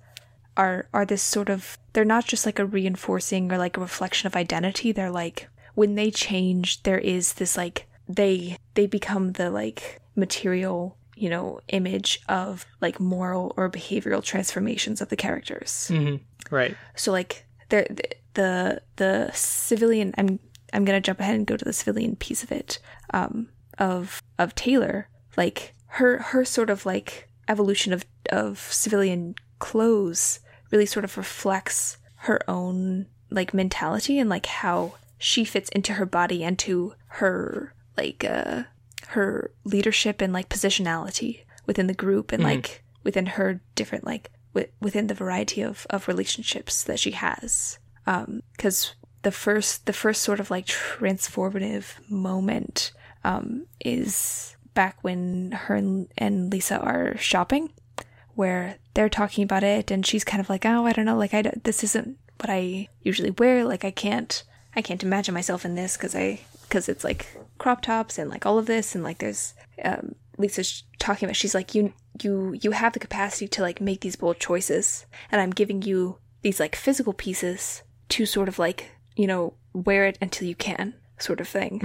are 0.57 0.87
are 0.93 1.05
this 1.05 1.21
sort 1.21 1.49
of 1.49 1.77
they're 1.93 2.03
not 2.05 2.25
just 2.25 2.45
like 2.45 2.59
a 2.59 2.65
reinforcing 2.65 3.51
or 3.51 3.57
like 3.57 3.77
a 3.77 3.81
reflection 3.81 4.27
of 4.27 4.35
identity. 4.35 4.91
They're 4.91 5.09
like 5.11 5.47
when 5.75 5.95
they 5.95 6.11
change 6.11 6.83
there 6.83 6.97
is 6.99 7.33
this 7.33 7.55
like 7.55 7.87
they 8.07 8.57
they 8.73 8.85
become 8.87 9.33
the 9.33 9.49
like 9.49 10.01
material 10.15 10.97
you 11.15 11.29
know 11.29 11.61
image 11.69 12.21
of 12.27 12.65
like 12.81 12.99
moral 12.99 13.53
or 13.57 13.69
behavioral 13.69 14.23
transformations 14.23 15.01
of 15.01 15.09
the 15.09 15.15
characters. 15.15 15.87
Hmm 15.87 16.15
Right. 16.51 16.75
so 16.95 17.11
like 17.11 17.45
the 17.69 17.85
the 18.33 18.81
the 18.97 19.31
civilian 19.33 20.13
i'm 20.17 20.39
i'm 20.73 20.85
gonna 20.85 21.01
jump 21.01 21.19
ahead 21.19 21.35
and 21.35 21.47
go 21.47 21.57
to 21.57 21.65
the 21.65 21.73
civilian 21.73 22.15
piece 22.15 22.43
of 22.43 22.51
it 22.51 22.79
um 23.13 23.49
of 23.79 24.21
of 24.37 24.53
taylor. 24.55 25.07
Like 25.37 25.73
her 25.93 26.19
her 26.19 26.45
sort 26.45 26.69
of 26.69 26.85
like 26.85 27.29
evolution 27.47 27.93
of 27.93 28.05
of 28.31 28.59
civilian 28.59 29.35
clothes 29.57 30.39
really 30.71 30.85
sort 30.85 31.05
of 31.05 31.17
reflects 31.17 31.97
her 32.15 32.39
own 32.49 33.07
like 33.31 33.53
mentality 33.53 34.19
and 34.19 34.29
like 34.29 34.45
how 34.45 34.93
she 35.17 35.43
fits 35.43 35.69
into 35.69 35.93
her 35.93 36.05
body 36.05 36.43
and 36.43 36.59
to 36.59 36.93
her 37.07 37.73
like 37.97 38.23
uh 38.23 38.63
her 39.07 39.51
leadership 39.63 40.21
and 40.21 40.33
like 40.33 40.49
positionality 40.49 41.41
within 41.65 41.87
the 41.87 41.93
group 41.93 42.31
and 42.31 42.43
like 42.43 42.83
within 43.03 43.25
her 43.25 43.61
different 43.75 44.05
like 44.05 44.29
wi- 44.53 44.71
within 44.81 45.07
the 45.07 45.13
variety 45.13 45.61
of 45.61 45.85
of 45.89 46.07
relationships 46.07 46.83
that 46.83 46.99
she 46.99 47.11
has. 47.11 47.79
Um 48.05 48.41
because 48.55 48.93
the 49.21 49.31
first 49.31 49.85
the 49.85 49.93
first 49.93 50.21
sort 50.21 50.39
of 50.39 50.49
like 50.51 50.65
transformative 50.65 51.85
moment 52.09 52.91
um 53.23 53.65
is 53.83 54.55
back 54.73 54.97
when 55.01 55.51
her 55.51 55.75
and- 55.75 56.51
Lisa 56.51 56.79
are 56.79 57.17
shopping 57.17 57.71
where 58.35 58.77
they're 58.93 59.09
talking 59.09 59.43
about 59.43 59.63
it 59.63 59.91
and 59.91 60.05
she's 60.05 60.23
kind 60.23 60.39
of 60.39 60.49
like 60.49 60.65
oh 60.65 60.85
i 60.85 60.93
don't 60.93 61.05
know 61.05 61.17
like 61.17 61.33
i 61.33 61.41
this 61.63 61.83
isn't 61.83 62.17
what 62.39 62.49
i 62.49 62.87
usually 63.01 63.31
wear 63.31 63.65
like 63.65 63.83
i 63.83 63.91
can't 63.91 64.43
i 64.75 64.81
can't 64.81 65.03
imagine 65.03 65.33
myself 65.33 65.65
in 65.65 65.75
this 65.75 65.97
because 65.97 66.15
i 66.15 66.39
because 66.61 66.87
it's 66.87 67.03
like 67.03 67.27
crop 67.57 67.81
tops 67.81 68.17
and 68.17 68.29
like 68.29 68.45
all 68.45 68.57
of 68.57 68.65
this 68.67 68.95
and 68.95 69.03
like 69.03 69.17
there's 69.17 69.53
um 69.83 70.15
lisa's 70.37 70.83
talking 70.99 71.25
about 71.27 71.35
she's 71.35 71.55
like 71.55 71.73
you 71.73 71.93
you 72.21 72.57
you 72.61 72.71
have 72.71 72.93
the 72.93 72.99
capacity 72.99 73.47
to 73.47 73.61
like 73.61 73.79
make 73.81 74.01
these 74.01 74.15
bold 74.17 74.39
choices 74.39 75.05
and 75.31 75.39
i'm 75.41 75.51
giving 75.51 75.81
you 75.81 76.17
these 76.41 76.59
like 76.59 76.75
physical 76.75 77.13
pieces 77.13 77.81
to 78.09 78.25
sort 78.25 78.47
of 78.49 78.59
like 78.59 78.91
you 79.15 79.25
know 79.27 79.53
wear 79.73 80.05
it 80.05 80.17
until 80.21 80.47
you 80.47 80.55
can 80.55 80.93
sort 81.17 81.39
of 81.39 81.47
thing 81.47 81.79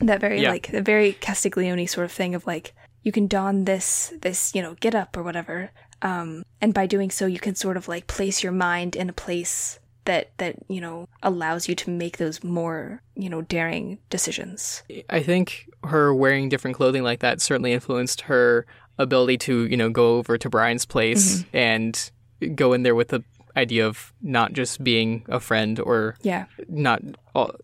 that 0.00 0.20
very 0.20 0.42
Yeah. 0.42 0.50
like 0.50 0.70
the 0.70 0.82
very 0.82 1.12
Castiglione 1.14 1.86
sort 1.86 2.04
of 2.04 2.12
thing 2.12 2.34
of 2.34 2.46
like 2.46 2.74
you 3.02 3.12
can 3.12 3.26
don 3.26 3.64
this 3.64 4.12
this 4.22 4.54
you 4.54 4.62
know 4.62 4.74
get 4.80 4.94
up 4.94 5.16
or 5.16 5.22
whatever 5.22 5.70
um 6.02 6.42
and 6.60 6.74
by 6.74 6.86
doing 6.86 7.10
so 7.10 7.26
you 7.26 7.38
can 7.38 7.54
sort 7.54 7.76
of 7.76 7.88
like 7.88 8.06
place 8.06 8.42
your 8.42 8.52
mind 8.52 8.96
in 8.96 9.08
a 9.08 9.12
place 9.12 9.78
that 10.04 10.36
that 10.38 10.56
you 10.68 10.80
know 10.80 11.08
allows 11.22 11.68
you 11.68 11.74
to 11.74 11.90
make 11.90 12.16
those 12.18 12.42
more 12.42 13.02
you 13.14 13.28
know 13.28 13.42
daring 13.42 13.98
decisions. 14.10 14.82
I 15.08 15.22
think 15.22 15.68
her 15.84 16.14
wearing 16.14 16.48
different 16.48 16.76
clothing 16.76 17.02
like 17.02 17.20
that 17.20 17.40
certainly 17.40 17.72
influenced 17.72 18.22
her 18.22 18.66
ability 18.98 19.38
to, 19.38 19.66
you 19.66 19.76
know, 19.76 19.90
go 19.90 20.16
over 20.16 20.38
to 20.38 20.48
Brian's 20.48 20.84
place 20.84 21.44
and 21.52 22.10
go 22.54 22.72
in 22.72 22.82
there 22.82 22.94
with 22.94 23.08
the 23.08 23.22
idea 23.54 23.86
of 23.86 24.14
not 24.22 24.54
just 24.54 24.82
being 24.82 25.24
a 25.28 25.38
friend 25.38 25.78
or 25.78 26.16
yeah. 26.22 26.46
not 26.68 27.02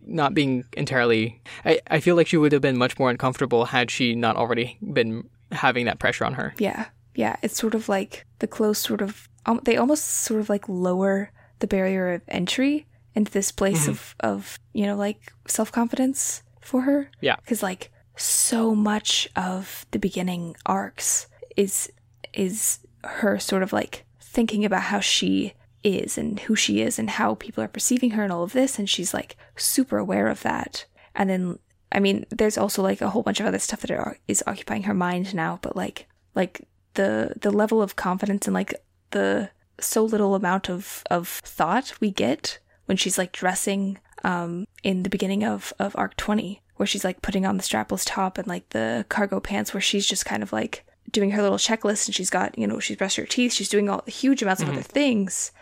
not 0.04 0.34
being 0.34 0.62
entirely 0.74 1.40
I, 1.64 1.80
I 1.90 2.00
feel 2.00 2.14
like 2.14 2.26
she 2.26 2.36
would 2.36 2.52
have 2.52 2.60
been 2.60 2.76
much 2.76 2.98
more 2.98 3.08
uncomfortable 3.08 3.64
had 3.64 3.90
she 3.90 4.14
not 4.14 4.36
already 4.36 4.76
been 4.82 5.30
having 5.50 5.86
that 5.86 5.98
pressure 5.98 6.26
on 6.26 6.34
her. 6.34 6.54
yeah. 6.58 6.86
Yeah. 7.14 7.36
It's 7.42 7.58
sort 7.58 7.74
of 7.74 7.88
like 7.88 8.26
the 8.38 8.46
clothes 8.46 8.78
sort 8.78 9.00
of 9.00 9.28
um, 9.46 9.60
they 9.64 9.76
almost 9.76 10.04
sort 10.04 10.40
of 10.40 10.50
like 10.50 10.68
lower 10.68 11.32
the 11.58 11.66
barrier 11.66 12.14
of 12.14 12.22
entry 12.28 12.86
into 13.14 13.32
this 13.32 13.50
place 13.50 13.82
mm-hmm. 13.82 13.90
of 13.90 14.14
of 14.20 14.58
you 14.72 14.86
know 14.86 14.96
like 14.96 15.32
self-confidence 15.46 16.42
for 16.60 16.82
her. 16.82 17.10
Yeah. 17.20 17.36
because 17.36 17.62
like 17.62 17.90
so 18.16 18.74
much 18.74 19.28
of 19.36 19.86
the 19.90 19.98
beginning 19.98 20.56
arcs 20.66 21.26
is 21.56 21.90
is 22.34 22.80
her 23.04 23.38
sort 23.38 23.62
of 23.62 23.72
like 23.72 24.04
thinking 24.20 24.64
about 24.64 24.82
how 24.82 25.00
she 25.00 25.54
is 25.82 26.18
and 26.18 26.40
who 26.40 26.54
she 26.54 26.82
is 26.82 26.98
and 26.98 27.08
how 27.10 27.34
people 27.34 27.62
are 27.62 27.68
perceiving 27.68 28.10
her 28.10 28.22
and 28.22 28.32
all 28.32 28.42
of 28.42 28.52
this 28.52 28.78
and 28.78 28.90
she's 28.90 29.14
like 29.14 29.36
super 29.56 29.98
aware 29.98 30.28
of 30.28 30.42
that. 30.42 30.84
And 31.14 31.28
then 31.30 31.58
i 31.90 31.98
mean 32.00 32.26
there's 32.30 32.58
also 32.58 32.82
like 32.82 33.00
a 33.00 33.10
whole 33.10 33.22
bunch 33.22 33.40
of 33.40 33.46
other 33.46 33.58
stuff 33.58 33.80
that 33.80 33.90
are, 33.90 34.18
is 34.28 34.44
occupying 34.46 34.82
her 34.82 34.94
mind 34.94 35.34
now 35.34 35.58
but 35.62 35.74
like 35.74 36.06
like 36.34 36.68
the 36.94 37.32
the 37.40 37.50
level 37.50 37.80
of 37.80 37.96
confidence 37.96 38.46
and 38.46 38.54
like 38.54 38.74
the 39.12 39.48
so 39.80 40.04
little 40.04 40.34
amount 40.34 40.68
of 40.68 41.02
of 41.10 41.28
thought 41.28 41.92
we 42.00 42.10
get 42.10 42.58
when 42.86 42.96
she's 42.96 43.18
like 43.18 43.32
dressing 43.32 43.98
um 44.24 44.66
in 44.82 45.02
the 45.04 45.10
beginning 45.10 45.44
of 45.44 45.72
of 45.78 45.94
arc 45.96 46.16
20 46.16 46.60
where 46.76 46.86
she's 46.86 47.04
like 47.04 47.22
putting 47.22 47.44
on 47.46 47.56
the 47.56 47.62
strapless 47.62 48.04
top 48.06 48.38
and 48.38 48.46
like 48.48 48.68
the 48.70 49.04
cargo 49.08 49.40
pants 49.40 49.72
where 49.74 49.80
she's 49.80 50.06
just 50.06 50.24
kind 50.24 50.42
of 50.42 50.52
like 50.52 50.84
doing 51.10 51.30
her 51.30 51.40
little 51.42 51.56
checklist 51.58 52.06
and 52.06 52.14
she's 52.14 52.30
got 52.30 52.56
you 52.58 52.66
know 52.66 52.78
she's 52.80 52.96
brushed 52.96 53.16
her 53.16 53.24
teeth 53.26 53.52
she's 53.52 53.68
doing 53.68 53.88
all 53.88 54.02
huge 54.06 54.42
amounts 54.42 54.62
of 54.62 54.68
other 54.68 54.82
things 54.82 55.52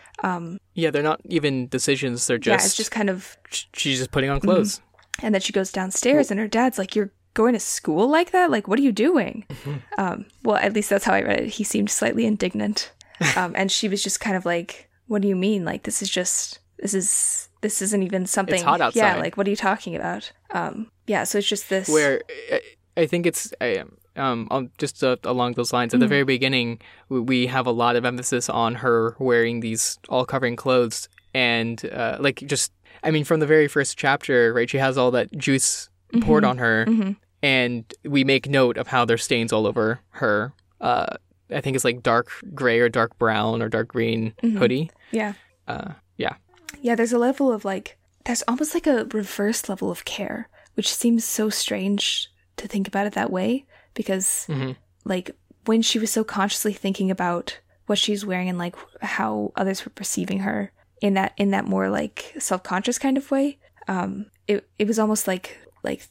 Yeah, 0.73 0.89
they're 0.89 1.03
not 1.03 1.21
even 1.25 1.67
decisions. 1.67 2.25
They're 2.25 2.39
just, 2.39 2.61
yeah 2.61 2.65
it's 2.65 2.75
just 2.75 2.89
kind 2.91 3.09
of 3.09 3.37
she's 3.73 3.99
just 3.99 4.09
putting 4.11 4.29
on 4.31 4.39
clothes. 4.39 4.81
and 5.21 5.33
then 5.33 5.41
she 5.41 5.53
goes 5.53 5.71
downstairs 5.71 6.31
and 6.31 6.39
her 6.39 6.47
dad's 6.47 6.77
like 6.79 6.95
you're 6.95 7.11
going 7.35 7.53
to 7.53 7.59
school 7.59 8.07
like 8.09 8.31
that? 8.31 8.49
Like 8.49 8.67
what 8.67 8.79
are 8.79 8.81
you 8.81 8.91
doing? 8.91 9.45
Um 9.97 10.25
well 10.43 10.57
at 10.57 10.73
least 10.73 10.89
that's 10.89 11.05
how 11.05 11.13
i 11.13 11.21
read 11.21 11.39
it. 11.41 11.49
He 11.49 11.63
seemed 11.63 11.89
slightly 11.91 12.25
indignant 12.25 12.91
um 13.35 13.53
and 13.55 13.71
she 13.71 13.87
was 13.87 14.03
just 14.03 14.19
kind 14.19 14.35
of 14.35 14.45
like 14.45 14.89
what 15.07 15.21
do 15.21 15.27
you 15.27 15.35
mean 15.35 15.65
like 15.65 15.83
this 15.83 16.01
is 16.01 16.09
just 16.09 16.59
this 16.79 16.93
is 16.93 17.49
this 17.61 17.81
isn't 17.81 18.03
even 18.03 18.25
something 18.25 18.63
hot 18.63 18.81
outside. 18.81 18.99
yeah 18.99 19.15
like 19.17 19.37
what 19.37 19.47
are 19.47 19.49
you 19.49 19.55
talking 19.55 19.95
about 19.95 20.31
um 20.51 20.91
yeah 21.07 21.23
so 21.23 21.37
it's 21.37 21.47
just 21.47 21.69
this 21.69 21.89
Where 21.89 22.21
I, 22.51 22.61
I 22.95 23.05
think 23.05 23.25
it's 23.25 23.53
I, 23.61 23.77
um 23.77 23.97
um, 24.17 24.71
just 24.77 25.03
uh, 25.03 25.17
along 25.23 25.53
those 25.53 25.71
lines. 25.71 25.93
At 25.93 25.99
the 25.99 26.07
very 26.07 26.23
beginning, 26.23 26.81
we, 27.07 27.45
have 27.47 27.67
a 27.67 27.71
lot 27.71 27.95
of 27.95 28.03
emphasis 28.03 28.49
on 28.49 28.75
her 28.75 29.15
wearing 29.19 29.59
these 29.59 29.99
all 30.09 30.25
covering 30.25 30.55
clothes, 30.55 31.07
and 31.33 31.83
uh, 31.91 32.17
like 32.19 32.37
just 32.45 32.71
I 33.03 33.11
mean, 33.11 33.23
from 33.23 33.39
the 33.39 33.45
very 33.45 33.67
first 33.67 33.97
chapter, 33.97 34.53
right? 34.53 34.69
She 34.69 34.77
has 34.77 34.97
all 34.97 35.11
that 35.11 35.35
juice 35.37 35.89
poured 36.21 36.43
on 36.43 36.57
her, 36.57 36.87
and 37.43 37.93
we 38.03 38.23
make 38.23 38.49
note 38.49 38.77
of 38.77 38.87
how 38.87 39.05
there's 39.05 39.23
stains 39.23 39.53
all 39.53 39.67
over 39.67 39.99
her. 40.11 40.53
Uh, 40.81 41.17
I 41.49 41.61
think 41.61 41.75
it's 41.75 41.85
like 41.85 42.03
dark 42.03 42.29
gray 42.53 42.79
or 42.79 42.89
dark 42.89 43.17
brown 43.17 43.61
or 43.61 43.69
dark 43.69 43.87
green 43.89 44.33
hoodie. 44.41 44.91
yeah 45.11 45.33
Uh, 45.67 45.93
yeah. 46.17 46.35
Yeah, 46.81 46.95
there's 46.95 47.13
a 47.13 47.17
level 47.17 47.51
of 47.51 47.65
like, 47.65 47.97
there's 48.25 48.43
almost 48.47 48.73
like 48.73 48.87
a 48.87 49.05
reverse 49.05 49.69
level 49.69 49.89
of 49.89 50.05
care, 50.05 50.49
which 50.75 50.93
seems 50.93 51.23
so 51.23 51.49
strange 51.49 52.29
to 52.57 52.67
think 52.67 52.87
about 52.87 53.07
it 53.07 53.13
that 53.13 53.31
way 53.31 53.65
because, 53.93 54.47
like, 55.05 55.31
when 55.65 55.81
she 55.81 55.99
was 55.99 56.11
so 56.11 56.23
consciously 56.23 56.73
thinking 56.73 57.09
about 57.11 57.59
what 57.87 57.97
she's 57.97 58.25
wearing 58.25 58.49
and 58.49 58.57
like 58.57 58.75
how 59.01 59.51
others 59.55 59.85
were 59.85 59.91
perceiving 59.91 60.39
her 60.39 60.71
in 61.01 61.13
that 61.13 61.33
in 61.37 61.51
that 61.51 61.65
more 61.65 61.89
like 61.89 62.33
self-conscious 62.37 62.99
kind 62.99 63.17
of 63.17 63.31
way, 63.31 63.57
um, 63.87 64.25
it 64.47 64.67
it 64.77 64.87
was 64.87 64.99
almost 64.99 65.27
like 65.27 65.57
like 65.83 66.07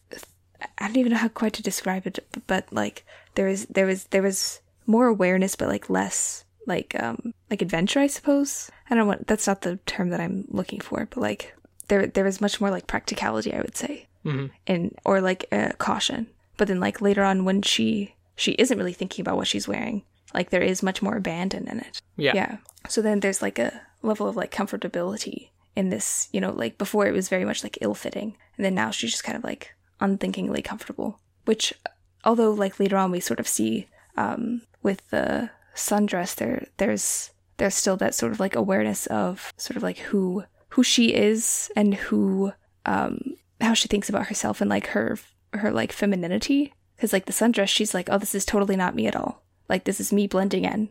I 0.78 0.86
don't 0.86 0.96
even 0.96 1.12
know 1.12 1.18
how 1.18 1.28
quite 1.28 1.52
to 1.54 1.62
describe 1.62 2.06
it, 2.06 2.18
but 2.46 2.66
like 2.72 3.04
there 3.34 3.48
is 3.48 3.66
there 3.66 3.86
was 3.86 4.04
there 4.04 4.22
was 4.22 4.60
more 4.86 5.06
awareness, 5.06 5.56
but 5.56 5.68
like 5.68 5.90
less 5.90 6.44
like 6.66 6.96
um 7.00 7.32
like 7.50 7.62
adventure, 7.62 8.00
I 8.00 8.06
suppose. 8.08 8.70
I 8.90 8.94
don't 8.94 8.98
know 9.04 9.06
what 9.06 9.26
that's 9.26 9.46
not 9.46 9.62
the 9.62 9.76
term 9.86 10.10
that 10.10 10.20
I'm 10.20 10.44
looking 10.48 10.80
for, 10.80 11.06
but 11.10 11.20
like 11.20 11.54
there 11.88 12.06
there 12.06 12.24
was 12.24 12.40
much 12.40 12.60
more 12.60 12.70
like 12.70 12.86
practicality, 12.86 13.52
I 13.54 13.60
would 13.60 13.76
say, 13.76 14.06
Mhm. 14.24 14.50
and 14.66 14.96
or 15.04 15.20
like 15.20 15.46
uh, 15.52 15.70
caution. 15.78 16.26
But 16.56 16.68
then 16.68 16.80
like 16.80 17.00
later 17.00 17.22
on 17.22 17.44
when 17.44 17.62
she 17.62 18.14
she 18.36 18.52
isn't 18.52 18.76
really 18.78 18.92
thinking 18.92 19.22
about 19.22 19.36
what 19.36 19.46
she's 19.46 19.68
wearing, 19.68 20.02
like 20.34 20.50
there 20.50 20.62
is 20.62 20.82
much 20.82 21.02
more 21.02 21.16
abandon 21.16 21.68
in 21.68 21.78
it. 21.80 22.00
Yeah. 22.16 22.32
Yeah. 22.34 22.56
So 22.88 23.00
then 23.02 23.20
there's 23.20 23.42
like 23.42 23.58
a 23.58 23.80
level 24.02 24.26
of 24.28 24.36
like 24.36 24.50
comfortability 24.52 25.50
in 25.74 25.90
this, 25.90 26.28
you 26.32 26.40
know, 26.40 26.50
like 26.52 26.78
before 26.78 27.06
it 27.06 27.12
was 27.12 27.28
very 27.28 27.44
much 27.44 27.62
like 27.62 27.78
ill 27.80 27.94
fitting. 27.94 28.36
And 28.56 28.64
then 28.64 28.74
now 28.74 28.90
she's 28.90 29.10
just 29.12 29.24
kind 29.24 29.36
of 29.38 29.44
like 29.44 29.74
unthinkingly 30.00 30.62
comfortable. 30.62 31.20
Which 31.44 31.72
although 32.24 32.50
like 32.52 32.80
later 32.80 32.96
on 32.96 33.10
we 33.10 33.20
sort 33.20 33.40
of 33.40 33.46
see 33.48 33.86
um 34.16 34.62
with 34.86 35.06
the 35.10 35.50
sundress 35.74 36.34
there 36.34 36.66
there's 36.78 37.32
there's 37.58 37.74
still 37.74 37.98
that 37.98 38.14
sort 38.14 38.32
of 38.32 38.40
like 38.40 38.54
awareness 38.54 39.06
of 39.08 39.52
sort 39.58 39.76
of 39.76 39.82
like 39.82 39.98
who 39.98 40.44
who 40.70 40.82
she 40.82 41.12
is 41.12 41.70
and 41.76 41.94
who 41.94 42.52
um 42.86 43.18
how 43.60 43.74
she 43.74 43.88
thinks 43.88 44.08
about 44.08 44.28
herself 44.28 44.60
and 44.60 44.70
like 44.70 44.86
her 44.88 45.18
her 45.52 45.70
like 45.70 45.92
femininity. 45.92 46.72
Because 46.94 47.12
like 47.12 47.26
the 47.26 47.32
sundress 47.32 47.68
she's 47.68 47.92
like 47.92 48.08
oh 48.10 48.18
this 48.18 48.34
is 48.34 48.46
totally 48.46 48.76
not 48.76 48.94
me 48.94 49.06
at 49.06 49.16
all. 49.16 49.42
Like 49.68 49.84
this 49.84 50.00
is 50.00 50.12
me 50.12 50.26
blending 50.26 50.64
in. 50.64 50.88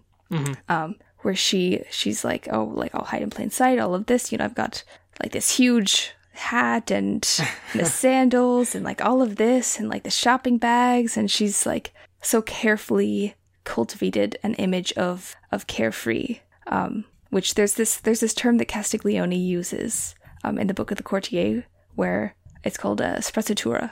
Um 0.70 0.96
where 1.20 1.36
she 1.36 1.84
she's 1.90 2.24
like 2.24 2.48
oh 2.52 2.66
like 2.66 2.94
i'll 2.94 3.06
hide 3.06 3.24
in 3.24 3.32
plain 3.32 3.50
sight 3.50 3.80
all 3.80 3.96
of 3.96 4.06
this 4.06 4.32
you 4.32 4.38
know 4.38 4.46
i've 4.46 4.54
got 4.54 4.84
like 5.20 5.32
this 5.32 5.58
huge 5.58 6.14
hat 6.36 6.92
and 6.92 7.22
the 7.74 7.86
sandals 7.86 8.76
and 8.76 8.84
like 8.86 9.04
all 9.04 9.22
of 9.22 9.38
this 9.38 9.80
and 9.80 9.90
like 9.90 10.04
the 10.04 10.12
shopping 10.12 10.58
bags. 10.58 11.18
And 11.18 11.30
she's 11.32 11.66
like 11.66 11.94
so 12.22 12.42
carefully 12.42 13.36
cultivated 13.66 14.38
an 14.44 14.54
image 14.56 14.94
of 14.94 15.36
of 15.52 15.68
carefree 15.68 16.40
um 16.68 17.04
which 17.30 17.56
there's 17.56 17.74
this 17.74 17.98
there's 17.98 18.22
this 18.22 18.34
term 18.34 18.58
that 18.58 18.68
castiglione 18.68 19.36
uses 19.38 20.16
um 20.44 20.58
in 20.58 20.68
the 20.68 20.74
book 20.74 20.92
of 20.92 20.98
the 20.98 21.04
courtier 21.04 21.66
where 21.96 22.36
it's 22.64 22.78
called 22.78 23.02
a 23.02 23.18
sprezzatura 23.20 23.92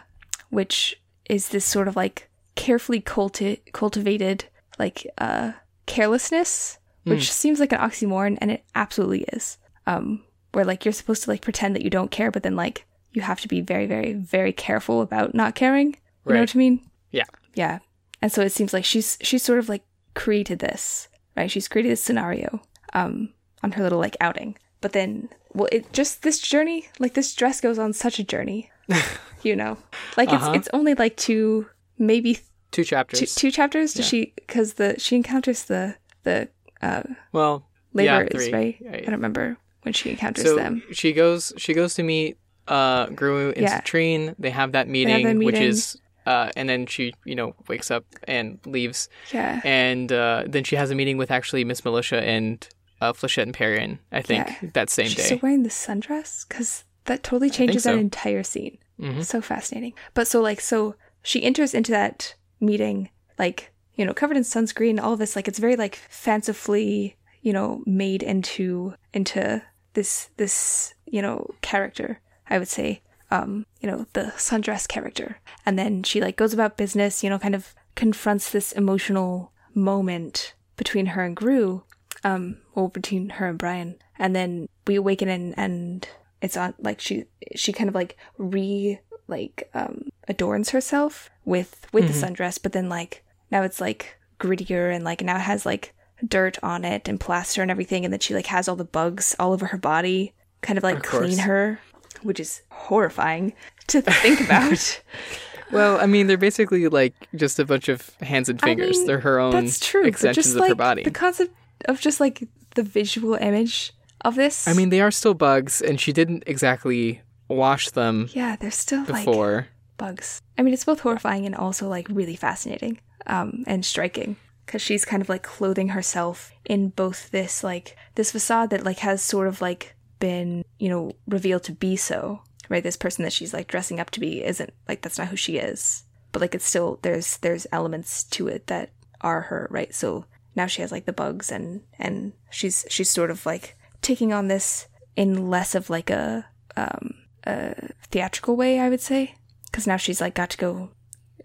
which 0.49 1.01
is 1.29 1.49
this 1.49 1.65
sort 1.65 1.87
of 1.87 1.95
like 1.95 2.29
carefully 2.55 3.01
culti- 3.01 3.59
cultivated 3.73 4.45
like 4.79 5.05
uh 5.17 5.51
carelessness 5.85 6.77
which 7.05 7.29
seems 7.31 7.59
like 7.59 7.73
an 7.73 7.79
oxymoron 7.79 8.37
and 8.39 8.49
it 8.51 8.63
absolutely 8.75 9.23
is 9.33 9.57
um 9.87 10.23
where 10.53 10.63
like 10.65 10.85
you're 10.85 10.93
supposed 10.93 11.23
to 11.23 11.29
like 11.29 11.41
pretend 11.41 11.75
that 11.75 11.83
you 11.83 11.89
don't 11.89 12.11
care 12.11 12.31
but 12.31 12.43
then 12.43 12.55
like 12.55 12.85
you 13.11 13.21
have 13.21 13.41
to 13.41 13.47
be 13.47 13.59
very 13.61 13.85
very 13.85 14.13
very 14.13 14.53
careful 14.53 15.01
about 15.01 15.35
not 15.35 15.53
caring. 15.55 15.87
You 16.25 16.33
know 16.35 16.39
what 16.43 16.55
i 16.55 16.57
mean? 16.57 16.79
Yeah. 17.11 17.23
yeah 17.55 17.79
and 18.23 18.31
so 18.31 18.41
it 18.41 18.51
seems 18.55 18.71
like 18.73 18.85
she's 18.85 19.17
she's 19.21 19.43
sort 19.43 19.59
of 19.59 19.67
like 19.69 19.83
created 20.15 20.59
this 20.59 21.09
right 21.35 21.51
she's 21.51 21.67
created 21.67 21.91
this 21.91 22.01
scenario 22.01 22.61
um 22.93 23.33
on 23.63 23.73
her 23.73 23.83
little 23.83 23.99
like 23.99 24.15
outing 24.21 24.55
but 24.81 24.93
then 24.93 25.29
well, 25.55 25.69
it 25.71 25.93
just 25.93 26.23
this 26.23 26.39
journey, 26.39 26.87
like 26.99 27.13
this 27.13 27.33
dress 27.35 27.61
goes 27.61 27.77
on 27.77 27.93
such 27.93 28.17
a 28.17 28.23
journey. 28.23 28.71
you 29.43 29.55
know, 29.55 29.77
like 30.17 30.33
it's 30.33 30.43
Uh-huh. 30.43 30.53
it's 30.55 30.67
only 30.73 30.95
like 30.95 31.15
two, 31.15 31.67
maybe 31.99 32.39
Two 32.71 32.83
chapters. 32.83 33.19
two, 33.19 33.25
two 33.27 33.51
chapters. 33.51 33.93
Does 33.93 34.07
she? 34.07 34.33
Because 34.35 34.73
the 34.81 34.99
she 34.99 35.15
encounters 35.15 35.65
the 35.65 35.95
the 36.23 36.49
uh, 36.81 37.03
well, 37.31 37.69
yeah, 37.93 38.17
laborers, 38.17 38.31
three. 38.45 38.51
right? 38.51 38.77
Yeah, 38.81 38.91
I 38.93 38.99
don't 39.05 39.11
remember 39.21 39.57
when 39.83 39.93
she 39.93 40.09
encounters 40.09 40.43
So 40.45 40.55
them. 40.55 40.81
she 40.91 41.13
goes. 41.13 41.53
She 41.57 41.73
goes 41.75 41.93
to 41.95 42.03
meet 42.03 42.37
uh 42.67 43.05
Grue 43.13 43.51
and 43.51 43.61
Yeah. 43.61 43.79
Citrine. 43.79 44.33
They 44.39 44.49
have 44.49 44.71
that 44.71 44.87
meeting, 44.89 45.23
that 45.23 45.37
which 45.37 45.59
is 45.59 45.97
uh, 46.25 46.49
and 46.55 46.67
then 46.69 46.85
she 46.85 47.13
you 47.25 47.35
know 47.35 47.55
wakes 47.67 47.89
up 47.91 48.05
and 48.27 48.59
leaves, 48.65 49.09
Yeah, 49.31 49.61
and 49.63 50.11
uh, 50.11 50.43
then 50.47 50.63
she 50.63 50.75
has 50.75 50.91
a 50.91 50.95
meeting 50.95 51.17
with 51.17 51.31
actually 51.31 51.63
Miss 51.63 51.83
Militia 51.85 52.21
and 52.23 52.67
uh, 53.01 53.13
Flechette 53.13 53.43
and 53.43 53.53
Parian. 53.53 53.99
I 54.11 54.21
think 54.21 54.47
Yeah. 54.47 54.69
that 54.73 54.89
same 54.89 55.07
she's 55.07 55.15
day. 55.17 55.23
still 55.23 55.39
wearing 55.41 55.63
the 55.63 55.69
sundress 55.69 56.47
because 56.47 56.85
that 57.05 57.23
totally 57.23 57.49
changes 57.49 57.83
so. 57.83 57.91
that 57.93 57.99
entire 57.99 58.43
scene. 58.43 58.77
Mhm. 58.99 59.23
So 59.25 59.41
fascinating. 59.41 59.93
But 60.13 60.27
so 60.27 60.41
like 60.41 60.61
so 60.61 60.95
she 61.21 61.43
enters 61.43 61.73
into 61.73 61.91
that 61.91 62.35
meeting 62.61 63.09
like 63.37 63.71
you 63.95 64.05
know 64.05 64.13
covered 64.13 64.37
in 64.37 64.43
sunscreen, 64.43 65.01
all 65.01 65.13
of 65.13 65.19
this 65.19 65.35
like 65.35 65.47
it's 65.47 65.59
very 65.59 65.75
like 65.75 65.95
fancifully 66.09 67.15
you 67.41 67.53
know 67.53 67.81
made 67.85 68.23
into 68.23 68.93
into 69.13 69.61
this 69.93 70.29
this 70.37 70.93
you 71.05 71.21
know 71.21 71.49
character. 71.61 72.19
I 72.49 72.57
would 72.59 72.67
say 72.67 73.01
um 73.33 73.65
you 73.81 73.89
know 73.89 74.05
the 74.13 74.31
sundress 74.37 74.87
character, 74.87 75.39
and 75.65 75.77
then 75.77 76.03
she 76.03 76.21
like 76.21 76.37
goes 76.37 76.53
about 76.53 76.77
business. 76.77 77.23
You 77.23 77.29
know, 77.29 77.39
kind 77.39 77.55
of 77.55 77.73
confronts 77.95 78.51
this 78.51 78.71
emotional 78.71 79.51
moment 79.73 80.53
between 80.77 81.07
her 81.07 81.23
and 81.23 81.35
Grue 81.35 81.83
um 82.23 82.57
well 82.75 82.87
between 82.87 83.29
her 83.29 83.47
and 83.47 83.57
Brian. 83.57 83.95
And 84.17 84.35
then 84.35 84.69
we 84.87 84.95
awaken 84.95 85.27
and 85.27 85.53
and 85.57 86.07
it's 86.41 86.55
on 86.55 86.73
like 86.79 86.99
she 87.01 87.25
she 87.55 87.73
kind 87.73 87.89
of 87.89 87.95
like 87.95 88.17
re 88.37 88.99
like 89.27 89.69
um 89.73 90.09
adorns 90.27 90.69
herself 90.69 91.29
with 91.45 91.87
with 91.91 92.07
the 92.07 92.13
sundress. 92.13 92.59
But 92.61 92.73
then 92.73 92.87
like 92.89 93.23
now 93.51 93.63
it's 93.63 93.81
like 93.81 94.17
grittier 94.39 94.93
and 94.93 95.03
like 95.03 95.21
now 95.21 95.35
it 95.37 95.41
has 95.41 95.65
like 95.65 95.93
dirt 96.25 96.57
on 96.63 96.85
it 96.85 97.07
and 97.07 97.19
plaster 97.19 97.61
and 97.61 97.71
everything. 97.71 98.05
And 98.05 98.13
then 98.13 98.19
she 98.19 98.33
like 98.33 98.47
has 98.47 98.67
all 98.67 98.75
the 98.75 98.85
bugs 98.85 99.35
all 99.39 99.53
over 99.53 99.67
her 99.67 99.77
body 99.77 100.33
kind 100.61 100.77
of 100.77 100.83
like 100.83 100.97
Of 100.97 101.03
clean 101.03 101.39
her 101.39 101.79
which 102.23 102.39
is 102.39 102.61
horrifying 102.69 103.53
to 103.87 104.01
think 104.01 104.41
about 104.41 105.01
well, 105.71 105.99
I 105.99 106.05
mean, 106.05 106.27
they're 106.27 106.37
basically 106.37 106.87
like 106.87 107.13
just 107.35 107.59
a 107.59 107.65
bunch 107.65 107.89
of 107.89 108.09
hands 108.21 108.49
and 108.49 108.59
I 108.63 108.67
fingers. 108.67 108.97
mean, 108.97 109.07
they're 109.07 109.19
her 109.21 109.39
own 109.39 109.51
that's 109.51 109.79
true 109.79 110.05
extensions 110.05 110.45
just 110.45 110.55
of 110.55 110.61
like 110.61 110.69
her 110.69 110.75
body. 110.75 111.03
the 111.03 111.11
concept 111.11 111.53
of 111.85 111.99
just 111.99 112.19
like 112.19 112.47
the 112.75 112.83
visual 112.83 113.35
image 113.35 113.93
of 114.21 114.35
this 114.35 114.67
I 114.67 114.73
mean, 114.73 114.89
they 114.89 115.01
are 115.01 115.11
still 115.11 115.33
bugs, 115.33 115.81
and 115.81 115.99
she 115.99 116.13
didn't 116.13 116.43
exactly 116.47 117.21
wash 117.49 117.89
them 117.89 118.29
yeah 118.33 118.55
they're 118.55 118.71
still 118.71 119.03
like 119.05 119.25
before. 119.25 119.67
bugs. 119.97 120.41
I 120.57 120.61
mean, 120.61 120.73
it's 120.73 120.85
both 120.85 121.01
horrifying 121.01 121.45
and 121.45 121.55
also 121.55 121.87
like 121.89 122.07
really 122.09 122.35
fascinating 122.35 122.99
um, 123.27 123.63
and 123.67 123.85
striking 123.85 124.37
because 124.65 124.81
she's 124.81 125.03
kind 125.05 125.21
of 125.21 125.27
like 125.29 125.43
clothing 125.43 125.89
herself 125.89 126.51
in 126.65 126.89
both 126.89 127.31
this 127.31 127.63
like 127.63 127.97
this 128.15 128.31
facade 128.31 128.69
that 128.69 128.83
like 128.85 128.99
has 128.99 129.21
sort 129.21 129.47
of 129.47 129.61
like 129.61 129.93
been 130.23 130.63
you 130.79 130.87
know 130.87 131.11
revealed 131.27 131.63
to 131.65 131.73
be 131.73 131.97
so 131.97 132.41
right. 132.69 132.83
This 132.83 132.95
person 132.95 133.23
that 133.23 133.33
she's 133.33 133.53
like 133.53 133.67
dressing 133.67 133.99
up 133.99 134.09
to 134.11 134.21
be 134.21 134.41
isn't 134.43 134.71
like 134.87 135.01
that's 135.01 135.17
not 135.17 135.27
who 135.27 135.35
she 135.35 135.57
is, 135.57 136.03
but 136.31 136.41
like 136.41 136.55
it's 136.55 136.65
still 136.65 136.97
there's 137.01 137.37
there's 137.43 137.67
elements 137.73 138.23
to 138.35 138.47
it 138.47 138.67
that 138.67 138.91
are 139.19 139.41
her 139.41 139.67
right. 139.69 139.93
So 139.93 140.25
now 140.55 140.67
she 140.67 140.81
has 140.81 140.91
like 140.91 141.05
the 141.05 141.11
bugs 141.23 141.51
and 141.51 141.81
and 141.99 142.31
she's 142.49 142.85
she's 142.89 143.09
sort 143.09 143.31
of 143.31 143.45
like 143.45 143.75
taking 144.01 144.31
on 144.31 144.47
this 144.47 144.87
in 145.17 145.49
less 145.49 145.75
of 145.75 145.89
like 145.89 146.09
a 146.09 146.45
um 146.77 147.15
a 147.45 147.89
theatrical 148.09 148.55
way, 148.55 148.79
I 148.79 148.87
would 148.89 149.01
say 149.01 149.35
because 149.65 149.87
now 149.87 149.97
she's 149.97 150.21
like 150.21 150.35
got 150.35 150.51
to 150.51 150.57
go 150.57 150.89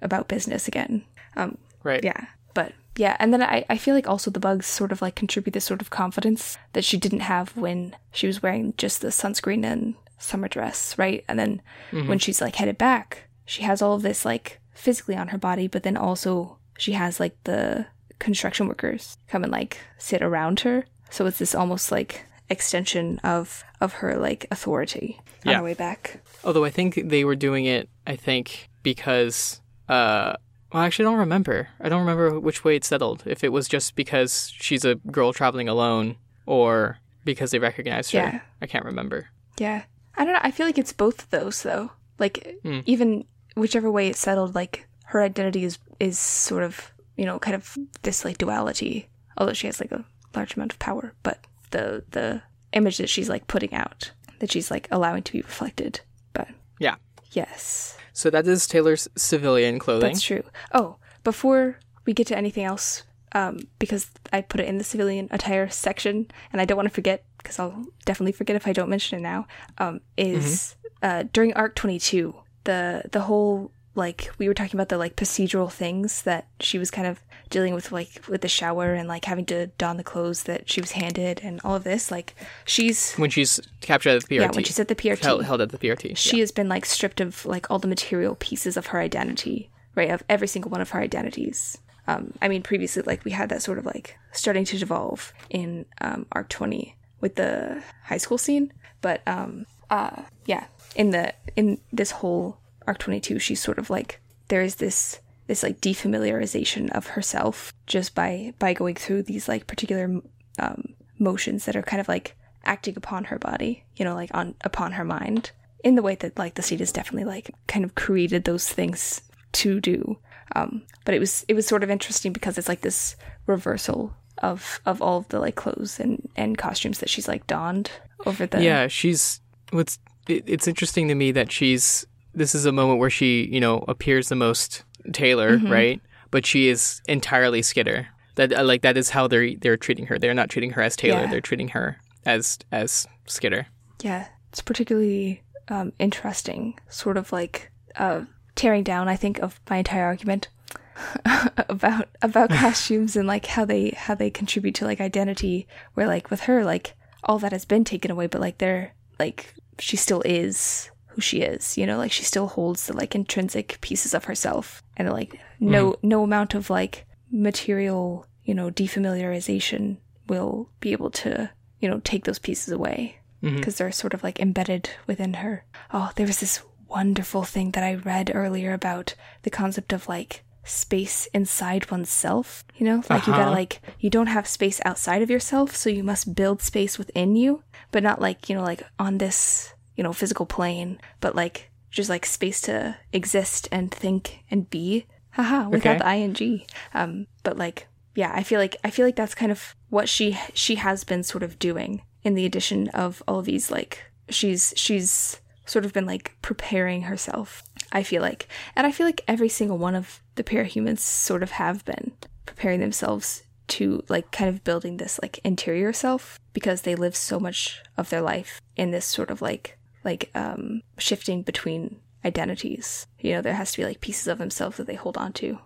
about 0.01 0.29
business 0.29 0.69
again. 0.69 1.03
Um, 1.37 1.59
Right. 1.83 2.05
yeah, 2.05 2.27
but 2.55 2.73
yeah, 2.99 3.17
and 3.21 3.33
then 3.33 3.43
I, 3.43 3.65
I 3.71 3.79
feel 3.79 3.95
like 3.95 4.09
also 4.09 4.31
the 4.31 4.41
bugs 4.41 4.67
sort 4.67 4.93
of 4.93 5.01
like 5.01 5.15
contribute 5.15 5.53
this 5.53 5.65
sort 5.65 5.81
of 5.81 5.89
confidence 5.91 6.59
that 6.73 6.85
she 6.85 6.97
didn't 6.97 7.21
have 7.21 7.57
when 7.57 7.95
she 8.11 8.27
was 8.27 8.43
wearing 8.43 8.75
just 8.77 9.01
the 9.01 9.09
sunscreen 9.09 9.65
and 9.65 9.95
summer 10.19 10.49
dress, 10.49 10.99
right? 10.99 11.25
And 11.29 11.39
then 11.39 11.63
when 11.93 12.19
she's 12.19 12.41
like 12.41 12.57
headed 12.57 12.77
back, 12.77 13.29
she 13.47 13.63
has 13.63 13.81
all 13.81 13.95
of 13.95 14.03
this 14.03 14.25
like 14.25 14.59
physically 14.75 15.17
on 15.17 15.29
her 15.29 15.39
body, 15.39 15.69
but 15.69 15.85
then 15.85 15.97
also 15.97 16.59
she 16.77 16.93
has 16.93 17.21
like 17.21 17.37
the 17.45 17.87
construction 18.19 18.67
workers 18.67 19.17
come 19.29 19.45
and 19.45 19.53
like 19.53 19.79
sit 19.97 20.21
around 20.23 20.61
her. 20.61 20.85
So 21.11 21.25
it's 21.27 21.39
this 21.39 21.55
almost 21.55 21.93
like 21.93 22.25
extension 22.51 23.21
of 23.23 23.63
of 23.81 23.93
her 23.95 24.17
like 24.19 24.47
authority 24.51 25.21
on 25.47 25.53
Yeah. 25.53 25.59
her 25.59 25.63
way 25.65 25.75
back. 25.75 26.21
Although 26.43 26.65
I 26.65 26.71
think 26.71 27.01
they 27.09 27.25
were 27.25 27.37
doing 27.37 27.65
it, 27.67 27.89
I 28.07 28.17
think, 28.17 28.69
because, 28.83 29.61
uh, 29.89 30.35
well, 30.73 30.83
I 30.83 30.87
actually, 30.87 31.05
don't 31.05 31.19
remember. 31.19 31.69
I 31.81 31.89
don't 31.89 32.01
remember 32.01 32.39
which 32.41 32.65
way 32.65 32.77
it 32.77 32.85
settled. 32.85 33.23
If 33.27 33.43
it 33.45 33.51
was 33.53 33.69
just 33.69 33.97
because 33.97 34.53
she's 34.59 34.85
a 34.85 34.97
girl 34.97 35.33
traveling 35.33 35.69
alone 35.69 36.17
or 36.47 36.99
because 37.25 37.51
they 37.51 37.59
recognized 37.59 38.13
her. 38.13 38.19
Yeah. 38.19 38.41
I 38.61 38.67
can't 38.67 38.85
remember. 38.85 39.29
Yeah. 39.59 39.85
I 40.17 40.25
don't 40.25 40.35
know. 40.35 40.41
I 40.43 40.51
feel 40.51 40.67
like 40.67 40.79
it's 40.79 40.93
both 40.93 41.23
of 41.23 41.31
those 41.31 41.63
though. 41.63 41.93
Like 42.19 42.59
Hmm. 42.63 42.81
even 42.87 43.25
whichever 43.55 43.91
way 43.91 44.09
it 44.09 44.17
settled, 44.17 44.55
like 44.55 44.87
her 45.07 45.23
identity 45.23 45.65
is 45.65 45.79
is 46.01 46.19
sort 46.19 46.63
of 46.65 46.93
you 47.17 47.25
know 47.25 47.39
kind 47.39 47.55
of 47.55 47.77
this 48.03 48.25
like 48.25 48.39
duality. 48.39 49.09
Although 49.37 49.53
she 49.53 49.67
has 49.69 49.81
like 49.81 49.93
a 49.93 50.05
large 50.35 50.57
amount 50.57 50.73
of 50.73 50.79
power, 50.79 51.15
but 51.23 51.39
the 51.71 52.03
the 52.11 52.43
image 52.73 52.99
that 52.99 53.09
she's 53.09 53.29
like 53.29 53.47
putting 53.47 53.73
out 53.75 54.11
that 54.41 54.51
she's 54.53 54.71
like 54.71 54.89
allowing 54.91 55.23
to 55.23 55.33
be 55.33 55.41
reflected. 55.41 56.01
But 56.33 56.49
Yeah. 56.79 56.97
yes, 57.33 57.97
So 58.19 58.31
that 58.31 58.49
is 58.49 58.67
Taylor's 58.67 59.07
civilian 59.15 59.79
clothing. 59.79 60.09
that's 60.09 60.23
true. 60.23 60.43
Oh, 60.75 60.97
before 61.23 61.79
we 62.05 62.13
get 62.13 62.27
to 62.27 62.37
anything 62.37 62.65
else, 62.65 63.05
um, 63.31 63.69
because 63.79 64.11
I 64.33 64.41
put 64.41 64.61
it 64.61 64.67
in 64.67 64.77
the 64.77 64.83
civilian 64.83 65.29
attire 65.31 65.69
section, 65.69 66.27
and 66.53 66.61
I 66.61 66.65
don't 66.65 66.77
want 66.77 66.89
to 66.89 66.95
forget 66.95 67.23
because 67.37 67.61
I'll 67.61 67.87
definitely 68.07 68.33
forget 68.33 68.57
if 68.57 68.67
I 68.67 68.73
don't 68.73 68.89
mention 68.91 69.21
it 69.21 69.23
now. 69.23 69.47
Um, 69.79 70.01
is 70.17 70.75
uh, 71.01 71.27
during 71.33 71.55
Arc 71.55 71.77
Twenty 71.77 72.01
Two, 72.01 72.35
the 72.65 73.05
the 73.13 73.21
whole 73.21 73.71
like 73.95 74.33
we 74.37 74.49
were 74.49 74.55
talking 74.55 74.75
about 74.75 74.89
the 74.89 74.99
like 74.99 75.15
procedural 75.15 75.71
things 75.71 76.23
that 76.23 76.49
she 76.59 76.77
was 76.77 76.91
kind 76.91 77.07
of 77.07 77.21
dealing 77.51 77.75
with 77.75 77.93
like 77.93 78.23
with 78.29 78.41
the 78.41 78.49
shower 78.49 78.95
and 78.95 79.09
like 79.09 79.25
having 79.25 79.47
to 79.47 79.69
don 79.79 79.97
the 79.97 80.05
clothes 80.05 80.45
that 80.45 80.69
she 80.69 80.81
was 80.81 80.93
handed 80.93 81.41
and 81.43 81.61
all 81.65 81.75
of 81.75 81.85
this 81.85 82.11
like 82.11 82.35
she's 82.65 83.15
when 83.15 83.31
she's 83.31 83.61
captured 83.81 84.11
at 84.11 84.23
the 84.23 84.37
PRT. 84.37 84.41
yeah 84.41 84.51
when 84.51 84.65
she's 84.65 84.79
at 84.79 84.89
the 84.89 84.95
PRT 84.95 85.21
held, 85.21 85.45
held 85.45 85.61
at 85.61 85.71
the 85.71 85.79
PRT. 85.79 86.17
she 86.17 86.41
has 86.41 86.51
been 86.53 86.69
like 86.69 86.85
stripped 86.85 87.21
of 87.21 87.45
like 87.47 87.71
all 87.71 87.79
the 87.79 87.89
material 87.89 88.35
pieces 88.37 88.77
of 88.77 88.87
her 88.87 88.99
identity, 89.01 89.71
right? 89.95 90.11
Of 90.11 90.23
every 90.29 90.49
single 90.49 90.71
one 90.71 90.81
of 90.81 90.91
her 90.91 91.01
identities. 91.01 91.79
Um, 92.07 92.33
I 92.41 92.49
mean, 92.49 92.63
previously, 92.63 93.03
like 93.03 93.25
we 93.25 93.33
had 93.33 93.51
that 93.51 93.63
sort 93.63 93.79
of 93.79 93.85
like 93.85 94.17
starting 94.33 94.65
to 94.67 94.79
devolve 94.79 95.33
in 95.51 95.85
um, 96.01 96.27
arc 96.33 96.49
twenty 96.49 96.97
with 97.21 97.35
the 97.35 97.83
high 98.05 98.17
school 98.17 98.39
scene, 98.39 98.73
but 99.03 99.21
um, 99.27 99.67
uh, 99.91 100.23
yeah, 100.47 100.67
in 100.97 101.11
the 101.11 101.35
in 101.57 101.79
this 101.93 102.11
whole 102.11 102.59
arc 102.87 102.99
twenty 102.99 103.21
two, 103.21 103.39
she's 103.39 103.61
sort 103.61 103.79
of 103.79 103.91
like 103.91 104.21
there 104.49 104.63
is 104.63 104.77
this 104.77 105.21
this 105.49 105.63
like 105.63 105.81
defamiliarization 105.81 106.91
of 106.91 107.09
herself 107.09 107.73
just 107.87 108.15
by 108.15 108.55
by 108.59 108.73
going 108.73 108.95
through 108.95 109.25
these 109.25 109.49
like 109.49 109.67
particular 109.67 110.21
um, 110.59 110.95
motions 111.19 111.65
that 111.65 111.75
are 111.75 111.83
kind 111.83 112.01
of 112.01 112.07
like 112.07 112.37
acting 112.65 112.95
upon 112.97 113.25
her 113.25 113.39
body, 113.39 113.85
you 113.97 114.05
know, 114.05 114.15
like 114.15 114.31
on 114.35 114.55
upon 114.61 114.93
her 114.93 115.05
mind 115.05 115.51
in 115.83 115.95
the 115.95 116.03
way 116.03 116.15
that 116.15 116.39
like 116.39 116.55
the 116.55 116.63
seed 116.63 116.81
has 116.81 116.93
definitely 116.93 117.25
like 117.25 117.51
kind 117.67 117.85
of 117.85 117.95
created 117.95 118.45
those 118.45 118.69
things 118.69 119.23
to 119.53 119.81
do. 119.81 120.19
Um, 120.55 120.83
but 121.05 121.15
it 121.15 121.19
was 121.19 121.45
it 121.49 121.55
was 121.55 121.67
sort 121.67 121.83
of 121.83 121.91
interesting 121.91 122.33
because 122.33 122.59
it's 122.59 122.69
like 122.69 122.83
this 122.83 123.17
reversal 123.47 124.15
of 124.39 124.81
of 124.87 125.03
all 125.03 125.19
of 125.19 125.29
the 125.29 125.41
like 125.41 125.57
clothes 125.57 125.99
and 125.99 126.29
and 126.37 126.59
costumes 126.59 126.99
that 126.99 127.11
she's 127.11 127.27
like 127.27 127.47
donned 127.47 127.91
over 128.27 128.47
the 128.47 128.63
Yeah, 128.63 128.87
she's 128.87 129.41
what's 129.71 129.99
it, 130.29 130.45
it's 130.47 130.69
interesting 130.69 131.09
to 131.09 131.15
me 131.15 131.33
that 131.33 131.51
she's 131.51 132.07
this 132.39 132.55
is 132.55 132.65
a 132.67 132.73
moment 132.73 132.99
where 133.01 133.11
she, 133.11 133.49
you 133.53 133.61
know, 133.61 133.85
appears 133.89 134.29
the 134.29 134.37
most 134.37 134.85
Taylor, 135.13 135.57
Mm-hmm. 135.59 135.71
right? 135.73 136.01
But 136.31 136.45
she 136.47 136.69
is 136.69 137.01
entirely 137.09 137.63
Skitter. 137.63 138.09
That 138.37 138.53
uh, 138.53 138.63
like 138.65 138.83
that 138.83 138.97
is 138.97 139.11
how 139.11 139.27
they're 139.29 139.55
they're 139.57 139.77
treating 139.77 140.07
her. 140.07 140.19
They're 140.19 140.35
not 140.35 140.51
treating 140.51 140.71
her 140.73 140.83
as 140.83 140.95
Taylor. 140.97 141.23
Yeah. 141.23 141.31
They're 141.31 141.41
treating 141.41 141.69
her 141.69 141.99
as 142.27 142.59
as 142.71 143.07
Skitter. 143.27 143.67
Yeah, 144.03 144.29
it's 144.51 144.61
particularly 144.63 145.43
um, 145.69 145.93
interesting, 145.99 146.79
sort 146.89 147.17
of 147.17 147.33
like 147.33 147.71
uh, 147.97 148.23
tearing 148.55 148.85
down. 148.85 149.09
I 149.09 149.17
think 149.17 149.39
of 149.41 149.59
my 149.69 149.79
entire 149.79 150.05
argument 150.05 150.49
about 151.69 152.09
about 152.23 152.51
costumes 152.65 153.17
and 153.17 153.27
like 153.27 153.47
how 153.47 153.65
they 153.65 153.91
how 153.91 154.15
they 154.15 154.31
contribute 154.31 154.75
to 154.77 154.85
like 154.85 155.01
identity. 155.01 155.67
Where 155.95 156.07
like 156.07 156.31
with 156.31 156.41
her, 156.43 156.65
like 156.65 156.95
all 157.25 157.39
that 157.41 157.53
has 157.53 157.65
been 157.65 157.85
taken 157.85 158.11
away, 158.11 158.27
but 158.27 158.41
like 158.41 158.59
they're 158.59 158.95
like 159.19 159.55
she 159.81 159.97
still 159.97 160.23
is 160.25 160.91
who 161.19 161.23
she 161.23 161.41
is. 161.43 161.77
You 161.77 161.85
know, 161.85 161.99
like 161.99 162.13
she 162.13 162.23
still 162.23 162.47
holds 162.47 162.87
the 162.87 162.93
like 162.97 163.17
intrinsic 163.17 163.79
pieces 163.81 164.15
of 164.15 164.25
herself, 164.25 164.85
and 164.97 165.11
like 165.11 165.41
no 165.59 165.97
no 166.01 166.23
amount 166.23 166.55
of 166.55 166.71
like 166.71 167.07
material 167.33 168.25
you 168.45 168.55
know 168.55 168.71
defamiliarization 168.71 169.97
will 170.29 170.71
be 170.81 170.93
able 170.93 171.11
to 171.11 171.51
you 171.81 171.89
know 171.91 172.01
take 172.05 172.25
those 172.25 172.39
pieces 172.39 172.73
away 172.73 173.19
because 173.41 173.77
they're 173.77 173.91
sort 173.93 174.15
of 174.15 174.23
like 174.23 174.39
embedded 174.41 174.91
within 175.09 175.35
her. 175.35 175.65
Oh, 175.93 176.11
there 176.17 176.27
was 176.27 176.39
this 176.41 176.63
wonderful 176.89 177.43
thing 177.43 177.73
that 177.73 177.85
I 177.85 177.95
read 177.95 178.31
earlier 178.35 178.73
about 178.73 179.15
the 179.43 179.51
concept 179.51 179.93
of 179.93 180.09
like 180.09 180.43
space 180.65 181.27
inside 181.35 181.91
oneself. 181.91 182.65
You 182.77 182.87
know, 182.87 183.03
like 183.11 183.27
you 183.27 183.33
gotta 183.33 183.45
Uh-huh. 183.45 183.51
like 183.63 183.81
you 184.01 184.11
don't 184.11 184.29
have 184.29 184.47
space 184.47 184.81
outside 184.85 185.23
of 185.23 185.31
yourself, 185.31 185.75
so 185.77 185.91
you 185.91 186.05
must 186.05 186.35
build 186.35 186.63
space 186.63 186.97
within 186.99 187.35
you, 187.37 187.63
but 187.91 188.03
not 188.05 188.21
like 188.21 188.49
you 188.49 188.55
know 188.57 188.63
like 188.63 188.83
on 188.99 189.19
this 189.19 189.73
you 189.99 190.03
know 190.05 190.15
physical 190.15 190.47
plane, 190.47 190.99
but 191.21 191.35
like 191.35 191.71
just 191.91 192.09
like 192.09 192.25
space 192.25 192.63
to 192.63 192.97
exist 193.13 193.69
and 193.71 193.91
think 193.91 194.45
and 194.51 194.71
be. 194.71 195.05
Haha, 195.33 195.69
without 195.69 196.01
Okay. 196.01 196.27
the 196.33 196.43
ing. 196.43 196.63
Um, 196.95 197.27
but 197.43 197.59
like 197.59 197.87
yeah, 198.15 198.33
I 198.35 198.43
feel 198.43 198.59
like 198.59 198.77
I 198.83 198.91
feel 198.91 199.05
like 199.05 199.17
that's 199.17 199.35
kind 199.35 199.53
of 199.53 199.75
what 199.91 200.09
she 200.09 200.39
she 200.55 200.77
has 200.77 201.05
been 201.05 201.23
sort 201.23 201.43
of 201.43 201.59
doing 201.59 202.03
in 202.23 202.35
the 202.35 202.47
addition 202.47 202.89
of 202.89 203.23
all 203.29 203.43
these 203.43 203.71
like 203.71 204.05
she's 204.31 204.73
she's 204.77 205.41
sort 205.67 205.85
of 205.85 205.93
been 205.93 206.07
like 206.07 206.35
preparing 206.43 207.03
herself. 207.03 207.63
I 207.93 208.03
feel 208.03 208.23
like, 208.23 208.49
and 208.77 208.87
I 208.87 208.93
feel 208.93 209.07
like 209.07 209.23
every 209.29 209.49
single 209.49 209.79
one 209.79 209.95
of 209.95 210.23
the 210.35 210.45
parahumans 210.45 210.99
sort 211.01 211.43
of 211.43 211.53
have 211.53 211.85
been 211.85 212.13
preparing 212.47 212.81
themselves 212.81 213.43
to 213.69 214.03
like 214.09 214.31
kind 214.33 214.49
of 214.49 214.65
building 214.65 214.97
this 214.97 215.19
like 215.23 215.39
interior 215.45 215.93
self 215.93 216.39
because 216.55 216.83
they 216.83 216.95
live 216.95 217.15
so 217.15 217.39
much 217.39 217.83
of 217.97 218.09
their 218.11 218.23
life 218.23 218.61
in 218.77 218.91
this 218.91 219.05
sort 219.07 219.31
of 219.31 219.41
like 219.43 219.78
like 220.05 220.31
um 220.35 220.83
shifting 220.99 221.43
between 221.43 222.01
identities. 222.25 223.07
You 223.21 223.35
know, 223.35 223.43
there 223.43 223.55
has 223.55 223.73
to 223.73 223.79
be 223.79 223.85
like 223.85 224.01
pieces 224.01 224.27
of 224.29 224.39
themselves 224.39 224.77
that 224.77 224.87
they 224.87 224.95
hold 224.95 225.17
on 225.17 225.33
to. 225.35 225.59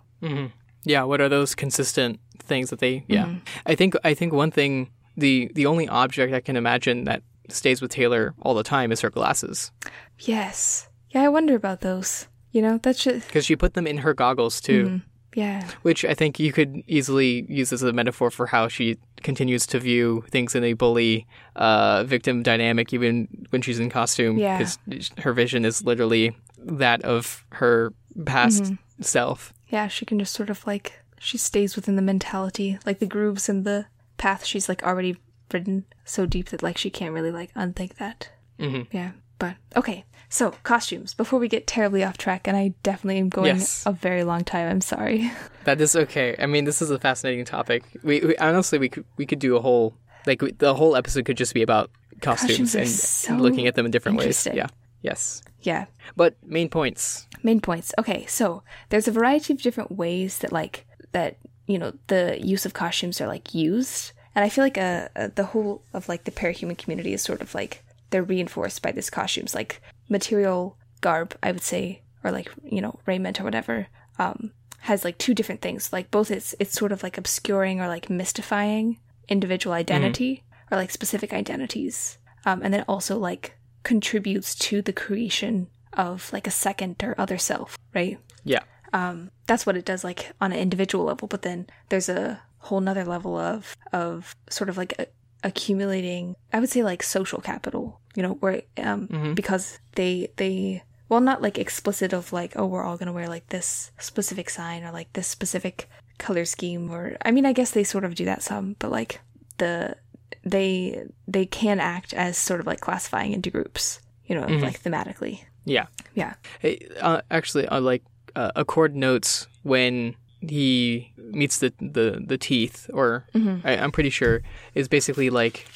Yeah, 0.85 1.05
what 1.05 1.21
are 1.21 1.29
those 1.29 1.55
consistent 1.55 2.21
things 2.39 2.71
that 2.71 2.81
they 2.81 3.05
yeah. 3.07 3.27
Mm-hmm. 3.27 3.39
I 3.67 3.75
think 3.75 3.95
I 4.05 4.15
think 4.15 4.33
one 4.33 4.51
thing 4.51 4.91
the 5.17 5.51
the 5.55 5.67
only 5.67 5.89
object 5.89 6.33
I 6.35 6.41
can 6.41 6.57
imagine 6.57 7.05
that 7.05 7.23
stays 7.49 7.83
with 7.83 7.91
Taylor 7.91 8.35
all 8.41 8.55
the 8.55 8.63
time 8.63 8.93
is 8.93 9.01
her 9.01 9.11
glasses 9.11 9.73
Yes. 10.19 10.89
Yeah, 11.11 11.23
I 11.23 11.29
wonder 11.29 11.55
about 11.55 11.81
those. 11.81 12.29
You 12.53 12.63
know, 12.63 12.79
that's 12.83 13.03
just 13.03 13.27
because 13.27 13.45
she 13.45 13.57
put 13.57 13.75
them 13.75 13.87
in 13.87 13.99
her 13.99 14.15
goggles 14.15 14.61
too, 14.61 14.85
Mm-hmm. 14.85 14.97
Yeah. 15.35 15.69
which 15.83 16.05
I 16.05 16.15
think 16.15 16.39
you 16.39 16.53
could 16.53 16.83
easily 16.87 17.47
use 17.49 17.73
as 17.73 17.83
a 17.83 17.93
metaphor 17.93 18.31
for 18.31 18.47
how 18.47 18.69
she 18.69 18.99
continues 19.23 19.67
to 19.69 19.79
view 19.79 20.25
things 20.31 20.55
in 20.55 20.65
a 20.65 20.73
bully 20.75 21.27
uh, 21.57 22.05
victim 22.05 22.43
dynamic 22.43 22.93
even 22.93 23.29
when 23.51 23.63
she's 23.63 23.79
in 23.81 23.89
costume 23.91 24.39
Yeah. 24.39 24.59
because 24.59 25.11
her 25.19 25.33
vision 25.33 25.65
is 25.65 25.85
literally 25.85 26.37
that 26.59 27.03
of 27.03 27.45
her 27.53 27.93
past 28.27 28.63
Mm-hmm. 28.65 29.03
self. 29.03 29.53
Yeah, 29.69 29.89
she 29.89 30.05
can 30.05 30.19
just 30.19 30.35
sort 30.35 30.51
of 30.51 30.67
like 30.67 31.01
she 31.19 31.39
stays 31.39 31.77
within 31.77 31.97
the 31.97 32.03
mentality, 32.03 32.79
like 32.85 32.99
the 32.99 33.07
grooves 33.07 33.49
and 33.49 33.65
the 33.65 33.87
path 34.19 34.45
she's 34.45 34.69
like 34.69 34.83
already 34.83 35.17
ridden 35.53 35.85
so 36.05 36.27
deep 36.27 36.49
that 36.51 36.63
like 36.63 36.77
she 36.79 36.91
can't 36.91 37.15
really 37.15 37.31
like 37.31 37.51
unthink 37.55 37.97
that. 37.97 38.29
Mhm. 38.59 38.87
Yeah, 38.93 39.13
but 39.43 39.57
okay. 39.75 40.05
So 40.29 40.53
costumes. 40.63 41.15
Before 41.15 41.41
we 41.41 41.49
get 41.49 41.67
terribly 41.67 42.05
off 42.05 42.17
track, 42.17 42.47
and 42.47 42.57
I 42.57 42.75
definitely 42.85 43.19
am 43.19 43.29
going 43.29 43.57
Yes. 43.57 43.83
a 43.85 43.93
very 43.93 44.23
long 44.23 44.45
time. 44.45 44.71
I'm 44.71 44.81
sorry. 44.81 45.31
That 45.65 45.81
is 45.81 45.95
okay. 45.95 46.35
I 46.41 46.47
mean, 46.47 46.65
this 46.65 46.83
is 46.83 46.91
a 46.91 46.99
fascinating 46.99 47.45
topic. 47.45 47.85
We, 48.03 48.19
we 48.21 48.37
honestly 48.39 48.79
we 48.79 48.89
could 48.89 49.05
we 49.17 49.27
could 49.27 49.39
do 49.39 49.57
a 49.57 49.61
whole 49.61 49.95
like 50.27 50.43
we, 50.43 50.53
the 50.53 50.75
whole 50.75 50.97
episode 50.97 51.25
could 51.25 51.37
just 51.37 51.55
be 51.55 51.63
about 51.63 51.91
costumes, 52.21 52.73
Costumes 52.73 52.75
and 52.75 52.89
so 52.89 53.35
looking 53.35 53.69
at 53.69 53.77
them 53.77 53.85
in 53.87 53.93
different 53.93 54.19
ways. 54.19 54.47
Yeah. 54.53 54.67
Yes. 55.03 55.43
Yeah. 55.61 55.87
But 56.17 56.35
main 56.45 56.69
points. 56.69 57.29
Main 57.45 57.61
points. 57.61 57.95
Okay, 57.99 58.27
so 58.27 58.63
there's 58.89 59.07
a 59.07 59.13
variety 59.13 59.53
of 59.53 59.63
different 59.63 59.93
ways 59.93 60.39
that 60.39 60.53
like 60.53 60.87
that 61.13 61.37
you 61.67 61.79
know 61.79 61.93
the 62.09 62.39
use 62.43 62.67
of 62.67 62.75
costumes 62.75 63.21
are 63.21 63.29
like 63.29 63.55
used, 63.55 64.13
and 64.35 64.45
I 64.45 64.49
feel 64.49 64.65
like 64.65 64.79
uh, 64.79 65.09
uh 65.15 65.29
the 65.35 65.45
whole 65.45 65.83
of 65.93 66.09
like 66.09 66.25
the 66.25 66.33
parahuman 66.33 66.79
community 66.79 67.13
is 67.13 67.23
sort 67.23 67.41
of 67.41 67.55
like 67.55 67.85
they're 68.13 68.23
reinforced 68.23 68.83
by 68.83 68.93
these 68.93 69.11
costumes, 69.11 69.55
like 69.55 69.83
material 70.09 70.79
garb, 71.01 71.35
I 71.43 71.51
would 71.51 71.63
say, 71.63 72.03
or 72.23 72.31
like 72.31 72.51
you 72.63 72.81
know 72.81 73.01
raiment 73.07 73.41
or 73.41 73.45
whatever. 73.45 73.89
Um, 74.19 74.53
has 74.83 75.05
like 75.05 75.17
two 75.17 75.33
different 75.35 75.61
things. 75.61 75.93
Like 75.93 76.11
both 76.11 76.31
it's 76.31 76.55
it's 76.59 76.73
sort 76.73 76.93
of 76.93 77.03
like 77.03 77.19
obscuring 77.19 77.81
or 77.81 77.89
like 77.89 78.11
mystifying 78.11 78.99
individual 79.29 79.75
identity 79.75 80.43
or 80.71 80.77
like 80.77 80.91
specific 80.91 81.33
identities, 81.33 82.19
um, 82.45 82.61
and 82.63 82.73
then 82.73 82.85
also 82.89 83.19
like 83.19 83.57
contributes 83.85 84.55
to 84.55 84.83
the 84.83 84.93
creation 84.93 85.69
of 85.93 86.33
like 86.33 86.47
a 86.47 86.51
second 86.51 86.97
or 87.03 87.15
other 87.19 87.39
self, 87.39 87.79
right? 87.95 88.19
Yeah. 88.45 88.63
Um, 88.93 89.31
that's 89.47 89.65
what 89.65 89.77
it 89.77 89.85
does 89.85 90.05
like 90.05 90.33
on 90.41 90.53
an 90.53 90.59
individual 90.59 91.05
level, 91.05 91.29
but 91.29 91.43
then 91.43 91.67
there's 91.89 92.09
a 92.09 92.43
whole 92.59 92.81
nother 92.81 93.05
level 93.05 93.37
of 93.37 93.77
of 93.93 94.35
sort 94.51 94.69
of 94.69 94.77
like 94.77 94.95
a, 94.99 95.07
accumulating 95.43 96.37
I 96.53 96.61
would 96.61 96.69
say 96.71 96.83
like 96.83 97.03
social 97.03 97.41
capital, 97.41 98.01
you 98.15 98.23
know, 98.23 98.35
where 98.35 98.63
um 98.79 99.35
because 99.35 99.79
they 99.97 100.29
they 100.37 100.83
well 101.09 101.21
not 101.21 101.43
like 101.43 101.59
explicit 101.59 102.13
of 102.13 102.33
like, 102.33 102.53
oh 102.57 102.67
we're 102.67 102.85
all 102.85 102.97
gonna 102.97 103.13
wear 103.13 103.29
like 103.29 103.49
this 103.49 103.91
specific 103.99 104.49
sign 104.51 104.85
or 104.85 104.93
like 104.93 105.13
this 105.13 105.27
specific 105.27 105.89
color 106.19 106.45
scheme 106.45 106.91
or 106.91 107.17
I 107.25 107.31
mean 107.31 107.47
I 107.47 107.53
guess 107.53 107.71
they 107.73 107.85
sort 107.85 108.05
of 108.05 108.15
do 108.15 108.25
that 108.25 108.43
some, 108.43 108.77
but 108.79 108.91
like 108.91 109.21
the 109.59 109.97
they 110.45 111.05
they 111.29 111.47
can 111.47 111.81
act 111.81 112.13
as 112.15 112.37
sort 112.37 112.61
of 112.61 112.67
like 112.67 112.81
classifying 112.81 113.33
into 113.33 113.51
groups, 113.51 114.01
you 114.27 114.35
know, 114.35 114.47
like 114.47 114.83
thematically. 114.83 115.45
Yeah. 115.65 115.87
Yeah. 116.15 116.35
Hey, 116.59 116.89
uh, 117.01 117.23
actually, 117.31 117.67
uh, 117.69 117.81
like 117.81 118.03
uh, 118.35 118.51
Accord 118.57 118.97
notes 118.97 119.47
when 119.63 120.17
he 120.49 121.13
meets 121.17 121.59
the 121.59 121.73
the, 121.81 122.23
the 122.25 122.39
teeth, 122.39 122.91
or 122.93 123.27
mm-hmm. 123.35 123.67
I, 123.67 123.77
I'm 123.77 123.93
pretty 123.93 124.11
sure 124.11 124.43
is 124.75 124.89
basically 124.89 125.31
like. 125.31 125.67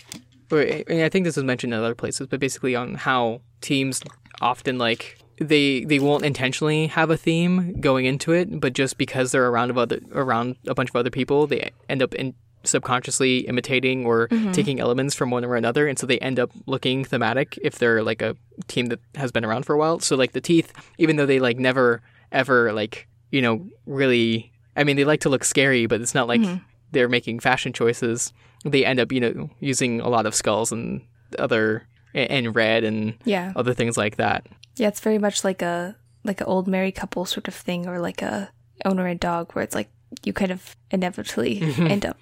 I 0.48 1.08
think 1.08 1.24
this 1.24 1.34
was 1.34 1.42
mentioned 1.42 1.74
in 1.74 1.80
other 1.80 1.96
places, 1.96 2.28
but 2.28 2.38
basically 2.38 2.76
on 2.76 2.94
how 2.94 3.40
teams 3.62 4.00
often 4.40 4.78
like 4.78 5.18
they 5.38 5.84
they 5.84 5.98
won't 5.98 6.24
intentionally 6.24 6.86
have 6.86 7.10
a 7.10 7.16
theme 7.16 7.80
going 7.80 8.06
into 8.06 8.32
it, 8.32 8.60
but 8.60 8.72
just 8.72 8.96
because 8.96 9.32
they're 9.32 9.48
around 9.48 9.70
of 9.70 9.78
other 9.78 10.00
around 10.12 10.56
a 10.66 10.74
bunch 10.74 10.90
of 10.90 10.96
other 10.96 11.10
people, 11.10 11.46
they 11.46 11.70
end 11.88 12.02
up 12.02 12.14
in 12.14 12.34
subconsciously 12.64 13.40
imitating 13.40 14.06
or 14.06 14.28
mm-hmm. 14.28 14.52
taking 14.52 14.80
elements 14.80 15.14
from 15.14 15.30
one 15.30 15.44
or 15.44 15.56
another, 15.56 15.86
and 15.86 15.98
so 15.98 16.06
they 16.06 16.18
end 16.18 16.38
up 16.38 16.50
looking 16.66 17.04
thematic 17.04 17.58
if 17.62 17.78
they're 17.78 18.02
like 18.02 18.22
a 18.22 18.36
team 18.66 18.86
that 18.86 19.00
has 19.14 19.30
been 19.30 19.44
around 19.44 19.64
for 19.64 19.74
a 19.74 19.78
while. 19.78 20.00
So 20.00 20.16
like 20.16 20.32
the 20.32 20.40
teeth, 20.40 20.72
even 20.98 21.16
though 21.16 21.26
they 21.26 21.38
like 21.38 21.58
never 21.58 22.02
ever 22.32 22.72
like 22.72 23.06
you 23.30 23.42
know 23.42 23.68
really, 23.84 24.52
I 24.76 24.84
mean 24.84 24.96
they 24.96 25.04
like 25.04 25.20
to 25.20 25.28
look 25.28 25.44
scary, 25.44 25.86
but 25.86 26.00
it's 26.00 26.14
not 26.14 26.28
like 26.28 26.40
mm-hmm. 26.40 26.62
they're 26.92 27.08
making 27.08 27.40
fashion 27.40 27.72
choices. 27.72 28.32
They 28.64 28.84
end 28.84 29.00
up 29.00 29.12
you 29.12 29.20
know 29.20 29.50
using 29.60 30.00
a 30.00 30.08
lot 30.08 30.26
of 30.26 30.34
skulls 30.34 30.72
and 30.72 31.02
other 31.38 31.86
and 32.14 32.54
red 32.54 32.84
and 32.84 33.14
Yeah. 33.24 33.52
other 33.56 33.74
things 33.74 33.96
like 33.96 34.16
that. 34.16 34.46
Yeah, 34.76 34.88
it's 34.88 35.00
very 35.00 35.18
much 35.18 35.44
like 35.44 35.62
a 35.62 35.96
like 36.24 36.40
an 36.40 36.46
old 36.46 36.66
married 36.66 36.94
couple 36.94 37.24
sort 37.24 37.48
of 37.48 37.54
thing, 37.54 37.86
or 37.86 37.98
like 38.00 38.22
a 38.22 38.50
owner 38.84 39.06
and 39.06 39.20
dog, 39.20 39.52
where 39.52 39.62
it's 39.62 39.74
like 39.74 39.88
you 40.24 40.32
kind 40.32 40.50
of 40.50 40.76
inevitably 40.90 41.60
mm-hmm. 41.60 41.86
end 41.86 42.04
up 42.04 42.18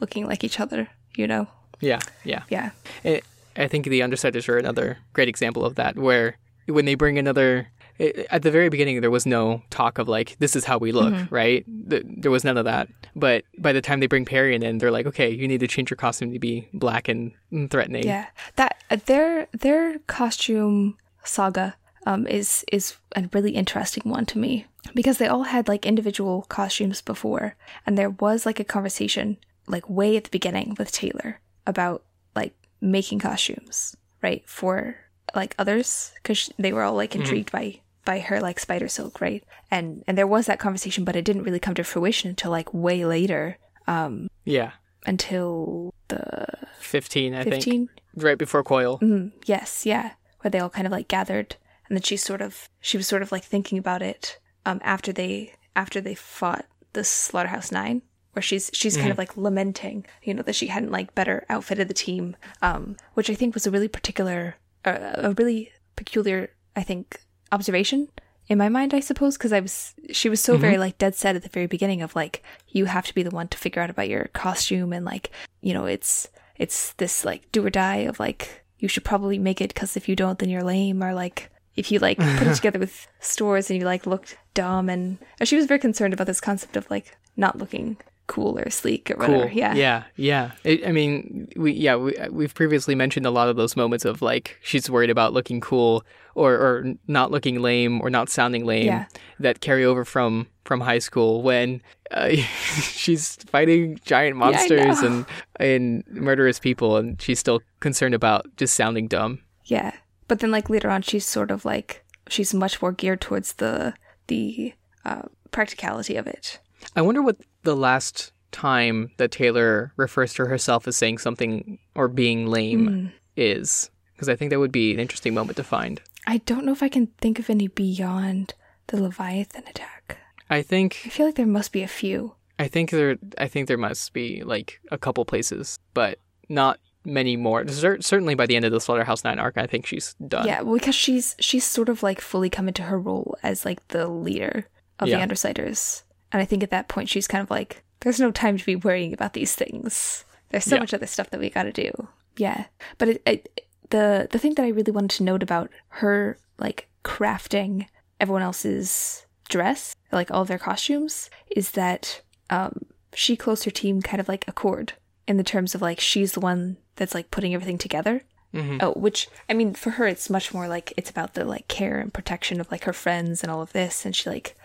looking 0.00 0.26
like 0.26 0.44
each 0.44 0.60
other. 0.60 0.88
You 1.16 1.26
know? 1.26 1.48
Yeah, 1.80 2.00
yeah. 2.24 2.42
Yeah. 2.48 2.70
I 3.04 3.22
I 3.56 3.66
think 3.68 3.86
the 3.86 4.00
Undersiders 4.00 4.48
are 4.48 4.58
another 4.58 4.98
great 5.12 5.28
example 5.28 5.64
of 5.64 5.74
that, 5.74 5.96
where 5.96 6.36
when 6.66 6.84
they 6.84 6.94
bring 6.94 7.18
another. 7.18 7.68
I- 8.00 8.26
At 8.30 8.42
the 8.42 8.50
very 8.50 8.68
beginning, 8.70 9.00
there 9.02 9.10
was 9.10 9.26
no 9.26 9.62
talk 9.70 9.98
of 9.98 10.08
like 10.08 10.36
this 10.38 10.56
is 10.56 10.64
how 10.64 10.78
we 10.78 10.90
look, 10.92 11.14
right? 11.30 11.64
Th- 11.90 12.02
There 12.06 12.30
was 12.30 12.44
none 12.44 12.56
of 12.56 12.64
that. 12.64 12.88
But 13.14 13.44
by 13.58 13.72
the 13.72 13.80
time 13.82 14.00
they 14.00 14.06
bring 14.06 14.24
Parian, 14.24 14.78
they're 14.78 14.90
like, 14.90 15.06
okay, 15.06 15.28
you 15.30 15.46
need 15.46 15.60
to 15.60 15.68
change 15.68 15.90
your 15.90 15.96
costume 15.98 16.32
to 16.32 16.38
be 16.38 16.68
black 16.72 17.08
and 17.08 17.32
threatening. 17.70 18.04
Yeah. 18.04 18.26
That 18.56 18.72
uh, 18.90 18.96
their 19.06 19.46
their 19.52 19.98
costume 20.06 20.96
saga 21.24 21.74
um 22.06 22.26
is 22.26 22.64
is 22.72 22.96
a 23.16 23.28
really 23.34 23.50
interesting 23.52 24.04
one 24.10 24.24
to 24.26 24.38
me 24.38 24.64
because 24.94 25.18
they 25.18 25.28
all 25.28 25.42
had 25.44 25.68
like 25.68 25.84
individual 25.84 26.42
costumes 26.48 27.02
before, 27.02 27.54
and 27.86 27.98
there 27.98 28.10
was 28.10 28.46
like 28.46 28.60
a 28.60 28.64
conversation 28.64 29.36
like 29.66 29.88
way 29.90 30.16
at 30.16 30.24
the 30.24 30.30
beginning 30.30 30.74
with 30.78 30.90
Taylor 30.92 31.40
about 31.66 32.02
like 32.34 32.54
making 32.80 33.18
costumes, 33.18 33.94
right? 34.22 34.42
For 34.48 34.96
like 35.34 35.54
others 35.58 36.12
because 36.16 36.50
they 36.58 36.72
were 36.72 36.82
all 36.82 36.94
like 36.96 37.14
intrigued 37.14 37.52
by 37.52 37.80
by 38.04 38.20
her 38.20 38.40
like 38.40 38.58
spider 38.60 38.88
silk, 38.88 39.20
right? 39.20 39.44
And 39.70 40.02
and 40.06 40.16
there 40.16 40.26
was 40.26 40.46
that 40.46 40.58
conversation, 40.58 41.04
but 41.04 41.16
it 41.16 41.24
didn't 41.24 41.42
really 41.44 41.60
come 41.60 41.74
to 41.74 41.84
fruition 41.84 42.30
until 42.30 42.50
like 42.50 42.72
way 42.72 43.04
later, 43.04 43.58
um, 43.86 44.28
Yeah. 44.44 44.72
until 45.06 45.94
the 46.08 46.46
15, 46.78 47.34
I 47.34 47.42
think. 47.42 47.54
fifteen. 47.54 47.88
Right 48.16 48.38
before 48.38 48.64
Coil. 48.64 48.98
Mm, 49.00 49.32
yes, 49.44 49.86
yeah, 49.86 50.12
where 50.40 50.50
they 50.50 50.58
all 50.58 50.70
kind 50.70 50.86
of 50.86 50.92
like 50.92 51.08
gathered, 51.08 51.56
and 51.88 51.96
then 51.96 52.02
she 52.02 52.16
sort 52.16 52.40
of 52.40 52.68
she 52.80 52.96
was 52.96 53.06
sort 53.06 53.22
of 53.22 53.30
like 53.32 53.44
thinking 53.44 53.78
about 53.78 54.02
it 54.02 54.38
um 54.66 54.80
after 54.82 55.12
they 55.12 55.54
after 55.76 56.00
they 56.00 56.14
fought 56.16 56.66
the 56.92 57.04
Slaughterhouse 57.04 57.70
Nine, 57.70 58.02
where 58.32 58.42
she's 58.42 58.68
she's 58.74 58.96
kind 58.96 59.12
of 59.12 59.18
like 59.18 59.36
lamenting, 59.36 60.04
you 60.24 60.34
know, 60.34 60.42
that 60.42 60.56
she 60.56 60.66
hadn't 60.66 60.90
like 60.90 61.14
better 61.14 61.44
outfitted 61.48 61.86
the 61.86 61.94
team, 61.94 62.36
um, 62.62 62.96
which 63.14 63.30
I 63.30 63.34
think 63.34 63.54
was 63.54 63.66
a 63.66 63.70
really 63.70 63.88
particular, 63.88 64.56
uh, 64.84 65.12
a 65.14 65.30
really 65.34 65.70
peculiar, 65.94 66.50
I 66.74 66.82
think, 66.82 67.20
observation 67.52 68.08
in 68.48 68.58
my 68.58 68.68
mind, 68.68 68.92
I 68.94 69.00
suppose, 69.00 69.38
because 69.38 69.52
I 69.52 69.60
was 69.60 69.94
she 70.10 70.28
was 70.28 70.40
so 70.40 70.56
very 70.56 70.74
mm-hmm. 70.74 70.80
like 70.80 70.98
dead 70.98 71.14
set 71.14 71.36
at 71.36 71.42
the 71.42 71.48
very 71.48 71.66
beginning 71.66 72.02
of 72.02 72.16
like 72.16 72.42
you 72.68 72.86
have 72.86 73.06
to 73.06 73.14
be 73.14 73.22
the 73.22 73.30
one 73.30 73.48
to 73.48 73.58
figure 73.58 73.80
out 73.80 73.90
about 73.90 74.08
your 74.08 74.24
costume 74.32 74.92
and 74.92 75.04
like 75.04 75.30
you 75.60 75.72
know 75.72 75.86
it's 75.86 76.28
it's 76.56 76.92
this 76.94 77.24
like 77.24 77.50
do 77.52 77.64
or 77.64 77.70
die 77.70 77.98
of 77.98 78.18
like 78.18 78.64
you 78.80 78.88
should 78.88 79.04
probably 79.04 79.38
make 79.38 79.60
it 79.60 79.72
because 79.72 79.96
if 79.96 80.08
you 80.08 80.16
don't, 80.16 80.38
then 80.38 80.48
you're 80.48 80.64
lame, 80.64 81.02
or 81.02 81.14
like 81.14 81.50
if 81.76 81.92
you 81.92 81.98
like 82.00 82.18
put 82.18 82.46
it 82.46 82.54
together 82.56 82.78
with 82.78 83.06
stores 83.20 83.70
and 83.70 83.78
you 83.78 83.84
like 83.84 84.06
looked 84.06 84.36
dumb, 84.54 84.88
and, 84.88 85.18
and 85.38 85.48
she 85.48 85.56
was 85.56 85.66
very 85.66 85.78
concerned 85.78 86.12
about 86.12 86.26
this 86.26 86.40
concept 86.40 86.76
of 86.76 86.90
like 86.90 87.16
not 87.36 87.58
looking 87.58 87.96
cool 88.30 88.58
or 88.58 88.70
sleek 88.70 89.10
or 89.10 89.16
whatever. 89.16 89.48
cool. 89.48 89.50
Yeah, 89.58 89.74
yeah, 89.74 90.04
yeah. 90.16 90.52
It, 90.64 90.86
I 90.86 90.92
mean, 90.92 91.48
we 91.56 91.72
yeah 91.72 91.96
we 91.96 92.14
we've 92.30 92.54
previously 92.54 92.94
mentioned 92.94 93.26
a 93.26 93.30
lot 93.30 93.48
of 93.48 93.56
those 93.56 93.76
moments 93.76 94.04
of 94.04 94.22
like 94.22 94.56
she's 94.62 94.88
worried 94.88 95.10
about 95.10 95.32
looking 95.32 95.60
cool 95.60 96.04
or 96.34 96.54
or 96.54 96.94
not 97.08 97.30
looking 97.30 97.60
lame 97.60 98.00
or 98.00 98.08
not 98.08 98.28
sounding 98.30 98.64
lame 98.64 98.86
Yeah. 98.86 99.04
that 99.40 99.60
carry 99.60 99.84
over 99.84 100.04
from 100.04 100.46
from 100.64 100.80
high 100.80 101.00
school 101.00 101.42
when 101.42 101.82
uh, 102.12 102.28
she's 102.80 103.36
fighting 103.50 103.98
giant 104.04 104.36
monsters 104.36 105.02
know. 105.02 105.06
and 105.08 105.26
and 105.58 106.04
murderous 106.08 106.58
people 106.60 106.96
and 106.96 107.20
she's 107.20 107.38
still 107.40 107.60
concerned 107.80 108.14
about 108.14 108.46
just 108.56 108.74
sounding 108.74 109.08
dumb. 109.08 109.40
Yeah. 109.64 109.92
But 110.28 110.38
then 110.38 110.50
like 110.52 110.70
later 110.70 110.88
on 110.90 111.02
she's 111.02 111.26
sort 111.26 111.50
of 111.50 111.64
like 111.64 112.04
she's 112.28 112.54
much 112.54 112.80
more 112.80 112.92
geared 112.92 113.20
towards 113.20 113.54
the 113.54 113.94
the 114.28 114.72
uh, 115.04 115.22
practicality 115.50 116.14
of 116.16 116.26
it. 116.28 116.60
I 116.94 117.02
wonder 117.02 117.20
what 117.22 117.36
the 117.62 117.76
last 117.76 118.32
time 118.52 119.10
that 119.18 119.30
Taylor 119.30 119.92
refers 119.96 120.34
to 120.34 120.46
herself 120.46 120.88
as 120.88 120.96
saying 120.96 121.18
something 121.18 121.78
or 121.94 122.08
being 122.08 122.46
lame 122.46 122.86
Hmm. 122.86 123.06
is 123.36 123.90
because 124.14 124.28
I 124.28 124.36
think 124.36 124.50
that 124.50 124.58
would 124.58 124.72
be 124.72 124.92
an 124.92 125.00
interesting 125.00 125.34
moment 125.34 125.56
to 125.56 125.64
find. 125.64 126.00
I 126.26 126.38
don't 126.38 126.64
know 126.64 126.72
if 126.72 126.82
I 126.82 126.88
can 126.88 127.06
think 127.20 127.38
of 127.38 127.48
any 127.48 127.68
beyond 127.68 128.54
the 128.88 129.00
Leviathan 129.02 129.64
attack. 129.68 130.18
I 130.50 130.62
think 130.62 131.00
I 131.06 131.08
feel 131.10 131.26
like 131.26 131.36
there 131.36 131.46
must 131.46 131.72
be 131.72 131.82
a 131.82 131.88
few. 131.88 132.34
I 132.58 132.68
think 132.68 132.90
there 132.90 133.16
I 133.38 133.46
think 133.48 133.68
there 133.68 133.78
must 133.78 134.12
be 134.12 134.42
like 134.42 134.80
a 134.90 134.98
couple 134.98 135.24
places, 135.24 135.78
but 135.94 136.18
not 136.48 136.78
many 137.04 137.36
more. 137.36 137.66
Cer- 137.68 138.02
certainly 138.02 138.34
by 138.34 138.46
the 138.46 138.56
end 138.56 138.64
of 138.66 138.72
the 138.72 138.80
Slaughterhouse 138.80 139.24
Nine 139.24 139.38
arc, 139.38 139.56
I 139.56 139.66
think 139.66 139.86
she's 139.86 140.14
done. 140.28 140.46
Yeah, 140.46 140.60
well, 140.62 140.74
because 140.74 140.94
she's 140.96 141.36
she's 141.38 141.64
sort 141.64 141.88
of 141.88 142.02
like 142.02 142.20
fully 142.20 142.50
come 142.50 142.68
into 142.68 142.82
her 142.82 142.98
role 142.98 143.36
as 143.42 143.64
like 143.64 143.86
the 143.88 144.08
leader 144.08 144.66
of 144.98 145.08
Yeah. 145.08 145.24
the 145.24 145.32
Undersiders, 145.34 146.02
and 146.32 146.40
I 146.42 146.44
think 146.44 146.62
at 146.62 146.70
that 146.70 146.88
point 146.88 147.08
she's 147.08 147.26
kind 147.28 147.42
of 147.42 147.50
like, 147.50 147.82
"There's 148.00 148.20
no 148.20 148.30
time 148.30 148.56
to 148.58 148.66
be 148.66 148.76
worrying 148.76 149.12
about 149.12 149.32
these 149.34 149.54
things. 149.54 150.24
There's 150.50 150.64
so 150.64 150.76
Yeah. 150.76 150.80
much 150.80 150.94
other 150.94 151.06
stuff 151.06 151.30
that 151.30 151.40
we 151.40 151.50
got 151.50 151.64
to 151.64 151.72
do." 151.72 152.08
Yeah, 152.36 152.66
but 152.98 153.08
it, 153.08 153.22
it, 153.26 153.60
the 153.90 154.28
the 154.30 154.38
thing 154.38 154.54
that 154.54 154.64
I 154.64 154.68
really 154.68 154.92
wanted 154.92 155.10
to 155.16 155.24
note 155.24 155.42
about 155.42 155.70
her 155.88 156.38
like 156.58 156.88
crafting 157.04 157.86
everyone 158.20 158.42
else's 158.42 159.26
dress, 159.48 159.94
like 160.12 160.30
all 160.30 160.44
their 160.44 160.58
costumes, 160.58 161.28
is 161.56 161.72
that 161.72 162.20
um, 162.50 162.84
she 163.14 163.36
closed 163.36 163.64
her 163.64 163.70
team 163.70 164.00
kind 164.02 164.20
of 164.20 164.28
like 164.28 164.46
Accord 164.46 164.92
in 165.26 165.36
the 165.36 165.42
terms 165.44 165.74
of 165.74 165.82
like 165.82 165.98
she's 166.00 166.32
the 166.32 166.40
one 166.40 166.76
that's 166.96 167.14
like 167.14 167.30
putting 167.30 167.54
everything 167.54 167.78
together. 167.78 168.22
Oh, 168.52 168.92
which 168.94 169.28
I 169.48 169.54
mean, 169.54 169.74
for 169.74 169.90
her, 169.90 170.08
it's 170.08 170.28
much 170.28 170.52
more 170.52 170.66
like 170.66 170.92
it's 170.96 171.08
about 171.10 171.34
the 171.34 171.44
like 171.44 171.68
care 171.68 172.00
and 172.00 172.12
protection 172.12 172.60
of 172.60 172.68
like 172.72 172.82
her 172.84 172.92
friends 172.92 173.42
and 173.44 173.50
all 173.50 173.62
of 173.62 173.72
this, 173.72 174.04
and 174.04 174.14
she 174.14 174.28
like. 174.28 174.56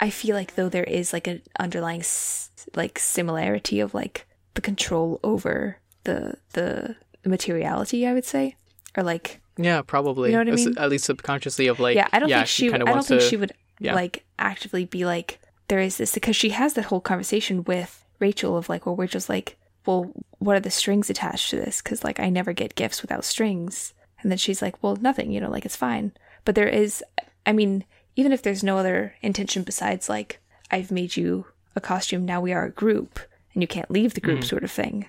I 0.00 0.10
feel 0.10 0.34
like 0.34 0.54
though 0.54 0.68
there 0.68 0.84
is 0.84 1.12
like 1.12 1.26
an 1.26 1.42
underlying 1.58 2.00
s- 2.00 2.50
like 2.74 2.98
similarity 2.98 3.80
of 3.80 3.94
like 3.94 4.26
the 4.54 4.60
control 4.60 5.20
over 5.22 5.78
the 6.04 6.36
the 6.54 6.96
materiality, 7.24 8.06
I 8.06 8.14
would 8.14 8.24
say, 8.24 8.56
or 8.96 9.02
like 9.02 9.40
Yeah, 9.56 9.82
probably. 9.82 10.30
You 10.30 10.36
know 10.36 10.50
what 10.50 10.60
I 10.60 10.64
mean? 10.64 10.78
At 10.78 10.90
least 10.90 11.04
subconsciously 11.04 11.66
of 11.66 11.78
like 11.78 11.96
yeah, 11.96 12.08
I 12.12 12.18
don't 12.18 12.28
think 12.28 12.46
she. 12.46 12.70
kind 12.70 12.82
I 12.82 12.92
don't 12.92 13.06
think 13.06 13.20
to 13.20 13.26
she 13.26 13.36
would 13.36 13.52
yeah. 13.78 13.94
like 13.94 14.24
actively 14.38 14.84
be 14.84 15.04
like 15.04 15.38
there 15.68 15.78
is 15.78 15.98
this 15.98 16.14
because 16.14 16.34
she 16.34 16.50
has 16.50 16.74
that 16.74 16.86
whole 16.86 17.00
conversation 17.00 17.62
with 17.64 18.04
Rachel 18.18 18.56
of 18.56 18.68
like, 18.68 18.86
well, 18.86 18.96
Rachel's 18.96 19.28
like, 19.28 19.56
well, 19.86 20.12
what 20.38 20.56
are 20.56 20.60
the 20.60 20.70
strings 20.70 21.08
attached 21.10 21.50
to 21.50 21.56
this? 21.56 21.80
Because 21.80 22.02
like 22.02 22.20
I 22.20 22.28
never 22.28 22.52
get 22.52 22.74
gifts 22.74 23.02
without 23.02 23.24
strings, 23.24 23.94
and 24.20 24.30
then 24.30 24.38
she's 24.38 24.60
like, 24.62 24.82
well, 24.82 24.96
nothing, 24.96 25.30
you 25.30 25.40
know, 25.40 25.50
like 25.50 25.64
it's 25.64 25.76
fine. 25.76 26.12
But 26.44 26.54
there 26.54 26.68
is, 26.68 27.04
I 27.46 27.52
mean, 27.52 27.84
even 28.20 28.32
if 28.32 28.42
there's 28.42 28.62
no 28.62 28.76
other 28.78 29.14
intention 29.22 29.62
besides 29.62 30.08
like 30.08 30.40
I've 30.70 30.90
made 30.90 31.16
you 31.16 31.46
a 31.74 31.80
costume, 31.80 32.24
now 32.24 32.40
we 32.40 32.52
are 32.52 32.64
a 32.66 32.70
group, 32.70 33.18
and 33.54 33.62
you 33.62 33.66
can't 33.68 33.90
leave 33.90 34.14
the 34.14 34.20
group, 34.20 34.44
sort 34.44 34.64
of 34.64 34.70
thing. 34.70 35.06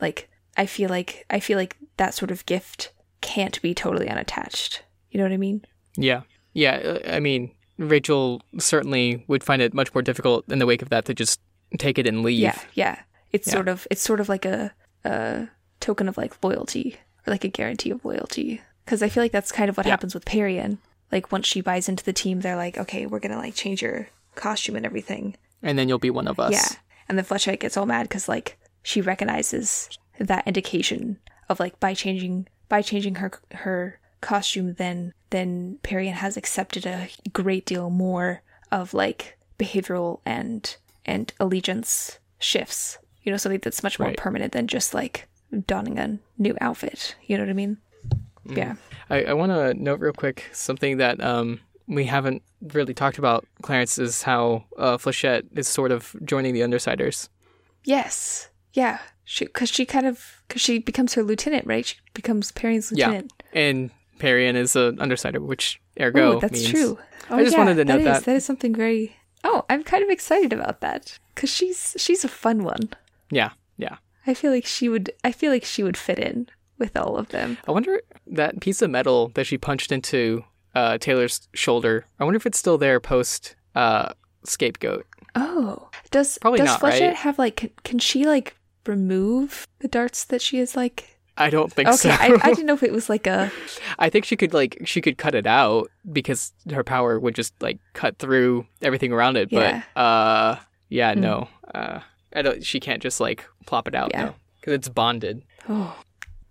Like 0.00 0.28
I 0.56 0.66
feel 0.66 0.88
like 0.90 1.26
I 1.28 1.40
feel 1.40 1.58
like 1.58 1.76
that 1.96 2.14
sort 2.14 2.30
of 2.30 2.46
gift 2.46 2.92
can't 3.20 3.60
be 3.62 3.74
totally 3.74 4.08
unattached. 4.08 4.82
You 5.10 5.18
know 5.18 5.24
what 5.24 5.32
I 5.32 5.38
mean? 5.38 5.64
Yeah. 5.96 6.22
Yeah. 6.52 6.76
uh, 6.76 6.98
I 7.16 7.20
mean, 7.20 7.50
Rachel 7.78 8.40
certainly 8.58 9.24
would 9.28 9.42
find 9.44 9.60
it 9.62 9.74
much 9.74 9.94
more 9.94 10.02
difficult 10.02 10.44
in 10.50 10.58
the 10.58 10.66
wake 10.66 10.82
of 10.82 10.88
that 10.90 11.04
to 11.06 11.14
just 11.14 11.40
take 11.78 11.98
it 11.98 12.06
and 12.06 12.22
leave. 12.22 12.38
Yeah, 12.40 12.58
yeah. 12.74 12.98
It's 13.32 13.48
Yeah. 13.48 13.52
sort 13.54 13.68
of 13.68 13.86
it's 13.90 14.02
sort 14.02 14.20
of 14.20 14.28
like 14.28 14.44
a 14.44 14.72
a 15.04 15.48
token 15.80 16.08
of 16.08 16.16
like 16.16 16.42
loyalty 16.44 16.96
or 17.26 17.30
like 17.32 17.44
a 17.44 17.48
guarantee 17.48 17.90
of 17.90 18.04
loyalty. 18.04 18.60
Because 18.84 19.02
I 19.02 19.08
feel 19.08 19.22
like 19.22 19.32
that's 19.32 19.50
kind 19.52 19.68
of 19.68 19.76
what 19.76 19.86
Yeah. 19.86 19.90
happens 19.92 20.14
with 20.14 20.24
Parian. 20.24 20.78
Like 21.12 21.30
once 21.32 21.46
she 21.46 21.60
buys 21.60 21.88
into 21.88 22.04
the 22.04 22.12
team, 22.12 22.40
they're 22.40 22.56
like, 22.56 22.78
okay, 22.78 23.06
we're 23.06 23.20
gonna 23.20 23.36
like 23.38 23.54
change 23.54 23.82
your 23.82 24.08
costume 24.34 24.76
and 24.76 24.84
everything. 24.86 25.36
And 25.62 25.78
then 25.78 25.88
you'll 25.88 25.98
be 25.98 26.10
one 26.10 26.28
of 26.28 26.38
us. 26.40 26.52
Yeah, 26.52 26.78
and 27.08 27.16
then 27.16 27.24
Flechette 27.24 27.60
gets 27.60 27.76
all 27.76 27.86
mad 27.86 28.04
because 28.08 28.28
like 28.28 28.58
she 28.82 29.00
recognizes 29.00 29.88
that 30.18 30.46
indication 30.46 31.18
of 31.48 31.60
like 31.60 31.78
by 31.80 31.94
changing 31.94 32.48
by 32.68 32.82
changing 32.82 33.16
her 33.16 33.32
her 33.52 33.98
costume, 34.20 34.74
then 34.74 35.12
then 35.30 35.78
Parian 35.82 36.14
has 36.14 36.36
accepted 36.36 36.86
a 36.86 37.08
great 37.32 37.64
deal 37.66 37.90
more 37.90 38.42
of 38.72 38.92
like 38.94 39.38
behavioral 39.58 40.20
and 40.26 40.76
and 41.04 41.32
allegiance 41.38 42.18
shifts. 42.38 42.98
You 43.22 43.32
know, 43.32 43.38
something 43.38 43.60
that's 43.62 43.82
much 43.82 43.98
more 43.98 44.08
Right. 44.08 44.16
permanent 44.16 44.52
than 44.52 44.66
just 44.66 44.94
like 44.94 45.28
donning 45.66 45.98
a 45.98 46.18
new 46.38 46.56
outfit. 46.60 47.16
You 47.26 47.36
know 47.36 47.44
what 47.44 47.50
I 47.50 47.54
mean? 47.54 47.78
Mm-hmm. 48.46 48.56
Yeah. 48.58 48.74
I, 49.10 49.24
I 49.24 49.32
want 49.34 49.52
to 49.52 49.74
note 49.74 50.00
real 50.00 50.12
quick 50.12 50.48
something 50.52 50.96
that 50.98 51.22
um, 51.22 51.60
we 51.86 52.04
haven't 52.06 52.42
really 52.72 52.94
talked 52.94 53.18
about, 53.18 53.46
Clarence, 53.62 53.98
is 53.98 54.22
how 54.22 54.64
uh, 54.78 54.96
Flechette 54.96 55.44
is 55.56 55.68
sort 55.68 55.92
of 55.92 56.14
joining 56.24 56.54
the 56.54 56.60
Undersiders. 56.60 57.28
Yes. 57.84 58.48
Yeah. 58.72 58.98
Because 59.38 59.68
she 59.70 59.84
kind 59.86 60.06
of 60.06 60.42
because 60.46 60.62
she 60.62 60.78
becomes 60.78 61.14
her 61.14 61.22
lieutenant, 61.22 61.66
right? 61.66 61.84
She 61.86 61.96
becomes 62.14 62.52
Parian's 62.52 62.92
Yeah. 62.94 63.06
lieutenant. 63.06 63.32
And 63.52 63.90
Parian 64.18 64.54
is 64.56 64.76
an 64.76 65.00
Undersider, 65.00 65.40
which 65.40 65.80
ergo 66.00 66.36
Oh, 66.36 66.40
that's 66.40 66.52
means 66.52 66.70
true. 66.70 66.98
Oh, 67.30 67.36
I 67.36 67.42
just 67.42 67.52
yeah, 67.52 67.58
wanted 67.58 67.74
to 67.76 67.84
note 67.84 67.98
is- 68.00 68.04
that. 68.04 68.24
that 68.24 68.36
is 68.36 68.44
something 68.44 68.74
very. 68.74 69.16
Oh, 69.44 69.64
I'm 69.70 69.82
kind 69.84 70.02
of 70.02 70.10
excited 70.10 70.52
about 70.52 70.80
that 70.80 71.18
because 71.34 71.50
she's 71.50 71.94
she's 71.98 72.24
a 72.24 72.28
fun 72.28 72.62
one. 72.64 72.90
Yeah, 73.30 73.50
yeah. 73.76 73.96
I 74.26 74.34
feel 74.34 74.50
like 74.52 74.66
she 74.66 74.88
would. 74.88 75.10
I 75.24 75.32
feel 75.32 75.50
like 75.52 75.64
she 75.64 75.82
would 75.82 75.96
fit 75.96 76.18
in 76.18 76.48
with 76.78 76.96
all 76.96 77.16
of 77.16 77.28
them. 77.28 77.58
I 77.66 77.72
wonder 77.72 78.00
that 78.26 78.60
piece 78.60 78.82
of 78.82 78.90
metal 78.90 79.28
that 79.34 79.46
she 79.46 79.58
punched 79.58 79.92
into 79.92 80.44
uh, 80.74 80.98
Taylor's 80.98 81.48
shoulder. 81.54 82.06
I 82.18 82.24
wonder 82.24 82.36
if 82.36 82.46
it's 82.46 82.58
still 82.58 82.78
there 82.78 83.00
post 83.00 83.56
uh, 83.74 84.12
scapegoat. 84.44 85.06
Oh, 85.34 85.88
does 86.10 86.38
Probably 86.38 86.58
does 86.58 86.66
not, 86.68 86.80
Flechette 86.80 87.00
right? 87.08 87.16
have 87.16 87.38
like? 87.38 87.56
Can, 87.56 87.70
can 87.84 87.98
she 87.98 88.24
like 88.26 88.56
remove 88.86 89.66
the 89.80 89.88
darts 89.88 90.24
that 90.26 90.40
she 90.40 90.58
is 90.58 90.76
like? 90.76 91.18
I 91.38 91.50
don't 91.50 91.70
think 91.70 91.88
Okay, 91.88 91.96
so. 91.96 92.10
I, 92.10 92.38
I 92.42 92.48
didn't 92.50 92.64
know 92.64 92.72
if 92.74 92.82
it 92.82 92.92
was 92.92 93.10
like 93.10 93.26
a. 93.26 93.52
I 93.98 94.08
think 94.08 94.24
she 94.24 94.36
could 94.36 94.54
like 94.54 94.78
she 94.84 95.02
could 95.02 95.18
cut 95.18 95.34
it 95.34 95.46
out 95.46 95.90
because 96.10 96.52
her 96.72 96.82
power 96.82 97.20
would 97.20 97.34
just 97.34 97.52
like 97.60 97.78
cut 97.92 98.18
through 98.18 98.66
everything 98.80 99.12
around 99.12 99.36
it. 99.36 99.52
Yeah. 99.52 99.82
But 99.94 100.00
uh, 100.00 100.58
yeah, 100.88 101.12
no, 101.12 101.48
uh, 101.74 102.00
I 102.34 102.42
don't. 102.42 102.64
She 102.64 102.80
can't 102.80 103.02
just 103.02 103.20
like 103.20 103.44
plop 103.66 103.86
it 103.88 103.94
out. 103.94 104.12
Yeah. 104.14 104.24
No, 104.26 104.34
because 104.60 104.74
it's 104.74 104.88
bonded. 104.88 105.42
Oh, 105.68 105.94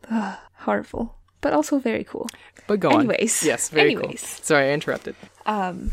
ugh, 0.10 0.38
horrible, 0.60 1.16
but 1.42 1.54
also 1.54 1.80
very 1.80 2.04
cool. 2.04 2.28
But 2.68 2.80
go 2.80 2.90
on. 2.90 3.02
Anyways. 3.02 3.44
yes, 3.44 3.70
very 3.70 3.92
Anyways. 3.96 4.22
cool. 4.22 4.44
Sorry, 4.44 4.70
I 4.70 4.74
interrupted. 4.74 5.16
Um, 5.46 5.92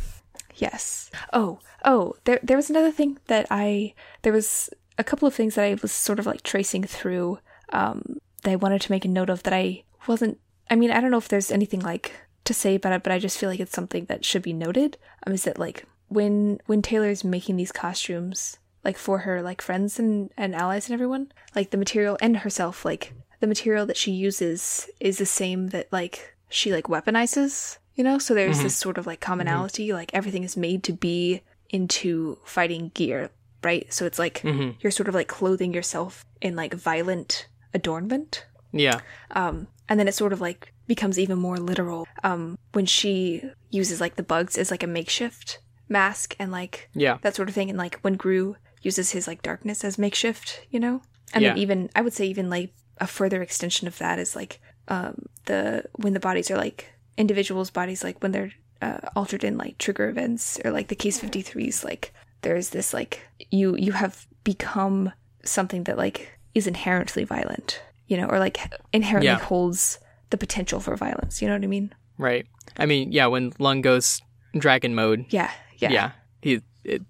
yes. 0.57 1.11
Oh, 1.33 1.59
oh, 1.85 2.15
there 2.25 2.39
there 2.43 2.57
was 2.57 2.71
another 2.71 2.91
thing 2.93 3.19
that 3.27 3.47
I 3.51 3.95
there 4.23 4.33
was 4.33 4.71
a 4.99 5.05
couple 5.05 5.27
of 5.29 5.35
things 5.35 5.55
that 5.55 5.65
I 5.65 5.75
was 5.81 5.93
sort 5.93 6.19
of 6.19 6.27
like 6.27 6.43
tracing 6.43 6.85
through 6.85 7.39
um 7.73 8.19
that 8.43 8.51
I 8.53 8.57
wanted 8.57 8.81
to 8.83 8.93
make 8.93 9.05
a 9.05 9.09
note 9.09 9.31
of 9.31 9.43
that 9.45 9.53
I 9.55 9.85
wasn't 10.07 10.39
I 10.71 10.77
mean, 10.77 10.91
I 10.91 11.01
don't 11.01 11.11
know 11.11 11.19
if 11.19 11.29
there's 11.29 11.51
anything 11.51 11.81
like 11.81 12.13
to 12.45 12.55
say 12.55 12.75
about 12.77 12.93
it, 12.95 13.03
but 13.03 13.13
I 13.13 13.19
just 13.19 13.39
feel 13.39 13.49
like 13.51 13.61
it's 13.61 13.73
something 13.73 14.07
that 14.07 14.25
should 14.25 14.43
be 14.43 14.53
noted. 14.53 14.97
Um 15.27 15.33
is 15.35 15.45
that 15.45 15.59
like 15.59 15.85
when 16.09 16.61
when 16.67 16.83
Taylor's 16.83 17.25
making 17.25 17.57
these 17.57 17.73
costumes 17.73 18.59
like 18.85 18.99
for 18.99 19.19
her 19.21 19.43
like 19.43 19.63
friends 19.63 19.99
and 19.99 20.31
and 20.37 20.55
allies 20.55 20.89
and 20.89 20.95
everyone, 20.95 21.33
like 21.55 21.71
the 21.71 21.77
material 21.77 22.17
and 22.21 22.39
herself 22.39 22.85
like 22.85 23.13
the 23.43 23.47
material 23.55 23.85
that 23.87 23.97
she 23.97 24.13
uses 24.13 24.89
is 25.01 25.19
the 25.19 25.27
same 25.27 25.69
that 25.75 25.93
like 25.93 26.35
she 26.49 26.73
like 26.73 26.85
weaponizes 26.87 27.77
you 27.95 28.03
know? 28.05 28.19
So 28.19 28.33
there's 28.35 28.63
this 28.63 28.77
sort 28.79 28.97
of 28.97 29.07
like 29.07 29.21
commonality 29.21 29.93
like 29.93 30.11
everything 30.15 30.45
is 30.45 30.57
made 30.57 30.83
to 30.85 30.93
be 30.95 31.43
into 31.69 32.39
fighting 32.45 32.91
gear 32.95 33.31
right? 33.63 33.93
So 33.93 34.07
it's 34.07 34.19
like 34.19 34.41
Mm-hmm. 34.43 34.71
you're 34.81 34.91
sort 34.91 35.09
of 35.09 35.15
like 35.15 35.29
clothing 35.29 35.75
yourself 35.75 36.25
in 36.41 36.57
like 36.57 36.73
violent 36.75 37.49
adornment. 37.75 38.47
Yeah, 38.73 39.01
um 39.33 39.67
and 39.89 39.99
then 39.99 40.09
it 40.09 40.15
sort 40.15 40.33
of 40.33 40.41
like 40.41 40.73
becomes 40.87 41.19
even 41.19 41.39
more 41.39 41.59
literal 41.59 42.07
um 42.25 42.57
when 42.73 42.87
she 42.87 43.43
uses 43.71 44.01
like 44.01 44.15
the 44.17 44.23
bugs 44.33 44.57
as 44.57 44.71
like 44.71 44.83
a 44.83 44.87
makeshift 44.99 45.59
mask 45.89 46.35
and 46.39 46.51
like 46.53 46.89
yeah, 46.95 47.19
that 47.23 47.35
sort 47.37 47.49
of 47.49 47.55
thing. 47.55 47.69
And 47.71 47.79
like 47.79 47.99
when 48.05 48.15
Grue 48.15 48.57
uses 48.83 49.11
his 49.13 49.27
like 49.27 49.43
darkness 49.43 49.85
as 49.85 49.99
makeshift 49.99 50.63
you 50.71 50.81
know? 50.81 51.03
And 51.35 51.45
then 51.45 51.59
even 51.59 51.89
i 51.97 52.01
would 52.03 52.13
say 52.13 52.27
even 52.27 52.51
like 52.51 52.71
a 52.99 53.07
further 53.07 53.43
extension 53.43 53.89
of 53.89 53.99
that 53.99 54.19
is 54.19 54.37
like 54.37 54.61
um, 54.89 55.27
the 55.47 55.85
when 55.97 56.13
the 56.13 56.21
bodies 56.21 56.51
are 56.51 56.57
like 56.57 56.93
individuals' 57.17 57.71
bodies, 57.71 58.03
like 58.05 58.23
when 58.23 58.33
they're 58.33 58.53
uh, 58.81 58.99
altered 59.15 59.45
in 59.45 59.57
like 59.59 59.79
trigger 59.79 60.09
events 60.09 60.59
or 60.65 60.71
like 60.73 60.89
the 60.89 60.97
case 60.97 61.21
53s, 61.21 61.85
like 61.85 62.13
there's 62.43 62.71
this 62.71 62.93
like 62.93 63.21
you 63.51 63.77
you 63.77 63.93
have 63.93 64.27
become 64.45 65.13
something 65.45 65.85
that 65.85 65.97
like 65.97 66.39
is 66.55 66.67
inherently 66.67 67.25
violent, 67.25 67.81
you 68.07 68.17
know, 68.17 68.27
or 68.27 68.39
like 68.39 68.59
inherently 68.93 69.29
Yeah. 69.29 69.39
holds 69.39 69.99
the 70.31 70.37
potential 70.37 70.81
for 70.81 70.97
violence. 70.97 71.41
You 71.41 71.49
know 71.49 71.55
what 71.55 71.65
I 71.65 71.69
mean? 71.69 71.95
Right. 72.19 72.47
I 72.77 72.87
mean, 72.87 73.13
yeah, 73.13 73.27
when 73.27 73.53
Lung 73.59 73.81
goes 73.83 74.21
dragon 74.59 74.95
mode, 74.95 75.27
Yeah, 75.31 75.51
yeah, 75.79 75.91
yeah, 75.91 76.11
he 76.43 76.61
it, 76.85 77.03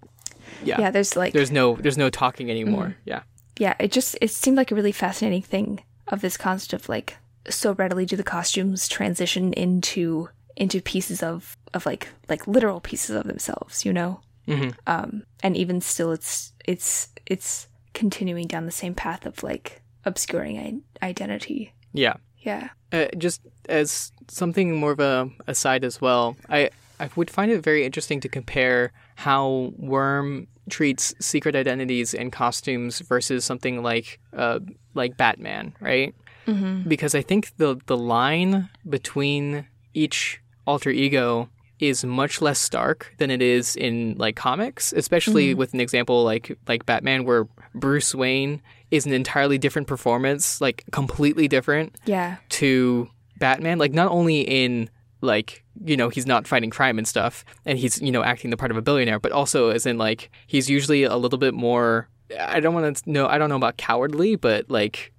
yeah, 0.64 0.80
yeah. 0.80 0.90
There's 0.90 1.16
like 1.16 1.32
there's 1.32 1.50
no 1.50 1.76
there's 1.76 1.98
no 1.98 2.10
talking 2.10 2.50
anymore. 2.50 2.96
Yeah. 3.04 3.22
Yeah, 3.62 3.74
it 3.84 3.90
just 3.98 4.10
it 4.20 4.30
seemed 4.30 4.56
like 4.56 4.72
a 4.72 4.74
really 4.78 4.92
fascinating 5.04 5.42
thing 5.54 5.68
of 6.08 6.20
this 6.20 6.36
concept 6.36 6.72
of 6.74 6.88
like 6.88 7.16
so 7.48 7.72
readily 7.82 8.04
do 8.06 8.16
the 8.16 8.30
costumes 8.36 8.88
transition 8.88 9.52
into 9.64 10.28
into 10.56 10.80
pieces 10.92 11.22
of 11.22 11.56
of 11.74 11.86
like 11.86 12.08
like 12.28 12.46
literal 12.46 12.80
pieces 12.80 13.14
of 13.16 13.24
themselves, 13.26 13.84
you 13.86 13.92
know. 13.92 14.20
Mhm. 14.48 14.74
Um, 14.86 15.10
and 15.44 15.56
even 15.56 15.80
still, 15.80 16.10
it's 16.18 16.52
it's 16.72 17.08
it's 17.34 17.68
continuing 17.94 18.46
down 18.48 18.66
the 18.66 18.72
same 18.82 18.94
path 18.94 19.26
of 19.26 19.42
like 19.42 19.66
obscuring 20.04 20.58
I- 20.58 21.06
identity. 21.10 21.72
Yeah. 22.04 22.16
Yeah, 22.44 22.70
Uh, 22.90 23.06
just 23.16 23.40
as 23.68 24.10
something 24.28 24.74
more 24.74 24.90
of 24.90 24.98
a 24.98 25.30
aside 25.46 25.84
as 25.84 26.00
well, 26.00 26.34
I 26.48 26.70
I 26.98 27.08
would 27.14 27.30
find 27.30 27.52
it 27.52 27.62
very 27.62 27.84
interesting 27.86 28.20
to 28.22 28.28
compare 28.28 28.90
how 29.22 29.72
Worm 29.76 30.48
treats 30.68 31.14
secret 31.20 31.54
identities 31.54 32.12
and 32.12 32.32
costumes 32.32 32.98
versus 32.98 33.44
something 33.44 33.80
like 33.84 34.18
uh 34.36 34.58
like 34.94 35.16
Batman, 35.16 35.74
right? 35.80 36.12
Mm-hmm. 36.48 36.88
Because 36.88 37.14
I 37.14 37.22
think 37.22 37.56
the 37.56 37.78
the 37.86 37.96
line 37.96 38.68
between 38.88 39.64
each 39.94 40.40
alter 40.66 40.90
ego 40.90 41.48
is 41.78 42.04
much 42.04 42.42
less 42.42 42.58
stark 42.58 43.14
than 43.18 43.30
it 43.30 43.40
is 43.40 43.76
in 43.76 44.16
like 44.18 44.34
comics, 44.34 44.92
especially 44.92 45.54
with 45.54 45.72
an 45.72 45.80
example 45.80 46.24
like 46.24 46.58
like 46.66 46.84
Batman 46.84 47.24
where 47.24 47.46
Bruce 47.76 48.16
Wayne 48.16 48.60
is 48.90 49.06
an 49.06 49.12
entirely 49.12 49.56
different 49.56 49.86
performance, 49.86 50.60
like 50.60 50.82
completely 50.90 51.46
different 51.46 51.94
yeah, 52.06 52.38
to 52.48 53.08
Batman, 53.38 53.78
like 53.78 53.92
not 53.92 54.10
only 54.10 54.40
in 54.40 54.90
like 55.22 55.64
you 55.82 55.96
know 55.96 56.08
he's 56.10 56.26
not 56.26 56.46
fighting 56.46 56.70
crime 56.70 56.98
and 56.98 57.08
stuff, 57.08 57.44
and 57.64 57.78
he's 57.78 58.00
you 58.02 58.12
know 58.12 58.22
acting 58.22 58.50
the 58.50 58.56
part 58.56 58.70
of 58.70 58.76
a 58.76 58.82
billionaire, 58.82 59.18
but 59.18 59.32
also 59.32 59.70
as 59.70 59.86
in 59.86 59.96
like 59.96 60.30
he's 60.46 60.68
usually 60.68 61.04
a 61.04 61.16
little 61.16 61.38
bit 61.38 61.54
more. 61.54 62.08
I 62.38 62.60
don't 62.60 62.74
want 62.74 62.96
to 62.96 63.10
know. 63.10 63.26
I 63.26 63.38
don't 63.38 63.48
know 63.48 63.56
about 63.56 63.76
cowardly, 63.76 64.36
but 64.36 64.70
like 64.70 65.12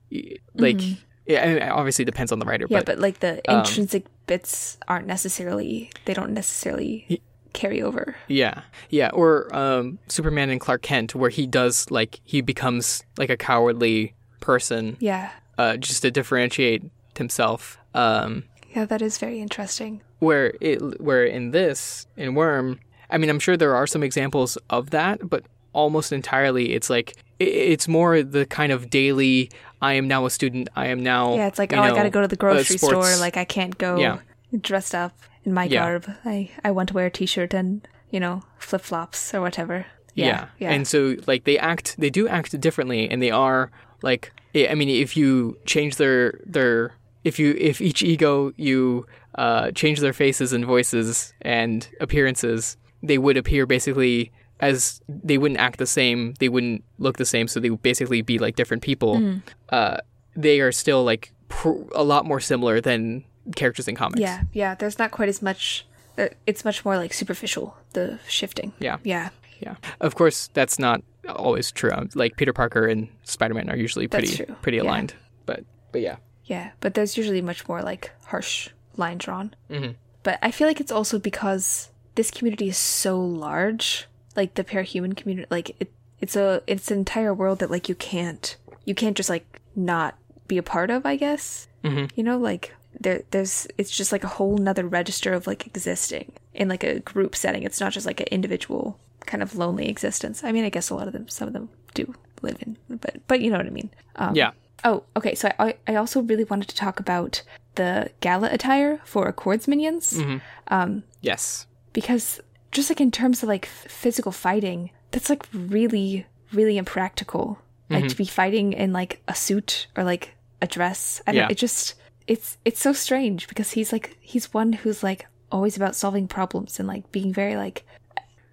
like 0.55 0.81
yeah, 1.25 1.43
I 1.43 1.47
mean, 1.47 1.57
it 1.57 1.69
obviously 1.69 2.05
depends 2.05 2.31
on 2.31 2.39
the 2.39 2.45
writer. 2.45 2.65
Mm-hmm. 2.65 2.73
yeah. 2.73 2.79
but 2.79 2.85
But 2.85 2.99
like 2.99 3.19
the 3.19 3.41
um, 3.49 3.59
intrinsic 3.59 4.05
bits 4.27 4.77
aren't 4.87 5.07
necessarily 5.07 5.89
they 6.05 6.13
don't 6.13 6.33
necessarily 6.33 7.21
carry 7.53 7.81
over. 7.81 8.15
Yeah, 8.27 8.61
yeah, 8.89 9.09
or 9.13 9.55
um, 9.55 9.99
Superman 10.07 10.49
and 10.49 10.59
Clark 10.59 10.81
Kent, 10.81 11.15
where 11.15 11.29
he 11.29 11.47
does 11.47 11.89
like 11.89 12.19
he 12.23 12.41
becomes 12.41 13.03
like 13.17 13.29
a 13.29 13.37
cowardly 13.37 14.15
person, 14.41 14.97
Yeah, 14.99 15.31
uh, 15.57 15.77
just 15.77 16.01
to 16.01 16.11
differentiate 16.11 16.83
himself. 17.17 17.77
Um, 17.93 18.43
yeah, 18.75 18.85
that 18.85 19.01
is 19.01 19.17
very 19.17 19.39
interesting. 19.39 20.01
where 20.19 20.53
it 20.61 21.01
where 21.01 21.25
in 21.25 21.51
this 21.51 22.07
in 22.17 22.33
Worm, 22.35 22.79
I 23.09 23.17
mean, 23.17 23.29
I'm 23.29 23.39
sure 23.39 23.57
there 23.57 23.75
are 23.75 23.87
some 23.87 24.03
examples 24.03 24.57
of 24.69 24.89
that, 24.91 25.29
but 25.29 25.43
almost 25.73 26.11
entirely, 26.11 26.73
it's 26.73 26.89
like 26.89 27.15
it's 27.39 27.87
more 27.87 28.23
the 28.23 28.45
kind 28.45 28.71
of 28.71 28.89
daily. 28.89 29.49
I 29.81 29.93
am 29.93 30.07
now 30.07 30.25
a 30.25 30.29
student. 30.29 30.69
I 30.75 30.87
am 30.87 31.03
now. 31.03 31.35
Yeah, 31.35 31.47
it's 31.47 31.59
like, 31.59 31.73
oh, 31.73 31.81
I 31.81 31.89
gotta 31.93 32.09
go 32.09 32.21
to 32.21 32.27
the 32.27 32.37
grocery 32.37 32.77
store. 32.77 33.15
Like, 33.17 33.35
I 33.35 33.43
can't 33.43 33.77
go 33.77 33.97
Yeah. 33.97 34.19
dressed 34.61 34.95
up 34.95 35.11
in 35.43 35.53
my 35.53 35.65
Yeah. 35.65 35.81
garb. 35.81 36.05
I, 36.23 36.49
I 36.63 36.71
want 36.71 36.87
to 36.89 36.93
wear 36.95 37.07
a 37.07 37.11
t-shirt 37.11 37.53
and, 37.53 37.85
you 38.09 38.19
know, 38.21 38.43
flip 38.59 38.81
flops 38.81 39.33
or 39.33 39.41
whatever. 39.41 39.85
Yeah. 40.15 40.25
Yeah, 40.25 40.45
yeah. 40.59 40.71
And 40.71 40.87
so 40.87 41.15
like 41.27 41.43
they 41.43 41.57
act 41.57 41.95
they 41.97 42.09
do 42.09 42.27
act 42.29 42.57
differently 42.61 43.09
and 43.09 43.21
they 43.21 43.31
are 43.31 43.71
like 44.03 44.31
I 44.55 44.73
mean 44.75 44.87
if 44.87 45.17
you 45.17 45.57
change 45.65 45.95
their 45.97 46.39
their 46.45 46.91
if 47.23 47.39
you 47.39 47.55
if 47.57 47.81
each 47.81 48.01
ego 48.03 48.51
you 48.57 49.05
uh 49.35 49.71
change 49.71 49.99
their 49.99 50.13
faces 50.13 50.53
and 50.53 50.65
voices 50.65 51.33
and 51.41 51.87
appearances 51.99 52.77
they 53.01 53.17
would 53.17 53.37
appear 53.37 53.65
basically 53.65 54.31
as 54.59 55.01
they 55.07 55.37
wouldn't 55.37 55.59
act 55.59 55.77
the 55.79 55.85
same 55.87 56.33
they 56.39 56.49
wouldn't 56.49 56.83
look 56.99 57.17
the 57.17 57.25
same 57.25 57.47
so 57.47 57.59
they 57.59 57.69
would 57.69 57.81
basically 57.81 58.21
be 58.21 58.37
like 58.39 58.55
different 58.55 58.83
people 58.83 59.15
Mm. 59.17 59.41
uh 59.69 59.97
they 60.35 60.59
are 60.61 60.71
still 60.71 61.03
like 61.03 61.31
pr- 61.49 61.83
a 61.95 62.03
lot 62.03 62.25
more 62.25 62.39
similar 62.39 62.81
than 62.81 63.23
characters 63.55 63.87
in 63.87 63.95
comics 63.95 64.19
yeah, 64.21 64.41
yeah. 64.53 64.73
There's 64.75 64.97
not 64.97 65.11
quite 65.11 65.29
as 65.29 65.41
much. 65.41 65.85
uh, 66.17 66.27
It's 66.47 66.63
much 66.65 66.85
more 66.85 66.95
like 66.97 67.13
superficial, 67.13 67.75
the 67.91 68.17
shifting. 68.27 68.71
Yeah. 68.79 68.97
Yeah. 69.03 69.29
Yeah. 69.59 69.75
Of 69.99 70.15
course, 70.15 70.49
that's 70.53 70.79
not 70.79 71.03
always 71.27 71.71
true. 71.71 71.91
Like 72.15 72.35
Peter 72.37 72.53
Parker 72.53 72.87
and 72.87 73.09
Spider 73.23 73.53
Man 73.53 73.69
are 73.69 73.75
usually 73.75 74.07
pretty 74.07 74.45
pretty 74.61 74.77
Yeah. 74.77 74.83
aligned. 74.83 75.13
But 75.45 75.65
but 75.91 76.01
yeah. 76.01 76.15
Yeah. 76.45 76.71
But 76.79 76.93
there's 76.93 77.17
usually 77.17 77.41
much 77.41 77.67
more 77.67 77.81
like 77.81 78.11
harsh 78.25 78.69
line 78.97 79.17
drawn. 79.17 79.53
Mhm. 79.69 79.95
But 80.23 80.39
I 80.41 80.51
feel 80.51 80.67
like 80.67 80.79
it's 80.79 80.91
also 80.91 81.19
because 81.19 81.89
this 82.15 82.31
community 82.31 82.69
is 82.69 82.77
so 82.77 83.19
large, 83.19 84.07
like 84.35 84.53
the 84.55 84.63
parahuman 84.63 85.15
community, 85.17 85.47
like 85.49 85.75
it, 85.79 85.91
it's 86.19 86.35
a 86.35 86.61
it's 86.67 86.91
an 86.91 86.99
entire 86.99 87.33
world 87.33 87.59
that 87.59 87.71
like 87.71 87.89
you 87.89 87.95
can't 87.95 88.55
you 88.85 88.95
can't 88.95 89.17
just 89.17 89.29
like 89.29 89.45
not 89.75 90.15
be 90.47 90.57
a 90.57 90.63
part 90.63 90.89
of. 90.89 91.05
I 91.05 91.15
guess 91.15 91.67
Mhm. 91.83 92.09
you 92.15 92.23
know 92.23 92.37
like 92.37 92.73
there 92.99 93.23
there's 93.31 93.67
it's 93.77 93.91
just 93.91 94.11
like 94.11 94.23
a 94.23 94.27
whole 94.37 94.57
nother 94.57 94.87
register 94.87 95.33
of 95.33 95.47
like 95.47 95.65
existing 95.67 96.31
in 96.53 96.67
like 96.69 96.83
a 96.83 96.99
group 96.99 97.35
setting. 97.35 97.63
It's 97.63 97.79
not 97.79 97.91
just 97.93 98.05
like 98.05 98.19
an 98.19 98.27
individual 98.31 98.99
kind 99.25 99.41
of 99.41 99.55
lonely 99.55 99.87
existence. 99.89 100.43
I 100.43 100.51
mean, 100.51 100.65
I 100.65 100.69
guess 100.69 100.89
a 100.89 100.95
lot 100.95 101.07
of 101.07 101.13
them, 101.13 101.27
some 101.29 101.47
of 101.47 101.53
them 101.53 101.69
do 101.93 102.13
live 102.41 102.57
in, 102.61 102.77
but 102.89 103.15
but 103.27 103.41
you 103.41 103.49
know 103.49 103.57
what 103.57 103.65
I 103.67 103.71
mean. 103.71 103.89
Um, 104.17 104.35
Yeah. 104.35 104.51
Oh, 104.83 105.03
okay. 105.15 105.35
So 105.35 105.51
I 105.59 105.75
I 105.87 105.95
also 105.95 106.21
really 106.21 106.43
wanted 106.43 106.67
to 106.69 106.75
talk 106.75 106.99
about 106.99 107.41
the 107.75 108.11
gala 108.19 108.49
attire 108.51 108.99
for 109.05 109.27
Accords 109.27 109.67
minions 109.67 110.13
mm-hmm. 110.13 110.37
um, 110.67 111.03
Yes. 111.21 111.65
because 111.93 112.39
just 112.71 112.89
like 112.89 113.01
in 113.01 113.09
terms 113.11 113.41
of 113.43 113.49
like 113.49 113.65
physical 113.65 114.31
fighting, 114.31 114.91
that's 115.11 115.29
like 115.29 115.45
really 115.53 116.25
really 116.51 116.77
impractical. 116.77 117.59
Like 117.89 118.03
to 118.03 118.09
mm-hmm. 118.09 118.17
be 118.17 118.25
fighting 118.25 118.73
in 118.73 118.93
like 118.93 119.21
a 119.27 119.35
suit 119.35 119.87
or 119.95 120.03
like 120.03 120.35
a 120.61 120.67
dress. 120.67 121.21
I 121.27 121.31
don't 121.31 121.41
Yeah. 121.41 121.47
it 121.51 121.57
just 121.57 121.95
it's 122.27 122.57
it's 122.65 122.79
so 122.79 122.93
strange 122.93 123.47
because 123.47 123.71
he's 123.71 123.91
like 123.91 124.17
he's 124.21 124.53
one 124.53 124.73
who's 124.73 125.03
like 125.03 125.27
always 125.51 125.75
about 125.77 125.95
solving 125.95 126.27
problems 126.27 126.79
and 126.79 126.87
like 126.87 127.11
being 127.11 127.31
very 127.33 127.55
like 127.55 127.85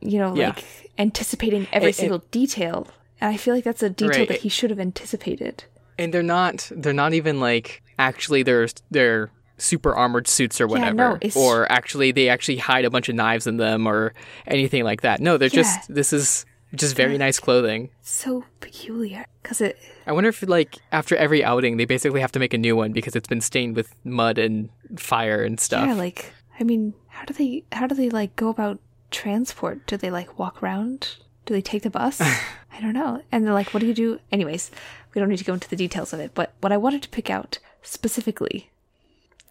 you 0.01 0.19
know 0.19 0.35
Yeah. 0.35 0.49
like 0.49 0.65
anticipating 0.99 1.67
every 1.73 1.89
It- 1.91 1.97
it- 1.97 2.01
single 2.01 2.23
detail. 2.31 2.87
And 3.21 3.35
I 3.35 3.37
feel 3.37 3.55
like 3.55 3.65
that's 3.65 3.83
a 3.83 3.91
detail 3.91 4.21
Right. 4.21 4.29
that 4.29 4.41
he 4.41 4.49
should 4.49 4.71
have 4.71 4.81
anticipated. 4.81 5.65
And 6.01 6.13
they're 6.15 6.23
not 6.23 6.71
they're 6.75 6.93
not 6.93 7.13
even 7.15 7.41
like 7.41 7.83
actually 7.99 8.43
they're 8.43 8.69
they're 8.91 9.31
super 9.59 9.95
armored 9.95 10.27
suits 10.27 10.61
or 10.61 10.67
whatever. 10.67 10.95
no, 10.95 11.15
it's- 11.17 11.37
or 11.37 11.71
actually 11.71 12.13
they 12.13 12.29
actually 12.29 12.57
hide 12.57 12.85
a 12.85 12.91
bunch 12.91 13.09
of 13.09 13.15
knives 13.15 13.47
in 13.47 13.59
them 13.59 13.87
or 13.87 14.15
anything 14.47 14.85
like 14.85 15.03
that. 15.03 15.21
No, 15.21 15.37
they're 15.37 15.49
just 15.51 15.93
this 15.95 16.13
is 16.13 16.47
just 16.75 16.95
very 16.97 17.19
nice 17.19 17.39
clothing. 17.41 17.91
so 18.01 18.45
peculiar 18.61 19.27
because 19.43 19.61
it 19.61 19.77
I 20.07 20.13
wonder 20.13 20.29
if 20.31 20.41
like 20.49 20.77
after 20.93 21.17
every 21.17 21.43
outing 21.45 21.77
they 21.77 21.85
basically 21.85 22.21
have 22.21 22.31
to 22.33 22.39
make 22.39 22.55
a 22.55 22.59
new 22.59 22.77
one 22.77 22.93
because 22.93 23.17
it's 23.17 23.27
been 23.29 23.41
stained 23.41 23.75
with 23.77 23.93
mud 24.05 24.39
and 24.39 24.71
fire 24.97 25.43
and 25.43 25.59
stuff. 25.59 25.85
yeah 25.87 25.95
like 25.95 26.33
i 26.61 26.63
mean 26.65 26.95
how 27.09 27.25
do 27.25 27.35
they 27.35 27.65
how 27.73 27.87
do 27.89 27.95
they 27.97 28.09
like 28.09 28.37
go 28.37 28.49
about 28.51 28.79
transport 29.11 29.85
do 29.89 29.97
they 29.97 30.11
like 30.13 30.39
walk 30.39 30.63
around 30.63 31.17
do 31.45 31.53
they 31.55 31.61
take 31.61 31.83
the 31.83 31.91
bus 31.91 32.21
i 32.73 32.81
don't 32.81 32.93
know 32.95 33.21
and 33.33 33.45
they're 33.45 33.53
like 33.53 33.75
what 33.75 33.81
do 33.81 33.87
you 33.87 33.95
do 33.95 34.21
anyways 34.31 34.71
we 35.15 35.21
don't 35.21 35.29
need 35.29 35.39
to 35.39 35.45
go 35.45 35.55
into 35.55 35.69
the 35.69 35.77
details 35.77 36.13
of 36.13 36.21
it 36.21 36.33
but 36.35 36.53
what 36.61 36.73
i 36.73 36.77
wanted 36.77 37.03
to 37.03 37.09
pick 37.09 37.29
out 37.31 37.59
specifically 37.83 38.71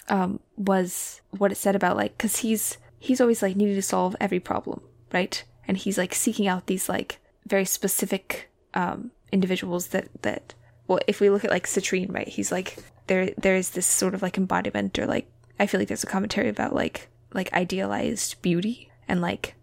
um 0.08 0.40
was 0.58 1.22
what 1.38 1.52
it 1.52 1.56
said 1.56 1.76
about 1.76 1.98
like 1.98 2.18
because 2.18 2.38
he's 2.38 2.78
he's 3.00 3.22
always 3.22 3.42
like 3.42 3.56
needing 3.56 3.76
to 3.76 3.82
solve 3.82 4.16
every 4.20 4.40
problem 4.40 4.82
right? 5.12 5.44
And 5.68 5.78
he's 5.78 5.98
like 5.98 6.14
seeking 6.14 6.48
out 6.48 6.66
these 6.68 6.90
like 6.90 7.20
very 7.48 7.66
specific 7.66 8.50
um 8.74 9.12
individuals 9.32 9.88
that 9.88 10.08
that 10.22 10.54
well 10.88 11.00
if 11.08 11.20
we 11.20 11.30
look 11.30 11.44
at 11.46 11.52
like 11.52 11.66
citrine 11.68 12.12
right 12.14 12.28
he's 12.28 12.52
like 12.52 12.78
there 13.08 13.32
there 13.38 13.56
is 13.56 13.72
this 13.72 13.86
sort 13.86 14.14
of 14.16 14.22
like 14.22 14.38
embodiment 14.38 14.98
or 15.00 15.06
like 15.06 15.28
i 15.60 15.66
feel 15.68 15.80
like 15.80 15.88
there's 15.88 16.04
a 16.04 16.08
commentary 16.08 16.50
about 16.50 16.74
like 16.74 17.08
like 17.34 17.54
idealized 17.54 18.42
beauty 18.42 18.92
and 19.08 19.22
like 19.22 19.56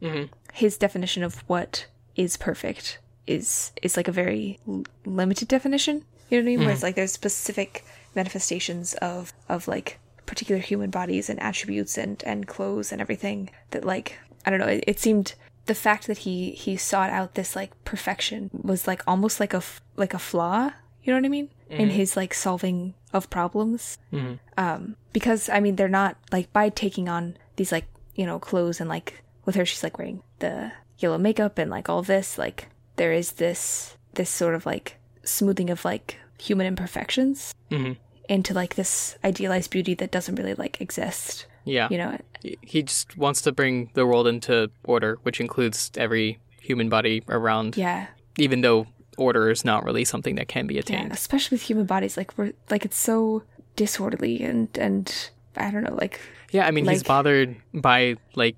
his 0.52 0.78
definition 0.78 1.22
of 1.24 1.42
what 1.48 1.86
is 2.14 2.36
perfect 2.36 2.98
is 3.26 3.72
is 3.82 3.96
like 3.96 4.08
a 4.08 4.12
very 4.12 4.58
l- 4.68 4.84
limited 5.04 5.48
definition 5.48 6.04
you 6.28 6.38
know 6.38 6.44
what 6.44 6.50
i 6.52 6.56
mean 6.56 6.60
where 6.60 6.70
it's 6.74 6.82
like 6.82 6.94
there's 6.94 7.12
specific 7.12 7.84
manifestations 8.14 8.94
of 8.94 9.32
of 9.48 9.68
like 9.68 9.98
particular 10.26 10.60
human 10.60 10.90
bodies 10.90 11.30
and 11.30 11.40
attributes 11.40 11.96
and 11.98 12.22
and 12.26 12.46
clothes 12.46 12.90
and 12.92 13.00
everything 13.00 13.48
that 13.70 13.84
like 13.84 14.18
i 14.44 14.50
don't 14.50 14.58
know 14.60 14.66
it, 14.66 14.82
it 14.86 14.98
seemed 14.98 15.34
the 15.66 15.74
fact 15.74 16.06
that 16.06 16.18
he 16.18 16.50
he 16.52 16.76
sought 16.76 17.10
out 17.10 17.34
this 17.34 17.54
like 17.56 17.72
perfection 17.84 18.50
was 18.52 18.86
like 18.86 19.02
almost 19.06 19.38
like 19.40 19.54
a 19.54 19.62
like 19.96 20.14
a 20.14 20.18
flaw 20.18 20.70
You 21.06 21.12
know 21.12 21.20
what 21.22 21.26
I 21.26 21.38
mean? 21.38 21.48
In 21.70 21.90
his 21.90 22.16
like 22.16 22.34
solving 22.34 22.94
of 23.12 23.30
problems. 23.30 23.98
Mhm. 24.12 24.38
Um, 24.58 24.96
because 25.12 25.48
I 25.56 25.60
mean, 25.60 25.76
they're 25.76 25.98
not 26.02 26.16
like 26.34 26.48
by 26.52 26.66
taking 26.70 27.06
on 27.08 27.36
these 27.56 27.70
like 27.70 27.86
you 28.18 28.26
know 28.26 28.38
clothes 28.42 28.80
and 28.80 28.90
like 28.90 29.22
with 29.46 29.54
her, 29.54 29.64
she's 29.66 29.82
like 29.86 29.98
wearing 29.98 30.22
the 30.42 30.72
yellow 30.98 31.18
makeup 31.18 31.58
and 31.62 31.70
like 31.70 31.88
all 31.88 32.02
this. 32.02 32.38
Like 32.38 32.66
there 32.96 33.12
is 33.12 33.32
this 33.32 33.96
this 34.14 34.30
sort 34.30 34.54
of 34.54 34.64
like 34.66 34.96
smoothing 35.24 35.70
of 35.70 35.84
like 35.84 36.16
human 36.38 36.66
imperfections 36.66 37.54
Mhm. 37.70 37.96
into 38.28 38.54
like 38.54 38.74
this 38.76 39.16
idealized 39.24 39.70
beauty 39.70 39.94
that 39.94 40.10
doesn't 40.10 40.34
really 40.36 40.54
like 40.54 40.80
exist. 40.80 41.46
Yeah. 41.64 41.88
You 41.90 41.98
know, 41.98 42.18
He- 42.62 42.82
just 42.82 43.16
wants 43.18 43.40
to 43.42 43.52
bring 43.52 43.90
the 43.94 44.06
world 44.06 44.26
into 44.28 44.70
order, 44.84 45.18
which 45.24 45.40
includes 45.40 45.90
every 45.96 46.38
human 46.60 46.88
body 46.88 47.22
around, 47.28 47.76
yeah, 47.76 48.06
even 48.38 48.60
though 48.60 48.86
order 49.18 49.50
is 49.50 49.64
not 49.64 49.84
really 49.84 50.04
something 50.04 50.36
that 50.36 50.46
can 50.48 50.66
be 50.66 50.74
yeah, 50.74 50.80
attained. 50.80 51.12
especially 51.12 51.56
with 51.56 51.62
human 51.62 51.86
bodies. 51.86 52.16
Like 52.16 52.36
we're 52.38 52.52
like 52.70 52.84
it's 52.84 52.96
so 52.98 53.42
disorderly 53.74 54.42
and 54.42 54.68
and 54.78 55.30
I 55.56 55.70
don't 55.70 55.82
know, 55.84 55.94
like 56.00 56.20
Yeah, 56.52 56.66
I 56.66 56.70
mean, 56.70 56.86
he's 56.86 57.02
bothered 57.02 57.56
by 57.74 58.16
like 58.34 58.56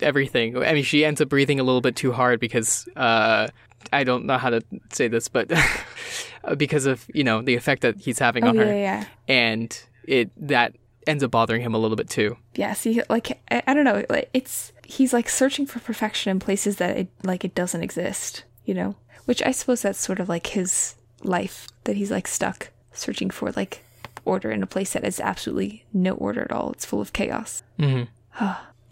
everything. 0.00 0.56
I 0.56 0.72
mean, 0.72 0.84
she 0.84 1.04
ends 1.04 1.20
up 1.20 1.28
breathing 1.28 1.60
a 1.60 1.62
little 1.62 1.80
bit 1.80 1.96
too 1.96 2.12
hard 2.12 2.40
because 2.40 2.88
uh, 2.96 3.48
I 3.92 4.04
don't 4.04 4.26
know 4.26 4.38
how 4.38 4.50
to 4.50 4.62
say 4.92 5.08
this, 5.08 5.28
but 5.28 5.50
because 6.56 6.86
of 6.86 7.06
you 7.12 7.24
know 7.24 7.42
the 7.42 7.54
effect 7.54 7.82
that 7.82 7.96
he's 7.98 8.18
having 8.18 8.44
oh 8.44 8.48
on 8.48 8.56
yeah, 8.56 8.64
her, 8.64 8.74
yeah. 8.74 9.04
and 9.28 9.82
it 10.04 10.30
that 10.48 10.74
ends 11.06 11.24
up 11.24 11.30
bothering 11.30 11.62
him 11.62 11.74
a 11.74 11.78
little 11.78 11.96
bit 11.96 12.08
too. 12.08 12.36
yeah 12.54 12.72
see 12.74 13.02
like 13.08 13.40
I, 13.50 13.62
I 13.66 13.74
don't 13.74 13.84
know 13.84 14.04
like 14.08 14.28
it's 14.34 14.72
he's 14.84 15.12
like 15.12 15.28
searching 15.28 15.66
for 15.66 15.80
perfection 15.80 16.30
in 16.30 16.38
places 16.40 16.76
that 16.76 16.96
it 16.96 17.08
like 17.22 17.44
it 17.44 17.54
doesn't 17.54 17.82
exist 17.82 18.44
you 18.64 18.74
know 18.74 18.96
which 19.24 19.42
i 19.42 19.50
suppose 19.50 19.82
that's 19.82 19.98
sort 19.98 20.20
of 20.20 20.28
like 20.28 20.48
his 20.48 20.94
life 21.22 21.68
that 21.84 21.96
he's 21.96 22.10
like 22.10 22.28
stuck 22.28 22.70
searching 22.92 23.30
for 23.30 23.50
like 23.52 23.82
order 24.32 24.50
in 24.56 24.62
a 24.62 24.66
place 24.74 24.92
that 24.94 25.04
is 25.04 25.18
absolutely 25.20 25.84
no 25.92 26.12
order 26.26 26.42
at 26.42 26.52
all 26.52 26.70
it's 26.72 26.84
full 26.90 27.00
of 27.00 27.12
chaos 27.12 27.62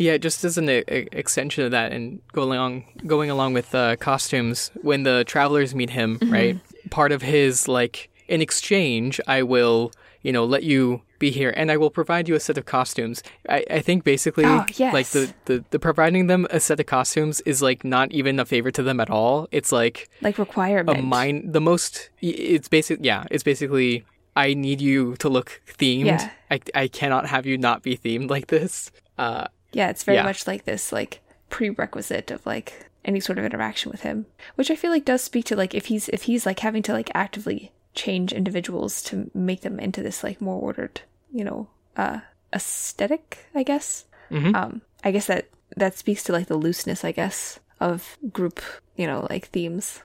Yeah, 0.00 0.16
just 0.16 0.44
as 0.44 0.56
an 0.56 0.70
e- 0.70 0.84
extension 0.86 1.64
of 1.64 1.72
that, 1.72 1.90
and 1.90 2.20
go 2.32 2.44
along, 2.44 2.84
going 3.04 3.30
along 3.30 3.54
with 3.54 3.74
uh, 3.74 3.96
costumes, 3.96 4.70
when 4.82 5.02
the 5.02 5.24
travelers 5.26 5.74
meet 5.74 5.90
him, 5.90 6.18
Mm-hmm. 6.20 6.32
right? 6.32 6.56
Part 6.90 7.10
of 7.10 7.20
his 7.22 7.66
like, 7.66 8.08
in 8.28 8.40
exchange, 8.40 9.20
I 9.26 9.42
will, 9.42 9.90
you 10.22 10.30
know, 10.32 10.44
let 10.44 10.62
you 10.62 11.02
be 11.18 11.32
here, 11.32 11.52
and 11.56 11.68
I 11.72 11.76
will 11.78 11.90
provide 11.90 12.28
you 12.28 12.36
a 12.36 12.40
set 12.40 12.56
of 12.56 12.64
costumes. 12.64 13.24
I, 13.48 13.64
I 13.78 13.80
think 13.80 14.04
basically, 14.04 14.44
Oh, 14.46 14.64
yes. 14.76 14.94
like 14.94 15.08
the, 15.08 15.34
the 15.46 15.64
the 15.70 15.80
providing 15.80 16.28
them 16.28 16.46
a 16.50 16.60
set 16.60 16.78
of 16.78 16.86
costumes 16.86 17.40
is 17.40 17.60
like 17.60 17.82
not 17.82 18.12
even 18.12 18.38
a 18.38 18.44
favor 18.44 18.70
to 18.70 18.84
them 18.84 19.00
at 19.00 19.10
all. 19.10 19.48
It's 19.50 19.72
like 19.72 20.08
like 20.22 20.38
requirement 20.38 20.96
a 20.96 21.02
mine. 21.02 21.50
The 21.50 21.60
most, 21.60 22.10
it's 22.20 22.68
basic. 22.68 23.00
Yeah, 23.02 23.24
it's 23.32 23.42
basically. 23.42 24.04
I 24.46 24.54
need 24.54 24.80
you 24.80 25.16
to 25.16 25.28
look 25.28 25.60
themed. 25.78 26.06
Yeah. 26.06 26.30
I, 26.50 26.60
I 26.74 26.88
cannot 26.88 27.26
have 27.26 27.44
you 27.46 27.58
not 27.58 27.82
be 27.82 27.96
themed 27.96 28.30
like 28.30 28.46
this. 28.46 28.90
Uh, 29.18 29.46
Yeah, 29.72 29.90
it's 29.90 30.04
very 30.04 30.16
Yeah. 30.18 30.24
much 30.30 30.46
like 30.46 30.64
this 30.64 30.92
like 30.92 31.20
prerequisite 31.50 32.30
of 32.30 32.44
like 32.46 32.86
any 33.04 33.20
sort 33.20 33.38
of 33.38 33.44
interaction 33.44 33.90
with 33.90 34.02
him, 34.02 34.26
which 34.56 34.70
I 34.70 34.76
feel 34.76 34.90
like 34.90 35.04
does 35.04 35.22
speak 35.22 35.44
to 35.46 35.56
like 35.56 35.74
if 35.74 35.86
he's 35.86 36.08
if 36.10 36.22
he's 36.28 36.46
like 36.46 36.60
having 36.60 36.82
to 36.84 36.92
like 36.92 37.10
actively 37.14 37.72
change 37.94 38.32
individuals 38.32 39.02
to 39.08 39.30
make 39.34 39.62
them 39.62 39.80
into 39.80 40.02
this 40.02 40.22
like 40.22 40.40
more 40.40 40.60
ordered, 40.60 41.00
you 41.32 41.44
know, 41.44 41.68
uh 41.96 42.20
aesthetic, 42.54 43.46
I 43.54 43.62
guess. 43.62 44.04
Mhm. 44.30 44.54
Um 44.54 44.82
I 45.04 45.10
guess 45.10 45.26
that 45.26 45.48
that 45.76 45.96
speaks 45.98 46.22
to 46.24 46.32
like 46.32 46.46
the 46.48 46.56
looseness, 46.56 47.04
I 47.04 47.12
guess, 47.12 47.60
of 47.80 48.16
group, 48.32 48.60
you 48.96 49.06
know, 49.06 49.26
like 49.30 49.46
themes. 49.48 50.02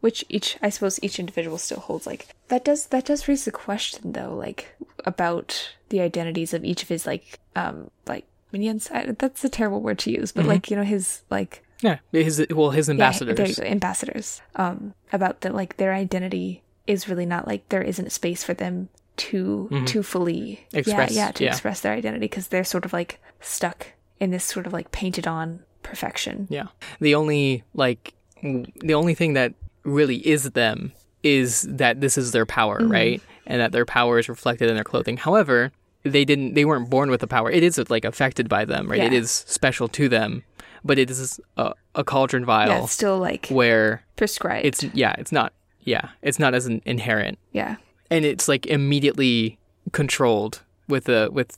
Which 0.00 0.24
each 0.28 0.56
I 0.62 0.68
suppose 0.70 1.00
each 1.02 1.18
individual 1.18 1.58
still 1.58 1.80
holds 1.80 2.06
like 2.06 2.28
that 2.48 2.64
does 2.64 2.86
that 2.86 3.06
does 3.06 3.26
raise 3.26 3.44
the 3.44 3.50
question 3.50 4.12
though, 4.12 4.32
like 4.34 4.74
about 5.04 5.70
the 5.88 6.00
identities 6.00 6.54
of 6.54 6.64
each 6.64 6.82
of 6.84 6.88
his 6.88 7.04
like 7.06 7.40
um 7.56 7.90
like 8.06 8.24
minions. 8.52 8.90
I, 8.92 9.06
that's 9.18 9.42
a 9.44 9.48
terrible 9.48 9.80
word 9.80 9.98
to 10.00 10.10
use, 10.12 10.30
but 10.32 10.46
like 10.46 10.70
you 10.70 10.76
know 10.76 10.84
his 10.84 11.22
like 11.30 11.64
Yeah, 11.80 11.98
his 12.12 12.46
well, 12.50 12.70
his 12.70 12.88
ambassadors. 12.88 13.58
go, 13.58 13.64
ambassadors. 13.64 14.40
Um, 14.54 14.94
about 15.12 15.40
that 15.40 15.54
like 15.54 15.78
their 15.78 15.92
identity 15.92 16.62
is 16.86 17.08
really 17.08 17.26
not 17.26 17.46
like 17.46 17.68
there 17.68 17.82
isn't 17.82 18.12
space 18.12 18.44
for 18.44 18.54
them 18.54 18.88
to 19.16 19.82
to 19.86 20.02
fully 20.04 20.64
Express, 20.72 21.10
yeah 21.10 21.26
yeah 21.26 21.30
to 21.32 21.44
yeah. 21.44 21.50
express 21.50 21.80
their 21.80 21.92
identity 21.92 22.20
because 22.26 22.48
they're 22.48 22.62
sort 22.62 22.84
of 22.84 22.92
like 22.92 23.20
stuck 23.40 23.88
in 24.20 24.30
this 24.30 24.44
sort 24.44 24.64
of 24.66 24.72
like 24.72 24.92
painted 24.92 25.26
on 25.26 25.58
perfection. 25.82 26.46
Yeah, 26.48 26.68
the 27.00 27.16
only 27.16 27.64
like 27.74 28.14
the 28.42 28.94
only 28.94 29.14
thing 29.14 29.32
that 29.34 29.54
really 29.88 30.26
is 30.26 30.50
them 30.52 30.92
is 31.22 31.62
that 31.62 32.00
this 32.00 32.16
is 32.16 32.32
their 32.32 32.46
power, 32.46 32.78
Mm-hmm. 32.80 32.92
right? 32.92 33.22
And 33.46 33.60
that 33.60 33.72
their 33.72 33.84
power 33.86 34.18
is 34.18 34.28
reflected 34.28 34.68
in 34.68 34.74
their 34.74 34.84
clothing. 34.84 35.16
However, 35.16 35.72
they 36.04 36.24
didn't. 36.24 36.54
They 36.54 36.64
weren't 36.64 36.90
born 36.90 37.10
with 37.10 37.20
the 37.20 37.26
power. 37.26 37.50
It 37.50 37.62
is 37.62 37.78
like 37.90 38.04
affected 38.04 38.48
by 38.48 38.64
them, 38.64 38.88
right? 38.90 39.00
It 39.00 39.12
Yeah. 39.12 39.18
is 39.20 39.30
special 39.30 39.88
to 39.88 40.08
them, 40.08 40.44
but 40.84 40.98
it 40.98 41.10
is 41.10 41.40
a, 41.56 41.72
a 41.94 42.04
cauldron 42.04 42.44
vial 42.44 42.68
Yeah, 42.68 42.82
it's 42.84 42.92
still 42.92 43.18
like 43.18 43.48
where 43.48 44.04
prescribed. 44.16 44.64
it's 44.66 44.84
yeah, 44.94 45.14
it's 45.18 45.32
not. 45.32 45.52
Yeah, 45.80 46.10
it's 46.22 46.38
not 46.38 46.54
as 46.54 46.66
an 46.66 46.82
inherent 46.84 47.38
yeah. 47.52 47.76
and 48.10 48.26
it's 48.26 48.46
like 48.46 48.66
immediately 48.66 49.58
controlled 49.92 50.60
with 50.86 51.08
a 51.08 51.30
with 51.32 51.56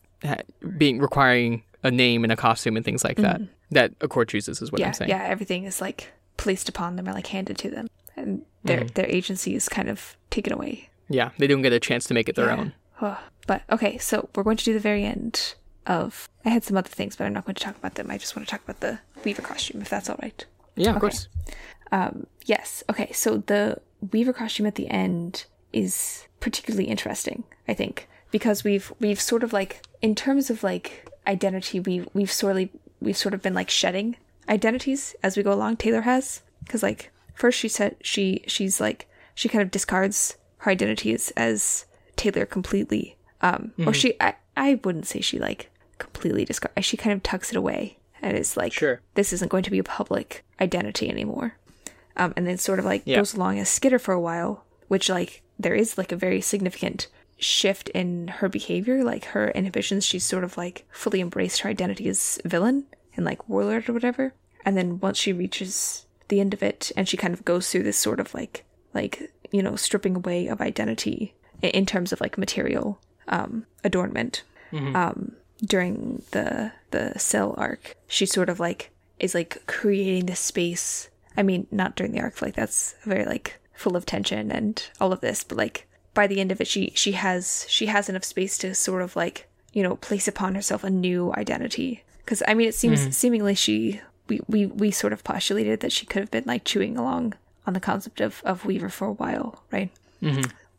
being 0.78 1.01
requiring 1.01 1.65
a 1.82 1.90
name 1.90 2.23
and 2.24 2.32
a 2.32 2.36
costume 2.36 2.77
and 2.77 2.85
things 2.85 3.02
like 3.02 3.16
that 3.16 3.40
that 3.73 3.93
Accord 4.01 4.28
chooses 4.28 4.62
is 4.62 4.70
what 4.70 4.77
Mm-hmm. 4.78 4.82
yeah, 4.82 4.86
I'm 4.86 4.94
saying. 4.94 5.11
yeah, 5.11 5.24
everything 5.24 5.65
is 5.65 5.81
like 5.81 6.12
placed 6.36 6.69
upon 6.69 6.94
them 6.97 7.09
or 7.09 7.12
like 7.12 7.27
handed 7.27 7.59
to 7.59 7.70
them, 7.70 7.89
and 8.22 8.42
their 8.64 8.80
Mm-hmm. 8.80 8.94
their 8.94 9.06
agency 9.06 9.55
is 9.55 9.68
kind 9.68 9.88
of 9.88 10.16
taken 10.30 10.52
away. 10.52 10.88
Yeah, 11.09 11.30
they 11.38 11.47
don't 11.47 11.62
get 11.62 11.72
a 11.72 11.80
chance 11.80 12.05
to 12.06 12.14
make 12.14 12.28
it 12.28 12.36
their 12.36 12.47
Yeah. 12.47 12.60
own. 12.60 12.72
But 13.47 13.62
okay, 13.70 13.98
so 13.98 14.28
we're 14.34 14.42
going 14.44 14.59
to 14.59 14.64
do 14.64 14.74
the 14.74 14.80
very 14.80 15.05
end 15.05 15.55
of. 15.86 16.28
I 16.44 16.51
had 16.51 16.62
some 16.64 16.76
other 16.76 16.88
things, 16.88 17.16
but 17.16 17.24
I'm 17.24 17.32
not 17.32 17.44
going 17.47 17.55
to 17.56 17.64
talk 17.64 17.76
about 17.76 17.94
them. 17.94 18.10
I 18.10 18.18
just 18.18 18.36
want 18.36 18.47
to 18.47 18.51
talk 18.51 18.62
about 18.62 18.80
the 18.80 19.01
Weaver 19.24 19.42
costume, 19.42 19.80
if 19.82 19.88
that's 19.88 20.09
all 20.09 20.18
right. 20.22 20.44
Yeah, 20.76 20.90
of 20.90 20.97
Okay. 20.97 21.01
course. 21.01 21.28
Um, 21.90 22.26
yes. 22.44 22.84
Okay. 22.88 23.10
So 23.12 23.38
the 23.38 23.78
Weaver 24.12 24.32
costume 24.32 24.66
at 24.66 24.76
the 24.76 24.88
end 24.88 25.47
is 25.72 26.26
particularly 26.38 26.84
interesting, 26.88 27.42
I 27.66 27.74
think, 27.74 28.09
because 28.30 28.62
we've 28.62 28.92
we've 29.01 29.20
sort 29.20 29.42
of 29.42 29.52
like 29.52 29.82
in 30.01 30.14
terms 30.14 30.48
of 30.51 30.62
like 30.62 31.09
identity, 31.26 31.80
we 31.80 32.05
we've 32.14 32.30
sorely 32.32 32.70
we've 33.01 33.16
sort 33.16 33.34
of 33.34 33.42
been 33.42 33.55
like 33.55 33.70
shedding 33.70 34.16
identities 34.48 35.16
as 35.22 35.36
we 35.36 35.42
go 35.42 35.52
along. 35.52 35.76
Taylor 35.78 36.02
has 36.02 36.42
because 36.64 36.82
like 36.82 37.10
first 37.35 37.59
she 37.59 37.69
said 37.69 37.97
she 38.02 38.44
she's 38.47 38.81
like 38.81 39.09
she 39.35 39.48
kind 39.48 39.62
of 39.62 39.70
discards 39.70 40.36
her 40.59 40.70
identity 40.70 41.12
as, 41.15 41.31
as 41.36 41.86
Taylor 42.16 42.44
completely. 42.47 43.16
Um, 43.40 43.73
or 43.86 43.94
she 43.94 44.15
I 44.20 44.35
I 44.57 44.81
wouldn't 44.85 45.07
say 45.07 45.20
she 45.20 45.39
like 45.39 45.70
completely 45.98 46.44
discard. 46.44 46.85
She 46.85 46.97
kind 46.97 47.12
of 47.15 47.23
tucks 47.23 47.51
it 47.51 47.57
away 47.57 47.98
and 48.20 48.36
is 48.36 48.57
like 48.57 48.73
Sure. 48.73 49.01
this 49.15 49.32
isn't 49.32 49.51
going 49.51 49.62
to 49.65 49.70
be 49.70 49.78
a 49.78 49.85
public 49.85 50.44
identity 50.61 51.09
anymore 51.09 51.55
um, 52.16 52.35
and 52.36 52.47
then 52.47 52.59
sort 52.59 52.78
of 52.78 52.85
like 52.85 53.02
Yeah. 53.07 53.16
goes 53.16 53.32
along 53.35 53.59
as 53.59 53.69
Skitter 53.70 53.98
for 53.98 54.12
a 54.12 54.20
while, 54.20 54.65
which 54.89 55.09
like 55.09 55.43
there 55.59 55.74
is 55.74 55.97
like 55.97 56.12
a 56.12 56.16
very 56.16 56.40
significant 56.43 57.07
shift 57.39 57.89
in 57.90 58.28
her 58.28 58.48
behavior, 58.51 59.02
like 59.02 59.24
her 59.27 59.51
inhibitions. 59.52 60.05
She's 60.05 60.24
sort 60.24 60.44
of 60.44 60.59
like 60.59 60.85
fully 60.90 61.23
embraced 61.23 61.61
her 61.61 61.70
identity 61.70 62.07
as 62.09 62.39
villain 62.44 62.85
and 63.16 63.24
like 63.24 63.48
warlord 63.48 63.89
or 63.89 63.94
whatever. 63.94 64.35
And 64.66 64.77
then 64.77 65.01
once 65.01 65.16
she 65.16 65.32
reaches 65.32 66.05
the 66.31 66.40
end 66.40 66.55
of 66.55 66.62
it, 66.62 66.90
and 66.97 67.07
she 67.09 67.16
kind 67.16 67.35
of 67.35 67.44
goes 67.44 67.69
through 67.70 67.82
this 67.82 67.98
sort 67.98 68.19
of 68.20 68.32
like 68.35 68.65
like 68.94 69.31
you 69.51 69.62
know 69.62 69.77
stripping 69.77 70.16
away 70.16 70.47
of 70.47 70.61
identity 70.61 71.35
in 71.62 71.85
terms 71.85 72.12
of 72.12 72.20
like 72.20 72.39
material 72.39 72.98
um, 73.28 73.66
adornment 73.85 74.43
um, 74.97 75.32
during 75.65 76.23
the 76.31 76.73
the 76.93 77.19
cell 77.19 77.55
arc, 77.59 77.97
she 78.09 78.24
sort 78.27 78.48
of 78.48 78.59
like 78.61 78.90
is 79.19 79.35
like 79.35 79.62
creating 79.66 80.27
this 80.27 80.40
space. 80.40 81.11
I 81.36 81.43
mean, 81.43 81.66
not 81.70 81.97
during 81.97 82.12
the 82.12 82.20
arc, 82.20 82.40
like 82.40 82.55
that's 82.55 82.94
very 83.05 83.24
like 83.24 83.61
full 83.74 83.97
of 83.97 84.07
tension 84.07 84.51
and 84.51 84.82
all 85.01 85.12
of 85.12 85.20
this, 85.20 85.44
but 85.44 85.59
like 85.59 85.86
by 86.15 86.27
the 86.27 86.40
end 86.40 86.52
of 86.52 86.61
it, 86.61 86.66
she 86.69 86.93
she 86.94 87.12
has 87.12 87.66
she 87.69 87.86
has 87.86 88.09
enough 88.09 88.24
space 88.24 88.59
to 88.59 88.74
sort 88.74 89.02
of 89.02 89.16
like 89.16 89.48
you 89.73 89.82
know 89.82 89.97
place 89.97 90.28
upon 90.28 90.55
herself 90.55 90.85
a 90.85 90.90
new 90.90 91.32
identity. 91.35 92.05
Because 92.19 92.43
I 92.47 92.55
mean, 92.55 92.69
it 92.69 92.74
seems 92.74 93.01
seemingly 93.16 93.55
she 93.55 94.01
we, 94.31 94.40
we 94.48 94.66
we 94.66 94.90
sort 94.90 95.12
of 95.12 95.23
postulated 95.24 95.81
that 95.81 95.93
she 95.93 96.07
could 96.07 96.20
have 96.20 96.31
been 96.31 96.44
like 96.47 96.65
chewing 96.65 96.97
along 96.97 97.35
on 97.66 97.74
the 97.74 97.81
concept 97.81 98.20
of 98.23 98.40
of 98.44 98.65
Weaver 98.65 98.89
for 98.89 99.07
a 99.09 99.12
while, 99.12 99.62
right? 99.73 99.90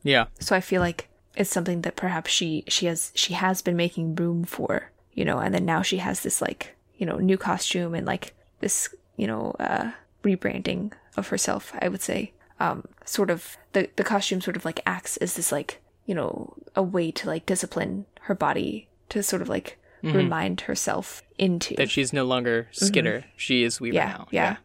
Yeah. 0.04 0.26
so 0.40 0.56
i 0.56 0.62
feel 0.62 0.82
like 0.82 1.10
it's 1.36 1.50
something 1.50 1.82
that 1.82 1.96
perhaps 1.96 2.32
she 2.32 2.64
she 2.68 2.86
has 2.88 3.12
she 3.14 3.34
has 3.34 3.62
been 3.62 3.76
making 3.76 4.16
room 4.16 4.44
for 4.46 4.90
you 5.14 5.24
know 5.26 5.38
and 5.40 5.54
then 5.54 5.66
now 5.66 5.82
she 5.84 5.98
has 5.98 6.22
this 6.22 6.42
like 6.42 6.76
you 6.98 7.06
know 7.06 7.18
new 7.18 7.38
costume 7.38 7.94
and 7.94 8.06
like 8.08 8.34
this 8.62 8.90
you 9.18 9.28
know 9.28 9.56
uh 9.60 9.92
rebranding 10.24 10.92
of 11.18 11.28
herself 11.30 11.74
i 11.82 11.88
would 11.88 12.02
say 12.02 12.32
um 12.60 12.84
sort 13.06 13.30
of 13.30 13.58
the 13.74 13.90
the 13.96 14.04
costume 14.04 14.42
sort 14.42 14.58
of 14.58 14.66
like 14.66 14.80
acts 14.86 15.18
as 15.18 15.34
this 15.36 15.52
like 15.52 15.80
you 16.06 16.16
know 16.16 16.54
a 16.76 16.84
way 16.84 17.12
to 17.12 17.28
like 17.28 17.46
discipline 17.46 18.06
her 18.22 18.36
body 18.36 18.88
to 19.10 19.22
sort 19.24 19.42
of 19.42 19.50
like 19.50 19.78
remind 20.04 20.62
herself 20.62 21.24
into 21.38 21.76
That 21.76 21.90
she's 21.90 22.12
no 22.14 22.26
longer 22.26 22.68
Skitter. 22.72 23.26
She 23.36 23.64
is 23.64 23.80
Weaver 23.82 23.96
yeah, 23.96 24.08
now. 24.08 24.28
yeah. 24.32 24.56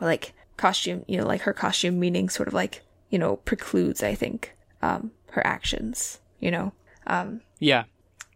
Or, 0.00 0.06
like 0.06 0.32
costume, 0.56 1.04
you 1.06 1.16
know, 1.18 1.26
like 1.26 1.42
her 1.42 1.52
costume 1.52 1.98
meaning 2.00 2.28
sort 2.28 2.48
of 2.48 2.54
like, 2.54 2.82
you 3.10 3.18
know, 3.18 3.36
precludes, 3.36 4.02
I 4.02 4.14
think, 4.14 4.54
um, 4.82 5.10
her 5.30 5.46
actions. 5.46 6.18
You 6.40 6.50
know, 6.50 6.72
um, 7.06 7.40
Yeah. 7.58 7.84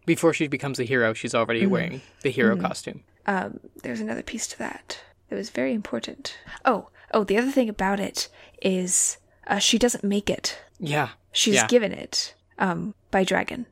Before 0.05 0.33
she 0.33 0.47
becomes 0.47 0.79
a 0.79 0.83
hero, 0.83 1.13
she's 1.13 1.35
already 1.35 1.65
wearing 1.67 2.01
the 2.21 2.31
hero 2.31 2.57
costume. 2.57 3.03
um, 3.27 3.59
there's 3.83 3.99
another 4.01 4.23
piece 4.23 4.47
to 4.47 4.57
that 4.57 4.99
that 5.29 5.35
was 5.35 5.49
very 5.51 5.73
important. 5.73 6.37
Oh, 6.65 6.89
oh, 7.13 7.23
the 7.23 7.37
other 7.37 7.51
thing 7.51 7.69
about 7.69 7.99
it 7.99 8.27
is 8.61 9.17
uh, 9.47 9.59
she 9.59 9.77
doesn't 9.77 10.03
make 10.03 10.29
it. 10.29 10.59
Yeah. 10.79 11.09
She's 11.31 11.55
Yeah. 11.55 11.67
given 11.67 11.91
it 11.91 12.33
um, 12.57 12.95
by 13.11 13.23
Dragon, 13.23 13.67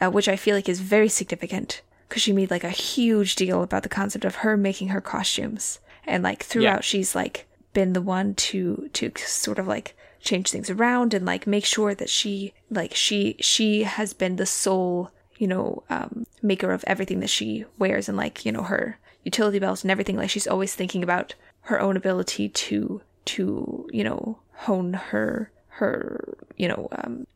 uh, 0.00 0.10
which 0.10 0.28
I 0.28 0.36
feel 0.36 0.54
like 0.56 0.68
is 0.68 0.80
very 0.80 1.08
significant 1.08 1.80
because 2.12 2.22
she 2.22 2.34
made 2.34 2.50
like 2.50 2.62
a 2.62 2.68
huge 2.68 3.36
deal 3.36 3.62
about 3.62 3.84
the 3.84 3.88
concept 3.88 4.26
of 4.26 4.34
her 4.36 4.54
making 4.54 4.88
her 4.88 5.00
costumes, 5.00 5.80
and 6.04 6.22
like 6.22 6.42
throughout 6.42 6.84
she's 6.84 7.14
like 7.14 7.46
been 7.72 7.94
the 7.94 8.02
one 8.02 8.34
to 8.34 8.90
to 8.92 9.10
sort 9.16 9.58
of 9.58 9.66
like 9.66 9.96
change 10.20 10.50
things 10.50 10.68
around 10.68 11.14
and 11.14 11.24
like 11.24 11.46
make 11.46 11.64
sure 11.64 11.94
that 11.94 12.10
she 12.10 12.52
like 12.70 12.94
she 12.94 13.34
she 13.40 13.84
has 13.84 14.12
been 14.12 14.36
the 14.36 14.44
sole 14.44 15.10
you 15.38 15.46
know 15.46 15.82
um, 15.88 16.26
maker 16.42 16.70
of 16.70 16.84
everything 16.86 17.20
that 17.20 17.30
she 17.30 17.64
wears 17.78 18.10
and 18.10 18.18
like 18.18 18.44
you 18.44 18.52
know 18.52 18.64
her 18.64 18.98
utility 19.24 19.58
belts 19.58 19.80
and 19.80 19.90
everything. 19.90 20.16
Like 20.16 20.28
she's 20.28 20.46
always 20.46 20.74
thinking 20.74 21.02
about 21.02 21.34
her 21.62 21.80
own 21.80 21.96
ability 21.96 22.50
to 22.50 23.00
to 23.24 23.88
you 23.90 24.04
know 24.04 24.38
hone 24.52 24.92
her 24.92 25.50
her 25.68 26.36
you 26.58 26.68
know 26.68 26.88
um, 26.92 27.26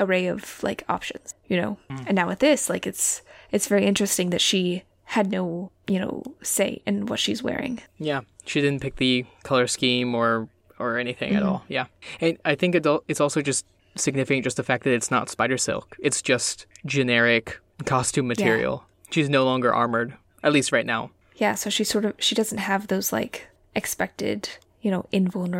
array 0.00 0.26
of 0.26 0.60
like 0.64 0.82
options 0.88 1.36
you 1.46 1.60
know? 1.60 1.78
And 2.08 2.16
now 2.16 2.26
with 2.26 2.40
this 2.40 2.68
like 2.68 2.88
it's 2.88 3.22
it's 3.52 3.66
very 3.68 3.84
interesting 3.86 4.30
that 4.30 4.40
she 4.40 4.82
had 5.10 5.30
no 5.30 5.70
you 5.86 5.98
know 6.00 6.22
say 6.42 6.82
in 6.86 7.06
what 7.06 7.18
she's 7.20 7.42
wearing 7.42 7.80
Yeah, 7.98 8.22
she 8.44 8.60
didn't 8.60 8.82
pick 8.82 8.96
the 8.96 9.24
color 9.44 9.66
scheme 9.66 10.14
or 10.14 10.48
or 10.78 10.98
anything 10.98 11.34
at 11.34 11.42
all. 11.42 11.64
Yeah, 11.68 11.86
and 12.20 12.36
I 12.44 12.54
think 12.54 12.74
al- 12.86 13.02
it's 13.08 13.20
also 13.20 13.40
just 13.40 13.64
significant 13.94 14.44
just 14.44 14.56
the 14.58 14.62
fact 14.62 14.84
that 14.84 14.92
it's 14.92 15.10
not 15.10 15.30
spider 15.30 15.56
silk. 15.58 15.96
It's 16.00 16.20
just 16.20 16.66
generic 16.84 17.58
costume 17.86 18.26
material. 18.28 18.84
She's 19.10 19.30
no 19.30 19.44
longer 19.44 19.72
armored, 19.72 20.14
at 20.42 20.52
least 20.52 20.72
right 20.72 20.84
now. 20.86 21.10
yeah 21.36 21.54
so 21.54 21.70
she 21.70 21.84
sort 21.84 22.04
of 22.04 22.12
she 22.18 22.34
doesn't 22.34 22.58
have 22.58 22.86
those 22.88 23.12
like 23.12 23.48
expected 23.74 24.48
you 24.82 24.90
know 24.90 25.04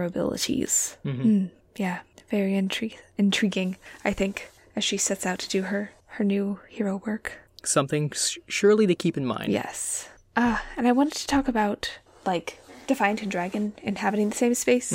invulnerabilities 0.00 0.96
Mm, 1.04 1.50
yeah 1.76 1.98
very 2.30 2.52
intri- 2.52 2.96
intriguing 3.18 3.76
i 4.04 4.12
think 4.12 4.50
as 4.74 4.84
she 4.84 4.96
sets 4.96 5.26
out 5.26 5.38
to 5.40 5.48
do 5.48 5.62
her 5.62 5.90
her 6.16 6.24
new 6.24 6.58
hero 6.68 7.02
work 7.06 7.32
Something 7.66 8.12
surely 8.48 8.86
to 8.86 8.94
keep 8.94 9.16
in 9.16 9.26
mind. 9.26 9.52
Yes. 9.52 10.09
Uh, 10.34 10.59
and 10.76 10.86
I 10.86 10.93
wanted 10.93 11.14
to 11.14 11.26
talk 11.26 11.48
about 11.48 11.98
like 12.24 12.60
Defiant 12.86 13.22
and 13.22 13.30
Dragon 13.30 13.72
inhabiting 13.82 14.30
the 14.30 14.36
same 14.36 14.55
space, 14.55 14.94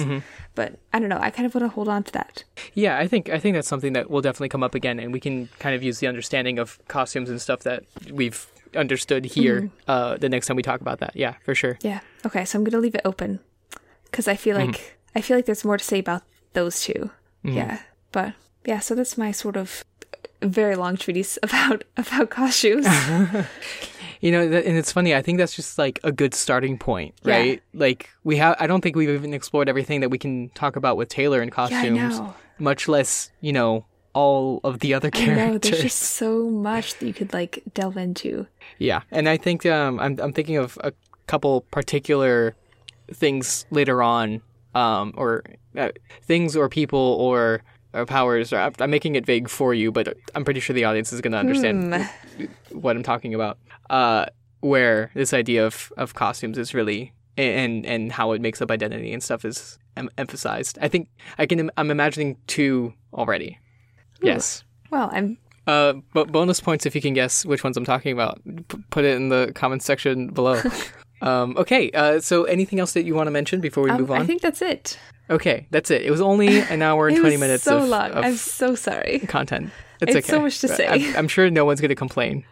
but 0.55 0.79
I 0.93 0.99
don't 0.99 1.09
know. 1.09 1.19
I 1.19 1.29
kind 1.29 1.45
of 1.45 1.53
want 1.53 1.65
to 1.65 1.69
hold 1.69 1.87
on 1.89 2.03
to 2.03 2.11
that. 2.13 2.43
Yeah, 2.73 2.97
I 2.97 3.07
think 3.07 3.29
I 3.29 3.39
think 3.39 3.55
that's 3.55 3.67
something 3.67 3.93
that 3.93 4.09
will 4.09 4.21
definitely 4.21 4.49
come 4.49 4.63
up 4.63 4.75
again, 4.75 4.99
and 4.99 5.11
we 5.11 5.19
can 5.19 5.49
kind 5.59 5.75
of 5.75 5.83
use 5.83 5.99
the 5.99 6.07
understanding 6.07 6.57
of 6.59 6.79
costumes 6.87 7.29
and 7.29 7.41
stuff 7.41 7.63
that 7.63 7.83
we've 8.09 8.47
understood 8.75 9.25
here 9.25 9.69
uh, 9.87 10.15
the 10.17 10.29
next 10.29 10.47
time 10.47 10.55
we 10.55 10.63
talk 10.63 10.79
about 10.79 10.99
that. 10.99 11.15
Yeah, 11.15 11.33
for 11.43 11.53
sure. 11.55 11.77
Yeah. 11.81 11.99
Okay. 12.25 12.45
So 12.45 12.57
I'm 12.57 12.63
gonna 12.63 12.81
leave 12.81 12.95
it 12.95 13.01
open 13.03 13.39
because 14.05 14.27
I 14.27 14.35
feel 14.35 14.55
like 14.55 14.97
I 15.15 15.21
feel 15.21 15.37
like 15.37 15.45
there's 15.45 15.65
more 15.65 15.77
to 15.77 15.83
say 15.83 15.99
about 15.99 16.23
those 16.53 16.81
2 16.81 17.09
Yeah. 17.43 17.79
But 18.11 18.33
yeah. 18.65 18.79
So 18.79 18.95
that's 18.95 19.17
my 19.17 19.31
sort 19.31 19.57
of 19.57 19.83
very 20.41 20.75
long 20.75 20.97
treatise 20.97 21.37
about 21.43 21.83
about 21.97 22.29
costumes. 22.29 22.87
You 24.23 24.31
know, 24.31 24.43
and 24.43 24.77
it's 24.77 24.91
funny. 24.91 25.15
I 25.15 25.23
think 25.23 25.39
that's 25.39 25.55
just 25.55 25.79
like 25.79 25.99
a 26.03 26.11
good 26.11 26.35
starting 26.35 26.77
point, 26.77 27.15
Yeah. 27.23 27.37
right? 27.37 27.63
Like 27.73 28.07
we 28.23 28.37
have. 28.37 28.55
I 28.59 28.67
don't 28.67 28.81
think 28.81 28.95
we've 28.95 29.09
even 29.09 29.33
explored 29.33 29.67
everything 29.67 30.01
that 30.01 30.09
we 30.09 30.19
can 30.19 30.49
talk 30.49 30.75
about 30.75 30.95
with 30.95 31.09
Taylor 31.09 31.41
and 31.41 31.49
yeah, 31.49 31.63
I 31.63 31.69
costumes. 31.69 32.19
know. 32.19 32.35
Much 32.59 32.87
less, 32.87 33.31
you 33.41 33.51
know, 33.51 33.83
all 34.13 34.59
of 34.63 34.77
the 34.81 34.93
other 34.93 35.09
I 35.11 35.17
know. 35.17 35.25
characters. 35.25 35.71
There's 35.71 35.81
just 35.81 35.97
so 36.21 36.47
much 36.51 36.99
that 36.99 37.07
you 37.07 37.13
could 37.15 37.33
like 37.33 37.63
delve 37.73 37.97
into. 37.97 38.45
Yeah, 38.77 39.01
and 39.09 39.27
I 39.27 39.37
think 39.37 39.65
um, 39.65 39.99
I'm 39.99 40.19
I'm 40.21 40.33
thinking 40.33 40.57
of 40.57 40.77
a 40.83 40.93
couple 41.25 41.61
particular 41.71 42.55
things 43.11 43.65
later 43.71 44.03
on, 44.03 44.43
um, 44.75 45.13
or 45.17 45.43
uh, 45.75 45.89
things 46.21 46.55
or 46.55 46.69
people 46.69 46.99
or, 47.19 47.63
or 47.93 48.05
powers. 48.05 48.51
Or 48.53 48.71
I'm, 48.79 48.89
making 48.89 49.15
it 49.15 49.25
vague 49.25 49.49
for 49.49 49.73
you, 49.73 49.91
but 49.91 50.15
I'm 50.35 50.43
pretty 50.45 50.59
sure 50.59 50.73
the 50.73 50.85
audience 50.85 51.11
is 51.13 51.21
going 51.21 51.33
to 51.33 51.37
understand 51.39 51.93
Hmm. 52.37 52.45
what 52.71 52.95
I'm 52.95 53.03
talking 53.03 53.33
about. 53.33 53.57
Uh, 53.89 54.25
where 54.61 55.09
this 55.15 55.33
idea 55.33 55.65
of, 55.65 55.91
of 55.97 56.13
costumes 56.13 56.57
is 56.57 56.73
really 56.73 57.13
and 57.37 57.85
and 57.85 58.11
how 58.11 58.31
it 58.33 58.41
makes 58.41 58.61
up 58.61 58.69
identity 58.69 59.11
and 59.13 59.23
stuff 59.23 59.43
is 59.45 59.79
em- 59.97 60.09
emphasized. 60.17 60.77
I 60.81 60.87
think 60.87 61.07
I 61.37 61.45
can. 61.45 61.71
I'm 61.77 61.89
imagining 61.89 62.37
two 62.47 62.93
already. 63.13 63.57
Yes. 64.21 64.63
Well, 64.91 65.09
I'm 65.11 65.37
Uh, 65.67 65.93
but 66.13 66.31
bonus 66.31 66.59
points 66.59 66.85
if 66.85 66.93
you 66.95 67.01
can 67.01 67.13
guess 67.13 67.45
which 67.45 67.63
ones 67.63 67.77
I'm 67.77 67.85
talking 67.85 68.11
about. 68.13 68.39
P- 68.67 68.77
put 68.89 69.05
it 69.05 69.15
in 69.15 69.29
the 69.29 69.51
comments 69.55 69.85
section 69.85 70.27
below. 70.27 70.61
um, 71.21 71.55
okay. 71.57 71.89
Uh, 71.91 72.19
so 72.19 72.43
anything 72.43 72.79
else 72.79 72.93
that 72.93 73.03
you 73.03 73.15
want 73.15 73.27
to 73.27 73.31
mention 73.31 73.61
before 73.61 73.83
we 73.83 73.89
um, 73.89 74.01
move 74.01 74.11
on? 74.11 74.21
I 74.21 74.25
think 74.25 74.41
that's 74.41 74.61
it. 74.61 74.99
Okay, 75.31 75.67
that's 75.71 75.89
it. 75.91 76.01
It 76.03 76.11
was 76.11 76.21
only 76.21 76.59
an 76.59 76.81
hour 76.81 77.07
and 77.07 77.17
It 77.17 77.21
twenty 77.21 77.35
was 77.37 77.41
minutes 77.41 77.63
so 77.63 77.77
of, 77.77 77.89
long. 77.89 78.11
of 78.11 78.23
I'm 78.25 78.35
so 78.35 78.75
sorry. 78.75 79.19
content. 79.19 79.71
It's, 80.01 80.15
It's 80.15 80.25
okay. 80.27 80.35
so 80.35 80.41
much 80.41 80.59
to 80.61 80.67
But 80.67 80.77
say. 80.77 80.87
I'm, 80.87 81.15
I'm 81.17 81.27
sure 81.27 81.49
no 81.49 81.65
one's 81.65 81.79
going 81.81 81.89
to 81.89 81.95
complain. 81.95 82.43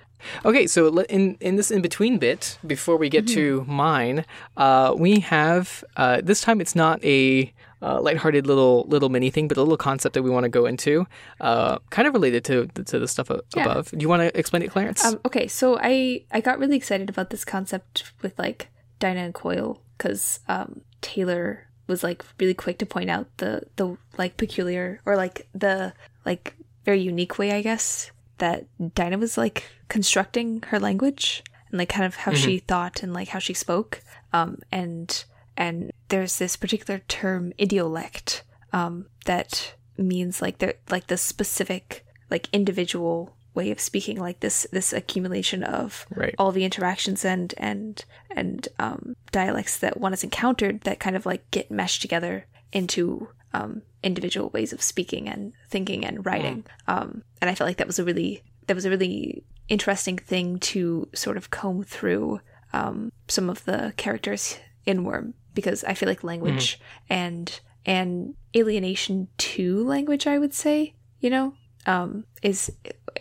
Okay, 0.44 0.68
so 0.68 1.00
in 1.04 1.38
in 1.40 1.56
this 1.56 1.72
in 1.72 1.82
between 1.82 2.18
bit 2.20 2.58
before 2.68 2.98
we 2.98 3.08
get 3.10 3.26
to 3.30 3.62
Mm-hmm. 3.62 3.72
mine, 3.74 4.26
uh, 4.58 4.94
we 4.98 5.22
have 5.22 5.84
uh, 5.96 6.20
this 6.22 6.42
time 6.42 6.60
it's 6.60 6.76
not 6.76 7.02
a 7.06 7.54
uh, 7.82 8.02
lighthearted 8.02 8.46
little 8.46 8.84
little 8.90 9.08
mini 9.08 9.30
thing, 9.32 9.48
but 9.48 9.56
a 9.58 9.62
little 9.62 9.78
concept 9.78 10.14
that 10.16 10.24
we 10.24 10.30
want 10.30 10.44
to 10.44 10.50
go 10.50 10.66
into, 10.66 11.08
uh, 11.40 11.78
kind 11.90 12.06
of 12.06 12.14
related 12.14 12.44
to 12.44 12.68
to 12.84 13.00
the 13.00 13.08
stuff 13.08 13.30
a- 13.30 13.40
Yeah. 13.56 13.64
above. 13.64 13.92
Do 13.92 13.98
you 14.02 14.10
want 14.10 14.22
to 14.24 14.38
explain 14.38 14.62
it, 14.62 14.72
Clarence? 14.72 15.06
Um, 15.06 15.22
okay, 15.26 15.48
so 15.48 15.80
I 15.82 16.26
I 16.34 16.42
got 16.42 16.60
really 16.60 16.76
excited 16.76 17.10
about 17.10 17.30
this 17.30 17.46
concept 17.46 18.12
with 18.22 18.38
like 18.38 18.68
Dinah 19.00 19.22
and 19.22 19.34
Coil 19.34 19.82
because 19.98 20.42
um, 20.50 20.82
Taylor 21.00 21.69
was 21.90 22.04
like 22.04 22.24
really 22.40 22.54
quick 22.54 22.78
to 22.78 22.86
point 22.86 23.10
out 23.10 23.28
the 23.38 23.64
the 23.76 23.98
like 24.18 24.38
peculiar 24.38 25.02
or 25.06 25.18
like 25.18 25.48
the 25.54 25.94
like 26.26 26.56
very 26.86 27.02
unique 27.02 27.38
way 27.38 27.52
I 27.52 27.62
guess 27.62 28.12
that 28.38 28.66
Dinah 28.96 29.18
was 29.18 29.38
like 29.38 29.66
constructing 29.90 30.62
her 30.68 30.80
language 30.80 31.44
and 31.70 31.78
like 31.78 31.90
kind 31.90 32.06
of 32.06 32.16
how 32.16 32.34
she 32.34 32.60
thought 32.60 33.04
and 33.04 33.14
like 33.14 33.30
how 33.30 33.40
she 33.40 33.54
spoke. 33.54 34.02
Um 34.32 34.60
and 34.72 35.26
and 35.58 35.92
there's 36.08 36.38
this 36.38 36.56
particular 36.56 37.02
term 37.08 37.52
idiolect 37.60 38.44
um 38.72 39.08
that 39.26 39.74
means 39.98 40.42
like 40.42 40.60
the 40.60 40.76
like 40.90 41.08
the 41.08 41.18
specific 41.18 42.06
like 42.30 42.48
individual 42.54 43.36
way 43.54 43.72
of 43.72 43.80
speaking 43.80 44.18
like 44.20 44.40
this 44.42 44.68
this 44.72 44.94
accumulation 44.94 45.64
of 45.64 46.06
Right. 46.16 46.36
all 46.38 46.52
the 46.52 46.64
interactions 46.66 47.26
and 47.26 47.54
and 47.58 48.06
and 48.36 48.68
um 48.80 49.16
dialects 49.32 49.78
that 49.80 50.00
one 50.00 50.12
has 50.12 50.24
encountered 50.24 50.82
that 50.82 51.00
kind 51.00 51.16
of 51.16 51.26
like 51.26 51.50
get 51.52 51.70
meshed 51.72 52.02
together 52.02 52.46
into 52.72 53.28
um 53.54 53.82
individual 54.04 54.50
ways 54.52 54.72
of 54.72 54.82
speaking 54.82 55.28
and 55.28 55.54
thinking 55.70 56.06
and 56.06 56.26
writing. 56.26 56.64
Um 56.88 57.24
and 57.42 57.50
i 57.50 57.56
felt 57.56 57.68
like 57.68 57.78
that 57.78 57.88
was 57.88 58.00
a 58.00 58.04
really 58.04 58.44
that 58.68 58.76
was 58.76 58.86
a 58.86 58.90
really 58.90 59.44
interesting 59.68 60.18
thing 60.18 60.60
to 60.60 61.08
sort 61.14 61.38
of 61.38 61.50
comb 61.50 61.84
through 61.84 62.40
um 62.74 63.12
some 63.28 63.50
of 63.50 63.66
the 63.66 63.94
characters 63.98 64.58
in 64.86 65.04
worm 65.04 65.34
because 65.54 65.84
i 65.84 65.94
feel 65.94 66.08
like 66.10 66.24
language 66.24 66.80
and 67.10 67.60
and 67.86 68.36
alienation 68.56 69.28
to 69.38 69.84
language 69.84 70.28
i 70.28 70.38
would 70.38 70.54
say 70.54 70.94
you 71.20 71.30
know 71.30 71.54
um 71.86 72.24
is 72.44 72.72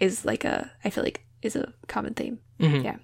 is 0.00 0.24
like 0.24 0.44
a 0.44 0.70
i 0.84 0.90
feel 0.90 1.04
like 1.04 1.24
is 1.42 1.56
a 1.56 1.72
common 1.86 2.14
theme 2.14 2.38
yeah 2.58 2.96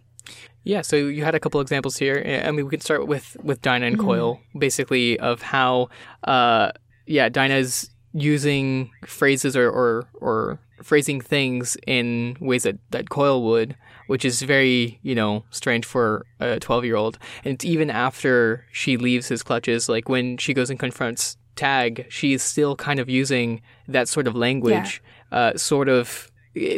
Yeah, 0.66 0.80
so 0.82 0.96
you 0.96 1.22
had 1.24 1.34
a 1.34 1.40
couple 1.40 1.60
examples 1.60 1.98
here. 1.98 2.16
I 2.46 2.50
mean, 2.50 2.64
we 2.64 2.70
could 2.70 2.82
start 2.82 3.06
with 3.06 3.36
with 3.42 3.60
Dinah 3.60 3.84
Mm-hmm. 3.86 4.00
and 4.00 4.08
Coil, 4.08 4.40
basically 4.58 5.18
of 5.20 5.42
how, 5.42 5.90
uh, 6.24 6.72
yeah, 7.06 7.28
Dinah's 7.28 7.90
using 8.14 8.90
phrases 9.04 9.54
or, 9.56 9.68
or 9.70 10.08
or 10.14 10.58
phrasing 10.82 11.20
things 11.20 11.76
in 11.86 12.36
ways 12.40 12.62
that 12.62 12.78
that 12.90 13.10
Coil 13.10 13.42
would, 13.44 13.76
which 14.06 14.24
is 14.24 14.40
very 14.40 14.98
you 15.02 15.14
know 15.14 15.44
strange 15.50 15.84
for 15.84 16.24
a 16.40 16.58
twelve 16.58 16.84
year 16.88 16.96
old. 16.96 17.18
And 17.44 17.52
it's 17.54 17.64
even 17.66 17.90
after 17.90 18.64
she 18.72 18.96
leaves 18.96 19.28
his 19.28 19.42
clutches, 19.42 19.88
like 19.88 20.08
when 20.08 20.38
she 20.38 20.54
goes 20.54 20.70
and 20.70 20.78
confronts 20.80 21.36
Tagg, 21.56 22.06
she's 22.08 22.42
still 22.42 22.74
kind 22.76 22.98
of 22.98 23.08
using 23.10 23.60
that 23.88 24.08
sort 24.08 24.26
of 24.26 24.34
language, 24.34 25.02
uh, 25.30 25.52
sort 25.56 25.88
of 25.88 26.30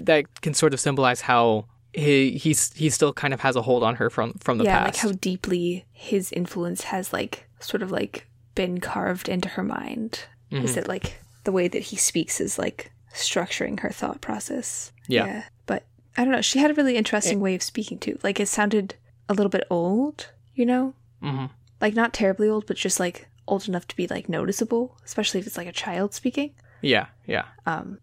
that 0.03 0.41
can 0.43 0.55
sort 0.55 0.73
of 0.75 0.81
symbolize 0.81 1.21
how 1.23 1.67
he 1.93 2.33
he's 2.33 2.73
he 2.75 2.91
still 2.91 3.13
kind 3.13 3.33
of 3.35 3.41
has 3.41 3.57
a 3.57 3.63
hold 3.63 3.83
on 3.83 3.97
her 3.97 4.11
from 4.11 4.35
from 4.35 4.59
the 4.59 4.65
yeah 4.65 4.85
past. 4.85 4.87
like 4.87 5.03
how 5.13 5.19
deeply 5.21 5.85
his 5.93 6.31
influence 6.33 6.85
has 6.85 7.13
like 7.13 7.49
sort 7.61 7.83
of 7.83 7.91
like 7.91 8.27
been 8.55 8.81
carved 8.81 9.29
into 9.29 9.49
her 9.51 9.63
mind 9.63 10.21
Mm-hmm. 10.53 10.65
is 10.65 10.77
it 10.77 10.87
like 10.87 11.19
the 11.43 11.51
way 11.51 11.67
that 11.67 11.83
he 11.83 11.97
speaks 11.97 12.41
is 12.41 12.57
like 12.59 12.93
structuring 13.13 13.81
her 13.81 13.91
thought 13.91 14.21
process 14.21 14.93
Yeah. 15.09 15.43
but 15.67 15.83
i 16.17 16.23
don't 16.25 16.33
know 16.33 16.41
she 16.43 16.61
had 16.61 16.71
a 16.71 16.75
really 16.75 16.97
interesting 16.97 17.41
way 17.41 17.55
of 17.57 17.63
speaking 17.65 17.99
too 17.99 18.19
like 18.23 18.39
it 18.39 18.47
sounded 18.47 18.95
a 19.29 19.35
little 19.35 19.51
bit 19.51 19.65
old 19.71 20.31
you 20.55 20.65
know 20.65 20.95
Mhm. 21.23 21.51
like 21.81 21.95
not 21.95 22.13
terribly 22.13 22.49
old 22.49 22.67
but 22.67 22.77
just 22.77 23.01
like 23.01 23.27
old 23.49 23.67
enough 23.69 23.89
to 23.89 23.97
be 23.97 24.07
like 24.07 24.29
noticeable 24.29 24.97
especially 25.05 25.41
if 25.41 25.47
it's 25.49 25.57
like 25.57 25.67
a 25.67 25.73
child 25.73 26.15
speaking 26.15 26.53
yeah, 26.83 27.07
yeah. 27.27 27.47
um 27.65 27.99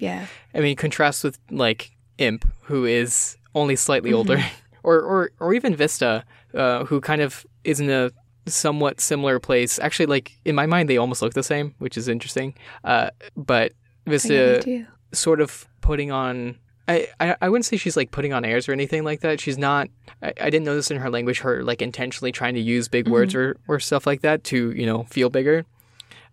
Yeah. 0.00 0.26
I 0.54 0.60
mean, 0.60 0.76
contrast 0.76 1.22
with 1.24 1.38
like 1.50 1.92
Imp, 2.18 2.46
who 2.62 2.84
is 2.84 3.36
only 3.54 3.76
slightly 3.76 4.12
older, 4.12 4.42
or, 4.82 5.00
or 5.00 5.30
or 5.40 5.54
even 5.54 5.74
Vista, 5.76 6.24
uh, 6.54 6.84
who 6.84 7.00
kind 7.00 7.22
of 7.22 7.46
is 7.64 7.80
in 7.80 7.90
a 7.90 8.10
somewhat 8.46 9.00
similar 9.00 9.38
place. 9.38 9.78
Actually, 9.78 10.06
like 10.06 10.32
in 10.44 10.54
my 10.54 10.66
mind, 10.66 10.88
they 10.88 10.96
almost 10.96 11.22
look 11.22 11.34
the 11.34 11.42
same, 11.42 11.74
which 11.78 11.96
is 11.96 12.08
interesting. 12.08 12.54
Uh, 12.84 13.10
but 13.36 13.72
Vista 14.06 14.86
sort 15.12 15.40
of 15.40 15.66
putting 15.80 16.10
on. 16.10 16.56
I, 16.88 17.06
I, 17.20 17.36
I 17.40 17.48
wouldn't 17.48 17.66
say 17.66 17.76
she's 17.76 17.96
like 17.96 18.10
putting 18.10 18.32
on 18.32 18.44
airs 18.44 18.68
or 18.68 18.72
anything 18.72 19.04
like 19.04 19.20
that. 19.20 19.40
She's 19.40 19.58
not. 19.58 19.88
I, 20.22 20.32
I 20.40 20.50
didn't 20.50 20.64
notice 20.64 20.90
in 20.90 20.96
her 20.96 21.10
language 21.10 21.40
her 21.40 21.62
like 21.62 21.82
intentionally 21.82 22.32
trying 22.32 22.54
to 22.54 22.60
use 22.60 22.88
big 22.88 23.08
words 23.08 23.34
or, 23.34 23.56
or 23.68 23.78
stuff 23.78 24.06
like 24.06 24.22
that 24.22 24.42
to 24.44 24.72
you 24.72 24.86
know 24.86 25.04
feel 25.04 25.30
bigger. 25.30 25.66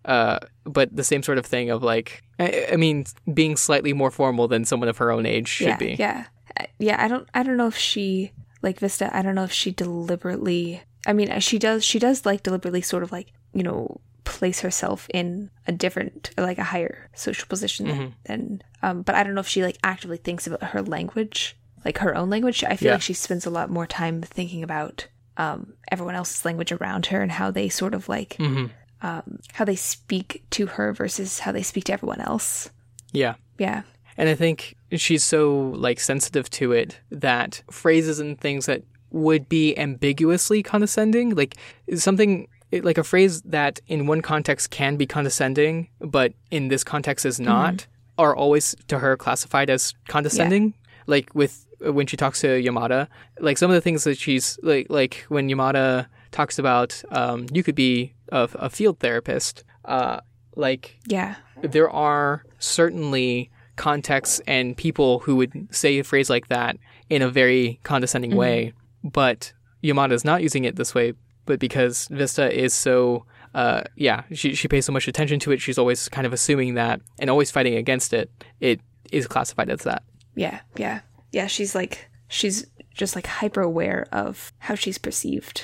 Uh, 0.04 0.38
but 0.64 0.94
the 0.94 1.04
same 1.04 1.22
sort 1.22 1.38
of 1.38 1.44
thing 1.46 1.70
of 1.70 1.82
like 1.82 2.22
I, 2.38 2.68
I 2.72 2.76
mean 2.76 3.04
being 3.34 3.56
slightly 3.56 3.92
more 3.92 4.10
formal 4.10 4.48
than 4.48 4.64
someone 4.64 4.88
of 4.88 4.96
her 4.98 5.10
own 5.10 5.26
age 5.26 5.48
should 5.48 5.66
yeah, 5.68 5.76
be. 5.76 5.96
Yeah. 5.98 6.24
Uh, 6.58 6.64
Yeah, 6.78 7.02
I 7.02 7.08
don't 7.08 7.28
I 7.34 7.42
don't 7.42 7.56
know 7.56 7.66
if 7.68 7.76
she 7.76 8.32
like 8.62 8.78
Vista, 8.80 9.14
I 9.14 9.22
don't 9.22 9.34
know 9.34 9.44
if 9.44 9.52
she 9.52 9.70
deliberately 9.72 10.82
I 11.06 11.12
mean, 11.12 11.38
she 11.40 11.58
does 11.58 11.84
she 11.84 11.98
does 11.98 12.24
like 12.26 12.42
deliberately 12.42 12.80
sort 12.82 13.02
of 13.02 13.12
like, 13.12 13.32
you 13.52 13.62
know, 13.62 14.00
place 14.24 14.60
herself 14.60 15.06
in 15.14 15.50
a 15.66 15.72
different 15.72 16.30
like 16.38 16.58
a 16.58 16.64
higher 16.64 17.08
social 17.14 17.46
position 17.48 17.86
than, 17.88 18.14
than 18.24 18.62
um 18.82 19.02
but 19.02 19.14
I 19.14 19.22
don't 19.22 19.34
know 19.34 19.40
if 19.40 19.48
she 19.48 19.62
like 19.62 19.78
actively 19.82 20.18
thinks 20.18 20.46
about 20.46 20.62
her 20.62 20.82
language, 20.82 21.56
like 21.84 21.98
her 21.98 22.14
own 22.16 22.30
language. 22.30 22.62
I 22.64 22.76
feel 22.76 22.86
Yeah. 22.88 22.92
like 22.94 23.02
she 23.02 23.14
spends 23.14 23.46
a 23.46 23.50
lot 23.50 23.70
more 23.70 23.86
time 23.86 24.22
thinking 24.22 24.62
about 24.62 25.06
um 25.36 25.74
everyone 25.90 26.14
else's 26.14 26.44
language 26.44 26.72
around 26.72 27.06
her 27.06 27.22
and 27.22 27.32
how 27.32 27.50
they 27.50 27.68
sort 27.68 27.94
of 27.94 28.08
like 28.08 28.36
Mhm. 28.38 28.70
Um 29.02 29.38
how 29.52 29.64
they 29.64 29.76
speak 29.76 30.42
to 30.50 30.66
her 30.66 30.92
versus 30.92 31.40
how 31.40 31.52
they 31.52 31.62
speak 31.62 31.84
to 31.84 31.92
everyone 31.92 32.20
else. 32.20 32.70
Yeah. 33.12 33.34
Yeah. 33.58 33.82
And 34.16 34.28
I 34.28 34.34
think 34.34 34.76
she's 34.92 35.22
so 35.22 35.72
like 35.76 36.00
sensitive 36.00 36.50
to 36.50 36.72
it 36.72 37.00
that 37.10 37.62
phrases 37.70 38.18
and 38.18 38.38
things 38.40 38.66
that 38.66 38.82
would 39.10 39.48
be 39.48 39.78
ambiguously 39.78 40.62
condescending, 40.62 41.34
like 41.34 41.56
something 41.94 42.48
like 42.72 42.98
a 42.98 43.04
phrase 43.04 43.40
that 43.42 43.80
in 43.86 44.06
one 44.06 44.20
context 44.20 44.70
can 44.70 44.96
be 44.96 45.06
condescending, 45.06 45.88
but 46.00 46.34
in 46.50 46.68
this 46.68 46.84
context 46.84 47.24
is 47.24 47.40
not, 47.40 47.86
are 48.18 48.36
always 48.36 48.74
to 48.88 48.98
her 48.98 49.16
classified 49.16 49.70
as 49.70 49.94
condescending. 50.08 50.74
Like 51.06 51.30
with 51.34 51.64
when 51.80 52.06
she 52.06 52.16
talks 52.16 52.40
to 52.42 52.48
Yamada, 52.48 53.08
like 53.40 53.56
some 53.56 53.70
of 53.70 53.74
the 53.74 53.80
things 53.80 54.04
that 54.04 54.18
she's 54.18 54.58
like, 54.62 54.88
like 54.90 55.24
when 55.28 55.48
Yamada 55.48 56.06
talks 56.30 56.58
about, 56.58 57.02
um, 57.10 57.46
you 57.52 57.62
could 57.62 57.74
be 57.74 58.14
a, 58.32 58.48
a 58.54 58.70
field 58.70 58.98
therapist, 59.00 59.64
uh, 59.84 60.20
like 60.56 60.98
Yeah. 61.06 61.36
there 61.62 61.90
are 61.90 62.44
certainly 62.58 63.50
contexts 63.76 64.40
and 64.46 64.76
people 64.76 65.20
who 65.20 65.36
would 65.36 65.68
say 65.70 65.98
a 65.98 66.04
phrase 66.04 66.28
like 66.28 66.48
that 66.48 66.76
in 67.08 67.22
a 67.22 67.28
very 67.30 67.78
condescending 67.84 68.34
way, 68.36 68.72
but 69.04 69.52
Yamada 69.82 70.12
is 70.12 70.24
not 70.24 70.42
using 70.42 70.64
it 70.64 70.76
this 70.76 70.94
way. 70.94 71.14
But 71.46 71.60
because 71.60 72.08
Vista 72.08 72.52
is 72.52 72.74
so, 72.74 73.24
uh, 73.54 73.82
yeah, 73.96 74.24
she 74.34 74.54
she 74.54 74.68
pays 74.68 74.84
so 74.84 74.92
much 74.92 75.08
attention 75.08 75.38
to 75.40 75.52
it, 75.52 75.62
she's 75.62 75.78
always 75.78 76.08
kind 76.10 76.26
of 76.26 76.34
assuming 76.34 76.74
that 76.74 77.00
and 77.18 77.30
always 77.30 77.50
fighting 77.50 77.74
against 77.76 78.12
it. 78.12 78.30
It 78.60 78.80
is 79.12 79.26
classified 79.26 79.70
as 79.70 79.84
that. 79.84 80.02
Yeah, 80.34 80.60
yeah, 80.76 81.00
yeah. 81.32 81.46
She's 81.46 81.74
like 81.74 82.10
she's 82.28 82.66
just 82.92 83.16
like 83.16 83.26
hyper 83.26 83.62
aware 83.62 84.06
of 84.12 84.52
how 84.58 84.74
she's 84.74 84.98
perceived, 84.98 85.62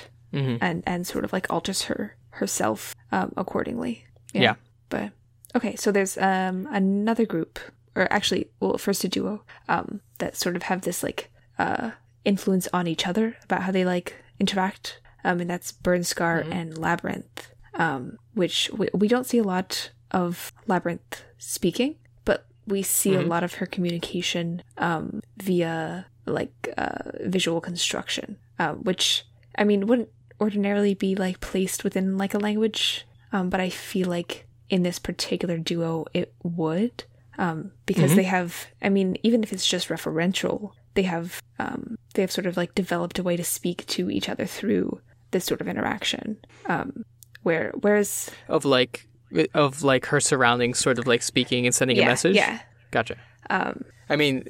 and 0.60 0.82
and 0.86 1.06
sort 1.06 1.24
of 1.24 1.32
like 1.32 1.46
alters 1.50 1.82
her 1.82 2.16
herself 2.30 2.94
um, 3.12 3.32
accordingly. 3.36 4.04
Yeah. 4.32 4.54
But 4.88 5.12
okay, 5.54 5.76
so 5.76 5.92
there's 5.92 6.16
um 6.18 6.68
another 6.70 7.26
group, 7.26 7.58
or 7.94 8.12
actually, 8.12 8.48
well, 8.60 8.78
first 8.78 9.04
a 9.04 9.08
duo, 9.08 9.44
um, 9.68 10.00
that 10.18 10.36
sort 10.36 10.56
of 10.56 10.64
have 10.64 10.82
this 10.82 11.02
like 11.02 11.30
uh 11.58 11.92
influence 12.24 12.68
on 12.72 12.86
each 12.86 13.06
other 13.06 13.36
about 13.44 13.62
how 13.62 13.72
they 13.72 13.84
like 13.84 14.16
interact. 14.40 15.00
Um, 15.24 15.40
and 15.40 15.48
that's 15.48 15.72
Burn 15.72 16.04
Scar 16.04 16.44
and 16.50 16.76
Labyrinth. 16.76 17.50
Um, 17.76 18.18
which 18.34 18.70
we, 18.76 18.88
we 18.94 19.08
don't 19.08 19.26
see 19.26 19.38
a 19.38 19.42
lot 19.42 19.90
of 20.12 20.52
Labyrinth 20.68 21.24
speaking, 21.38 21.96
but 22.24 22.46
we 22.68 22.82
see 22.82 23.14
a 23.14 23.22
lot 23.22 23.42
of 23.42 23.54
her 23.54 23.66
communication 23.66 24.62
um, 24.78 25.20
via 25.38 26.06
like 26.26 26.68
uh, 26.78 27.10
visual 27.22 27.60
construction, 27.60 28.36
uh, 28.58 28.74
which 28.74 29.26
I 29.58 29.64
mean 29.64 29.86
wouldn't 29.86 30.08
ordinarily 30.40 30.94
be 30.94 31.14
like 31.14 31.40
placed 31.40 31.84
within 31.84 32.18
like 32.18 32.34
a 32.34 32.38
language, 32.38 33.06
um, 33.32 33.50
but 33.50 33.60
I 33.60 33.70
feel 33.70 34.08
like 34.08 34.46
in 34.68 34.82
this 34.82 34.98
particular 34.98 35.58
duo 35.58 36.06
it 36.14 36.34
would, 36.42 37.04
um, 37.38 37.72
because 37.86 38.14
they 38.14 38.24
have. 38.24 38.66
I 38.82 38.88
mean, 38.88 39.16
even 39.22 39.42
if 39.42 39.52
it's 39.52 39.66
just 39.66 39.88
referential, 39.88 40.72
they 40.94 41.02
have 41.02 41.42
um, 41.58 41.96
they 42.14 42.22
have 42.22 42.32
sort 42.32 42.46
of 42.46 42.56
like 42.56 42.74
developed 42.74 43.18
a 43.18 43.22
way 43.22 43.36
to 43.36 43.44
speak 43.44 43.86
to 43.86 44.10
each 44.10 44.28
other 44.28 44.46
through 44.46 45.00
this 45.30 45.44
sort 45.44 45.60
of 45.60 45.68
interaction. 45.68 46.38
Um, 46.66 47.04
where 47.42 47.72
whereas 47.80 48.30
Of 48.48 48.64
like 48.64 49.06
of 49.52 49.82
like 49.82 50.06
her 50.06 50.20
surroundings, 50.20 50.78
sort 50.78 50.98
of 50.98 51.06
like 51.06 51.22
speaking 51.22 51.66
and 51.66 51.74
sending 51.74 51.96
yeah 51.96 52.04
a 52.04 52.06
message. 52.06 52.36
yeah 52.36 52.60
Gotcha. 52.90 53.16
um, 53.50 53.84
I 54.08 54.16
mean, 54.16 54.44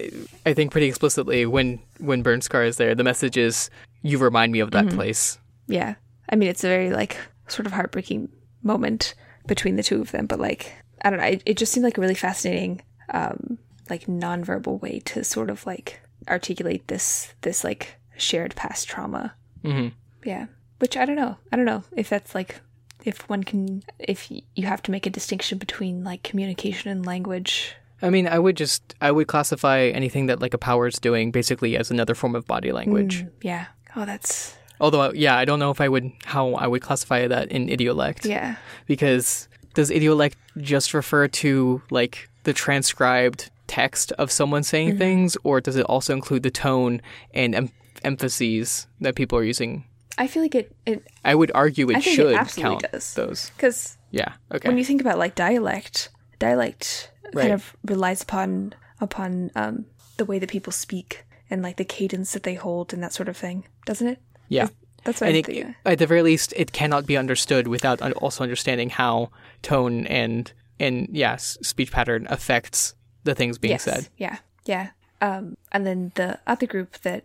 I 0.45 0.53
think 0.53 0.73
pretty 0.73 0.87
explicitly 0.89 1.47
when 1.47 1.81
when 1.99 2.23
Burn 2.23 2.41
Scar 2.41 2.65
is 2.65 2.77
there, 2.77 2.95
the 2.95 3.05
message 3.05 3.37
is 3.37 3.71
"You 4.03 4.19
remind 4.19 4.53
me 4.53 4.61
of 4.61 4.73
that 4.73 4.89
place." 4.91 5.39
Yeah. 5.67 5.95
I 6.29 6.37
mean, 6.37 6.49
it's 6.49 6.65
a 6.65 6.69
very, 6.69 6.91
like, 6.91 7.17
sort 7.49 7.67
of 7.67 7.73
heartbreaking 7.73 8.29
moment 8.63 9.15
between 9.47 9.77
the 9.77 9.83
two 9.83 10.01
of 10.01 10.11
them, 10.13 10.27
but, 10.27 10.41
like, 10.41 10.73
I 11.03 11.11
don't 11.11 11.19
know. 11.21 11.27
It, 11.27 11.43
it 11.47 11.57
just 11.57 11.73
seemed 11.73 11.85
like 11.85 11.99
a 11.99 12.01
really 12.01 12.15
fascinating, 12.15 12.83
um, 13.13 13.59
like, 13.91 14.07
nonverbal 14.07 14.81
way 14.81 15.01
to 15.01 15.25
sort 15.25 15.51
of, 15.51 15.67
like, 15.67 16.01
articulate 16.29 16.89
this, 16.89 17.35
this, 17.43 17.63
like, 17.65 17.97
shared 18.17 18.55
past 18.57 18.89
trauma. 18.89 19.35
hmm 19.63 19.89
Yeah. 20.25 20.47
Which 20.79 20.97
I 20.97 21.05
don't 21.05 21.17
know. 21.17 21.37
I 21.53 21.57
don't 21.57 21.67
know 21.67 21.85
if 21.97 22.09
that's, 22.09 22.35
like, 22.35 22.61
if 23.05 23.29
one 23.29 23.45
can, 23.45 23.83
if 23.99 24.31
you 24.31 24.67
have 24.67 24.83
to 24.85 24.91
make 24.91 25.07
a 25.07 25.11
distinction 25.11 25.59
between, 25.59 26.05
like, 26.05 26.23
communication 26.23 26.91
and 26.91 27.05
language. 27.05 27.75
I 28.03 28.11
mean, 28.11 28.27
I 28.27 28.39
would 28.39 28.57
just 28.57 28.95
I 29.01 29.11
would 29.13 29.29
classify 29.29 29.85
anything 29.85 30.27
that 30.27 30.41
like 30.41 30.53
a 30.53 30.59
power 30.59 30.87
is 30.87 30.99
doing 30.99 31.31
basically 31.31 31.77
as 31.77 31.91
another 31.91 32.15
form 32.15 32.35
of 32.35 32.47
body 32.47 32.71
language. 32.73 33.23
Mm, 33.23 33.31
yeah. 33.43 33.67
Oh, 33.97 34.05
that's, 34.05 34.57
Although, 34.81 35.13
yeah, 35.13 35.37
I 35.37 35.45
don't 35.45 35.59
know 35.59 35.71
if 35.71 35.81
I 35.81 35.89
would 35.89 36.11
how 36.25 36.55
I 36.55 36.67
would 36.67 36.83
classify 36.83 37.27
that 37.29 37.51
in 37.53 37.69
idiolect 37.69 38.25
yeah. 38.29 38.57
because 38.87 39.49
does 39.75 39.91
idiolect 39.91 40.35
just 40.59 40.95
refer 40.95 41.29
to 41.29 41.83
like 41.91 42.29
the 42.45 42.53
transcribed 42.53 43.51
text 43.67 44.13
of 44.13 44.31
someone 44.31 44.63
saying 44.63 44.91
Mm-hmm. 44.91 44.99
things, 44.99 45.37
or 45.45 45.61
does 45.61 45.77
it 45.77 45.87
also 45.87 46.13
include 46.13 46.43
the 46.43 46.51
tone 46.51 47.01
and 47.33 47.55
em- 47.55 47.71
emphases 48.05 48.87
that 49.01 49.15
people 49.15 49.39
are 49.39 49.45
using? 49.45 49.85
I 50.19 50.27
feel 50.29 50.43
like 50.43 50.55
it, 50.55 50.77
it, 50.87 51.05
I 51.25 51.35
would 51.35 51.51
argue 51.55 51.91
it 51.91 51.97
I 51.97 52.01
think 52.01 52.07
it 52.07 52.17
should 52.17 52.35
absolutely 52.37 52.81
count 52.83 52.93
does. 52.93 53.15
those. 53.15 53.51
because 53.57 53.97
Yeah. 54.11 54.33
Okay. 54.53 54.69
when 54.69 54.79
you 54.79 54.85
think 54.85 55.01
about 55.01 55.19
like 55.19 55.35
dialect, 55.35 56.11
dialect 56.39 57.11
Right. 57.33 57.43
kind 57.43 57.53
of 57.55 57.75
relies 57.85 58.23
upon 58.23 58.75
upon 59.01 59.51
um, 59.57 59.87
the 60.19 60.25
way 60.25 60.39
that 60.39 60.49
people 60.51 60.73
speak 60.73 61.25
and 61.51 61.63
like 61.63 61.79
the 61.79 61.85
cadence 61.85 62.33
that 62.33 62.45
they 62.45 62.55
hold 62.55 62.93
and 62.93 63.03
that 63.03 63.13
sort 63.13 63.29
of 63.29 63.37
thing, 63.37 63.65
doesn't 63.87 64.07
it? 64.07 64.21
Yeah. 64.55 64.69
That's 65.05 65.21
what 65.21 65.29
and 65.29 65.37
I 65.37 65.51
it, 65.51 65.75
at 65.85 65.99
the 65.99 66.07
very 66.07 66.23
least, 66.23 66.55
it 66.57 66.73
cannot 66.73 67.05
be 67.07 67.17
understood 67.17 67.69
without 67.69 68.01
also 68.13 68.43
understanding 68.43 68.89
how 68.91 69.31
tone 69.63 70.07
and 70.07 70.51
and 70.81 71.09
yes, 71.13 71.59
speech 71.63 71.93
pattern 71.93 72.27
affects 72.31 72.95
the 73.25 73.35
things 73.35 73.59
being 73.59 73.73
yes. 73.73 73.83
said. 73.85 74.09
Yeah. 74.17 74.39
Yeah. 74.65 74.91
Um, 75.21 75.57
and 75.73 75.87
then 75.87 76.13
the 76.15 76.39
other 76.47 76.67
group 76.67 76.99
that 77.03 77.25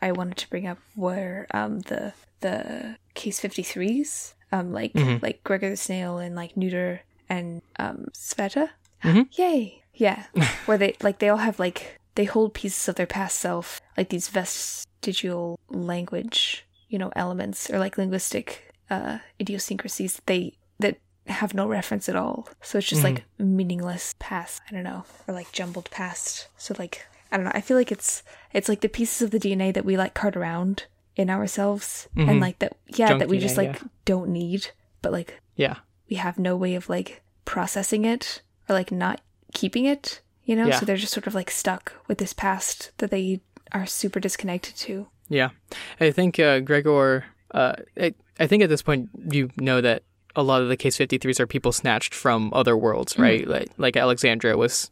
I 0.00 0.12
wanted 0.12 0.36
to 0.38 0.50
bring 0.50 0.66
up 0.66 0.78
were 0.96 1.46
um, 1.52 1.80
the 1.80 2.12
the 2.40 2.96
case 3.14 3.38
fifty 3.40 3.62
threes, 3.62 4.34
um, 4.50 4.72
like 4.72 4.92
Mm-hmm. 4.94 5.24
like 5.24 5.44
Gregor 5.44 5.70
the 5.70 5.76
Snail 5.76 6.18
and 6.18 6.34
like 6.34 6.56
Newter 6.56 7.02
and 7.28 7.62
um, 7.78 8.06
Sveta. 8.12 8.70
Mhm. 9.02 9.28
Yay! 9.38 9.82
Yeah, 9.94 10.24
where 10.66 10.78
they 10.78 10.96
like 11.02 11.18
they 11.20 11.28
all 11.28 11.38
have 11.38 11.58
like 11.60 12.00
they 12.16 12.24
hold 12.24 12.54
pieces 12.54 12.88
of 12.88 12.96
their 12.96 13.06
past 13.06 13.38
self, 13.38 13.80
like 13.96 14.08
these 14.08 14.28
vestigial 15.04 15.58
language, 15.68 16.64
you 16.88 16.98
know, 16.98 17.12
elements 17.16 17.70
or 17.70 17.78
like 17.78 17.98
linguistic 17.98 18.72
uh, 18.90 19.18
idiosyncrasies 19.40 20.16
that 20.16 20.26
they 20.26 20.54
that 20.78 20.96
have 21.26 21.54
no 21.54 21.66
reference 21.68 22.08
at 22.08 22.16
all. 22.16 22.48
So 22.62 22.78
it's 22.78 22.88
just 22.88 23.04
like 23.04 23.24
meaningless 23.38 24.14
past. 24.18 24.62
I 24.68 24.72
don't 24.72 24.84
know, 24.84 25.04
or 25.28 25.34
like 25.34 25.52
jumbled 25.52 25.90
past. 25.90 26.48
So 26.56 26.74
like 26.78 27.06
I 27.30 27.36
don't 27.36 27.44
know. 27.44 27.52
I 27.54 27.60
feel 27.60 27.76
like 27.76 27.92
it's 27.92 28.22
it's 28.52 28.68
like 28.68 28.80
the 28.80 28.88
pieces 28.88 29.22
of 29.22 29.30
the 29.30 29.40
DNA 29.40 29.72
that 29.74 29.84
we 29.84 29.96
like 29.96 30.14
cart 30.14 30.36
around 30.36 30.86
in 31.16 31.30
ourselves, 31.30 32.08
and 32.16 32.40
like 32.40 32.58
that 32.58 32.76
yeah 32.88 33.08
Junk 33.08 33.20
that 33.20 33.28
we 33.28 33.38
just 33.38 33.56
DNA, 33.56 33.68
like 33.68 33.82
don't 34.04 34.30
need, 34.30 34.68
but 35.02 35.12
like 35.12 35.40
Yeah. 35.56 35.76
we 36.10 36.16
have 36.16 36.38
no 36.38 36.56
way 36.56 36.74
of 36.74 36.88
like 36.88 37.22
processing 37.44 38.04
it 38.04 38.42
or 38.68 38.74
like 38.74 38.90
not 38.90 39.20
keeping 39.52 39.84
it, 39.84 40.22
you 40.44 40.56
know? 40.56 40.66
Yeah. 40.66 40.80
So 40.80 40.86
they're 40.86 40.96
just 40.96 41.12
sort 41.12 41.28
of 41.28 41.34
like 41.34 41.50
stuck 41.50 41.92
with 42.08 42.18
this 42.18 42.32
past 42.32 42.90
that 42.98 43.10
they 43.10 43.40
are 43.74 43.86
super 43.86 44.20
disconnected 44.20 44.76
to. 44.76 45.08
Yeah. 45.28 45.50
I 46.00 46.10
think 46.10 46.38
uh, 46.38 46.60
Gregor. 46.60 47.24
Uh, 47.50 47.74
I, 47.96 48.14
I 48.40 48.46
think 48.46 48.62
at 48.62 48.68
this 48.68 48.82
point 48.82 49.10
you 49.30 49.50
know 49.56 49.80
that 49.80 50.02
a 50.36 50.42
lot 50.42 50.62
of 50.62 50.68
the 50.68 50.76
case 50.76 50.96
53s 50.96 51.38
are 51.38 51.46
people 51.46 51.72
snatched 51.72 52.14
from 52.14 52.52
other 52.52 52.76
worlds, 52.76 53.18
right? 53.18 53.46
Like 53.46 53.70
like 53.76 53.96
Alexandria 53.96 54.56
was 54.56 54.90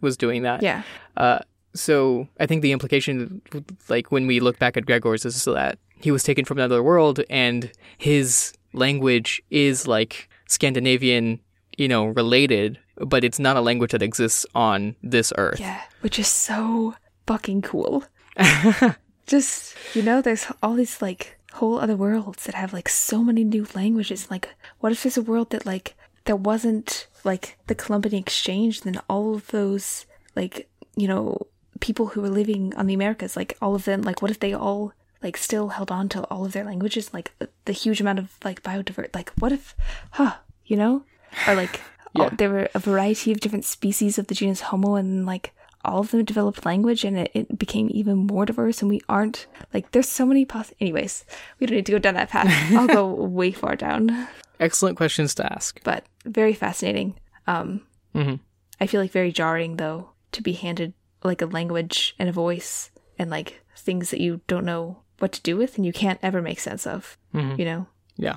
was 0.00 0.16
doing 0.16 0.42
that. 0.42 0.62
Yeah. 0.62 0.82
Uh, 1.16 1.40
so 1.74 2.28
I 2.38 2.46
think 2.46 2.62
the 2.62 2.72
implication, 2.72 3.40
like 3.88 4.12
when 4.12 4.26
we 4.26 4.40
look 4.40 4.58
back 4.58 4.76
at 4.76 4.84
Gregor's, 4.84 5.24
is 5.24 5.44
that 5.44 5.78
he 5.96 6.10
was 6.10 6.22
taken 6.22 6.44
from 6.44 6.58
another 6.58 6.82
world, 6.82 7.20
and 7.30 7.72
his 7.96 8.52
language 8.72 9.42
is 9.50 9.86
like 9.86 10.28
Scandinavian, 10.48 11.40
you 11.78 11.88
know, 11.88 12.06
related, 12.06 12.78
but 12.96 13.24
it's 13.24 13.38
not 13.38 13.56
a 13.56 13.60
language 13.60 13.92
that 13.92 14.02
exists 14.02 14.44
on 14.54 14.96
this 15.02 15.32
earth. 15.38 15.60
Yeah. 15.60 15.80
Which 16.02 16.18
is 16.18 16.28
so 16.28 16.94
fucking 17.26 17.62
cool. 17.62 18.04
Just, 19.26 19.76
you 19.94 20.02
know, 20.02 20.20
there's 20.20 20.46
all 20.62 20.74
these 20.74 21.00
like 21.00 21.38
whole 21.54 21.78
other 21.78 21.96
worlds 21.96 22.44
that 22.44 22.54
have 22.54 22.72
like 22.72 22.88
so 22.88 23.22
many 23.22 23.44
new 23.44 23.66
languages. 23.74 24.30
Like, 24.30 24.48
what 24.80 24.92
if 24.92 25.02
there's 25.02 25.16
a 25.16 25.22
world 25.22 25.50
that 25.50 25.66
like 25.66 25.94
there 26.24 26.36
wasn't 26.36 27.06
like 27.24 27.58
the 27.66 27.74
Columbian 27.74 28.14
Exchange, 28.14 28.82
then 28.82 29.00
all 29.08 29.34
of 29.34 29.48
those 29.48 30.06
like, 30.34 30.68
you 30.96 31.06
know, 31.06 31.46
people 31.80 32.08
who 32.08 32.20
were 32.20 32.28
living 32.30 32.74
on 32.76 32.86
the 32.86 32.94
Americas, 32.94 33.36
like 33.36 33.56
all 33.60 33.74
of 33.74 33.84
them, 33.84 34.02
like 34.02 34.22
what 34.22 34.30
if 34.30 34.40
they 34.40 34.54
all 34.54 34.92
like 35.22 35.36
still 35.36 35.68
held 35.68 35.90
on 35.90 36.08
to 36.10 36.22
all 36.24 36.44
of 36.44 36.52
their 36.52 36.64
languages, 36.64 37.12
like 37.14 37.32
the, 37.38 37.48
the 37.64 37.72
huge 37.72 38.00
amount 38.00 38.18
of 38.18 38.36
like 38.44 38.62
biodiversity, 38.62 39.14
like 39.14 39.30
what 39.38 39.52
if, 39.52 39.76
huh, 40.12 40.34
you 40.66 40.76
know, 40.76 41.04
or 41.46 41.54
like 41.54 41.80
all, 42.16 42.30
there 42.30 42.50
were 42.50 42.68
a 42.74 42.78
variety 42.78 43.32
of 43.32 43.40
different 43.40 43.64
species 43.64 44.18
of 44.18 44.26
the 44.26 44.34
genus 44.34 44.62
Homo, 44.62 44.96
and 44.96 45.24
like 45.26 45.52
all 45.84 46.00
of 46.00 46.10
them 46.10 46.24
developed 46.24 46.64
language, 46.64 47.04
and 47.04 47.16
it, 47.18 47.30
it 47.34 47.58
became 47.58 47.88
even 47.92 48.18
more 48.18 48.44
diverse. 48.46 48.80
And 48.82 48.90
we 48.90 49.00
aren't 49.08 49.46
like 49.74 49.90
there's 49.92 50.08
so 50.08 50.24
many 50.26 50.44
poss. 50.44 50.72
Anyways, 50.80 51.24
we 51.58 51.66
don't 51.66 51.76
need 51.76 51.86
to 51.86 51.92
go 51.92 51.98
down 51.98 52.14
that 52.14 52.30
path. 52.30 52.48
I'll 52.76 52.86
go 52.86 53.06
way 53.06 53.50
far 53.52 53.76
down, 53.76 54.28
Excellent 54.60 54.96
questions 54.96 55.34
to 55.36 55.52
ask. 55.52 55.80
but 55.84 56.04
very 56.24 56.54
fascinating. 56.54 57.14
Um, 57.46 57.82
Mhm. 58.14 58.40
I 58.80 58.86
feel 58.86 59.00
like 59.00 59.10
very 59.12 59.32
jarring 59.32 59.76
though 59.76 60.10
to 60.32 60.42
be 60.42 60.52
handed 60.52 60.92
like 61.24 61.40
a 61.42 61.46
language 61.46 62.14
and 62.18 62.28
a 62.28 62.32
voice 62.32 62.90
and 63.18 63.30
like 63.30 63.62
things 63.76 64.10
that 64.10 64.20
you 64.20 64.40
don't 64.46 64.64
know 64.64 64.98
what 65.18 65.32
to 65.32 65.40
do 65.42 65.56
with 65.56 65.76
and 65.76 65.86
you 65.86 65.92
can't 65.92 66.18
ever 66.22 66.42
make 66.42 66.60
sense 66.60 66.86
of. 66.86 67.16
You 67.32 67.64
know? 67.64 67.86
Yeah, 68.16 68.36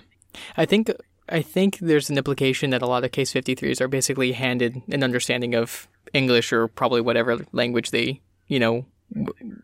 I 0.56 0.66
think 0.66 0.90
I 1.30 1.42
think 1.42 1.80
there's 1.80 2.10
an 2.10 2.18
implication 2.18 2.70
that 2.70 2.82
a 2.82 2.88
lot 2.88 3.04
of 3.04 3.12
case 3.12 3.34
53s 3.34 3.82
are 3.82 3.88
basically 3.88 4.32
handed 4.34 4.82
an 4.92 5.04
understanding 5.04 5.56
of 5.56 5.88
English 6.14 6.54
or 6.54 6.68
probably 6.68 7.02
whatever 7.02 7.40
language 7.52 7.92
they, 7.92 8.22
you 8.48 8.60
know, 8.60 8.86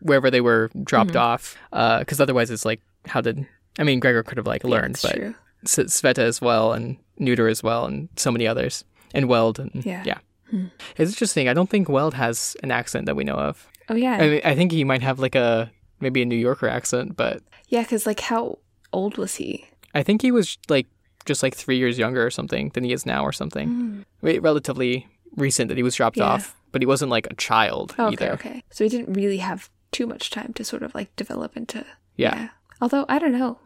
wherever 0.00 0.30
they 0.30 0.40
were 0.40 0.70
dropped 0.82 1.10
mm-hmm. 1.10 1.18
off. 1.18 1.56
Uh, 1.72 2.00
because 2.00 2.20
otherwise, 2.20 2.50
it's 2.50 2.64
like, 2.64 2.80
how 3.06 3.20
did 3.20 3.46
I 3.78 3.84
mean, 3.84 4.00
Gregor 4.00 4.22
could 4.22 4.38
have 4.38 4.46
like 4.46 4.64
learned, 4.64 4.96
It's 4.96 5.02
but 5.02 5.14
true. 5.14 5.34
Sveta 5.64 6.18
as 6.18 6.40
well, 6.40 6.72
and 6.72 6.96
Newter 7.18 7.48
as 7.48 7.62
well, 7.62 7.86
and 7.86 8.08
so 8.16 8.30
many 8.30 8.46
others, 8.46 8.84
and 9.14 9.28
Weld, 9.28 9.58
and 9.58 9.84
Yeah. 9.84 10.02
yeah. 10.04 10.18
Hmm. 10.50 10.66
It's 10.96 11.12
interesting. 11.12 11.48
I 11.48 11.54
don't 11.54 11.70
think 11.70 11.88
Weld 11.88 12.14
has 12.14 12.56
an 12.62 12.70
accent 12.70 13.06
that 13.06 13.16
we 13.16 13.24
know 13.24 13.36
of. 13.36 13.66
Oh 13.88 13.94
yeah. 13.94 14.14
I 14.14 14.28
mean, 14.28 14.40
I 14.44 14.54
think 14.54 14.72
he 14.72 14.84
might 14.84 15.02
have 15.02 15.18
like 15.18 15.34
a 15.34 15.70
maybe 16.00 16.22
a 16.22 16.26
New 16.26 16.36
Yorker 16.36 16.68
accent, 16.68 17.16
but 17.16 17.42
yeah, 17.68 17.84
cuz 17.84 18.06
like 18.06 18.20
how 18.20 18.58
old 18.92 19.16
was 19.16 19.36
he? 19.36 19.66
I 19.94 20.02
think 20.02 20.22
he 20.22 20.30
was 20.30 20.58
like 20.68 20.86
just 21.24 21.42
like 21.42 21.54
three 21.54 21.78
years 21.78 21.98
younger 21.98 22.24
or 22.24 22.30
something 22.30 22.70
than 22.74 22.84
he 22.84 22.92
is 22.92 23.06
now 23.06 23.24
or 23.24 23.32
something. 23.32 24.04
Wait, 24.22 24.40
relatively 24.42 25.06
recent 25.36 25.68
that 25.68 25.76
he 25.76 25.82
was 25.82 25.94
dropped 25.94 26.16
Mm. 26.16 26.20
Yeah. 26.20 26.26
off, 26.32 26.56
but 26.72 26.82
he 26.82 26.86
wasn't 26.86 27.10
like 27.10 27.26
a 27.30 27.34
child 27.36 27.94
Okay, 27.98 28.12
either. 28.26 28.32
okay. 28.34 28.62
So 28.70 28.84
he 28.84 28.90
didn't 28.90 29.12
really 29.14 29.38
have 29.38 29.70
too 29.92 30.06
much 30.06 30.30
time 30.30 30.52
to 30.54 30.64
sort 30.64 30.82
of 30.82 30.94
like 30.94 31.14
develop 31.16 31.56
into 31.56 31.84
Yeah. 32.16 32.48
Although 32.80 33.06
I 33.08 33.18
don't 33.18 33.32
know. 33.32 33.58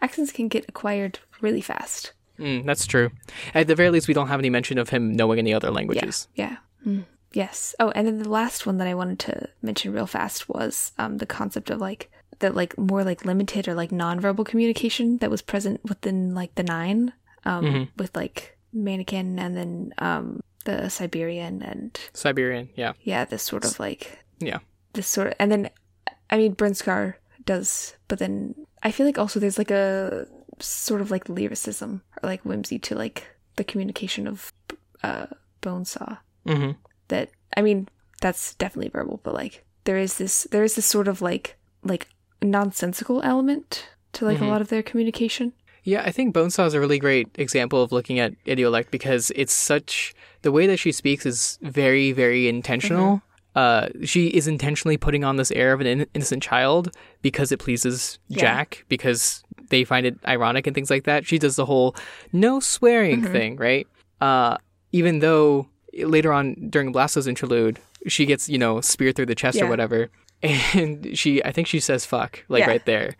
Accents 0.00 0.32
can 0.32 0.48
get 0.48 0.64
acquired 0.68 1.18
really 1.40 1.60
fast. 1.62 2.12
Mm, 2.38 2.66
that's 2.66 2.86
true. 2.86 3.10
At 3.54 3.66
the 3.66 3.74
very 3.74 3.90
least, 3.90 4.08
we 4.08 4.14
don't 4.14 4.28
have 4.28 4.40
any 4.40 4.50
mention 4.50 4.76
of 4.78 4.90
him 4.90 5.14
knowing 5.14 5.38
any 5.38 5.54
other 5.54 5.70
languages. 5.70 6.28
Yeah. 6.34 6.56
Mm. 6.86 7.04
Yes. 7.32 7.74
Oh, 7.80 7.90
and 7.90 8.06
then 8.06 8.18
the 8.22 8.28
last 8.28 8.66
one 8.66 8.76
that 8.78 8.86
I 8.86 8.94
wanted 8.94 9.18
to 9.20 9.48
mention 9.62 9.92
real 9.92 10.06
fast 10.06 10.48
was 10.48 10.92
um, 10.98 11.16
the 11.18 11.26
concept 11.26 11.70
of 11.70 11.80
like 11.80 12.10
that 12.40 12.54
like 12.54 12.76
more 12.78 13.04
like 13.04 13.24
limited 13.24 13.68
or 13.68 13.74
like 13.74 13.90
nonverbal 13.90 14.46
communication 14.46 15.18
that 15.18 15.30
was 15.30 15.42
present 15.42 15.80
within 15.84 16.34
like 16.34 16.54
the 16.54 16.62
nine 16.62 17.12
um, 17.44 17.88
with 17.96 18.14
like 18.16 18.58
mannequin 18.72 19.38
and 19.38 19.56
then 19.56 19.94
um, 19.98 20.40
the 20.64 20.88
Siberian 20.88 21.62
and 21.62 21.98
Siberian, 22.12 22.68
yeah, 22.74 22.92
yeah 23.02 23.24
this 23.24 23.42
sort 23.42 23.64
of 23.64 23.78
like 23.78 24.24
yeah, 24.38 24.58
this 24.92 25.06
sort 25.06 25.28
of 25.28 25.34
and 25.38 25.50
then 25.50 25.70
I 26.30 26.36
mean 26.36 26.54
Burnscar 26.54 27.14
does 27.44 27.96
but 28.08 28.18
then 28.18 28.54
I 28.82 28.90
feel 28.90 29.06
like 29.06 29.18
also 29.18 29.38
there's 29.40 29.58
like 29.58 29.70
a 29.70 30.26
sort 30.58 31.00
of 31.00 31.10
like 31.10 31.28
lyricism 31.28 32.02
or 32.22 32.28
like 32.28 32.42
whimsy 32.42 32.78
to 32.80 32.94
like 32.94 33.28
the 33.56 33.64
communication 33.64 34.26
of 34.26 34.52
uh 35.02 35.26
Bonesaw. 35.62 36.18
Hmm 36.46 36.72
that 37.08 37.30
I 37.56 37.62
mean 37.62 37.88
that's 38.20 38.54
definitely 38.54 38.90
verbal 38.90 39.20
but 39.22 39.34
like 39.34 39.64
there 39.84 39.98
is 39.98 40.18
this 40.18 40.46
there 40.50 40.64
is 40.64 40.74
this 40.74 40.86
sort 40.86 41.08
of 41.08 41.22
like 41.22 41.56
like 41.82 42.08
nonsensical 42.42 43.20
element 43.22 43.88
to 44.12 44.24
like 44.24 44.40
a 44.40 44.44
lot 44.44 44.60
of 44.60 44.68
their 44.68 44.82
communication 44.82 45.52
yeah. 45.88 46.02
I 46.04 46.10
think 46.10 46.34
Bonesaw 46.34 46.66
is 46.66 46.74
a 46.74 46.80
really 46.80 46.98
great 46.98 47.28
example 47.36 47.80
of 47.80 47.92
looking 47.92 48.18
at 48.18 48.32
idiolect 48.44 48.90
because 48.90 49.30
it's 49.36 49.52
such 49.52 50.14
the 50.42 50.50
way 50.50 50.66
that 50.66 50.78
she 50.78 50.90
speaks 50.90 51.24
is 51.24 51.60
very, 51.62 52.10
very 52.10 52.48
intentional. 52.48 53.22
Mm-hmm. 53.54 53.58
Uh, 54.02 54.04
she 54.04 54.26
is 54.26 54.48
intentionally 54.48 54.96
putting 54.96 55.22
on 55.22 55.36
this 55.36 55.52
air 55.52 55.72
of 55.72 55.80
an 55.80 55.86
in- 55.86 56.06
innocent 56.12 56.42
child 56.42 56.90
because 57.22 57.52
it 57.52 57.58
pleases 57.60 58.18
Yeah. 58.26 58.40
Jack 58.40 58.84
because 58.88 59.44
they 59.70 59.84
find 59.84 60.04
it 60.06 60.18
ironic 60.26 60.66
and 60.66 60.74
things 60.74 60.90
like 60.90 61.04
that. 61.04 61.24
She 61.24 61.38
does 61.38 61.54
the 61.54 61.66
whole 61.66 61.94
no 62.32 62.58
swearing 62.58 63.22
Mm-hmm. 63.22 63.32
thing, 63.32 63.56
right? 63.56 63.86
Uh, 64.20 64.56
even 64.90 65.20
though 65.20 65.68
later 65.94 66.32
on 66.32 66.54
during 66.68 66.90
Blasto's 66.92 67.28
interlude, 67.28 67.78
she 68.08 68.26
gets 68.26 68.48
you 68.48 68.58
know 68.58 68.80
speared 68.80 69.14
through 69.14 69.26
the 69.26 69.36
chest 69.36 69.62
or 69.62 69.68
whatever, 69.68 70.10
and 70.42 71.16
she 71.18 71.42
I 71.44 71.52
think 71.52 71.66
she 71.66 71.80
says 71.80 72.04
fuck 72.06 72.44
like 72.48 72.60
Yeah. 72.60 72.68
right 72.68 72.84
there, 72.86 73.16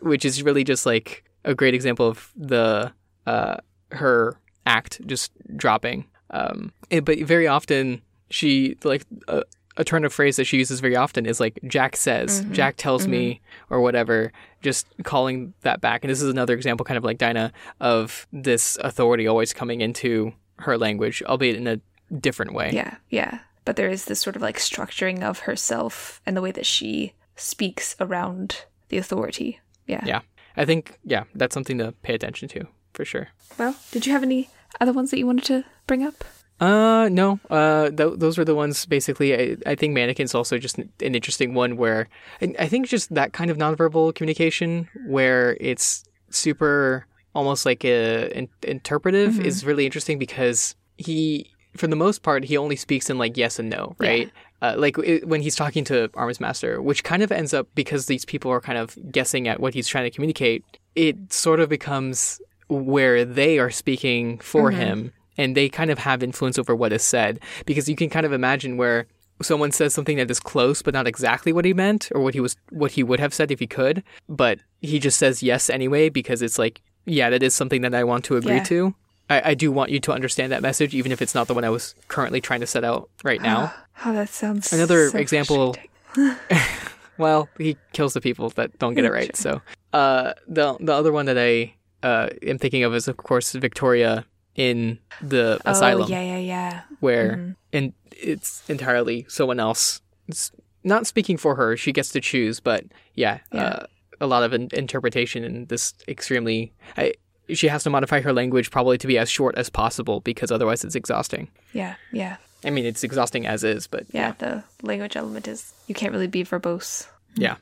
which 0.00 0.24
is 0.24 0.42
really 0.42 0.64
just 0.64 0.86
like 0.86 1.24
a 1.44 1.54
great 1.54 1.74
example 1.74 2.08
of 2.08 2.32
the 2.36 2.92
uh 3.26 3.56
her 3.92 4.38
act 4.66 5.00
just 5.06 5.30
dropping. 5.56 6.06
Um, 6.30 6.72
and- 6.90 7.04
but 7.04 7.18
very 7.20 7.46
often 7.46 8.02
she 8.30 8.76
like 8.82 9.04
a, 9.28 9.42
a 9.76 9.84
turn 9.84 10.04
of 10.04 10.12
phrase 10.12 10.36
that 10.36 10.44
she 10.44 10.56
uses 10.56 10.80
very 10.80 10.96
often 10.96 11.24
is 11.26 11.38
like 11.38 11.58
Jack 11.68 11.96
says, 11.96 12.44
Jack 12.50 12.76
tells 12.76 13.06
me, 13.06 13.40
or 13.70 13.80
whatever. 13.80 14.32
Just 14.62 14.86
calling 15.04 15.52
that 15.60 15.80
back, 15.80 16.02
and 16.02 16.10
this 16.10 16.20
is 16.20 16.28
another 16.30 16.54
example, 16.54 16.82
kind 16.84 16.98
of 16.98 17.04
like 17.04 17.18
Dinah, 17.18 17.52
of 17.78 18.26
this 18.32 18.76
authority 18.80 19.28
always 19.28 19.52
coming 19.52 19.80
into 19.82 20.32
her 20.60 20.76
language, 20.78 21.22
albeit 21.26 21.54
in 21.56 21.66
a 21.68 21.78
different 22.20 22.54
way. 22.54 22.70
yeah 22.72 22.96
yeah 23.10 23.38
but 23.66 23.76
there 23.76 23.90
is 23.90 24.06
this 24.06 24.20
sort 24.20 24.36
of 24.36 24.40
like 24.42 24.56
structuring 24.58 25.22
of 25.22 25.40
herself 25.40 26.22
and 26.24 26.34
the 26.34 26.40
way 26.40 26.52
that 26.52 26.64
she 26.64 27.12
speaks 27.36 27.94
around 28.00 28.64
the 28.88 28.96
authority 28.96 29.60
yeah 29.86 30.02
Yeah. 30.06 30.20
I 30.56 30.64
think 30.64 30.98
yeah, 31.04 31.24
that's 31.34 31.52
something 31.52 31.76
to 31.78 31.92
pay 32.02 32.14
attention 32.14 32.48
to 32.48 32.66
for 32.94 33.04
sure. 33.04 33.28
well 33.58 33.74
did 33.92 34.06
you 34.06 34.12
have 34.12 34.22
any 34.22 34.48
other 34.80 34.92
ones 34.94 35.10
that 35.10 35.18
you 35.18 35.26
wanted 35.26 35.44
to 35.44 35.64
bring 35.86 36.02
up 36.02 36.24
Uh, 36.58 37.08
no. 37.12 37.38
Uh, 37.50 37.90
th- 37.90 38.16
those 38.16 38.38
were 38.38 38.44
the 38.46 38.54
ones 38.54 38.86
basically. 38.86 39.34
I, 39.36 39.56
I 39.72 39.74
think 39.74 39.92
mannequin's 39.92 40.34
also 40.34 40.56
just 40.56 40.78
an, 40.78 40.88
interesting 41.00 41.52
one 41.52 41.76
where 41.76 42.08
I, 42.40 42.54
I 42.64 42.66
think 42.68 42.88
just 42.88 43.12
that 43.14 43.34
kind 43.34 43.50
of 43.50 43.58
nonverbal 43.58 44.14
communication 44.14 44.88
where 45.06 45.58
it's 45.60 46.04
super 46.30 47.04
almost 47.34 47.66
like 47.66 47.84
a, 47.84 48.32
in, 48.38 48.48
interpretive 48.62 49.38
is 49.48 49.66
really 49.68 49.84
interesting 49.84 50.18
because 50.18 50.74
he, 50.96 51.50
for 51.76 51.86
the 51.86 51.96
most 51.96 52.22
part, 52.22 52.44
he 52.44 52.56
only 52.56 52.76
speaks 52.76 53.08
in 53.10 53.18
like 53.18 53.36
yes 53.36 53.58
and 53.58 53.68
no, 53.70 53.94
right? 53.98 54.30
Uh, 54.62 54.74
like 54.76 54.96
it, 54.98 55.28
when 55.28 55.42
he's 55.42 55.54
talking 55.54 55.84
to 55.84 56.08
Armsmaster, 56.10 56.82
which 56.82 57.04
kind 57.04 57.22
of 57.22 57.30
ends 57.30 57.52
up 57.52 57.68
because 57.74 58.06
these 58.06 58.24
people 58.24 58.50
are 58.50 58.60
kind 58.60 58.78
of 58.78 58.96
guessing 59.12 59.46
at 59.48 59.60
what 59.60 59.74
he's 59.74 59.86
trying 59.86 60.04
to 60.04 60.10
communicate. 60.10 60.64
It 60.94 61.32
sort 61.32 61.60
of 61.60 61.68
becomes 61.68 62.40
where 62.68 63.24
they 63.24 63.58
are 63.58 63.70
speaking 63.70 64.38
for 64.38 64.70
him 64.70 65.12
and 65.38 65.54
they 65.56 65.68
kind 65.68 65.90
of 65.90 65.98
have 65.98 66.22
influence 66.22 66.58
over 66.58 66.74
what 66.74 66.92
is 66.92 67.02
said 67.02 67.38
because 67.66 67.88
you 67.88 67.94
can 67.94 68.08
kind 68.10 68.24
of 68.26 68.32
imagine 68.32 68.76
where 68.76 69.06
someone 69.42 69.70
says 69.70 69.92
something 69.94 70.16
that 70.16 70.30
is 70.30 70.40
close 70.40 70.80
but 70.82 70.94
not 70.94 71.06
exactly 71.06 71.52
what 71.52 71.64
he 71.66 71.72
meant 71.74 72.08
or 72.14 72.22
what 72.22 72.32
he 72.34 72.40
was 72.40 72.56
what 72.70 72.90
he 72.92 73.02
would 73.04 73.20
have 73.20 73.32
said 73.34 73.50
if 73.52 73.60
he 73.60 73.66
could 73.68 74.02
but 74.28 74.58
he 74.80 74.98
just 74.98 75.18
says 75.18 75.42
yes 75.44 75.68
anyway 75.70 76.08
because 76.08 76.40
it's 76.42 76.58
like 76.58 76.82
yeah 77.04 77.28
that 77.30 77.42
is 77.42 77.54
something 77.54 77.82
that 77.82 77.94
i 77.94 78.02
want 78.02 78.24
to 78.24 78.34
agree 78.36 78.56
Yeah. 78.56 78.64
to 78.64 78.94
I, 79.28 79.50
I 79.50 79.54
do 79.54 79.72
want 79.72 79.90
you 79.90 80.00
to 80.00 80.12
understand 80.12 80.52
that 80.52 80.62
message 80.62 80.94
even 80.94 81.12
if 81.12 81.20
it's 81.20 81.34
not 81.34 81.46
the 81.48 81.54
one 81.54 81.64
i 81.64 81.70
was 81.70 81.94
currently 82.08 82.40
trying 82.40 82.60
to 82.60 82.66
set 82.66 82.84
out 82.84 83.08
right 83.24 83.40
now 83.40 83.72
oh 84.04 84.12
that 84.12 84.28
sounds 84.28 84.72
Another 84.72 85.10
so 85.10 85.18
example- 85.18 85.76
well 87.18 87.48
he 87.58 87.76
kills 87.92 88.14
the 88.14 88.20
people 88.20 88.50
that 88.50 88.78
don't 88.78 88.94
get 88.94 89.04
it 89.04 89.12
right 89.12 89.36
so 89.36 89.60
uh 89.92 90.32
the 90.46 90.76
the 90.80 90.92
other 90.92 91.12
one 91.12 91.26
that 91.26 91.38
i 91.38 91.74
uh 92.02 92.28
am 92.42 92.58
thinking 92.58 92.84
of 92.84 92.94
is 92.94 93.08
of 93.08 93.16
course 93.16 93.52
victoria 93.52 94.24
in 94.54 94.98
the 95.20 95.58
asylum 95.64 96.06
oh 96.06 96.08
yeah 96.08 96.22
yeah 96.22 96.38
yeah 96.38 96.80
where 97.00 97.54
and 97.72 97.92
it's 98.18 98.68
entirely 98.70 99.26
someone 99.28 99.60
else. 99.60 100.00
It's 100.28 100.50
not 100.82 101.06
speaking 101.06 101.36
for 101.36 101.54
her; 101.56 101.76
she 101.76 101.92
gets 101.92 102.08
to 102.10 102.20
choose. 102.20 102.60
But 102.60 102.84
yeah, 103.14 103.40
Yeah. 103.52 103.62
Uh, 103.64 103.86
a 104.20 104.26
lot 104.26 104.42
of 104.42 104.54
in- 104.54 104.70
interpretation 104.72 105.44
in 105.44 105.66
this 105.66 105.92
extremely. 106.08 106.72
I, 106.96 107.12
she 107.54 107.68
has 107.68 107.82
to 107.84 107.90
modify 107.90 108.20
her 108.20 108.32
language 108.32 108.70
probably 108.70 108.98
to 108.98 109.06
be 109.06 109.18
as 109.18 109.30
short 109.30 109.56
as 109.56 109.70
possible 109.70 110.20
because 110.20 110.50
otherwise 110.50 110.84
it's 110.84 110.94
exhausting. 110.96 111.48
yeah 111.72 111.94
yeah 112.12 112.36
I 112.64 112.70
mean, 112.70 112.84
it's 112.86 113.04
exhausting 113.04 113.46
as 113.46 113.62
is, 113.62 113.86
but 113.86 114.06
Yeah, 114.12 114.32
the 114.38 114.64
language 114.82 115.14
element 115.14 115.46
is 115.46 115.72
you 115.86 115.94
can't 115.94 116.10
really 116.12 116.26
be 116.26 116.42
verbose. 116.42 117.06
Yeah. 117.36 117.56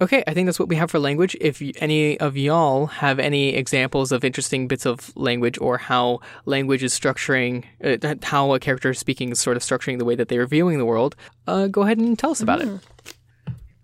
Okay, 0.00 0.24
I 0.26 0.34
think 0.34 0.46
that's 0.46 0.58
what 0.58 0.68
we 0.68 0.74
have 0.74 0.90
for 0.90 0.98
language. 0.98 1.36
If 1.40 1.62
any 1.76 2.18
of 2.18 2.36
y'all 2.36 2.86
have 2.86 3.20
any 3.20 3.54
examples 3.54 4.10
of 4.10 4.24
interesting 4.24 4.66
bits 4.66 4.86
of 4.86 5.16
language 5.16 5.56
or 5.60 5.78
how 5.78 6.18
language 6.46 6.82
is 6.82 6.98
structuring, 6.98 7.64
uh, 7.84 8.16
how 8.24 8.54
a 8.54 8.58
character 8.58 8.90
is 8.90 8.98
speaking 8.98 9.30
is 9.30 9.38
sort 9.38 9.56
of 9.56 9.62
structuring 9.62 9.98
the 9.98 10.04
way 10.04 10.16
that 10.16 10.26
they're 10.28 10.46
viewing 10.48 10.78
the 10.78 10.84
world, 10.86 11.14
uh, 11.46 11.68
go 11.68 11.82
ahead 11.82 11.98
and 11.98 12.18
tell 12.18 12.30
us 12.32 12.40
about 12.40 12.60
it. 12.60 12.68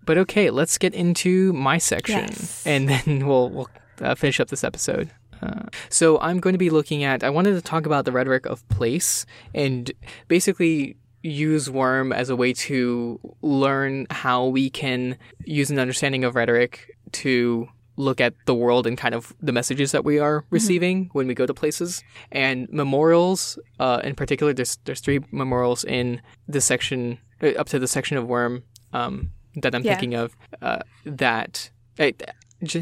But 0.05 0.17
okay, 0.17 0.49
let's 0.49 0.77
get 0.77 0.93
into 0.93 1.53
my 1.53 1.77
section, 1.77 2.19
Yes. 2.27 2.65
and 2.65 2.89
then 3.05 3.25
we'll 3.27 3.49
we'll 3.49 3.69
uh, 4.01 4.15
finish 4.15 4.39
up 4.41 4.49
this 4.49 4.63
episode. 4.65 5.11
Uh, 5.41 5.63
so 5.89 6.19
I'm 6.19 6.39
going 6.39 6.53
to 6.53 6.59
be 6.59 6.69
looking 6.69 7.03
at. 7.03 7.23
I 7.23 7.29
wanted 7.29 7.53
to 7.53 7.61
talk 7.61 7.85
about 7.85 8.05
the 8.05 8.11
rhetoric 8.11 8.45
of 8.45 8.67
place 8.69 9.25
and 9.53 9.91
basically 10.27 10.97
use 11.23 11.69
Worm 11.69 12.11
as 12.11 12.29
a 12.29 12.35
way 12.35 12.53
to 12.53 13.19
learn 13.41 14.07
how 14.09 14.45
we 14.47 14.69
can 14.69 15.17
use 15.45 15.69
an 15.71 15.79
understanding 15.79 16.23
of 16.23 16.35
rhetoric 16.35 16.95
to 17.13 17.67
look 17.97 18.19
at 18.21 18.33
the 18.45 18.55
world 18.55 18.87
and 18.87 18.97
kind 18.97 19.13
of 19.13 19.33
the 19.41 19.51
messages 19.51 19.91
that 19.91 20.03
we 20.03 20.17
are 20.17 20.45
receiving 20.49 21.09
when 21.13 21.27
we 21.27 21.33
go 21.35 21.45
to 21.45 21.53
places. 21.53 22.03
And 22.31 22.67
memorials, 22.71 23.59
uh, 23.79 24.01
in 24.03 24.15
particular, 24.15 24.53
there's 24.53 24.77
there's 24.85 25.01
three 25.01 25.19
memorials 25.31 25.83
in 25.83 26.21
this 26.47 26.65
section 26.65 27.19
uh, 27.43 27.49
up 27.59 27.67
to 27.69 27.77
the 27.79 27.87
section 27.87 28.17
of 28.17 28.25
Worm 28.27 28.63
um, 28.93 29.31
that 29.61 29.75
I'm 29.75 29.83
Yeah. 29.83 29.91
thinking 29.91 30.15
of 30.15 30.35
uh, 30.61 30.79
that 31.05 31.69
just 31.97 32.23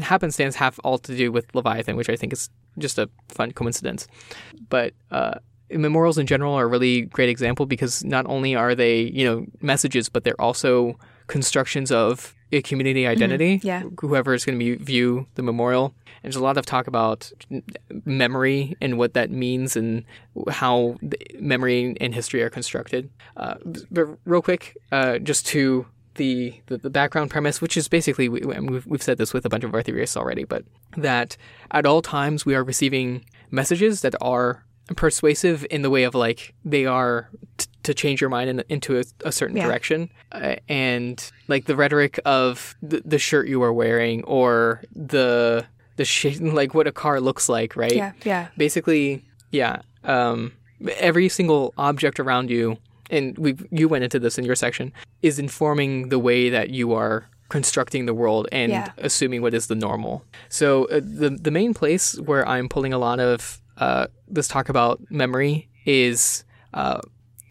happenstance 0.02 0.56
have 0.56 0.78
all 0.84 0.98
to 0.98 1.16
do 1.16 1.32
with 1.32 1.46
Leviathan, 1.54 1.96
which 1.96 2.08
I 2.08 2.16
think 2.16 2.32
is 2.32 2.50
just 2.78 2.98
a 2.98 3.08
fun 3.28 3.52
coincidence. 3.52 4.06
But 4.68 4.94
uh, 5.10 5.38
memorials 5.70 6.18
in 6.18 6.26
general 6.26 6.54
are 6.54 6.64
a 6.64 6.68
really 6.68 7.02
great 7.02 7.28
example 7.28 7.66
because 7.66 8.04
not 8.04 8.26
only 8.26 8.54
are 8.54 8.74
they 8.74 9.00
you 9.00 9.24
know 9.24 9.46
messages, 9.60 10.08
but 10.08 10.24
they're 10.24 10.40
also 10.40 10.98
constructions 11.26 11.92
of 11.92 12.34
a 12.52 12.62
community 12.62 13.06
identity. 13.06 13.60
Yeah. 13.62 13.84
Whoever 14.00 14.34
is 14.34 14.44
going 14.44 14.58
to 14.58 14.64
be, 14.64 14.82
view 14.82 15.26
the 15.34 15.42
memorial. 15.42 15.94
And 16.22 16.32
there's 16.32 16.36
a 16.36 16.42
lot 16.42 16.58
of 16.58 16.66
talk 16.66 16.86
about 16.86 17.30
memory 18.04 18.76
and 18.80 18.98
what 18.98 19.14
that 19.14 19.30
means 19.30 19.76
and 19.76 20.04
how 20.50 20.98
memory 21.38 21.96
and 22.00 22.14
history 22.14 22.42
are 22.42 22.50
constructed. 22.50 23.08
Uh, 23.36 23.54
but 23.90 24.06
real 24.24 24.42
quick, 24.42 24.76
uh, 24.92 25.18
just 25.18 25.46
to 25.48 25.86
the, 26.16 26.60
the 26.66 26.78
the 26.78 26.90
background 26.90 27.30
premise, 27.30 27.60
which 27.60 27.76
is 27.76 27.88
basically 27.88 28.28
we, 28.28 28.40
we've 28.40 28.86
we've 28.86 29.02
said 29.02 29.18
this 29.18 29.32
with 29.32 29.44
a 29.44 29.48
bunch 29.48 29.64
of 29.64 29.74
our 29.74 29.82
theorists 29.82 30.16
already, 30.16 30.44
but 30.44 30.64
that 30.96 31.36
at 31.70 31.86
all 31.86 32.02
times 32.02 32.44
we 32.44 32.54
are 32.54 32.64
receiving 32.64 33.24
messages 33.50 34.02
that 34.02 34.14
are 34.20 34.64
persuasive 34.96 35.64
in 35.70 35.82
the 35.82 35.90
way 35.90 36.02
of 36.02 36.14
like 36.14 36.52
they 36.64 36.84
are 36.84 37.28
t- 37.58 37.66
to 37.84 37.94
change 37.94 38.20
your 38.20 38.28
mind 38.28 38.50
in, 38.50 38.62
into 38.68 38.98
a, 38.98 39.04
a 39.24 39.32
certain 39.32 39.56
Yeah. 39.56 39.66
direction, 39.66 40.10
uh, 40.32 40.56
and 40.68 41.30
like 41.48 41.66
the 41.66 41.76
rhetoric 41.76 42.18
of 42.24 42.74
the, 42.82 43.00
the 43.04 43.18
shirt 43.18 43.48
you 43.48 43.62
are 43.62 43.72
wearing 43.72 44.24
or 44.24 44.82
the 44.94 45.64
the 45.96 46.04
shape 46.04 46.38
like 46.40 46.74
what 46.74 46.86
a 46.86 46.92
car 46.92 47.20
looks 47.20 47.48
like, 47.48 47.76
right? 47.76 47.94
Yeah, 47.94 48.12
yeah. 48.24 48.48
basically, 48.56 49.24
yeah. 49.52 49.82
Um, 50.04 50.52
every 50.96 51.28
single 51.28 51.72
object 51.78 52.18
around 52.18 52.50
you, 52.50 52.78
and 53.10 53.36
we 53.38 53.56
you 53.70 53.88
went 53.88 54.04
into 54.04 54.18
this 54.18 54.38
in 54.38 54.44
your 54.44 54.56
section, 54.56 54.92
is 55.22 55.38
informing 55.38 56.08
the 56.08 56.18
way 56.18 56.48
that 56.50 56.70
you 56.70 56.92
are 56.94 57.26
constructing 57.48 58.06
the 58.06 58.14
world 58.14 58.46
and 58.52 58.70
Yeah. 58.70 58.92
assuming 58.98 59.42
what 59.42 59.54
is 59.54 59.66
the 59.66 59.74
normal. 59.74 60.24
So 60.48 60.84
uh, 60.86 61.00
the 61.02 61.30
the 61.30 61.50
main 61.50 61.74
place 61.74 62.18
where 62.20 62.46
I'm 62.48 62.68
pulling 62.68 62.92
a 62.92 62.98
lot 62.98 63.18
of 63.20 63.60
uh, 63.78 64.06
this 64.28 64.48
talk 64.48 64.68
about 64.68 65.00
memory 65.10 65.68
is. 65.86 66.44
Uh, 66.74 67.00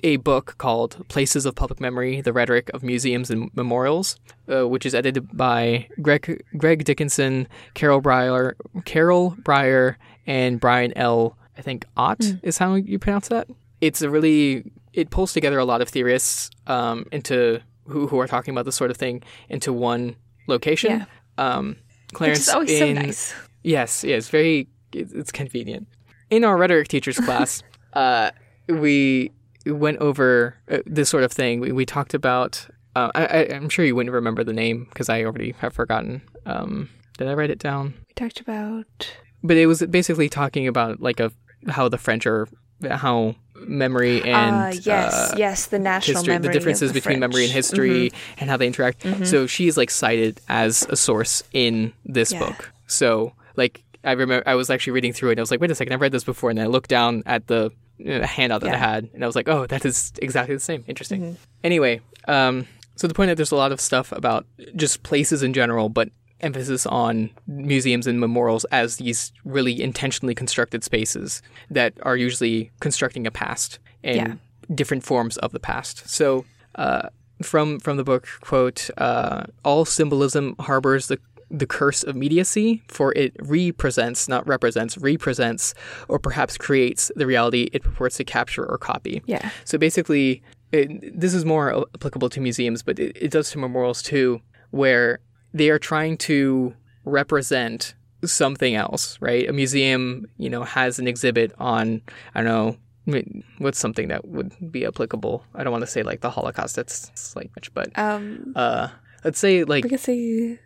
a 0.02 0.16
book 0.16 0.56
called 0.58 1.06
Places 1.10 1.46
of 1.46 1.56
Public 1.56 1.82
Memory: 1.82 2.22
The 2.22 2.32
Rhetoric 2.32 2.70
of 2.74 2.84
Museums 2.84 3.30
and 3.30 3.50
Memorials, 3.54 4.18
uh, 4.48 4.66
which 4.66 4.86
is 4.86 4.96
edited 4.96 5.36
by 5.36 5.90
Greg 6.02 6.42
Greg 6.56 6.86
Dickinson, 6.86 7.50
Carol 7.74 8.02
Breyer, 8.02 8.54
Carol 8.86 9.36
Breyer, 9.44 9.98
and 10.26 10.58
Brian 10.58 10.94
L. 10.98 11.36
I 11.58 11.62
think 11.62 11.84
Ott 11.98 12.24
is 12.44 12.58
how 12.58 12.76
you 12.76 12.98
pronounce 12.98 13.28
that. 13.28 13.50
It's 13.82 14.02
a 14.02 14.10
really 14.10 14.72
it 15.00 15.10
pulls 15.10 15.34
together 15.34 15.58
a 15.60 15.66
lot 15.66 15.82
of 15.82 15.90
theorists 15.90 16.50
um, 16.68 17.06
into 17.12 17.62
who 17.88 18.08
who 18.08 18.20
are 18.20 18.28
talking 18.28 18.54
about 18.54 18.66
this 18.66 18.76
sort 18.76 18.92
of 18.92 18.98
thing 18.98 19.24
into 19.50 19.74
one 19.74 20.16
location. 20.48 20.92
Yeah. 20.92 21.06
Um, 21.38 21.78
Which 22.12 22.14
Clarence 22.14 22.40
is 22.40 22.50
always 22.50 22.78
so 22.78 22.94
nice. 22.94 23.34
Yes, 23.64 24.04
yeah, 24.04 24.16
it's 24.16 24.30
very 24.30 24.68
it's 24.94 25.14
it's 25.14 25.32
convenient. 25.32 25.88
In 26.30 26.44
our 26.44 26.58
rhetoric 26.58 26.88
teachers 26.88 27.18
class, 27.26 27.64
uh, 27.94 28.32
we 28.68 29.32
went 29.66 29.98
over 30.00 30.56
uh, 30.70 30.80
this 30.86 31.10
sort 31.10 31.24
of 31.24 31.32
thing. 31.32 31.60
We, 31.60 31.72
we 31.72 31.86
talked 31.86 32.14
about. 32.14 32.68
Uh, 32.96 33.12
I, 33.16 33.26
I, 33.26 33.56
I'm 33.56 33.70
sure 33.70 33.86
you 33.86 33.96
wouldn't 33.96 34.14
remember 34.14 34.44
the 34.44 34.54
name 34.54 34.88
because 34.90 35.10
I 35.10 35.24
already 35.24 35.54
have 35.60 35.74
forgotten. 35.74 36.22
Um, 36.46 36.90
did 37.18 37.28
I 37.28 37.34
write 37.34 37.52
it 37.52 37.60
down? 37.60 37.94
We 38.08 38.14
talked 38.16 38.40
about 38.42 39.14
But 39.44 39.58
it 39.58 39.68
was 39.68 39.82
basically 39.84 40.30
talking 40.30 40.68
about 40.68 41.00
like 41.02 41.20
a 41.20 41.32
how 41.68 41.90
the 41.90 41.98
French 41.98 42.26
are 42.26 42.48
how 42.90 43.36
memory 43.68 44.24
and 44.24 44.56
uh, 44.56 44.80
yes, 44.84 45.14
uh, 45.14 45.36
yes, 45.38 45.66
the 45.68 45.80
national 45.80 46.18
history, 46.18 46.34
memory 46.34 46.48
the 46.48 46.54
differences 46.54 46.92
the 46.92 47.00
between 47.00 47.20
memory 47.20 47.44
and 47.44 47.52
history 47.54 48.10
Mm-hmm. 48.10 48.36
and 48.40 48.50
how 48.50 48.58
they 48.58 48.68
interact. 48.68 49.06
So 49.26 49.48
she 49.48 49.68
is 49.68 49.78
like 49.78 49.90
cited 49.90 50.40
as 50.50 50.86
a 50.90 50.96
source 50.96 51.44
in 51.54 51.94
this 52.06 52.32
Yeah. 52.32 52.40
book. 52.40 52.72
So 52.88 53.34
like 53.56 53.84
I 54.04 54.12
remember 54.14 54.44
I 54.48 54.56
was 54.56 54.70
actually 54.70 54.94
reading 54.94 55.14
through 55.14 55.30
it 55.30 55.34
and 55.34 55.40
I 55.40 55.44
was 55.44 55.52
like, 55.52 55.60
wait 55.62 55.72
a 55.72 55.76
second, 55.76 55.94
I've 55.94 56.02
read 56.02 56.12
this 56.14 56.24
before, 56.24 56.50
and 56.50 56.58
then 56.58 56.66
I 56.66 56.70
looked 56.70 56.90
down 56.90 57.24
at 57.26 57.48
the 57.48 57.72
uh, 58.08 58.26
handout 58.26 58.62
that 58.62 58.68
I 58.68 58.72
Yeah. 58.72 58.76
Mm-hmm. 58.78 58.84
had, 58.94 59.10
and 59.14 59.24
I 59.24 59.28
was 59.28 59.36
like, 59.36 59.50
oh, 59.50 59.66
that 59.68 59.84
is 59.86 60.14
exactly 60.22 60.56
the 60.56 60.62
same. 60.62 60.86
Interesting. 60.88 61.38
Anyway, 61.64 62.00
um, 62.28 62.66
so 62.96 63.08
the 63.08 63.14
point 63.14 63.28
that 63.30 63.36
there's 63.36 63.52
a 63.52 63.58
lot 63.58 63.72
of 63.74 63.82
stuff 63.82 64.12
about 64.14 64.46
just 64.76 65.04
places 65.04 65.44
in 65.44 65.52
general, 65.54 65.90
but 65.90 66.10
emphasis 66.42 66.86
on 66.86 67.30
museums 67.48 68.08
and 68.08 68.20
memorials 68.20 68.66
as 68.72 68.98
these 68.98 69.32
really 69.44 69.82
intentionally 69.82 70.36
constructed 70.36 70.84
spaces 70.84 71.42
that 71.70 71.94
are 72.04 72.16
usually 72.18 72.72
constructing 72.80 73.28
a 73.28 73.32
past 73.32 73.80
and 74.04 74.16
Yeah. 74.16 74.34
different 74.76 75.04
forms 75.04 75.38
of 75.38 75.52
the 75.52 75.60
past. 75.60 76.08
So, 76.10 76.46
uh, 76.76 77.10
from 77.42 77.80
from 77.80 77.98
the 77.98 78.04
book, 78.04 78.28
quote: 78.42 78.90
uh, 78.98 79.44
"All 79.64 79.86
symbolism 79.86 80.56
harbors 80.60 81.08
the 81.08 81.20
the 81.52 81.66
curse 81.66 82.04
of 82.04 82.16
mediacy, 82.16 82.82
for 82.88 83.12
it 83.16 83.34
represents, 83.40 84.28
not 84.30 84.46
represents, 84.48 84.98
represents, 85.00 85.74
or 86.08 86.20
perhaps 86.20 86.58
creates 86.58 87.12
the 87.16 87.26
reality 87.26 87.70
it 87.74 87.82
purports 87.82 88.18
to 88.18 88.24
capture 88.24 88.64
or 88.66 88.78
copy." 88.78 89.22
Yeah. 89.26 89.50
So 89.66 89.78
basically, 89.78 90.42
it, 90.72 91.20
this 91.20 91.34
is 91.34 91.46
more 91.46 91.86
applicable 91.96 92.30
to 92.30 92.40
museums, 92.42 92.84
but 92.84 93.00
it, 93.00 93.18
it 93.20 93.32
does 93.32 93.50
to 93.52 93.58
memorials 93.58 94.04
too, 94.04 94.42
where 94.72 95.20
they 95.54 95.70
are 95.70 95.80
trying 95.80 96.18
to 96.18 96.74
represent 97.06 97.96
something 98.26 98.76
else, 98.76 99.18
right? 99.22 99.48
A 99.50 99.54
museum, 99.54 100.28
you 100.38 100.50
know, 100.50 100.64
has 100.64 101.00
an 101.00 101.08
exhibit 101.08 101.54
on, 101.58 102.02
I 102.36 102.44
don't 102.44 102.46
know, 102.52 102.78
I 103.08 103.12
mean, 103.12 103.44
what's 103.58 103.80
something 103.80 104.10
that 104.10 104.28
would 104.28 104.54
be 104.72 104.86
applicable? 104.86 105.44
I 105.56 105.64
don't 105.64 105.72
want 105.72 105.82
to 105.84 105.88
say 105.88 106.04
like 106.04 106.22
the 106.22 106.30
Holocaust. 106.30 106.76
That's 106.76 107.08
that's 107.08 107.36
like 107.36 107.50
much, 107.56 107.74
but 107.74 107.98
Um, 107.98 108.54
uh, 108.56 108.90
let's 109.24 109.40
say 109.40 109.64
like 109.64 109.84
we 109.84 109.90
could 109.90 110.00
say 110.00 110.60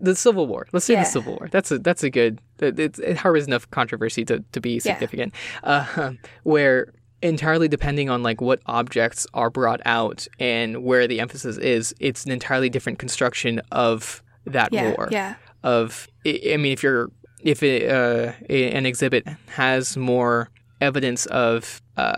the 0.00 0.14
Civil 0.16 0.46
War. 0.46 0.66
Let's 0.72 0.86
say 0.86 0.94
Yeah. 0.94 1.00
the 1.04 1.10
Civil 1.10 1.34
War. 1.34 1.48
That's 1.50 1.70
a 1.70 1.78
that's 1.78 2.02
a 2.02 2.08
good. 2.08 2.40
It, 2.60 2.78
it, 2.78 2.98
it 2.98 3.16
harbors 3.18 3.46
enough 3.46 3.70
controversy 3.70 4.24
to, 4.26 4.42
to 4.52 4.60
be 4.60 4.78
significant. 4.80 5.34
Uh, 5.62 6.12
where 6.44 6.94
entirely 7.20 7.68
depending 7.68 8.08
on 8.08 8.22
like 8.22 8.40
what 8.40 8.60
objects 8.66 9.26
are 9.34 9.50
brought 9.50 9.80
out 9.84 10.26
and 10.38 10.82
where 10.84 11.06
the 11.06 11.20
emphasis 11.20 11.58
is, 11.58 11.94
it's 12.00 12.24
an 12.24 12.30
entirely 12.32 12.70
different 12.70 12.98
construction 13.00 13.60
of 13.70 14.21
that 14.46 14.72
yeah, 14.72 14.92
war. 14.96 15.08
yeah, 15.10 15.34
Of 15.62 16.08
I 16.26 16.56
mean, 16.58 16.72
if 16.72 16.82
you're 16.82 17.10
if 17.42 17.62
it, 17.62 17.90
uh, 17.90 18.32
an 18.48 18.86
exhibit 18.86 19.26
has 19.56 19.96
more 19.96 20.48
evidence 20.80 21.26
of 21.26 21.82
uh, 21.96 22.16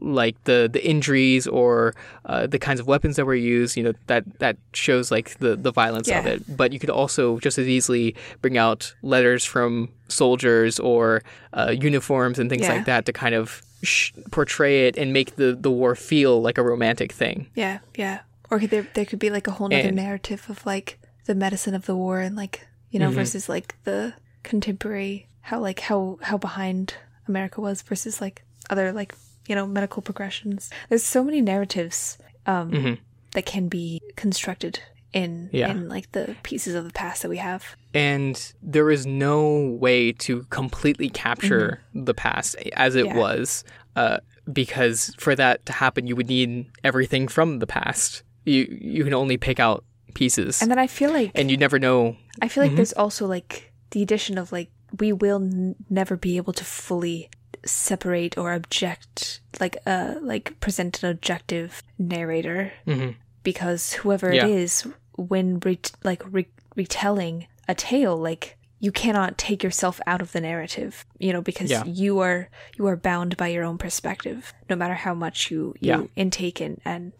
like 0.00 0.36
the 0.44 0.68
the 0.72 0.84
injuries 0.84 1.46
or 1.46 1.94
uh, 2.26 2.46
the 2.46 2.58
kinds 2.58 2.80
of 2.80 2.86
weapons 2.86 3.16
that 3.16 3.24
were 3.24 3.34
used, 3.34 3.76
you 3.76 3.82
know, 3.84 3.92
that 4.08 4.24
that 4.40 4.56
shows 4.72 5.10
like 5.10 5.38
the 5.38 5.56
the 5.56 5.72
violence 5.72 6.08
of 6.08 6.26
it. 6.26 6.56
But 6.56 6.72
you 6.72 6.78
could 6.78 6.90
also 6.90 7.38
just 7.38 7.56
as 7.58 7.66
easily 7.68 8.14
bring 8.40 8.58
out 8.58 8.94
letters 9.02 9.44
from 9.44 9.88
soldiers 10.08 10.78
or 10.80 11.22
uh, 11.54 11.70
uniforms 11.78 12.38
and 12.38 12.50
things 12.50 12.62
Yeah. 12.62 12.74
like 12.74 12.84
that 12.86 13.04
to 13.06 13.12
kind 13.12 13.34
of 13.34 13.62
sh- 13.82 14.12
portray 14.30 14.86
it 14.88 14.96
and 14.98 15.12
make 15.12 15.36
the 15.36 15.56
the 15.58 15.70
war 15.70 15.94
feel 15.94 16.42
like 16.42 16.58
a 16.58 16.62
romantic 16.62 17.12
thing. 17.12 17.46
yeah, 17.54 17.78
yeah. 17.96 18.20
Or 18.50 18.58
could 18.58 18.70
there 18.70 18.86
there 18.94 19.06
could 19.06 19.18
be 19.20 19.30
like 19.30 19.46
a 19.46 19.52
whole 19.52 19.72
other 19.72 19.92
narrative 19.92 20.44
of 20.50 20.66
like 20.66 20.98
the 21.24 21.34
medicine 21.34 21.74
of 21.74 21.86
the 21.86 21.96
war 21.96 22.20
and 22.20 22.36
like 22.36 22.66
you 22.90 22.98
know 22.98 23.10
versus 23.10 23.48
like 23.48 23.74
the 23.84 24.12
contemporary 24.42 25.26
how 25.40 25.58
like 25.60 25.80
how 25.80 26.18
how 26.22 26.36
behind 26.38 26.94
America 27.28 27.60
was 27.60 27.82
versus 27.82 28.20
like 28.20 28.42
other 28.70 28.92
like 28.92 29.14
you 29.48 29.54
know 29.54 29.66
medical 29.66 30.02
progressions. 30.02 30.70
There's 30.88 31.02
so 31.04 31.24
many 31.24 31.40
narratives 31.40 32.18
um, 32.46 32.70
Mhm. 32.70 32.98
that 33.32 33.46
can 33.46 33.68
be 33.68 34.00
constructed 34.16 34.80
in 35.12 35.48
Yeah. 35.52 35.70
in 35.70 35.88
like 35.88 36.10
the 36.12 36.36
pieces 36.42 36.74
of 36.74 36.84
the 36.84 36.92
past 36.92 37.22
that 37.22 37.28
we 37.28 37.38
have. 37.38 37.76
and 37.94 38.52
there 38.62 38.90
is 38.90 39.04
no 39.04 39.76
way 39.78 40.12
to 40.12 40.44
completely 40.48 41.10
capture 41.10 41.80
the 41.94 42.14
past 42.14 42.56
as 42.74 42.94
it 42.96 43.04
Mm-hmm. 43.06 43.16
Yeah. 43.16 43.22
was. 43.22 43.64
Uh, 43.96 44.18
because 44.50 45.14
for 45.18 45.34
that 45.36 45.64
to 45.66 45.72
happen, 45.74 46.06
you 46.06 46.16
would 46.16 46.28
need 46.28 46.66
everything 46.82 47.28
from 47.28 47.58
the 47.58 47.66
past. 47.66 48.22
You 48.44 48.60
you 48.80 49.04
can 49.04 49.12
only 49.14 49.36
pick 49.36 49.60
out 49.60 49.84
pieces, 50.14 50.60
And 50.62 50.70
then 50.70 50.78
I 50.78 50.86
feel 50.86 51.10
like 51.12 51.30
and 51.34 51.50
you 51.50 51.56
never 51.56 51.78
know. 51.78 52.16
I 52.40 52.48
feel 52.48 52.62
like 52.64 52.76
there's 52.76 52.92
also 52.92 53.26
like 53.26 53.72
the 53.90 54.02
addition 54.02 54.38
of 54.38 54.52
like 54.52 54.70
we 54.98 55.12
will 55.12 55.42
n- 55.42 55.74
never 55.90 56.16
be 56.16 56.36
able 56.36 56.52
to 56.54 56.64
fully 56.64 57.28
separate 57.64 58.36
or 58.36 58.52
object 58.52 59.40
like 59.60 59.76
uh 59.86 60.14
like 60.20 60.58
present 60.60 61.02
an 61.02 61.10
objective 61.10 61.82
narrator 61.98 62.72
Mhm. 62.86 63.14
because 63.44 63.92
whoever 63.94 64.32
Yeah. 64.32 64.46
it 64.46 64.50
is 64.50 64.86
when 65.16 65.60
re- 65.60 65.78
like 66.02 66.22
re- 66.32 66.48
retelling 66.74 67.46
a 67.68 67.74
tale 67.74 68.16
like 68.16 68.56
you 68.80 68.90
cannot 68.90 69.38
take 69.38 69.62
yourself 69.62 70.00
out 70.08 70.20
of 70.20 70.32
the 70.32 70.40
narrative 70.40 71.04
you 71.18 71.32
know 71.32 71.40
because 71.40 71.70
Yeah. 71.70 71.84
you 71.84 72.18
are 72.18 72.48
you 72.76 72.86
are 72.88 72.96
bound 72.96 73.36
by 73.36 73.48
your 73.48 73.62
own 73.64 73.78
perspective 73.78 74.52
no 74.68 74.74
matter 74.74 74.94
how 74.94 75.14
much 75.14 75.50
you 75.50 75.74
you 75.80 75.88
Yeah. 75.90 76.02
intake 76.16 76.60
and 76.60 76.80
and 76.84 77.12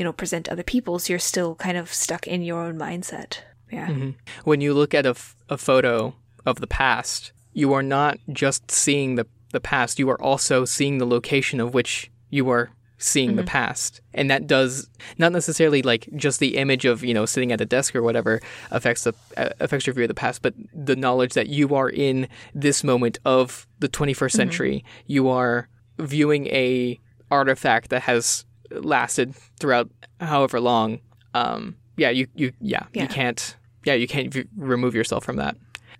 you 0.00 0.04
know 0.04 0.14
present 0.14 0.48
other 0.48 0.62
people's 0.62 1.10
you're 1.10 1.18
still 1.18 1.54
kind 1.56 1.76
of 1.76 1.92
stuck 1.92 2.26
in 2.26 2.40
your 2.42 2.62
own 2.64 2.78
mindset 2.78 3.40
yeah 3.70 3.86
Mm-hmm. 3.86 4.10
When 4.44 4.62
you 4.62 4.72
look 4.72 4.94
at 4.94 5.04
a, 5.04 5.10
f- 5.10 5.36
a 5.50 5.58
photo 5.58 6.14
of 6.46 6.60
the 6.60 6.66
past, 6.66 7.32
you 7.52 7.74
are 7.74 7.82
not 7.82 8.18
just 8.32 8.70
seeing 8.70 9.16
the 9.16 9.26
the 9.52 9.60
past. 9.60 9.98
You 9.98 10.08
are 10.10 10.20
also 10.20 10.64
seeing 10.64 10.98
the 10.98 11.06
location 11.06 11.60
of 11.60 11.74
which 11.74 12.10
you 12.30 12.48
are 12.48 12.70
seeing 12.98 13.36
the 13.36 13.44
past, 13.44 14.00
and 14.12 14.30
that 14.30 14.46
does 14.46 14.88
not 15.18 15.32
necessarily 15.32 15.82
like 15.82 16.08
just 16.16 16.40
the 16.40 16.56
image 16.56 16.84
of 16.84 17.04
you 17.04 17.14
know 17.14 17.26
sitting 17.26 17.52
at 17.52 17.60
a 17.60 17.64
desk 17.66 17.94
or 17.94 18.02
whatever 18.02 18.40
affects 18.70 19.04
the 19.04 19.12
uh, 19.36 19.50
affects 19.60 19.86
your 19.86 19.94
view 19.94 20.04
of 20.04 20.08
the 20.08 20.14
past, 20.14 20.42
but 20.42 20.54
the 20.72 20.96
knowledge 20.96 21.34
that 21.34 21.48
you 21.48 21.74
are 21.74 21.90
in 21.90 22.26
this 22.54 22.82
moment 22.82 23.18
of 23.24 23.68
the 23.78 23.88
21st 23.88 24.32
century. 24.32 24.84
You 25.06 25.28
are 25.28 25.68
viewing 25.98 26.46
a 26.48 26.98
artifact 27.30 27.90
that 27.90 28.02
has 28.02 28.44
lasted 28.72 29.34
throughout 29.58 29.90
however 30.20 30.60
long. 30.60 31.00
Um, 31.34 31.76
yeah, 31.96 32.10
you 32.10 32.26
you 32.34 32.52
yeah, 32.60 32.84
Yeah. 32.92 33.02
you 33.02 33.08
can't 33.08 33.56
yeah 33.84 33.94
you 33.94 34.06
can't 34.08 34.32
v- 34.32 34.44
remove 34.56 34.94
yourself 34.94 35.24
from 35.24 35.36
that. 35.36 35.56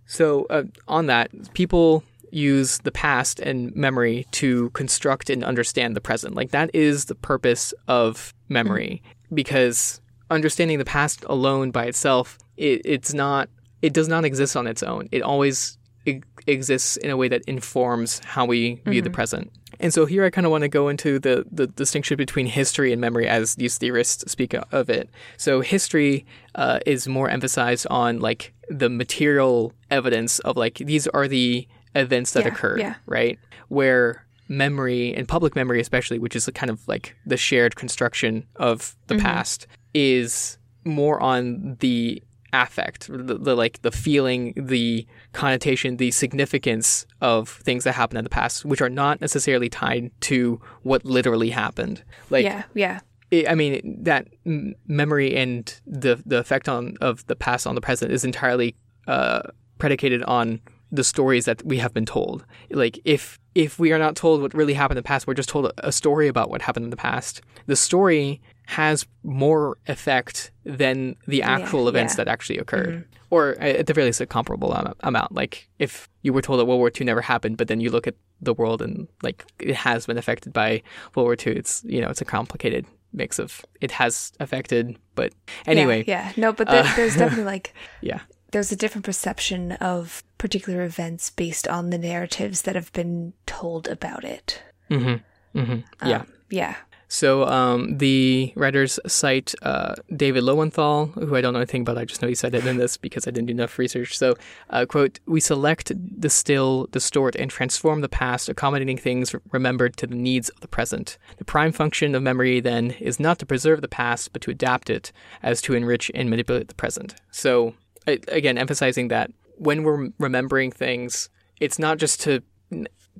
So 0.06 0.46
uh, 0.50 0.64
on 0.88 1.06
that, 1.06 1.30
people 1.54 2.02
use 2.32 2.78
the 2.78 2.92
past 2.92 3.40
and 3.40 3.74
memory 3.74 4.26
to 4.32 4.70
construct 4.70 5.30
and 5.30 5.42
understand 5.44 5.96
the 5.96 6.00
present. 6.00 6.34
Like 6.34 6.50
that 6.52 6.70
is 6.74 7.06
the 7.06 7.14
purpose 7.14 7.74
of 7.88 8.32
memory 8.48 9.02
because 9.34 10.00
understanding 10.30 10.78
the 10.78 10.84
past 10.84 11.24
alone 11.28 11.70
by 11.72 11.84
itself, 11.86 12.38
it, 12.56 12.82
it's 12.84 13.12
not 13.14 13.48
it 13.82 13.92
does 13.92 14.08
not 14.08 14.24
exist 14.24 14.56
on 14.56 14.66
its 14.66 14.82
own. 14.82 15.08
It 15.10 15.22
always 15.22 15.78
e- 16.06 16.20
exists 16.46 16.96
in 16.98 17.10
a 17.10 17.16
way 17.16 17.28
that 17.28 17.42
informs 17.46 18.20
how 18.24 18.44
we 18.44 18.80
view 18.86 19.00
the 19.02 19.10
present. 19.10 19.50
And 19.80 19.92
so 19.94 20.06
here 20.06 20.24
I 20.24 20.30
kind 20.30 20.46
of 20.46 20.50
want 20.50 20.62
to 20.62 20.68
go 20.68 20.88
into 20.88 21.18
the, 21.18 21.46
the 21.50 21.66
distinction 21.66 22.16
between 22.16 22.46
history 22.46 22.92
and 22.92 23.00
memory 23.00 23.26
as 23.26 23.54
these 23.54 23.78
theorists 23.78 24.30
speak 24.30 24.54
of 24.54 24.90
it. 24.90 25.08
So 25.38 25.62
history 25.62 26.26
uh, 26.54 26.80
is 26.86 27.08
more 27.08 27.28
emphasized 27.30 27.86
on 27.90 28.20
like 28.20 28.52
the 28.68 28.90
material 28.90 29.72
evidence 29.90 30.38
of 30.40 30.56
like 30.56 30.74
these 30.74 31.06
are 31.08 31.26
the 31.26 31.66
events 31.94 32.32
that 32.34 32.44
Yeah, 32.44 32.48
occurred, 32.52 32.80
yeah. 32.80 32.94
right? 33.06 33.38
Where 33.68 34.26
memory 34.48 35.14
and 35.14 35.26
public 35.26 35.56
memory 35.56 35.80
especially, 35.80 36.18
which 36.18 36.36
is 36.36 36.48
kind 36.54 36.70
of 36.70 36.86
like 36.86 37.16
the 37.24 37.36
shared 37.36 37.74
construction 37.76 38.46
of 38.56 38.96
the 39.06 39.16
past, 39.16 39.66
is 39.94 40.58
more 40.84 41.20
on 41.20 41.76
the 41.80 42.22
affect, 42.52 43.08
the, 43.08 43.38
the 43.38 43.54
like 43.54 43.82
the 43.82 43.90
feeling, 43.90 44.54
the 44.56 45.06
connotation, 45.32 45.96
the 45.96 46.10
significance 46.10 47.06
of 47.20 47.48
things 47.48 47.84
that 47.84 47.92
happened 47.92 48.18
in 48.18 48.24
the 48.24 48.30
past, 48.30 48.64
which 48.64 48.80
are 48.80 48.88
not 48.88 49.20
necessarily 49.20 49.68
tied 49.68 50.10
to 50.22 50.60
what 50.82 51.04
literally 51.04 51.50
happened. 51.50 52.02
Like, 52.30 52.44
yeah 52.44 52.64
yeah 52.74 53.00
it, 53.30 53.48
I 53.48 53.54
mean, 53.54 53.96
that 54.02 54.28
m- 54.44 54.74
memory 54.86 55.36
and 55.36 55.80
the 55.86 56.22
the 56.26 56.38
effect 56.38 56.68
on 56.68 56.96
of 57.00 57.26
the 57.26 57.36
past 57.36 57.66
on 57.66 57.74
the 57.74 57.80
present 57.80 58.12
is 58.12 58.24
entirely 58.24 58.74
uh, 59.06 59.42
predicated 59.78 60.22
on 60.24 60.60
the 60.92 61.04
stories 61.04 61.44
that 61.44 61.64
we 61.64 61.78
have 61.78 61.94
been 61.94 62.06
told. 62.06 62.44
Like, 62.70 62.98
if 63.04 63.38
if 63.54 63.78
we 63.78 63.92
are 63.92 63.98
not 63.98 64.16
told 64.16 64.42
what 64.42 64.54
really 64.54 64.74
happened 64.74 64.98
in 64.98 65.02
the 65.02 65.06
past, 65.06 65.26
we're 65.26 65.34
just 65.34 65.48
told 65.48 65.66
a, 65.66 65.88
a 65.88 65.92
story 65.92 66.28
about 66.28 66.50
what 66.50 66.62
happened 66.62 66.84
in 66.84 66.90
the 66.90 66.96
past. 66.96 67.40
The 67.66 67.76
story 67.76 68.40
has 68.70 69.04
more 69.24 69.76
effect 69.88 70.52
than 70.64 71.16
the 71.26 71.42
actual 71.42 71.88
events 71.88 72.14
yeah. 72.14 72.18
that 72.18 72.28
actually 72.28 72.58
occurred. 72.58 73.04
Or 73.28 73.56
at 73.60 73.86
the 73.86 73.94
very 73.94 74.06
least, 74.06 74.20
a 74.20 74.26
comparable 74.26 74.72
amount. 75.00 75.32
Like 75.32 75.68
if 75.78 76.08
you 76.22 76.32
were 76.32 76.42
told 76.42 76.60
that 76.60 76.66
World 76.66 76.78
War 76.78 76.90
II 76.96 77.04
never 77.04 77.20
happened, 77.20 77.56
but 77.56 77.66
then 77.66 77.80
you 77.80 77.90
look 77.90 78.06
at 78.06 78.14
the 78.40 78.54
world 78.54 78.80
and 78.80 79.08
like 79.22 79.44
it 79.58 79.74
has 79.74 80.06
been 80.06 80.18
affected 80.18 80.52
by 80.52 80.82
World 81.14 81.26
War 81.26 81.34
II. 81.34 81.56
It's 81.56 81.82
you 81.84 82.00
know 82.00 82.08
it's 82.08 82.20
a 82.20 82.24
complicated 82.24 82.86
mix 83.12 83.40
of 83.40 83.64
it 83.80 83.90
has 83.90 84.32
affected, 84.38 84.96
but 85.16 85.32
anyway, 85.66 86.04
yeah, 86.06 86.28
yeah. 86.28 86.32
no 86.36 86.52
but 86.52 86.68
there, 86.68 86.84
uh, 86.84 86.96
there's 86.96 87.16
definitely 87.16 87.44
like 87.44 87.74
yeah, 88.00 88.20
there's 88.52 88.70
a 88.70 88.76
different 88.76 89.04
perception 89.04 89.72
of 89.72 90.22
particular 90.38 90.82
events 90.82 91.30
based 91.30 91.66
on 91.66 91.90
the 91.90 91.98
narratives 91.98 92.62
that 92.62 92.74
have 92.74 92.92
been 92.92 93.32
told 93.46 93.88
about 93.88 94.24
it 94.24 94.62
hmm 94.88 95.16
hmm 95.54 95.76
yeah. 96.04 96.20
Um, 96.20 96.26
yeah 96.50 96.76
So 97.12 97.44
um, 97.44 97.98
the 97.98 98.52
writers 98.54 99.00
cite 99.04 99.52
uh, 99.62 99.96
David 100.14 100.44
Lowenthal, 100.44 101.06
who 101.06 101.34
I 101.34 101.40
don't 101.40 101.52
know 101.52 101.58
anything 101.58 101.82
about. 101.82 101.98
I 101.98 102.04
just 102.04 102.22
know 102.22 102.28
he 102.28 102.36
said 102.36 102.54
it 102.54 102.64
in 102.64 102.76
this 102.76 102.96
because 102.96 103.26
I 103.26 103.32
didn't 103.32 103.48
do 103.48 103.50
enough 103.50 103.80
research. 103.80 104.16
So, 104.16 104.36
uh, 104.70 104.86
quote, 104.86 105.18
we 105.26 105.40
select, 105.40 105.90
distill, 106.20 106.86
distort, 106.92 107.34
and 107.34 107.50
transform 107.50 108.00
the 108.00 108.08
past, 108.08 108.48
accommodating 108.48 108.96
things 108.96 109.34
remembered 109.50 109.96
to 109.96 110.06
the 110.06 110.14
needs 110.14 110.50
of 110.50 110.60
the 110.60 110.68
present. 110.68 111.18
The 111.38 111.44
prime 111.44 111.72
function 111.72 112.14
of 112.14 112.22
memory, 112.22 112.60
then, 112.60 112.92
is 112.92 113.18
not 113.18 113.40
to 113.40 113.46
preserve 113.46 113.80
the 113.80 113.88
past, 113.88 114.32
but 114.32 114.40
to 114.42 114.52
adapt 114.52 114.88
it 114.88 115.10
as 115.42 115.60
to 115.62 115.74
enrich 115.74 116.12
and 116.14 116.30
manipulate 116.30 116.68
the 116.68 116.76
present. 116.76 117.16
So, 117.32 117.74
again, 118.06 118.56
emphasizing 118.56 119.08
that 119.08 119.32
when 119.56 119.82
we're 119.82 120.10
remembering 120.20 120.70
things, 120.70 121.28
it's 121.58 121.78
not 121.78 121.98
just 121.98 122.20
to 122.20 122.40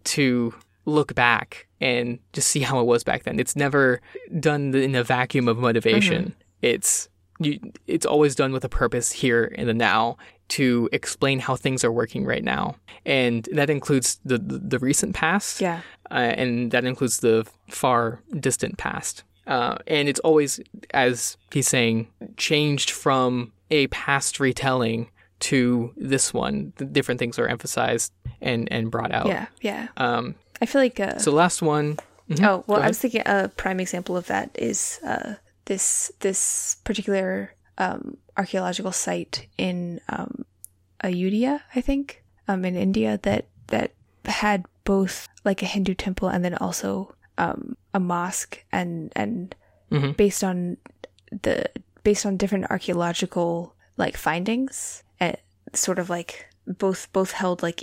to 0.05 0.55
look 0.91 1.15
back 1.15 1.67
and 1.81 2.19
just 2.33 2.49
see 2.49 2.61
how 2.61 2.81
it 2.81 2.85
was 2.87 3.03
back 3.05 3.23
then. 3.25 3.39
It's 3.41 3.57
never 3.57 4.01
done 4.39 4.75
in 4.75 4.95
a 4.95 5.03
vacuum 5.05 5.49
of 5.49 5.57
motivation. 5.59 6.35
It's 6.62 7.09
you, 7.39 7.59
it's 7.87 8.05
always 8.05 8.35
done 8.35 8.53
with 8.53 8.65
a 8.65 8.69
purpose 8.69 9.12
here 9.12 9.45
in 9.45 9.67
the 9.67 9.75
now 9.75 10.17
to 10.49 10.89
explain 10.93 11.39
how 11.39 11.57
things 11.57 11.85
are 11.85 11.93
working 11.93 12.27
right 12.27 12.45
now, 12.45 12.75
and 13.07 13.49
that 13.53 13.71
includes 13.71 14.21
the 14.25 14.37
the, 14.39 14.59
the 14.59 14.79
recent 14.79 15.15
past, 15.15 15.61
yeah 15.61 15.81
uh, 16.11 16.15
and 16.41 16.71
that 16.73 16.85
includes 16.85 17.21
the 17.21 17.47
far 17.71 18.21
distant 18.39 18.77
past. 18.77 19.25
Uh, 19.47 19.77
and 19.87 20.09
it's 20.09 20.21
always, 20.21 20.61
as 20.93 21.37
he's 21.53 21.67
saying, 21.67 22.09
changed 22.37 22.91
from 22.91 23.53
a 23.71 23.87
past 23.89 24.39
retelling 24.39 25.09
to 25.41 25.93
this 25.97 26.35
one. 26.35 26.73
The 26.77 26.85
different 26.85 27.19
things 27.21 27.39
are 27.39 27.49
emphasized 27.49 28.12
and 28.43 28.71
and 28.71 28.91
brought 28.91 29.12
out. 29.12 29.27
yeah 29.29 29.47
yeah 29.62 29.89
Um, 29.97 30.35
i 30.61 30.66
feel 30.66 30.81
like 30.82 31.01
uh, 31.01 31.19
so 31.19 31.32
last 31.32 31.62
one. 31.62 31.97
Mhm. 32.28 32.45
Oh 32.47 32.65
well, 32.69 32.81
I 32.81 32.87
was 32.87 32.99
thinking 32.99 33.23
a 33.27 33.49
prime 33.49 33.81
example 33.81 34.16
of 34.16 34.27
that 34.28 34.51
is 34.55 35.01
uh, 35.03 35.35
this 35.65 36.12
this 36.20 36.77
particular 36.85 37.55
um, 37.78 38.19
archaeological 38.37 38.93
site 38.93 39.49
in 39.59 40.01
um, 40.09 40.45
Ayodhya, 41.03 41.62
I 41.74 41.81
think, 41.81 42.23
um, 42.47 42.65
in 42.65 42.77
India 42.77 43.19
that 43.23 43.47
that 43.69 43.91
had 44.27 44.65
both 44.85 45.27
like 45.45 45.62
a 45.62 45.66
Hindu 45.66 45.95
temple 45.95 46.28
and 46.28 46.45
then 46.45 46.55
also 46.55 47.15
um, 47.39 47.77
a 47.95 47.99
mosque, 48.01 48.62
and 48.70 49.11
and 49.16 49.55
Mhm. 49.91 50.15
based 50.16 50.45
on 50.45 50.77
the 51.43 51.66
based 52.05 52.24
on 52.27 52.37
different 52.37 52.70
archaeological 52.70 53.74
like 53.97 54.16
findings, 54.16 55.03
uh, 55.20 55.32
sort 55.74 55.99
of 55.99 56.09
like 56.11 56.47
both 56.66 57.11
both 57.12 57.32
held 57.32 57.62
like 57.62 57.82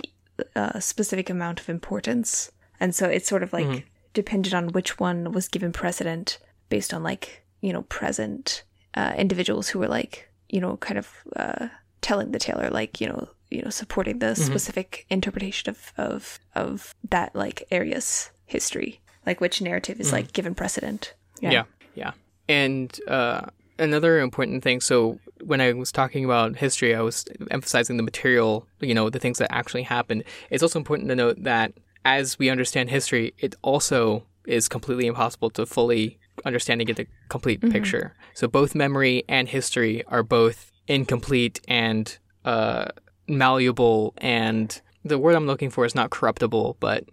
a 0.54 0.80
specific 0.80 1.28
amount 1.28 1.60
of 1.60 1.68
importance, 1.68 2.50
and 2.80 2.94
so 2.94 3.08
it's 3.08 3.28
sort 3.28 3.42
of 3.42 3.52
like 3.52 3.86
depended 4.14 4.54
on 4.54 4.68
which 4.68 4.98
one 4.98 5.32
was 5.32 5.48
given 5.48 5.72
precedent 5.72 6.38
based 6.68 6.92
on 6.94 7.02
like 7.02 7.42
you 7.60 7.72
know 7.72 7.82
present 7.82 8.62
uh, 8.94 9.14
individuals 9.16 9.68
who 9.68 9.78
were 9.78 9.88
like 9.88 10.28
you 10.48 10.60
know 10.60 10.76
kind 10.78 10.98
of 10.98 11.08
uh, 11.36 11.68
telling 12.00 12.32
the 12.32 12.38
tale 12.38 12.60
or 12.60 12.70
like 12.70 13.00
you 13.00 13.06
know 13.06 13.28
you 13.50 13.62
know 13.62 13.70
supporting 13.70 14.18
the 14.18 14.34
specific 14.34 15.06
interpretation 15.10 15.70
of 15.70 15.92
of 15.96 16.38
of 16.54 16.94
that 17.10 17.34
like 17.34 17.66
area's 17.70 18.30
history 18.46 19.00
like 19.26 19.40
which 19.40 19.60
narrative 19.60 20.00
is 20.00 20.12
like 20.12 20.32
given 20.32 20.54
precedent 20.54 21.14
Yeah, 21.52 21.64
yeah. 21.94 22.12
And 22.48 22.98
uh, 23.06 23.42
another 23.78 24.20
important 24.20 24.62
thing. 24.62 24.80
So 24.80 25.20
when 25.44 25.60
I 25.60 25.72
was 25.72 25.92
talking 25.92 26.24
about 26.24 26.56
history, 26.56 26.94
I 26.94 27.00
was 27.02 27.24
emphasizing 27.50 27.96
the 27.96 28.02
material. 28.02 28.66
You 28.80 28.94
know, 28.94 29.10
the 29.10 29.18
things 29.18 29.38
that 29.38 29.52
actually 29.52 29.82
happened. 29.82 30.24
It's 30.50 30.62
also 30.62 30.78
important 30.78 31.08
to 31.10 31.16
note 31.16 31.42
that 31.44 31.72
as 32.04 32.38
we 32.38 32.48
understand 32.50 32.90
history, 32.90 33.34
it 33.38 33.54
also 33.62 34.24
is 34.46 34.68
completely 34.68 35.06
impossible 35.06 35.50
to 35.50 35.66
fully 35.66 36.18
understand 36.44 36.80
and 36.80 36.86
get 36.86 36.96
the 36.96 37.06
complete 37.28 37.60
picture. 37.60 38.14
So 38.34 38.46
both 38.48 38.74
memory 38.74 39.24
and 39.28 39.48
history 39.48 40.04
are 40.06 40.22
both 40.22 40.70
incomplete 40.86 41.60
and 41.68 42.16
uh, 42.44 42.86
malleable. 43.26 44.14
And 44.18 44.80
the 45.04 45.18
word 45.18 45.34
I'm 45.34 45.46
looking 45.46 45.70
for 45.70 45.84
is 45.84 45.94
not 45.94 46.10
corruptible, 46.10 46.76
but 46.80 47.04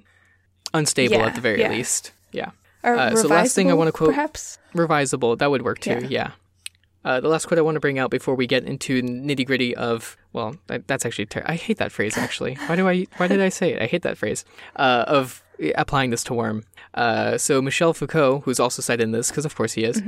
unstable 0.74 1.18
Yeah, 1.18 1.26
at 1.28 1.36
the 1.36 1.42
very 1.42 1.60
yeah. 1.60 1.70
least. 1.70 2.12
Yeah. 2.32 2.52
Uh, 2.84 3.16
so 3.16 3.28
last 3.28 3.56
thing 3.56 3.72
I 3.72 3.74
wanna 3.74 3.92
quote- 3.92 4.12
perhaps. 4.12 4.60
revisable 4.76 5.38
that 5.40 5.50
would 5.50 5.64
work 5.64 5.80
too 5.80 5.92
Yeah. 6.04 6.08
yeah, 6.10 6.32
Uh, 7.06 7.20
the 7.22 7.30
last 7.30 7.46
quote 7.46 7.60
i 7.60 7.62
want 7.62 7.76
to 7.76 7.80
bring 7.80 8.00
out 8.00 8.10
before 8.10 8.34
we 8.34 8.48
get 8.48 8.64
into 8.64 9.02
nitty 9.04 9.46
gritty 9.46 9.76
of 9.76 10.18
well 10.34 10.56
that, 10.68 10.88
that's 10.88 11.06
actually 11.06 11.28
ter- 11.28 11.44
i 11.46 11.56
hate 11.56 11.78
that 11.78 11.92
phrase 11.92 12.18
actually. 12.18 12.56
Why 12.66 12.76
do 12.76 12.88
i 12.90 13.06
why 13.18 13.28
did 13.28 13.42
i 13.42 13.50
say 13.50 13.74
it? 13.74 13.82
I 13.82 13.86
hate 13.86 14.02
that 14.02 14.18
phrase. 14.18 14.44
Uh, 14.76 15.06
of 15.08 15.44
applying 15.76 16.10
this 16.10 16.24
to 16.26 16.34
worm. 16.34 16.66
Uh, 16.96 17.38
so 17.38 17.62
michel 17.62 17.94
foucault 17.94 18.42
who's 18.44 18.60
also 18.60 18.82
cited 18.82 19.04
in 19.04 19.12
this 19.12 19.30
because 19.30 19.46
of 19.46 19.56
course 19.56 19.74
he 19.74 19.84
is 19.84 20.02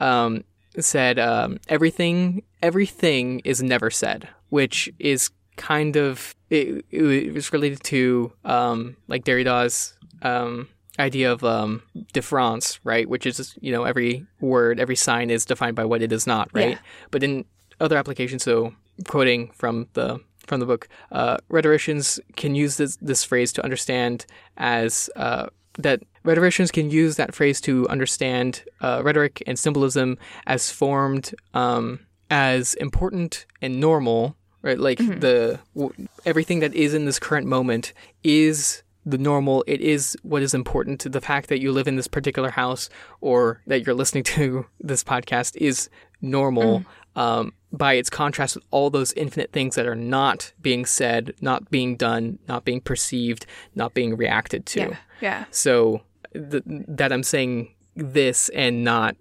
um, 0.00 0.44
said 0.78 1.18
um, 1.18 1.58
everything 1.68 2.42
everything 2.62 3.40
is 3.44 3.62
never 3.62 3.90
said 3.90 4.28
which 4.50 4.90
is 4.98 5.30
kind 5.56 5.96
of 5.96 6.34
it, 6.50 6.84
it 6.90 7.32
was 7.32 7.52
related 7.52 7.82
to 7.84 8.32
um, 8.44 8.96
like 9.08 9.24
derrida's 9.24 9.94
um, 10.22 10.68
idea 10.98 11.32
of 11.32 11.42
um, 11.42 11.82
difference, 12.12 12.78
right? 12.84 13.08
Which 13.08 13.26
is, 13.26 13.56
you 13.60 13.72
know, 13.72 13.84
every 13.84 14.26
word, 14.40 14.78
every 14.78 14.96
sign 14.96 15.30
is 15.30 15.44
defined 15.44 15.76
by 15.76 15.84
what 15.84 16.02
it 16.02 16.12
is 16.12 16.26
not, 16.26 16.50
right? 16.52 16.70
Yeah. 16.70 16.78
But 17.10 17.22
in 17.22 17.44
other 17.80 17.96
applications, 17.96 18.42
so 18.42 18.74
quoting 19.08 19.50
from 19.54 19.88
the 19.94 20.20
from 20.46 20.60
the 20.60 20.66
book, 20.66 20.88
uh, 21.10 21.38
rhetoricians 21.48 22.20
can 22.36 22.54
use 22.54 22.76
this 22.76 22.96
this 22.96 23.24
phrase 23.24 23.52
to 23.54 23.64
understand 23.64 24.26
as 24.56 25.10
uh, 25.16 25.46
that 25.78 26.02
rhetoricians 26.22 26.70
can 26.70 26.90
use 26.90 27.16
that 27.16 27.34
phrase 27.34 27.60
to 27.62 27.88
understand 27.88 28.62
uh, 28.80 29.02
rhetoric 29.04 29.42
and 29.46 29.58
symbolism 29.58 30.18
as 30.46 30.70
formed 30.70 31.34
um, 31.54 32.00
as 32.30 32.74
important 32.74 33.46
and 33.60 33.80
normal, 33.80 34.36
right? 34.62 34.78
Like 34.78 34.98
the 34.98 35.58
w- 35.74 36.08
everything 36.24 36.60
that 36.60 36.74
is 36.74 36.94
in 36.94 37.04
this 37.04 37.18
current 37.18 37.46
moment 37.46 37.92
is 38.22 38.83
the 39.06 39.18
normal. 39.18 39.64
It 39.66 39.80
is 39.80 40.16
what 40.22 40.42
is 40.42 40.54
important. 40.54 41.10
The 41.10 41.20
fact 41.20 41.48
that 41.48 41.60
you 41.60 41.72
live 41.72 41.88
in 41.88 41.96
this 41.96 42.08
particular 42.08 42.50
house 42.50 42.88
or 43.20 43.60
that 43.66 43.84
you're 43.84 43.94
listening 43.94 44.24
to 44.34 44.66
this 44.80 45.04
podcast 45.04 45.56
is 45.56 45.88
normal. 46.20 46.84
Um, 47.16 47.52
by 47.70 47.94
its 47.94 48.10
contrast 48.10 48.54
with 48.54 48.64
all 48.70 48.90
those 48.90 49.12
infinite 49.14 49.52
things 49.52 49.74
that 49.74 49.86
are 49.86 49.96
not 49.96 50.52
being 50.60 50.84
said, 50.84 51.34
not 51.40 51.70
being 51.70 51.96
done, 51.96 52.38
not 52.48 52.64
being 52.64 52.80
perceived, 52.80 53.46
not 53.74 53.94
being 53.94 54.16
reacted 54.16 54.64
to. 54.66 54.80
Yeah. 54.80 54.96
Yeah. 55.20 55.44
So 55.50 56.02
th- 56.32 56.62
that 56.66 57.12
I'm 57.12 57.22
saying 57.22 57.74
this 57.96 58.48
and 58.50 58.84
not 58.84 59.16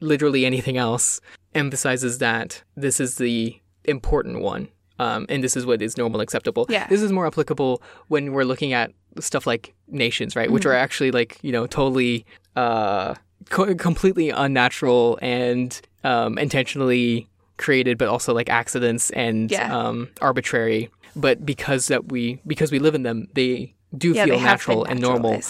literally 0.00 0.46
anything 0.46 0.76
else 0.76 1.20
emphasizes 1.54 2.18
that 2.18 2.62
this 2.76 3.00
is 3.00 3.16
the 3.16 3.60
important 3.84 4.40
one. 4.40 4.68
Um, 4.98 5.26
and 5.28 5.42
this 5.42 5.56
is 5.56 5.66
what 5.66 5.82
is 5.82 5.96
normal 5.96 6.20
acceptable. 6.20 6.66
Yeah. 6.68 6.86
This 6.86 7.02
is 7.02 7.10
more 7.10 7.26
applicable 7.26 7.82
when 8.08 8.32
we're 8.32 8.44
looking 8.44 8.72
at 8.72 8.92
stuff 9.20 9.46
like 9.46 9.74
nations, 9.88 10.34
right? 10.36 10.46
Mm-hmm. 10.46 10.54
Which 10.54 10.66
are 10.66 10.72
actually 10.72 11.10
like, 11.10 11.38
you 11.42 11.52
know, 11.52 11.66
totally, 11.66 12.24
uh, 12.56 13.14
co- 13.50 13.74
completely 13.74 14.30
unnatural 14.30 15.18
and, 15.22 15.80
um, 16.04 16.38
intentionally 16.38 17.28
created, 17.58 17.98
but 17.98 18.08
also 18.08 18.32
like 18.34 18.48
accidents 18.48 19.10
and, 19.10 19.50
Yeah. 19.50 19.76
um, 19.76 20.08
arbitrary. 20.20 20.90
But 21.14 21.44
because 21.44 21.88
that 21.88 22.10
we, 22.10 22.40
because 22.46 22.72
we 22.72 22.78
live 22.78 22.94
in 22.94 23.02
them, 23.02 23.28
they 23.34 23.74
do 23.96 24.12
Yeah. 24.12 24.24
feel 24.24 24.38
they 24.38 24.44
natural 24.44 24.84
and 24.84 25.00
normal. 25.00 25.40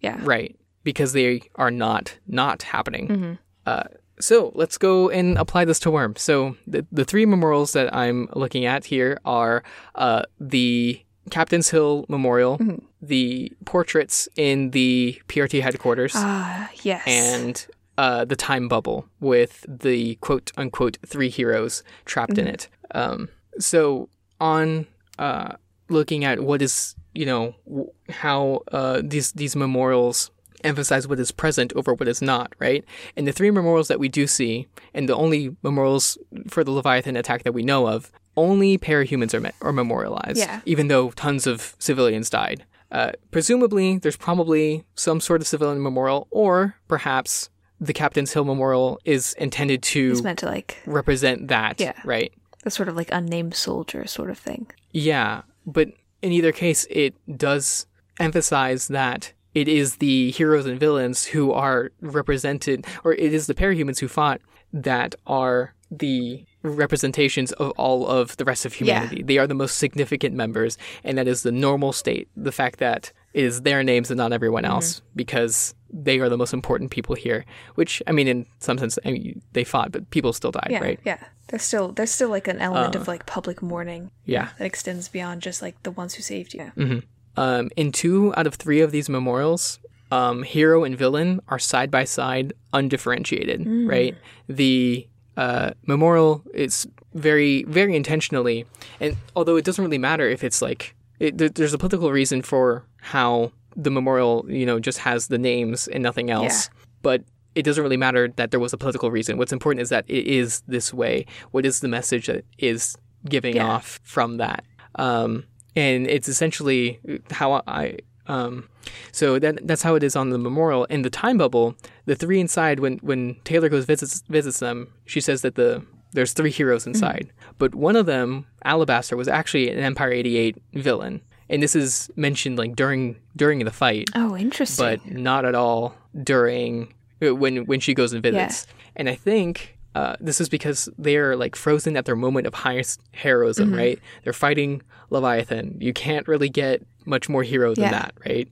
Yeah. 0.00 0.18
Right. 0.22 0.56
Because 0.84 1.12
they 1.12 1.42
are 1.56 1.70
not 1.70 2.16
not 2.26 2.62
happening. 2.62 3.08
Mm-hmm. 3.08 3.32
Uh, 3.66 3.84
so 4.18 4.50
let's 4.54 4.78
go 4.78 5.10
and 5.10 5.36
apply 5.38 5.64
this 5.64 5.78
to 5.80 5.90
Worm. 5.90 6.14
So 6.16 6.56
the, 6.66 6.86
the 6.90 7.04
three 7.04 7.26
memorials 7.26 7.72
that 7.74 7.94
I'm 7.94 8.28
looking 8.34 8.64
at 8.64 8.86
here 8.86 9.20
are 9.24 9.62
uh, 9.94 10.22
the 10.40 11.00
Captain's 11.30 11.70
Hill 11.70 12.04
Memorial, 12.08 12.58
Mm-hmm. 12.58 12.84
the 13.00 13.52
portraits 13.64 14.28
in 14.36 14.70
the 14.70 15.20
PRT 15.28 15.62
headquarters, 15.62 16.12
Ah, 16.16 16.70
yes. 16.82 17.02
and 17.06 17.66
uh, 17.98 18.24
the 18.24 18.36
time 18.36 18.68
bubble 18.68 19.06
with 19.20 19.64
the 19.68 20.16
quote 20.16 20.50
unquote 20.56 20.98
three 21.06 21.28
heroes 21.28 21.82
trapped 22.04 22.38
in 22.38 22.46
it. 22.46 22.68
Um, 22.94 23.28
so 23.58 24.08
on 24.40 24.86
uh, 25.18 25.54
looking 25.88 26.24
at 26.24 26.40
what 26.40 26.62
is 26.62 26.94
you 27.14 27.26
know 27.26 27.54
w- 27.66 27.90
how 28.08 28.62
uh, 28.72 29.02
these 29.04 29.32
these 29.32 29.54
memorials 29.54 30.30
emphasize 30.64 31.06
what 31.08 31.18
is 31.18 31.32
present 31.32 31.72
over 31.74 31.92
what 31.94 32.08
is 32.08 32.22
not, 32.22 32.54
right? 32.60 32.84
And 33.16 33.26
the 33.26 33.32
three 33.32 33.50
memorials 33.50 33.88
that 33.88 33.98
we 33.98 34.08
do 34.08 34.26
see, 34.26 34.68
and 34.94 35.08
the 35.08 35.14
only 35.16 35.54
memorials 35.62 36.16
for 36.48 36.62
the 36.64 36.70
Leviathan 36.70 37.16
attack 37.16 37.42
that 37.42 37.52
we 37.52 37.62
know 37.62 37.88
of, 37.88 38.10
only 38.36 38.78
parahumans 38.78 39.34
are, 39.34 39.40
me- 39.40 39.50
are 39.60 39.72
memorialized, 39.72 40.38
Yeah. 40.38 40.60
even 40.64 40.88
though 40.88 41.10
tons 41.10 41.46
of 41.46 41.74
civilians 41.78 42.30
died. 42.30 42.64
Uh, 42.90 43.12
presumably, 43.30 43.98
there's 43.98 44.16
probably 44.16 44.84
some 44.94 45.20
sort 45.20 45.40
of 45.40 45.46
civilian 45.46 45.82
memorial, 45.82 46.28
or 46.30 46.76
perhaps 46.88 47.48
the 47.80 47.92
Captain's 47.92 48.32
Hill 48.32 48.44
Memorial 48.44 49.00
is 49.04 49.32
intended 49.34 49.82
to 49.82 50.12
it's 50.12 50.22
meant 50.22 50.38
to 50.40 50.46
like 50.46 50.78
represent 50.86 51.48
that, 51.48 51.80
Yeah. 51.80 51.94
right? 52.04 52.32
the 52.64 52.70
sort 52.70 52.88
of 52.88 52.94
like 52.94 53.08
unnamed 53.10 53.54
soldier 53.54 54.06
sort 54.06 54.30
of 54.30 54.38
thing. 54.38 54.70
Yeah, 54.92 55.42
but 55.66 55.88
in 56.22 56.30
either 56.30 56.52
case, 56.52 56.86
it 56.90 57.14
does 57.36 57.86
emphasize 58.20 58.86
that 58.88 59.32
it 59.52 59.66
is 59.66 59.96
the 59.96 60.30
heroes 60.30 60.64
and 60.66 60.78
villains 60.78 61.24
who 61.24 61.50
are 61.52 61.90
represented, 62.00 62.86
or 63.02 63.14
it 63.14 63.34
is 63.34 63.46
the 63.48 63.54
parahumans 63.54 63.98
who 63.98 64.06
fought 64.06 64.40
that 64.72 65.14
are 65.26 65.74
the 65.90 66.44
representations 66.62 67.52
of 67.52 67.70
all 67.72 68.06
of 68.06 68.36
the 68.36 68.44
rest 68.44 68.64
of 68.66 68.72
humanity. 68.74 69.22
They 69.22 69.38
are 69.38 69.46
the 69.46 69.54
most 69.54 69.78
significant 69.78 70.34
members, 70.34 70.78
and 71.04 71.18
that 71.18 71.26
is 71.28 71.42
the 71.42 71.52
normal 71.52 71.92
state. 71.92 72.28
The 72.36 72.52
fact 72.52 72.78
that 72.78 73.12
it 73.34 73.44
is 73.44 73.62
their 73.62 73.82
names 73.82 74.10
and 74.10 74.18
not 74.18 74.32
everyone 74.32 74.64
else, 74.64 75.02
because 75.16 75.74
they 75.90 76.18
are 76.20 76.28
the 76.28 76.36
most 76.38 76.52
important 76.52 76.90
people 76.90 77.14
here. 77.14 77.44
Which, 77.74 78.02
I 78.06 78.12
mean, 78.12 78.28
in 78.28 78.46
some 78.58 78.78
sense, 78.78 78.98
I 79.04 79.10
mean, 79.12 79.42
they 79.52 79.64
fought, 79.64 79.92
but 79.92 80.08
people 80.10 80.32
still 80.32 80.50
died, 80.52 80.68
Yeah. 80.70 80.80
right? 80.80 81.00
Yeah. 81.04 81.18
There's 81.48 81.62
still 81.62 81.92
there's 81.92 82.10
still 82.10 82.28
like 82.30 82.48
an 82.48 82.60
element 82.60 82.94
of 82.94 83.08
like 83.08 83.26
public 83.26 83.60
mourning 83.62 84.10
Yeah. 84.24 84.48
that 84.58 84.64
extends 84.64 85.08
beyond 85.08 85.42
just 85.42 85.60
like 85.60 85.82
the 85.82 85.90
ones 85.90 86.14
who 86.14 86.22
saved 86.22 86.54
you. 86.54 87.02
Um, 87.36 87.70
in 87.76 87.92
two 87.92 88.32
out 88.36 88.46
of 88.46 88.54
three 88.54 88.80
of 88.80 88.90
these 88.90 89.08
memorials, 89.08 89.78
um, 90.10 90.42
hero 90.42 90.84
and 90.84 90.96
villain 90.96 91.40
are 91.48 91.58
side 91.58 91.90
by 91.90 92.04
side, 92.04 92.52
undifferentiated. 92.74 93.66
Right. 93.66 94.14
The 94.48 95.06
uh, 95.36 95.70
memorial 95.86 96.42
is 96.54 96.86
very, 97.14 97.64
very 97.64 97.94
intentionally, 97.96 98.66
and 99.00 99.16
although 99.36 99.56
it 99.56 99.64
doesn't 99.64 99.84
really 99.84 99.98
matter 99.98 100.28
if 100.28 100.42
it's 100.44 100.60
like 100.62 100.94
it, 101.18 101.38
there's 101.54 101.74
a 101.74 101.78
political 101.78 102.10
reason 102.12 102.42
for 102.42 102.84
how 103.00 103.52
the 103.76 103.90
memorial, 103.90 104.44
you 104.48 104.66
know, 104.66 104.78
just 104.78 104.98
has 104.98 105.28
the 105.28 105.38
names 105.38 105.88
and 105.88 106.02
nothing 106.02 106.30
else, 106.30 106.68
but. 107.02 107.22
It 107.54 107.64
doesn't 107.66 107.82
really 107.84 107.98
matter 107.98 108.28
that 108.36 108.50
there 108.50 108.58
was 108.58 108.72
a 108.72 108.78
political 108.78 109.10
reason. 109.10 109.36
What's 109.36 109.52
important 109.52 109.82
is 109.82 109.90
that 109.90 110.06
it 110.08 110.26
is 110.26 110.62
this 110.68 110.94
way. 110.94 111.26
What 111.50 111.66
is 111.66 111.80
the 111.80 111.86
message 111.88 112.28
that 112.28 112.46
is 112.56 112.96
giving 113.28 113.56
Yeah. 113.56 113.66
off 113.66 114.00
from 114.04 114.38
that? 114.38 114.64
Um, 114.94 115.44
and 115.76 116.06
it's 116.06 116.28
essentially 116.30 116.98
how 117.30 117.60
I 117.66 117.98
um, 118.32 118.68
so 119.12 119.38
that 119.38 119.66
that's 119.66 119.82
how 119.82 119.94
it 119.94 120.02
is 120.02 120.16
on 120.16 120.30
the 120.30 120.38
memorial. 120.38 120.84
In 120.86 121.02
the 121.02 121.10
time 121.10 121.38
bubble, 121.38 121.74
the 122.06 122.14
three 122.16 122.40
inside 122.40 122.80
when 122.80 122.98
when 122.98 123.36
Taylor 123.44 123.68
goes 123.68 123.84
visits 123.84 124.22
visits 124.28 124.58
them, 124.60 124.88
she 125.04 125.20
says 125.20 125.42
that 125.42 125.54
the 125.54 125.82
there's 126.14 126.32
three 126.34 126.50
heroes 126.50 126.86
inside, 126.86 127.32
but 127.58 127.74
one 127.74 127.96
of 127.96 128.04
them, 128.06 128.44
Alabaster, 128.64 129.16
was 129.16 129.28
actually 129.28 129.70
an 129.70 129.78
Empire 129.78 130.12
'88 130.12 130.56
villain, 130.74 131.20
and 131.48 131.62
this 131.62 131.74
is 131.74 132.10
mentioned 132.16 132.58
like 132.58 132.76
during 132.76 133.16
during 133.36 133.64
the 133.64 133.70
fight, 133.70 134.08
Oh, 134.14 134.36
interesting. 134.36 134.84
but 134.84 135.10
not 135.10 135.44
at 135.44 135.54
all 135.54 135.94
during 136.22 136.92
uh, 137.24 137.34
when 137.34 137.64
when 137.66 137.80
she 137.80 137.94
goes 137.94 138.12
and 138.12 138.22
visits. 138.22 138.66
And 138.94 139.08
I 139.08 139.14
think 139.14 139.78
uh, 139.94 140.16
this 140.20 140.38
is 140.40 140.48
because 140.50 140.88
they're 140.98 141.34
like 141.34 141.56
frozen 141.56 141.96
at 141.96 142.04
their 142.04 142.16
moment 142.16 142.46
of 142.46 142.52
highest 142.54 143.00
heroism, 143.12 143.72
right? 143.74 143.98
They're 144.24 144.32
fighting 144.34 144.82
Leviathan. 145.10 145.78
You 145.80 145.92
can't 145.94 146.28
really 146.28 146.48
get 146.50 146.82
much 147.06 147.28
more 147.28 147.42
hero 147.42 147.74
than 147.74 147.84
Yeah. 147.84 147.90
that, 147.90 148.14
right? 148.26 148.48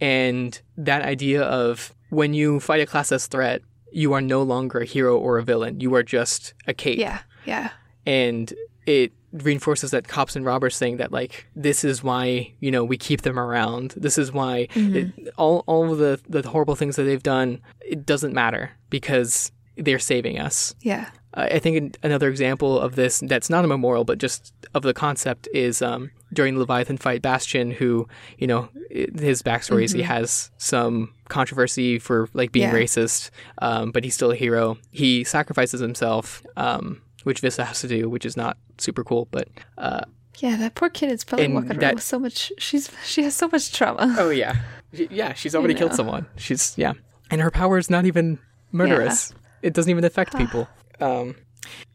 And 0.00 0.60
that 0.76 1.02
idea 1.02 1.42
of 1.42 1.94
when 2.10 2.34
you 2.34 2.60
fight 2.60 2.80
a 2.80 2.86
class 2.86 3.12
S 3.12 3.26
threat, 3.26 3.62
you 3.92 4.12
are 4.12 4.20
no 4.20 4.42
longer 4.42 4.80
a 4.80 4.84
hero 4.84 5.18
or 5.18 5.38
a 5.38 5.42
villain. 5.42 5.80
You 5.80 5.94
are 5.94 6.02
just 6.02 6.54
a 6.66 6.74
cape 6.74 6.98
yeah. 6.98 7.20
Yeah. 7.44 7.70
and 8.06 8.52
it 8.86 9.12
reinforces 9.32 9.90
that 9.92 10.08
cops 10.08 10.36
and 10.36 10.44
robbers 10.44 10.78
thing 10.78 10.98
that 10.98 11.10
like 11.10 11.46
this 11.56 11.84
is 11.84 12.02
why 12.02 12.52
you 12.60 12.70
know 12.70 12.84
we 12.84 12.98
keep 12.98 13.22
them 13.22 13.38
around 13.38 13.94
this 13.96 14.18
is 14.18 14.30
why 14.30 14.58
it, 14.58 14.70
mm-hmm. 14.70 15.28
all 15.38 15.64
all 15.66 15.90
of 15.90 15.96
the 15.98 16.20
the 16.28 16.46
horrible 16.46 16.74
things 16.74 16.96
that 16.96 17.04
they've 17.04 17.22
done 17.22 17.58
it 17.80 18.04
doesn't 18.04 18.34
matter 18.34 18.72
because 18.90 19.50
they're 19.78 19.98
saving 19.98 20.38
us 20.38 20.74
Yeah. 20.82 21.08
I 21.34 21.58
think 21.58 21.96
another 22.02 22.28
example 22.28 22.78
of 22.78 22.94
this 22.94 23.20
that's 23.26 23.48
not 23.48 23.64
a 23.64 23.68
memorial, 23.68 24.04
but 24.04 24.18
just 24.18 24.52
of 24.74 24.82
the 24.82 24.92
concept 24.92 25.48
is 25.54 25.80
um, 25.80 26.10
during 26.32 26.54
the 26.54 26.60
Leviathan 26.60 26.98
fight, 26.98 27.22
Bastion, 27.22 27.70
who 27.70 28.06
you 28.38 28.46
know 28.46 28.68
his 28.90 29.42
backstory 29.42 29.84
is 29.84 29.92
he 29.92 30.02
has 30.02 30.50
some 30.58 31.14
controversy 31.28 31.98
for 31.98 32.28
like 32.34 32.52
being 32.52 32.68
Mm-hmm. 32.68 32.76
Yeah. 32.76 32.82
racist, 32.82 33.30
um, 33.58 33.90
but 33.92 34.04
he's 34.04 34.14
still 34.14 34.30
a 34.30 34.36
hero. 34.36 34.76
He 34.90 35.24
sacrifices 35.24 35.80
himself, 35.80 36.42
um, 36.56 37.00
which 37.24 37.40
Vista 37.40 37.64
has 37.64 37.80
to 37.80 37.88
do, 37.88 38.08
which 38.10 38.26
is 38.26 38.36
not 38.36 38.56
super 38.78 39.02
cool, 39.04 39.26
but. 39.30 39.48
Uh, 39.78 40.02
Yeah, 40.38 40.56
that 40.56 40.74
poor 40.74 40.88
kid 40.90 41.10
is 41.12 41.24
probably 41.24 41.48
walking 41.48 41.68
that- 41.78 41.82
around 41.82 41.94
with 41.94 42.02
so 42.04 42.18
much. 42.18 42.52
She's 42.58 42.90
she 43.04 43.22
has 43.22 43.34
so 43.34 43.48
much 43.48 43.72
trauma. 43.72 44.14
Oh 44.18 44.30
yeah, 44.30 44.56
yeah. 44.92 45.32
She's 45.34 45.54
already 45.54 45.74
killed 45.74 45.92
know. 45.92 45.96
someone. 45.96 46.26
She's 46.36 46.74
yeah, 46.76 46.92
and 47.30 47.40
her 47.40 47.50
power 47.50 47.78
is 47.78 47.88
not 47.90 48.04
even 48.06 48.38
murderous. 48.70 49.32
It 49.62 49.74
doesn't 49.74 49.90
even 49.90 50.04
affect 50.04 50.36
people. 50.36 50.68
Um, 51.02 51.36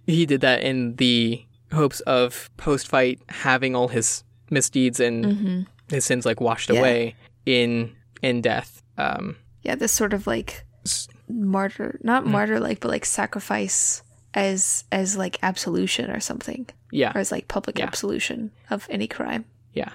he 0.06 0.26
did 0.26 0.42
that 0.42 0.62
in 0.62 0.96
the 0.98 1.44
hopes 1.74 2.00
of 2.02 2.50
post-fight 2.58 3.20
having 3.30 3.76
all 3.76 3.88
his 3.90 4.24
misdeeds 4.50 5.00
and 5.00 5.66
his 5.90 6.06
sins 6.06 6.26
like 6.26 6.40
washed 6.42 6.70
Mm-hmm. 6.70 6.76
Yeah. 6.76 6.80
away 6.82 7.16
in 7.46 7.96
in 8.22 8.42
death. 8.42 8.82
Um, 8.98 9.36
Yeah, 9.64 9.76
this 9.76 9.92
sort 9.92 10.14
of 10.14 10.28
like 10.28 10.66
martyr, 11.30 12.00
not 12.04 12.24
Mm. 12.24 12.28
martyr 12.32 12.60
like, 12.60 12.80
but 12.80 12.90
like 12.90 13.06
sacrifice 13.06 14.02
as 14.34 14.86
as 14.92 15.18
like 15.18 15.38
absolution 15.44 16.10
or 16.12 16.20
something, 16.20 16.68
yeah, 16.92 17.12
or 17.16 17.20
as 17.20 17.32
like 17.32 17.48
public 17.48 17.80
Yeah. 17.80 17.86
absolution 17.86 18.52
of 18.70 18.88
any 18.90 19.08
crime. 19.08 19.46
Yeah. 19.74 19.90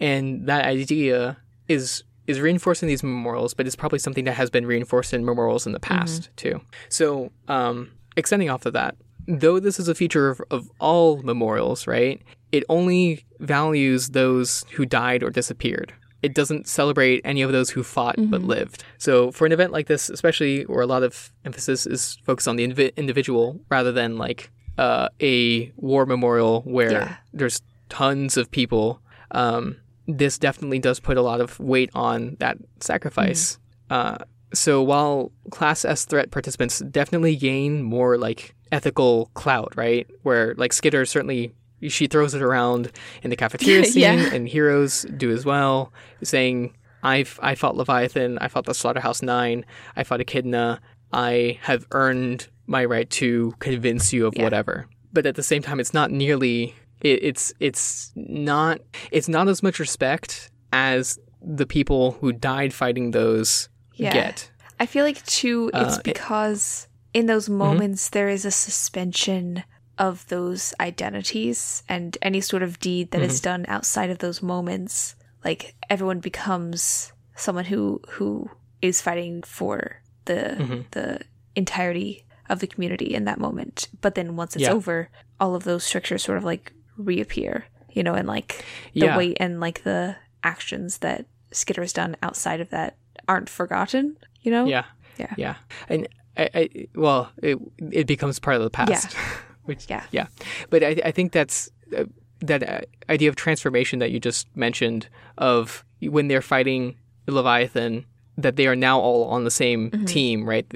And 0.00 0.46
that 0.48 0.64
idea 0.64 1.36
is 1.68 2.04
is 2.26 2.40
reinforcing 2.40 2.88
these 2.88 3.02
memorials, 3.02 3.52
but 3.52 3.66
it's 3.66 3.76
probably 3.76 3.98
something 3.98 4.24
that 4.24 4.32
has 4.34 4.48
been 4.48 4.64
reinforced 4.64 5.12
in 5.12 5.24
memorials 5.26 5.66
in 5.66 5.72
the 5.72 5.80
past 5.80 6.30
too. 6.36 6.62
So, 6.88 7.30
um, 7.48 7.90
extending 8.16 8.50
off 8.50 8.66
of 8.66 8.72
that, 8.74 8.96
though 9.26 9.58
this 9.60 9.78
is 9.80 9.88
a 9.88 9.94
feature 9.94 10.28
of, 10.30 10.40
of 10.50 10.70
all 10.80 11.18
memorials, 11.22 11.86
right? 11.86 12.20
It 12.52 12.64
only 12.68 13.24
values 13.40 14.10
those 14.10 14.64
who 14.72 14.86
died 14.86 15.22
or 15.22 15.30
disappeared. 15.30 15.92
It 16.22 16.34
doesn't 16.34 16.66
celebrate 16.66 17.20
any 17.24 17.42
of 17.42 17.52
those 17.52 17.68
who 17.70 17.82
fought 17.82 18.14
but 18.30 18.42
lived. 18.42 18.82
So, 18.96 19.30
for 19.30 19.44
an 19.46 19.52
event 19.52 19.72
like 19.72 19.88
this, 19.88 20.08
especially 20.08 20.62
where 20.62 20.80
a 20.80 20.86
lot 20.86 21.02
of 21.02 21.32
emphasis 21.44 21.84
is 21.86 22.16
focused 22.24 22.48
on 22.48 22.56
the 22.56 22.66
invi- 22.66 22.96
individual 22.96 23.60
rather 23.68 23.92
than 23.92 24.16
like 24.16 24.50
uh, 24.78 25.08
a 25.20 25.70
war 25.76 26.06
memorial 26.06 26.62
where 26.62 26.92
Yeah. 26.92 27.16
there's 27.34 27.60
tons 27.90 28.36
of 28.38 28.50
people, 28.50 29.00
um, 29.32 29.76
this 30.08 30.38
definitely 30.38 30.78
does 30.78 30.98
put 30.98 31.16
a 31.18 31.22
lot 31.22 31.40
of 31.42 31.60
weight 31.60 31.90
on 31.94 32.36
that 32.40 32.56
sacrifice. 32.80 33.58
Uh, 33.90 34.16
so 34.56 34.82
while 34.82 35.32
Class 35.50 35.84
S 35.84 36.04
threat 36.04 36.30
participants 36.30 36.78
definitely 36.80 37.36
gain 37.36 37.82
more 37.82 38.16
like 38.18 38.54
ethical 38.72 39.30
clout, 39.34 39.72
right? 39.76 40.06
Where 40.22 40.54
like 40.56 40.72
Skitter 40.72 41.04
certainly 41.06 41.54
she 41.88 42.06
throws 42.06 42.32
it 42.34 42.40
around 42.42 42.90
in 43.22 43.30
the 43.30 43.36
cafeteria 43.36 43.84
scene, 43.92 44.02
Yeah. 44.02 44.32
and 44.34 44.48
heroes 44.48 45.04
do 45.16 45.30
as 45.30 45.44
well, 45.44 45.92
saying, 46.22 46.74
"I've 47.02 47.38
I 47.42 47.54
fought 47.54 47.76
Leviathan, 47.76 48.38
I 48.38 48.48
fought 48.48 48.64
the 48.66 48.74
Slaughterhouse 48.74 49.22
Nine, 49.22 49.64
I 49.96 50.02
fought 50.04 50.20
Echidna, 50.20 50.80
I 51.12 51.58
have 51.62 51.86
earned 51.92 52.48
my 52.66 52.84
right 52.84 53.08
to 53.10 53.54
convince 53.58 54.12
you 54.12 54.26
of 54.26 54.34
Yeah. 54.36 54.44
whatever." 54.44 54.86
But 55.12 55.26
at 55.26 55.34
the 55.36 55.42
same 55.42 55.62
time, 55.62 55.78
it's 55.78 55.94
not 55.94 56.10
nearly. 56.10 56.74
It, 57.02 57.22
it's 57.22 57.52
it's 57.60 58.12
not 58.16 58.80
it's 59.10 59.28
not 59.28 59.46
as 59.48 59.62
much 59.62 59.78
respect 59.78 60.50
as 60.72 61.18
the 61.42 61.66
people 61.66 62.12
who 62.20 62.32
died 62.32 62.72
fighting 62.72 63.10
those 63.10 63.68
Yeah. 63.94 64.12
get. 64.12 64.50
I 64.80 64.86
feel 64.86 65.04
like 65.04 65.24
too, 65.26 65.70
it's 65.72 65.76
Uh, 65.76 65.80
it- 65.80 65.88
Mm-hmm. 65.90 66.02
because 66.12 66.88
in 67.12 67.26
those 67.26 67.48
moments 67.48 68.08
there 68.10 68.28
is 68.28 68.44
a 68.44 68.50
suspension 68.50 69.62
of 69.98 70.26
those 70.28 70.74
identities 70.80 71.82
and 71.88 72.18
any 72.22 72.40
sort 72.40 72.62
of 72.62 72.80
deed 72.80 73.10
that 73.12 73.20
Mm-hmm. 73.20 73.30
is 73.30 73.40
done 73.40 73.64
outside 73.68 74.10
of 74.10 74.18
those 74.18 74.42
moments. 74.42 75.14
Like 75.44 75.74
everyone 75.88 76.20
becomes 76.20 77.12
someone 77.36 77.66
who 77.66 78.00
who 78.10 78.50
is 78.82 79.00
fighting 79.00 79.42
for 79.42 80.02
the 80.24 80.56
Mm-hmm. 80.58 80.80
the 80.90 81.20
entirety 81.54 82.24
of 82.50 82.58
the 82.58 82.66
community 82.66 83.14
in 83.14 83.24
that 83.24 83.38
moment. 83.38 83.88
But 84.00 84.14
then 84.16 84.36
once 84.36 84.56
it's 84.56 84.62
Yeah. 84.64 84.72
over, 84.72 85.08
all 85.40 85.54
of 85.54 85.64
those 85.64 85.84
strictures 85.84 86.22
sort 86.22 86.38
of 86.38 86.44
like 86.44 86.72
reappear, 86.96 87.66
you 87.90 88.02
know, 88.02 88.14
and 88.14 88.26
like 88.28 88.64
the 88.92 89.06
Yeah. 89.06 89.16
weight 89.16 89.36
and 89.40 89.60
like 89.60 89.82
the 89.84 90.16
actions 90.42 90.98
that 90.98 91.26
Skitter 91.52 91.82
has 91.82 91.92
done 91.92 92.16
outside 92.22 92.60
of 92.60 92.70
that 92.70 92.96
aren't 93.28 93.48
forgotten, 93.48 94.16
you 94.42 94.50
know? 94.50 94.64
Yeah, 94.66 94.84
Yeah. 95.18 95.34
yeah. 95.36 95.54
And 95.88 96.08
I, 96.36 96.48
I 96.54 96.68
well, 96.94 97.30
it 97.42 97.58
it 97.92 98.06
becomes 98.06 98.38
part 98.38 98.56
of 98.56 98.62
the 98.62 98.70
past. 98.70 99.14
Which 99.64 99.86
Yeah. 99.88 100.04
yeah. 100.10 100.26
But 100.70 100.82
I 100.82 100.96
I 101.04 101.10
think 101.12 101.32
that's 101.32 101.70
uh, 101.96 102.04
that 102.40 102.62
uh, 102.68 102.80
idea 103.08 103.28
of 103.30 103.36
transformation 103.36 103.98
that 104.00 104.10
you 104.10 104.20
just 104.20 104.46
mentioned 104.56 105.08
of 105.38 105.84
when 106.00 106.28
they're 106.28 106.42
fighting 106.42 106.96
Leviathan 107.26 108.04
that 108.36 108.56
they 108.56 108.66
are 108.66 108.76
now 108.76 108.98
all 109.00 109.24
on 109.30 109.44
the 109.44 109.50
same 109.50 109.90
Mm-hmm. 109.90 110.04
team, 110.06 110.48
right? 110.48 110.66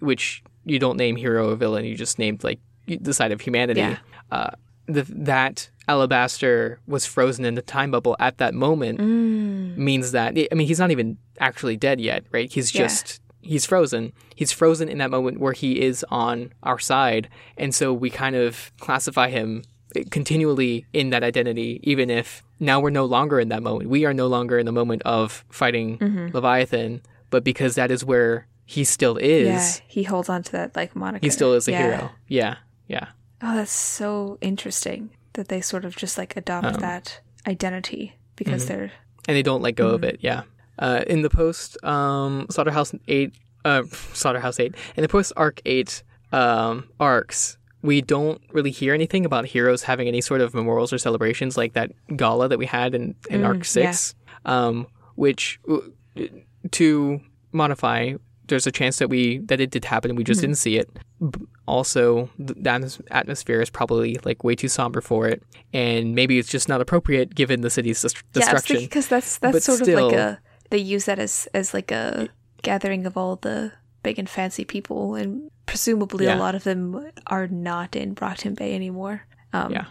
Which 0.00 0.42
you 0.64 0.78
don't 0.78 0.96
name 0.96 1.16
hero 1.16 1.50
or 1.50 1.56
villain, 1.56 1.84
you 1.84 1.94
just 1.96 2.18
named 2.18 2.42
like 2.44 2.58
the 2.86 3.12
side 3.14 3.32
of 3.32 3.40
humanity. 3.40 3.80
Yeah. 3.80 3.98
Uh, 4.30 4.50
the, 4.86 5.02
that 5.10 5.70
alabaster 5.88 6.78
was 6.86 7.04
frozen 7.06 7.44
in 7.44 7.54
the 7.54 7.62
time 7.62 7.90
bubble 7.90 8.16
at 8.18 8.38
that 8.38 8.54
moment 8.54 8.98
Mm. 9.00 9.76
means 9.76 10.12
that 10.12 10.36
I 10.50 10.54
mean 10.54 10.66
he's 10.66 10.78
not 10.78 10.90
even 10.90 11.18
actually 11.40 11.76
dead 11.76 12.00
yet, 12.00 12.24
right? 12.32 12.50
He's 12.52 12.74
Yeah. 12.74 12.82
just 12.82 13.20
he's 13.40 13.66
frozen. 13.66 14.12
He's 14.34 14.52
frozen 14.52 14.88
in 14.88 14.98
that 14.98 15.10
moment 15.10 15.38
where 15.38 15.52
he 15.52 15.80
is 15.82 16.04
on 16.10 16.52
our 16.62 16.78
side, 16.78 17.28
and 17.58 17.74
so 17.74 17.92
we 17.92 18.08
kind 18.10 18.34
of 18.36 18.72
classify 18.80 19.28
him 19.28 19.62
continually 20.10 20.86
in 20.92 21.10
that 21.10 21.22
identity, 21.22 21.80
even 21.82 22.10
if 22.10 22.42
now 22.60 22.80
we're 22.80 22.90
no 22.90 23.04
longer 23.04 23.38
in 23.40 23.48
that 23.50 23.62
moment. 23.62 23.90
We 23.90 24.04
are 24.04 24.14
no 24.14 24.26
longer 24.26 24.58
in 24.58 24.66
the 24.66 24.72
moment 24.72 25.02
of 25.02 25.44
fighting 25.50 25.98
Mm-hmm. 25.98 26.28
Leviathan, 26.34 27.02
but 27.30 27.44
because 27.44 27.74
that 27.76 27.90
is 27.90 28.04
where 28.04 28.46
he 28.64 28.82
still 28.84 29.16
is, 29.18 29.46
Yeah, 29.46 29.70
he 29.86 30.02
holds 30.04 30.28
on 30.28 30.42
to 30.44 30.52
that 30.52 30.74
like 30.74 30.96
moniker. 30.96 31.24
he 31.24 31.30
still 31.30 31.52
is 31.54 31.68
a 31.68 31.72
Yeah. 31.72 31.78
hero. 31.82 32.10
Yeah, 32.28 32.56
yeah. 32.88 33.06
Oh, 33.42 33.56
that's 33.56 33.70
so 33.72 34.38
interesting 34.40 35.10
that 35.34 35.48
they 35.48 35.60
sort 35.60 35.84
of 35.84 35.94
just 35.96 36.16
like 36.18 36.36
adopt 36.36 36.66
Um, 36.66 36.74
that 36.80 37.20
identity 37.46 38.16
because 38.36 38.64
mm-hmm. 38.64 38.74
they're 38.74 38.92
and 39.28 39.36
they 39.36 39.42
don't 39.42 39.62
let 39.62 39.72
go 39.76 39.86
Mm-hmm. 39.86 39.94
of 39.94 40.04
it. 40.04 40.18
Yeah. 40.20 40.42
Uh, 40.78 41.04
in 41.06 41.22
the 41.22 41.30
post 41.30 41.82
um, 41.84 42.46
Slaughterhouse 42.50 42.94
eight, 43.08 43.32
uh, 43.64 43.84
Slaughterhouse 44.12 44.58
eight, 44.60 44.74
in 44.96 45.02
the 45.02 45.08
post 45.08 45.32
Arc 45.36 45.60
eight 45.64 46.02
um, 46.32 46.88
arcs, 46.98 47.56
we 47.82 48.00
don't 48.00 48.40
really 48.52 48.70
hear 48.72 48.92
anything 48.94 49.24
about 49.24 49.44
heroes 49.46 49.82
having 49.84 50.08
any 50.08 50.20
sort 50.20 50.40
of 50.40 50.52
memorials 50.54 50.92
or 50.92 50.98
celebrations 50.98 51.56
like 51.56 51.74
that 51.74 51.92
gala 52.16 52.48
that 52.48 52.58
we 52.58 52.66
had 52.66 52.94
in, 52.94 53.14
in 53.30 53.42
Mm, 53.42 53.46
Arc 53.46 53.64
six, 53.64 54.14
um, 54.44 54.86
which 55.14 55.60
to 56.72 57.20
modify. 57.52 58.14
There's 58.48 58.66
a 58.66 58.72
chance 58.72 58.98
that 58.98 59.08
we 59.08 59.38
that 59.48 59.60
it 59.60 59.70
did 59.70 59.84
happen 59.84 60.10
and 60.10 60.18
we 60.18 60.24
just 60.24 60.38
Mm-hmm. 60.40 60.46
didn't 60.50 60.58
see 60.58 60.76
it. 60.76 60.88
Also, 61.66 62.28
the 62.38 63.00
atmosphere 63.10 63.60
is 63.62 63.70
probably 63.70 64.18
like 64.24 64.44
way 64.44 64.54
too 64.54 64.68
somber 64.68 65.00
for 65.00 65.26
it, 65.26 65.42
and 65.72 66.14
maybe 66.14 66.38
it's 66.38 66.50
just 66.50 66.68
not 66.68 66.80
appropriate 66.82 67.34
given 67.34 67.62
the 67.62 67.70
city's 67.70 68.02
dest- 68.02 68.22
destruction. 68.32 68.80
because 68.80 69.08
that's 69.08 69.38
that's 69.38 69.52
But 69.54 69.62
sort 69.62 69.78
still- 69.80 69.98
of 70.06 70.12
like 70.12 70.18
a 70.20 70.38
they 70.70 70.78
use 70.78 71.06
that 71.06 71.18
as 71.18 71.48
as 71.54 71.72
like 71.72 71.90
a 71.90 72.28
gathering 72.62 73.06
of 73.06 73.16
all 73.16 73.36
the 73.36 73.72
big 74.02 74.18
and 74.18 74.28
fancy 74.28 74.64
people, 74.64 75.14
and 75.14 75.50
presumably 75.64 76.26
Yeah. 76.26 76.36
a 76.36 76.38
lot 76.38 76.54
of 76.54 76.64
them 76.64 77.10
are 77.28 77.46
not 77.48 77.96
in 77.96 78.12
Brockton 78.12 78.52
Bay 78.54 78.74
anymore. 78.74 79.22
Um, 79.54 79.72
Yeah. 79.72 79.86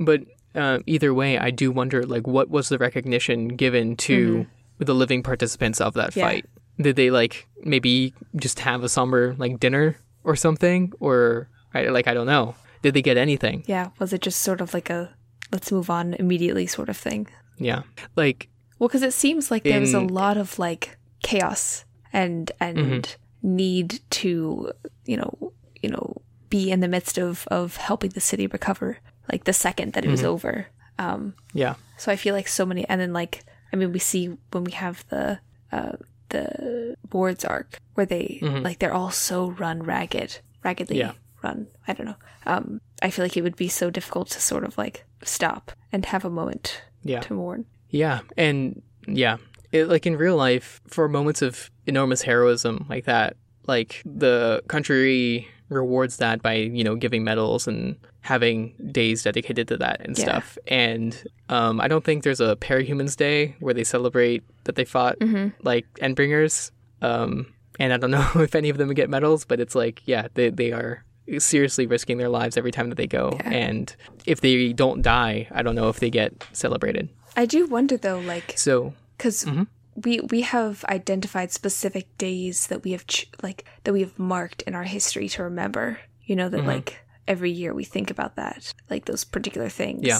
But 0.00 0.22
uh, 0.54 0.78
either 0.86 1.12
way, 1.12 1.36
I 1.38 1.50
do 1.50 1.70
wonder, 1.70 2.04
like, 2.04 2.26
what 2.26 2.48
was 2.48 2.68
the 2.70 2.78
recognition 2.78 3.48
given 3.48 3.96
to 3.96 4.46
the 4.78 4.94
living 4.94 5.22
participants 5.22 5.80
of 5.80 5.92
that 5.94 6.10
Mm-hmm. 6.10 6.20
Yeah. 6.20 6.26
fight? 6.28 6.46
Did 6.80 6.96
they 6.96 7.10
like 7.10 7.46
maybe 7.62 8.14
just 8.36 8.60
have 8.60 8.82
a 8.84 8.88
somber 8.88 9.34
like 9.38 9.60
dinner 9.60 9.96
or 10.24 10.36
something, 10.36 10.92
or 11.00 11.48
I, 11.74 11.84
like 11.88 12.06
I 12.08 12.14
don't 12.14 12.26
know? 12.26 12.54
Did 12.82 12.94
they 12.94 13.02
get 13.02 13.16
anything? 13.16 13.64
yeah. 13.66 13.90
Was 13.98 14.12
it 14.12 14.20
just 14.22 14.42
sort 14.42 14.60
of 14.60 14.74
like 14.74 14.90
a 14.90 15.14
let's 15.52 15.70
move 15.72 15.88
on 15.90 16.14
immediately 16.14 16.66
sort 16.66 16.88
of 16.88 16.96
thing? 16.96 17.28
Yeah, 17.58 17.82
like 18.16 18.48
Well, 18.78 18.88
because 18.88 19.02
it 19.02 19.12
seems 19.14 19.50
like 19.50 19.62
there 19.64 19.80
was 19.80 19.94
a 19.94 20.00
lot 20.00 20.36
of 20.36 20.58
like 20.58 20.96
chaos 21.22 21.84
and 22.12 22.50
and 22.60 22.76
Mm-hmm. 22.78 23.56
need 23.56 24.00
to 24.10 24.72
you 25.06 25.16
know 25.16 25.52
you 25.82 25.90
know 25.90 26.16
be 26.50 26.70
in 26.70 26.80
the 26.80 26.88
midst 26.88 27.18
of 27.18 27.46
of 27.50 27.76
helping 27.76 28.10
the 28.10 28.20
city 28.20 28.46
recover 28.46 28.98
like 29.32 29.44
the 29.44 29.52
second 29.52 29.92
that 29.92 30.04
it 30.04 30.10
was 30.10 30.20
Mm-hmm. 30.20 30.28
over. 30.34 30.66
Um, 30.98 31.34
yeah, 31.54 31.74
so 31.96 32.12
I 32.12 32.16
feel 32.16 32.34
like 32.34 32.46
so 32.48 32.64
many, 32.66 32.86
and 32.88 33.00
then 33.00 33.12
like 33.12 33.44
I 33.72 33.76
mean, 33.76 33.92
we 33.92 33.98
see 33.98 34.36
when 34.52 34.62
we 34.64 34.72
have 34.72 35.04
the 35.08 35.40
uh, 35.72 35.92
the 36.34 36.96
Wards 37.12 37.44
arc 37.44 37.78
where 37.94 38.06
they 38.06 38.38
like 38.42 38.78
they're 38.80 38.92
all 38.92 39.10
so 39.10 39.50
run 39.50 39.82
ragged, 39.82 40.38
raggedly 40.64 40.96
Mm-hmm. 40.98 41.10
Yeah. 41.10 41.48
run. 41.48 41.66
I 41.88 41.92
don't 41.94 42.06
know. 42.06 42.16
Um, 42.46 42.80
I 43.02 43.10
feel 43.10 43.24
like 43.24 43.36
it 43.36 43.42
would 43.42 43.56
be 43.56 43.68
so 43.68 43.90
difficult 43.90 44.28
to 44.30 44.40
sort 44.40 44.64
of 44.64 44.76
like 44.78 45.04
stop 45.22 45.72
and 45.92 46.04
have 46.06 46.24
a 46.24 46.30
moment 46.30 46.82
yeah. 47.02 47.20
to 47.20 47.34
mourn. 47.34 47.66
Yeah, 47.90 48.20
and 48.36 48.82
yeah, 49.06 49.36
it, 49.72 49.88
like 49.88 50.06
in 50.06 50.16
real 50.16 50.36
life, 50.36 50.80
for 50.88 51.08
moments 51.08 51.42
of 51.42 51.70
enormous 51.86 52.22
heroism 52.22 52.86
like 52.88 53.04
that, 53.04 53.36
like 53.66 54.02
the 54.04 54.62
country 54.68 55.46
rewards 55.74 56.16
that 56.18 56.40
by 56.42 56.54
you 56.54 56.82
know 56.84 56.94
giving 56.96 57.24
medals 57.24 57.66
and 57.66 57.96
having 58.20 58.74
days 58.90 59.22
dedicated 59.22 59.68
to 59.68 59.76
that 59.76 60.00
and 60.00 60.16
Yeah. 60.16 60.24
stuff. 60.24 60.56
And 60.68 61.22
um, 61.50 61.80
I 61.80 61.88
don't 61.88 62.04
think 62.04 62.22
there's 62.24 62.40
a 62.40 62.56
Parahumans 62.56 63.16
Day 63.16 63.54
where 63.60 63.74
they 63.74 63.84
celebrate 63.84 64.42
that 64.64 64.76
they 64.76 64.84
fought 64.86 65.16
like 65.62 65.86
Endbringers. 66.00 66.70
Um, 67.02 67.52
and 67.78 67.92
I 67.92 67.96
don't 67.98 68.10
know 68.18 68.30
if 68.36 68.54
any 68.54 68.70
of 68.70 68.78
them 68.78 68.92
get 68.94 69.10
medals, 69.10 69.44
but 69.44 69.60
it's 69.60 69.74
like 69.74 70.00
yeah, 70.06 70.28
they 70.34 70.48
they 70.50 70.72
are 70.72 71.04
seriously 71.38 71.86
risking 71.86 72.18
their 72.18 72.28
lives 72.28 72.56
every 72.56 72.70
time 72.70 72.88
that 72.90 72.96
they 72.96 73.06
go. 73.06 73.30
Yeah. 73.36 73.50
And 73.50 73.96
if 74.26 74.40
they 74.40 74.72
don't 74.72 75.02
die, 75.02 75.48
I 75.50 75.62
don't 75.62 75.74
know 75.74 75.88
if 75.88 75.98
they 76.00 76.10
get 76.10 76.44
celebrated. 76.52 77.08
I 77.36 77.46
do 77.46 77.66
wonder 77.66 77.96
though, 77.96 78.20
like, 78.20 78.54
So 78.56 78.94
because 79.16 79.44
Mm-hmm. 79.44 79.64
We 79.96 80.20
we 80.20 80.42
have 80.42 80.84
identified 80.88 81.52
specific 81.52 82.06
days 82.18 82.66
that 82.68 82.82
we 82.84 82.92
have 82.92 83.06
ch- 83.06 83.28
like 83.42 83.64
that 83.84 83.92
we 83.92 84.00
have 84.00 84.18
marked 84.18 84.62
in 84.62 84.74
our 84.74 84.84
history 84.84 85.28
to 85.30 85.42
remember. 85.42 85.98
You 86.24 86.36
know 86.36 86.48
that 86.48 86.58
Mm-hmm. 86.58 86.68
like 86.68 86.98
every 87.28 87.50
year 87.50 87.72
we 87.74 87.84
think 87.84 88.10
about 88.10 88.36
that, 88.36 88.72
like 88.90 89.04
those 89.06 89.24
particular 89.24 89.68
things 89.68 90.00
Yeah. 90.02 90.18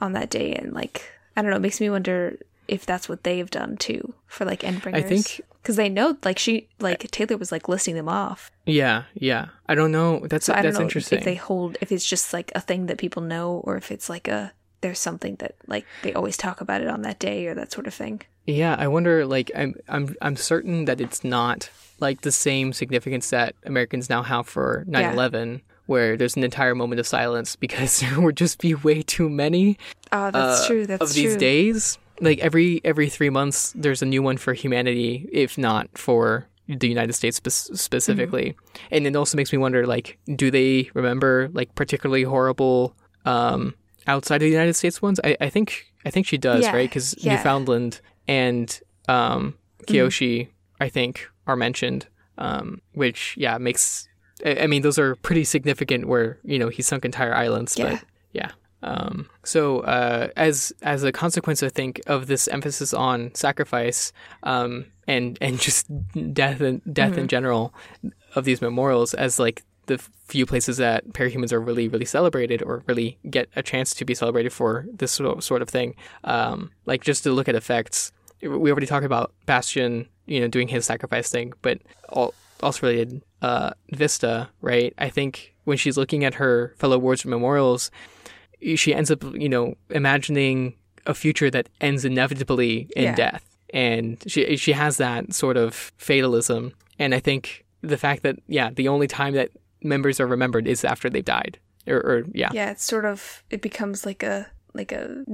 on 0.00 0.12
that 0.12 0.30
day, 0.30 0.52
and 0.54 0.72
like 0.72 1.10
I 1.36 1.42
don't 1.42 1.50
know, 1.50 1.56
it 1.56 1.62
makes 1.62 1.80
me 1.80 1.90
wonder 1.90 2.38
if 2.68 2.84
that's 2.86 3.08
what 3.08 3.22
they've 3.24 3.50
done 3.50 3.76
too 3.76 4.14
for 4.26 4.44
like 4.44 4.60
Endbringers. 4.62 4.94
I 4.96 5.02
think- 5.02 5.40
because 5.62 5.76
they 5.76 5.88
know, 5.88 6.16
like 6.24 6.38
she, 6.38 6.68
like 6.78 7.10
Taylor 7.10 7.36
was 7.36 7.50
like 7.50 7.68
listing 7.68 7.96
them 7.96 8.08
off. 8.08 8.52
yeah, 8.66 9.02
yeah. 9.14 9.46
I 9.68 9.74
don't 9.74 9.90
know. 9.90 10.20
That's 10.28 10.46
So 10.46 10.52
I 10.52 10.56
don't 10.56 10.66
that's 10.66 10.78
know 10.78 10.82
interesting. 10.84 11.18
if 11.18 11.24
they 11.24 11.34
hold, 11.34 11.76
if 11.80 11.90
it's 11.90 12.06
just 12.06 12.32
like 12.32 12.52
a 12.54 12.60
thing 12.60 12.86
that 12.86 12.98
people 12.98 13.20
know, 13.20 13.60
or 13.64 13.76
if 13.76 13.90
it's 13.90 14.08
like 14.08 14.28
a 14.28 14.52
there's 14.82 15.00
something 15.00 15.34
that 15.36 15.56
like 15.66 15.84
they 16.04 16.12
always 16.14 16.36
talk 16.36 16.60
about 16.60 16.82
it 16.82 16.86
on 16.88 17.02
that 17.02 17.18
day 17.18 17.48
or 17.48 17.54
that 17.54 17.72
sort 17.72 17.88
of 17.88 17.94
thing. 17.94 18.22
Yeah, 18.46 18.76
I 18.78 18.88
wonder. 18.88 19.26
Like, 19.26 19.50
I'm, 19.56 19.74
I'm, 19.88 20.14
I'm 20.22 20.36
certain 20.36 20.84
that 20.86 21.00
it's 21.00 21.24
not 21.24 21.70
like 21.98 22.20
the 22.20 22.32
same 22.32 22.72
significance 22.72 23.30
that 23.30 23.54
Americans 23.64 24.08
now 24.08 24.22
have 24.22 24.46
for 24.46 24.84
9/11, 24.88 25.62
where 25.86 26.16
there's 26.16 26.36
an 26.36 26.44
entire 26.44 26.74
moment 26.74 27.00
of 27.00 27.06
silence 27.06 27.56
because 27.56 28.00
there 28.00 28.20
would 28.20 28.36
just 28.36 28.60
be 28.60 28.74
way 28.74 29.02
too 29.02 29.28
many 29.28 29.78
Oh, 30.12 30.30
that's 30.30 30.62
uh, 30.62 30.66
true. 30.66 30.86
That's 30.86 31.02
of 31.10 31.14
these 31.14 31.36
days. 31.36 31.98
Like 32.20 32.38
every 32.38 32.80
every 32.84 33.08
three 33.08 33.30
months, 33.30 33.72
there's 33.76 34.02
a 34.02 34.06
new 34.06 34.22
one 34.22 34.36
for 34.36 34.54
humanity, 34.54 35.28
if 35.32 35.58
not 35.58 35.88
for 35.98 36.46
the 36.68 36.88
United 36.88 37.12
States 37.12 37.36
spe- 37.36 37.76
specifically. 37.76 38.50
Mm-hmm. 38.50 38.86
And 38.92 39.06
it 39.06 39.16
also 39.16 39.36
makes 39.36 39.52
me 39.52 39.58
wonder, 39.58 39.86
like, 39.86 40.18
do 40.34 40.50
they 40.50 40.90
remember 40.94 41.48
like 41.52 41.74
particularly 41.74 42.22
horrible 42.22 42.94
um, 43.24 43.74
outside 44.06 44.36
of 44.36 44.40
the 44.46 44.50
United 44.50 44.74
States 44.74 45.02
ones? 45.02 45.20
I, 45.22 45.36
I 45.40 45.50
think 45.50 45.92
I 46.04 46.10
think 46.10 46.26
she 46.26 46.38
does, 46.38 46.62
Yeah, 46.62 46.74
right? 46.74 46.88
Because 46.88 47.14
yeah. 47.18 47.36
Newfoundland 47.36 48.00
and 48.28 48.80
um, 49.08 49.54
Mm-hmm. 49.86 49.94
Kyushu, 49.94 50.48
I 50.80 50.88
think, 50.88 51.28
are 51.46 51.54
mentioned. 51.56 52.06
Um, 52.38 52.80
which 52.92 53.34
yeah 53.38 53.56
makes. 53.58 54.08
I 54.44 54.62
I 54.62 54.66
mean, 54.66 54.82
those 54.82 54.98
are 54.98 55.14
pretty 55.16 55.44
significant. 55.44 56.06
Where 56.06 56.38
you 56.44 56.58
know 56.58 56.68
he 56.68 56.82
sunk 56.82 57.04
entire 57.04 57.34
islands, 57.34 57.76
Yeah. 57.78 57.90
but 57.90 58.04
yeah. 58.32 58.50
Um, 58.82 59.28
so 59.44 59.80
uh, 59.80 60.28
as 60.36 60.72
as 60.82 61.02
a 61.02 61.12
consequence, 61.12 61.62
I 61.62 61.68
think 61.70 62.00
of 62.06 62.26
this 62.26 62.46
emphasis 62.48 62.92
on 62.92 63.34
sacrifice 63.34 64.12
um, 64.42 64.86
and 65.06 65.38
and 65.40 65.58
just 65.66 65.86
death 66.34 66.60
and 66.60 66.82
death 66.92 67.16
in 67.16 67.28
general 67.28 67.72
of 68.34 68.44
these 68.44 68.60
memorials 68.60 69.14
as 69.14 69.38
like 69.38 69.62
the 69.86 69.98
few 70.26 70.44
places 70.44 70.76
that 70.78 71.06
parahumans 71.10 71.52
are 71.52 71.60
really 71.60 71.88
really 71.88 72.04
celebrated 72.04 72.60
or 72.62 72.82
really 72.86 73.16
get 73.30 73.48
a 73.56 73.62
chance 73.62 73.94
to 73.94 74.04
be 74.04 74.14
celebrated 74.14 74.52
for 74.52 74.84
this 74.92 75.12
sort 75.12 75.42
sort 75.42 75.62
of 75.62 75.68
thing. 75.68 75.94
Um, 76.24 76.70
like 76.84 77.02
just 77.04 77.22
to 77.24 77.30
look 77.32 77.48
at 77.48 77.54
effects, 77.54 78.12
we 78.42 78.70
already 78.70 78.86
talked 78.86 79.06
about 79.06 79.32
Bastion, 79.46 80.08
you 80.26 80.40
know, 80.40 80.48
doing 80.48 80.68
his 80.68 80.84
sacrifice 80.86 81.30
thing, 81.30 81.52
but 81.62 81.78
all, 82.08 82.34
also 82.62 82.86
related 82.86 83.22
uh, 83.42 83.70
Vista, 83.92 84.48
right? 84.60 84.92
I 84.98 85.08
think 85.10 85.54
when 85.64 85.76
she's 85.78 85.96
looking 85.96 86.24
at 86.24 86.34
her 86.34 86.74
fellow 86.78 86.98
wards 86.98 87.24
memorials, 87.24 87.90
she 88.76 88.94
ends 88.94 89.10
up, 89.10 89.22
you 89.34 89.48
know, 89.48 89.74
imagining 89.90 90.74
a 91.06 91.14
future 91.14 91.50
that 91.50 91.68
ends 91.80 92.04
inevitably 92.04 92.88
in 92.96 93.04
Yeah. 93.04 93.14
death, 93.14 93.44
and 93.72 94.22
she 94.26 94.56
she 94.56 94.72
has 94.72 94.96
that 94.96 95.32
sort 95.34 95.56
of 95.56 95.92
fatalism. 95.98 96.72
And 96.98 97.14
I 97.14 97.20
think 97.20 97.64
the 97.82 97.96
fact 97.98 98.22
that 98.22 98.36
yeah, 98.48 98.70
the 98.70 98.88
only 98.88 99.06
time 99.06 99.34
that 99.34 99.50
members 99.82 100.18
are 100.20 100.26
remembered 100.26 100.66
is 100.66 100.84
after 100.84 101.08
they've 101.10 101.24
died, 101.24 101.58
or, 101.86 101.96
or 101.98 102.24
yeah, 102.32 102.50
yeah 102.52 102.70
it's 102.70 102.84
sort 102.84 103.04
of 103.04 103.44
it 103.50 103.62
becomes 103.62 104.04
like 104.06 104.22
a 104.22 104.46
like 104.76 104.92
a 104.92 105.24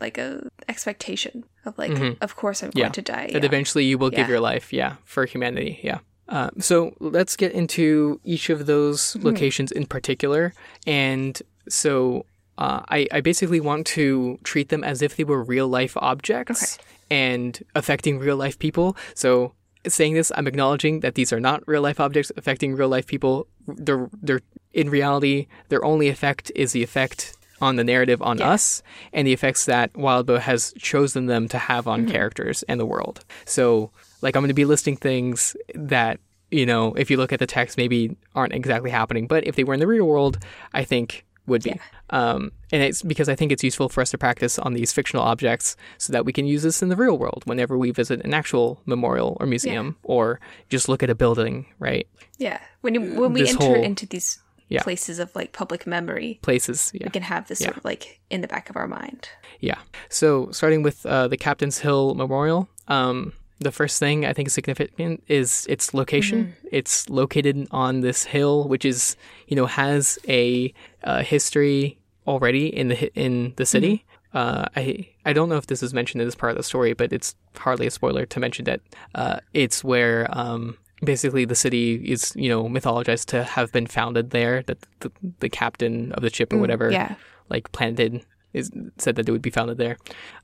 like 0.00 0.18
a 0.18 0.28
expectation 0.68 1.44
of 1.64 1.76
like 1.78 1.96
of 2.20 2.36
course 2.36 2.62
i'm 2.62 2.70
Mm-hmm. 2.70 2.78
Yeah. 2.78 2.84
going 2.84 2.92
to 2.92 3.02
die 3.02 3.26
that 3.32 3.42
yeah. 3.42 3.46
eventually 3.52 3.84
you 3.84 3.98
will 3.98 4.10
give 4.10 4.28
your 4.28 4.40
life, 4.40 4.72
yeah, 4.72 4.96
for 5.04 5.24
humanity, 5.26 5.78
yeah. 5.82 5.98
Uh, 6.28 6.50
so 6.58 6.92
let's 6.98 7.36
get 7.36 7.52
into 7.52 8.20
each 8.24 8.50
of 8.50 8.66
those 8.66 9.00
Mm-hmm. 9.14 9.26
locations 9.26 9.70
in 9.72 9.86
particular, 9.86 10.52
and 10.86 11.40
so 11.68 12.24
uh, 12.58 12.80
I, 12.88 13.06
I 13.12 13.20
basically 13.20 13.60
want 13.60 13.86
to 13.98 14.38
treat 14.42 14.68
them 14.70 14.82
as 14.82 15.02
if 15.02 15.16
they 15.16 15.24
were 15.24 15.42
real 15.44 15.68
life 15.68 15.94
objects 16.00 16.78
and 17.10 17.62
affecting 17.74 18.18
real 18.18 18.36
life 18.36 18.58
people. 18.58 18.96
So 19.14 19.52
saying 19.86 20.14
this, 20.14 20.32
I'm 20.34 20.46
acknowledging 20.48 21.00
that 21.00 21.14
these 21.14 21.32
are 21.34 21.40
not 21.40 21.62
real 21.68 21.82
life 21.82 22.00
objects 22.00 22.32
affecting 22.36 22.74
real 22.74 22.88
life 22.88 23.06
people. 23.06 23.46
They're 23.68 24.08
they're 24.22 24.40
in 24.72 24.90
reality, 24.90 25.46
their 25.68 25.84
only 25.84 26.08
effect 26.08 26.50
is 26.54 26.72
the 26.72 26.82
effect 26.82 27.35
on 27.60 27.76
the 27.76 27.84
narrative 27.84 28.20
on 28.22 28.40
us 28.42 28.82
and 29.12 29.26
the 29.26 29.32
effects 29.32 29.64
that 29.66 29.92
Wildbow 29.94 30.38
has 30.40 30.72
chosen 30.78 31.26
them 31.26 31.48
to 31.48 31.58
have 31.58 31.86
on 31.88 32.06
characters 32.08 32.62
and 32.64 32.78
the 32.78 32.86
world. 32.86 33.24
So, 33.44 33.90
like, 34.22 34.36
I'm 34.36 34.42
going 34.42 34.48
to 34.48 34.54
be 34.54 34.64
listing 34.64 34.96
things 34.96 35.56
that, 35.74 36.20
you 36.50 36.66
know, 36.66 36.92
if 36.94 37.10
you 37.10 37.16
look 37.16 37.32
at 37.32 37.38
the 37.38 37.46
text, 37.46 37.76
maybe 37.78 38.16
aren't 38.34 38.52
exactly 38.54 38.90
happening, 38.90 39.26
but 39.26 39.46
if 39.46 39.56
they 39.56 39.64
were 39.64 39.74
in 39.74 39.80
the 39.80 39.86
real 39.86 40.06
world, 40.06 40.38
I 40.74 40.84
think 40.84 41.24
would 41.46 41.62
be. 41.62 41.78
Um, 42.10 42.50
and 42.72 42.82
it's 42.82 43.02
because 43.02 43.28
I 43.28 43.36
think 43.36 43.52
it's 43.52 43.62
useful 43.62 43.88
for 43.88 44.00
us 44.00 44.10
to 44.10 44.18
practice 44.18 44.58
on 44.58 44.74
these 44.74 44.92
fictional 44.92 45.22
objects 45.24 45.76
so 45.96 46.12
that 46.12 46.24
we 46.24 46.32
can 46.32 46.44
use 46.44 46.62
this 46.64 46.82
in 46.82 46.88
the 46.88 46.96
real 46.96 47.16
world 47.16 47.42
whenever 47.46 47.78
we 47.78 47.90
visit 47.92 48.20
an 48.24 48.34
actual 48.34 48.80
memorial 48.84 49.36
or 49.38 49.46
museum 49.46 49.96
or 50.02 50.40
just 50.68 50.88
look 50.88 51.02
at 51.04 51.10
a 51.10 51.14
building, 51.14 51.66
right? 51.78 52.06
yeah 52.38 52.60
when 52.82 52.92
you, 52.94 53.00
when 53.18 53.32
we 53.32 53.40
this 53.40 53.52
enter 53.52 53.64
whole- 53.64 53.82
into 53.82 54.04
these 54.06 54.40
Yeah. 54.68 54.82
places 54.82 55.18
of 55.18 55.34
like 55.36 55.52
public 55.52 55.86
memory 55.86 56.40
Places. 56.42 56.90
Yeah. 56.92 57.06
we 57.06 57.10
can 57.10 57.22
have 57.22 57.46
this 57.46 57.60
sort 57.60 57.76
of 57.76 57.84
like 57.84 58.20
in 58.30 58.40
the 58.40 58.48
back 58.48 58.68
of 58.68 58.76
our 58.76 58.88
mind 58.88 59.28
Yeah. 59.60 59.78
So 60.08 60.50
starting 60.50 60.82
with 60.82 61.06
uh, 61.06 61.28
the 61.28 61.36
Captain's 61.36 61.78
Hill 61.78 62.14
Memorial, 62.14 62.68
um, 62.88 63.32
the 63.60 63.72
first 63.72 63.98
thing 63.98 64.26
I 64.26 64.32
think 64.32 64.48
is 64.48 64.54
significant 64.54 65.22
is 65.28 65.66
its 65.68 65.94
location. 65.94 66.54
It's 66.70 67.08
located 67.08 67.66
on 67.70 68.00
this 68.00 68.24
hill, 68.24 68.68
which 68.68 68.84
is 68.84 69.16
you 69.48 69.56
know 69.56 69.66
has 69.66 70.18
a 70.28 70.74
uh, 71.04 71.22
history 71.22 71.98
already 72.26 72.66
in 72.66 72.88
the 72.88 73.12
in 73.14 73.54
the 73.56 73.64
city. 73.64 74.04
Uh, 74.34 74.66
I 74.76 75.08
I 75.24 75.32
don't 75.32 75.48
know 75.48 75.56
if 75.56 75.66
this 75.68 75.82
is 75.82 75.94
mentioned 75.94 76.20
in 76.20 76.28
this 76.28 76.34
part 76.34 76.50
of 76.50 76.56
the 76.58 76.62
story, 76.62 76.92
but 76.92 77.12
it's 77.12 77.34
hardly 77.56 77.86
a 77.86 77.90
spoiler 77.90 78.26
to 78.26 78.40
mention 78.40 78.64
that 78.66 78.80
uh, 79.14 79.38
it's 79.54 79.82
where 79.82 80.28
um, 80.30 80.76
basically 81.02 81.44
the 81.44 81.54
city 81.54 81.94
is 81.96 82.32
you 82.36 82.48
know 82.48 82.64
mythologized 82.64 83.26
to 83.26 83.44
have 83.44 83.72
been 83.72 83.86
founded 83.86 84.30
there. 84.30 84.62
That 84.62 84.78
the, 85.00 85.10
the 85.40 85.48
captain 85.48 86.12
of 86.12 86.22
the 86.22 86.30
ship 86.30 86.52
or 86.52 86.58
whatever 86.58 86.90
yeah 86.90 87.14
like 87.48 87.70
planted 87.72 88.24
is 88.52 88.70
said 88.98 89.16
that 89.16 89.28
it 89.28 89.32
would 89.32 89.42
be 89.42 89.50
founded 89.50 89.78
there. 89.78 89.98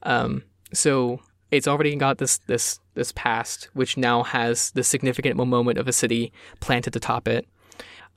Um, 0.05 0.45
so 0.73 1.21
it's 1.51 1.67
already 1.69 1.95
got 1.97 2.19
this 2.19 2.39
this 2.47 2.79
this 2.95 3.13
past, 3.13 3.69
which 3.75 3.97
now 3.97 4.23
has 4.23 4.71
the 4.73 4.85
significant 4.85 5.37
moment 5.37 5.79
of 5.79 5.89
a 5.89 5.93
city 5.93 6.33
planted 6.61 6.95
atop 6.97 7.27
it. 7.29 7.47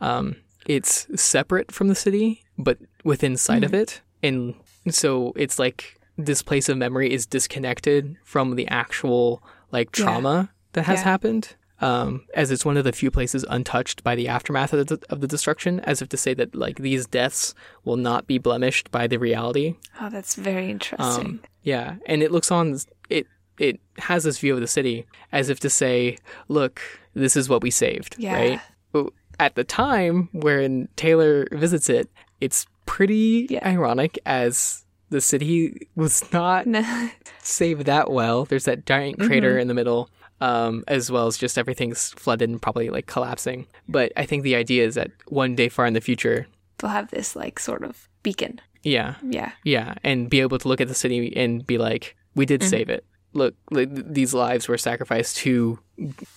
Um, 0.02 0.36
it's 0.68 1.08
separate 1.20 1.72
from 1.72 1.88
the 1.88 1.96
city, 1.96 2.44
but 2.58 2.78
within 3.04 3.38
sight 3.38 3.64
of 3.64 3.74
it, 3.74 4.02
and 4.24 4.56
so 4.90 5.32
it's 5.36 5.58
like 5.60 6.00
this 6.18 6.42
place 6.42 6.70
of 6.70 6.78
memory 6.78 7.12
is 7.12 7.26
disconnected 7.26 8.16
from 8.24 8.56
the 8.56 8.68
actual 8.68 9.42
like 9.72 9.98
Yeah. 9.98 10.04
trauma 10.06 10.50
that 10.74 10.84
has 10.86 11.00
Yeah. 11.00 11.04
happened. 11.06 11.56
Um, 11.82 12.26
as 12.34 12.52
it's 12.52 12.64
one 12.64 12.78
of 12.78 12.86
the 12.86 12.94
few 12.94 13.12
places 13.12 13.44
untouched 13.50 14.02
by 14.02 14.16
the 14.16 14.30
aftermath 14.30 14.72
of 14.72 14.88
the, 14.88 14.98
of 15.10 15.20
the 15.20 15.28
destruction, 15.28 15.82
as 15.82 16.02
if 16.02 16.08
to 16.10 16.18
say 16.18 16.34
that 16.34 16.56
like 16.56 16.78
these 16.80 17.06
deaths 17.06 17.54
will 17.84 17.98
not 17.98 18.28
be 18.28 18.38
blemished 18.38 18.92
by 18.92 19.08
the 19.08 19.18
reality. 19.20 19.76
oh 20.00 20.10
that's 20.10 20.36
very 20.36 20.70
interesting 20.70 21.26
Um, 21.26 21.40
yeah, 21.64 21.96
and 22.06 22.24
it 22.24 22.32
looks 22.32 22.50
on 22.52 22.78
it. 23.10 23.28
It 23.58 23.80
has 23.98 24.24
this 24.24 24.40
view 24.40 24.54
of 24.54 24.62
the 24.62 24.68
city 24.68 25.06
as 25.32 25.50
if 25.50 25.60
to 25.62 25.70
say, 25.70 26.18
"Look, 26.48 26.82
this 27.14 27.36
is 27.36 27.50
what 27.50 27.62
we 27.62 27.72
saved." 27.72 28.16
Yeah. 28.18 28.34
Right. 28.36 28.62
But 28.94 29.08
at 29.40 29.56
the 29.56 29.64
time 29.66 30.30
when 30.32 30.88
Taylor 30.96 31.46
visits 31.52 31.90
it, 31.90 32.10
it's 32.40 32.66
pretty 32.86 33.48
Yeah. 33.50 33.68
ironic 33.68 34.18
as 34.26 34.86
the 35.10 35.20
city 35.22 35.88
was 35.96 36.24
not 36.32 36.66
saved 37.42 37.86
that 37.86 38.12
well. 38.12 38.46
There's 38.46 38.66
that 38.66 38.86
giant 38.86 39.18
Mm-hmm. 39.20 39.28
crater 39.28 39.58
in 39.58 39.68
the 39.68 39.74
middle, 39.74 40.10
um, 40.42 40.84
as 40.88 41.12
well 41.12 41.28
as 41.28 41.38
just 41.38 41.58
everything's 41.58 42.10
flooded 42.12 42.50
and 42.50 42.62
probably 42.62 42.90
like 42.90 43.06
collapsing. 43.08 43.68
But 43.88 44.12
I 44.18 44.26
think 44.26 44.44
the 44.44 44.56
idea 44.56 44.86
is 44.86 44.96
that 44.96 45.12
one 45.28 45.56
day 45.56 45.70
far 45.70 45.86
in 45.86 45.94
the 45.94 46.02
future, 46.02 46.48
they'll 46.78 46.90
have 46.92 47.12
this 47.12 47.36
like 47.36 47.60
sort 47.60 47.84
of 47.84 48.10
beacon 48.24 48.60
yeah, 48.84 49.16
yeah 49.24 49.52
yeah, 49.64 49.96
and 50.04 50.30
be 50.30 50.42
able 50.42 50.60
to 50.60 50.68
look 50.68 50.82
at 50.82 50.88
the 50.88 50.94
city 50.94 51.36
and 51.36 51.66
be 51.66 51.78
like, 51.78 52.16
we 52.36 52.46
did 52.46 52.62
save 52.64 52.90
it. 52.90 53.04
Look, 53.34 53.56
like, 53.72 53.90
these 53.92 54.34
lives 54.34 54.68
were 54.68 54.78
sacrificed 54.78 55.38
to 55.38 55.80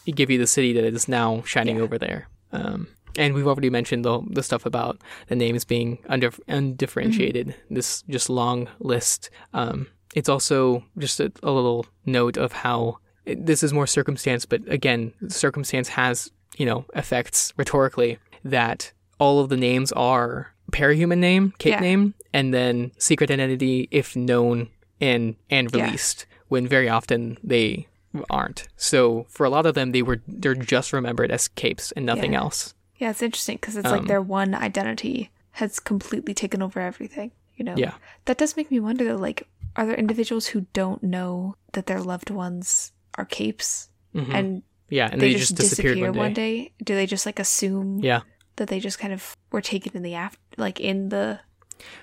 give 0.06 0.30
you 0.30 0.38
the 0.38 0.46
city 0.46 0.72
that 0.72 0.84
is 0.84 1.08
now 1.08 1.42
shining 1.42 1.76
Yeah. 1.76 1.82
over 1.82 1.98
there. 1.98 2.28
Um, 2.52 2.88
and 3.16 3.34
we've 3.34 3.46
already 3.46 3.70
mentioned 3.70 4.04
the, 4.04 4.20
the 4.30 4.42
stuff 4.42 4.64
about 4.66 5.00
the 5.28 5.36
names 5.36 5.64
being 5.64 5.98
under, 6.08 6.30
undifferentiated. 6.48 7.54
This 7.70 8.02
just 8.08 8.30
long 8.30 8.68
list. 8.80 9.30
Um, 9.52 9.88
it's 10.14 10.28
also 10.28 10.84
just 10.96 11.20
a, 11.20 11.30
a 11.42 11.50
little 11.50 11.86
note 12.06 12.36
of 12.36 12.52
how 12.52 12.98
this 13.36 13.62
is 13.62 13.72
more 13.72 13.86
circumstance, 13.86 14.46
but 14.46 14.60
again, 14.68 15.12
circumstance 15.28 15.88
has 15.90 16.30
you 16.56 16.66
know 16.66 16.84
effects 16.94 17.52
rhetorically 17.56 18.18
that 18.44 18.92
all 19.18 19.40
of 19.40 19.48
the 19.48 19.56
names 19.56 19.92
are 19.92 20.52
parahuman 20.72 21.18
name, 21.18 21.52
cape 21.58 21.72
Yeah. 21.74 21.80
name, 21.80 22.14
and 22.32 22.52
then 22.54 22.92
secret 22.98 23.30
identity 23.30 23.88
if 23.90 24.14
known 24.16 24.68
and 25.00 25.36
and 25.50 25.70
Yeah. 25.74 25.84
released. 25.84 26.26
When 26.48 26.66
very 26.66 26.88
often 26.88 27.36
they 27.44 27.86
aren't. 28.30 28.68
So 28.76 29.26
for 29.28 29.44
a 29.44 29.50
lot 29.50 29.66
of 29.66 29.74
them, 29.74 29.92
they 29.92 30.02
were 30.02 30.20
they're 30.26 30.54
just 30.54 30.92
remembered 30.92 31.30
as 31.30 31.48
capes 31.48 31.92
and 31.92 32.06
nothing 32.06 32.32
Yeah. 32.32 32.40
else. 32.40 32.74
Yeah, 32.96 33.10
it's 33.10 33.22
interesting 33.22 33.56
because 33.56 33.76
it's 33.76 33.86
Um, 33.86 33.98
like 33.98 34.06
their 34.08 34.22
one 34.22 34.54
identity 34.54 35.30
has 35.52 35.78
completely 35.78 36.34
taken 36.34 36.62
over 36.62 36.80
everything. 36.80 37.32
You 37.56 37.64
know. 37.64 37.74
Yeah. 37.76 37.94
That 38.26 38.38
does 38.38 38.56
make 38.56 38.70
me 38.70 38.80
wonder 38.80 39.04
though. 39.04 39.16
Like, 39.16 39.46
are 39.76 39.84
there 39.86 39.94
individuals 39.96 40.46
who 40.48 40.66
don't 40.72 41.02
know 41.02 41.54
that 41.72 41.86
their 41.86 42.00
loved 42.00 42.30
ones 42.30 42.92
are 43.18 43.24
capes 43.26 43.90
Mhm. 44.14 44.32
and 44.34 44.62
yeah, 44.88 45.08
and 45.12 45.20
they, 45.20 45.32
they, 45.34 45.38
just, 45.38 45.54
disappeared 45.54 45.96
disappear 45.96 46.12
one 46.12 46.32
day. 46.32 46.72
Do 46.82 46.94
they 46.94 47.04
just 47.04 47.26
like 47.26 47.38
assume 47.38 47.98
Yeah. 48.02 48.20
that 48.56 48.68
they 48.68 48.80
just 48.80 48.98
kind 48.98 49.12
of 49.12 49.36
were 49.52 49.60
taken 49.60 49.92
in 49.94 50.02
the 50.02 50.14
after, 50.14 50.38
like 50.56 50.80
in 50.80 51.10
the? 51.10 51.40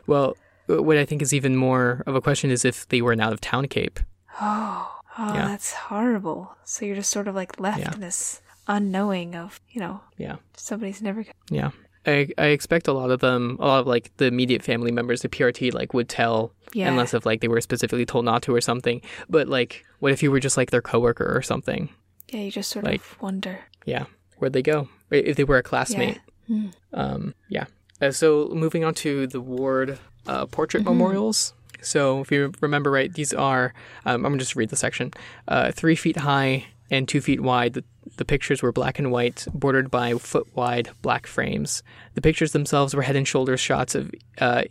Well, 0.06 0.38
what 0.68 0.98
I 0.98 1.06
think 1.06 1.22
is 1.24 1.34
even 1.34 1.56
more 1.56 2.04
of 2.06 2.14
a 2.16 2.22
question 2.22 2.52
is 2.52 2.64
if 2.64 2.88
they 2.90 3.02
were 3.02 3.12
an 3.14 3.22
out 3.22 3.34
of 3.34 3.42
town 3.42 3.68
cape. 3.68 4.00
Oh, 4.40 5.00
oh, 5.18 5.34
Yeah. 5.34 5.48
that's 5.48 5.74
horrible. 5.74 6.56
So 6.64 6.86
you're 6.86 6.96
just 6.96 7.10
sort 7.10 7.28
of 7.28 7.34
like 7.34 7.60
left 7.60 7.80
Yeah. 7.80 7.94
in 7.96 8.02
this 8.02 8.42
unknowing 8.68 9.36
of 9.36 9.60
you 9.70 9.80
know 9.82 10.02
Yeah. 10.18 10.36
somebody's 10.56 11.02
never. 11.02 11.26
Yeah. 11.50 11.72
I, 12.08 12.30
I 12.38 12.48
expect 12.48 12.88
a 12.88 12.94
lot 12.94 13.12
of 13.12 13.20
them, 13.20 13.58
a 13.60 13.66
lot 13.66 13.80
of 13.82 13.88
like 13.88 14.12
the 14.18 14.26
immediate 14.26 14.64
family 14.64 14.92
members, 14.92 15.22
the 15.22 15.30
PRT, 15.30 15.74
like 15.74 15.94
would 15.94 16.08
tell, 16.10 16.52
Yeah. 16.74 16.88
unless 16.90 17.14
if 17.14 17.26
like 17.26 17.42
they 17.42 17.48
were 17.48 17.62
specifically 17.62 18.06
told 18.06 18.26
not 18.26 18.42
to 18.44 18.54
or 18.56 18.62
something. 18.62 19.02
But 19.30 19.48
like, 19.48 19.86
what 20.00 20.12
if 20.12 20.22
you 20.24 20.32
were 20.32 20.40
just 20.40 20.58
like 20.58 20.72
their 20.72 20.82
coworker 20.82 21.36
or 21.36 21.42
something? 21.42 21.90
Yeah, 22.30 22.42
you 22.42 22.52
just 22.52 22.70
sort 22.72 22.86
like- 22.86 23.02
of 23.02 23.22
wonder. 23.22 23.60
Yeah, 23.86 24.06
where'd 24.38 24.54
they 24.54 24.62
go? 24.62 24.90
If 25.12 25.36
they 25.38 25.44
were 25.44 25.58
a 25.58 25.64
classmate. 25.64 26.20
Hmm. 26.48 26.68
Um, 26.94 27.36
yeah. 27.50 27.66
Uh, 28.02 28.12
so 28.12 28.50
moving 28.54 28.84
on 28.84 28.94
to 28.96 29.26
the 29.28 29.40
ward 29.42 29.98
uh, 30.28 30.46
portrait 30.48 30.84
memorials. 30.84 31.54
So 31.82 32.22
if 32.22 32.32
you 32.32 32.52
remember 32.62 32.90
right, 32.92 33.14
these 33.14 33.32
are 33.34 33.74
um, 34.06 34.26
I'm 34.26 34.32
gonna 34.34 34.38
just 34.40 34.56
read 34.56 34.70
the 34.70 34.76
section. 34.76 35.12
Uh, 35.48 35.72
three 35.72 35.96
feet 35.96 36.18
high 36.18 36.66
and 36.90 37.08
two 37.08 37.22
feet 37.22 37.42
wide. 37.42 37.74
The, 37.74 37.84
the 38.18 38.26
pictures 38.26 38.62
were 38.62 38.72
black 38.72 39.00
and 39.00 39.12
white, 39.12 39.46
bordered 39.54 39.90
by 39.90 40.14
foot 40.14 40.48
wide 40.56 40.90
black 41.02 41.28
frames. 41.28 41.84
The 42.14 42.22
pictures 42.22 42.52
themselves 42.52 42.94
were 42.94 43.02
head 43.02 43.16
and 43.16 43.28
shoulders 43.28 43.60
shots 43.60 43.96
of 43.96 44.12
uh, 44.40 44.64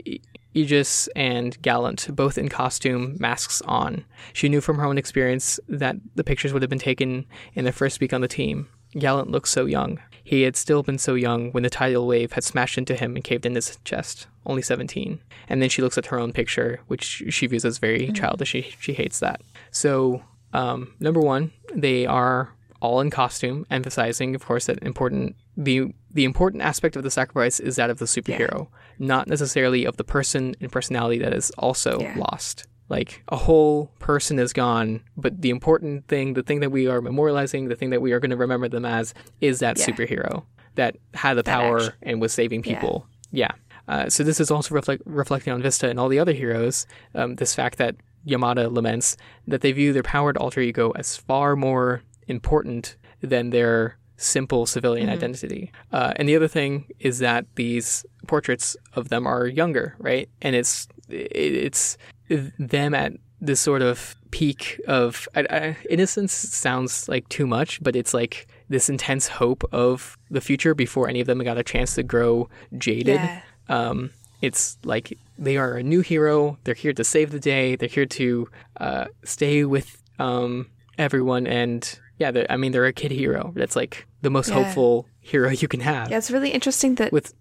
Aegis 0.55 1.09
and 1.17 1.61
Gallant, 1.63 2.09
both 2.15 2.39
in 2.39 2.49
costume, 2.49 3.17
masks 3.19 3.61
on. 3.63 4.05
She 4.33 4.49
knew 4.49 4.61
from 4.61 4.79
her 4.79 4.85
own 4.85 4.99
experience 4.99 5.59
that 5.69 5.97
the 6.15 6.25
pictures 6.25 6.53
would 6.53 6.63
have 6.63 6.71
been 6.71 6.79
taken 6.79 7.27
in 7.55 7.65
their 7.65 7.73
first 7.73 8.01
week 8.01 8.13
on 8.13 8.21
the 8.21 8.29
team. 8.29 8.69
Gallant 8.97 9.31
looked 9.31 9.49
so 9.49 9.67
young. 9.67 9.99
He 10.23 10.43
had 10.43 10.57
still 10.57 10.83
been 10.83 10.99
so 10.99 11.15
young 11.15 11.51
when 11.53 11.65
the 11.65 11.71
tidal 11.71 12.07
wave 12.07 12.33
had 12.33 12.45
smashed 12.45 12.79
into 12.79 12.95
him 12.95 13.15
and 13.15 13.25
caved 13.25 13.45
in 13.45 13.55
his 13.55 13.79
chest, 13.85 14.27
only 14.47 14.63
17. 14.63 15.21
And 15.49 15.61
then 15.61 15.69
she 15.69 15.83
looks 15.83 15.99
at 15.99 16.07
her 16.07 16.19
own 16.19 16.33
picture, 16.33 16.81
which 16.87 17.25
she 17.29 17.47
views 17.47 17.65
as 17.65 17.79
very 17.79 18.11
childish. 18.13 18.49
She, 18.49 18.75
she 18.81 18.95
hates 18.95 19.19
that. 19.19 19.43
So, 19.71 20.23
um, 20.55 20.95
number 21.01 21.21
one, 21.21 21.53
they 21.75 22.07
are 22.07 22.55
all 22.81 23.01
in 23.01 23.11
costume, 23.11 23.67
emphasizing, 23.71 24.35
of 24.35 24.45
course, 24.45 24.67
that 24.67 24.79
important 24.83 25.37
the 25.57 25.93
the 26.13 26.25
important 26.25 26.63
aspect 26.63 26.95
of 26.97 27.03
the 27.03 27.11
sacrifice 27.11 27.59
is 27.61 27.77
that 27.77 27.91
of 27.91 27.99
the 27.99 28.05
superhero, 28.05 28.69
not 28.99 29.27
necessarily 29.29 29.85
of 29.85 29.97
the 29.97 30.05
person 30.05 30.55
and 30.61 30.71
personality 30.71 31.19
that 31.19 31.33
is 31.35 31.51
also 31.59 31.99
Yeah. 32.01 32.15
lost. 32.17 32.67
Like 32.89 33.23
a 33.29 33.37
whole 33.37 33.91
person 33.99 34.39
is 34.39 34.53
gone, 34.53 35.01
but 35.17 35.41
the 35.41 35.51
important 35.51 36.07
thing, 36.07 36.35
the 36.35 36.43
thing 36.43 36.61
that 36.61 36.71
we 36.71 36.87
are 36.87 37.01
memorializing, 37.01 37.69
the 37.69 37.75
thing 37.75 37.91
that 37.91 38.01
we 38.03 38.13
are 38.13 38.21
going 38.21 38.31
to 38.31 38.37
remember 38.37 38.69
them 38.69 38.85
as, 38.85 39.15
is 39.41 39.59
that 39.61 39.79
Yeah. 39.79 39.87
superhero 39.87 40.45
that 40.77 40.97
had 41.15 41.35
the 41.35 41.43
power 41.45 41.79
action. 41.79 41.95
and 42.03 42.21
was 42.21 42.33
saving 42.33 42.63
people. 42.63 43.07
Yeah. 43.33 43.53
Uh, 43.89 44.09
so 44.09 44.23
this 44.23 44.39
is 44.41 44.51
also 44.51 44.75
reflect, 44.75 45.03
reflecting 45.07 45.53
on 45.53 45.63
Vista 45.63 45.89
and 45.89 45.99
all 45.99 46.09
the 46.09 46.19
other 46.19 46.33
heroes. 46.33 46.87
Um, 47.15 47.37
this 47.37 47.55
fact 47.55 47.79
that 47.79 47.97
Yamada 48.27 48.73
laments 48.73 49.17
that 49.47 49.61
they 49.61 49.73
view 49.73 49.93
their 49.93 50.03
powered 50.03 50.37
alter 50.37 50.61
ego 50.61 50.91
as 50.93 51.17
far 51.17 51.57
more 51.57 52.03
important 52.27 52.97
than 53.21 53.51
their 53.51 53.97
simple 54.17 54.67
civilian 54.67 55.09
identity. 55.09 55.73
Uh, 55.93 56.13
and 56.17 56.29
the 56.29 56.37
other 56.37 56.49
thing 56.49 56.87
is 57.01 57.19
that 57.19 57.47
these 57.57 58.07
portraits 58.27 58.77
of 58.95 59.09
them 59.09 59.27
are 59.27 59.47
younger, 59.47 59.97
right? 59.99 60.29
And 60.41 60.55
it's 60.55 60.89
it, 61.09 61.33
it's 61.37 61.99
them 62.29 62.95
at 62.95 63.13
this 63.41 63.61
sort 63.61 63.83
of 63.83 64.15
peak 64.31 64.81
of 64.89 65.29
I, 65.35 65.47
I, 65.51 65.77
innocence 65.91 66.33
sounds 66.33 67.09
like 67.09 67.29
too 67.29 67.47
much, 67.47 67.83
but 67.83 67.95
it's 67.95 68.15
like 68.15 68.47
this 68.69 68.89
intense 68.89 69.29
hope 69.29 69.65
of 69.73 70.17
the 70.31 70.41
future 70.41 70.75
before 70.75 71.09
any 71.09 71.21
of 71.21 71.27
them 71.27 71.39
got 71.41 71.59
a 71.59 71.63
chance 71.63 71.95
to 71.97 72.03
grow 72.03 72.49
jaded. 72.79 73.17
Yeah. 73.17 73.41
Um, 73.69 74.11
it's 74.45 74.79
like 74.85 75.19
they 75.39 75.57
are 75.57 75.75
a 75.75 75.83
new 75.83 76.01
hero. 76.01 76.59
They're 76.65 76.75
here 76.75 76.93
to 76.93 77.05
save 77.05 77.31
the 77.31 77.41
day. 77.41 77.77
They're 77.77 77.89
here 77.89 78.07
to 78.07 78.49
uh, 78.79 79.05
stay 79.25 79.65
with 79.65 80.03
um, 80.19 80.71
everyone. 80.99 81.47
And 81.47 81.83
yeah, 82.19 82.31
I 82.51 82.57
mean, 82.57 82.73
they're 82.73 82.87
a 82.87 82.93
kid 82.93 83.11
hero. 83.11 83.53
That's 83.57 83.77
like 83.77 84.07
the 84.23 84.31
most 84.31 84.49
Yeah. 84.49 84.55
hopeful 84.55 85.09
hero 85.21 85.51
you 85.51 85.69
can 85.69 85.81
have. 85.81 86.11
Yeah, 86.11 86.19
it's 86.19 86.31
really 86.31 86.51
interesting 86.51 86.95
that 86.97 87.13
With 87.13 87.35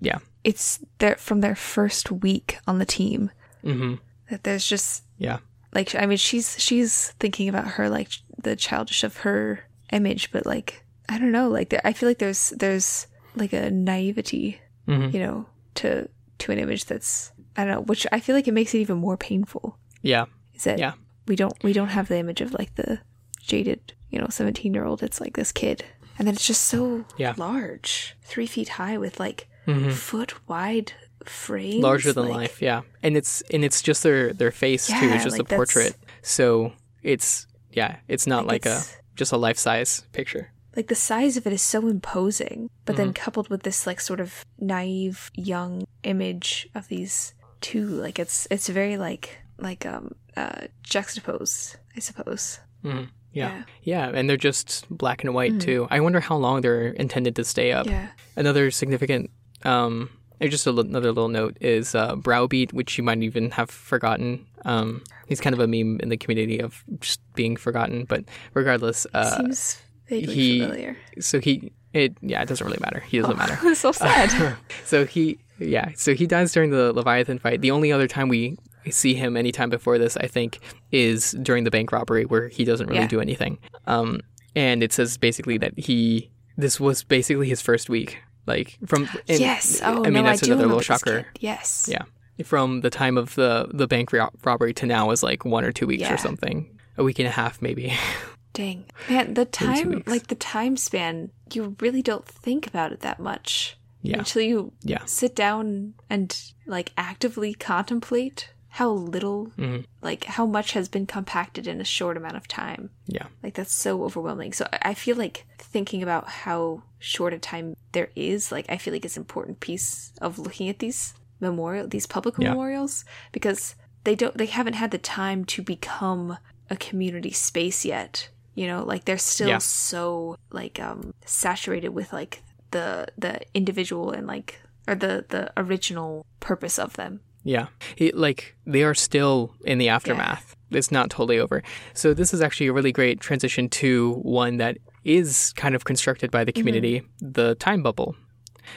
yeah, 0.00 0.18
it's 0.44 0.78
their 0.98 1.16
from 1.16 1.40
their 1.40 1.54
first 1.56 2.10
week 2.10 2.58
on 2.66 2.78
the 2.78 2.86
team 2.86 3.30
hmm 3.62 3.94
that 4.30 4.42
there's 4.44 4.66
just 4.66 5.04
yeah, 5.18 5.38
like 5.74 5.94
I 5.94 6.06
mean 6.06 6.16
she's 6.18 6.58
she's 6.58 7.10
thinking 7.20 7.48
about 7.48 7.66
her 7.76 7.88
like 7.88 8.08
the 8.42 8.56
childish 8.56 9.04
of 9.04 9.18
her 9.18 9.60
image, 9.92 10.30
but 10.32 10.46
like 10.46 10.84
I 11.08 11.18
don't 11.18 11.32
know, 11.32 11.48
like 11.48 11.68
there, 11.70 11.80
I 11.84 11.92
feel 11.92 12.08
like 12.08 12.18
there's 12.18 12.50
there's 12.56 13.06
like 13.36 13.52
a 13.52 13.70
naivety, 13.70 14.60
hmm 14.86 15.10
you 15.12 15.20
know, 15.20 15.46
to 15.76 16.08
to 16.42 16.52
an 16.52 16.58
image 16.58 16.84
that's 16.86 17.32
I 17.56 17.64
don't 17.64 17.74
know, 17.74 17.82
which 17.82 18.06
I 18.12 18.20
feel 18.20 18.34
like 18.36 18.48
it 18.48 18.52
makes 18.54 18.74
it 18.74 18.78
even 18.78 18.96
more 18.98 19.16
painful. 19.16 19.76
yeah, 20.02 20.24
Is 20.54 20.64
that 20.64 20.78
Yeah. 20.78 20.92
we 21.26 21.36
don't 21.36 21.54
we 21.64 21.72
don't 21.72 21.88
have 21.88 22.08
the 22.08 22.18
image 22.18 22.40
of 22.40 22.52
like 22.54 22.74
the 22.76 23.00
jaded, 23.40 23.92
you 24.10 24.18
know, 24.20 24.28
seventeen 24.30 24.74
year 24.74 24.84
old. 24.84 25.02
It's 25.02 25.20
like 25.20 25.34
this 25.34 25.52
kid, 25.52 25.84
and 26.18 26.26
then 26.26 26.34
it's 26.34 26.46
just 26.46 26.64
so 26.64 27.04
Yeah. 27.18 27.34
large, 27.36 28.16
three 28.22 28.46
feet 28.46 28.68
high 28.80 28.96
with 28.98 29.18
like 29.20 29.48
hmm 29.66 29.90
foot 29.90 30.32
wide 30.48 30.92
frames, 31.24 31.82
larger 31.82 32.12
than 32.12 32.24
like- 32.28 32.36
life. 32.36 32.62
Yeah, 32.62 32.82
and 33.02 33.16
it's 33.16 33.42
and 33.52 33.64
it's 33.64 33.82
just 33.82 34.02
their 34.02 34.32
their 34.32 34.50
face 34.52 34.86
too. 34.86 34.94
It's 35.12 35.24
just 35.24 35.38
like 35.38 35.50
a 35.52 35.56
portrait. 35.56 35.94
So 36.22 36.72
it's 37.02 37.46
yeah, 37.72 37.96
it's 38.08 38.26
not 38.26 38.46
Like, 38.46 38.64
like, 38.64 38.72
it's- 38.72 38.94
a 38.94 39.02
just 39.16 39.32
a 39.32 39.36
life 39.36 39.58
size 39.58 40.02
picture. 40.12 40.51
Like 40.76 40.88
the 40.88 40.94
size 40.94 41.36
of 41.36 41.46
it 41.46 41.52
is 41.52 41.62
so 41.62 41.86
imposing 41.88 42.68
but 42.84 42.94
Mm-hmm. 42.96 43.02
then 43.04 43.12
coupled 43.14 43.48
with 43.48 43.62
this 43.62 43.86
like 43.86 44.00
sort 44.00 44.20
of 44.20 44.44
naive 44.58 45.30
young 45.34 45.86
image 46.02 46.68
of 46.74 46.88
these 46.88 47.34
two 47.60 47.86
like 47.86 48.18
it's 48.18 48.46
it's 48.50 48.68
very 48.68 48.96
like 48.96 49.38
like 49.58 49.86
um 49.86 50.12
uh 50.36 50.66
juxtaposed 50.82 51.76
i 51.96 52.00
suppose 52.00 52.58
hmm 52.82 53.04
Yeah. 53.32 53.48
Yeah. 53.48 53.62
yeah, 53.82 54.10
and 54.18 54.28
they're 54.28 54.36
just 54.36 54.84
black 54.90 55.24
and 55.24 55.32
white 55.34 55.58
too. 55.60 55.86
I 55.90 56.00
wonder 56.00 56.20
how 56.20 56.36
long 56.36 56.60
they're 56.60 56.88
intended 56.88 57.34
to 57.36 57.44
stay 57.44 57.72
up. 57.72 57.86
yeah 57.86 58.08
Another 58.36 58.70
significant, 58.70 59.30
um, 59.64 60.10
just 60.42 60.66
a 60.66 60.70
another 60.70 61.12
little 61.16 61.30
note 61.32 61.56
is 61.60 61.94
uh, 61.94 62.14
Browbeat, 62.16 62.72
which 62.74 62.98
you 62.98 63.04
might 63.04 63.22
even 63.22 63.50
have 63.52 63.70
forgotten. 63.70 64.44
Um, 64.66 65.00
he's 65.28 65.40
kind 65.40 65.54
of 65.54 65.60
a 65.60 65.66
meme 65.66 66.00
in 66.04 66.08
the 66.10 66.16
community 66.18 66.58
of 66.60 66.84
just 67.00 67.20
being 67.34 67.56
forgotten, 67.56 68.04
but 68.04 68.24
regardless, 68.52 69.06
uh, 69.14 69.36
seems 69.38 69.80
vaguely 70.20 70.34
he- 70.34 70.60
familiar. 70.60 70.96
So 71.20 71.40
he 71.40 71.72
it 71.92 72.16
yeah, 72.22 72.40
it 72.42 72.48
doesn't 72.48 72.66
really 72.66 72.78
matter. 72.80 73.00
He 73.00 73.18
doesn't 73.20 73.36
matter. 73.36 73.74
so 73.84 73.92
sad. 73.92 74.56
So 74.84 75.04
he 75.06 75.38
yeah 75.58 75.90
so 75.96 76.14
he 76.14 76.26
dies 76.26 76.52
during 76.52 76.70
the 76.70 76.92
leviathan 76.92 77.38
fight. 77.38 77.60
The 77.60 77.70
only 77.70 77.92
other 77.92 78.08
time 78.08 78.28
we 78.28 78.56
see 78.90 79.14
him 79.14 79.36
anytime 79.36 79.70
before 79.70 79.96
this 79.96 80.16
i 80.16 80.26
think 80.26 80.58
is 80.90 81.36
during 81.40 81.62
the 81.62 81.70
bank 81.70 81.92
robbery 81.92 82.24
where 82.24 82.48
he 82.48 82.64
doesn't 82.64 82.88
really 82.88 83.00
Yeah. 83.02 83.06
do 83.06 83.20
anything. 83.20 83.58
Um 83.86 84.20
and 84.56 84.82
it 84.82 84.92
says 84.92 85.16
basically 85.16 85.56
that 85.58 85.78
he 85.78 86.30
this 86.56 86.80
was 86.80 87.04
basically 87.04 87.48
his 87.48 87.62
first 87.62 87.88
week 87.88 88.18
like 88.46 88.78
from 88.86 89.08
and- 89.28 89.38
yes. 89.40 89.80
Oh 89.84 90.00
i 90.04 90.10
mean 90.10 90.14
no, 90.14 90.22
that's 90.24 90.42
I 90.42 90.46
another 90.48 90.66
little 90.66 90.82
shocker. 90.82 91.26
yes. 91.40 91.88
Yeah. 91.90 92.04
From 92.44 92.80
the 92.80 92.90
time 92.90 93.16
of 93.18 93.36
the 93.36 93.68
the 93.72 93.86
bank 93.86 94.12
ro- 94.12 94.30
robbery 94.42 94.74
to 94.74 94.86
now 94.86 95.10
is 95.12 95.22
like 95.22 95.44
one 95.44 95.64
or 95.64 95.70
two 95.70 95.86
weeks 95.86 96.02
Yeah. 96.02 96.14
or 96.14 96.18
something. 96.18 96.68
A 96.98 97.04
week 97.04 97.20
and 97.20 97.28
a 97.28 97.30
half 97.30 97.62
maybe 97.62 97.92
dang. 98.52 98.84
Man 99.08 99.34
the 99.34 99.44
time 99.44 100.02
like 100.06 100.26
the 100.28 100.34
time 100.34 100.76
span 100.76 101.30
you 101.52 101.76
really 101.80 102.02
don't 102.02 102.26
think 102.26 102.66
about 102.66 102.92
it 102.92 103.00
that 103.00 103.18
much 103.20 103.76
yeah. 104.02 104.18
until 104.18 104.42
you 104.42 104.72
yeah. 104.82 105.04
sit 105.06 105.34
down 105.36 105.94
and 106.10 106.28
like 106.66 106.92
actively 106.96 107.54
contemplate 107.54 108.50
how 108.68 108.90
little 108.90 109.48
Mhm. 109.58 109.84
like 110.00 110.24
how 110.24 110.46
much 110.46 110.72
has 110.72 110.88
been 110.88 111.06
compacted 111.06 111.66
in 111.66 111.80
a 111.80 111.84
short 111.84 112.16
amount 112.16 112.36
of 112.36 112.48
time. 112.48 112.88
Yeah. 113.06 113.26
Like 113.42 113.54
that's 113.54 113.74
so 113.74 114.02
overwhelming. 114.04 114.52
So 114.54 114.66
i 114.72 114.78
I 114.90 114.94
feel 114.94 115.16
like 115.16 115.46
thinking 115.58 116.02
about 116.02 116.28
how 116.28 116.82
short 116.98 117.32
a 117.34 117.38
time 117.38 117.74
there 117.92 118.10
is 118.14 118.52
like 118.52 118.66
i 118.68 118.76
feel 118.78 118.92
like 118.94 119.04
it's 119.04 119.16
an 119.16 119.22
important 119.22 119.58
piece 119.60 120.12
of 120.20 120.38
looking 120.38 120.68
at 120.68 120.78
these 120.78 121.14
memorial 121.40 121.86
these 121.88 122.06
public 122.06 122.34
Yeah. 122.38 122.50
memorials 122.50 123.04
because 123.32 123.74
they 124.04 124.14
don't 124.14 124.36
they 124.38 124.46
haven't 124.46 124.74
had 124.82 124.90
the 124.92 124.98
time 124.98 125.44
to 125.46 125.62
become 125.62 126.38
a 126.70 126.76
community 126.76 127.32
space 127.32 127.84
yet 127.84 128.28
you 128.54 128.66
know 128.66 128.84
like 128.84 129.04
they're 129.04 129.18
still 129.18 129.48
Yeah. 129.48 129.58
so 129.58 130.36
like 130.50 130.78
um 130.80 131.14
saturated 131.24 131.90
with 131.90 132.12
like 132.12 132.42
the 132.70 133.06
the 133.18 133.40
individual 133.54 134.10
and 134.10 134.26
like 134.26 134.60
or 134.88 134.94
the 134.94 135.24
the 135.28 135.52
original 135.56 136.24
purpose 136.40 136.78
of 136.78 136.94
them. 136.94 137.20
Yeah. 137.44 137.66
It, 137.96 138.16
like 138.16 138.54
they 138.66 138.82
are 138.84 138.94
still 138.94 139.54
in 139.64 139.78
the 139.78 139.88
aftermath. 139.88 140.54
It's 140.70 140.92
not 140.92 141.10
totally 141.10 141.38
over. 141.40 141.62
So 141.92 142.14
this 142.14 142.32
is 142.32 142.40
actually 142.40 142.68
a 142.68 142.72
really 142.72 142.92
great 142.92 143.20
transition 143.20 143.68
to 143.70 144.12
one 144.22 144.58
that 144.58 144.78
is 145.04 145.52
kind 145.56 145.74
of 145.74 145.84
constructed 145.84 146.30
by 146.30 146.44
the 146.44 146.52
community, 146.52 147.02
the 147.20 147.56
time 147.56 147.82
bubble. 147.82 148.14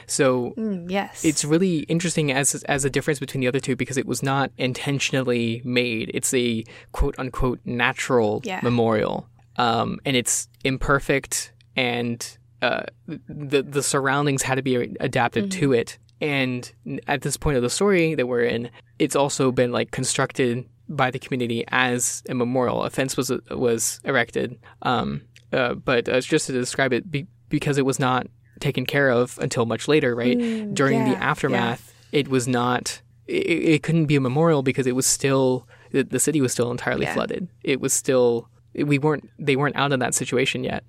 So 0.08 0.52
Mm, 0.58 0.90
yes. 0.90 1.24
it's 1.24 1.44
really 1.44 1.78
interesting 1.88 2.32
as 2.32 2.54
as 2.64 2.84
a 2.84 2.90
difference 2.90 3.20
between 3.20 3.40
the 3.40 3.46
other 3.48 3.60
two 3.60 3.76
because 3.76 3.96
it 3.96 4.06
was 4.06 4.20
not 4.22 4.50
intentionally 4.58 5.62
made. 5.64 6.10
It's 6.12 6.34
a 6.34 6.64
quote 6.92 7.14
unquote 7.18 7.60
natural 7.64 8.40
Yeah. 8.44 8.60
memorial, 8.62 9.28
um, 9.58 9.98
and 10.04 10.16
it's 10.16 10.48
imperfect, 10.64 11.52
and 11.76 12.38
uh, 12.62 12.84
the 13.06 13.62
the 13.62 13.82
surroundings 13.82 14.42
had 14.42 14.56
to 14.56 14.62
be 14.62 14.76
adapted 15.00 15.50
to 15.52 15.72
it. 15.72 15.98
And 16.20 16.72
at 17.06 17.20
this 17.22 17.36
point 17.36 17.56
of 17.58 17.62
the 17.62 17.68
story 17.70 18.14
that 18.14 18.26
we're 18.26 18.44
in, 18.44 18.70
it's 18.98 19.14
also 19.14 19.52
been 19.52 19.70
like 19.72 19.90
constructed 19.90 20.66
by 20.88 21.10
the 21.10 21.18
community 21.18 21.64
as 21.68 22.22
a 22.28 22.34
memorial. 22.34 22.84
A 22.84 22.90
fence 22.90 23.16
was 23.16 23.30
was 23.50 24.00
erected, 24.04 24.58
um, 24.82 25.22
uh, 25.52 25.74
but 25.74 26.08
uh, 26.08 26.20
just 26.20 26.46
to 26.46 26.52
describe 26.52 26.92
it, 26.92 27.10
be, 27.10 27.26
because 27.48 27.76
it 27.76 27.84
was 27.84 27.98
not 27.98 28.26
taken 28.60 28.86
care 28.86 29.10
of 29.10 29.38
until 29.42 29.66
much 29.66 29.88
later, 29.88 30.14
right? 30.14 30.38
During 30.72 31.00
the 31.04 31.10
yeah, 31.10 31.18
yeah. 31.18 31.30
aftermath, 31.30 31.94
it 32.12 32.28
was 32.28 32.48
not. 32.48 33.02
It, 33.26 33.34
it 33.74 33.82
couldn't 33.82 34.06
be 34.06 34.16
a 34.16 34.20
memorial 34.20 34.62
because 34.62 34.86
it 34.86 34.94
was 34.94 35.06
still 35.06 35.66
the, 35.90 36.02
the 36.04 36.20
city 36.20 36.40
was 36.40 36.52
still 36.52 36.70
entirely 36.70 37.02
Yeah. 37.02 37.14
flooded. 37.14 37.48
It 37.62 37.80
was 37.80 37.92
still 37.92 38.48
we 38.84 38.98
weren't 38.98 39.28
they 39.38 39.56
weren't 39.56 39.76
out 39.76 39.92
of 39.92 40.00
that 40.00 40.14
situation 40.14 40.64
yet. 40.64 40.84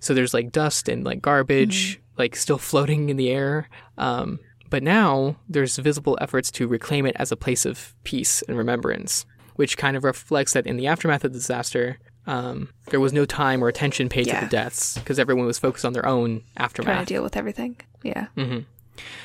So 0.00 0.12
there's 0.14 0.34
like 0.34 0.52
dust 0.52 0.88
and 0.88 1.04
like 1.04 1.22
garbage 1.22 2.00
like 2.18 2.36
still 2.36 2.58
floating 2.70 3.08
in 3.08 3.16
the 3.16 3.30
air. 3.30 3.68
Um, 3.98 4.38
but 4.70 4.82
now 4.82 5.36
there's 5.48 5.76
visible 5.78 6.18
efforts 6.20 6.50
to 6.52 6.66
reclaim 6.68 7.06
it 7.06 7.16
as 7.18 7.30
a 7.32 7.36
place 7.36 7.64
of 7.66 7.94
peace 8.04 8.42
and 8.42 8.56
remembrance, 8.56 9.24
which 9.56 9.76
kind 9.76 9.96
of 9.96 10.04
reflects 10.04 10.52
that 10.54 10.66
in 10.66 10.76
the 10.76 10.86
aftermath 10.86 11.24
of 11.24 11.32
the 11.32 11.38
disaster, 11.38 11.98
um, 12.26 12.68
there 12.90 13.00
was 13.00 13.12
no 13.12 13.24
time 13.24 13.62
or 13.62 13.68
attention 13.68 14.08
paid 14.08 14.26
Yeah. 14.26 14.40
to 14.40 14.46
the 14.46 14.50
deaths 14.50 14.96
because 14.98 15.18
everyone 15.18 15.46
was 15.46 15.58
focused 15.58 15.84
on 15.84 15.92
their 15.92 16.06
own 16.06 16.40
trying 16.40 16.42
aftermath. 16.56 17.06
to 17.08 17.14
deal 17.14 17.22
with 17.22 17.36
everything. 17.36 17.76
Yeah. 18.02 18.26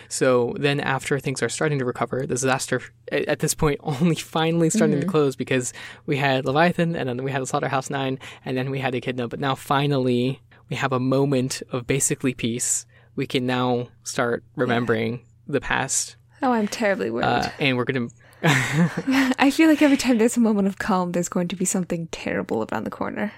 So 0.10 0.56
then, 0.60 0.80
after 0.80 1.20
things 1.20 1.44
are 1.44 1.50
starting 1.50 1.80
to 1.80 1.86
recover, 1.86 2.22
the 2.22 2.28
disaster 2.28 2.82
at 3.12 3.40
this 3.40 3.54
point 3.54 3.80
only 3.84 4.16
finally 4.16 4.70
starting 4.70 5.00
to 5.02 5.06
close 5.08 5.36
because 5.36 5.74
we 6.06 6.18
had 6.18 6.46
Leviathan, 6.46 6.96
and 6.96 7.08
then 7.10 7.24
we 7.24 7.32
had 7.32 7.46
Slaughterhouse 7.48 7.90
Nine, 7.90 8.20
and 8.46 8.56
then 8.58 8.70
we 8.72 8.80
had 8.80 8.96
Echidna. 8.96 9.28
But 9.28 9.40
now, 9.40 9.56
finally, 9.56 10.42
we 10.70 10.76
have 10.76 10.92
a 10.94 11.00
moment 11.00 11.62
of 11.72 11.86
basically 11.88 12.34
peace. 12.34 12.86
We 13.16 13.28
can 13.28 13.46
now 13.46 13.88
start 14.04 14.44
remembering 14.56 15.26
the 15.48 15.60
past, 15.62 16.16
Oh, 16.44 16.52
I'm 16.52 16.68
terribly 16.68 17.10
worried. 17.10 17.26
uh, 17.26 17.50
and 17.60 17.78
we're 17.78 17.86
gonna. 17.86 18.08
I 18.44 19.50
feel 19.52 19.68
like 19.68 19.82
every 19.82 19.98
time 19.98 20.18
there's 20.20 20.38
a 20.38 20.40
moment 20.40 20.68
of 20.68 20.78
calm, 20.78 21.12
there's 21.12 21.30
going 21.30 21.48
to 21.48 21.56
be 21.56 21.66
something 21.66 22.08
terrible 22.12 22.68
around 22.72 22.84
the 22.84 22.92
corner. 22.92 23.32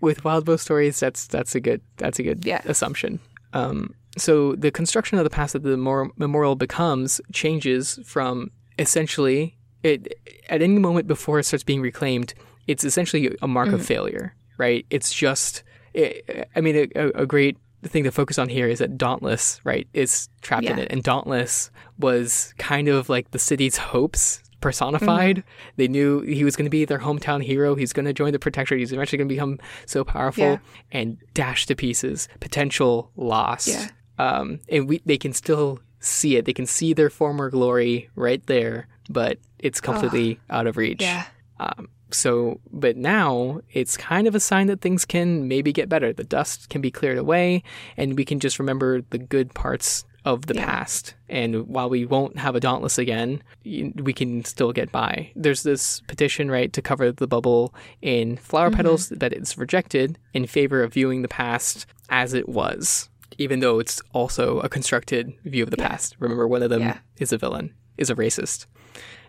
with 0.00 0.22
Wildbow 0.22 0.58
stories, 0.58 0.98
that's 0.98 1.26
that's 1.26 1.54
a 1.54 1.60
good 1.60 1.80
that's 1.98 2.18
a 2.18 2.22
good 2.22 2.44
Yeah. 2.46 2.62
assumption. 2.64 3.20
Um, 3.52 3.94
so 4.16 4.54
the 4.54 4.70
construction 4.70 5.18
of 5.18 5.24
the 5.24 5.30
past 5.30 5.54
that 5.54 5.62
the 5.62 5.76
mor- 5.76 6.12
memorial 6.16 6.54
becomes 6.54 7.20
changes 7.32 7.98
from 8.04 8.50
essentially 8.78 9.56
it 9.82 10.18
at 10.48 10.62
any 10.62 10.78
moment 10.78 11.06
before 11.06 11.38
it 11.38 11.44
starts 11.44 11.62
being 11.62 11.80
reclaimed, 11.80 12.34
it's 12.66 12.84
essentially 12.84 13.36
a 13.42 13.48
mark 13.48 13.68
of 13.68 13.74
mm-hmm. 13.74 13.82
failure, 13.82 14.34
right? 14.56 14.86
It's 14.90 15.12
just, 15.12 15.62
i 15.94 16.22
I 16.56 16.60
mean, 16.60 16.90
a, 16.96 17.08
a 17.10 17.26
great 17.26 17.58
thing 17.82 18.04
to 18.04 18.10
focus 18.10 18.38
on 18.38 18.48
here 18.48 18.66
is 18.66 18.78
that 18.78 18.96
Dauntless, 18.96 19.60
right, 19.64 19.86
is 19.92 20.28
trapped 20.40 20.64
in 20.64 20.78
it, 20.78 20.90
and 20.90 21.02
Dauntless 21.02 21.70
was 21.98 22.54
kind 22.56 22.88
of 22.88 23.08
like 23.08 23.30
the 23.32 23.38
city's 23.38 23.76
hopes 23.76 24.42
personified. 24.60 25.36
Mm-hmm. 25.36 25.74
They 25.76 25.88
knew 25.88 26.22
he 26.22 26.42
was 26.42 26.56
going 26.56 26.64
to 26.64 26.70
be 26.70 26.86
their 26.86 27.00
hometown 27.00 27.42
hero. 27.42 27.74
He's 27.74 27.92
going 27.92 28.06
to 28.06 28.14
join 28.14 28.32
the 28.32 28.38
Protectorate. 28.38 28.80
He's 28.80 28.92
eventually 28.92 29.18
going 29.18 29.28
to 29.28 29.34
become 29.34 29.58
so 29.84 30.04
powerful 30.04 30.42
Yeah. 30.42 30.58
and 30.90 31.18
dashed 31.34 31.68
to 31.68 31.76
pieces. 31.76 32.28
Potential 32.40 33.10
lost. 33.14 33.68
Yeah. 33.68 33.88
Um, 34.18 34.60
and 34.68 34.88
we 34.88 35.00
they 35.04 35.18
can 35.18 35.32
still 35.32 35.80
see 36.00 36.36
it. 36.36 36.44
They 36.44 36.52
can 36.52 36.66
see 36.66 36.92
their 36.92 37.10
former 37.10 37.50
glory 37.50 38.10
right 38.14 38.44
there, 38.46 38.86
but 39.08 39.38
it's 39.58 39.80
completely 39.80 40.38
out 40.50 40.66
of 40.66 40.76
reach. 40.76 41.02
Yeah. 41.02 41.24
Um, 41.58 41.88
so, 42.10 42.60
but 42.70 42.96
now 42.96 43.60
it's 43.72 43.96
kind 43.96 44.26
of 44.28 44.34
a 44.34 44.40
sign 44.40 44.66
that 44.68 44.80
things 44.80 45.04
can 45.04 45.48
maybe 45.48 45.72
get 45.72 45.88
better. 45.88 46.12
The 46.12 46.22
dust 46.24 46.68
can 46.68 46.80
be 46.80 46.90
cleared 46.90 47.18
away, 47.18 47.62
and 47.96 48.16
we 48.16 48.24
can 48.24 48.38
just 48.38 48.58
remember 48.58 49.00
the 49.10 49.18
good 49.18 49.52
parts 49.54 50.04
of 50.24 50.46
the 50.46 50.54
Yeah. 50.54 50.64
past. 50.64 51.14
And 51.28 51.66
while 51.66 51.90
we 51.90 52.06
won't 52.06 52.38
have 52.38 52.54
a 52.54 52.60
Dauntless 52.60 52.98
again, 52.98 53.42
we 53.64 54.12
can 54.14 54.44
still 54.44 54.72
get 54.72 54.90
by. 54.92 55.30
There's 55.36 55.64
this 55.64 56.00
petition, 56.06 56.50
right, 56.50 56.72
to 56.72 56.80
cover 56.80 57.10
the 57.12 57.26
bubble 57.26 57.74
in 58.00 58.36
flower 58.36 58.68
Mm-hmm. 58.68 58.76
petals 58.76 59.08
that 59.10 59.32
it's 59.32 59.58
rejected 59.58 60.18
in 60.32 60.46
favor 60.46 60.82
of 60.82 60.94
viewing 60.94 61.22
the 61.22 61.28
past 61.28 61.84
as 62.10 62.32
it 62.32 62.48
was, 62.48 63.08
even 63.38 63.60
though 63.60 63.78
it's 63.78 64.00
also 64.12 64.60
a 64.60 64.68
constructed 64.68 65.32
view 65.44 65.62
of 65.64 65.70
the 65.70 65.76
past. 65.76 66.16
Remember, 66.18 66.46
one 66.48 66.62
of 66.62 66.70
them 66.70 66.82
Yeah. 66.82 66.98
is 67.18 67.32
a 67.32 67.38
villain, 67.38 67.72
is 67.98 68.10
a 68.10 68.14
racist, 68.14 68.66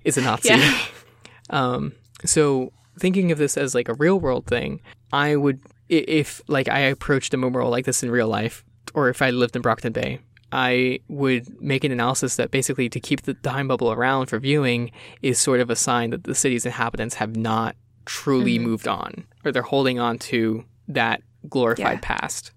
is 0.03 0.17
a 0.17 0.22
Nazi. 0.22 0.50
Yeah. 0.50 0.77
Um, 1.51 1.93
so 2.25 2.74
thinking 2.98 3.32
of 3.32 3.38
this 3.38 3.56
as 3.56 3.75
like 3.75 3.88
a 3.88 3.93
real 3.93 4.19
world 4.19 4.48
thing, 4.48 4.82
I 5.14 5.35
would 5.35 5.59
if 5.90 6.42
like 6.48 6.67
I 6.67 6.80
approached 6.80 7.35
a 7.35 7.38
memorial 7.38 7.69
like 7.69 7.85
this 7.85 8.01
in 8.01 8.09
real 8.09 8.27
life, 8.27 8.66
or 8.95 9.09
if 9.09 9.22
I 9.22 9.30
lived 9.30 9.56
in 9.56 9.61
Brockton 9.61 9.93
Bay, 9.93 10.17
I 10.51 11.01
would 11.08 11.61
make 11.61 11.84
an 11.84 11.92
analysis 11.92 12.35
that 12.38 12.50
basically 12.50 12.90
to 12.90 13.00
keep 13.00 13.22
the 13.22 13.35
time 13.35 13.67
bubble 13.67 13.92
around 13.92 14.25
for 14.25 14.40
viewing 14.40 14.90
is 15.22 15.38
sort 15.40 15.59
of 15.59 15.69
a 15.69 15.75
sign 15.75 16.09
that 16.09 16.24
the 16.24 16.34
city's 16.34 16.66
inhabitants 16.66 17.14
have 17.16 17.35
not 17.35 17.75
truly 18.06 18.58
moved 18.58 18.88
on, 18.88 19.25
or 19.45 19.51
they're 19.51 19.61
holding 19.61 20.00
on 20.00 20.17
to 20.17 20.66
that 20.88 21.22
glorified 21.48 22.00
Yeah. 22.01 22.17
past, 22.17 22.51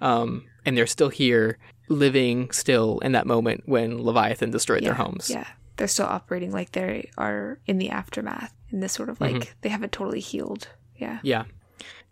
um, 0.00 0.46
and 0.64 0.76
they're 0.76 0.86
still 0.86 1.08
here, 1.08 1.58
living 1.88 2.50
still 2.50 2.98
in 3.00 3.12
that 3.12 3.26
moment 3.26 3.62
when 3.66 4.02
Leviathan 4.02 4.50
destroyed 4.50 4.84
their 4.84 4.94
homes. 4.94 5.28
Yeah. 5.30 5.46
They're 5.76 5.88
still 5.88 6.06
operating 6.06 6.52
like 6.52 6.72
they 6.72 7.10
are 7.18 7.58
in 7.66 7.78
the 7.78 7.90
aftermath. 7.90 8.52
In 8.70 8.80
this 8.80 8.92
sort 8.92 9.08
of 9.10 9.20
like 9.20 9.34
Mm-hmm. 9.34 9.50
they 9.62 9.68
haven't 9.68 9.92
totally 9.92 10.20
healed. 10.20 10.68
Yeah. 10.96 11.18
Yeah. 11.22 11.44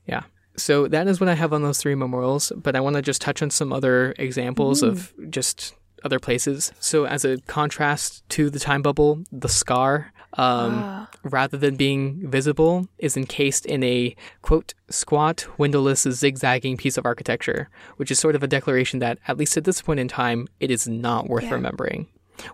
Yeah. 0.06 0.22
So 0.56 0.88
that 0.88 1.06
is 1.06 1.20
what 1.20 1.28
I 1.28 1.34
have 1.34 1.52
on 1.52 1.62
those 1.62 1.78
three 1.78 1.94
memorials, 1.94 2.52
but 2.56 2.76
I 2.76 2.80
want 2.80 2.96
to 2.96 3.02
just 3.02 3.22
touch 3.22 3.40
on 3.42 3.50
some 3.50 3.72
other 3.72 4.14
examples 4.18 4.82
of 4.82 5.12
just 5.30 5.74
other 6.04 6.18
places. 6.18 6.72
So 6.80 7.06
as 7.06 7.24
a 7.24 7.38
contrast 7.46 8.28
to 8.30 8.50
the 8.50 8.58
time 8.58 8.82
bubble, 8.82 9.22
the 9.32 9.48
scar, 9.48 10.12
um, 10.34 10.80
Ah. 10.82 11.08
rather 11.24 11.56
than 11.56 11.76
being 11.76 12.28
visible, 12.30 12.88
is 12.98 13.16
encased 13.16 13.66
in 13.66 13.82
a 13.82 14.14
quote 14.42 14.74
squat, 14.88 15.46
windowless, 15.58 16.02
zigzagging 16.02 16.76
piece 16.76 16.96
of 16.96 17.04
architecture, 17.06 17.68
which 17.96 18.10
is 18.10 18.18
sort 18.18 18.34
of 18.36 18.42
a 18.42 18.46
declaration 18.46 19.00
that, 19.00 19.18
at 19.28 19.36
least 19.36 19.56
at 19.56 19.64
this 19.64 19.82
point 19.82 20.00
in 20.00 20.08
time, 20.08 20.46
it 20.60 20.70
is 20.70 20.86
not 20.88 21.28
worth 21.28 21.44
Yeah. 21.44 21.54
remembering. 21.54 22.06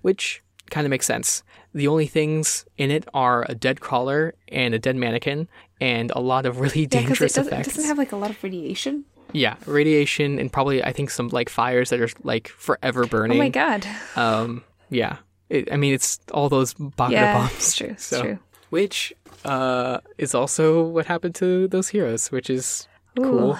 Which 0.02 0.42
kind 0.70 0.84
of 0.86 0.90
makes 0.90 1.06
sense. 1.06 1.42
The 1.74 1.86
only 1.86 2.06
things 2.06 2.64
in 2.76 2.90
it 2.90 3.06
are 3.14 3.44
a 3.48 3.54
dead 3.54 3.80
crawler 3.80 4.34
and 4.48 4.74
a 4.74 4.78
dead 4.78 4.96
mannequin, 4.96 5.46
and 5.80 6.10
a 6.16 6.20
lot 6.20 6.46
of 6.46 6.58
really 6.60 6.82
Yeah, 6.82 6.86
because 6.86 7.02
it 7.02 7.08
dangerous 7.08 7.32
doesn't, 7.34 7.52
it 7.52 7.56
effects. 7.60 7.68
doesn't 7.76 7.84
have 7.88 7.98
like 7.98 8.12
a 8.12 8.16
lot 8.16 8.30
of 8.30 8.42
radiation. 8.42 9.04
yeah, 9.32 9.56
radiation 9.66 10.38
and 10.38 10.52
probably 10.52 10.82
I 10.82 10.92
think 10.92 11.10
some 11.10 11.28
like 11.28 11.48
fires 11.50 11.90
that 11.90 12.00
are 12.00 12.08
like 12.22 12.48
forever 12.48 13.06
burning. 13.06 13.36
Oh 13.36 13.40
my 13.42 13.48
god. 13.50 13.86
Um, 14.16 14.64
yeah. 14.90 15.18
It, 15.48 15.72
I 15.72 15.76
mean, 15.76 15.94
it's 15.94 16.18
all 16.32 16.48
those 16.48 16.74
Bogner 16.74 17.10
Yeah, 17.12 17.34
bombs. 17.38 17.52
it's 17.54 17.76
true. 17.76 17.88
It's 17.88 18.04
So- 18.04 18.22
true. 18.22 18.38
Which 18.70 19.12
uh, 19.44 19.98
is 20.18 20.34
also 20.34 20.82
what 20.82 21.06
happened 21.06 21.36
to 21.36 21.68
those 21.68 21.88
heroes, 21.88 22.32
which 22.32 22.50
is 22.50 22.88
cool. 23.16 23.56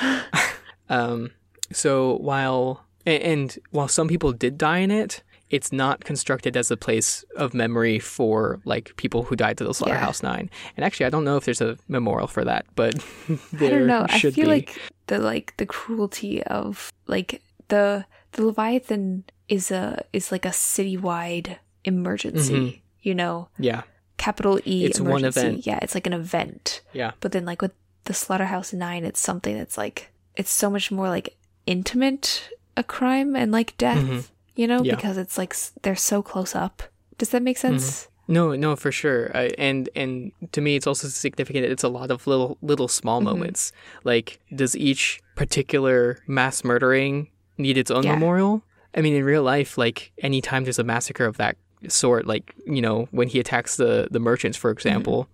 um, 0.88 1.30
so 1.72 2.16
while 2.18 2.84
a- 3.06 3.18
and 3.20 3.58
while 3.70 3.88
some 3.88 4.08
people 4.08 4.32
did 4.32 4.58
die 4.58 4.78
in 4.78 4.90
it, 4.90 5.22
it's 5.50 5.72
not 5.72 6.04
constructed 6.04 6.56
as 6.56 6.70
a 6.70 6.76
place 6.76 7.24
of 7.36 7.54
memory 7.54 7.98
for 7.98 8.60
like 8.64 8.94
people 8.96 9.22
who 9.22 9.36
died 9.36 9.58
to 9.58 9.64
the 9.64 9.72
Slaughterhouse 9.74 10.22
Nine. 10.22 10.50
And 10.76 10.84
actually, 10.84 11.06
I 11.06 11.10
don't 11.10 11.24
know 11.24 11.36
if 11.36 11.44
there's 11.44 11.60
a 11.60 11.76
memorial 11.88 12.26
for 12.26 12.44
that, 12.44 12.64
but 12.74 12.94
there 13.52 13.68
I 13.74 13.78
don't 13.78 13.86
know. 13.86 14.06
I 14.08 14.18
feel 14.18 14.32
be. 14.32 14.44
like 14.44 14.78
the 15.06 15.18
like 15.18 15.54
the 15.56 15.66
cruelty 15.66 16.42
of 16.44 16.92
like 17.06 17.42
the 17.68 18.04
the 18.32 18.44
Leviathan 18.46 19.24
is 19.56 19.70
a 19.70 20.04
is 20.12 20.32
like 20.32 20.46
a 20.46 20.54
citywide 20.54 21.56
emergency. 21.84 22.82
You 23.02 23.14
know, 23.14 23.48
yeah, 23.58 23.82
capital 24.16 24.58
E 24.58 24.62
Mm-hmm. 24.62 24.86
It's 24.86 25.00
one 25.00 25.20
emergency. 25.20 25.40
event. 25.40 25.66
Yeah, 25.66 25.78
it's 25.82 25.94
like 25.94 26.06
an 26.06 26.12
event. 26.12 26.80
yeah, 26.92 27.12
But 27.20 27.32
then 27.32 27.44
like 27.44 27.60
with 27.62 27.72
the 28.04 28.14
Slaughterhouse 28.14 28.72
Nine, 28.72 29.04
it's 29.04 29.20
something 29.20 29.56
that's 29.58 29.76
like 29.76 30.10
it's 30.36 30.50
so 30.50 30.70
much 30.70 30.90
more 30.90 31.08
like 31.08 31.36
intimate 31.66 32.48
a 32.76 32.84
crime 32.84 33.34
and 33.36 33.50
like 33.52 33.76
death. 33.78 34.30
You 34.54 34.66
know, 34.68 34.78
Mm-hmm. 34.78 34.86
Yeah. 34.86 34.96
because 34.96 35.16
it's 35.18 35.36
like 35.38 35.54
they're 35.82 35.96
so 35.96 36.22
close 36.22 36.54
up. 36.54 36.82
Does 37.18 37.30
that 37.30 37.42
make 37.42 37.58
sense? 37.58 38.08
No, 38.28 38.54
no, 38.54 38.76
for 38.76 38.92
sure. 38.92 39.30
Uh, 39.36 39.48
and 39.58 39.88
and 39.96 40.30
to 40.52 40.60
me, 40.60 40.76
it's 40.76 40.86
also 40.86 41.08
significant. 41.08 41.66
It's 41.66 41.82
a 41.84 41.88
lot 41.88 42.10
of 42.10 42.26
little 42.26 42.56
little 42.62 42.88
small 42.88 43.18
Mm-hmm. 43.18 43.30
moments. 43.30 43.72
Like, 44.04 44.38
does 44.54 44.76
each 44.76 45.20
particular 45.34 46.18
mass 46.28 46.62
murdering 46.64 47.28
need 47.58 47.76
its 47.76 47.90
own 47.90 48.04
Yeah. 48.04 48.14
memorial. 48.14 48.62
I 48.94 49.00
mean, 49.00 49.14
in 49.14 49.24
real 49.24 49.42
life, 49.42 49.78
like 49.78 50.12
anytime 50.18 50.64
there's 50.64 50.78
a 50.78 50.84
massacre 50.84 51.24
of 51.24 51.36
that 51.38 51.56
sort, 51.88 52.26
like 52.26 52.54
you 52.66 52.80
know 52.82 53.08
when 53.10 53.28
he 53.28 53.40
attacks 53.40 53.76
the 53.76 54.08
the 54.10 54.20
merchants, 54.20 54.56
for 54.58 54.70
example, 54.70 55.28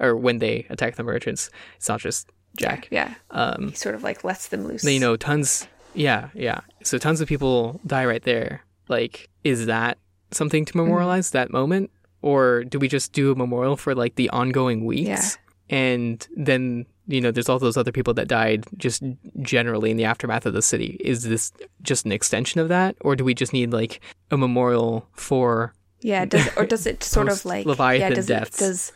or 0.00 0.16
when 0.16 0.38
they 0.38 0.66
attack 0.70 0.96
the 0.96 1.02
merchants, 1.04 1.50
it's 1.76 1.88
not 1.88 2.00
just 2.00 2.30
Jack. 2.56 2.88
Yeah. 2.90 3.14
Um, 3.30 3.68
He 3.70 3.74
sort 3.74 3.94
of 3.94 4.02
like 4.02 4.24
lets 4.24 4.48
them 4.48 4.66
loose. 4.66 4.84
you 4.84 5.00
know, 5.00 5.16
tons. 5.16 5.66
Yeah, 5.94 6.28
yeah. 6.34 6.60
So 6.82 6.98
tons 6.98 7.20
of 7.20 7.28
people 7.28 7.80
die 7.86 8.04
right 8.06 8.22
there. 8.22 8.62
Like, 8.88 9.28
is 9.44 9.66
that 9.66 9.98
something 10.30 10.64
Mm-hmm. 10.64 10.78
to 10.78 10.84
memorialize 10.84 11.30
that 11.30 11.50
moment, 11.50 11.90
or 12.22 12.64
do 12.64 12.78
we 12.78 12.88
just 12.88 13.12
do 13.12 13.32
a 13.32 13.34
memorial 13.34 13.76
for 13.76 13.94
like 13.94 14.14
the 14.16 14.30
ongoing 14.30 14.84
weeks? 14.84 15.38
And 15.70 16.26
then 16.36 16.86
you 17.06 17.20
know, 17.20 17.30
there's 17.30 17.50
all 17.50 17.58
those 17.58 17.76
other 17.76 17.92
people 17.92 18.14
that 18.14 18.28
died 18.28 18.64
just 18.78 19.02
generally 19.42 19.90
in 19.90 19.98
the 19.98 20.04
aftermath 20.04 20.46
of 20.46 20.54
the 20.54 20.62
city. 20.62 20.96
Is 21.00 21.24
this 21.24 21.52
just 21.82 22.06
an 22.06 22.12
extension 22.12 22.60
of 22.62 22.68
that, 22.68 22.96
or 23.02 23.14
do 23.14 23.24
we 23.24 23.34
just 23.34 23.52
need 23.52 23.72
like 23.72 24.00
a 24.30 24.36
memorial 24.38 25.06
for? 25.12 25.74
Yeah, 26.00 26.24
does 26.24 26.48
or 26.56 26.64
does 26.66 26.86
it 26.86 27.02
sort 27.04 27.28
of 27.28 27.44
like 27.44 27.66
Leviathan 27.66 28.00
yeah, 28.00 28.14
does 28.14 28.26
deaths. 28.26 28.60
It, 28.60 28.64
does 28.64 28.92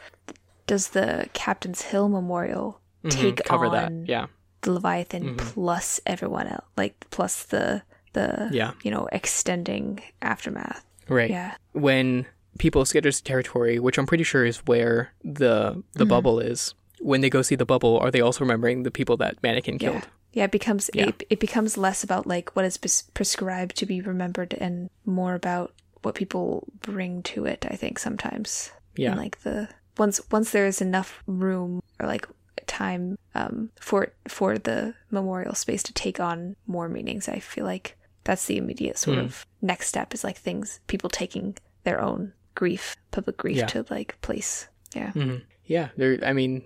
does 0.66 0.88
the 0.88 1.28
Captain's 1.34 1.82
Hill 1.82 2.08
Memorial 2.08 2.80
Mhm, 3.04 3.10
take 3.10 3.44
cover 3.44 3.66
on 3.66 3.72
that? 3.72 3.92
Yeah, 4.08 4.26
the 4.62 4.72
Leviathan 4.72 5.34
Mhm. 5.36 5.38
plus 5.38 6.00
everyone 6.06 6.46
else, 6.46 6.64
like 6.76 6.94
plus 7.10 7.44
the 7.44 7.82
the 8.14 8.48
yeah, 8.52 8.72
you 8.82 8.90
know 8.90 9.06
extending 9.12 10.00
aftermath? 10.22 10.84
right. 11.08 11.30
Yeah, 11.30 11.56
when 11.72 12.26
people 12.58 12.82
escape 12.82 13.04
this 13.04 13.20
territory, 13.20 13.78
which 13.78 13.98
I'm 13.98 14.06
pretty 14.06 14.24
sure 14.24 14.44
is 14.44 14.58
where 14.66 15.12
the 15.24 15.82
the 15.94 16.04
Mhm. 16.04 16.08
bubble 16.08 16.38
is, 16.40 16.74
when 17.00 17.20
they 17.20 17.30
go 17.30 17.42
see 17.42 17.54
the 17.56 17.64
bubble, 17.64 17.98
are 17.98 18.10
they 18.10 18.20
also 18.20 18.40
remembering 18.44 18.82
the 18.82 18.90
people 18.90 19.16
that 19.18 19.42
Mannequin 19.42 19.74
yeah, 19.80 19.90
killed? 19.90 20.08
yeah. 20.32 20.44
It 20.44 20.50
becomes 20.50 20.90
Yeah. 20.94 21.08
It, 21.08 21.22
it 21.30 21.40
becomes 21.40 21.76
less 21.78 22.02
about 22.04 22.26
like 22.26 22.54
what 22.56 22.64
is 22.64 22.76
pres- 22.76 23.04
prescribed 23.14 23.76
to 23.76 23.86
be 23.86 24.00
remembered 24.00 24.54
and 24.54 24.90
more 25.04 25.34
about 25.34 25.72
what 26.02 26.14
people 26.14 26.66
bring 26.80 27.22
to 27.24 27.44
it. 27.46 27.64
I 27.70 27.76
think 27.76 27.98
sometimes. 27.98 28.70
Yeah. 28.96 29.10
And 29.12 29.20
like 29.20 29.40
the 29.42 29.68
once 29.96 30.20
once 30.30 30.50
there 30.50 30.66
is 30.66 30.80
enough 30.80 31.22
room 31.26 31.80
or 32.00 32.06
like 32.06 32.28
time 32.66 33.16
um 33.34 33.70
for 33.80 34.12
for 34.28 34.58
the 34.58 34.94
memorial 35.10 35.54
space 35.54 35.82
to 35.84 35.92
take 35.92 36.20
on 36.20 36.56
more 36.66 36.88
meanings, 36.88 37.28
I 37.28 37.38
feel 37.40 37.64
like 37.64 37.96
that's 38.24 38.44
the 38.46 38.56
immediate 38.58 38.98
sort 38.98 39.18
Hmm. 39.18 39.24
of 39.24 39.46
next 39.62 39.88
step 39.88 40.12
is 40.14 40.22
like 40.24 40.36
things 40.36 40.80
people 40.86 41.08
taking 41.10 41.56
their 41.84 42.00
own 42.00 42.32
grief, 42.58 42.96
public 43.10 43.36
grief 43.38 43.56
Yeah. 43.62 43.66
to 43.72 43.86
like 43.88 44.10
place. 44.20 44.68
Yeah. 44.94 45.12
hmm 45.12 45.36
Yeah, 45.66 45.88
there. 45.96 46.18
I 46.24 46.32
mean, 46.32 46.62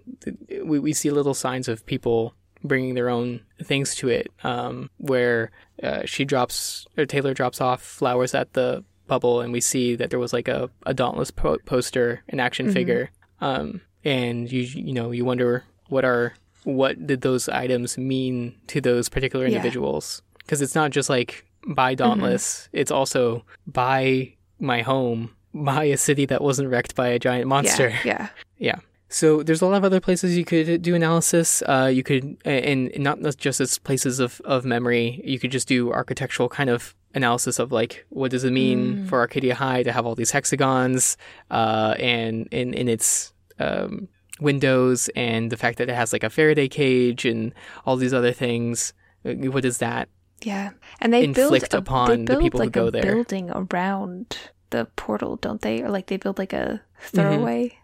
we 0.64 0.78
we 0.78 0.92
see 0.92 1.10
little 1.10 1.34
signs 1.34 1.68
of 1.68 1.84
people 1.86 2.32
bringing 2.64 2.94
their 2.94 3.10
own 3.10 3.40
things 3.70 3.94
to 4.00 4.08
it. 4.08 4.26
Um, 4.44 4.88
where 4.98 5.50
uh, 5.82 6.02
she 6.06 6.24
drops 6.24 6.86
or 6.96 7.04
Taylor 7.06 7.34
drops 7.34 7.60
off 7.60 7.82
flowers 7.82 8.32
at 8.34 8.52
the 8.54 8.84
bubble, 9.08 9.40
and 9.42 9.52
we 9.52 9.60
see 9.60 9.96
that 9.96 10.08
there 10.10 10.22
was 10.22 10.32
like 10.32 10.48
a 10.48 10.70
a 10.86 10.94
Dauntless 10.94 11.30
po- 11.32 11.58
poster, 11.66 12.22
an 12.32 12.38
action 12.40 12.66
Mhm. 12.68 12.72
figure. 12.72 13.04
Um, 13.40 13.80
and 14.04 14.50
you 14.50 14.62
you 14.88 14.92
know 14.94 15.10
you 15.10 15.24
wonder 15.26 15.64
what 15.88 16.04
are 16.04 16.32
what 16.64 16.94
did 17.06 17.20
those 17.22 17.48
items 17.50 17.98
mean 17.98 18.54
to 18.68 18.80
those 18.80 19.08
particular 19.10 19.46
individuals? 19.46 20.22
Because 20.38 20.62
it's 20.62 20.76
not 20.78 20.92
just 20.94 21.10
like 21.10 21.44
buy 21.66 21.94
Dauntless; 21.96 22.68
it's 22.72 22.92
also 22.94 23.42
buy 23.66 24.34
my 24.60 24.82
home, 24.82 25.30
buy 25.55 25.84
a 25.84 25.97
city 25.97 26.26
that 26.26 26.40
wasn't 26.42 26.68
wrecked 26.70 26.94
by 26.94 27.08
a 27.08 27.18
giant 27.18 27.47
monster. 27.48 27.92
Yeah. 28.05 28.28
Yeah. 28.58 28.76
So 29.08 29.42
there's 29.42 29.60
a 29.60 29.66
lot 29.66 29.76
of 29.76 29.84
other 29.84 30.00
places 30.00 30.39
you 30.39 30.44
could 30.47 30.81
do 30.81 30.94
analysis. 30.94 31.62
Uh, 31.68 31.90
you 31.92 32.02
could, 32.02 32.39
and 32.47 32.90
not 32.97 33.18
just 33.36 33.60
as 33.60 33.78
places 33.78 34.20
of, 34.20 34.40
of 34.47 34.64
memory. 34.64 35.20
You 35.22 35.39
could 35.39 35.50
just 35.52 35.68
do 35.68 35.92
architectural 35.92 36.48
kind 36.48 36.70
of 36.70 36.94
analysis 37.14 37.58
of 37.58 37.70
like 37.72 38.06
what 38.08 38.31
does 38.31 38.42
it 38.44 38.52
mean 38.52 38.78
Mm. 39.05 39.08
for 39.10 39.18
Arcadia 39.20 39.55
High 39.55 39.82
to 39.82 39.92
have 39.92 40.06
all 40.06 40.14
these 40.14 40.31
hexagons, 40.31 41.18
uh, 41.50 41.94
and 41.98 42.48
in 42.50 42.72
in 42.72 42.89
its 42.89 43.34
um, 43.58 44.08
windows, 44.40 45.10
and 45.14 45.52
the 45.52 45.58
fact 45.58 45.76
that 45.76 45.90
it 45.90 45.94
has 45.94 46.12
like 46.14 46.24
a 46.24 46.31
Faraday 46.31 46.68
cage 46.68 47.26
and 47.26 47.52
all 47.84 47.97
these 47.97 48.14
other 48.14 48.32
things. 48.32 48.94
Uh, 49.26 49.34
What 49.50 49.64
is 49.66 49.76
that? 49.78 50.08
Yeah. 50.42 50.70
And 51.02 51.12
they 51.12 51.24
Inflict 51.24 51.70
build 51.70 51.74
a, 51.74 51.78
upon 51.78 52.08
they 52.08 52.16
the 52.16 52.24
build 52.32 52.42
people 52.42 52.60
who 52.62 52.70
go 52.70 52.86
a 52.86 52.90
there. 52.90 53.02
building 53.02 53.50
around 53.50 54.39
the 54.73 54.86
portal, 54.97 55.36
don't 55.36 55.62
they? 55.62 55.81
Or 55.83 55.89
like 55.91 56.07
they 56.09 56.17
build 56.18 56.39
like 56.39 56.52
a 56.52 56.81
Mm-hmm. 57.02 57.17
throwaway. 57.17 57.78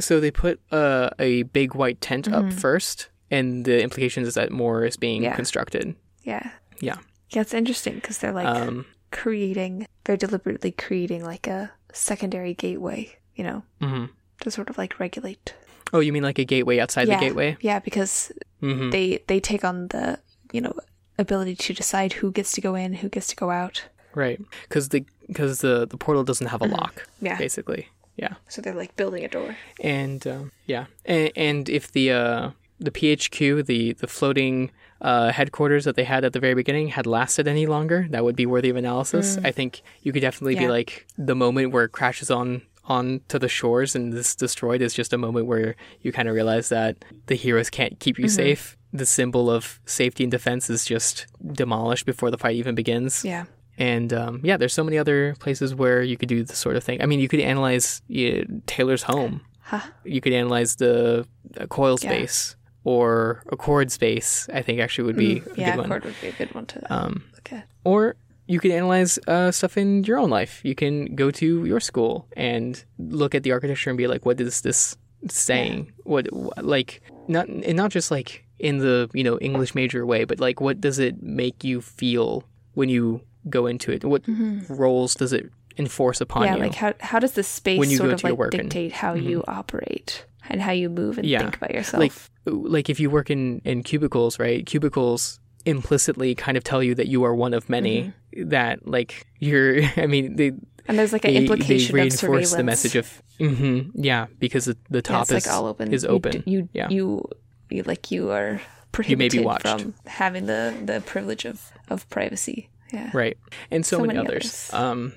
So 0.00 0.20
they 0.20 0.30
put 0.30 0.60
uh, 0.70 1.10
a 1.18 1.42
big 1.44 1.74
white 1.74 2.00
tent 2.00 2.26
up 2.28 2.44
Mhm. 2.44 2.52
first, 2.60 3.08
and 3.30 3.64
the 3.64 3.82
implication 3.82 4.22
is 4.24 4.34
that 4.34 4.50
more 4.50 4.84
is 4.86 4.96
being 4.96 5.22
Yeah. 5.22 5.34
constructed. 5.36 5.94
Yeah. 6.24 6.50
Yeah. 6.80 6.98
Yeah, 7.30 7.42
it's 7.42 7.54
interesting 7.54 7.94
because 7.96 8.18
they're 8.18 8.32
like 8.32 8.46
um, 8.46 8.86
creating, 9.10 9.86
very 10.06 10.16
deliberately 10.16 10.70
creating 10.72 11.24
like 11.24 11.46
a 11.46 11.70
secondary 11.92 12.54
gateway, 12.54 13.16
you 13.34 13.44
know, 13.44 13.62
mhm. 13.80 14.08
to 14.40 14.50
sort 14.50 14.70
of 14.70 14.78
like 14.78 14.98
regulate. 15.00 15.54
Oh, 15.92 16.00
you 16.00 16.12
mean 16.12 16.22
like 16.22 16.38
a 16.38 16.44
gateway 16.44 16.78
outside 16.80 17.08
yeah. 17.08 17.18
the 17.18 17.26
gateway? 17.26 17.56
Yeah, 17.60 17.78
because 17.80 18.32
hmm 18.60 18.90
they 18.90 19.22
they 19.26 19.40
take 19.40 19.64
on 19.64 19.88
the 19.88 20.18
you 20.52 20.60
know 20.60 20.74
ability 21.18 21.54
to 21.56 21.72
decide 21.74 22.12
who 22.20 22.30
gets 22.32 22.52
to 22.52 22.60
go 22.60 22.74
in, 22.74 22.94
who 23.02 23.08
gets 23.08 23.26
to 23.28 23.36
go 23.36 23.50
out. 23.50 23.84
Right, 24.24 24.40
because 24.62 24.88
the 24.94 25.00
because 25.28 25.52
the 25.66 25.86
the 25.92 25.96
portal 26.04 26.24
doesn't 26.30 26.48
have 26.54 26.62
a 26.62 26.66
Mhm. 26.66 26.76
lock, 26.78 26.94
Yeah. 27.28 27.38
basically. 27.38 27.82
Yeah, 28.24 28.34
So 28.48 28.60
they're 28.62 28.74
like 28.82 28.92
building 28.96 29.24
a 29.24 29.28
door. 29.28 29.50
and 29.98 30.20
um, 30.26 30.50
yeah, 30.66 30.84
and, 31.14 31.30
and 31.36 31.68
if 31.78 31.84
the 31.96 32.06
uh, 32.22 32.50
the 32.86 32.90
PHQ, 32.90 33.64
the 33.72 33.80
the 34.02 34.08
floating 34.08 34.70
uh, 35.00 35.30
headquarters 35.38 35.84
that 35.84 35.94
they 35.94 36.02
had 36.14 36.24
at 36.24 36.32
the 36.32 36.40
very 36.40 36.54
beginning, 36.62 36.88
had 36.88 37.06
lasted 37.06 37.46
any 37.46 37.66
longer, 37.66 38.00
that 38.10 38.24
would 38.24 38.34
be 38.34 38.46
worthy 38.54 38.70
of 38.70 38.76
analysis. 38.76 39.38
I 39.44 39.52
think 39.52 39.82
you 40.02 40.10
could 40.12 40.22
definitely 40.28 40.56
be 40.56 40.64
Mm. 40.64 40.70
Like 40.78 41.06
the 41.16 41.36
moment 41.36 41.66
where 41.72 41.84
it 41.84 41.92
crashes 41.92 42.30
on 42.30 42.62
on 42.96 43.20
to 43.28 43.38
the 43.38 43.48
shores 43.48 43.94
and 43.94 44.12
this 44.14 44.34
destroyed 44.34 44.80
is 44.82 44.94
just 44.94 45.12
a 45.12 45.18
moment 45.18 45.44
where 45.46 45.76
you 46.04 46.10
kind 46.10 46.26
of 46.28 46.34
realize 46.34 46.70
that 46.70 46.96
the 47.26 47.34
heroes 47.36 47.68
can't 47.70 47.94
keep 48.00 48.18
you 48.18 48.24
Mm-hmm. 48.24 48.42
safe. 48.44 48.76
The 48.92 49.04
symbol 49.06 49.44
of 49.56 49.78
safety 49.84 50.24
and 50.24 50.30
defense 50.32 50.70
is 50.70 50.86
just 50.86 51.26
demolished 51.62 52.06
before 52.06 52.30
the 52.32 52.38
fight 52.38 52.56
even 52.56 52.74
begins. 52.74 53.22
Yeah. 53.24 53.44
And 53.78 54.12
um, 54.12 54.40
yeah, 54.42 54.56
there's 54.56 54.74
so 54.74 54.82
many 54.84 54.98
other 54.98 55.34
places 55.38 55.74
where 55.74 56.02
you 56.02 56.16
could 56.16 56.28
do 56.28 56.42
this 56.44 56.58
sort 56.58 56.76
of 56.76 56.82
thing. 56.84 57.00
I 57.00 57.06
mean, 57.06 57.20
you 57.20 57.28
could 57.28 57.40
analyze 57.40 58.02
uh, 58.10 58.42
Taylor's 58.66 59.04
home. 59.04 59.40
Huh. 59.60 59.80
You 60.04 60.20
could 60.20 60.32
analyze 60.32 60.76
the 60.76 61.26
uh, 61.58 61.66
coil 61.66 61.96
Yeah. 62.02 62.10
space 62.10 62.56
or 62.84 63.42
Accord 63.50 63.90
space. 63.92 64.48
I 64.52 64.62
think 64.62 64.80
actually 64.80 65.04
would 65.06 65.16
be 65.16 65.38
a 65.38 65.42
yeah, 65.56 65.70
good 65.70 65.78
one. 65.80 65.88
cord 65.88 66.04
would 66.04 66.20
be 66.20 66.28
a 66.28 66.32
good 66.32 66.54
one 66.54 66.66
to 66.66 66.92
Um, 66.92 67.24
look 67.34 67.52
at. 67.52 67.68
or 67.84 68.16
you 68.46 68.58
could 68.60 68.70
analyze 68.72 69.18
uh, 69.28 69.50
stuff 69.52 69.76
in 69.76 70.04
your 70.04 70.18
own 70.18 70.30
life. 70.30 70.60
You 70.64 70.74
can 70.74 71.14
go 71.14 71.30
to 71.32 71.64
your 71.66 71.80
school 71.80 72.26
and 72.36 72.82
look 72.98 73.34
at 73.34 73.42
the 73.42 73.52
architecture 73.52 73.90
and 73.90 73.98
be 73.98 74.06
like, 74.06 74.24
what 74.26 74.40
is 74.40 74.62
this 74.62 74.96
saying? 75.28 75.92
What 76.04 76.26
wh- 76.32 76.56
like 76.62 77.00
not 77.28 77.46
and 77.48 77.76
not 77.76 77.90
just 77.90 78.10
like 78.10 78.44
in 78.58 78.78
the 78.78 79.08
you 79.12 79.22
know 79.22 79.38
English 79.38 79.74
major 79.74 80.06
way, 80.06 80.24
but 80.24 80.40
like 80.40 80.60
what 80.60 80.80
does 80.80 80.98
it 80.98 81.22
make 81.22 81.62
you 81.62 81.80
feel 81.80 82.42
when 82.74 82.88
you 82.88 83.20
go 83.50 83.66
into 83.66 83.90
it? 83.92 84.04
What 84.04 84.22
roles 84.68 85.14
does 85.14 85.32
it 85.32 85.50
enforce 85.78 86.20
upon 86.20 86.42
Mm-hmm. 86.42 86.52
yeah, 86.52 86.56
you? 86.56 86.62
like 86.68 86.74
how 86.74 86.94
how 87.00 87.18
does 87.18 87.32
the 87.32 87.42
space 87.42 87.78
when 87.78 87.90
you 87.90 87.96
sort 87.98 88.08
go 88.10 88.14
of 88.14 88.20
to 88.20 88.26
like 88.28 88.38
work 88.38 88.54
and- 88.54 88.62
Mm-hmm. 88.62 88.68
dictate 88.68 88.92
how 88.92 89.14
you 89.14 89.44
operate 89.46 90.24
and 90.48 90.60
how 90.62 90.72
you 90.72 90.88
move 90.88 91.18
and 91.18 91.26
Yeah. 91.26 91.40
think 91.40 91.56
about 91.56 91.72
yourself? 91.72 92.00
like 92.00 92.12
like 92.46 92.88
if 92.90 92.98
you 92.98 93.10
work 93.10 93.30
in 93.30 93.60
in 93.64 93.82
cubicles 93.82 94.38
right 94.38 94.64
cubicles 94.66 95.38
implicitly 95.66 96.34
kind 96.34 96.56
of 96.56 96.64
tell 96.64 96.82
you 96.82 96.94
that 96.94 97.06
you 97.08 97.22
are 97.24 97.34
one 97.34 97.52
of 97.54 97.68
many 97.68 98.02
Mm-hmm. 98.34 98.48
that 98.48 98.86
like 98.88 99.26
you're 99.38 99.82
i 99.96 100.06
mean 100.06 100.36
they 100.36 100.52
and 100.86 100.98
there's 100.98 101.12
like 101.12 101.24
an 101.26 101.34
they, 101.34 101.40
implication 101.42 101.94
they 101.94 102.00
of 102.00 102.06
reinforce 102.06 102.20
surveillance. 102.20 102.52
the 102.52 102.62
message 102.64 102.96
of 102.96 103.22
hmm 103.38 103.90
yeah 103.94 104.26
because 104.38 104.64
the, 104.64 104.76
the 104.90 104.98
yeah, 104.98 105.02
top 105.02 105.22
it's 105.22 105.32
is 105.32 105.46
like 105.46 105.54
all 105.54 105.66
open. 105.66 105.92
is 105.92 106.02
You 106.04 106.08
open 106.08 106.32
d- 106.32 106.42
You 106.46 106.68
yeah 106.72 106.88
you, 106.88 107.22
you 107.70 107.82
like 107.84 108.10
you 108.10 108.30
are 108.30 108.54
may 108.54 108.60
prohibited 108.92 109.32
be 109.40 109.44
watched. 109.44 109.68
from 109.68 109.94
having 110.06 110.46
the 110.46 110.74
the 110.84 111.00
privilege 111.02 111.44
of 111.44 111.70
of 111.90 112.08
privacy. 112.08 112.70
Yeah. 112.92 113.10
right. 113.12 113.36
And 113.70 113.84
so, 113.86 113.96
So 113.98 114.02
many, 114.02 114.14
many 114.14 114.26
others. 114.28 114.70
others. 114.72 114.74
um 114.74 115.12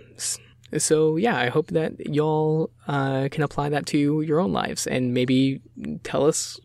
so 0.77 1.17
yeah 1.17 1.37
i 1.37 1.49
hope 1.49 1.67
that 1.67 1.91
y'all 2.07 2.69
uh, 2.87 3.27
can 3.29 3.43
apply 3.43 3.67
that 3.67 3.85
to 3.87 4.21
your 4.21 4.39
own 4.39 4.53
lives 4.53 4.87
and 4.87 5.13
maybe 5.13 5.59
tell 6.03 6.25
us 6.25 6.59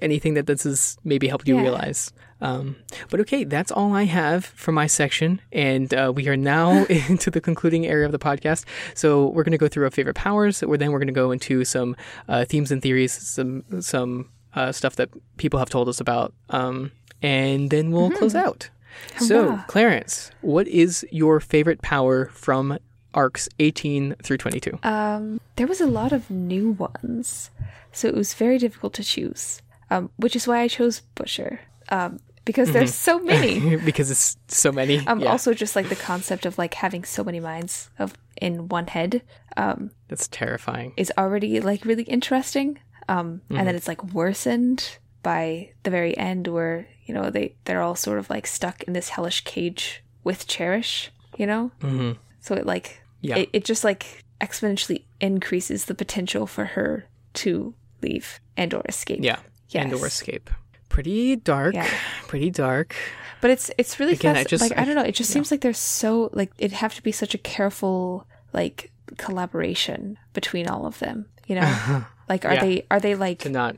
anything 0.00 0.32
that 0.34 0.46
this 0.46 0.62
has 0.64 0.96
maybe 1.04 1.28
helped 1.28 1.46
you 1.46 1.56
Yeah. 1.56 1.62
realize. 1.62 2.10
Um, 2.42 2.76
but 3.10 3.20
okay 3.20 3.44
that's 3.44 3.70
all 3.70 3.92
i 3.94 4.04
have 4.04 4.46
for 4.46 4.72
my 4.72 4.86
section. 4.86 5.42
And 5.52 5.92
uh, 5.92 6.10
we 6.16 6.26
are 6.28 6.38
now 6.38 6.84
into 7.10 7.30
the 7.30 7.40
concluding 7.42 7.86
area 7.86 8.06
of 8.06 8.12
the 8.12 8.18
podcast. 8.18 8.64
So 8.94 9.26
we're 9.28 9.44
going 9.44 9.52
to 9.52 9.58
go 9.58 9.68
through 9.68 9.84
our 9.84 9.90
favorite 9.90 10.16
powers. 10.16 10.60
Where 10.62 10.78
then 10.78 10.90
we're 10.90 11.00
going 11.04 11.14
to 11.14 11.20
go 11.24 11.30
into 11.30 11.64
some 11.66 11.96
uh, 12.28 12.46
themes 12.46 12.70
and 12.72 12.80
theories 12.80 13.12
some 13.12 13.64
some 13.80 14.30
uh, 14.54 14.72
stuff 14.72 14.96
that 14.96 15.10
people 15.36 15.58
have 15.58 15.68
told 15.68 15.86
us 15.86 16.00
about. 16.00 16.32
Um, 16.48 16.92
and 17.20 17.68
then 17.68 17.90
we'll 17.90 18.10
close 18.10 18.34
out 18.34 18.70
so 19.18 19.58
clarence 19.68 20.30
what 20.40 20.66
is 20.68 21.06
your 21.10 21.40
favorite 21.40 21.82
power 21.82 22.26
from 22.26 22.78
arcs 23.14 23.48
18 23.58 24.14
through 24.22 24.36
22 24.38 24.78
Um, 24.82 25.40
there 25.56 25.66
was 25.66 25.80
a 25.80 25.86
lot 25.86 26.12
of 26.12 26.30
new 26.30 26.70
ones, 26.72 27.50
so 27.92 28.06
it 28.08 28.14
was 28.14 28.34
very 28.34 28.58
difficult 28.58 28.94
to 28.94 29.02
choose. 29.04 29.60
Um, 29.90 30.10
which 30.16 30.36
is 30.36 30.46
why 30.46 30.60
I 30.60 30.68
chose 30.68 31.00
Butcher. 31.16 31.58
Um, 31.88 32.20
because 32.44 32.70
there's 32.70 32.94
so 32.94 33.18
many. 33.18 33.76
because 33.84 34.08
it's 34.08 34.36
so 34.46 34.70
many. 34.70 35.04
Um, 35.06 35.18
yeah, 35.18 35.32
Also, 35.32 35.52
just 35.52 35.74
like 35.74 35.88
the 35.88 35.96
concept 35.96 36.46
of 36.46 36.56
like 36.58 36.74
having 36.74 37.02
so 37.02 37.24
many 37.24 37.40
minds 37.40 37.90
of 37.98 38.14
in 38.40 38.68
one 38.68 38.86
head 38.86 39.22
um, 39.56 39.90
that's 40.06 40.28
terrifying. 40.28 40.92
is 40.96 41.12
already 41.18 41.60
like 41.60 41.84
really 41.84 42.04
interesting. 42.04 42.78
Um, 43.08 43.42
Mm-hmm. 43.50 43.56
And 43.58 43.66
then 43.66 43.74
it's 43.74 43.88
like 43.88 44.04
worsened 44.14 44.98
by 45.24 45.70
the 45.82 45.90
very 45.90 46.16
end, 46.16 46.46
where 46.46 46.86
you 47.10 47.14
know 47.16 47.28
they 47.30 47.54
they're 47.64 47.82
all 47.82 47.96
sort 47.96 48.18
of 48.20 48.30
like 48.30 48.46
stuck 48.46 48.84
in 48.84 48.92
this 48.92 49.08
hellish 49.08 49.42
cage 49.42 50.04
with 50.22 50.46
Cherish. 50.46 51.10
You 51.36 51.46
know, 51.46 51.70
hmm 51.80 52.12
so 52.40 52.54
it 52.54 52.66
like 52.66 53.02
Yeah. 53.20 53.38
it, 53.38 53.48
it 53.52 53.64
just 53.64 53.82
like 53.82 54.22
exponentially 54.40 55.02
increases 55.20 55.86
the 55.86 55.94
potential 55.94 56.46
for 56.46 56.64
her 56.76 57.06
to 57.42 57.74
leave 58.02 58.38
and 58.56 58.72
or 58.74 58.82
escape. 58.88 59.18
Yeah, 59.22 59.38
Yes. 59.70 59.84
and 59.84 59.94
or 59.94 60.06
escape. 60.06 60.50
Pretty 60.88 61.34
dark. 61.36 61.74
Yeah. 61.74 61.88
Pretty 62.28 62.50
dark. 62.50 62.94
But 63.40 63.50
it's 63.50 63.70
it's 63.78 63.98
really 63.98 64.12
Again, 64.14 64.36
I 64.36 64.40
fast. 64.40 64.50
just- 64.50 64.62
like 64.62 64.78
I, 64.78 64.82
I- 64.82 64.84
don't 64.84 64.94
know. 64.94 65.02
It 65.10 65.16
just 65.16 65.30
seems 65.30 65.50
like 65.50 65.60
there's 65.62 65.78
so 65.78 66.30
like 66.32 66.52
it'd 66.58 66.76
have 66.78 66.94
to 66.94 67.02
be 67.02 67.12
such 67.12 67.34
a 67.34 67.38
careful 67.38 68.26
like 68.52 68.90
collaboration 69.16 70.18
between 70.32 70.68
all 70.68 70.86
of 70.86 70.98
them. 70.98 71.26
You 71.46 71.56
know, 71.56 72.04
like 72.28 72.44
are 72.44 72.54
Yeah. 72.54 72.60
they 72.64 72.86
are 72.90 73.00
they 73.00 73.14
like 73.14 73.40
To 73.40 73.48
not. 73.48 73.76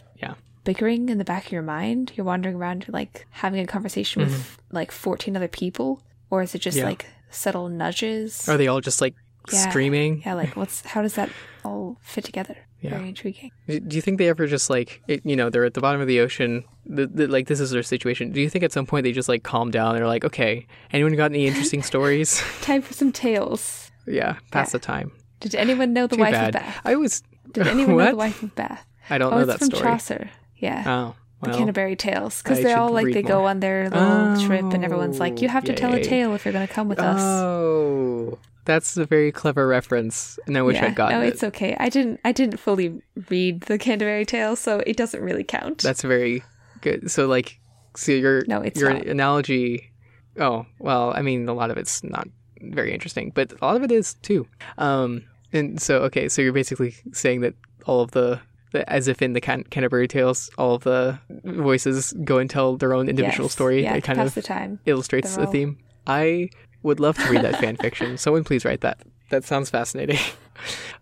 Bickering 0.65 1.09
in 1.09 1.19
the 1.19 1.25
back 1.25 1.47
of 1.47 1.53
your 1.53 1.63
mind? 1.63 2.13
You're 2.15 2.27
wandering 2.27 2.57
around, 2.57 2.85
you're 2.87 2.93
like 2.93 3.27
having 3.31 3.61
a 3.61 3.67
conversation 3.67 4.23
with 4.23 4.59
like 4.71 4.93
14 4.93 5.37
other 5.37 5.49
people, 5.49 6.03
or 6.31 6.43
is 6.43 6.55
it 6.55 6.61
just 6.61 6.77
Mm-hmm. 6.77 6.85
Yeah. 6.85 6.91
like 6.91 7.07
subtle 7.31 7.69
nudges? 7.69 8.49
Are 8.49 8.57
they 8.57 8.69
all 8.69 8.81
just 8.81 9.01
like 9.01 9.15
Yeah. 9.53 9.69
screaming? 9.69 10.23
yeah, 10.25 10.35
like 10.35 10.55
what's 10.57 10.83
how 10.87 11.03
does 11.03 11.15
that 11.15 11.31
all 11.65 11.99
fit 12.03 12.25
together? 12.25 12.57
Yeah. 12.81 12.91
Very 12.97 13.09
intriguing. 13.11 13.51
Do 13.69 13.95
you 13.97 14.01
think 14.03 14.19
they 14.19 14.29
ever 14.29 14.47
just 14.49 14.69
like 14.71 15.03
it, 15.09 15.21
you 15.25 15.37
know 15.37 15.51
they're 15.51 15.65
at 15.65 15.75
the 15.75 15.81
bottom 15.81 16.01
of 16.01 16.07
the 16.09 16.19
ocean? 16.21 16.65
The, 16.85 17.07
the, 17.07 17.27
like 17.29 17.47
this 17.47 17.61
is 17.61 17.71
their 17.71 17.83
situation. 17.85 18.33
Do 18.33 18.41
you 18.41 18.51
think 18.51 18.65
at 18.65 18.73
some 18.73 18.87
point 18.87 19.05
they 19.05 19.13
just 19.13 19.29
like 19.29 19.43
calm 19.45 19.71
down? 19.71 19.91
And 19.91 19.99
they're 19.99 20.07
like, 20.09 20.25
okay, 20.25 20.67
anyone 20.93 21.15
got 21.15 21.31
any 21.31 21.47
interesting 21.47 21.83
stories? 21.83 22.43
Time 22.61 22.83
for 22.83 22.93
some 22.93 23.13
tales. 23.13 23.91
yeah, 24.07 24.39
pass 24.51 24.69
Yeah. 24.71 24.73
the 24.73 24.79
time. 24.81 25.13
Did 25.41 25.55
anyone 25.55 25.93
know 25.93 26.07
the 26.09 26.17
Too 26.17 26.23
wife 26.23 26.33
bad. 26.33 26.55
of 26.57 26.61
Bath? 26.63 26.81
I 26.85 26.95
was. 26.97 27.23
Did 27.53 27.67
anyone 27.69 27.97
know 27.99 28.11
the 28.11 28.17
wife 28.17 28.43
of 28.43 28.55
Bath? 28.57 28.85
I 29.11 29.19
don't 29.19 29.33
Oh, 29.33 29.39
know 29.39 29.45
that 29.47 29.59
from 29.59 29.67
story. 29.69 29.83
Chaucer. 29.83 30.31
Yeah. 30.63 30.85
Oh, 30.87 31.15
the 31.43 31.51
Canterbury 31.51 31.97
Tales 31.97 32.41
because 32.41 32.63
they're 32.63 32.79
all 32.79 32.93
like 32.93 33.13
they 33.13 33.21
go 33.23 33.47
on 33.47 33.59
their 33.59 33.91
little 33.91 34.47
trip 34.47 34.73
and 34.73 34.85
everyone's 34.85 35.19
like, 35.19 35.43
"You 35.43 35.49
have 35.49 35.65
to 35.65 35.73
Oh, 35.73 35.77
tell 35.77 35.93
a 35.93 36.01
tale 36.03 36.35
if 36.35 36.45
you're 36.45 36.53
going 36.53 36.67
to 36.67 36.73
come 36.73 36.89
with 36.89 37.01
us." 37.01 37.21
Oh, 37.21 38.39
that's 38.65 38.97
a 38.97 39.05
very 39.05 39.33
clever 39.33 39.67
reference, 39.67 40.39
and 40.47 40.57
I 40.57 40.63
wish 40.63 40.77
yeah, 40.77 40.87
I'd 40.87 40.95
gotten 40.95 41.19
no, 41.19 41.23
it. 41.23 41.27
No, 41.27 41.33
it's 41.33 41.43
okay. 41.43 41.77
I 41.81 41.89
didn't. 41.89 42.21
I 42.25 42.31
didn't 42.31 42.59
fully 42.59 43.03
read 43.29 43.63
the 43.63 43.77
Canterbury 43.77 44.25
Tales, 44.25 44.61
so 44.61 44.85
it 44.87 44.97
doesn't 44.97 45.21
really 45.21 45.43
count. 45.43 45.83
That's 45.83 46.03
very 46.03 46.45
good. 46.81 47.11
So, 47.11 47.27
like, 47.27 47.59
so 47.97 48.13
your 48.13 48.45
No, 48.47 48.61
it's 48.61 48.81
your 48.81 48.95
not. 48.95 49.07
analogy. 49.07 49.91
Oh 50.39 50.65
well, 50.79 51.13
I 51.15 51.23
mean, 51.23 51.49
a 51.49 51.55
lot 51.55 51.73
of 51.73 51.77
it's 51.77 52.05
not 52.05 52.29
very 52.61 52.95
interesting, 52.95 53.33
but 53.35 53.53
a 53.61 53.65
lot 53.67 53.75
of 53.75 53.83
it 53.83 53.91
is 53.91 54.15
too. 54.23 54.47
Um, 54.79 55.25
and 55.53 55.83
so 55.83 56.03
okay, 56.05 56.29
so 56.29 56.41
you're 56.41 56.53
basically 56.53 56.95
saying 57.13 57.41
that 57.41 57.55
all 57.85 58.01
of 58.01 58.13
the 58.13 58.41
as 58.75 59.09
if 59.09 59.23
in 59.23 59.33
the 59.33 59.41
Can- 59.41 59.65
Canterbury 59.65 60.09
Tales, 60.09 60.51
all 60.59 60.79
the 60.79 61.19
voices 61.45 62.13
go 62.25 62.39
and 62.39 62.49
tell 62.49 62.77
their 62.77 62.95
own 62.95 63.09
individual 63.09 63.47
Yes. 63.47 63.53
story. 63.53 63.83
Yeah, 63.83 63.95
it 63.95 64.05
kind 64.05 64.21
of 64.21 64.35
the 64.35 64.43
time. 64.43 64.79
illustrates 64.87 65.31
They're 65.37 65.43
the 65.45 65.47
all- 65.47 65.53
theme. 65.53 65.79
I 66.07 66.49
would 66.83 66.99
love 67.01 67.17
to 67.19 67.29
read 67.31 67.43
that 67.43 67.61
fan 67.61 67.77
fiction. 67.77 68.17
Someone 68.25 68.45
please 68.45 68.65
write 68.65 68.81
that. 68.81 69.01
That 69.31 69.45
sounds 69.45 69.71
fascinating. 69.71 70.19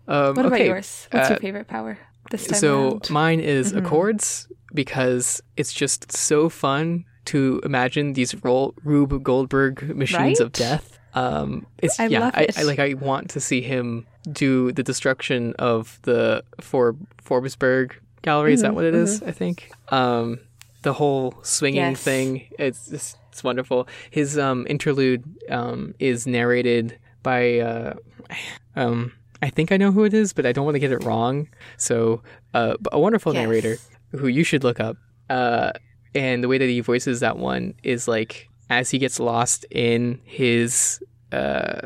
Um, 0.07 0.33
What 0.35 0.45
about 0.47 0.53
okay, 0.53 0.65
yours? 0.67 1.07
What's 1.11 1.29
uh, 1.29 1.33
your 1.33 1.39
favorite 1.39 1.67
power 1.67 1.97
this 2.31 2.47
time 2.47 2.59
so 2.59 2.81
around? 2.81 3.01
Mm-hmm. 3.03 3.13
mine 3.13 3.39
is 3.39 3.73
Accords 3.73 4.47
because 4.73 5.43
it's 5.57 5.71
just 5.71 6.11
so 6.11 6.49
fun 6.49 7.05
to 7.25 7.61
imagine 7.63 8.13
these 8.13 8.33
Rube 8.43 9.21
Goldberg 9.23 9.95
machines 9.95 10.39
of 10.39 10.51
death. 10.53 10.90
Um, 11.13 11.65
it's 11.79 11.99
I 11.99 12.07
yeah, 12.07 12.31
I. 12.33 12.47
I 12.55 12.63
like. 12.63 12.79
I 12.79 12.93
want 12.93 13.29
to 13.31 13.39
see 13.39 13.61
him 13.61 14.05
do 14.31 14.71
the 14.71 14.83
destruction 14.83 15.53
of 15.59 15.99
the 16.03 16.43
For 16.61 16.95
Forbesberg 17.23 17.93
gallery. 18.21 18.53
Is 18.53 18.61
that 18.61 18.67
Mm-hmm, 18.69 18.75
what 18.75 18.85
it 18.85 18.95
is? 18.95 19.21
I 19.23 19.31
think. 19.31 19.71
Um, 19.89 20.39
the 20.83 20.93
whole 20.93 21.35
swinging 21.43 21.79
Yes. 21.91 22.01
thing. 22.03 22.47
It's 22.57 22.87
just, 22.89 23.17
it's 23.31 23.43
wonderful. 23.43 23.87
His 24.09 24.37
um 24.37 24.65
interlude 24.69 25.23
um 25.49 25.93
is 25.99 26.25
narrated 26.27 26.97
by 27.23 27.59
uh 27.59 27.93
um 28.75 29.11
I 29.43 29.49
think 29.49 29.71
I 29.71 29.77
know 29.77 29.91
who 29.91 30.03
it 30.05 30.13
is, 30.13 30.33
but 30.33 30.45
I 30.45 30.51
don't 30.51 30.65
want 30.65 30.75
to 30.75 30.79
get 30.79 30.91
it 30.91 31.03
wrong. 31.03 31.47
So 31.77 32.21
uh 32.53 32.75
a 32.91 32.99
wonderful 32.99 33.33
Yes. 33.33 33.43
narrator 33.43 33.77
who 34.11 34.27
you 34.27 34.43
should 34.43 34.63
look 34.63 34.79
up. 34.79 34.97
Uh 35.29 35.71
and 36.13 36.43
the 36.43 36.47
way 36.47 36.57
that 36.57 36.65
he 36.67 36.79
voices 36.81 37.19
that 37.21 37.37
one 37.37 37.73
is 37.83 38.07
like 38.07 38.49
as 38.77 38.89
he 38.89 38.97
gets 38.97 39.19
lost 39.19 39.65
in 39.69 40.19
his 40.23 41.03
uh 41.33 41.79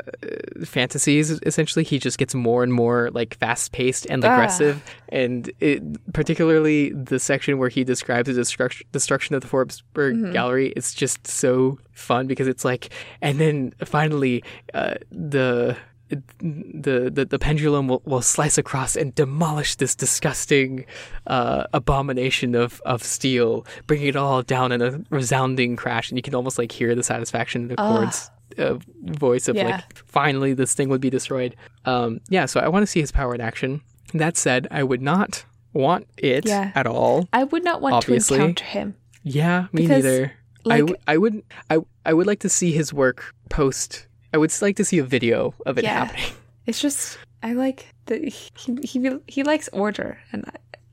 fantasies 0.64 1.30
essentially 1.42 1.84
he 1.84 1.98
just 1.98 2.18
gets 2.18 2.34
more 2.34 2.62
and 2.64 2.72
more 2.72 3.10
like 3.12 3.36
fast 3.38 3.70
paced 3.72 4.04
and 4.10 4.24
Ah. 4.24 4.32
aggressive 4.34 4.82
and 5.08 5.50
it 5.60 5.80
particularly 6.12 6.90
the 6.90 7.18
section 7.20 7.58
where 7.58 7.68
he 7.68 7.84
describes 7.84 8.26
the 8.26 8.32
destruction 8.34 8.86
destruction 8.92 9.34
of 9.36 9.42
the 9.42 9.48
Forbesberg 9.48 10.14
Mm-hmm. 10.16 10.32
gallery 10.32 10.72
it's 10.76 10.92
just 10.94 11.26
so 11.26 11.78
fun 11.92 12.26
because 12.26 12.48
it's 12.48 12.64
like 12.64 12.88
and 13.22 13.38
then 13.38 13.72
finally 13.84 14.42
uh 14.74 14.94
the 15.12 15.76
the, 16.08 17.10
the 17.12 17.24
the 17.24 17.38
pendulum 17.38 17.88
will, 17.88 18.02
will 18.04 18.22
slice 18.22 18.58
across 18.58 18.96
and 18.96 19.14
demolish 19.14 19.74
this 19.76 19.94
disgusting 19.94 20.84
uh, 21.26 21.64
abomination 21.72 22.54
of, 22.54 22.80
of 22.84 23.02
steel, 23.02 23.66
bringing 23.86 24.08
it 24.08 24.16
all 24.16 24.42
down 24.42 24.72
in 24.72 24.82
a 24.82 25.00
resounding 25.10 25.76
crash, 25.76 26.10
and 26.10 26.18
you 26.18 26.22
can 26.22 26.34
almost 26.34 26.58
like 26.58 26.70
hear 26.72 26.94
the 26.94 27.02
satisfaction 27.02 27.64
in 27.66 27.72
Accord's 27.72 28.30
uh, 28.58 28.78
voice 29.02 29.48
of 29.48 29.56
Yeah. 29.56 29.64
like 29.76 29.96
finally 30.06 30.54
this 30.54 30.74
thing 30.74 30.88
would 30.88 31.00
be 31.00 31.10
destroyed. 31.10 31.56
Um, 31.84 32.20
yeah, 32.28 32.46
so 32.46 32.60
I 32.60 32.68
want 32.68 32.82
to 32.82 32.86
see 32.86 33.00
his 33.00 33.10
power 33.12 33.34
in 33.34 33.40
action. 33.40 33.80
That 34.14 34.36
said, 34.36 34.68
I 34.70 34.82
would 34.84 35.02
not 35.02 35.44
want 35.72 36.06
it 36.16 36.46
Yeah. 36.46 36.70
at 36.74 36.86
all. 36.86 37.28
I 37.32 37.44
would 37.44 37.64
not 37.64 37.80
want 37.82 37.94
obviously. 37.96 38.38
to 38.38 38.44
encounter 38.44 38.64
him. 38.64 38.94
Yeah, 39.24 39.66
me 39.72 39.82
Because, 39.82 40.04
neither. 40.04 40.32
I, 40.64 40.68
like- 40.68 40.78
w- 40.80 40.96
I 41.08 41.16
would 41.16 41.42
I 41.70 41.78
I 42.04 42.12
would 42.12 42.26
like 42.26 42.40
to 42.40 42.48
see 42.48 42.70
his 42.72 42.92
work 42.92 43.34
post. 43.50 44.06
I 44.34 44.38
would 44.38 44.52
like 44.62 44.76
to 44.76 44.84
see 44.84 44.98
a 44.98 45.04
video 45.04 45.54
of 45.66 45.78
it 45.78 45.84
Yeah. 45.84 46.04
happening. 46.06 46.30
It's 46.66 46.80
just 46.80 47.16
I 47.44 47.52
like 47.52 47.86
that 48.06 48.24
he 48.26 48.50
he 48.84 49.18
he 49.28 49.42
likes 49.44 49.68
order, 49.72 50.18
and 50.32 50.44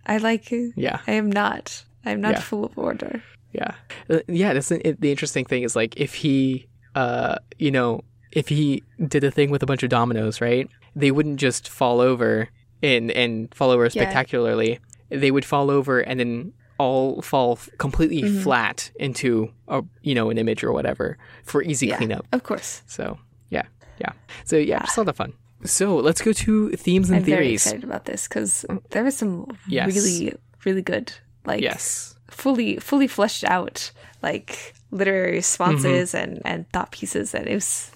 I, 0.06 0.16
I 0.16 0.18
like. 0.18 0.52
Yeah. 0.76 1.00
I 1.08 1.14
am 1.14 1.32
not. 1.32 1.84
I 2.06 2.12
am 2.12 2.22
not 2.22 2.34
Yeah. 2.34 2.42
full 2.42 2.64
of 2.64 2.78
order. 2.78 3.24
Yeah, 3.54 3.74
Uh, 4.10 4.20
yeah. 4.28 4.54
That's 4.54 4.70
the, 4.70 4.96
the 5.00 5.10
interesting 5.10 5.46
thing 5.46 5.64
is 5.64 5.76
like 5.76 5.98
if 6.00 6.14
he, 6.16 6.68
uh, 6.96 7.38
you 7.58 7.72
know, 7.72 8.02
if 8.32 8.50
he 8.50 8.84
did 9.08 9.24
a 9.24 9.32
thing 9.32 9.50
with 9.52 9.64
a 9.64 9.66
bunch 9.66 9.82
of 9.84 9.90
dominoes, 9.90 10.42
right? 10.42 10.68
They 10.96 11.10
wouldn't 11.12 11.40
just 11.40 11.70
fall 11.70 12.00
over 12.02 12.50
and 12.84 13.10
and 13.12 13.54
fall 13.56 13.72
over 13.72 13.90
spectacularly. 13.90 14.80
They 15.10 15.32
would 15.32 15.46
fall 15.46 15.72
over 15.72 16.02
and 16.02 16.20
then 16.20 16.54
all 16.78 17.22
fall 17.22 17.54
f- 17.54 17.70
completely 17.78 18.22
Mm-hmm. 18.24 18.42
flat 18.42 18.92
into 18.96 19.52
a 19.68 19.84
you 20.02 20.16
know 20.16 20.30
an 20.30 20.38
image 20.38 20.64
or 20.64 20.72
whatever 20.74 21.18
for 21.44 21.62
easy 21.64 21.88
Yeah, 21.88 21.98
cleanup. 21.98 22.26
of 22.32 22.44
course. 22.44 22.82
So 22.88 23.18
yeah, 23.50 23.64
yeah. 24.00 24.12
So 24.46 24.56
yeah, 24.58 24.80
just 24.80 24.98
all 24.98 25.06
the 25.06 25.14
fun. 25.14 25.34
So 25.66 25.96
let's 25.98 26.22
go 26.22 26.34
to 26.34 26.72
themes 26.72 27.10
and 27.10 27.24
theories. 27.26 27.38
I'm 27.38 27.44
very 27.44 27.54
excited 27.54 27.84
about 27.84 28.06
this 28.06 28.28
because 28.28 28.66
there 28.90 29.04
was 29.04 29.16
some 29.16 29.48
Yes. 29.68 29.88
really 29.96 30.36
really 30.66 30.82
good 30.82 31.14
like 31.46 31.62
Yes. 31.62 32.16
fully 32.30 32.78
fully 32.80 33.08
fleshed 33.08 33.44
out 33.44 33.92
like 34.22 34.74
literary 34.92 35.34
responses 35.34 36.14
Mm-hmm. 36.14 36.24
and 36.24 36.42
and 36.46 36.70
thought 36.72 36.92
pieces 36.92 37.34
and 37.36 37.48
it 37.48 37.54
was 37.54 37.92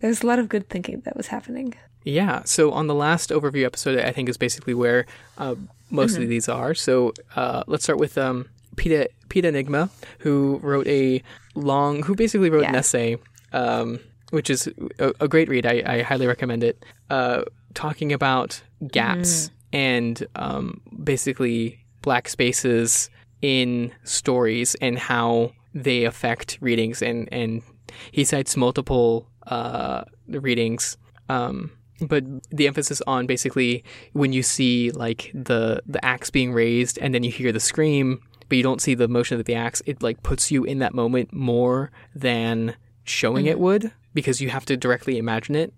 there 0.00 0.08
was 0.08 0.22
a 0.22 0.26
lot 0.26 0.38
of 0.38 0.48
good 0.48 0.68
thinking 0.68 1.00
that 1.04 1.16
was 1.16 1.26
happening. 1.28 1.74
Yeah. 2.04 2.42
So 2.44 2.72
on 2.72 2.86
the 2.86 2.94
last 2.94 3.30
overview 3.30 3.64
episode, 3.66 3.98
I 3.98 4.12
think 4.12 4.28
is 4.28 4.36
basically 4.36 4.74
where 4.74 5.06
uh, 5.38 5.54
most 5.90 6.14
Mm-hmm. 6.14 6.22
of 6.22 6.28
these 6.28 6.48
are. 6.48 6.74
So 6.74 7.12
uh, 7.36 7.64
let's 7.66 7.84
start 7.84 7.98
with 7.98 8.16
um, 8.16 8.46
Peta 8.76 9.08
Peta 9.28 9.48
Enigma, 9.48 9.90
who 10.20 10.58
wrote 10.62 10.86
a 10.86 11.22
long, 11.54 12.02
who 12.02 12.14
basically 12.14 12.48
wrote 12.50 12.64
an 12.64 12.74
essay, 12.74 13.16
um, 13.52 14.00
which 14.30 14.48
is 14.50 14.68
a, 14.98 15.12
a 15.20 15.28
great 15.28 15.48
read. 15.48 15.66
I, 15.66 15.82
I 15.86 16.02
highly 16.02 16.26
recommend 16.26 16.62
it. 16.64 16.82
Uh, 17.10 17.42
talking 17.74 18.12
about 18.12 18.62
gaps 18.88 19.46
Mm-hmm. 19.48 19.76
and 19.76 20.26
um, 20.36 20.80
basically 21.04 21.78
black 22.02 22.28
spaces 22.28 23.10
in 23.42 23.92
stories 24.04 24.74
and 24.80 24.98
how 24.98 25.52
they 25.74 26.04
affect 26.04 26.58
readings 26.60 27.00
and 27.02 27.28
and 27.32 27.62
he 28.10 28.24
cites 28.24 28.56
multiple 28.56 29.26
uh, 29.46 30.02
readings 30.28 30.96
um, 31.28 31.70
but 32.00 32.24
the 32.50 32.66
emphasis 32.66 33.00
on 33.06 33.26
basically 33.26 33.84
when 34.12 34.32
you 34.32 34.42
see 34.42 34.90
like 34.92 35.30
the 35.34 35.82
the 35.86 36.02
axe 36.04 36.30
being 36.30 36.52
raised 36.52 36.98
and 36.98 37.14
then 37.14 37.22
you 37.22 37.30
hear 37.30 37.52
the 37.52 37.60
scream 37.60 38.20
but 38.48 38.56
you 38.56 38.62
don't 38.62 38.80
see 38.82 38.94
the 38.94 39.06
motion 39.08 39.38
of 39.38 39.44
the 39.46 39.54
axe 39.54 39.82
it 39.86 40.02
like 40.02 40.22
puts 40.22 40.50
you 40.50 40.64
in 40.64 40.78
that 40.78 40.94
moment 40.94 41.32
more 41.32 41.90
than 42.14 42.74
showing 43.04 43.46
it 43.46 43.58
would 43.60 43.92
because 44.14 44.40
you 44.40 44.48
have 44.50 44.64
to 44.64 44.76
directly 44.76 45.18
imagine 45.18 45.54
it 45.54 45.72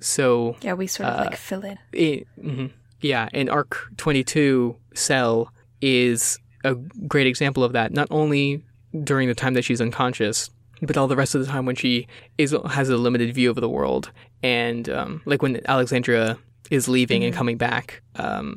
so 0.00 0.56
Yeah, 0.62 0.74
we 0.74 0.86
sort 0.86 1.08
of 1.08 1.20
Uh, 1.20 1.24
like 1.24 1.36
fill 1.36 1.62
in. 1.64 1.78
it, 1.92 2.26
mhm. 2.42 2.70
yeah, 3.00 3.28
and 3.34 3.50
Arc 3.50 3.88
22 3.96 4.76
Cell 4.94 5.52
is 5.80 6.38
a 6.64 6.74
great 7.06 7.26
example 7.26 7.62
of 7.64 7.72
that. 7.72 7.92
Not 7.92 8.06
only 8.10 8.62
during 9.04 9.28
the 9.28 9.34
time 9.34 9.54
that 9.54 9.64
she's 9.64 9.80
unconscious, 9.80 10.50
but 10.82 10.96
all 10.96 11.08
the 11.08 11.16
rest 11.16 11.34
of 11.34 11.40
the 11.40 11.46
time 11.46 11.66
when 11.66 11.76
she 11.76 12.06
is 12.38 12.54
has 12.70 12.88
a 12.88 12.96
limited 12.96 13.34
view 13.34 13.50
of 13.50 13.56
the 13.56 13.68
world, 13.68 14.10
and 14.42 14.88
um, 14.88 15.22
like 15.24 15.42
when 15.42 15.60
Alexandria 15.66 16.38
is 16.70 16.88
leaving 16.88 17.24
and 17.24 17.34
coming 17.34 17.56
back, 17.56 18.02
um, 18.16 18.56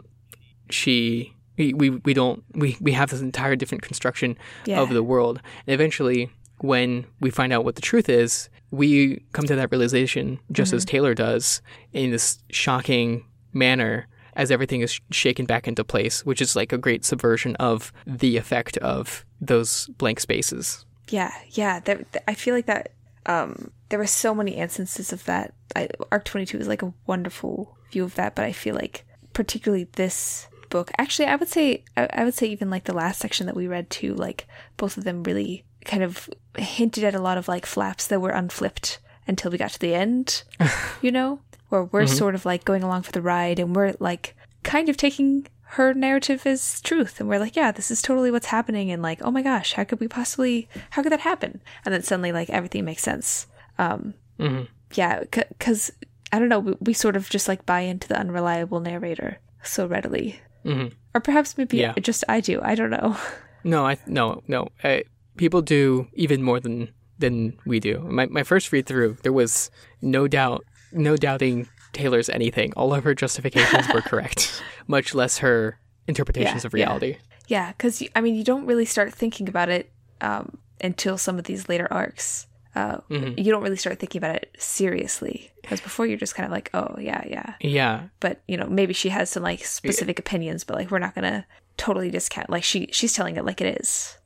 she 0.70 1.34
we, 1.58 1.74
we 1.74 1.90
we 1.90 2.14
don't 2.14 2.44
we 2.54 2.78
we 2.82 2.92
have 2.94 3.10
this 3.10 3.22
entire 3.22 3.56
different 3.56 3.82
construction 3.84 4.38
Yeah. 4.66 4.82
of 4.82 4.90
the 4.90 5.04
world, 5.04 5.42
and 5.68 5.74
eventually 5.74 6.30
when 6.60 7.06
we 7.20 7.32
find 7.32 7.52
out 7.52 7.66
what 7.66 7.76
the 7.76 7.82
truth 7.82 8.08
is, 8.08 8.50
we 8.70 9.24
come 9.34 9.46
to 9.48 9.56
that 9.56 9.72
realization 9.72 10.40
just 10.52 10.74
as 10.74 10.86
Taylor 10.86 11.16
does 11.16 11.62
in 11.92 12.12
this 12.12 12.38
shocking 12.52 13.26
manner 13.52 14.08
as 14.36 14.52
everything 14.52 14.82
is 14.82 14.92
sh- 14.94 15.00
shaken 15.10 15.46
back 15.46 15.68
into 15.68 15.84
place, 15.84 16.24
which 16.24 16.40
is 16.40 16.56
like 16.56 16.72
a 16.72 16.78
great 16.78 17.04
subversion 17.04 17.56
of 17.56 17.92
the 18.06 18.38
effect 18.38 18.78
of 18.78 19.26
those 19.42 19.88
blank 19.98 20.20
spaces. 20.20 20.86
Yeah, 21.12 21.32
yeah. 21.52 21.82
I 22.28 22.34
feel 22.34 22.56
like 22.56 22.66
that. 22.66 22.92
Um, 23.26 23.72
there 23.90 24.00
were 24.00 24.08
so 24.08 24.34
many 24.34 24.54
instances 24.56 25.14
of 25.14 25.24
that. 25.26 25.54
I, 25.76 25.90
Arc 26.12 26.26
twenty 26.26 26.46
two 26.46 26.58
is 26.58 26.68
like 26.68 26.82
a 26.82 26.94
wonderful 27.06 27.78
view 27.92 28.04
of 28.04 28.16
that, 28.16 28.36
but 28.36 28.46
I 28.46 28.52
feel 28.52 28.74
like 28.76 29.06
particularly 29.34 29.88
this 29.94 30.48
book. 30.70 30.90
Actually, 30.98 31.28
I 31.28 31.36
would 31.36 31.50
say 31.50 31.84
I, 31.96 32.08
I 32.14 32.24
would 32.24 32.34
say 32.34 32.48
even 32.48 32.70
like 32.70 32.86
the 32.86 32.94
last 32.94 33.20
section 33.20 33.46
that 33.46 33.56
we 33.56 33.68
read 33.68 33.90
too. 33.90 34.16
Like 34.16 34.48
both 34.78 34.98
of 34.98 35.04
them 35.04 35.24
really 35.24 35.66
kind 35.86 36.02
of 36.02 36.30
hinted 36.58 37.04
at 37.04 37.16
a 37.16 37.22
lot 37.22 37.38
of 37.38 37.48
like 37.48 37.66
flaps 37.66 38.08
that 38.08 38.22
were 38.22 38.32
unflipped 38.32 39.00
until 39.28 39.52
we 39.52 39.58
got 39.58 39.72
to 39.72 39.80
the 39.80 39.94
end. 39.94 40.44
you 41.02 41.12
know, 41.12 41.42
where 41.70 41.84
we're 41.84 42.08
sort 42.08 42.36
of 42.36 42.46
like 42.46 42.66
going 42.66 42.84
along 42.84 43.04
for 43.04 43.12
the 43.12 43.22
ride, 43.22 43.60
and 43.60 43.76
we're 43.76 43.94
like 44.00 44.36
kind 44.64 44.90
of 44.90 44.98
taking 44.98 45.48
her 45.76 45.94
narrative 45.94 46.46
is 46.46 46.82
truth 46.82 47.20
and 47.20 47.30
we're 47.30 47.40
like 47.40 47.56
yeah 47.56 47.72
this 47.72 47.90
is 47.92 48.02
totally 48.02 48.30
what's 48.32 48.48
happening 48.48 48.92
and 48.92 49.02
like 49.02 49.20
oh 49.24 49.32
my 49.32 49.42
gosh 49.42 49.74
how 49.74 49.84
could 49.84 50.00
we 50.00 50.08
possibly 50.08 50.68
how 50.92 51.02
could 51.02 51.12
that 51.12 51.22
happen 51.22 51.62
and 51.86 51.94
then 51.94 52.04
suddenly 52.04 52.32
like 52.32 52.50
everything 52.50 52.84
makes 52.86 53.02
sense 53.04 53.48
um 53.78 54.14
Mhm. 54.40 54.68
yeah 54.96 55.22
because 55.32 55.92
i 56.34 56.40
don't 56.40 56.50
know 56.50 56.60
we, 56.60 56.76
we 56.82 56.94
sort 56.94 57.16
of 57.16 57.30
just 57.30 57.48
like 57.48 57.66
buy 57.66 57.82
into 57.82 58.08
the 58.08 58.18
unreliable 58.20 58.80
narrator 58.80 59.38
so 59.64 59.86
readily 59.86 60.40
hmm 60.64 60.88
or 61.14 61.22
perhaps 61.22 61.58
maybe 61.58 61.78
Yeah. 61.78 61.94
just 62.02 62.24
i 62.28 62.40
do 62.42 62.60
i 62.64 62.76
don't 62.76 62.90
know 62.92 63.16
No, 63.64 63.86
I 63.86 63.98
no 64.08 64.42
no. 64.48 64.70
I, 64.84 65.04
people 65.38 65.62
do 65.62 66.08
even 66.16 66.42
more 66.42 66.60
than 66.60 66.90
than 67.20 67.54
we 67.64 67.80
do. 67.80 68.00
My 68.10 68.26
my 68.26 68.42
first 68.42 68.72
read 68.72 68.88
through, 68.88 69.18
there 69.22 69.32
was 69.32 69.70
no 70.02 70.28
doubt, 70.28 70.66
no 70.92 71.16
doubting 71.16 71.68
Taylor's 71.94 72.30
anything. 72.30 72.74
All 72.76 72.94
of 72.94 73.04
her 73.04 73.14
justifications 73.16 73.88
were 73.94 74.02
correct, 74.02 74.62
much 74.88 75.14
less 75.14 75.40
her 75.40 75.80
interpretations 76.08 76.64
Yeah, 76.64 76.68
of 76.68 76.74
yeah. 76.74 76.84
reality. 76.86 77.18
yeah 77.48 77.72
because 77.74 78.02
i 78.16 78.22
mean 78.22 78.36
you 78.36 78.44
don't 78.44 78.66
really 78.66 78.86
start 78.86 79.14
thinking 79.14 79.48
about 79.48 79.70
it 79.70 79.92
um 80.22 80.58
until 80.82 81.18
some 81.18 81.38
of 81.38 81.44
these 81.46 81.70
later 81.70 81.88
arcs 81.92 82.48
uh 82.76 82.98
Mhm. 83.10 83.38
you 83.44 83.52
don't 83.52 83.62
really 83.64 83.78
start 83.78 84.00
thinking 84.00 84.20
about 84.20 84.36
it 84.36 84.50
seriously 84.58 85.52
because 85.62 85.80
before 85.80 86.06
you're 86.08 86.18
just 86.18 86.34
kind 86.36 86.46
of 86.46 86.52
like 86.52 86.70
oh 86.74 86.96
yeah 87.00 87.24
yeah 87.28 87.54
Yeah, 87.62 88.04
but 88.20 88.42
you 88.48 88.58
know 88.58 88.68
maybe 88.68 88.94
she 88.94 89.10
has 89.10 89.30
some 89.30 89.44
like 89.44 89.64
specific 89.64 90.18
opinions 90.20 90.64
but 90.64 90.76
like 90.76 90.90
we're 90.92 91.00
not 91.00 91.14
gonna 91.16 91.46
totally 91.78 92.10
discount 92.10 92.50
like 92.50 92.64
she 92.64 92.90
she's 92.92 93.14
telling 93.14 93.36
it 93.38 93.46
like 93.46 93.62
it 93.62 93.80
is 93.80 94.18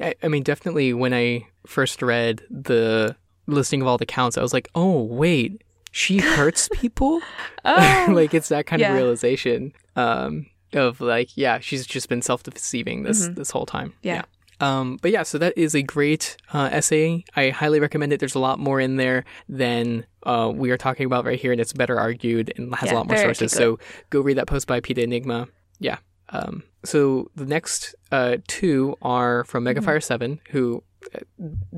I, 0.00 0.14
I 0.22 0.26
mean, 0.28 0.42
definitely. 0.42 0.92
When 0.94 1.14
I 1.14 1.46
first 1.64 2.02
read 2.02 2.42
the 2.50 3.14
listing 3.46 3.82
of 3.82 3.86
all 3.86 3.98
the 3.98 4.06
counts, 4.06 4.36
I 4.36 4.42
was 4.42 4.52
like, 4.52 4.68
oh 4.74 5.02
wait, 5.04 5.62
she 5.90 6.18
hurts 6.18 6.68
people. 6.74 7.20
oh 7.64 8.06
like 8.10 8.34
it's 8.34 8.48
that 8.48 8.66
kind 8.66 8.80
Yeah. 8.80 8.90
of 8.90 8.96
realization 8.96 9.72
um, 9.96 10.46
of 10.72 11.00
like, 11.00 11.36
yeah, 11.36 11.58
she's 11.60 11.86
just 11.86 12.08
been 12.08 12.22
self-deceiving 12.22 13.02
this 13.02 13.28
Mhm. 13.28 13.34
this 13.36 13.50
whole 13.50 13.66
time. 13.66 13.94
Yeah. 14.02 14.22
Um, 14.60 14.98
but 15.00 15.10
yeah, 15.10 15.22
so 15.22 15.38
that 15.38 15.56
is 15.56 15.74
a 15.74 15.82
great 15.82 16.36
uh, 16.52 16.68
essay. 16.70 17.24
I 17.34 17.48
highly 17.48 17.80
recommend 17.80 18.12
it. 18.12 18.20
There's 18.20 18.34
a 18.34 18.38
lot 18.38 18.58
more 18.58 18.78
in 18.78 18.96
there 18.96 19.24
than 19.48 20.04
uh, 20.24 20.52
we 20.54 20.70
are 20.70 20.76
talking 20.76 21.06
about 21.06 21.24
right 21.24 21.40
here, 21.40 21.50
and 21.50 21.58
it's 21.60 21.72
better 21.72 21.98
argued 21.98 22.52
and 22.58 22.74
has 22.74 22.90
a 22.92 22.94
lot 22.94 23.06
more 23.06 23.16
sources. 23.16 23.52
So 23.52 23.78
go 24.10 24.20
read 24.20 24.36
that 24.36 24.46
post 24.48 24.66
by 24.66 24.80
Peter 24.80 25.00
Enigma. 25.00 25.48
Yeah. 25.78 25.96
Um, 26.28 26.62
so 26.84 27.30
the 27.34 27.46
next 27.46 27.94
uh, 28.12 28.36
two 28.48 28.96
are 29.00 29.44
from 29.44 29.64
Mm-hmm. 29.64 29.98
Seven, 30.00 30.40
who 30.50 30.82
uh, 31.14 31.20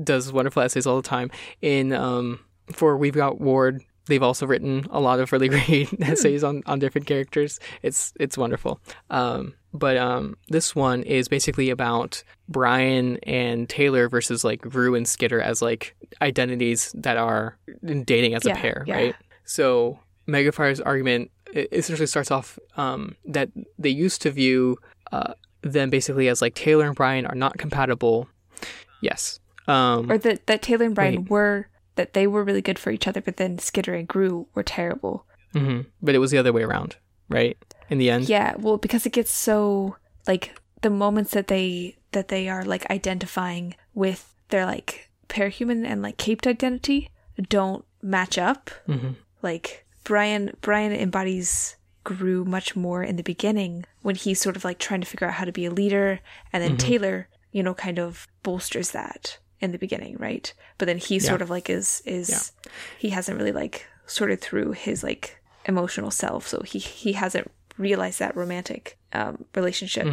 does 0.03 0.33
wonderful 0.33 0.61
essays 0.61 0.85
all 0.85 0.97
the 0.97 1.07
time. 1.07 1.31
In 1.61 1.93
um, 1.93 2.39
for 2.73 2.97
We've 2.97 3.13
Got 3.15 3.39
Worm, 3.39 3.79
they've 4.05 4.23
also 4.23 4.45
written 4.45 4.85
a 4.89 4.99
lot 4.99 5.19
of 5.19 5.31
really 5.31 5.49
great 5.49 5.89
essays 6.01 6.43
on, 6.43 6.63
on 6.65 6.79
different 6.79 7.07
characters. 7.07 7.59
It's 7.81 8.13
it's 8.19 8.37
wonderful. 8.37 8.79
Um, 9.09 9.55
but 9.73 9.97
um, 9.97 10.37
this 10.49 10.75
one 10.75 11.03
is 11.03 11.27
basically 11.27 11.69
about 11.69 12.23
Brian 12.47 13.17
and 13.23 13.67
Taylor 13.67 14.07
versus 14.07 14.43
like 14.43 14.61
Grue 14.61 14.95
and 14.95 15.07
Skitter 15.07 15.41
as 15.41 15.61
like 15.61 15.95
identities 16.21 16.91
that 16.95 17.17
are 17.17 17.57
dating 17.83 18.35
as 18.35 18.45
a 18.45 18.53
pair, 18.53 18.83
yeah. 18.85 18.95
right? 18.95 19.15
So 19.45 19.99
Megafire's 20.27 20.79
argument 20.79 21.31
essentially 21.55 22.07
starts 22.07 22.31
off 22.31 22.59
um, 22.77 23.15
that 23.25 23.49
they 23.79 23.89
used 23.89 24.21
to 24.23 24.31
view 24.31 24.77
uh, 25.11 25.33
them 25.61 25.89
basically 25.89 26.27
as 26.27 26.41
like 26.41 26.53
Taylor 26.53 26.85
and 26.85 26.95
Brian 26.95 27.25
are 27.25 27.35
not 27.35 27.57
compatible. 27.57 28.27
Yes. 29.01 29.39
Um, 29.67 30.11
or 30.11 30.17
that 30.17 30.45
that 30.47 30.61
taylor 30.61 30.85
and 30.85 30.95
brian 30.95 31.21
Wait. 31.21 31.29
were 31.29 31.67
that 31.95 32.13
they 32.13 32.25
were 32.27 32.43
really 32.43 32.61
good 32.61 32.79
for 32.79 32.91
each 32.91 33.07
other 33.07 33.21
but 33.21 33.37
then 33.37 33.57
skitter 33.59 33.93
and 33.93 34.07
Grue 34.07 34.47
were 34.55 34.63
terrible 34.63 35.25
mhm. 35.53 35.85
But 36.01 36.15
it 36.15 36.19
was 36.19 36.31
the 36.31 36.37
other 36.39 36.51
way 36.53 36.63
around, 36.63 36.95
right? 37.29 37.57
In 37.89 37.97
the 37.99 38.09
end. 38.09 38.27
yeah 38.29 38.55
well 38.57 38.77
because 38.77 39.05
it 39.05 39.13
gets 39.13 39.31
so 39.31 39.95
like 40.27 40.55
the 40.81 40.89
moments 40.89 41.31
that 41.31 41.47
they 41.47 41.97
that 42.11 42.27
they 42.29 42.49
are 42.49 42.63
like 42.63 42.89
identifying 42.89 43.75
with 43.93 44.33
their 44.49 44.65
like 44.65 45.09
parahuman 45.29 45.85
and 45.85 46.01
like 46.01 46.17
caped 46.17 46.45
identity 46.47 47.09
don't 47.49 47.85
match 48.01 48.37
up 48.37 48.69
Mhm. 48.87 49.15
like 49.41 49.85
brian 50.03 50.51
brian 50.61 50.91
embodies 50.91 51.75
Grue 52.03 52.43
much 52.43 52.75
more 52.75 53.01
in 53.01 53.15
the 53.15 53.23
beginning 53.23 53.85
when 54.01 54.15
he's 54.15 54.41
sort 54.41 54.55
of 54.57 54.65
like 54.65 54.77
trying 54.77 54.99
to 55.01 55.07
figure 55.07 55.27
out 55.27 55.35
how 55.35 55.45
to 55.45 55.51
be 55.53 55.65
a 55.65 55.71
leader 55.71 56.19
and 56.51 56.61
then 56.63 56.75
taylor 56.77 57.29
you 57.51 57.63
know 57.63 57.73
kind 57.73 57.97
of 57.99 58.27
bolsters 58.43 58.91
that 58.91 59.37
in 59.63 59.71
the 59.71 59.77
beginning 59.85 60.15
right? 60.27 60.47
But 60.77 60.85
then 60.89 60.97
he 61.07 61.15
sort 61.29 61.41
of 61.43 61.49
like 61.49 61.67
is 61.77 62.01
is 62.05 62.27
he 63.03 63.09
hasn't 63.17 63.37
really 63.39 63.51
like 63.63 63.75
sorted 64.05 64.39
through 64.41 64.69
his 64.87 65.03
like 65.09 65.25
emotional 65.65 66.11
self. 66.11 66.41
So 66.51 66.61
he 66.71 66.79
he 66.79 67.13
hasn't 67.13 67.47
realized 67.77 68.19
that 68.19 68.35
romantic 68.35 68.83
um 69.19 69.35
relationship 69.55 70.05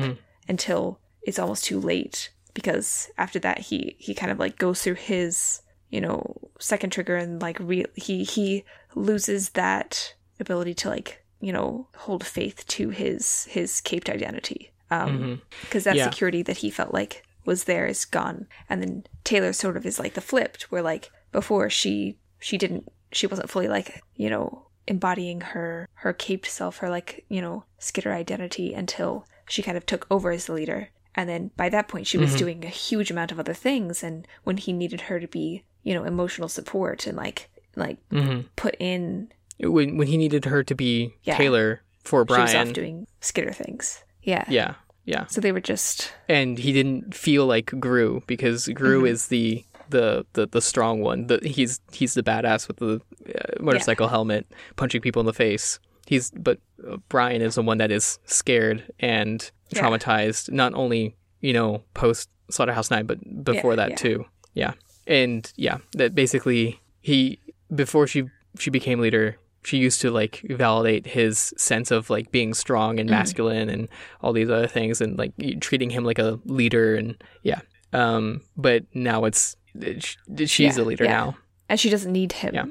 until 0.49 0.81
it's 1.23 1.39
almost 1.39 1.65
too 1.65 1.79
late 1.93 2.31
because 2.55 3.11
after 3.19 3.39
that 3.47 3.59
he 3.69 3.79
he 3.99 4.13
kind 4.15 4.33
of 4.33 4.39
like 4.39 4.57
goes 4.67 4.79
through 4.83 4.95
his 5.13 5.61
you 5.91 6.01
know 6.01 6.19
second 6.59 6.91
trigger 6.91 7.17
and 7.17 7.43
like 7.43 7.59
re- 7.61 7.93
he 8.07 8.25
he 8.25 8.65
loses 8.95 9.51
that 9.51 10.15
ability 10.45 10.75
to 10.75 10.89
like 10.89 11.11
you 11.41 11.53
know 11.53 11.89
hold 12.05 12.23
faith 12.25 12.59
to 12.67 12.91
his 12.91 13.45
his 13.57 13.81
caped 13.81 14.09
identity 14.11 14.71
um 14.91 15.41
because 15.63 15.85
that 15.85 15.97
Yeah. 15.97 16.09
security 16.11 16.43
that 16.43 16.59
he 16.59 16.71
felt 16.71 16.93
like 16.95 17.23
was 17.45 17.65
there 17.65 17.87
is 17.87 18.05
gone 18.05 18.47
and 18.69 18.83
then 18.83 19.05
taylor 19.25 19.53
sort 19.53 19.77
of 19.77 19.87
is 19.87 19.99
like 19.99 20.15
the 20.15 20.21
flipped 20.21 20.65
where 20.71 20.83
like 20.83 21.11
before 21.33 21.69
she 21.71 22.17
she 22.39 22.57
didn't 22.59 22.91
she 23.13 23.27
wasn't 23.27 23.49
fully 23.51 23.69
like 23.69 24.03
you 24.17 24.29
know 24.31 24.67
embodying 24.87 25.41
her 25.41 25.89
her 25.95 26.13
caped 26.13 26.47
self 26.47 26.79
her 26.79 26.91
like 26.91 27.25
you 27.29 27.41
know 27.41 27.65
skitter 27.79 28.13
identity 28.13 28.73
until 28.75 29.25
she 29.49 29.63
kind 29.63 29.77
of 29.77 29.87
took 29.87 30.07
over 30.11 30.31
as 30.31 30.47
the 30.47 30.53
leader 30.53 30.89
and 31.15 31.29
then 31.29 31.51
by 31.57 31.69
that 31.69 31.89
point 31.89 32.07
she 32.07 32.19
was 32.19 32.35
doing 32.37 32.65
a 32.65 32.69
huge 32.69 33.11
amount 33.11 33.31
of 33.33 33.39
other 33.39 33.55
things 33.55 34.03
and 34.03 34.27
when 34.45 34.57
he 34.57 34.73
needed 34.73 35.03
her 35.03 35.21
to 35.21 35.29
be 35.29 35.63
you 35.83 35.95
know 35.95 36.05
emotional 36.05 36.49
support 36.49 37.07
and 37.07 37.17
like 37.17 37.49
like 37.77 37.99
Mhm. 38.11 38.47
put 38.57 38.75
in 38.81 39.31
When 39.59 39.97
when 39.97 40.09
he 40.09 40.17
needed 40.17 40.45
her 40.47 40.63
to 40.65 40.75
be 40.75 41.15
Yeah. 41.23 41.37
Taylor 41.37 41.83
for 42.05 42.25
she 42.27 42.33
was 42.41 42.53
Brian. 42.53 42.69
off 42.69 42.75
doing 42.75 43.07
skitter 43.21 43.53
things 43.53 44.03
yeah 44.23 44.45
yeah. 44.49 44.75
Yeah. 45.11 45.27
so 45.27 45.41
they 45.41 45.53
were 45.53 45.61
just 45.73 46.13
and 46.29 46.59
he 46.59 46.73
didn't 46.73 47.15
feel 47.15 47.45
like 47.55 47.67
Grue 47.87 48.23
because 48.27 48.69
Grue 48.81 49.03
Mm-hmm. 49.03 49.13
is 49.15 49.29
the, 49.29 49.65
the 49.91 50.25
the 50.35 50.47
the 50.47 50.61
strong 50.61 51.01
one. 51.11 51.27
The, 51.27 51.41
he's 51.43 51.81
he's 51.93 52.15
the 52.15 52.23
badass 52.23 52.69
with 52.69 52.77
the 52.79 53.01
uh, 53.35 53.63
motorcycle 53.63 54.09
helmet, 54.09 54.47
punching 54.77 55.01
people 55.03 55.21
in 55.21 55.27
the 55.27 55.33
face. 55.47 55.81
He's 56.07 56.31
but 56.31 56.59
uh, 56.89 56.97
Brian 57.09 57.43
is 57.43 57.55
the 57.57 57.63
one 57.63 57.79
that 57.79 57.91
is 57.91 58.19
scared 58.25 58.79
and 59.01 59.39
Yeah. 59.71 59.83
traumatized, 59.83 60.51
not 60.53 60.75
only 60.75 61.15
you 61.41 61.53
know 61.53 61.83
post 61.95 62.29
Slaughterhouse 62.51 62.91
Nine, 62.91 63.07
but 63.07 63.19
before 63.45 63.73
Yeah, 63.73 63.77
that 63.83 63.91
yeah. 63.91 63.97
too. 63.97 64.25
Yeah, 64.55 64.73
and 65.07 65.53
yeah, 65.57 65.79
that 65.99 66.15
basically 66.15 66.81
he 67.01 67.39
before 67.75 68.07
she 68.07 68.25
she 68.59 68.71
became 68.71 69.01
leader. 69.01 69.37
She 69.63 69.77
used 69.77 70.01
to 70.01 70.11
like 70.11 70.41
validate 70.49 71.07
his 71.07 71.53
sense 71.57 71.91
of 71.91 72.09
like 72.11 72.31
being 72.33 72.55
strong 72.55 72.99
and 72.99 73.09
Mm-hmm. 73.11 73.19
masculine 73.19 73.69
and 73.69 73.89
all 74.23 74.33
these 74.33 74.49
other 74.51 74.67
things 74.67 75.01
and 75.01 75.19
like 75.19 75.33
treating 75.61 75.91
him 75.91 76.05
like 76.05 76.19
a 76.19 76.39
leader 76.47 76.95
and 76.97 77.23
yeah. 77.43 77.61
Um, 77.93 78.43
but 78.57 78.85
now 78.95 79.25
it's 79.25 79.57
sh- 79.99 80.17
she's 80.47 80.77
Yeah, 80.79 80.83
a 80.83 80.85
leader 80.85 81.05
yeah. 81.05 81.11
now. 81.13 81.37
and 81.69 81.79
she 81.79 81.91
doesn't 81.91 82.13
need 82.13 82.33
him 82.33 82.55
Yeah. 82.55 82.65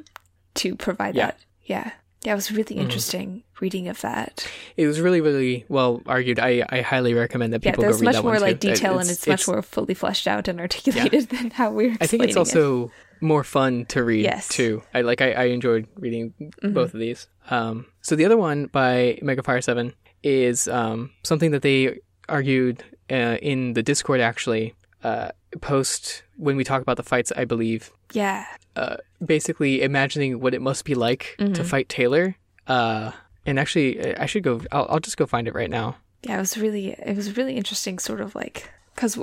to 0.55 0.75
provide 0.75 1.13
Yeah. 1.15 1.27
that 1.27 1.39
yeah 1.65 1.91
Yeah, 2.23 2.33
it 2.33 2.35
was 2.35 2.51
really 2.51 2.75
Mm-hmm. 2.75 2.79
interesting 2.81 3.43
reading 3.61 3.87
of 3.87 3.99
that. 4.01 4.47
It 4.77 4.87
was 4.87 4.99
really, 5.01 5.19
really 5.21 5.65
well 5.69 6.01
argued. 6.05 6.39
I, 6.39 6.65
I 6.69 6.81
highly 6.81 7.13
recommend 7.13 7.51
that 7.53 7.63
Yeah, 7.63 7.71
people 7.71 7.83
go 7.83 7.89
there's 7.89 8.01
read 8.01 8.05
much 8.05 8.15
that 8.15 8.23
more 8.23 8.39
like 8.39 8.59
too. 8.61 8.69
detail 8.71 8.93
and 8.93 9.01
It's- 9.09 9.17
it's, 9.19 9.27
much 9.27 9.47
more 9.47 9.61
fully 9.61 9.93
fleshed 9.93 10.27
out 10.27 10.47
and 10.47 10.59
articulated 10.59 11.29
than 11.33 11.51
how 11.51 11.69
we 11.71 11.89
were 11.89 11.97
I 12.01 12.07
think 12.07 12.23
it's 12.23 12.35
also 12.37 12.85
it. 12.85 12.91
More 13.22 13.43
fun 13.43 13.85
to 13.88 14.03
read 14.03 14.23
Yes. 14.23 14.48
Mm-hmm. 14.48 14.53
too. 14.53 14.83
I 14.93 15.01
like 15.01 15.22
I, 15.22 15.31
I 15.33 15.43
enjoyed 15.45 15.88
reading 15.95 16.33
both 16.61 16.93
of 16.93 16.99
these. 16.99 17.27
Um, 17.49 17.85
so 18.01 18.15
the 18.15 18.25
other 18.25 18.38
one 18.38 18.67
by 18.67 19.19
Megafire 19.22 19.64
Seven 19.64 19.93
is 20.23 20.67
um, 20.67 21.11
something 21.23 21.51
that 21.51 21.61
they 21.61 21.99
argued 22.27 22.83
uh, 23.09 23.38
in 23.41 23.73
the 23.73 23.81
Discord 23.83 24.22
actually 24.22 24.75
uh, 25.03 25.30
post 25.61 26.23
when 26.38 26.56
we 26.57 26.64
talk 26.64 26.81
about 26.81 26.98
the 26.98 27.03
fights. 27.03 27.31
I 27.35 27.45
believe 27.45 27.89
Yeah. 28.14 28.45
uh, 28.75 28.98
basically 29.25 29.81
imagining 29.81 30.39
what 30.39 30.53
it 30.53 30.61
must 30.61 30.85
be 30.85 30.95
like 30.95 31.35
Mm-hmm. 31.39 31.53
to 31.53 31.64
fight 31.64 31.89
Taylor. 31.89 32.35
Uh, 32.67 33.11
and 33.45 33.57
actually, 33.59 34.15
I 34.15 34.25
should 34.27 34.43
go. 34.43 34.61
I'll, 34.72 34.85
I'll 34.89 34.99
just 34.99 35.17
go 35.17 35.25
find 35.25 35.48
it 35.48 35.56
right 35.56 35.69
now. 35.72 35.95
yeah 36.23 36.35
it 36.35 36.39
was 36.39 36.57
really 36.57 36.89
it 36.91 37.15
was 37.15 37.35
really 37.38 37.56
interesting 37.56 37.98
sort 37.98 38.22
of 38.22 38.35
like 38.35 38.69
because 38.93 39.17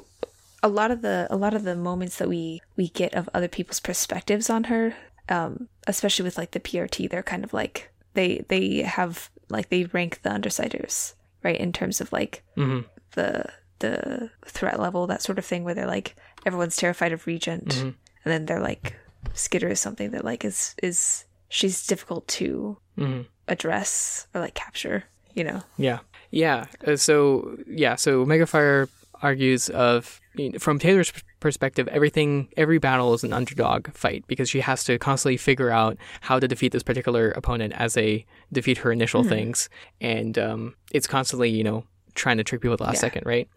a 0.66 0.68
lot 0.68 0.90
of 0.90 1.00
the 1.00 1.26
a 1.30 1.36
lot 1.36 1.54
of 1.54 1.62
the 1.62 1.76
moments 1.76 2.16
that 2.18 2.28
we 2.28 2.60
we 2.76 2.88
get 2.88 3.14
of 3.14 3.28
other 3.32 3.48
people's 3.48 3.80
perspectives 3.80 4.50
on 4.50 4.64
her 4.64 4.94
um 5.28 5.68
especially 5.86 6.24
with 6.24 6.36
like 6.36 6.50
the 6.50 6.60
prt 6.60 7.08
they're 7.08 7.22
kind 7.22 7.44
of 7.44 7.52
like 7.52 7.90
they 8.14 8.44
they 8.48 8.82
have 8.82 9.30
like 9.48 9.68
they 9.68 9.84
rank 9.84 10.20
the 10.22 10.30
undersiders 10.30 11.14
right 11.44 11.60
in 11.60 11.72
terms 11.72 12.00
of 12.00 12.12
like 12.12 12.42
hmm 12.56 12.80
the 13.12 13.44
the 13.78 14.30
threat 14.44 14.80
level 14.80 15.06
that 15.06 15.22
sort 15.22 15.38
of 15.38 15.44
thing 15.44 15.62
where 15.62 15.74
they're 15.74 15.86
like 15.86 16.16
everyone's 16.44 16.76
terrified 16.76 17.12
of 17.12 17.26
regent 17.26 17.74
and 17.74 17.94
then 18.24 18.46
they're 18.46 18.60
like 18.72 18.96
skitter 19.34 19.68
is 19.68 19.80
something 19.80 20.10
that 20.10 20.24
like 20.24 20.44
is 20.44 20.74
is 20.82 21.24
she's 21.48 21.86
difficult 21.86 22.26
to 22.26 22.76
hmm 22.96 23.22
address 23.48 24.26
or 24.34 24.40
like 24.40 24.54
capture 24.54 25.04
you 25.36 25.44
know? 25.44 25.62
Yeah, 25.76 25.98
yeah. 26.30 26.64
Uh, 26.84 26.96
so 26.96 27.58
yeah, 27.68 27.94
so 27.94 28.24
Megafire 28.24 28.88
argues 29.22 29.68
of 29.70 30.20
you 30.34 30.50
know, 30.50 30.58
from 30.58 30.78
Taylor's 30.78 31.12
perspective, 31.40 31.88
everything, 31.88 32.48
every 32.56 32.78
battle 32.78 33.14
is 33.14 33.24
an 33.24 33.32
underdog 33.32 33.90
fight 33.92 34.24
because 34.26 34.50
she 34.50 34.60
has 34.60 34.84
to 34.84 34.98
constantly 34.98 35.36
figure 35.36 35.70
out 35.70 35.96
how 36.20 36.38
to 36.38 36.46
defeat 36.46 36.72
this 36.72 36.82
particular 36.82 37.30
opponent 37.32 37.72
as 37.76 37.94
they 37.94 38.26
defeat 38.52 38.78
her 38.78 38.92
initial 38.92 39.22
things, 39.24 39.68
and 40.00 40.38
um, 40.38 40.74
it's 40.92 41.06
constantly 41.06 41.50
you 41.50 41.64
know 41.64 41.84
trying 42.14 42.36
to 42.38 42.44
trick 42.44 42.60
people 42.62 42.72
at 42.74 42.78
the 42.78 42.84
last 42.84 42.94
Yeah. 42.96 43.00
second, 43.00 43.22
right? 43.26 43.48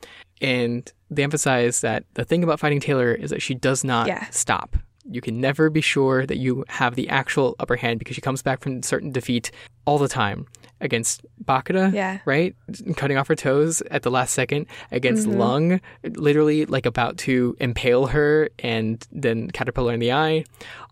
And 0.41 0.91
they 1.09 1.23
emphasize 1.23 1.81
that 1.81 2.03
the 2.15 2.25
thing 2.25 2.43
about 2.43 2.59
fighting 2.59 2.79
Taylor 2.79 3.13
is 3.13 3.29
that 3.29 3.41
she 3.41 3.55
does 3.55 3.83
not 3.83 4.07
Yeah. 4.07 4.25
stop. 4.31 4.75
You 5.09 5.21
can 5.21 5.39
never 5.41 5.69
be 5.69 5.81
sure 5.81 6.25
that 6.25 6.37
you 6.37 6.65
have 6.67 6.95
the 6.95 7.09
actual 7.09 7.55
upper 7.59 7.75
hand 7.77 7.99
because 7.99 8.15
she 8.15 8.21
comes 8.21 8.41
back 8.41 8.61
from 8.61 8.83
certain 8.83 9.11
defeat 9.11 9.49
all 9.85 9.97
the 9.97 10.07
time 10.09 10.45
against 10.81 11.25
Bakuda, 11.43 11.93
Yeah. 11.93 12.19
right? 12.25 12.55
Cutting 12.95 13.17
off 13.17 13.27
her 13.27 13.35
toes 13.35 13.81
at 13.91 14.03
the 14.03 14.11
last 14.11 14.33
second 14.33 14.65
against 14.91 15.27
Mm-hmm. 15.27 15.39
Lung, 15.39 15.81
literally 16.03 16.65
like 16.65 16.85
about 16.85 17.17
to 17.19 17.55
impale 17.59 18.07
her 18.07 18.49
and 18.59 19.05
then 19.11 19.49
caterpillar 19.51 19.93
in 19.93 19.99
the 19.99 20.11
eye. 20.13 20.45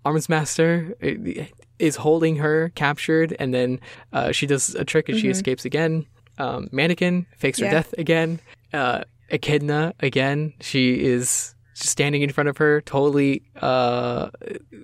Armsmaster 0.05 0.91
uh, 1.41 1.45
is 1.79 1.95
holding 1.97 2.37
her 2.37 2.69
captured 2.75 3.35
and 3.39 3.53
then 3.53 3.79
uh, 4.13 4.31
she 4.31 4.45
does 4.47 4.73
a 4.75 4.83
trick 4.85 5.09
and 5.09 5.17
she 5.19 5.29
escapes 5.29 5.65
again. 5.65 6.05
Um, 6.37 6.69
Mannequin 6.71 7.25
fakes 7.37 7.59
her 7.59 7.65
Mm-hmm. 7.65 7.73
Yeah. 7.73 7.79
death 7.79 7.93
again. 7.97 8.39
Uh, 8.73 9.03
Echidna 9.29 9.93
again. 9.99 10.53
She 10.61 11.03
is 11.03 11.53
standing 11.73 12.21
in 12.21 12.29
front 12.31 12.47
of 12.49 12.57
her, 12.57 12.81
totally 12.81 13.43
uh, 13.61 14.29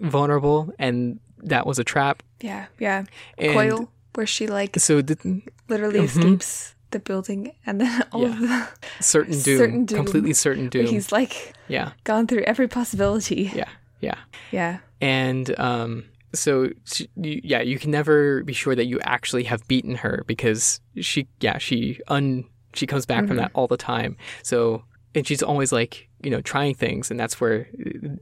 vulnerable, 0.01 0.73
and 0.79 1.19
that 1.39 1.65
was 1.65 1.79
a 1.79 1.83
trap. 1.83 2.23
yeah 2.41 2.65
yeah 2.79 3.03
And 3.37 3.53
coil 3.53 3.89
where 4.15 4.25
she 4.27 4.47
like 4.47 4.77
So 4.79 5.01
the, 5.01 5.41
literally 5.69 5.99
escapes 5.99 6.75
the 6.91 6.99
building 6.99 7.53
and 7.65 7.81
then 7.81 8.03
all 8.11 8.25
of 8.25 8.39
the 8.39 8.67
certain 8.99 9.39
doom, 9.41 9.57
Certain 9.57 9.85
doom. 9.85 9.97
completely 9.97 10.33
certain 10.33 10.69
doom. 10.69 10.85
he's 10.85 11.11
like 11.11 11.53
yeah, 11.67 11.91
gone 12.03 12.27
through 12.27 12.43
every 12.43 12.67
possibility 12.67 13.51
yeah, 13.55 13.69
yeah. 13.99 14.15
yeah 14.51 14.77
And 15.01 15.57
um, 15.59 16.05
so 16.33 16.69
she, 16.85 17.09
you, 17.15 17.41
yeah, 17.43 17.61
you 17.61 17.77
can 17.79 17.89
never 17.91 18.43
be 18.43 18.53
sure 18.53 18.75
that 18.75 18.85
you 18.85 18.99
actually 19.01 19.43
have 19.45 19.67
beaten 19.67 19.95
her 19.95 20.23
because 20.27 20.81
she, 20.99 21.27
yeah, 21.41 21.57
she 21.57 21.99
un 22.07 22.45
she 22.73 22.85
comes 22.87 23.05
back 23.05 23.19
Mm-hmm. 23.19 23.27
from 23.27 23.37
that 23.37 23.51
all 23.53 23.67
the 23.67 23.77
time. 23.77 24.15
So 24.43 24.83
and 25.15 25.25
she's 25.27 25.43
always 25.43 25.71
like 25.71 26.09
you 26.23 26.31
know 26.31 26.41
trying 26.41 26.73
things, 26.75 27.11
and 27.11 27.19
that's 27.19 27.39
where 27.41 27.67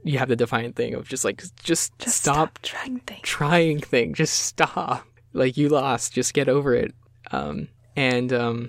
you 0.04 0.18
have 0.18 0.28
the 0.28 0.36
defiant 0.36 0.76
thing 0.76 0.94
of 0.94 1.08
just 1.08 1.24
like 1.24 1.38
just, 1.62 1.98
just 1.98 2.16
stop 2.22 2.58
stop, 2.58 2.62
trying 2.62 2.98
things 3.00 3.22
trying 3.22 3.80
thing. 3.80 4.12
Just 4.14 4.34
stop. 4.40 5.06
Like 5.32 5.56
you 5.56 5.68
lost. 5.68 6.12
Just 6.12 6.34
get 6.34 6.48
over 6.48 6.74
it. 6.74 6.94
Um, 7.30 7.68
and 7.96 8.32
um, 8.32 8.68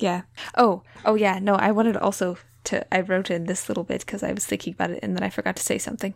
yeah 0.00 0.22
oh 0.56 0.82
oh 1.04 1.14
yeah 1.14 1.38
no 1.38 1.54
i 1.54 1.70
wanted 1.70 1.96
also 1.96 2.36
to 2.64 2.84
i 2.92 3.00
wrote 3.00 3.30
in 3.30 3.44
this 3.46 3.68
little 3.68 3.84
bit 3.84 4.00
because 4.00 4.24
i 4.24 4.32
was 4.32 4.44
thinking 4.44 4.72
about 4.72 4.90
it 4.90 4.98
and 5.02 5.16
then 5.16 5.22
i 5.22 5.30
forgot 5.30 5.54
to 5.54 5.62
say 5.62 5.78
something 5.78 6.12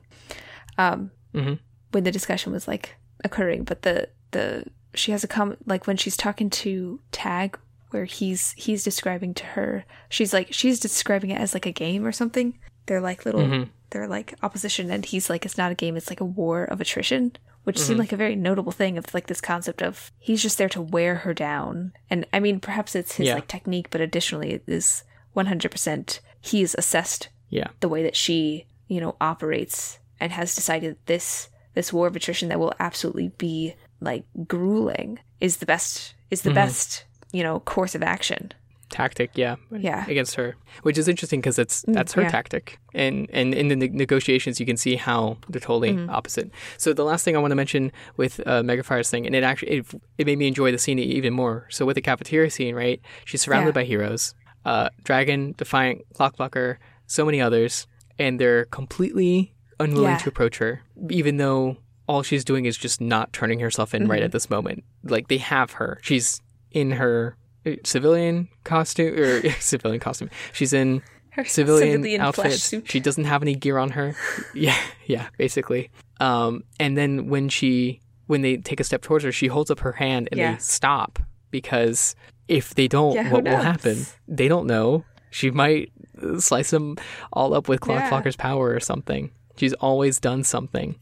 um 0.77 1.13
Mhm. 1.35 1.61
when 1.93 2.03
the 2.05 2.11
discussion 2.11 2.53
was 2.53 2.67
like 2.67 2.97
occurring 3.25 3.63
but 3.63 3.83
the 3.83 4.09
the 4.33 4.65
she 4.95 5.13
has 5.13 5.23
a 5.23 5.29
comment 5.29 5.61
like 5.67 5.87
when 5.87 5.97
she's 5.97 6.17
talking 6.17 6.51
to 6.51 6.99
Tagg 7.13 7.57
where 7.91 8.05
he's 8.05 8.53
he's 8.57 8.83
describing 8.83 9.35
to 9.35 9.45
her 9.45 9.85
she's 10.09 10.33
like 10.33 10.53
she's 10.53 10.81
describing 10.81 11.31
it 11.31 11.41
as 11.41 11.55
like 11.55 11.67
a 11.67 11.73
game 11.73 12.05
or 12.05 12.13
something 12.13 12.59
they're 12.87 13.01
like 13.01 13.25
little 13.25 13.43
Mhm. 13.43 13.69
they're 13.91 14.09
like 14.09 14.35
opposition 14.43 14.91
and 14.91 15.05
he's 15.07 15.31
like 15.31 15.45
it's 15.45 15.57
not 15.59 15.71
a 15.73 15.77
game 15.77 15.97
it's 15.97 16.11
like 16.11 16.21
a 16.21 16.25
war 16.25 16.65
of 16.65 16.81
attrition 16.81 17.33
which 17.69 17.79
seemed 17.79 17.99
like 18.01 18.13
a 18.13 18.17
very 18.17 18.35
notable 18.35 18.73
thing 18.73 18.99
of 18.99 19.13
like 19.15 19.27
this 19.29 19.41
concept 19.41 19.81
of 19.83 20.11
he's 20.19 20.43
just 20.43 20.59
there 20.59 20.69
to 20.69 20.81
wear 20.83 21.15
her 21.17 21.33
down 21.35 21.93
and 22.11 22.27
i 22.33 22.41
mean 22.41 22.59
perhaps 22.59 22.95
it's 22.97 23.15
his 23.17 23.27
Yeah. 23.29 23.35
like 23.35 23.47
technique 23.47 23.89
but 23.91 24.01
additionally 24.01 24.51
it 24.53 24.65
is 24.67 25.05
100% 25.37 26.21
he's 26.41 26.75
assessed 26.75 27.29
yeah, 27.51 27.69
the 27.81 27.89
way 27.89 28.03
that 28.03 28.17
she 28.17 28.67
you 28.89 29.01
know 29.01 29.17
operates 29.21 29.99
and 30.21 30.33
has 30.33 30.55
decided 30.55 30.97
this 31.07 31.49
this 31.75 31.93
war 31.93 32.07
of 32.07 32.17
attrition 32.17 32.49
that 32.49 32.59
will 32.59 32.75
absolutely 32.81 33.29
be 33.39 33.75
like 34.01 34.25
grueling 34.47 35.19
is 35.41 35.59
the 35.59 35.67
best 35.67 36.15
is 36.31 36.41
Mm-hmm. 36.41 36.49
the 36.51 36.55
best 36.55 37.05
you 37.33 37.43
know 37.43 37.61
course 37.61 37.95
of 37.95 38.03
action 38.03 38.53
tactic. 38.91 39.31
Yeah, 39.35 39.57
Yeah. 39.71 40.05
Mm, 40.05 40.09
against 40.09 40.35
her, 40.37 40.57
which 40.83 40.99
is 40.99 41.09
interesting 41.09 41.41
because 41.41 41.59
it's 41.59 41.85
that's 41.89 42.13
her 42.15 42.23
yeah. 42.23 42.31
tactic, 42.31 42.79
and 42.95 43.29
and 43.33 43.55
in 43.55 43.69
the 43.69 43.77
ne- 43.77 43.89
negotiations 43.89 44.59
you 44.61 44.67
can 44.67 44.77
see 44.77 44.97
how 44.97 45.37
they're 45.49 45.61
totally 45.61 45.93
Mm-hmm. 45.93 46.11
opposite. 46.11 46.51
So 46.77 46.93
the 46.93 47.05
last 47.05 47.25
thing 47.25 47.37
I 47.37 47.39
want 47.41 47.53
to 47.53 47.57
mention 47.57 47.93
with 48.17 48.41
uh, 48.47 48.63
Megafire's 48.63 49.11
thing, 49.11 49.27
and 49.27 49.35
it 49.35 49.43
actually 49.45 49.73
it, 49.79 49.87
it 50.19 50.27
made 50.27 50.39
me 50.39 50.47
enjoy 50.49 50.73
the 50.73 50.79
scene 50.79 50.99
even 50.99 51.33
more. 51.35 51.67
So 51.71 51.85
with 51.87 51.95
the 51.97 52.03
cafeteria 52.03 52.51
scene, 52.51 52.75
right? 52.75 53.01
She's 53.25 53.43
surrounded 53.43 53.69
Yeah. 53.71 53.81
by 53.81 53.85
heroes, 53.85 54.35
uh, 54.65 54.89
Dragon, 55.05 55.55
Defiant, 55.57 56.03
Clockblocker, 56.15 56.77
so 57.07 57.25
many 57.25 57.41
others, 57.41 57.87
and 58.19 58.41
they're 58.41 58.65
completely 58.67 59.53
unwilling 59.81 60.13
Yeah. 60.13 60.19
to 60.19 60.29
approach 60.29 60.59
her, 60.59 60.83
even 61.11 61.37
though 61.37 61.77
all 62.09 62.23
she's 62.23 62.43
doing 62.45 62.65
is 62.65 62.77
just 62.77 63.01
not 63.01 63.33
turning 63.33 63.61
herself 63.61 63.95
in 63.95 64.03
Mm-hmm. 64.03 64.11
right 64.11 64.23
at 64.23 64.33
this 64.33 64.49
moment. 64.51 64.83
Like 65.05 65.29
they 65.29 65.39
have 65.39 65.73
her. 65.73 65.99
She's 66.03 66.41
in 66.73 66.93
her 66.93 67.37
civilian 67.85 68.49
costume 68.65 69.19
or 69.19 69.51
civilian 69.61 70.01
costume. 70.01 70.31
She's 70.53 70.73
in 70.73 71.03
Her 71.31 71.45
civilian, 71.45 72.03
civilian 72.03 72.33
flesh 72.33 72.73
outfit. 72.73 72.89
She 72.89 73.01
doesn't 73.01 73.25
have 73.25 73.43
any 73.43 73.55
gear 73.55 73.79
on 73.79 73.91
her. 73.91 74.15
yeah, 74.55 74.77
yeah, 75.07 75.29
basically. 75.37 75.91
Um, 76.21 76.65
and 76.81 76.97
then 76.97 77.29
when 77.29 77.49
she 77.49 78.01
when 78.27 78.43
they 78.43 78.57
take 78.59 78.79
a 78.81 78.85
step 78.85 79.01
towards 79.03 79.25
her, 79.25 79.33
she 79.33 79.47
holds 79.47 79.71
up 79.71 79.81
her 79.81 79.93
hand 79.93 80.29
and 80.31 80.39
Yeah. 80.39 80.53
they 80.53 80.59
stop 80.59 81.19
because 81.51 82.15
if 82.47 82.75
they 82.75 82.87
don't, 82.89 83.15
Yeah, 83.15 83.31
what 83.33 83.45
will 83.45 83.57
happen? 83.57 84.05
They 84.27 84.49
don't 84.49 84.67
know. 84.67 85.05
She 85.31 85.51
might 85.51 85.93
slice 86.39 86.71
them 86.71 86.97
all 87.33 87.55
up 87.55 87.69
with 87.69 87.81
Yeah. 87.87 88.11
Clockblocker's 88.11 88.37
power 88.37 88.71
or 88.75 88.81
something. 88.81 89.31
She's 89.57 89.73
always 89.75 90.21
done 90.21 90.45
something, 90.45 90.95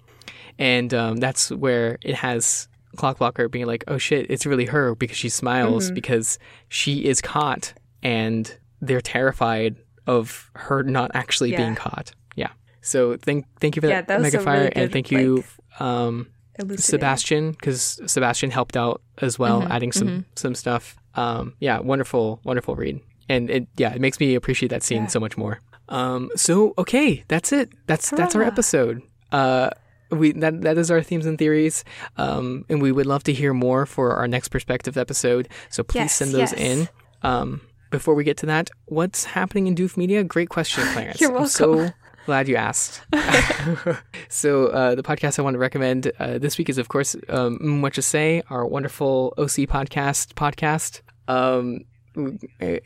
and 0.59 0.93
um, 0.94 1.17
that's 1.18 1.51
where 1.51 1.99
it 2.02 2.15
has 2.15 2.68
Clockblocker 2.97 3.50
being 3.50 3.66
like, 3.66 3.84
"Oh 3.89 3.99
shit, 3.99 4.26
it's 4.31 4.47
really 4.47 4.66
her," 4.66 4.94
because 4.94 5.16
she 5.16 5.28
smiles 5.28 5.86
Mm-hmm. 5.86 5.94
because 5.94 6.39
she 6.68 7.05
is 7.05 7.20
caught, 7.20 7.75
and 8.02 8.57
they're 8.81 9.00
terrified 9.00 9.76
of 10.07 10.50
her 10.55 10.83
not 10.83 11.10
actually 11.15 11.50
Yeah. 11.52 11.58
being 11.58 11.75
caught. 11.75 12.12
Yeah. 12.36 12.50
So 12.81 13.16
thank 13.16 13.47
thank 13.60 13.76
you 13.76 13.81
for 13.83 13.89
Yeah, 13.89 14.02
that, 14.02 14.08
that 14.08 14.20
was 14.20 14.34
a 14.34 14.39
Megafire, 14.39 14.58
really 14.60 14.73
and 14.76 14.92
thank 14.92 15.10
you, 15.10 15.44
like, 15.78 15.81
um, 15.81 16.28
Sebastian, 16.76 17.52
because 17.52 18.00
Sebastian 18.07 18.50
helped 18.50 18.76
out 18.76 19.02
as 19.18 19.39
well, 19.39 19.60
Mm-hmm, 19.62 19.73
adding 19.73 19.92
some 19.92 20.25
some 20.36 20.55
stuff. 20.55 20.97
Um, 21.15 21.55
yeah, 21.60 21.78
wonderful, 21.81 22.41
wonderful 22.44 22.76
read, 22.76 23.00
and 23.28 23.50
it 23.50 23.68
yeah, 23.76 23.92
it 23.94 24.00
makes 24.00 24.20
me 24.20 24.34
appreciate 24.34 24.68
that 24.68 24.83
scene 24.83 25.02
Yeah. 25.02 25.08
so 25.08 25.20
much 25.20 25.36
more. 25.36 25.60
Um, 25.89 26.31
so 26.36 26.75
okay, 26.78 27.25
that's 27.28 27.52
it. 27.52 27.70
That's 27.86 28.10
that's 28.10 28.34
our 28.34 28.42
episode. 28.42 29.02
Uh, 29.33 29.70
we 30.10 30.33
that 30.33 30.62
that 30.62 30.78
is 30.78 30.91
our 30.91 31.02
themes 31.02 31.26
and 31.26 31.39
theories. 31.39 31.85
Um, 32.17 32.65
and 32.68 32.81
we 32.83 32.93
would 32.93 33.07
love 33.07 33.23
to 33.25 33.33
hear 33.33 33.52
more 33.55 33.86
for 33.86 34.15
our 34.17 34.28
next 34.28 34.49
perspective 34.49 34.97
episode. 34.97 35.49
So 35.68 35.83
please 35.83 35.97
Yes, 35.97 36.15
send 36.15 36.33
those 36.33 36.52
yes. 36.52 36.55
in. 36.55 36.89
Um, 37.23 37.60
before 37.91 38.15
we 38.15 38.25
get 38.25 38.36
to 38.39 38.47
that, 38.47 38.70
what's 38.86 39.25
happening 39.25 39.67
in 39.68 39.75
Doof 39.75 39.97
Media? 39.97 40.23
Great 40.25 40.49
question, 40.49 40.85
Clarence. 40.93 41.20
You're 41.20 41.36
I'm 41.36 41.47
so 41.47 41.91
Glad 42.26 42.49
you 42.49 42.57
asked. 42.57 43.02
so, 44.28 44.67
uh, 44.67 44.97
the 44.97 45.02
podcast 45.05 45.39
I 45.39 45.43
want 45.43 45.55
to 45.55 45.59
recommend 45.60 46.10
uh, 46.18 46.39
this 46.39 46.59
week 46.59 46.68
is, 46.68 46.76
of 46.76 46.89
course, 46.89 47.15
um, 47.28 47.83
What 47.83 47.94
to 47.94 48.02
Say, 48.02 48.43
our 48.51 48.67
wonderful 48.67 49.33
OC 49.39 49.68
podcast 49.70 50.35
podcast. 50.35 51.02
Um, 51.28 51.83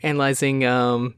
analyzing, 0.03 0.65
um, 0.65 1.15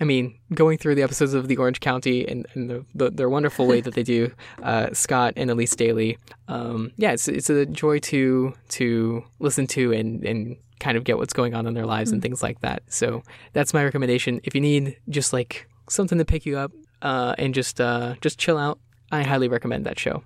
I 0.00 0.04
mean, 0.04 0.38
going 0.54 0.78
through 0.78 0.94
the 0.94 1.02
episodes 1.02 1.34
of 1.34 1.48
the 1.48 1.56
Orange 1.56 1.80
County 1.80 2.26
and, 2.26 2.46
and 2.54 2.70
the, 2.70 2.84
the, 2.94 3.10
their 3.10 3.28
wonderful 3.28 3.66
way 3.66 3.80
that 3.80 3.94
they 3.94 4.02
do, 4.02 4.32
uh, 4.62 4.92
Scott 4.92 5.34
and 5.36 5.50
Elise 5.50 5.74
Daly. 5.74 6.18
Um, 6.48 6.92
yeah, 6.96 7.12
it's 7.12 7.28
it's 7.28 7.50
a 7.50 7.66
joy 7.66 7.98
to 8.00 8.54
to 8.70 9.24
listen 9.38 9.66
to 9.68 9.92
and 9.92 10.24
and 10.24 10.56
kind 10.78 10.96
of 10.96 11.04
get 11.04 11.16
what's 11.16 11.32
going 11.32 11.54
on 11.54 11.66
in 11.66 11.74
their 11.74 11.86
lives 11.86 12.10
mm. 12.10 12.14
and 12.14 12.22
things 12.22 12.42
like 12.42 12.60
that. 12.60 12.82
So 12.88 13.22
that's 13.52 13.72
my 13.72 13.82
recommendation. 13.82 14.40
If 14.44 14.54
you 14.54 14.60
need 14.60 14.98
just 15.08 15.32
like 15.32 15.68
something 15.88 16.18
to 16.18 16.24
pick 16.24 16.46
you 16.46 16.58
up 16.58 16.72
uh, 17.02 17.34
and 17.38 17.54
just 17.54 17.80
uh, 17.80 18.14
just 18.20 18.38
chill 18.38 18.58
out, 18.58 18.78
I 19.10 19.22
highly 19.22 19.48
recommend 19.48 19.86
that 19.86 19.98
show. 19.98 20.22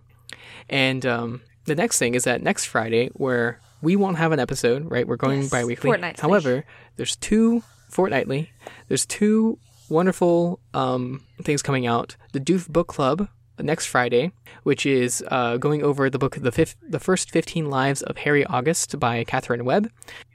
And 0.69 1.05
um, 1.07 1.43
the 1.65 1.75
next 1.75 1.99
thing 1.99 2.15
is 2.15 2.25
that 2.25 2.43
next 2.43 2.67
Friday, 2.67 3.09
where 3.15 3.61
we 3.83 3.97
won't 3.97 4.19
have 4.19 4.33
an 4.33 4.41
episode, 4.41 4.91
right? 4.91 5.07
We're 5.07 5.17
going 5.17 5.43
yes, 5.43 5.51
bi-weekly. 5.51 5.91
However, 6.19 6.65
there's 6.97 7.17
two 7.17 7.63
fortnightly. 7.89 8.51
There's 8.89 9.07
two 9.07 9.59
wonderful 9.89 10.61
um, 10.75 11.25
things 11.43 11.63
coming 11.63 11.87
out. 11.87 12.17
The 12.33 12.41
Doof 12.41 12.69
Book 12.69 12.87
Club 12.87 13.29
next 13.59 13.87
Friday, 13.87 14.33
which 14.63 14.87
is 14.87 15.23
uh, 15.29 15.57
going 15.57 15.83
over 15.83 16.09
the 16.09 16.19
book, 16.19 16.37
the 16.37 16.53
fifth, 16.53 16.77
the 16.87 17.01
first 17.01 17.31
15 17.31 17.69
lives 17.69 18.03
of 18.03 18.19
Harry 18.19 18.45
August 18.47 18.99
by 18.99 19.25
Catherine 19.25 19.65
Webb. 19.65 19.91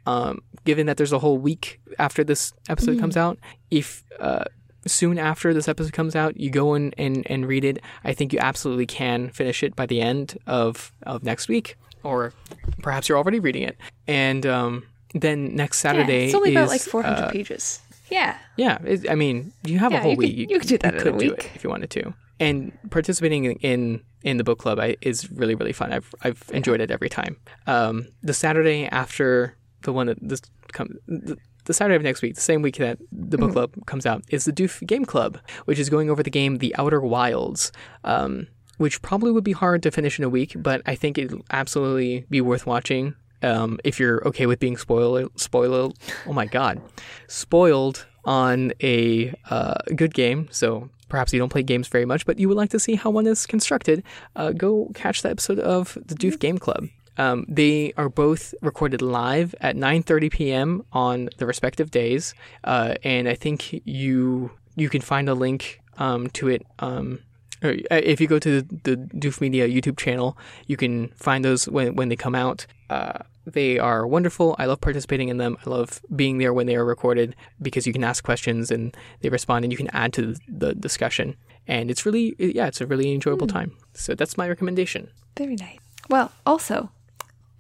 Um, 0.05 0.41
given 0.65 0.85
that 0.85 0.97
there's 0.97 1.11
a 1.11 1.19
whole 1.19 1.37
week 1.37 1.79
after 1.97 2.23
this 2.23 2.53
episode 2.69 2.97
mm. 2.97 2.99
comes 2.99 3.17
out, 3.17 3.39
if 3.71 4.03
uh, 4.19 4.43
soon 4.85 5.17
after 5.17 5.53
this 5.53 5.67
episode 5.67 5.93
comes 5.93 6.15
out, 6.15 6.39
you 6.39 6.51
go 6.51 6.75
in 6.75 6.93
and, 6.97 7.25
and 7.29 7.47
read 7.47 7.63
it, 7.63 7.79
I 8.03 8.13
think 8.13 8.31
you 8.31 8.39
absolutely 8.39 8.85
can 8.85 9.29
finish 9.29 9.63
it 9.63 9.75
by 9.75 9.87
the 9.87 10.01
end 10.01 10.37
of, 10.45 10.93
of 11.03 11.23
next 11.23 11.47
week 11.47 11.75
or 12.05 12.33
perhaps 12.81 13.09
you're 13.09 13.17
already 13.17 13.39
reading 13.39 13.63
it. 13.63 13.77
And 14.07 14.45
um, 14.45 14.83
then 15.13 15.55
next 15.55 15.79
Saturday, 15.79 16.19
yeah, 16.19 16.25
it's 16.25 16.35
only 16.35 16.49
is, 16.49 16.55
about 16.55 16.69
like 16.69 16.81
400 16.81 17.17
uh, 17.17 17.31
pages. 17.31 17.81
Yeah, 18.09 18.37
yeah. 18.55 18.77
It, 18.83 19.09
I 19.09 19.15
mean, 19.15 19.51
you 19.63 19.79
have 19.79 19.91
yeah, 19.91 19.99
a 19.99 20.01
whole 20.01 20.11
you 20.11 20.17
week. 20.17 20.37
Could, 20.37 20.51
you 20.51 20.59
could 20.59 20.67
do 20.69 20.77
that 20.77 20.93
you 20.93 20.99
in 21.01 21.07
a 21.07 21.11
week 21.17 21.51
if 21.55 21.63
you 21.63 21.69
wanted 21.69 21.89
to. 21.91 22.13
And 22.39 22.77
participating 22.91 23.45
in 23.45 24.01
in 24.23 24.37
the 24.37 24.43
book 24.43 24.59
club 24.59 24.79
I, 24.79 24.97
is 25.01 25.31
really 25.31 25.55
really 25.55 25.73
fun. 25.73 25.91
I've 25.91 26.13
I've 26.21 26.43
enjoyed 26.53 26.81
it 26.81 26.91
every 26.91 27.09
time. 27.09 27.37
Um, 27.65 28.07
the 28.21 28.33
Saturday 28.33 28.87
after 28.87 29.55
the 29.81 29.93
one 29.93 30.07
that 30.07 30.17
this 30.21 30.41
comes. 30.71 30.95
The, 31.07 31.37
the 31.65 31.73
Saturday 31.73 31.95
of 31.95 32.03
next 32.03 32.21
week, 32.21 32.35
the 32.35 32.41
same 32.41 32.61
week 32.61 32.77
that 32.77 32.99
the 33.11 33.39
book 33.39 33.47
mm-hmm. 33.47 33.53
club 33.53 33.85
comes 33.87 34.05
out, 34.05 34.23
is 34.29 34.45
the 34.45 34.51
Doof 34.51 34.85
Game 34.85 35.03
Club, 35.03 35.39
which 35.65 35.79
is 35.79 35.89
going 35.89 36.11
over 36.11 36.21
the 36.21 36.29
game 36.29 36.59
The 36.59 36.75
Outer 36.77 37.01
Wilds. 37.01 37.71
Um, 38.03 38.47
which 38.77 39.01
probably 39.01 39.31
would 39.31 39.43
be 39.43 39.51
hard 39.51 39.83
to 39.83 39.91
finish 39.91 40.19
in 40.19 40.25
a 40.25 40.29
week, 40.29 40.53
but 40.55 40.81
I 40.85 40.95
think 40.95 41.17
it'd 41.17 41.41
absolutely 41.51 42.25
be 42.29 42.41
worth 42.41 42.65
watching 42.65 43.15
um, 43.41 43.79
if 43.83 43.99
you're 43.99 44.25
okay 44.27 44.45
with 44.45 44.59
being 44.59 44.77
spoiled. 44.77 45.31
Spoiler, 45.39 45.91
oh 46.25 46.33
my 46.33 46.45
god, 46.45 46.81
spoiled 47.27 48.05
on 48.25 48.73
a 48.81 49.33
uh, 49.49 49.75
good 49.95 50.13
game. 50.13 50.47
So 50.51 50.89
perhaps 51.09 51.31
you 51.33 51.39
don't 51.39 51.49
play 51.49 51.63
games 51.63 51.87
very 51.87 52.05
much, 52.05 52.25
but 52.25 52.39
you 52.39 52.47
would 52.47 52.57
like 52.57 52.71
to 52.71 52.79
see 52.79 52.95
how 52.95 53.09
one 53.09 53.27
is 53.27 53.45
constructed. 53.45 54.03
Uh, 54.35 54.51
go 54.51 54.91
catch 54.95 55.21
the 55.21 55.29
episode 55.29 55.59
of 55.59 55.97
the 56.05 56.15
Doof 56.15 56.39
Game 56.39 56.57
Club. 56.57 56.87
Um, 57.17 57.45
they 57.47 57.93
are 57.95 58.09
both 58.09 58.53
recorded 58.61 59.01
live 59.01 59.55
at 59.61 59.75
9:30 59.75 60.31
p.m. 60.31 60.85
on 60.91 61.29
the 61.37 61.45
respective 61.45 61.91
days, 61.91 62.33
uh, 62.65 62.95
and 63.03 63.29
I 63.29 63.35
think 63.35 63.81
you 63.85 64.51
you 64.75 64.89
can 64.89 65.01
find 65.01 65.29
a 65.29 65.33
link 65.33 65.79
um, 65.97 66.29
to 66.31 66.49
it 66.49 66.65
um, 66.79 67.19
uh, 67.69 68.01
if 68.03 68.19
you 68.21 68.27
go 68.27 68.39
to 68.39 68.61
the, 68.61 68.67
the 68.83 68.97
Doof 68.97 69.41
Media 69.41 69.67
YouTube 69.67 69.97
channel, 69.97 70.37
you 70.67 70.77
can 70.77 71.09
find 71.09 71.43
those 71.43 71.67
when, 71.67 71.95
when 71.95 72.09
they 72.09 72.15
come 72.15 72.35
out. 72.35 72.65
Uh, 72.89 73.19
they 73.45 73.77
are 73.77 74.07
wonderful. 74.07 74.55
I 74.57 74.65
love 74.65 74.81
participating 74.81 75.29
in 75.29 75.37
them. 75.37 75.57
I 75.65 75.69
love 75.69 76.01
being 76.15 76.39
there 76.39 76.53
when 76.53 76.67
they 76.67 76.75
are 76.75 76.85
recorded 76.85 77.35
because 77.61 77.85
you 77.85 77.93
can 77.93 78.03
ask 78.03 78.23
questions 78.23 78.71
and 78.71 78.95
they 79.21 79.29
respond 79.29 79.65
and 79.65 79.71
you 79.71 79.77
can 79.77 79.89
add 79.93 80.13
to 80.13 80.35
the 80.47 80.73
discussion. 80.73 81.35
And 81.67 81.89
it's 81.91 82.05
really, 82.05 82.35
yeah, 82.39 82.67
it's 82.67 82.81
a 82.81 82.87
really 82.87 83.13
enjoyable 83.13 83.47
mm. 83.47 83.53
time. 83.53 83.71
So 83.93 84.15
that's 84.15 84.37
my 84.37 84.47
recommendation. 84.47 85.09
Very 85.37 85.55
nice. 85.55 85.77
Well, 86.09 86.31
also, 86.45 86.91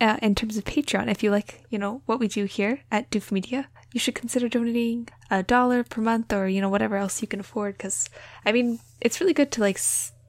uh, 0.01 0.17
in 0.21 0.35
terms 0.35 0.57
of 0.57 0.63
Patreon, 0.65 1.09
if 1.09 1.23
you 1.23 1.31
like, 1.31 1.63
you 1.69 1.77
know, 1.77 2.01
what 2.05 2.19
we 2.19 2.27
do 2.27 2.45
here 2.45 2.81
at 2.91 3.09
Doof 3.09 3.31
Media, 3.31 3.67
you 3.93 3.99
should 3.99 4.15
consider 4.15 4.49
donating 4.49 5.07
a 5.31 5.41
dollar 5.41 5.83
per 5.83 6.01
month 6.01 6.33
or, 6.33 6.47
you 6.47 6.59
know, 6.59 6.69
whatever 6.69 6.97
else 6.97 7.21
you 7.21 7.27
can 7.27 7.39
afford. 7.39 7.77
Because, 7.77 8.09
I 8.45 8.51
mean, 8.51 8.79
it's 8.99 9.21
really 9.21 9.33
good 9.33 9.51
to, 9.51 9.61
like, 9.61 9.79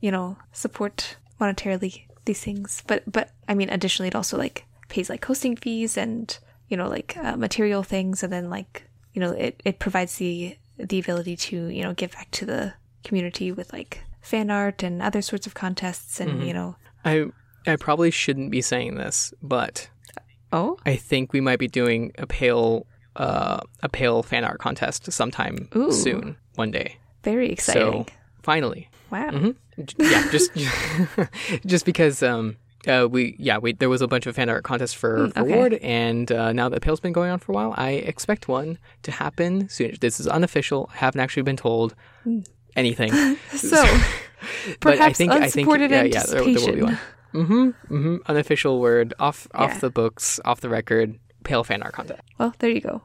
you 0.01 0.11
know, 0.11 0.37
support 0.53 1.17
monetarily 1.41 2.03
these 2.25 2.41
things. 2.41 2.83
But, 2.87 3.11
but, 3.11 3.31
I 3.49 3.55
mean, 3.55 3.71
additionally, 3.71 4.09
it 4.09 4.15
also, 4.15 4.39
like, 4.39 4.65
pays, 4.89 5.11
like, 5.11 5.25
hosting 5.25 5.57
fees 5.57 5.97
and, 5.97 6.37
you 6.69 6.77
know, 6.77 6.89
like, 6.89 7.17
uh, 7.17 7.37
material 7.37 7.83
things. 7.83 8.23
And 8.23 8.33
then, 8.33 8.49
like, 8.51 8.85
you 9.15 9.21
know, 9.21 9.33
it, 9.33 9.61
it 9.65 9.79
provides 9.79 10.17
the, 10.17 10.57
the 10.79 11.01
ability 11.01 11.37
to, 11.37 11.67
you 11.67 11.83
know, 11.83 11.93
give 11.93 12.13
back 12.13 12.31
to 12.33 12.47
the 12.47 12.75
community 13.03 13.51
with, 13.51 13.73
like, 13.73 14.05
fan 14.21 14.51
art 14.51 14.83
and 14.83 15.03
other 15.03 15.23
sorts 15.23 15.47
of 15.47 15.55
contests 15.55 16.21
and, 16.21 16.31
mm-hmm. 16.31 16.43
you 16.43 16.53
know. 16.53 16.77
I, 17.05 17.27
I 17.67 17.77
probably 17.77 18.11
shouldn't 18.11 18.51
be 18.51 18.63
saying 18.63 18.97
this, 18.97 19.35
but 19.43 19.89
Oh, 20.53 20.79
I 20.87 20.97
think 20.97 21.33
we 21.33 21.41
might 21.41 21.59
be 21.59 21.69
doing 21.69 22.13
a 22.19 22.27
pale 22.27 22.87
uh, 23.17 23.61
a 23.83 23.89
pale 23.89 24.23
fan 24.23 24.45
art 24.45 24.59
contest 24.59 25.11
sometime 25.13 25.69
Ooh. 25.75 25.93
soon, 25.93 26.37
one 26.55 26.71
day. 26.71 26.97
Very 27.23 27.51
exciting. 27.51 28.05
So 28.05 28.15
finally, 28.43 28.89
wow. 29.11 29.31
Mm-hmm. 29.31 30.03
Yeah, 30.03 30.31
just 30.31 30.51
just 31.67 31.85
because 31.85 32.23
um, 32.23 32.57
uh, 32.87 33.09
we 33.11 33.37
yeah 33.39 33.59
we 33.59 33.73
there 33.73 33.89
was 33.89 34.01
a 34.01 34.07
bunch 34.07 34.27
of 34.27 34.37
fan 34.37 34.49
art 34.49 34.65
contests 34.65 34.95
for, 34.95 35.19
mm, 35.19 35.35
for 35.35 35.41
okay. 35.41 35.55
Ward, 35.55 35.75
and 35.75 36.31
uh, 36.31 36.53
now 36.53 36.69
that 36.69 36.81
Pale's 36.81 37.01
been 37.01 37.13
going 37.13 37.31
on 37.31 37.39
for 37.39 37.53
a 37.53 37.55
while, 37.55 37.75
I 37.77 37.91
expect 37.91 38.49
one 38.49 38.79
to 39.03 39.11
happen 39.11 39.69
soon. 39.69 39.97
This 40.01 40.21
is 40.21 40.27
unofficial. 40.27 40.89
I 40.95 40.99
haven't 40.99 41.21
actually 41.21 41.43
been 41.43 41.57
told 41.57 41.95
mm. 42.25 42.47
anything. 42.77 43.13
so, 43.57 43.85
but 44.81 45.01
I 45.01 45.13
think 45.13 45.33
I 45.33 45.51
think 45.51 45.69
yeah, 45.69 46.05
yeah 46.05 46.23
there, 46.23 46.45
there 46.45 46.45
will 46.45 46.73
be 46.73 46.83
one. 46.83 46.99
Mm-hmm, 47.37 47.95
mm-hmm. 47.95 48.17
Unofficial 48.27 48.81
word 48.81 49.15
off 49.19 49.47
off 49.55 49.75
yeah. 49.75 49.79
the 49.79 49.91
books, 49.91 50.41
off 50.45 50.61
the 50.61 50.69
record 50.69 51.19
pale 51.45 51.65
fan 51.65 51.83
art 51.83 51.93
content. 51.93 52.21
Well, 52.39 52.55
there 52.59 52.71
you 52.71 52.81
go. 52.81 53.03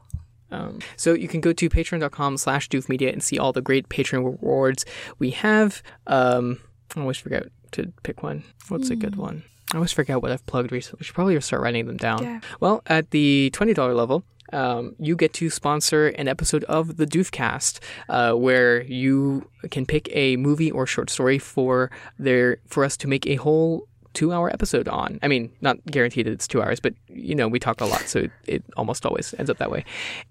Um, 0.50 0.80
so 0.96 1.14
you 1.14 1.28
can 1.28 1.40
go 1.40 1.52
to 1.52 1.68
patreon.com 1.70 2.36
slash 2.36 2.68
doofmedia 2.68 3.12
and 3.12 3.22
see 3.22 3.38
all 3.38 3.52
the 3.52 3.62
great 3.62 3.88
Patreon 3.88 4.24
rewards 4.24 4.84
we 5.18 5.30
have. 5.30 5.82
Um, 6.06 6.60
I 6.94 7.00
always 7.00 7.16
forget 7.16 7.44
to 7.72 7.92
pick 8.02 8.22
one. 8.22 8.44
What's 8.68 8.88
mm. 8.88 8.92
a 8.92 8.96
good 8.96 9.14
hmm. 9.14 9.22
one? 9.22 9.42
I 9.72 9.76
always 9.76 9.92
forget 9.92 10.20
what 10.20 10.30
I've 10.30 10.44
plugged 10.44 10.72
recently. 10.72 10.98
We 11.00 11.04
should 11.04 11.14
probably 11.14 11.40
start 11.40 11.62
writing 11.62 11.86
them 11.86 11.96
down. 11.96 12.22
Yeah. 12.22 12.40
Well, 12.60 12.82
at 12.86 13.10
the 13.10 13.50
$20 13.54 13.96
level, 13.96 14.24
um, 14.52 14.94
you 14.98 15.16
get 15.16 15.32
to 15.34 15.48
sponsor 15.48 16.08
an 16.08 16.28
episode 16.28 16.64
of 16.64 16.98
the 16.98 17.06
Doofcast, 17.06 17.80
uh, 18.10 18.32
where 18.34 18.82
you 18.82 19.48
can 19.70 19.86
pick 19.86 20.08
a 20.12 20.36
movie 20.36 20.70
or 20.70 20.86
short 20.86 21.08
story 21.08 21.38
for 21.38 21.90
their 22.18 22.58
for 22.66 22.84
us 22.84 22.98
to 22.98 23.08
make 23.08 23.26
a 23.26 23.36
whole 23.36 23.88
two 24.14 24.32
hour 24.32 24.50
episode 24.50 24.88
on. 24.88 25.18
I 25.22 25.28
mean, 25.28 25.50
not 25.60 25.84
guaranteed 25.86 26.26
that 26.26 26.32
it's 26.32 26.48
two 26.48 26.62
hours, 26.62 26.80
but 26.80 26.94
you 27.08 27.34
know, 27.34 27.48
we 27.48 27.58
talk 27.58 27.80
a 27.80 27.84
lot, 27.84 28.02
so 28.02 28.20
it, 28.20 28.30
it 28.46 28.64
almost 28.76 29.06
always 29.06 29.34
ends 29.38 29.50
up 29.50 29.58
that 29.58 29.70
way. 29.70 29.84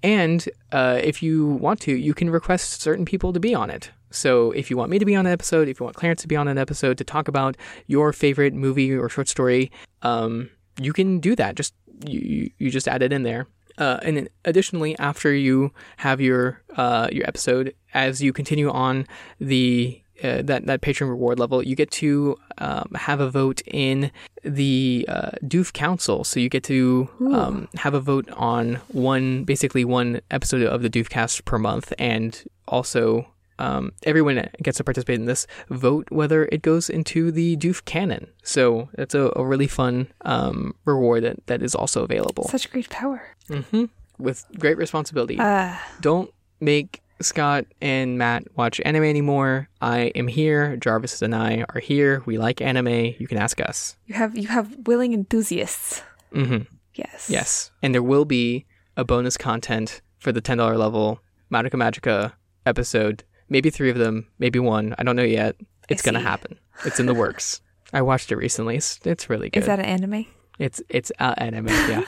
And 0.03 0.47
uh, 0.71 0.99
if 1.03 1.21
you 1.23 1.47
want 1.47 1.79
to, 1.81 1.93
you 1.93 2.13
can 2.13 2.29
request 2.29 2.81
certain 2.81 3.05
people 3.05 3.33
to 3.33 3.39
be 3.39 3.55
on 3.55 3.69
it. 3.69 3.91
So 4.11 4.51
if 4.51 4.69
you 4.69 4.77
want 4.77 4.91
me 4.91 4.99
to 4.99 5.05
be 5.05 5.15
on 5.15 5.25
an 5.25 5.31
episode, 5.31 5.67
if 5.67 5.79
you 5.79 5.85
want 5.85 5.95
Clarence 5.95 6.21
to 6.21 6.27
be 6.27 6.35
on 6.35 6.47
an 6.47 6.57
episode 6.57 6.97
to 6.97 7.03
talk 7.03 7.27
about 7.27 7.55
your 7.87 8.11
favorite 8.13 8.53
movie 8.53 8.93
or 8.93 9.07
short 9.09 9.29
story, 9.29 9.71
um, 10.01 10.49
you 10.79 10.93
can 10.93 11.19
do 11.19 11.35
that. 11.35 11.55
Just 11.55 11.73
you, 12.05 12.51
you 12.57 12.69
just 12.69 12.87
add 12.87 13.01
it 13.01 13.13
in 13.13 13.23
there. 13.23 13.47
Uh, 13.77 13.99
and 14.03 14.29
additionally, 14.45 14.97
after 14.99 15.33
you 15.33 15.71
have 15.97 16.19
your 16.19 16.61
uh, 16.75 17.07
your 17.11 17.25
episode, 17.27 17.73
as 17.93 18.21
you 18.21 18.33
continue 18.33 18.69
on 18.69 19.07
the 19.39 20.00
uh, 20.24 20.41
that 20.43 20.66
that 20.66 20.82
patron 20.82 21.09
reward 21.09 21.40
level, 21.40 21.64
you 21.64 21.75
get 21.75 21.91
to 21.91 22.38
um, 22.58 22.91
have 22.95 23.19
a 23.19 23.30
vote 23.30 23.61
in 23.66 24.11
the 24.43 25.06
uh, 25.08 25.32
Doof 25.43 25.74
Council. 25.74 26.24
So 26.24 26.40
you 26.40 26.50
get 26.50 26.64
to 26.66 27.09
um, 27.33 27.67
have 27.75 27.93
a 27.93 28.00
vote 28.00 28.30
on 28.32 28.75
one, 28.90 29.43
basically 29.43 29.85
one 29.85 30.22
episode 30.32 30.61
of 30.64 30.82
the 30.82 30.90
Doofcast 30.90 31.45
per 31.45 31.58
month, 31.58 31.93
and 32.00 32.43
also 32.67 33.27
um, 33.59 33.91
everyone 34.03 34.50
gets 34.64 34.77
to 34.77 34.83
participate 34.83 35.19
in 35.19 35.25
this 35.25 35.45
vote 35.69 36.08
whether 36.09 36.45
it 36.45 36.61
goes 36.61 36.90
into 36.90 37.32
the 37.32 37.58
Doof 37.58 37.85
canon. 37.85 38.27
So 38.43 38.90
that's 38.95 39.14
a, 39.14 39.32
a 39.35 39.45
really 39.45 39.67
fun 39.67 40.08
um, 40.22 40.74
reward 40.85 41.24
that, 41.24 41.45
that 41.48 41.61
is 41.61 41.75
also 41.75 42.03
available. 42.03 42.45
Such 42.48 42.72
great 42.72 42.90
power. 42.90 43.22
Mm-hmm. 43.50 43.85
With 44.17 44.45
great 44.58 44.77
responsibility. 44.77 45.40
Uh, 45.40 45.75
Don't 46.00 46.32
make 46.59 47.01
Scott 47.24 47.66
and 47.82 48.17
Matt 48.17 48.43
watch 48.56 48.82
anime 48.85 49.03
anymore. 49.03 49.69
I 49.82 50.11
am 50.16 50.27
here. 50.27 50.77
Jarvis 50.77 51.22
and 51.22 51.35
I 51.35 51.66
are 51.74 51.80
here. 51.80 52.22
We 52.25 52.38
like 52.38 52.61
anime. 52.61 53.16
You 53.17 53.27
can 53.27 53.38
ask 53.38 53.59
us. 53.61 53.95
You 54.06 54.16
have 54.16 54.38
you 54.38 54.48
have 54.48 54.75
willing 54.85 55.14
enthusiasts. 55.14 56.01
Mm-hmm. 56.33 56.64
Yes. 56.95 57.30
Yes. 57.30 57.72
And 57.82 57.93
there 57.93 58.03
will 58.03 58.25
be 58.25 58.66
a 58.98 59.03
bonus 59.03 59.38
content 59.38 60.01
for 60.19 60.32
the 60.32 60.41
ten 60.41 60.58
dollar 60.58 60.77
level 60.77 61.22
Madoka 61.51 61.75
Magica 61.75 62.33
episode. 62.66 63.24
Maybe 63.50 63.69
three 63.69 63.90
of 63.90 63.98
them. 63.98 64.27
Maybe 64.40 64.59
one. 64.59 64.95
I 64.98 65.03
don't 65.03 65.16
know 65.16 65.24
yet. 65.24 65.56
It's 65.90 66.01
gonna 66.01 66.19
happen. 66.19 66.58
It's 66.85 67.00
in 67.00 67.06
the 67.06 67.14
works. 67.14 67.61
I 67.93 68.01
watched 68.01 68.32
it 68.32 68.38
recently. 68.38 68.77
It's, 68.77 69.00
it's 69.03 69.30
really 69.30 69.50
good. 69.50 69.59
Is 69.59 69.66
that 69.66 69.80
an 69.80 69.85
anime? 69.85 70.25
it's 70.59 70.82
it's 70.90 71.11
uh, 71.19 71.33
anime. 71.38 71.67
Yeah. 71.67 72.03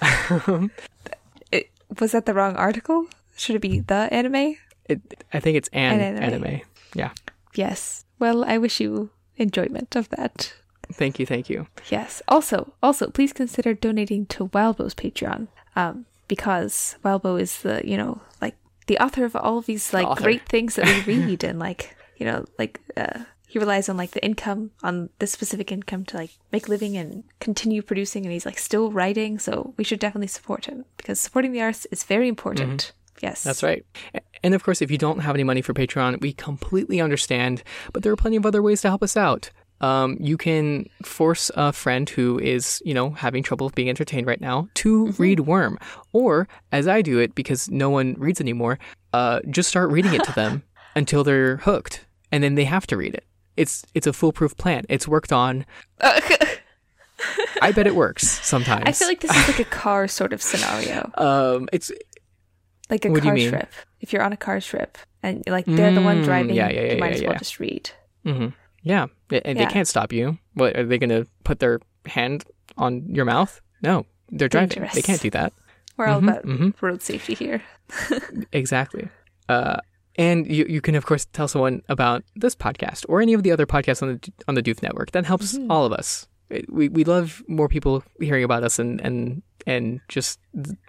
It, 1.52 1.70
was 2.00 2.12
that 2.12 2.26
the 2.26 2.34
wrong 2.34 2.56
article? 2.56 3.06
Should 3.36 3.56
it 3.56 3.60
be 3.60 3.80
the 3.80 4.08
anime? 4.12 4.56
it, 4.88 5.24
I 5.32 5.40
think 5.40 5.56
it's 5.56 5.68
an, 5.72 6.00
An 6.00 6.16
anime. 6.22 6.44
anime. 6.44 6.60
Yeah. 6.94 7.10
Yes. 7.54 8.04
Well, 8.18 8.44
I 8.44 8.58
wish 8.58 8.80
you 8.80 9.10
enjoyment 9.36 9.96
of 9.96 10.08
that. 10.10 10.54
Thank 10.92 11.18
you. 11.18 11.26
Thank 11.26 11.50
you. 11.50 11.66
Yes. 11.90 12.22
Also, 12.28 12.72
also, 12.82 13.10
please 13.10 13.32
consider 13.32 13.74
donating 13.74 14.26
to 14.26 14.46
Wildbow's 14.46 14.94
Patreon, 14.94 15.48
um, 15.74 16.06
because 16.28 16.96
Walbo 17.04 17.40
is 17.40 17.62
the 17.62 17.82
you 17.84 17.96
know 17.96 18.20
like 18.40 18.54
the 18.86 18.98
author 18.98 19.24
of 19.24 19.34
all 19.34 19.58
of 19.58 19.66
these 19.66 19.92
like 19.92 20.06
author. 20.06 20.22
great 20.22 20.48
things 20.48 20.76
that 20.76 20.86
we 21.06 21.14
read, 21.26 21.42
and 21.44 21.58
like 21.58 21.96
you 22.16 22.24
know 22.26 22.44
like 22.58 22.80
uh, 22.96 23.24
he 23.48 23.58
relies 23.58 23.88
on 23.88 23.96
like 23.96 24.12
the 24.12 24.24
income 24.24 24.70
on 24.84 25.10
this 25.18 25.32
specific 25.32 25.72
income 25.72 26.04
to 26.06 26.16
like 26.16 26.30
make 26.52 26.68
a 26.68 26.70
living 26.70 26.96
and 26.96 27.24
continue 27.40 27.82
producing, 27.82 28.24
and 28.24 28.32
he's 28.32 28.46
like 28.46 28.58
still 28.58 28.92
writing. 28.92 29.38
So 29.40 29.74
we 29.76 29.82
should 29.84 29.98
definitely 29.98 30.28
support 30.28 30.66
him 30.66 30.84
because 30.96 31.18
supporting 31.18 31.50
the 31.52 31.62
arts 31.62 31.86
is 31.90 32.04
very 32.04 32.28
important. 32.28 32.92
Yes, 33.22 33.42
That's 33.42 33.62
right. 33.62 33.84
And 34.42 34.54
of 34.54 34.62
course, 34.62 34.82
if 34.82 34.90
you 34.90 34.98
don't 34.98 35.20
have 35.20 35.34
any 35.34 35.44
money 35.44 35.62
for 35.62 35.72
Patreon, 35.72 36.20
we 36.20 36.32
completely 36.32 37.00
understand, 37.00 37.62
but 37.92 38.02
there 38.02 38.12
are 38.12 38.16
plenty 38.16 38.36
of 38.36 38.46
other 38.46 38.62
ways 38.62 38.82
to 38.82 38.88
help 38.88 39.02
us 39.02 39.16
out. 39.16 39.50
Um, 39.80 40.16
you 40.20 40.36
can 40.36 40.88
force 41.02 41.50
a 41.54 41.72
friend 41.72 42.08
who 42.08 42.38
is, 42.38 42.82
you 42.84 42.94
know, 42.94 43.10
having 43.10 43.42
trouble 43.42 43.70
being 43.74 43.88
entertained 43.90 44.26
right 44.26 44.40
now 44.40 44.68
to 44.74 45.08
read 45.12 45.40
Worm. 45.40 45.78
Or, 46.12 46.48
as 46.72 46.88
I 46.88 47.02
do 47.02 47.18
it 47.18 47.34
because 47.34 47.70
no 47.70 47.90
one 47.90 48.14
reads 48.18 48.40
anymore, 48.40 48.78
uh, 49.12 49.40
just 49.50 49.68
start 49.68 49.90
reading 49.90 50.14
it 50.14 50.24
to 50.24 50.32
them 50.32 50.62
until 50.96 51.24
they're 51.24 51.58
hooked. 51.58 52.06
And 52.32 52.42
then 52.42 52.54
they 52.54 52.64
have 52.64 52.86
to 52.88 52.96
read 52.96 53.14
it. 53.14 53.24
It's 53.56 53.84
it's 53.94 54.06
a 54.06 54.12
foolproof 54.12 54.56
plan. 54.56 54.84
It's 54.88 55.08
worked 55.08 55.32
on. 55.32 55.64
I 57.62 57.72
bet 57.72 57.86
it 57.86 57.94
works 57.96 58.28
sometimes. 58.46 58.84
I 58.86 58.92
feel 58.92 59.08
like 59.08 59.20
this 59.20 59.34
is 59.34 59.48
like 59.48 59.58
a 59.60 59.70
car 59.70 60.06
sort 60.08 60.32
of 60.32 60.42
scenario. 60.42 61.10
um, 61.16 61.68
it's 61.72 61.90
like 62.90 63.04
a 63.04 63.10
What 63.10 63.22
car 63.22 63.36
trip. 63.36 63.68
If 64.00 64.12
you're 64.12 64.22
on 64.22 64.32
a 64.32 64.36
car 64.36 64.60
trip 64.60 64.98
and 65.22 65.42
like 65.46 65.64
they're 65.66 65.92
the 65.92 66.02
one 66.02 66.22
Mm, 66.22 66.24
driving, 66.24 66.54
yeah, 66.56 66.68
yeah, 66.70 66.92
you 66.94 66.98
might 66.98 67.08
yeah, 67.10 67.14
as 67.16 67.22
well 67.22 67.32
yeah. 67.32 67.38
just 67.38 67.58
read. 67.60 67.90
hmm 68.24 68.46
Yeah, 68.82 69.06
They- 69.28 69.40
and 69.42 69.58
Yeah. 69.58 69.64
they 69.66 69.72
can't 69.72 69.88
stop 69.88 70.12
you. 70.12 70.38
What 70.54 70.76
are 70.76 70.84
they 70.86 70.98
going 70.98 71.10
to 71.10 71.26
put 71.44 71.58
their 71.58 71.80
hand 72.06 72.44
on 72.76 73.02
your 73.08 73.24
mouth? 73.24 73.60
No, 73.82 74.06
they're 74.30 74.48
driving. 74.48 74.68
Dangerous. 74.68 74.94
They 74.94 75.02
can't 75.02 75.20
do 75.20 75.30
that. 75.30 75.52
We're 75.96 76.06
all 76.06 76.20
Mhm, 76.20 76.28
about 76.28 76.44
mhm. 76.44 76.74
road 76.82 77.02
safety 77.02 77.34
here. 77.34 77.62
Exactly. 78.52 79.08
Uh, 79.48 79.78
and 80.16 80.46
you 80.50 80.64
you 80.68 80.80
can 80.80 80.94
of 80.94 81.04
course 81.06 81.24
tell 81.26 81.48
someone 81.48 81.82
about 81.88 82.24
this 82.34 82.54
podcast 82.54 83.04
or 83.08 83.20
any 83.20 83.34
of 83.34 83.42
the 83.42 83.52
other 83.52 83.66
podcasts 83.66 84.02
on 84.02 84.08
the 84.08 84.32
on 84.48 84.54
the 84.54 84.62
Doof 84.62 84.82
Network. 84.82 85.10
That 85.12 85.26
helps 85.26 85.54
Mm-hmm. 85.54 85.70
all 85.70 85.84
of 85.84 85.92
us. 85.92 86.26
We 86.68 86.88
we 86.88 87.04
love 87.04 87.42
more 87.48 87.68
people 87.68 88.04
hearing 88.20 88.44
about 88.44 88.62
us 88.62 88.78
and 88.78 89.00
and 89.00 89.42
and 89.66 90.00
just 90.08 90.38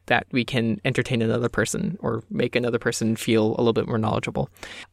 that 0.05 0.27
we 0.31 0.45
can 0.45 0.79
entertain 0.85 1.21
another 1.21 1.49
person 1.49 1.97
or 1.99 2.23
make 2.29 2.55
another 2.55 2.79
person 2.79 3.15
feel 3.15 3.55
a 3.55 3.57
little 3.57 3.73
bit 3.73 3.87
more 3.87 3.97
knowledgeable. 3.97 4.49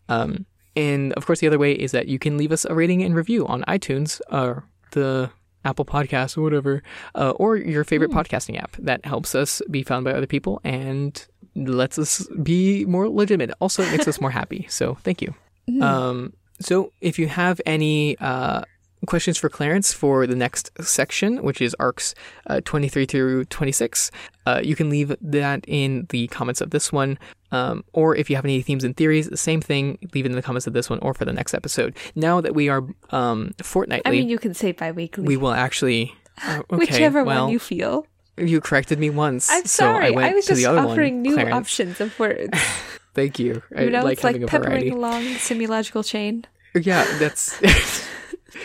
Um, 0.09 0.47
and 0.75 1.13
of 1.13 1.27
course, 1.27 1.41
the 1.41 1.47
other 1.47 1.59
way 1.59 1.73
is 1.73 1.93
that 1.93 2.09
you 2.09 2.19
can 2.19 2.37
leave 2.37 2.51
us 2.51 2.65
a 2.65 2.75
rating 2.75 3.03
and 3.03 3.15
review 3.15 3.47
on 3.47 3.63
iTunes 3.63 4.21
or 4.31 4.65
the 4.93 5.31
Apple 5.65 5.85
Podcasts 5.85 6.37
or 6.37 6.43
whatever, 6.43 6.83
uh, 7.15 7.31
or 7.37 7.57
your 7.57 7.85
favorite 7.85 8.11
podcasting 8.11 8.61
app. 8.61 8.77
That 8.79 9.05
helps 9.05 9.35
us 9.35 9.63
be 9.71 9.83
found 9.83 10.05
by 10.05 10.13
other 10.13 10.27
people 10.27 10.61
and 10.65 11.27
lets 11.55 11.99
us 11.99 12.27
be 12.43 12.85
more 12.85 13.09
legitimate. 13.09 13.53
Also, 13.61 13.83
it 13.83 13.91
makes 13.91 14.09
us 14.09 14.21
more 14.21 14.31
happy. 14.41 14.67
So, 14.69 14.95
thank 15.03 15.23
you. 15.23 15.35
Um, 15.81 16.35
so, 16.61 16.93
if 17.01 17.19
you 17.19 17.29
have 17.29 17.61
any 17.67 18.19
uh, 18.19 18.63
questions 19.07 19.37
for 19.39 19.49
Clarence 19.49 19.93
for 19.93 20.27
the 20.27 20.37
next 20.37 20.71
section, 20.83 21.43
which 21.43 21.61
is 21.61 21.75
arcs 21.79 22.15
uh, 22.47 22.61
23 22.65 23.07
through 23.07 23.45
26, 23.47 24.11
uh, 24.47 24.61
you 24.63 24.75
can 24.77 24.91
leave 24.91 25.15
that 25.21 25.65
in 25.67 26.07
the 26.11 26.27
comments 26.29 26.61
of 26.61 26.71
this 26.71 26.93
one. 26.93 27.19
Um, 27.53 27.85
or 27.93 28.17
if 28.17 28.29
you 28.29 28.37
have 28.37 28.45
any 28.45 28.61
themes 28.63 28.83
and 28.85 28.97
theories, 28.97 29.29
the 29.29 29.37
same 29.37 29.61
thing, 29.61 29.99
leave 30.15 30.25
it 30.27 30.31
in 30.31 30.37
the 30.37 30.43
comments 30.43 30.67
of 30.67 30.73
this 30.73 30.91
one 30.91 30.99
or 31.01 31.15
for 31.15 31.25
the 31.25 31.33
next 31.33 31.55
episode. 31.55 31.97
Now 32.17 32.41
that 32.41 32.55
we 32.55 32.69
are 32.69 32.83
um, 33.11 33.55
fortnightly, 33.63 34.07
I 34.07 34.11
mean, 34.11 34.29
you 34.29 34.39
can 34.39 34.55
say 34.55 34.73
bi-weekly. 34.73 35.25
we 35.25 35.37
will 35.37 35.53
actually. 35.53 36.15
uh, 36.45 36.63
okay, 36.73 36.77
Whichever 36.77 37.23
well, 37.25 37.45
one 37.45 37.53
you 37.53 37.59
feel. 37.61 38.07
you 38.37 38.61
corrected 38.61 38.99
me 38.99 39.11
once. 39.11 39.49
I'm 39.51 39.67
so 39.67 39.85
sorry. 39.85 40.07
I 40.09 40.11
went 40.11 40.35
was 40.35 40.47
to 40.47 40.51
just 40.53 40.63
the 40.63 40.67
other 40.71 40.81
offering 40.81 41.15
one, 41.15 41.23
new 41.23 41.35
Clarence. 41.35 41.55
options 41.55 42.01
of 42.01 42.19
words. 42.19 42.59
Thank 43.15 43.39
you. 43.39 43.63
I 43.77 43.83
You 43.85 43.91
know, 43.91 44.03
like 44.03 44.15
it's 44.15 44.25
like 44.25 44.45
peppering 44.47 44.71
variety. 44.71 44.89
along 44.89 45.23
the 45.23 45.35
semiological 45.35 46.05
chain. 46.05 46.45
Yeah, 46.75 47.05
that's 47.19 47.61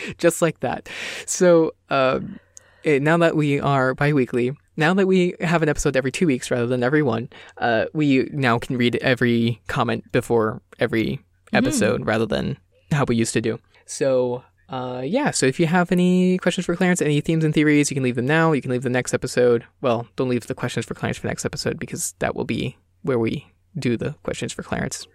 just 0.18 0.42
like 0.42 0.60
that. 0.60 0.88
So 1.26 1.74
um, 1.88 2.38
eh, 2.84 2.98
now 2.98 3.16
that 3.18 3.36
we 3.36 3.60
are 3.60 3.94
bi-weekly, 3.94 4.52
now 4.76 4.94
that 4.94 5.06
we 5.06 5.34
have 5.40 5.62
an 5.62 5.68
episode 5.68 5.96
every 5.96 6.12
two 6.12 6.26
weeks 6.26 6.50
rather 6.50 6.66
than 6.66 6.82
every 6.82 7.02
one, 7.02 7.28
uh, 7.58 7.86
we 7.92 8.28
now 8.32 8.58
can 8.58 8.76
read 8.76 8.96
every 8.96 9.60
comment 9.66 10.10
before 10.12 10.62
every 10.78 11.20
episode 11.52 12.06
rather 12.06 12.26
than 12.26 12.56
how 12.92 13.04
we 13.04 13.16
used 13.16 13.32
to 13.34 13.40
do. 13.40 13.58
So. 13.86 14.44
Uh, 14.68 15.02
yeah, 15.04 15.32
so 15.32 15.46
if 15.46 15.58
you 15.58 15.66
have 15.66 15.90
any 15.90 16.38
questions 16.38 16.64
for 16.64 16.76
Clarence, 16.76 17.02
any 17.02 17.20
themes 17.20 17.42
and 17.42 17.52
theories, 17.52 17.90
you 17.90 17.96
can 17.96 18.04
leave 18.04 18.14
them 18.14 18.24
now. 18.24 18.52
You 18.52 18.62
can 18.62 18.70
leave 18.70 18.84
the 18.84 18.88
next 18.88 19.12
episode. 19.12 19.64
Well, 19.80 20.06
don't 20.14 20.28
leave 20.28 20.46
the 20.46 20.54
questions 20.54 20.86
for 20.86 20.94
Clarence 20.94 21.18
for 21.18 21.26
next 21.26 21.44
episode 21.44 21.76
because 21.76 22.14
that 22.20 22.36
will 22.36 22.44
be 22.44 22.76
where 23.02 23.18
we 23.18 23.50
do 23.78 23.96
the 23.96 24.14
questions 24.22 24.52
for 24.52 24.62
Clarence. 24.62 25.06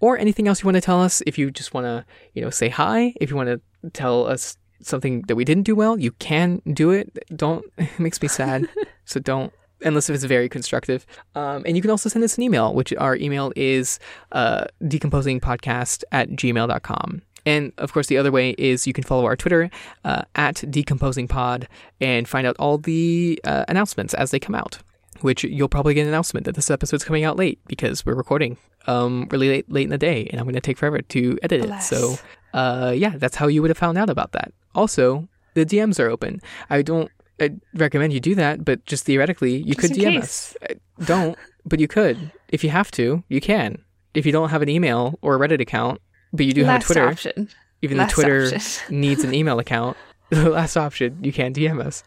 Or 0.00 0.18
anything 0.18 0.48
else 0.48 0.62
you 0.62 0.66
want 0.66 0.76
to 0.76 0.80
tell 0.80 1.00
us. 1.00 1.22
If 1.26 1.38
you 1.38 1.50
just 1.50 1.74
want 1.74 1.84
to, 1.84 2.04
you 2.34 2.42
know, 2.42 2.50
say 2.50 2.68
hi, 2.68 3.14
if 3.20 3.30
you 3.30 3.36
want 3.36 3.48
to 3.48 3.60
tell 3.92 4.26
us 4.26 4.56
something 4.80 5.22
that 5.22 5.36
we 5.36 5.44
didn't 5.44 5.64
do 5.64 5.74
well, 5.74 5.98
you 5.98 6.12
can 6.12 6.60
do 6.72 6.90
it. 6.90 7.18
Don't, 7.34 7.64
it 7.78 7.98
makes 7.98 8.20
me 8.20 8.28
sad. 8.28 8.68
so 9.04 9.20
don't, 9.20 9.52
unless 9.84 10.08
if 10.08 10.14
it's 10.14 10.24
very 10.24 10.48
constructive. 10.48 11.06
Um, 11.34 11.62
and 11.66 11.76
you 11.76 11.82
can 11.82 11.90
also 11.90 12.08
send 12.08 12.24
us 12.24 12.36
an 12.36 12.42
email, 12.44 12.74
which 12.74 12.92
our 12.94 13.16
email 13.16 13.52
is 13.56 13.98
uh, 14.32 14.64
decomposingpodcast 14.82 16.04
at 16.12 16.30
gmail.com. 16.30 17.22
And 17.44 17.72
of 17.78 17.92
course, 17.92 18.06
the 18.06 18.18
other 18.18 18.30
way 18.30 18.50
is 18.50 18.86
you 18.86 18.92
can 18.92 19.02
follow 19.02 19.24
our 19.24 19.36
Twitter 19.36 19.68
uh, 20.04 20.22
at 20.36 20.56
decomposingpod 20.56 21.66
and 22.00 22.28
find 22.28 22.46
out 22.46 22.56
all 22.58 22.78
the 22.78 23.40
uh, 23.44 23.64
announcements 23.68 24.14
as 24.14 24.30
they 24.30 24.38
come 24.38 24.54
out. 24.54 24.78
Which 25.22 25.44
you'll 25.44 25.68
probably 25.68 25.94
get 25.94 26.02
an 26.02 26.08
announcement 26.08 26.46
that 26.46 26.56
this 26.56 26.68
episode's 26.70 27.04
coming 27.04 27.22
out 27.22 27.36
late 27.36 27.60
because 27.68 28.04
we're 28.04 28.14
recording 28.14 28.56
um, 28.86 29.28
really 29.30 29.48
late, 29.48 29.70
late 29.70 29.84
in 29.84 29.90
the 29.90 29.98
day, 29.98 30.26
and 30.30 30.40
I'm 30.40 30.46
going 30.46 30.54
to 30.54 30.60
take 30.60 30.78
forever 30.78 31.00
to 31.00 31.38
edit 31.42 31.64
Alas. 31.64 31.92
it. 31.92 31.96
So, 31.96 32.16
uh, 32.52 32.92
yeah, 32.94 33.14
that's 33.16 33.36
how 33.36 33.46
you 33.46 33.62
would 33.62 33.70
have 33.70 33.78
found 33.78 33.98
out 33.98 34.10
about 34.10 34.32
that. 34.32 34.52
Also, 34.74 35.28
the 35.54 35.64
DMs 35.66 35.98
are 36.00 36.08
open. 36.08 36.40
I 36.70 36.82
don't 36.82 37.10
I 37.40 37.50
recommend 37.74 38.12
you 38.12 38.20
do 38.20 38.34
that, 38.36 38.64
but 38.64 38.84
just 38.86 39.04
theoretically, 39.04 39.56
you 39.56 39.74
Just 39.74 39.80
could 39.80 39.90
DM 39.92 40.12
case. 40.20 40.22
us. 40.22 40.56
I 40.62 41.04
Don't, 41.04 41.36
but 41.64 41.80
you 41.80 41.88
could 41.88 42.30
if 42.48 42.62
you 42.62 42.70
have 42.70 42.90
to. 42.92 43.24
You 43.28 43.40
can 43.40 43.82
if 44.14 44.26
you 44.26 44.32
don't 44.32 44.50
have 44.50 44.62
an 44.62 44.68
email 44.68 45.18
or 45.22 45.34
a 45.34 45.38
Reddit 45.38 45.60
account, 45.60 46.00
but 46.32 46.46
you 46.46 46.52
do 46.52 46.64
have 46.64 46.74
Last 46.74 46.84
a 46.84 46.86
Twitter. 46.94 47.08
option. 47.08 47.48
Even 47.80 47.96
though 47.96 48.04
Last 48.04 48.12
Twitter 48.12 48.44
option. 48.54 48.82
needs 49.00 49.24
an 49.24 49.34
email 49.34 49.58
account, 49.58 49.96
the 50.30 50.50
last 50.50 50.76
option 50.76 51.18
you 51.24 51.32
can 51.32 51.52
DM 51.52 51.84
us. 51.84 52.04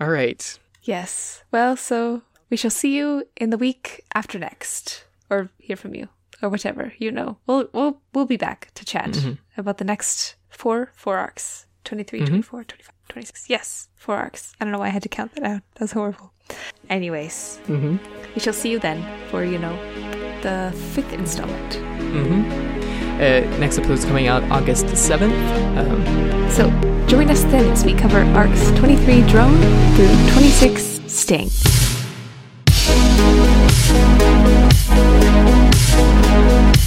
All 0.00 0.08
right. 0.08 0.58
Yes. 0.82 1.44
Well, 1.52 1.76
so 1.76 2.22
we 2.50 2.56
shall 2.56 2.70
see 2.70 2.96
you 2.96 3.24
in 3.36 3.50
the 3.50 3.58
week 3.58 4.04
after 4.14 4.38
next, 4.38 5.04
or 5.30 5.50
hear 5.58 5.76
from 5.76 5.94
you, 5.94 6.08
or 6.42 6.48
whatever, 6.48 6.92
you 6.98 7.10
know. 7.10 7.38
We'll 7.46 7.68
we'll 7.72 8.00
we'll 8.12 8.26
be 8.26 8.36
back 8.36 8.70
to 8.74 8.84
chat 8.84 9.10
mm-hmm. 9.10 9.32
about 9.56 9.78
the 9.78 9.84
next 9.84 10.36
four 10.48 10.90
four 10.94 11.18
arcs. 11.18 11.66
23, 11.84 12.20
mm-hmm. 12.20 12.28
24, 12.28 12.64
25, 12.64 12.94
26. 13.08 13.50
Yes, 13.50 13.88
four 13.94 14.16
arcs. 14.16 14.54
I 14.58 14.64
don't 14.64 14.72
know 14.72 14.78
why 14.78 14.86
I 14.86 14.90
had 14.90 15.02
to 15.02 15.08
count 15.08 15.34
that 15.34 15.44
out. 15.44 15.62
That 15.74 15.80
was 15.80 15.92
horrible. 15.92 16.32
Anyways, 16.90 17.60
mm-hmm. 17.66 17.96
we 18.34 18.40
shall 18.40 18.52
see 18.52 18.70
you 18.70 18.78
then 18.78 19.04
for, 19.28 19.44
you 19.44 19.58
know, 19.58 19.76
the 20.42 20.72
fifth 20.92 21.12
installment. 21.12 21.72
Mm-hmm. 21.72 22.74
Uh, 23.14 23.58
next 23.58 23.78
episode's 23.78 24.04
coming 24.04 24.26
out 24.26 24.42
August 24.44 24.86
7th. 24.86 25.32
Um, 25.78 26.50
so 26.50 26.68
join 27.06 27.30
us 27.30 27.42
then 27.44 27.70
as 27.70 27.84
we 27.84 27.94
cover 27.94 28.20
arcs 28.36 28.70
23 28.72 29.22
drone 29.28 29.56
through 29.94 30.32
26 30.32 31.00
sting. 31.06 31.50